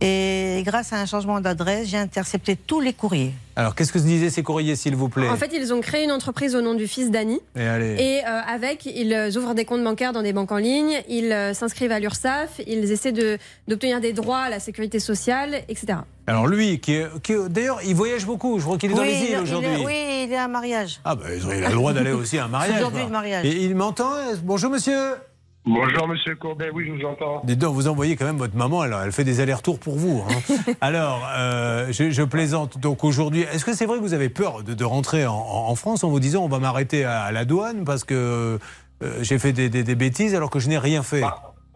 Et 0.00 0.62
grâce 0.66 0.92
à 0.92 0.96
un 0.96 1.06
changement 1.06 1.40
d'adresse, 1.40 1.88
j'ai 1.88 1.96
intercepté 1.96 2.56
tous 2.56 2.80
les 2.80 2.92
courriers. 2.92 3.32
Alors 3.56 3.74
qu'est-ce 3.74 3.92
que 3.92 3.98
se 4.00 4.04
disaient 4.04 4.28
ces 4.28 4.42
courriers, 4.42 4.74
s'il 4.76 4.96
vous 4.96 5.08
plaît 5.08 5.28
En 5.28 5.36
fait, 5.36 5.50
ils 5.54 5.72
ont 5.72 5.80
créé 5.80 6.04
une 6.04 6.10
entreprise 6.10 6.54
au 6.56 6.60
nom 6.60 6.74
du 6.74 6.86
fils 6.88 7.10
d'Annie. 7.10 7.40
Et 7.56 7.62
allez. 7.62 7.94
Et 8.02 8.20
euh, 8.26 8.40
avec, 8.46 8.84
ils 8.86 9.12
euh, 9.14 9.30
ouvrent 9.38 9.54
des 9.54 9.64
comptes 9.64 9.84
bancaires 9.84 10.12
dans 10.12 10.22
des 10.22 10.32
banques 10.32 10.50
en 10.52 10.56
ligne, 10.56 11.00
ils 11.08 11.32
euh, 11.32 11.54
s'inscrivent 11.54 11.92
à 11.92 12.00
l'URSSAF, 12.00 12.60
ils 12.66 12.90
essaient 12.90 13.12
de- 13.12 13.38
d'obtenir 13.68 14.00
des 14.00 14.12
droits 14.12 14.40
à 14.40 14.48
la 14.50 14.58
sécurité 14.60 14.98
sociale, 14.98 15.62
etc. 15.68 15.98
Alors 16.26 16.48
lui, 16.48 16.80
qui 16.80 16.94
est, 16.94 17.06
qui 17.22 17.34
d'ailleurs, 17.48 17.78
il 17.86 17.94
voyage 17.94 18.26
beaucoup. 18.26 18.58
Je 18.58 18.64
crois 18.64 18.76
qu'il 18.76 18.90
est 18.90 18.94
dans 18.94 19.02
Oui, 19.02 19.08
les 19.08 19.14
il- 19.26 19.30
îles 19.30 19.38
aujourd'hui. 19.38 19.70
oui, 19.86 20.24
il 20.24 20.32
est 20.32 20.36
à 20.36 20.44
un 20.44 20.48
mariage. 20.48 21.00
Ah 21.04 21.14
ben, 21.14 21.24
il 21.32 21.64
a 21.64 21.68
le 21.68 21.74
droit 21.74 21.92
d'aller 21.92 22.12
aussi 22.12 22.36
à 22.38 22.46
un 22.46 22.48
mariage. 22.48 22.76
Aujourd'hui, 22.78 23.04
le 23.04 23.10
mariage. 23.10 23.46
Et 23.46 23.62
il 23.64 23.74
m'entend 23.76 24.10
Bonjour 24.42 24.70
monsieur. 24.70 25.12
Bonjour 25.66 26.06
Monsieur 26.06 26.34
Courbet, 26.36 26.68
oui, 26.74 26.84
je 26.86 26.92
vous 26.92 27.06
entends. 27.08 27.40
Dites 27.44 27.58
donc, 27.58 27.74
vous 27.74 27.88
envoyez 27.88 28.16
quand 28.16 28.26
même 28.26 28.36
votre 28.36 28.54
maman, 28.54 28.84
elle, 28.84 28.94
elle 29.02 29.12
fait 29.12 29.24
des 29.24 29.40
allers-retours 29.40 29.78
pour 29.78 29.96
vous. 29.96 30.22
hein. 30.28 30.72
Alors, 30.82 31.26
euh, 31.38 31.86
je, 31.90 32.10
je 32.10 32.22
plaisante. 32.22 32.78
Donc 32.78 33.02
aujourd'hui, 33.02 33.40
est-ce 33.50 33.64
que 33.64 33.72
c'est 33.72 33.86
vrai 33.86 33.96
que 33.96 34.02
vous 34.02 34.12
avez 34.12 34.28
peur 34.28 34.62
de, 34.62 34.74
de 34.74 34.84
rentrer 34.84 35.24
en, 35.26 35.74
France 35.74 36.04
en 36.04 36.10
vous 36.10 36.20
disant 36.20 36.42
on 36.44 36.48
va 36.48 36.58
m'arrêter 36.58 37.04
à, 37.04 37.22
à 37.22 37.32
la 37.32 37.46
douane 37.46 37.84
parce 37.86 38.04
que 38.04 38.58
euh, 39.02 39.10
j'ai 39.22 39.38
fait 39.38 39.52
des, 39.54 39.70
des- 39.70 39.84
des 39.84 39.94
bêtises 39.94 40.34
alors 40.34 40.50
que 40.50 40.58
je 40.58 40.68
n'ai 40.68 40.76
rien 40.78 41.02
fait? 41.02 41.22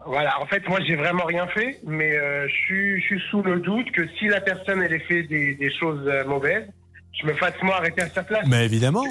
Voilà, 0.05 0.39
en 0.39 0.45
fait, 0.45 0.67
moi, 0.69 0.79
j'ai 0.87 0.95
vraiment 0.95 1.25
rien 1.25 1.47
fait, 1.47 1.79
mais 1.85 2.15
euh, 2.15 2.47
je, 2.47 2.53
suis, 2.53 3.01
je 3.01 3.05
suis 3.05 3.21
sous 3.31 3.41
le 3.41 3.59
doute 3.59 3.91
que 3.91 4.07
si 4.19 4.27
la 4.27 4.39
personne, 4.39 4.81
elle 4.83 4.93
ait 4.93 4.99
fait 4.99 5.23
des, 5.23 5.55
des 5.55 5.71
choses 5.71 6.03
euh, 6.07 6.23
mauvaises, 6.25 6.67
je 7.19 7.25
me 7.27 7.33
fasse 7.33 7.53
moi 7.63 7.77
arrêter 7.77 8.03
à 8.03 8.09
sa 8.09 8.23
place. 8.23 8.45
Mais 8.47 8.65
évidemment. 8.65 9.03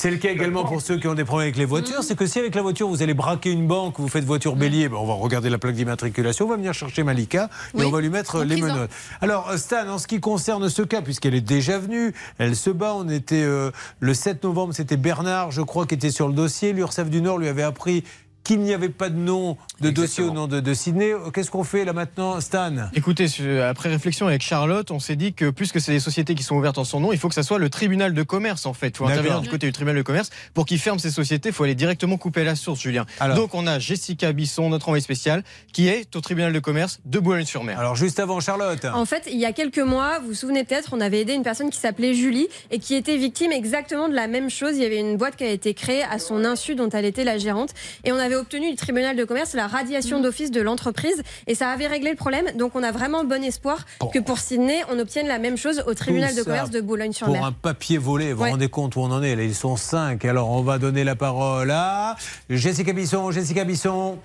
C'est 0.00 0.12
le 0.12 0.16
cas 0.18 0.30
également 0.30 0.64
pour 0.64 0.80
ceux 0.80 0.96
qui 0.96 1.08
ont 1.08 1.14
des 1.14 1.24
problèmes 1.24 1.46
avec 1.46 1.56
les 1.56 1.64
voitures. 1.64 2.04
C'est 2.04 2.14
que 2.14 2.24
si 2.24 2.38
avec 2.38 2.54
la 2.54 2.62
voiture 2.62 2.86
vous 2.86 3.02
allez 3.02 3.14
braquer 3.14 3.50
une 3.50 3.66
banque, 3.66 3.98
vous 3.98 4.06
faites 4.06 4.22
voiture 4.22 4.54
bélier, 4.54 4.88
ben, 4.88 4.96
on 4.96 5.04
va 5.04 5.14
regarder 5.14 5.50
la 5.50 5.58
plaque 5.58 5.74
d'immatriculation, 5.74 6.44
on 6.44 6.50
va 6.50 6.54
venir 6.54 6.72
chercher 6.72 7.02
Malika 7.02 7.50
et 7.74 7.78
Oui, 7.78 7.84
on 7.84 7.90
va 7.90 8.00
lui 8.00 8.08
mettre 8.08 8.36
en 8.36 8.44
les 8.44 8.60
prison. 8.60 8.74
menottes. 8.74 8.90
Alors 9.20 9.52
Stan, 9.56 9.88
en 9.88 9.98
ce 9.98 10.06
qui 10.06 10.20
concerne 10.20 10.68
ce 10.68 10.82
cas, 10.82 11.02
puisqu'elle 11.02 11.34
est 11.34 11.40
déjà 11.40 11.80
venue, 11.80 12.14
elle 12.38 12.54
se 12.54 12.70
bat. 12.70 12.94
On 12.94 13.08
était 13.08 13.42
euh, 13.42 13.72
le 13.98 14.14
7 14.14 14.44
novembre, 14.44 14.72
c'était 14.72 14.96
Bernard, 14.96 15.50
je 15.50 15.62
crois, 15.62 15.84
qui 15.84 15.96
était 15.96 16.12
sur 16.12 16.28
le 16.28 16.32
dossier. 16.32 16.72
L'URSSAF 16.72 17.10
du 17.10 17.20
Nord 17.20 17.38
lui 17.38 17.48
avait 17.48 17.64
appris 17.64 18.04
qu'il 18.48 18.60
n'y 18.60 18.72
avait 18.72 18.88
pas 18.88 19.10
de 19.10 19.18
nom 19.18 19.58
de 19.82 19.90
dossier 19.90 20.24
au 20.24 20.30
nom 20.30 20.46
de, 20.46 20.60
de 20.60 20.72
Sydney. 20.72 21.12
Qu'est-ce 21.34 21.50
qu'on 21.50 21.64
fait 21.64 21.84
là 21.84 21.92
maintenant, 21.92 22.40
Stan? 22.40 22.88
Écoutez, 22.94 23.26
après 23.62 23.90
réflexion 23.90 24.26
avec 24.26 24.40
Charlotte, 24.40 24.90
on 24.90 25.00
s'est 25.00 25.16
dit 25.16 25.34
que 25.34 25.50
puisque 25.50 25.82
c'est 25.82 25.92
des 25.92 26.00
sociétés 26.00 26.34
qui 26.34 26.42
sont 26.42 26.56
ouvertes 26.56 26.78
en 26.78 26.84
son 26.84 26.98
nom, 26.98 27.12
il 27.12 27.18
faut 27.18 27.28
que 27.28 27.34
ça 27.34 27.42
soit 27.42 27.58
le 27.58 27.68
tribunal 27.68 28.14
de 28.14 28.22
commerce 28.22 28.64
en 28.64 28.72
fait. 28.72 28.88
Il 28.88 28.96
faut 28.96 29.04
intervenir 29.04 29.42
du 29.42 29.50
côté 29.50 29.66
du 29.66 29.72
tribunal 29.74 29.98
de 29.98 30.02
commerce 30.02 30.30
pour 30.54 30.64
qu'il 30.64 30.78
ferme 30.78 30.98
ces 30.98 31.10
sociétés. 31.10 31.50
Il 31.50 31.54
faut 31.54 31.64
aller 31.64 31.74
directement 31.74 32.16
couper 32.16 32.42
la 32.42 32.56
source, 32.56 32.80
Julien. 32.80 33.04
Alors. 33.20 33.36
Donc 33.36 33.54
on 33.54 33.66
a 33.66 33.78
Jessica 33.78 34.32
Bisson, 34.32 34.70
notre 34.70 34.88
envoyée 34.88 35.04
spéciale, 35.04 35.44
qui 35.74 35.88
est 35.88 36.16
au 36.16 36.22
tribunal 36.22 36.54
de 36.54 36.58
commerce 36.58 37.00
de 37.04 37.18
Boulogne-sur-Mer. 37.18 37.78
Alors 37.78 37.96
juste 37.96 38.18
avant, 38.18 38.40
Charlotte. 38.40 38.82
En 38.86 39.04
fait, 39.04 39.28
il 39.30 39.38
y 39.38 39.44
a 39.44 39.52
quelques 39.52 39.76
mois, 39.76 40.20
vous 40.20 40.28
vous 40.28 40.34
souvenez 40.34 40.64
peut-être, 40.64 40.94
on 40.94 41.02
avait 41.02 41.20
aidé 41.20 41.34
une 41.34 41.42
personne 41.42 41.68
qui 41.68 41.78
s'appelait 41.78 42.14
Julie 42.14 42.48
et 42.70 42.78
qui 42.78 42.94
était 42.94 43.18
victime 43.18 43.52
exactement 43.52 44.08
de 44.08 44.14
la 44.14 44.26
même 44.26 44.48
chose. 44.48 44.76
Il 44.76 44.82
y 44.82 44.86
avait 44.86 45.00
une 45.00 45.18
boîte 45.18 45.36
qui 45.36 45.44
a 45.44 45.50
été 45.50 45.74
créée 45.74 46.02
à 46.02 46.18
son 46.18 46.46
insu 46.46 46.76
dont 46.76 46.88
elle 46.88 47.04
était 47.04 47.24
la 47.24 47.36
gérante 47.36 47.74
et 48.04 48.12
on 48.12 48.16
avait 48.16 48.37
obtenu 48.38 48.70
du 48.70 48.76
tribunal 48.76 49.16
de 49.16 49.24
commerce 49.24 49.54
la 49.54 49.66
Mmh. 49.68 49.70
radiation 49.70 50.20
d'office 50.20 50.50
de 50.50 50.60
l'entreprise 50.60 51.22
et 51.46 51.54
ça 51.54 51.68
avait 51.70 51.86
réglé 51.86 52.10
le 52.10 52.16
problème. 52.16 52.46
Donc 52.56 52.74
on 52.74 52.82
a 52.82 52.92
vraiment 52.92 53.24
bon 53.24 53.42
espoir 53.44 53.84
que 54.12 54.18
pour 54.18 54.38
Sydney, 54.38 54.82
on 54.90 54.98
obtienne 54.98 55.26
la 55.28 55.38
même 55.38 55.56
chose 55.56 55.82
au 55.86 55.94
tribunal 55.94 56.30
Tout 56.30 56.38
de 56.38 56.42
commerce 56.44 56.70
de 56.70 56.78
Pour 56.80 56.88
Boulogne-sur-Mer. 56.88 57.44
un 57.44 57.52
papier 57.52 57.98
volé, 57.98 58.32
vous 58.32 58.38
vous 58.38 58.44
Ouais. 58.44 58.50
rendez 58.50 58.68
compte 58.68 58.96
où 58.96 59.00
on 59.00 59.10
en 59.10 59.22
est? 59.22 59.36
Là, 59.36 59.42
ils 59.42 59.54
sont 59.54 59.76
cinq. 59.76 60.24
Alors, 60.24 60.48
on 60.50 60.62
va 60.62 60.78
donner 60.78 61.04
la 61.04 61.16
parole 61.16 61.70
à 61.70 62.16
Jessica 62.48 62.92
Bisson. 62.92 63.30
Jessica 63.30 63.64
Bisson. 63.64 64.18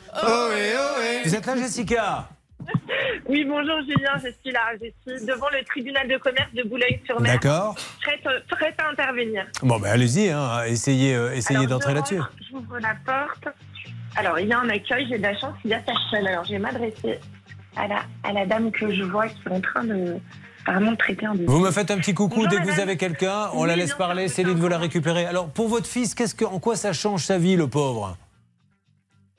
Vous 1.25 1.35
êtes 1.35 1.45
là, 1.45 1.55
Jessica? 1.57 2.27
Oui, 3.29 3.45
bonjour 3.45 3.79
Julien, 3.81 4.11
je 4.17 4.29
suis 4.41 4.51
là. 4.51 4.59
Je 4.81 4.87
suis 5.17 5.25
devant 5.25 5.47
le 5.49 5.63
tribunal 5.65 6.07
de 6.07 6.17
commerce 6.17 6.53
de 6.53 6.63
Boulogne-sur-Mer. 6.63 7.33
D'accord. 7.33 7.75
Prête, 8.01 8.21
prête 8.49 8.75
à 8.77 8.89
intervenir. 8.89 9.45
Bon, 9.61 9.79
ben 9.79 9.91
allez-y, 9.91 10.29
hein, 10.29 10.63
essayez, 10.67 11.15
euh, 11.15 11.33
essayez 11.33 11.65
d'entrer 11.65 11.93
là-dessus. 11.93 12.19
J'ouvre 12.51 12.79
la 12.79 12.95
porte. 13.05 13.55
Alors, 14.15 14.39
il 14.39 14.47
y 14.47 14.53
a 14.53 14.59
un 14.59 14.69
accueil, 14.69 15.07
j'ai 15.09 15.17
de 15.17 15.23
la 15.23 15.37
chance, 15.37 15.55
il 15.65 15.71
y 15.71 15.73
a 15.73 15.79
personne. 15.79 16.27
Alors, 16.27 16.45
je 16.45 16.51
vais 16.51 16.59
m'adresser 16.59 17.19
à 17.75 17.87
la, 17.87 18.03
à 18.23 18.31
la 18.33 18.45
dame 18.45 18.71
que 18.71 18.93
je 18.93 19.03
vois 19.03 19.27
qui 19.27 19.35
est 19.47 19.51
en 19.51 19.61
train 19.61 19.83
de 19.83 20.17
vraiment 20.67 20.95
traiter 20.95 21.25
un. 21.25 21.33
Vous 21.47 21.59
me 21.59 21.71
faites 21.71 21.89
un 21.91 21.97
petit 21.97 22.13
coucou 22.13 22.35
Bonjour, 22.43 22.51
dès 22.51 22.57
que 22.65 22.71
vous 22.71 22.79
avez 22.79 22.95
quelqu'un, 22.97 23.49
on 23.53 23.61
Oui, 23.63 23.67
la 23.67 23.75
laisse 23.75 23.87
bien 23.89 23.97
parler, 23.97 24.27
Céline 24.27 24.59
veut 24.59 24.69
la 24.69 24.77
récupérer. 24.77 25.25
Alors, 25.25 25.49
pour 25.49 25.67
votre 25.67 25.87
fils, 25.87 26.13
qu'est-ce 26.13 26.35
que, 26.35 26.45
en 26.45 26.59
quoi 26.59 26.75
ça 26.75 26.93
change 26.93 27.23
sa 27.25 27.37
vie, 27.37 27.55
le 27.55 27.67
pauvre? 27.67 28.15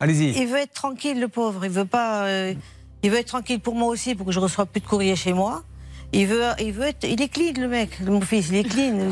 Allez-y. 0.00 0.30
Il 0.40 0.48
veut 0.48 0.58
être 0.58 0.74
tranquille, 0.74 1.20
le 1.20 1.28
pauvre. 1.28 1.64
Il 1.64 1.70
veut 1.70 1.84
pas. 1.84 2.24
euh, 2.24 2.54
il 3.02 3.10
veut 3.10 3.18
être 3.18 3.28
tranquille 3.28 3.60
pour 3.60 3.74
moi 3.74 3.88
aussi, 3.88 4.14
pour 4.14 4.26
que 4.26 4.32
je 4.32 4.38
ne 4.38 4.44
reçoive 4.44 4.66
plus 4.66 4.80
de 4.80 4.86
courrier 4.86 5.14
chez 5.14 5.32
moi. 5.32 5.62
Il 6.16 6.26
veut, 6.28 6.42
il 6.60 6.72
veut 6.72 6.84
être. 6.86 7.04
Il 7.04 7.20
est 7.20 7.28
clean, 7.28 7.52
le 7.60 7.66
mec, 7.68 7.98
mon 8.00 8.20
fils. 8.20 8.48
Il 8.50 8.56
est 8.56 8.64
clean. 8.64 9.10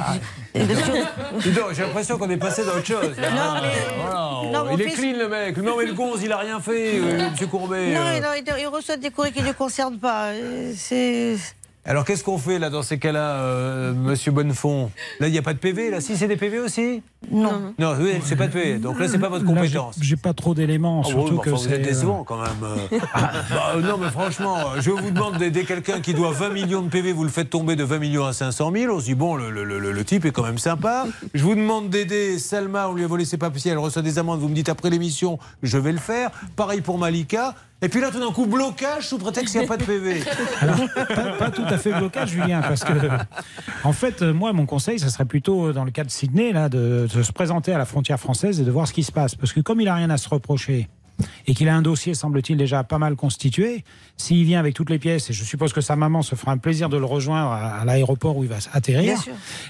Donc, 0.54 1.72
J'ai 1.74 1.82
l'impression 1.82 2.16
qu'on 2.18 2.30
est 2.30 2.36
passé 2.36 2.64
dans 2.64 2.72
autre 2.72 2.86
chose. 2.86 3.16
là. 3.18 3.30
Non, 3.30 3.60
mais- 3.62 3.94
Voilà, 4.00 4.58
non, 4.58 4.64
mon 4.66 4.76
il 4.76 4.82
est 4.82 4.88
fils- 4.90 4.94
clean, 5.00 5.18
le 5.18 5.28
mec. 5.28 5.56
Non, 5.56 5.76
mais 5.76 5.86
le 5.86 5.94
gonze, 5.94 6.20
il 6.22 6.30
a 6.32 6.38
rien 6.38 6.60
fait, 6.60 6.98
euh, 6.98 7.30
monsieur 7.30 7.46
Courbet. 7.48 7.94
Non, 7.94 8.00
euh. 8.00 8.20
non, 8.20 8.28
il, 8.36 8.44
il 8.60 8.66
reçoit 8.68 8.96
des 8.96 9.10
courriers 9.10 9.32
qui 9.32 9.42
ne 9.42 9.48
le 9.48 9.52
concernent 9.54 9.98
pas. 9.98 10.26
Euh, 10.28 10.72
C'est. 10.76 11.36
Alors, 11.84 12.04
qu'est-ce 12.04 12.22
qu'on 12.22 12.38
fait, 12.38 12.60
là, 12.60 12.70
dans 12.70 12.82
ces 12.82 12.96
cas-là, 13.00 13.38
euh, 13.40 13.92
monsieur 13.92 14.30
Bonnefond? 14.30 14.92
Là, 15.18 15.26
il 15.26 15.32
n'y 15.32 15.38
a 15.38 15.42
pas 15.42 15.52
de 15.52 15.58
PV, 15.58 15.90
là? 15.90 16.00
Si, 16.00 16.16
c'est 16.16 16.28
des 16.28 16.36
PV 16.36 16.60
aussi? 16.60 17.02
Non. 17.28 17.74
Non, 17.76 17.96
oui, 18.00 18.12
c'est 18.24 18.36
pas 18.36 18.46
de 18.46 18.52
PV. 18.52 18.78
Donc 18.78 19.00
là, 19.00 19.08
c'est 19.08 19.18
pas 19.18 19.28
votre 19.28 19.44
compétence. 19.44 19.96
J'ai 20.00 20.14
pas 20.14 20.32
trop 20.32 20.54
d'éléments, 20.54 21.00
oui, 21.00 21.08
surtout 21.08 21.32
mais 21.32 21.38
que 21.42 21.50
enfin, 21.50 21.58
vous 21.62 21.68
c'est. 21.68 21.74
êtes 21.74 21.82
décevant 21.82 22.22
quand 22.22 22.36
même. 22.40 22.50
euh. 22.62 22.98
Bah, 23.50 23.72
non, 23.82 23.98
mais 23.98 24.10
franchement, 24.10 24.58
euh, 24.58 24.80
je 24.80 24.90
vous 24.92 25.10
demande 25.10 25.38
d'aider 25.38 25.64
quelqu'un 25.64 26.00
qui 26.00 26.14
doit 26.14 26.30
20 26.30 26.50
millions 26.50 26.82
de 26.82 26.88
PV, 26.88 27.12
vous 27.12 27.24
le 27.24 27.30
faites 27.30 27.50
tomber 27.50 27.74
de 27.74 27.82
20 27.82 27.98
millions 27.98 28.26
à 28.26 28.32
500 28.32 28.70
000. 28.72 28.94
On 28.94 29.00
se 29.00 29.06
dit, 29.06 29.14
bon, 29.16 29.34
le, 29.34 29.50
le- 29.50 29.64
le- 29.64 29.90
le 29.92 30.04
type 30.04 30.24
est 30.24 30.30
quand 30.30 30.44
même 30.44 30.58
sympa. 30.58 31.06
Je 31.34 31.42
vous 31.42 31.56
demande 31.56 31.90
d'aider 31.90 32.38
Salma, 32.38 32.88
on 32.90 32.94
lui 32.94 33.02
a 33.02 33.08
volé 33.08 33.24
ses 33.24 33.38
papiers, 33.38 33.72
elle 33.72 33.78
reçoit 33.78 34.02
des 34.02 34.20
amendes. 34.20 34.38
Vous 34.38 34.48
me 34.48 34.54
dites 34.54 34.68
après 34.68 34.88
l'émission, 34.90 35.40
je 35.64 35.78
vais 35.78 35.92
le 35.92 35.98
faire. 35.98 36.30
Pareil 36.54 36.80
pour 36.80 36.96
Malika. 36.96 37.56
Et 37.84 37.88
puis 37.88 38.00
là, 38.00 38.12
tout 38.12 38.20
d'un 38.20 38.30
coup, 38.30 38.46
blocage 38.46 39.08
sous 39.08 39.18
prétexte 39.18 39.52
qu'il 39.52 39.60
n'y 39.60 39.66
a 39.66 39.68
pas 39.68 39.76
de 39.76 39.82
PV. 39.84 40.20
pas, 41.14 41.32
pas 41.36 41.50
tout 41.50 41.64
à 41.64 41.76
fait 41.78 41.92
blocage, 41.92 42.30
Julien, 42.30 42.62
parce 42.62 42.84
que, 42.84 42.92
en 43.84 43.92
fait, 43.92 44.22
euh, 44.22 44.32
moi, 44.32 44.52
mon 44.52 44.66
conseil, 44.66 45.00
ça 45.00 45.08
serait 45.08 45.24
plutôt, 45.24 45.66
euh, 45.66 45.72
dans 45.72 45.84
le 45.84 45.90
cas 45.90 46.04
de 46.04 46.10
Sydney, 46.10 46.52
là, 46.52 46.68
de, 46.68 47.08
de 47.12 47.22
se 47.22 47.32
présenter 47.32 47.72
à 47.72 47.78
la 47.78 47.84
frontière 47.84 48.20
française 48.20 48.60
et 48.60 48.64
de 48.64 48.70
voir 48.70 48.86
ce 48.86 48.92
qui 48.92 49.02
se 49.02 49.10
passe. 49.10 49.34
Parce 49.34 49.52
que 49.52 49.60
comme 49.60 49.80
il 49.80 49.88
a 49.88 49.96
rien 49.96 50.10
à 50.10 50.16
se 50.16 50.28
reprocher 50.28 50.88
et 51.46 51.54
qu'il 51.54 51.68
a 51.68 51.74
un 51.74 51.82
dossier, 51.82 52.14
semble-t-il, 52.14 52.56
déjà 52.56 52.84
pas 52.84 52.98
mal 52.98 53.16
constitué, 53.16 53.84
s'il 54.16 54.44
vient 54.44 54.60
avec 54.60 54.74
toutes 54.74 54.90
les 54.90 54.98
pièces, 54.98 55.30
et 55.30 55.32
je 55.32 55.44
suppose 55.44 55.72
que 55.72 55.80
sa 55.80 55.96
maman 55.96 56.22
se 56.22 56.34
fera 56.34 56.52
un 56.52 56.58
plaisir 56.58 56.88
de 56.88 56.96
le 56.96 57.04
rejoindre 57.04 57.50
à, 57.50 57.80
à 57.80 57.84
l'aéroport 57.84 58.36
où 58.36 58.44
il 58.44 58.48
va 58.50 58.58
atterrir, 58.72 59.18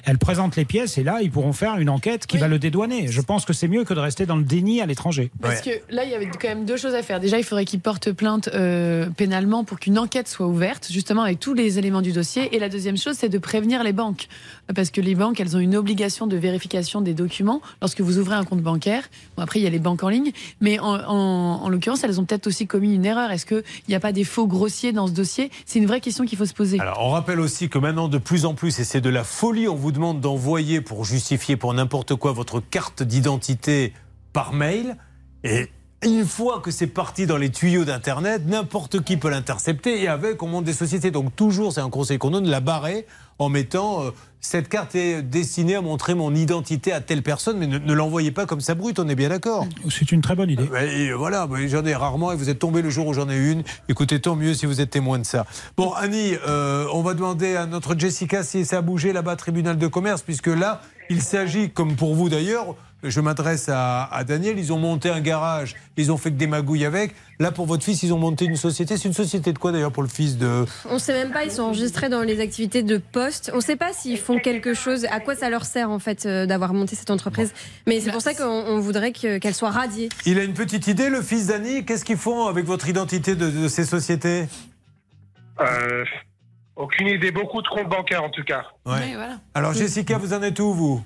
elle 0.05 0.19
présente 0.19 0.57
les 0.57 0.65
pièces 0.65 0.99
et 0.99 1.03
là, 1.03 1.21
ils 1.23 1.31
pourront 1.31 1.53
faire 1.53 1.77
une 1.79 1.89
enquête 1.89 2.27
qui 2.27 2.39
va 2.39 2.49
le 2.49 2.59
dédouaner. 2.59 3.09
Je 3.09 3.21
pense 3.21 3.45
que 3.45 3.53
c'est 3.53 3.69
mieux 3.69 3.85
que 3.85 3.95
de 3.95 4.01
rester 4.01 4.27
dans 4.27 4.37
le 4.37 4.45
déni 4.45 4.81
à 4.81 4.87
l'étranger. 4.87 5.31
Parce 5.41 5.61
que 5.61 5.71
là, 5.91 6.05
il 6.05 6.11
y 6.11 6.15
avait 6.15 6.27
quand 6.27 6.49
même 6.49 6.65
deux 6.65 6.77
choses 6.77 6.95
à 6.95 7.03
faire. 7.03 7.21
Déjà, 7.21 7.39
il 7.39 7.45
faudrait 7.45 7.65
qu'il 7.65 7.81
porte 7.81 8.13
plainte 8.13 8.49
euh, 8.55 9.09
pénalement 9.11 9.65
pour 9.65 9.79
qu'une 9.79 9.99
enquête 9.99 10.29
soit 10.29 10.47
ouverte, 10.47 10.89
justement 10.91 11.23
avec 11.23 11.41
tous 11.41 11.55
les 11.55 11.79
éléments 11.79 12.03
du 12.03 12.13
dossier. 12.13 12.55
Et 12.55 12.59
la 12.59 12.69
deuxième 12.69 12.97
chose, 12.97 13.17
c'est 13.19 13.29
de 13.29 13.39
prévenir 13.39 13.83
les 13.83 13.93
banques. 13.93 14.29
Parce 14.75 14.91
que 14.91 15.01
les 15.01 15.15
banques, 15.15 15.41
elles 15.41 15.57
ont 15.57 15.61
une 15.61 15.77
obligation 15.77 16.27
de 16.27 16.37
vérification 16.37 17.01
des 17.01 17.15
documents 17.15 17.61
lorsque 17.81 18.01
vous 18.01 18.19
ouvrez 18.19 18.35
un 18.35 18.45
compte 18.45 18.61
bancaire. 18.63 19.05
Bon, 19.37 19.43
après, 19.43 19.61
il 19.61 19.63
y 19.63 19.67
a 19.67 19.71
les 19.71 19.79
banques 19.79 20.03
en 20.03 20.09
ligne. 20.09 20.33
Mais 20.61 20.79
en, 20.79 20.95
en- 20.95 21.63
en 21.63 21.69
l'occurrence, 21.69 22.05
elles 22.05 22.21
ont 22.21 22.25
peut-être 22.25 22.47
aussi 22.47 22.67
commis 22.67 22.95
une 22.95 23.05
erreur. 23.05 23.31
Est-ce 23.31 23.47
qu'il 23.47 23.63
n'y 23.89 23.95
a 23.95 24.01
pas 24.01 24.13
des 24.13 24.25
faux 24.25 24.47
grossiers 24.47 24.93
dans 24.93 25.07
ce 25.07 25.13
dossier? 25.13 25.51
C'est 25.67 25.79
une 25.79 25.87
vraie 25.87 26.01
question 26.01 26.25
qu'il 26.25 26.39
faut 26.39 26.47
se 26.47 26.55
poser. 26.55 26.81
Alors, 26.81 26.99
on 27.05 27.11
rappelle 27.11 27.41
aussi 27.41 27.69
que 27.69 27.79
maintenant, 27.79 28.09
de 28.09 28.19
plus 28.19 28.45
en 28.45 28.55
plus, 28.55 28.79
et 28.79 28.85
c'est 28.85 29.01
de 29.01 29.11
la 29.11 29.25
folie, 29.25 29.69
on 29.69 29.75
vous 29.77 29.93
demande 29.93 30.21
d'envoyer 30.21 30.81
pour 30.81 31.05
justifier 31.05 31.57
pour 31.57 31.73
n'importe 31.75 32.15
quoi 32.15 32.33
votre 32.33 32.61
carte 32.61 33.03
d'identité 33.03 33.93
par 34.33 34.53
mail. 34.53 34.97
Et 35.45 35.69
une 36.05 36.27
fois 36.27 36.61
que 36.61 36.71
c'est 36.71 36.87
parti 36.87 37.27
dans 37.27 37.37
les 37.37 37.51
tuyaux 37.51 37.85
d'Internet, 37.85 38.43
n'importe 38.47 39.03
qui 39.03 39.17
peut 39.17 39.31
l'intercepter 39.31 40.03
et 40.03 40.09
avec, 40.09 40.43
on 40.43 40.49
monte 40.49 40.65
des 40.65 40.73
sociétés. 40.73 41.11
Donc, 41.11 41.35
toujours, 41.37 41.73
c'est 41.73 41.81
un 41.81 41.91
conseil 41.91 42.19
qu'on 42.19 42.31
donne, 42.31 42.49
la 42.49 42.61
barrer 42.61 43.07
en 43.39 43.49
mettant. 43.49 44.05
euh, 44.05 44.11
cette 44.45 44.69
carte 44.69 44.97
est 44.97 45.23
destinée 45.23 45.77
à 45.77 45.81
montrer 45.81 46.15
mon 46.17 46.35
identité 46.35 46.93
à 46.93 47.01
telle 47.01 47.23
personne, 47.23 47.59
mais 47.59 47.69
ne, 47.69 47.79
ne 47.79 47.93
l'envoyez 47.93 48.33
pas 48.33 48.45
comme 48.45 48.61
ça 48.61 48.75
brute, 48.75 48.99
on 48.99 49.09
est 49.09 49.15
bien 49.15 49.29
d'accord. 49.29 49.67
C'est 49.89 50.11
une 50.11 50.21
très 50.21 50.35
bonne 50.35 50.51
idée. 50.51 50.69
Et 50.97 51.13
voilà, 51.13 51.47
mais 51.49 51.69
j'en 51.69 51.85
ai 51.85 51.95
rarement 51.95 52.33
et 52.33 52.37
vous 52.37 52.51
êtes 52.51 52.59
tombé 52.59 52.83
le 52.83 52.91
jour 52.91 53.07
où 53.07 53.15
j'en 53.15 53.31
ai 53.31 53.37
une. 53.37 53.63
Écoutez, 53.89 54.21
tant 54.21 54.35
mieux 54.35 54.55
si 54.55 54.67
vous 54.67 54.81
êtes 54.81 54.91
témoin 54.91 55.21
de 55.21 55.25
ça. 55.25 55.47
Bon, 55.77 55.93
Annie, 55.93 56.33
euh, 56.49 56.87
on 56.93 57.03
va 57.03 57.15
demander 57.15 57.55
à 57.55 57.67
notre 57.67 57.97
Jessica 57.97 58.43
si 58.43 58.65
ça 58.65 58.79
a 58.79 58.83
bougé 58.83 59.13
là-bas, 59.13 59.37
tribunal 59.37 59.79
de 59.79 59.87
commerce, 59.87 60.23
puisque 60.23 60.49
là, 60.49 60.83
il 61.09 61.23
s'agit, 61.23 61.71
comme 61.71 61.95
pour 61.95 62.17
vous 62.17 62.29
d'ailleurs, 62.29 62.75
je 63.03 63.21
m'adresse 63.21 63.69
à, 63.69 64.05
à 64.05 64.25
Daniel, 64.25 64.59
ils 64.59 64.73
ont 64.73 64.79
monté 64.79 65.09
un 65.11 65.21
garage, 65.21 65.75
ils 65.97 66.13
ont 66.13 66.17
fait 66.17 66.31
que 66.31 66.37
des 66.37 66.47
magouilles 66.47 66.85
avec. 66.85 67.15
Là, 67.39 67.51
pour 67.51 67.67
votre 67.67 67.83
fils, 67.83 68.03
ils 68.05 68.13
ont 68.13 68.19
monté 68.19 68.45
une 68.45 68.57
société. 68.57 68.97
C'est 68.97 69.09
une 69.09 69.15
société 69.15 69.53
de 69.53 69.59
quoi 69.59 69.73
d'ailleurs 69.73 69.91
pour 69.93 70.03
le 70.05 70.09
fils 70.09 70.39
de. 70.39 70.65
On 70.89 70.95
ne 70.95 70.99
sait 70.99 71.13
même 71.13 71.33
pas, 71.33 71.45
ils 71.45 71.51
sont 71.51 71.63
enregistrés 71.65 72.09
dans 72.09 72.23
les 72.23 72.41
activités 72.41 72.83
de 72.83 72.99
poste. 72.99 73.51
On 73.53 73.57
ne 73.57 73.61
sait 73.63 73.77
pas 73.77 73.93
s'ils 73.93 74.19
font 74.19 74.39
quelque 74.39 74.75
chose, 74.75 75.07
à 75.11 75.19
quoi 75.21 75.35
ça 75.35 75.51
leur 75.51 75.65
sert 75.65 75.91
en 75.91 75.99
fait 75.99 76.27
euh, 76.27 76.47
d'avoir 76.47 76.73
monté 76.75 76.95
cette 76.95 77.11
entreprise? 77.11 77.53
Mais 77.87 78.01
c'est 78.01 78.13
pour 78.13 78.23
ça 78.23 78.35
qu'on 78.35 78.45
on 78.45 78.79
voudrait 78.79 79.13
que- 79.13 79.39
qu'elle 79.39 79.55
soit 79.55 79.71
radiée. 79.71 80.09
Il 80.27 80.39
a 80.39 80.45
une 80.45 80.55
petite 80.55 80.87
idée, 80.87 81.09
le 81.11 81.23
fils 81.23 81.49
d'Annie. 81.49 81.85
Qu'est-ce 81.85 82.05
qu'ils 82.05 82.17
font 82.17 82.47
avec 82.47 82.65
votre 82.65 82.89
identité 82.89 83.35
de, 83.35 83.51
de 83.51 83.69
ces 83.69 83.85
sociétés? 83.85 84.47
Euh, 85.61 86.05
aucune 86.77 87.09
idée, 87.09 87.31
beaucoup 87.31 87.61
de 87.61 87.69
comptes 87.69 87.89
bancaires 87.89 88.25
en 88.25 88.31
tout 88.31 88.45
cas. 88.45 88.65
Ouais. 88.87 89.15
Alors, 89.55 89.75
Jessica, 89.75 90.17
vous 90.19 90.33
en 90.33 90.43
êtes 90.43 90.59
où, 90.61 90.73
vous? 90.73 91.03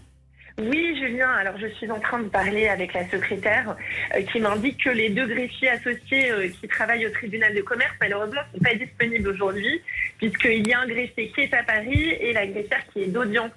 Oui, 0.59 0.97
Julien, 0.99 1.29
alors 1.31 1.59
je 1.59 1.67
suis 1.67 1.91
en 1.91 2.01
train 2.01 2.21
de 2.21 2.29
parler 2.29 2.69
avec 2.69 2.95
la 2.95 3.09
secrétaire 3.11 3.77
euh, 4.15 4.23
qui 4.23 4.41
m'indique 4.41 4.83
que 4.85 4.91
les 4.91 5.11
deux 5.11 5.27
greffiers 5.27 5.69
associés 5.71 6.31
euh, 6.31 6.49
qui 6.49 6.67
travaillent 6.67 7.07
au 7.07 7.11
tribunal 7.11 7.55
de 7.55 7.61
commerce, 7.61 7.93
malheureusement, 8.01 8.41
ne 8.55 8.59
sont 8.59 8.65
pas 8.65 8.75
disponibles 8.75 9.29
aujourd'hui, 9.29 9.83
puisqu'il 10.19 10.67
y 10.67 10.73
a 10.73 10.81
un 10.81 10.87
greffier 10.87 11.31
qui 11.35 11.41
est 11.43 11.53
à 11.55 11.63
Paris 11.63 12.11
et 12.21 12.33
la 12.33 12.47
greffière 12.47 12.83
qui 12.93 13.03
est 13.03 13.09
d'audience 13.09 13.51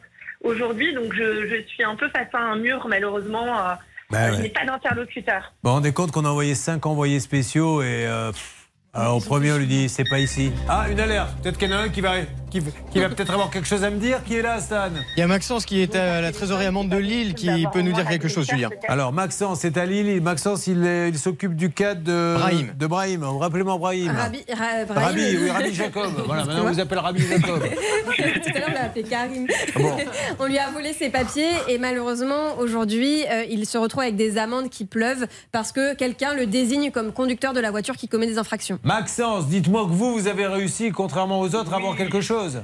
aujourd'hui. 0.44 0.94
Donc 0.94 1.14
je, 1.14 1.48
je 1.48 1.62
suis 1.68 1.84
un 1.84 1.96
peu 1.96 2.10
face 2.10 2.28
à 2.34 2.40
un 2.40 2.58
mur, 2.58 2.86
malheureusement. 2.90 3.48
euh, 3.70 3.74
Bah 4.10 4.34
je 4.34 4.42
n'ai 4.42 4.50
pas 4.50 4.66
d'interlocuteur. 4.66 5.54
Vous 5.64 5.70
vous 5.70 5.76
rendez 5.76 5.94
compte 5.94 6.12
qu'on 6.12 6.26
a 6.26 6.30
envoyé 6.30 6.54
cinq 6.56 6.86
envoyés 6.86 7.20
spéciaux 7.22 7.82
et 7.82 8.06
euh, 8.08 8.32
pff, 8.32 8.59
alors, 8.92 9.18
au 9.18 9.20
premier 9.20 9.52
on 9.52 9.58
lui 9.58 9.68
dit 9.68 9.88
c'est 9.88 10.04
pas 10.10 10.20
ici. 10.20 10.52
Ah 10.68 10.88
une 10.90 11.00
alerte. 11.00 11.30
Peut-être 11.44 11.58
qu'il 11.60 11.70
y 11.70 11.74
en 11.74 11.78
a 11.78 11.82
un 11.82 11.90
qui 11.90 12.02
va 12.02 12.14
qui, 12.50 12.60
qui 12.92 13.00
va 13.00 13.10
peut-être 13.10 13.32
avoir 13.32 13.52
quelque 13.52 13.68
chose 13.68 13.84
à 13.84 13.92
me 13.92 13.98
dire. 13.98 14.24
Qui 14.24 14.36
est 14.38 14.42
là, 14.42 14.60
Stan 14.60 14.90
Il 15.16 15.20
y 15.20 15.24
a 15.24 15.28
Maxence 15.28 15.64
qui 15.66 15.82
est 15.82 15.96
à 15.96 16.20
la 16.22 16.32
trésorerie 16.32 16.66
amende 16.66 16.90
de 16.90 16.98
Lille 16.98 17.36
qui 17.36 17.48
peut 17.72 17.82
nous 17.82 17.94
dire 17.94 18.08
quelque 18.08 18.28
chose, 18.28 18.48
Julien. 18.50 18.70
Alors 18.88 19.14
Maxence 19.14 19.64
est 19.64 19.78
à 19.78 19.86
Lille. 19.86 20.20
Maxence 20.24 20.66
il, 20.66 20.84
est- 20.88 21.10
il 21.10 21.20
s'occupe 21.20 21.56
du 21.56 21.70
cas 21.70 21.94
de 21.94 22.34
Brahim. 22.38 22.74
De 22.76 22.88
Brahim. 22.88 23.24
Rappelez-moi 23.24 23.78
Brahim. 23.78 24.12
Rabi, 24.12 24.44
Ra- 24.52 24.86
Brahim. 24.88 25.06
Rabi, 25.06 25.38
oui, 25.40 25.52
Rabi 25.52 25.74
Jacob. 25.76 26.12
Voilà, 26.26 26.46
maintenant 26.46 26.66
on 26.66 26.72
vous 26.74 26.80
appelle 26.80 26.98
Rabi 27.00 27.22
Jacob. 27.28 27.62
Tout 27.64 28.52
à 28.56 28.60
l'heure, 28.60 28.70
on 28.70 28.74
l'a 28.74 28.84
appelé 28.86 29.04
Karim. 29.04 29.46
Bon. 29.76 29.92
on 30.40 30.46
lui 30.48 30.58
a 30.58 30.72
volé 30.72 30.94
ses 30.94 31.10
papiers 31.12 31.52
et 31.68 31.78
malheureusement, 31.78 32.58
aujourd'hui, 32.58 33.24
euh, 33.32 33.44
il 33.50 33.68
se 33.68 33.78
retrouve 33.78 34.02
avec 34.02 34.16
des 34.16 34.40
amendes 34.40 34.70
qui 34.72 34.86
pleuvent 34.86 35.28
parce 35.52 35.72
que 35.72 35.94
quelqu'un 35.94 36.34
le 36.34 36.48
désigne 36.48 36.90
comme 36.90 37.12
conducteur 37.14 37.54
de 37.54 37.60
la 37.60 37.70
voiture 37.70 37.96
qui 37.96 38.08
commet 38.08 38.26
des 38.26 38.40
infractions. 38.40 38.79
Maxence, 38.84 39.48
dites-moi 39.48 39.84
que 39.84 39.92
vous, 39.92 40.14
vous 40.14 40.28
avez 40.28 40.48
réussi, 40.48 40.92
contrairement 40.92 41.40
aux 41.40 41.56
autres, 41.56 41.74
à 41.74 41.78
avoir 41.78 41.96
quelque 41.96 42.22
chose. 42.22 42.64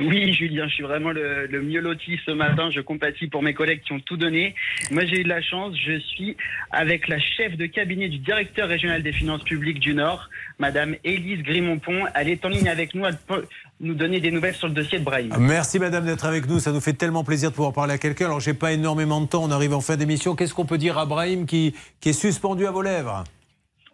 Oui, 0.00 0.32
Julien, 0.32 0.68
je 0.68 0.74
suis 0.74 0.84
vraiment 0.84 1.10
le, 1.10 1.46
le 1.46 1.60
mieux 1.60 1.80
loti 1.80 2.20
ce 2.24 2.30
matin. 2.30 2.70
Je 2.70 2.80
compatis 2.80 3.26
pour 3.26 3.42
mes 3.42 3.52
collègues 3.52 3.80
qui 3.84 3.92
ont 3.92 3.98
tout 3.98 4.16
donné. 4.16 4.54
Moi, 4.92 5.04
j'ai 5.06 5.20
eu 5.20 5.24
de 5.24 5.28
la 5.28 5.42
chance. 5.42 5.74
Je 5.76 5.98
suis 5.98 6.36
avec 6.70 7.08
la 7.08 7.18
chef 7.18 7.56
de 7.56 7.66
cabinet 7.66 8.08
du 8.08 8.18
directeur 8.18 8.68
régional 8.68 9.02
des 9.02 9.10
finances 9.10 9.42
publiques 9.42 9.80
du 9.80 9.94
Nord, 9.94 10.30
Madame 10.60 10.94
Élise 11.02 11.42
Grimont-Pont. 11.42 12.04
Elle 12.14 12.28
est 12.28 12.44
en 12.44 12.48
ligne 12.48 12.68
avec 12.68 12.94
nous. 12.94 13.06
Elle 13.06 13.16
peut 13.16 13.44
nous 13.80 13.94
donner 13.94 14.20
des 14.20 14.30
nouvelles 14.30 14.54
sur 14.54 14.68
le 14.68 14.74
dossier 14.74 15.00
de 15.00 15.04
Brahim. 15.04 15.34
Merci 15.38 15.80
madame 15.80 16.04
d'être 16.04 16.24
avec 16.24 16.48
nous, 16.48 16.58
ça 16.58 16.72
nous 16.72 16.80
fait 16.80 16.92
tellement 16.92 17.24
plaisir 17.24 17.50
de 17.50 17.54
pouvoir 17.54 17.72
parler 17.72 17.94
à 17.94 17.98
quelqu'un. 17.98 18.26
Alors 18.26 18.40
j'ai 18.40 18.54
pas 18.54 18.72
énormément 18.72 19.20
de 19.20 19.26
temps, 19.26 19.44
on 19.44 19.50
arrive 19.50 19.72
en 19.72 19.80
fin 19.80 19.96
d'émission. 19.96 20.34
Qu'est-ce 20.34 20.54
qu'on 20.54 20.64
peut 20.64 20.78
dire 20.78 20.98
à 20.98 21.06
Brahim 21.06 21.46
qui, 21.46 21.74
qui 22.00 22.08
est 22.08 22.12
suspendu 22.12 22.66
à 22.66 22.72
vos 22.72 22.82
lèvres? 22.82 23.24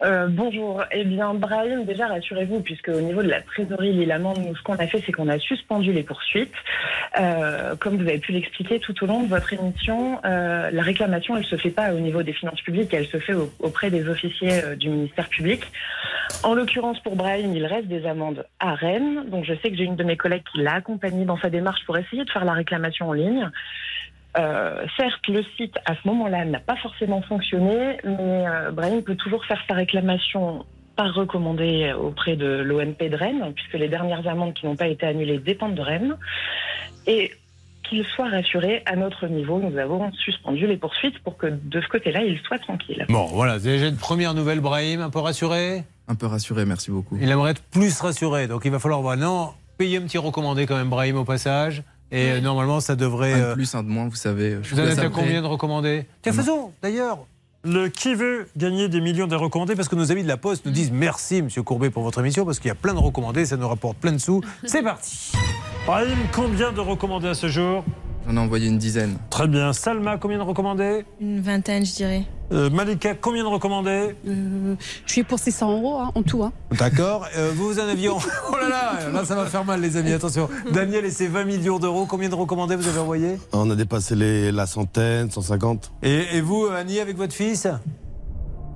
Euh, 0.03 0.27
bonjour. 0.29 0.83
Eh 0.91 1.05
bien, 1.05 1.35
Brahim, 1.35 1.85
déjà, 1.85 2.09
rassurez-vous, 2.09 2.61
puisque 2.61 2.89
au 2.89 3.01
niveau 3.01 3.23
de 3.23 3.29
la 3.29 3.41
trésorerie 3.41 3.93
Lille-Amande, 3.93 4.39
nous, 4.39 4.55
ce 4.57 4.63
qu'on 4.63 4.75
a 4.75 4.87
fait, 4.87 5.03
c'est 5.07 5.13
qu'on 5.13 5.29
a 5.29 5.39
suspendu 5.39 5.93
les 5.93 6.03
poursuites. 6.03 6.53
Euh, 7.19 7.77
comme 7.77 7.97
vous 7.97 8.09
avez 8.09 8.19
pu 8.19 8.33
l'expliquer 8.33 8.81
tout 8.81 9.05
au 9.05 9.07
long 9.07 9.23
de 9.23 9.29
votre 9.29 9.53
émission, 9.53 10.19
euh, 10.25 10.71
la 10.73 10.83
réclamation, 10.83 11.37
elle 11.37 11.45
se 11.45 11.57
fait 11.57 11.71
pas 11.71 11.93
au 11.95 12.01
niveau 12.01 12.23
des 12.23 12.33
finances 12.33 12.61
publiques, 12.61 12.93
elle 12.93 13.07
se 13.07 13.19
fait 13.19 13.35
au- 13.35 13.53
auprès 13.61 13.91
des 13.91 14.09
officiers 14.09 14.63
du 14.77 14.89
ministère 14.89 15.29
public. 15.29 15.63
En 16.43 16.55
l'occurrence, 16.55 16.99
pour 17.01 17.15
Brahim, 17.15 17.55
il 17.55 17.65
reste 17.65 17.87
des 17.87 18.05
amendes 18.05 18.45
à 18.59 18.75
Rennes. 18.75 19.25
Donc, 19.31 19.45
je 19.45 19.55
sais 19.63 19.71
que 19.71 19.77
j'ai 19.77 19.85
une 19.85 19.97
de 19.97 20.05
mes 20.05 20.17
collègues 20.17 20.43
qui 20.53 20.61
l'a 20.61 20.75
accompagné 20.75 21.25
dans 21.25 21.39
sa 21.39 21.51
démarche 21.51 21.85
pour 21.87 21.97
essayer 21.97 22.25
de 22.25 22.31
faire 22.31 22.45
la 22.45 22.53
réclamation 22.53 23.09
en 23.09 23.13
ligne. 23.13 23.49
Euh, 24.37 24.85
certes, 24.97 25.27
le 25.29 25.45
site 25.57 25.77
à 25.87 25.95
ce 25.95 26.09
moment-là 26.09 26.45
n'a 26.45 26.59
pas 26.59 26.77
forcément 26.77 27.23
fonctionné, 27.23 27.99
mais 28.05 28.47
euh, 28.47 28.71
Brahim 28.73 29.03
peut 29.03 29.15
toujours 29.15 29.45
faire 29.45 29.61
sa 29.69 29.75
réclamation 29.75 30.65
par 30.97 31.13
recommandé 31.15 31.93
auprès 31.93 32.37
de 32.37 32.63
l'ONP 32.63 33.09
de 33.09 33.17
Rennes, 33.17 33.53
puisque 33.55 33.75
les 33.75 33.89
dernières 33.89 34.27
amendes 34.29 34.55
qui 34.55 34.67
n'ont 34.67 34.77
pas 34.77 34.89
été 34.89 35.07
annulées 35.07 35.39
dépendent 35.39 35.75
de 35.75 35.83
Rennes. 35.83 36.17
Et 37.07 37.33
qu'il 37.89 38.05
soit 38.07 38.31
rassuré, 38.31 38.83
à 38.87 38.97
notre 38.97 39.27
niveau, 39.27 39.61
nous 39.61 39.77
avons 39.79 40.11
suspendu 40.13 40.67
les 40.67 40.77
poursuites 40.77 41.19
pour 41.21 41.37
que 41.37 41.47
de 41.47 41.81
ce 41.81 41.89
côté-là, 41.89 42.23
il 42.23 42.39
soit 42.41 42.59
tranquille. 42.59 43.05
Bon, 43.09 43.27
voilà, 43.27 43.59
déjà 43.59 43.89
une 43.89 43.97
première 43.97 44.35
nouvelle, 44.35 44.61
Brahim, 44.61 45.01
un 45.01 45.11
peu 45.11 45.19
rassuré? 45.19 45.85
Un 46.09 46.15
peu 46.15 46.27
rassuré, 46.27 46.65
merci 46.65 46.91
beaucoup. 46.91 47.19
Il 47.21 47.31
aimerait 47.31 47.53
être 47.53 47.63
plus 47.63 48.01
rassuré, 48.01 48.47
donc 48.47 48.63
il 48.65 48.71
va 48.71 48.79
falloir 48.79 49.03
voir. 49.03 49.17
Non, 49.17 49.51
payer 49.79 49.99
un 49.99 50.03
petit 50.03 50.19
recommandé 50.19 50.67
quand 50.67 50.77
même, 50.77 50.89
Brahim, 50.89 51.17
au 51.17 51.25
passage. 51.25 51.83
Et 52.15 52.31
euh, 52.31 52.41
normalement, 52.41 52.79
ça 52.79 52.95
devrait. 52.95 53.33
Un 53.33 53.39
de 53.39 53.43
euh, 53.43 53.55
plus, 53.55 53.75
un 53.75 53.83
de 53.83 53.89
moins, 53.89 54.09
vous 54.09 54.15
savez. 54.15 54.59
je 54.63 54.75
Vous 54.75 54.81
en 54.81 54.85
êtes 54.85 55.11
combien 55.11 55.43
de 55.43 55.47
recommandés 55.47 56.07
Tiens, 56.23 56.33
faisons 56.33 56.73
d'ailleurs 56.81 57.19
le 57.65 57.89
qui 57.89 58.15
veut 58.15 58.47
gagner 58.57 58.89
des 58.89 59.01
millions 59.01 59.27
de 59.27 59.35
recommandés 59.35 59.75
parce 59.75 59.89
que 59.89 59.97
nos 59.97 60.13
amis 60.13 60.23
de 60.23 60.29
la 60.29 60.37
Poste 60.37 60.67
nous 60.67 60.71
disent 60.71 60.93
merci, 60.93 61.43
Monsieur 61.43 61.63
Courbet, 61.63 61.91
pour 61.91 62.03
votre 62.03 62.21
émission 62.21 62.45
parce 62.45 62.61
qu'il 62.61 62.69
y 62.69 62.73
a 62.73 62.75
plein 62.77 62.93
de 62.93 62.99
recommandés, 62.99 63.47
ça 63.47 63.57
nous 63.57 63.67
rapporte 63.67 63.97
plein 63.97 64.13
de 64.13 64.19
sous. 64.19 64.43
C'est 64.65 64.83
parti. 64.83 65.33
Brahim, 65.87 66.19
combien 66.33 66.73
de 66.73 66.81
recommandés 66.81 67.29
à 67.29 67.35
ce 67.35 67.49
jour? 67.49 67.83
J'en 68.27 68.37
ai 68.37 68.39
envoyé 68.39 68.69
une 68.69 68.79
dizaine. 68.79 69.17
Très 69.31 69.47
bien. 69.47 69.73
Salma, 69.73 70.17
combien 70.19 70.39
de 70.39 70.43
recommandés 70.43 71.05
Une 71.21 71.41
vingtaine, 71.41 71.85
je 71.85 71.95
dirais. 71.95 72.25
Euh, 72.53 72.71
Malika, 72.71 73.15
combien 73.15 73.43
de 73.43 73.49
recommandés 73.49 74.15
Euh, 74.27 74.75
je 75.07 75.13
suis 75.13 75.23
pour 75.25 75.39
600 75.39 75.73
euros 75.79 75.99
hein, 75.99 76.11
en 76.15 76.23
tout. 76.23 76.43
Hein. 76.43 76.53
D'accord. 76.79 77.27
Euh, 77.37 77.53
vous, 77.55 77.69
vous 77.69 77.81
en 77.81 77.89
aviez. 77.89 78.09
en- 78.09 78.19
Oh 78.53 78.57
là 78.61 78.69
là, 78.69 79.11
là, 79.13 79.25
ça 79.25 79.35
va 79.35 79.47
faire 79.47 79.65
mal, 79.65 79.81
les 79.81 79.97
amis. 79.97 80.13
Attention. 80.13 80.49
Daniel 80.73 81.05
et 81.05 81.11
ses 81.11 81.27
20 81.29 81.45
millions 81.45 81.79
d'euros, 81.79 82.07
combien 82.07 82.29
de 82.29 82.35
recommandés 82.35 82.77
vous 82.77 82.89
avez 82.89 82.99
envoyés 82.99 83.39
On 83.53 83.71
a 83.71 83.75
dépassé 83.75 84.15
les, 84.15 84.53
la 84.53 84.67
centaine, 84.67 85.31
150. 85.31 85.93
et, 86.03 86.37
et 86.37 86.41
vous, 86.41 86.67
Annie, 86.67 87.01
avec 87.01 87.17
votre 87.17 87.35
fils 87.35 87.67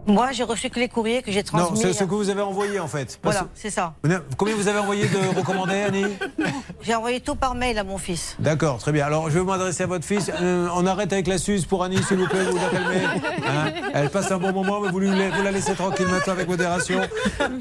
Moi, 0.09 0.33
j'ai 0.33 0.43
reçu 0.43 0.71
que 0.71 0.81
les 0.81 0.89
courriers 0.89 1.23
que 1.23 1.31
j'ai 1.31 1.41
Non, 1.53 1.59
transmis. 1.61 1.81
c'est 1.81 1.93
ce 1.93 2.03
que 2.05 2.11
vous 2.15 2.31
avez 2.31 2.41
envoyé 2.41 2.81
en 2.81 2.89
fait. 2.89 3.19
Parce- 3.23 3.37
Voilà, 3.37 3.49
c'est 3.55 3.71
ça. 3.71 3.95
Combien 4.37 4.55
vous 4.57 4.67
avez 4.67 4.79
envoyé 4.79 5.07
de 5.07 5.37
recommandés, 5.39 5.83
Annie 5.83 6.05
J'ai 6.83 6.95
envoyé 6.95 7.21
tout 7.21 7.35
par 7.35 7.55
mail 7.55 7.79
à 7.79 7.85
mon 7.85 7.99
fils. 7.99 8.35
D'accord, 8.39 8.79
très 8.79 8.91
bien. 8.91 9.05
Alors, 9.07 9.29
je 9.31 9.39
vais 9.39 9.45
m'adresser 9.45 9.83
à 9.83 9.87
votre 9.87 10.05
fils. 10.07 10.31
Euh, 10.41 10.69
on 10.75 10.87
arrête 10.87 11.13
avec 11.13 11.27
la 11.27 11.37
suce 11.39 11.67
pour 11.67 11.85
Annie, 11.85 12.03
s'il 12.03 12.17
vous 12.17 12.27
plaît, 12.27 12.45
vous 12.45 12.57
la 12.57 12.69
calmez. 12.71 13.03
Hein 13.49 13.73
Elle 13.95 14.11
passe 14.11 14.31
un 14.31 14.39
bon 14.39 14.53
moment, 14.53 14.81
mais 14.81 14.91
vous, 14.91 14.99
lui, 14.99 15.09
vous 15.11 15.43
la 15.43 15.51
laissez 15.51 15.75
tranquille 15.75 16.07
maintenant 16.07 16.33
avec 16.33 16.49
modération. 16.49 17.01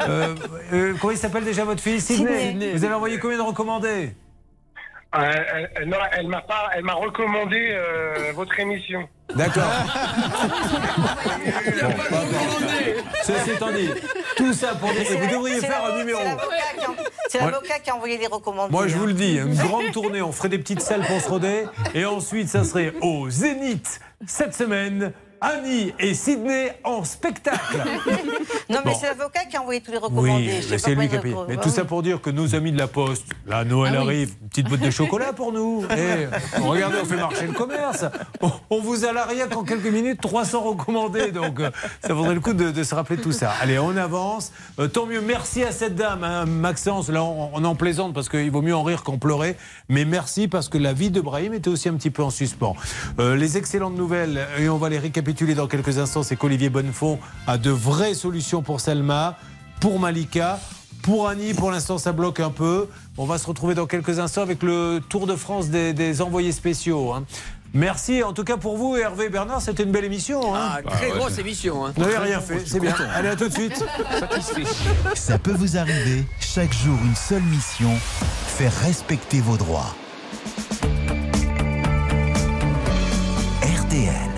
Euh, 0.08 0.36
euh, 0.74 0.94
comment 1.00 1.12
il 1.12 1.18
s'appelle 1.18 1.44
déjà 1.44 1.64
votre 1.66 1.82
fils? 1.82 2.06
Sidney. 2.06 2.74
Vous 2.74 2.84
avez 2.84 2.94
envoyé 2.94 3.20
combien 3.20 3.38
de 3.38 3.42
recommandés? 3.44 4.16
Euh, 5.16 5.20
elle- 5.54 5.72
elle- 5.76 5.90
non, 5.90 5.98
elle 6.12 6.28
m'a 6.28 6.42
pas, 6.42 6.70
elle 6.76 6.84
m'a 6.84 6.94
recommandé 6.94 7.70
euh, 7.72 8.32
votre 8.36 8.60
émission. 8.60 9.08
D'accord. 9.36 9.64
Ceci 13.24 13.52
étant 13.52 13.72
dit, 13.72 13.90
tout 14.36 14.54
ça 14.54 14.76
pour 14.76 14.92
dire. 14.92 15.04
Vous 15.20 15.28
devriez 15.28 15.60
faire 15.60 15.84
un 15.86 15.98
numéro. 15.98 16.20
c'est 17.30 17.40
l'avocat 17.40 17.80
qui 17.84 17.90
a- 17.90 17.96
envoyé 17.96 18.18
les 18.18 18.28
recommandations. 18.28 18.72
Moi, 18.78 18.88
je 18.88 18.96
vous 18.98 19.06
le 19.08 19.14
dis, 19.14 19.38
une 19.38 19.56
grande 19.56 19.92
tournée. 19.92 20.22
On 20.22 20.32
ferait 20.32 20.50
des 20.50 20.60
petites 20.60 20.82
salles 20.82 21.02
pour 21.06 21.20
se 21.20 21.30
roder. 21.30 21.66
Et 21.94 22.06
ensuite, 22.06 22.50
ça 22.50 22.64
serait 22.64 22.94
au 23.02 23.30
Zénith 23.30 24.00
cette 24.26 24.54
semaine. 24.56 25.14
Annie 25.42 25.94
et 26.00 26.14
Sydney 26.14 26.74
en 26.84 27.04
spectacle. 27.04 27.58
Non, 28.70 28.80
mais 28.84 28.92
Bon. 28.92 28.98
c'est 29.00 29.08
l'avocat 29.08 29.46
qui 29.50 29.56
a 29.56 29.62
envoyé 29.62 29.80
tous 29.80 29.92
les 29.92 29.98
recommandés. 29.98 30.60
Oui, 30.70 30.78
c'est 30.78 30.94
lui 30.94 31.08
qui 31.08 31.16
a 31.16 31.20
payé. 31.20 31.34
Mais 31.48 31.56
tout 31.56 31.70
ça 31.70 31.86
pour 31.86 32.04
dire 32.04 32.20
que 32.20 32.30
nos 32.30 32.54
amis 32.54 32.74
de 32.74 32.78
la 32.78 32.88
Poste, 32.88 33.24
là, 33.46 33.64
Noël 33.64 33.94
Ah 33.98 34.02
arrive, 34.02 34.36
petite 34.50 34.68
boîte 34.68 34.82
de 34.82 34.90
chocolat 34.90 35.32
pour 35.32 35.54
nous. 35.54 35.86
Et 35.98 36.28
regardez, 36.62 36.98
on 37.02 37.06
fait 37.06 37.16
marcher 37.16 37.48
le 37.48 37.54
commerce. 37.54 38.04
On, 38.42 38.52
on 38.70 38.82
vous 38.82 39.06
a 39.06 39.12
rien 39.26 39.48
qu'en 39.48 39.64
quelques 39.64 39.88
minutes, 39.88 40.20
300 40.20 40.62
recommandés. 40.64 41.32
Donc, 41.32 41.62
euh, 41.62 41.72
ça 42.06 42.14
vaudrait 42.14 42.34
le 42.34 42.42
coup 42.42 42.52
de, 42.54 42.72
de 42.72 42.84
se 42.84 42.94
rappeler 42.94 43.16
tout 43.18 43.32
ça. 43.32 43.52
Allez, 43.62 43.80
on 43.80 43.96
avance. 43.96 44.52
Euh, 44.80 44.90
tant 44.90 45.06
mieux, 45.06 45.22
merci 45.22 45.64
à 45.64 45.72
cette 45.72 45.96
dame, 45.96 46.26
hein, 46.26 46.46
Maxence. 46.46 47.08
Là, 47.10 47.24
on, 47.24 47.52
on 47.54 47.64
en 47.64 47.76
plaisante 47.76 48.14
parce 48.14 48.28
qu'il 48.28 48.52
vaut 48.52 48.62
mieux 48.62 48.76
en 48.76 48.84
rire 48.84 49.04
qu'en 49.04 49.18
pleurer. 49.18 49.56
Mais 49.88 50.04
merci 50.04 50.50
parce 50.50 50.68
que 50.68 50.78
la 50.78 50.92
vie 50.92 51.10
de 51.10 51.22
Brahim 51.22 51.54
était 51.54 51.70
aussi 51.70 51.88
un 51.88 51.94
petit 51.94 52.10
peu 52.12 52.22
en 52.24 52.32
suspens. 52.32 52.76
Euh, 53.20 53.38
les 53.38 53.58
excellentes 53.58 53.96
nouvelles, 53.96 54.46
et 54.60 54.68
on 54.68 54.78
va 54.78 54.90
les 54.90 55.00
récapituler 55.00 55.27
dans 55.34 55.68
quelques 55.68 55.98
instants, 55.98 56.24
c'est 56.24 56.36
qu'Olivier 56.36 56.70
Bonnefond 56.70 57.20
a 57.48 57.58
de 57.58 57.70
vraies 57.70 58.14
solutions 58.14 58.62
pour 58.62 58.80
Selma, 58.80 59.38
pour 59.82 60.00
Malika. 60.00 60.60
Pour 61.04 61.28
Annie, 61.30 61.54
pour 61.54 61.72
l'instant, 61.72 61.98
ça 61.98 62.12
bloque 62.12 62.40
un 62.40 62.50
peu. 62.50 62.88
On 63.18 63.26
va 63.26 63.38
se 63.38 63.46
retrouver 63.48 63.76
dans 63.76 63.86
quelques 63.86 64.20
instants 64.20 64.42
avec 64.42 64.64
le 64.64 65.00
Tour 65.08 65.28
de 65.28 65.36
France 65.36 65.70
des, 65.70 65.94
des 65.94 66.22
envoyés 66.22 66.52
spéciaux. 66.52 67.14
hein. 67.14 67.24
Merci 67.74 68.24
en 68.24 68.32
tout 68.34 68.44
cas 68.46 68.58
pour 68.58 68.78
vous, 68.78 68.96
Hervé 68.96 69.26
et 69.26 69.30
Bernard, 69.30 69.62
c'était 69.62 69.84
une 69.84 69.92
belle 69.92 70.06
émission. 70.06 70.56
hein. 70.56 70.60
Ah, 70.86 70.90
très 70.90 71.10
grosse 71.12 71.38
émission. 71.38 71.86
Hein. 71.86 71.94
Vous 71.96 72.04
n'avez 72.04 72.18
rien 72.18 72.40
fait, 72.40 72.64
c'est 72.66 72.80
bien. 72.80 72.96
Allez, 73.14 73.30
à 73.30 73.36
tout 73.36 73.48
de 73.50 73.54
suite. 73.54 73.86
Ça 75.14 75.38
peut 75.38 75.52
vous 75.54 75.78
arriver, 75.78 76.24
chaque 76.40 76.74
jour 76.74 76.98
une 77.06 77.16
seule 77.16 77.44
mission, 77.44 77.92
faire 78.48 78.74
respecter 78.82 79.42
vos 79.42 79.58
droits. 79.58 79.94
RTL. 83.62 84.37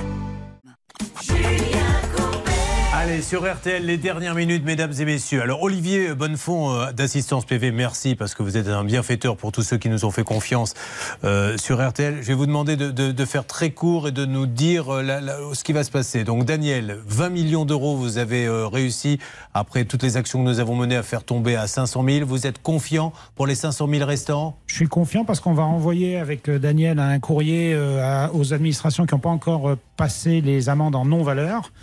Sur 3.21 3.51
RTL, 3.51 3.83
les 3.85 3.97
dernières 3.97 4.35
minutes, 4.35 4.63
mesdames 4.63 4.93
et 4.99 5.03
messieurs. 5.03 5.41
Alors, 5.41 5.63
Olivier 5.63 6.13
Bonnefond 6.13 6.71
euh, 6.71 6.91
d'Assistance 6.91 7.43
PV, 7.43 7.71
merci 7.71 8.15
parce 8.15 8.35
que 8.35 8.43
vous 8.43 8.55
êtes 8.55 8.67
un 8.67 8.83
bienfaiteur 8.83 9.35
pour 9.35 9.51
tous 9.51 9.63
ceux 9.63 9.77
qui 9.77 9.89
nous 9.89 10.05
ont 10.05 10.11
fait 10.11 10.23
confiance 10.23 10.75
euh, 11.23 11.57
sur 11.57 11.85
RTL. 11.85 12.19
Je 12.21 12.27
vais 12.27 12.35
vous 12.35 12.45
demander 12.45 12.77
de, 12.77 13.25
faire 13.25 13.47
très 13.47 13.71
court 13.71 14.07
et 14.07 14.11
de 14.11 14.25
nous 14.25 14.45
dire 14.45 14.93
euh, 14.93 15.53
ce 15.53 15.63
qui 15.63 15.73
va 15.73 15.83
se 15.83 15.89
passer. 15.89 16.23
Donc, 16.23 16.45
Daniel, 16.45 16.99
20 17.07 17.29
millions 17.29 17.65
d'euros, 17.65 17.95
vous 17.95 18.19
avez 18.19 18.47
réussi, 18.47 19.17
après 19.55 19.85
toutes 19.85 20.03
les 20.03 20.15
actions 20.15 20.39
que 20.43 20.47
nous 20.47 20.59
avons 20.59 20.75
menées, 20.75 20.95
à 20.95 21.03
faire 21.03 21.23
tomber 21.23 21.55
à 21.55 21.65
500 21.65 22.05
000. 22.07 22.25
Vous 22.27 22.45
êtes 22.45 22.61
confiant 22.61 23.11
pour 23.35 23.47
les 23.47 23.55
500 23.55 23.87
000 23.89 24.05
restants? 24.05 24.55
Je 24.67 24.75
suis 24.75 24.87
confiant 24.87 25.25
parce 25.25 25.39
qu'on 25.39 25.53
va 25.53 25.63
envoyer 25.63 26.17
avec 26.17 26.49
Daniel 26.49 26.99
un 26.99 27.19
courrier 27.19 27.77
aux 28.33 28.53
administrations 28.53 29.07
qui 29.07 29.15
n'ont 29.15 29.19
pas 29.19 29.29
encore 29.29 29.75
passé 29.97 30.39
les 30.39 30.69
amendes 30.69 30.95
en 30.95 31.03
non-valeur, 31.03 31.73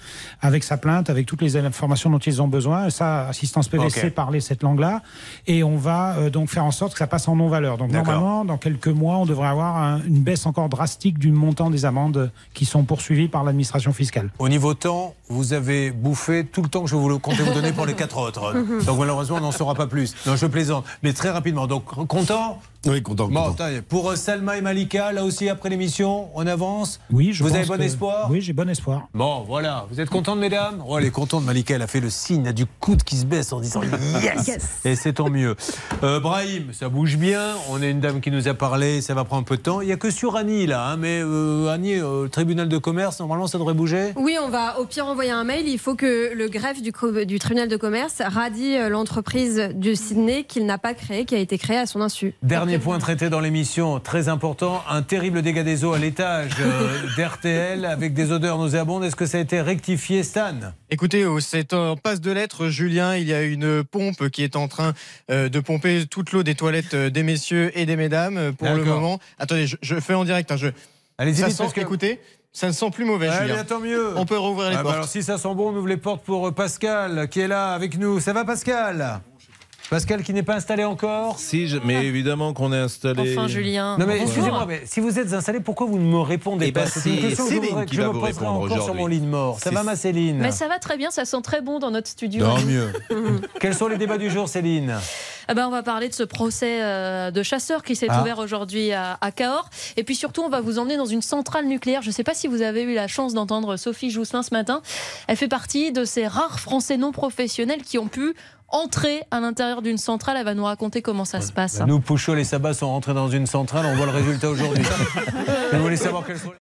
avec 0.41 0.65
sa 0.65 0.79
plainte, 0.79 1.11
avec 1.17 1.27
toutes 1.27 1.43
les 1.43 1.57
informations 1.57 2.11
dont 2.11 2.19
ils 2.19 2.43
ont 2.43 2.49
besoin. 2.49 2.91
Ça, 2.91 3.29
Assistance 3.29 3.69
PV 3.69 3.85
Ok. 3.87 3.91
sait 3.93 4.11
parler 4.11 4.41
cette 4.41 4.63
langue-là. 4.63 5.03
Et 5.47 5.65
on 5.65 5.77
va 5.77 6.17
euh, 6.17 6.31
donc 6.31 6.49
faire 6.49 6.65
en 6.65 6.71
sorte 6.71 6.93
que 6.93 6.99
ça 6.99 7.07
passe 7.07 7.27
en 7.29 7.37
non-valeur. 7.37 7.79
Donc 7.79 7.91
normalement, 7.91 8.45
dans 8.45 8.59
quelques 8.59 8.89
mois, 8.89 9.17
on 9.17 9.27
devrait 9.27 9.49
avoir 9.49 9.77
un- 9.79 10.01
une 10.07 10.21
baisse 10.21 10.47
encore 10.47 10.69
drastique 10.69 11.19
du 11.19 11.33
montant 11.33 11.71
des 11.71 11.85
amendes 11.85 12.31
qui 12.55 12.65
sont 12.67 12.85
poursuivies 12.85 13.29
par 13.29 13.45
l'administration 13.45 13.93
fiscale. 13.93 14.31
Au 14.39 14.49
niveau 14.49 14.75
temps, 14.75 15.15
vous 15.29 15.53
avez 15.55 15.91
bouffé 15.91 16.45
tout 16.45 16.63
le 16.63 16.69
temps 16.69 16.83
que 16.83 16.91
je 16.91 16.97
voulais 16.97 17.19
comptais 17.19 17.43
vous 17.43 17.55
donner 17.55 17.73
pour 17.73 17.87
les 17.87 17.95
quatre 17.95 18.19
autres. 18.19 18.53
Donc 18.87 18.99
malheureusement, 18.99 19.37
on 19.39 19.41
n'en 19.41 19.53
saura 19.53 19.75
pas 19.75 19.87
plus. 19.87 20.15
Non, 20.27 20.37
je 20.37 20.47
plaisante. 20.47 20.85
Mais 21.03 21.13
très 21.13 21.31
rapidement. 21.31 21.67
Donc 21.67 21.85
content 22.07 22.61
Oui, 22.87 23.03
content. 23.03 23.29
Bon, 23.29 23.45
content. 23.51 23.69
pour 23.89 24.11
euh, 24.11 24.17
Salma 24.17 24.57
et 24.57 24.61
Malika, 24.61 25.13
là 25.13 25.25
aussi 25.25 25.49
après 25.49 25.69
l'émission, 25.71 26.29
on 26.35 26.47
avance 26.47 27.01
Oui, 27.11 27.33
je 27.33 27.43
Vous 27.43 27.55
avez 27.55 27.65
bon 27.67 27.77
que- 27.77 27.83
espoir 27.83 28.29
Oui, 28.31 28.41
j'ai 28.41 28.53
bon 28.53 28.69
espoir. 28.69 29.09
Bon, 29.15 29.41
voilà. 29.47 29.87
Vous 29.91 30.01
êtes 30.01 30.11
contente, 30.11 30.39
mesdames 30.39 30.83
Oh, 30.87 30.99
elle 30.99 31.05
est 31.05 31.11
contente, 31.11 31.45
Malika. 31.45 31.75
Elle 31.75 31.83
a 31.83 31.87
fait 31.87 32.01
le 32.01 32.11
signe, 32.11 32.43
elle 32.43 32.49
a 32.49 32.53
du 32.53 32.67
coude 32.67 33.03
qui 33.03 33.17
se 33.17 33.25
baisse 33.27 33.53
en 33.53 33.61
disant 33.61 33.81
yes, 34.23 34.47
Yes. 34.47 34.69
Et 34.85 34.95
c'est 34.97 35.15
tant 35.15 35.31
mieux. 35.31 35.57
Euh, 36.03 36.21
Brahim, 36.21 36.73
ça 36.73 36.89
bouge 36.89 37.17
bien. 37.17 37.55
On 37.71 37.83
a 37.83 37.87
une 37.87 38.01
dame 38.01 38.21
qui 38.21 38.31
nous 38.31 38.47
a 38.49 38.55
parlé. 38.55 39.01
Ça 39.01 39.15
va 39.15 39.25
prendre 39.25 39.41
un 39.43 39.45
peu 39.45 39.57
de 39.57 39.63
temps. 39.63 39.81
Il 39.81 39.87
n'y 39.87 39.93
a 39.93 39.97
que 39.97 40.11
sur 40.11 40.37
Annie, 40.37 40.67
là. 40.67 40.87
hein, 40.91 40.97
mais 40.97 41.21
euh, 41.23 41.69
Annie, 41.69 41.95
euh, 41.95 42.25
le 42.25 42.29
tribunal 42.29 42.69
de 42.69 42.79
commerce, 42.79 43.19
normalement, 43.21 43.47
ça 43.47 43.59
devrait 43.59 43.75
bouger 43.75 44.13
Oui, 44.17 44.37
on 44.43 44.49
va, 44.49 44.79
au 44.79 44.85
pire, 44.85 45.05
on 45.07 45.11
envoyé 45.11 45.31
un 45.31 45.45
mail. 45.45 45.67
Il 45.69 45.79
faut 45.79 45.95
que 45.95 46.33
le 46.35 46.49
greffe 46.49 46.83
du, 46.83 46.93
du 47.27 47.39
tribunal 47.39 47.69
de 47.69 47.77
commerce 47.77 48.21
radie 48.25 48.77
l'entreprise 48.89 49.71
de 49.75 49.95
Sydney 49.95 50.45
qu'il 50.45 50.67
n'a 50.67 50.79
pas 50.79 50.95
créée, 50.95 51.25
qui 51.25 51.35
a 51.35 51.39
été 51.39 51.59
créée 51.59 51.79
à 51.79 51.87
son 51.87 52.01
insu. 52.01 52.35
Dernier 52.43 52.76
point 52.79 52.99
traité 52.99 53.31
dans 53.31 53.41
l'émission, 53.41 54.01
très 54.01 54.29
important, 54.29 54.83
un 54.89 55.03
terrible 55.03 55.43
dégât 55.43 55.63
des 55.63 55.85
eaux 55.85 55.93
à 55.93 55.99
l'étage 55.99 56.51
euh, 56.61 56.99
d'RTL 57.17 57.85
avec 57.85 58.15
des 58.15 58.33
odeurs 58.33 58.59
nauséabondes. 58.59 59.05
Est-ce 59.05 59.17
que 59.17 59.27
ça 59.27 59.39
a 59.39 59.41
été 59.41 59.61
rectifié, 59.61 60.23
Stan? 60.23 60.55
Écoutez, 60.91 61.25
oh, 61.27 61.41
c'est 61.41 61.73
en 61.73 61.97
passe 61.97 62.21
de 62.21 62.31
lettres, 62.33 62.69
Julien. 62.69 63.17
Il 63.17 63.27
y 63.27 63.35
a 63.35 63.43
une 63.43 63.83
pompe 63.85 64.29
qui 64.31 64.43
est 64.43 64.57
en 64.57 64.69
train 64.69 64.93
euh, 65.31 65.49
de 65.49 65.61
pomper 65.61 66.07
toute 66.07 66.33
l'eau 66.33 66.43
des 66.43 66.55
toilettes 66.55 66.95
euh, 66.95 67.11
des 67.11 67.23
messieurs 67.23 67.71
et 67.79 67.87
des 67.87 67.97
mesdames 67.97 68.53
pour 68.59 68.69
le 68.69 68.85
moment. 68.85 69.19
Attendez, 69.39 69.67
je, 69.67 69.77
je 69.83 69.99
fais 70.01 70.15
en 70.15 70.25
direct. 70.25 70.51
hein, 70.53 70.57
je... 70.57 70.69
Allez-y, 71.19 71.37
ça 71.37 71.51
sent, 71.51 71.65
que- 71.75 71.81
écoutez, 71.81 72.21
ça 72.53 72.67
ne 72.69 72.73
sent 72.73 72.91
plus 72.91 73.05
mauvais, 73.05 73.31
Julien. 73.33 73.55
bien, 73.55 73.65
tant 73.65 73.81
mieux. 73.81 74.17
On 74.17 74.25
peut 74.27 74.39
rouvrir 74.39 74.71
les 74.71 74.75
Ah 74.77 74.79
bah 74.79 74.83
portes. 74.85 74.95
alors 74.97 75.09
si 75.09 75.23
ça 75.23 75.39
sent 75.39 75.55
bon, 75.55 75.71
on 75.73 75.77
ouvre 75.77 75.89
les 75.89 75.97
portes 75.97 76.25
pour 76.25 76.53
Pascal 76.55 77.29
qui 77.29 77.41
est 77.41 77.49
là 77.49 77.73
avec 77.73 77.99
nous. 77.99 78.21
Ça 78.21 78.33
va 78.33 78.45
Pascal? 78.45 79.21
Pascal 79.89 80.23
qui 80.25 80.33
n'est 80.33 80.43
pas 80.43 80.57
installé 80.57 80.85
encore 80.85 81.39
Si, 81.39 81.69
je- 81.69 81.79
mais 81.85 82.07
évidemment 82.07 82.53
qu'on 82.53 82.73
est 82.73 82.79
installé. 82.79 83.37
Enfin, 83.37 83.47
Julien. 83.47 83.97
Non 83.99 84.07
mais 84.07 84.21
excusez-moi, 84.21 84.65
mais 84.67 84.83
si 84.85 84.99
vous 85.01 85.19
êtes 85.19 85.33
installé, 85.33 85.61
pourquoi 85.61 85.87
vous 85.87 85.99
ne 85.99 86.05
me 86.05 86.19
répondez 86.21 86.67
Eh 86.69 86.73
pas 86.73 86.85
ben, 86.85 86.91
C'est 86.93 87.11
une 87.11 87.21
question 87.21 87.45
que 87.45 87.51
je 87.51 87.55
Céline 87.61 87.81
que 87.85 87.85
qui 87.91 87.97
je 87.97 88.01
va 88.03 88.09
me 88.09 88.13
vous 88.13 88.21
poserai 88.21 88.33
répondre 88.47 88.65
encore 88.65 88.83
sur 88.85 88.95
mon 88.95 89.07
lit 89.07 89.21
de 89.21 89.27
mort. 89.27 89.61
Ça 89.61 89.71
va 89.71 89.83
ma 89.85 89.95
Céline 89.95 90.39
Mais 90.39 90.51
ça 90.51 90.67
va 90.67 90.79
très 90.81 90.97
bien, 90.97 91.11
ça 91.13 91.25
sent 91.25 91.41
très 91.43 91.61
bon 91.61 91.79
dans 91.79 91.91
notre 91.93 92.09
studio. 92.09 92.45
Tant 92.45 92.61
mieux. 92.63 92.93
Quels 93.61 93.75
sont 93.75 93.87
les 93.87 93.97
débats 93.97 94.19
du 94.19 94.29
jour, 94.29 94.49
Céline 94.49 94.95
Ah 95.47 95.55
ben, 95.55 95.69
on 95.69 95.71
va 95.71 95.85
parler 95.85 96.09
de 96.09 96.15
ce 96.15 96.25
procès 96.25 96.83
euh, 96.83 97.31
de 97.31 97.43
chasseurs 97.45 97.85
qui 97.85 97.95
s'est 97.95 98.09
Ah. 98.11 98.21
ouvert 98.23 98.39
aujourd'hui 98.41 98.93
à, 98.93 99.19
à 99.21 99.31
Cahors. 99.31 99.71
Et 99.97 100.03
puis 100.03 100.17
surtout, 100.17 100.43
on 100.43 100.49
va 100.49 100.61
vous 100.61 100.79
emmener 100.81 100.97
dans 100.97 101.07
une 101.07 101.23
centrale 101.23 101.67
nucléaire. 101.67 102.03
Je 102.03 102.09
ne 102.09 102.13
sais 102.13 102.25
pas 102.25 102.35
si 102.35 102.49
vous 102.49 102.63
avez 102.63 102.83
eu 102.83 102.95
la 102.95 103.07
chance 103.07 103.35
d'entendre 103.35 103.77
Sophie 103.77 104.11
Jousselin 104.11 104.43
ce 104.43 104.53
matin. 104.53 104.83
Elle 105.29 105.37
fait 105.37 105.47
partie 105.49 105.93
de 105.93 106.05
ces 106.05 106.27
rares 106.27 106.59
Français 106.59 106.97
non 106.97 107.13
professionnels 107.13 107.83
qui 107.83 107.99
ont 107.99 108.09
pu 108.09 108.35
entrer 108.69 109.23
à 109.31 109.41
l'intérieur 109.41 109.83
d'une 109.83 109.99
centrale. 109.99 110.37
Elle 110.39 110.45
va 110.45 110.55
nous 110.55 110.65
raconter 110.65 111.03
comment 111.03 111.25
ça 111.25 111.41
se 111.41 111.53
passe. 111.53 111.81
Nous, 111.87 112.01
Pouchol 112.01 112.39
et 112.39 112.45
Sabat 112.45 112.75
sont 112.75 112.89
rentrés 112.89 113.15
dans 113.15 113.29
une 113.29 113.47
centrale, 113.47 113.87
on 113.87 113.97
voit 113.97 114.07
le 114.07 114.13
résultat 114.13 114.49
aujourd'hui. 114.51 114.85
vous 115.73 115.83
voulez 115.83 115.97
savoir 115.97 116.25
quels 116.27 116.39
sont 116.39 116.51
les- 116.51 116.57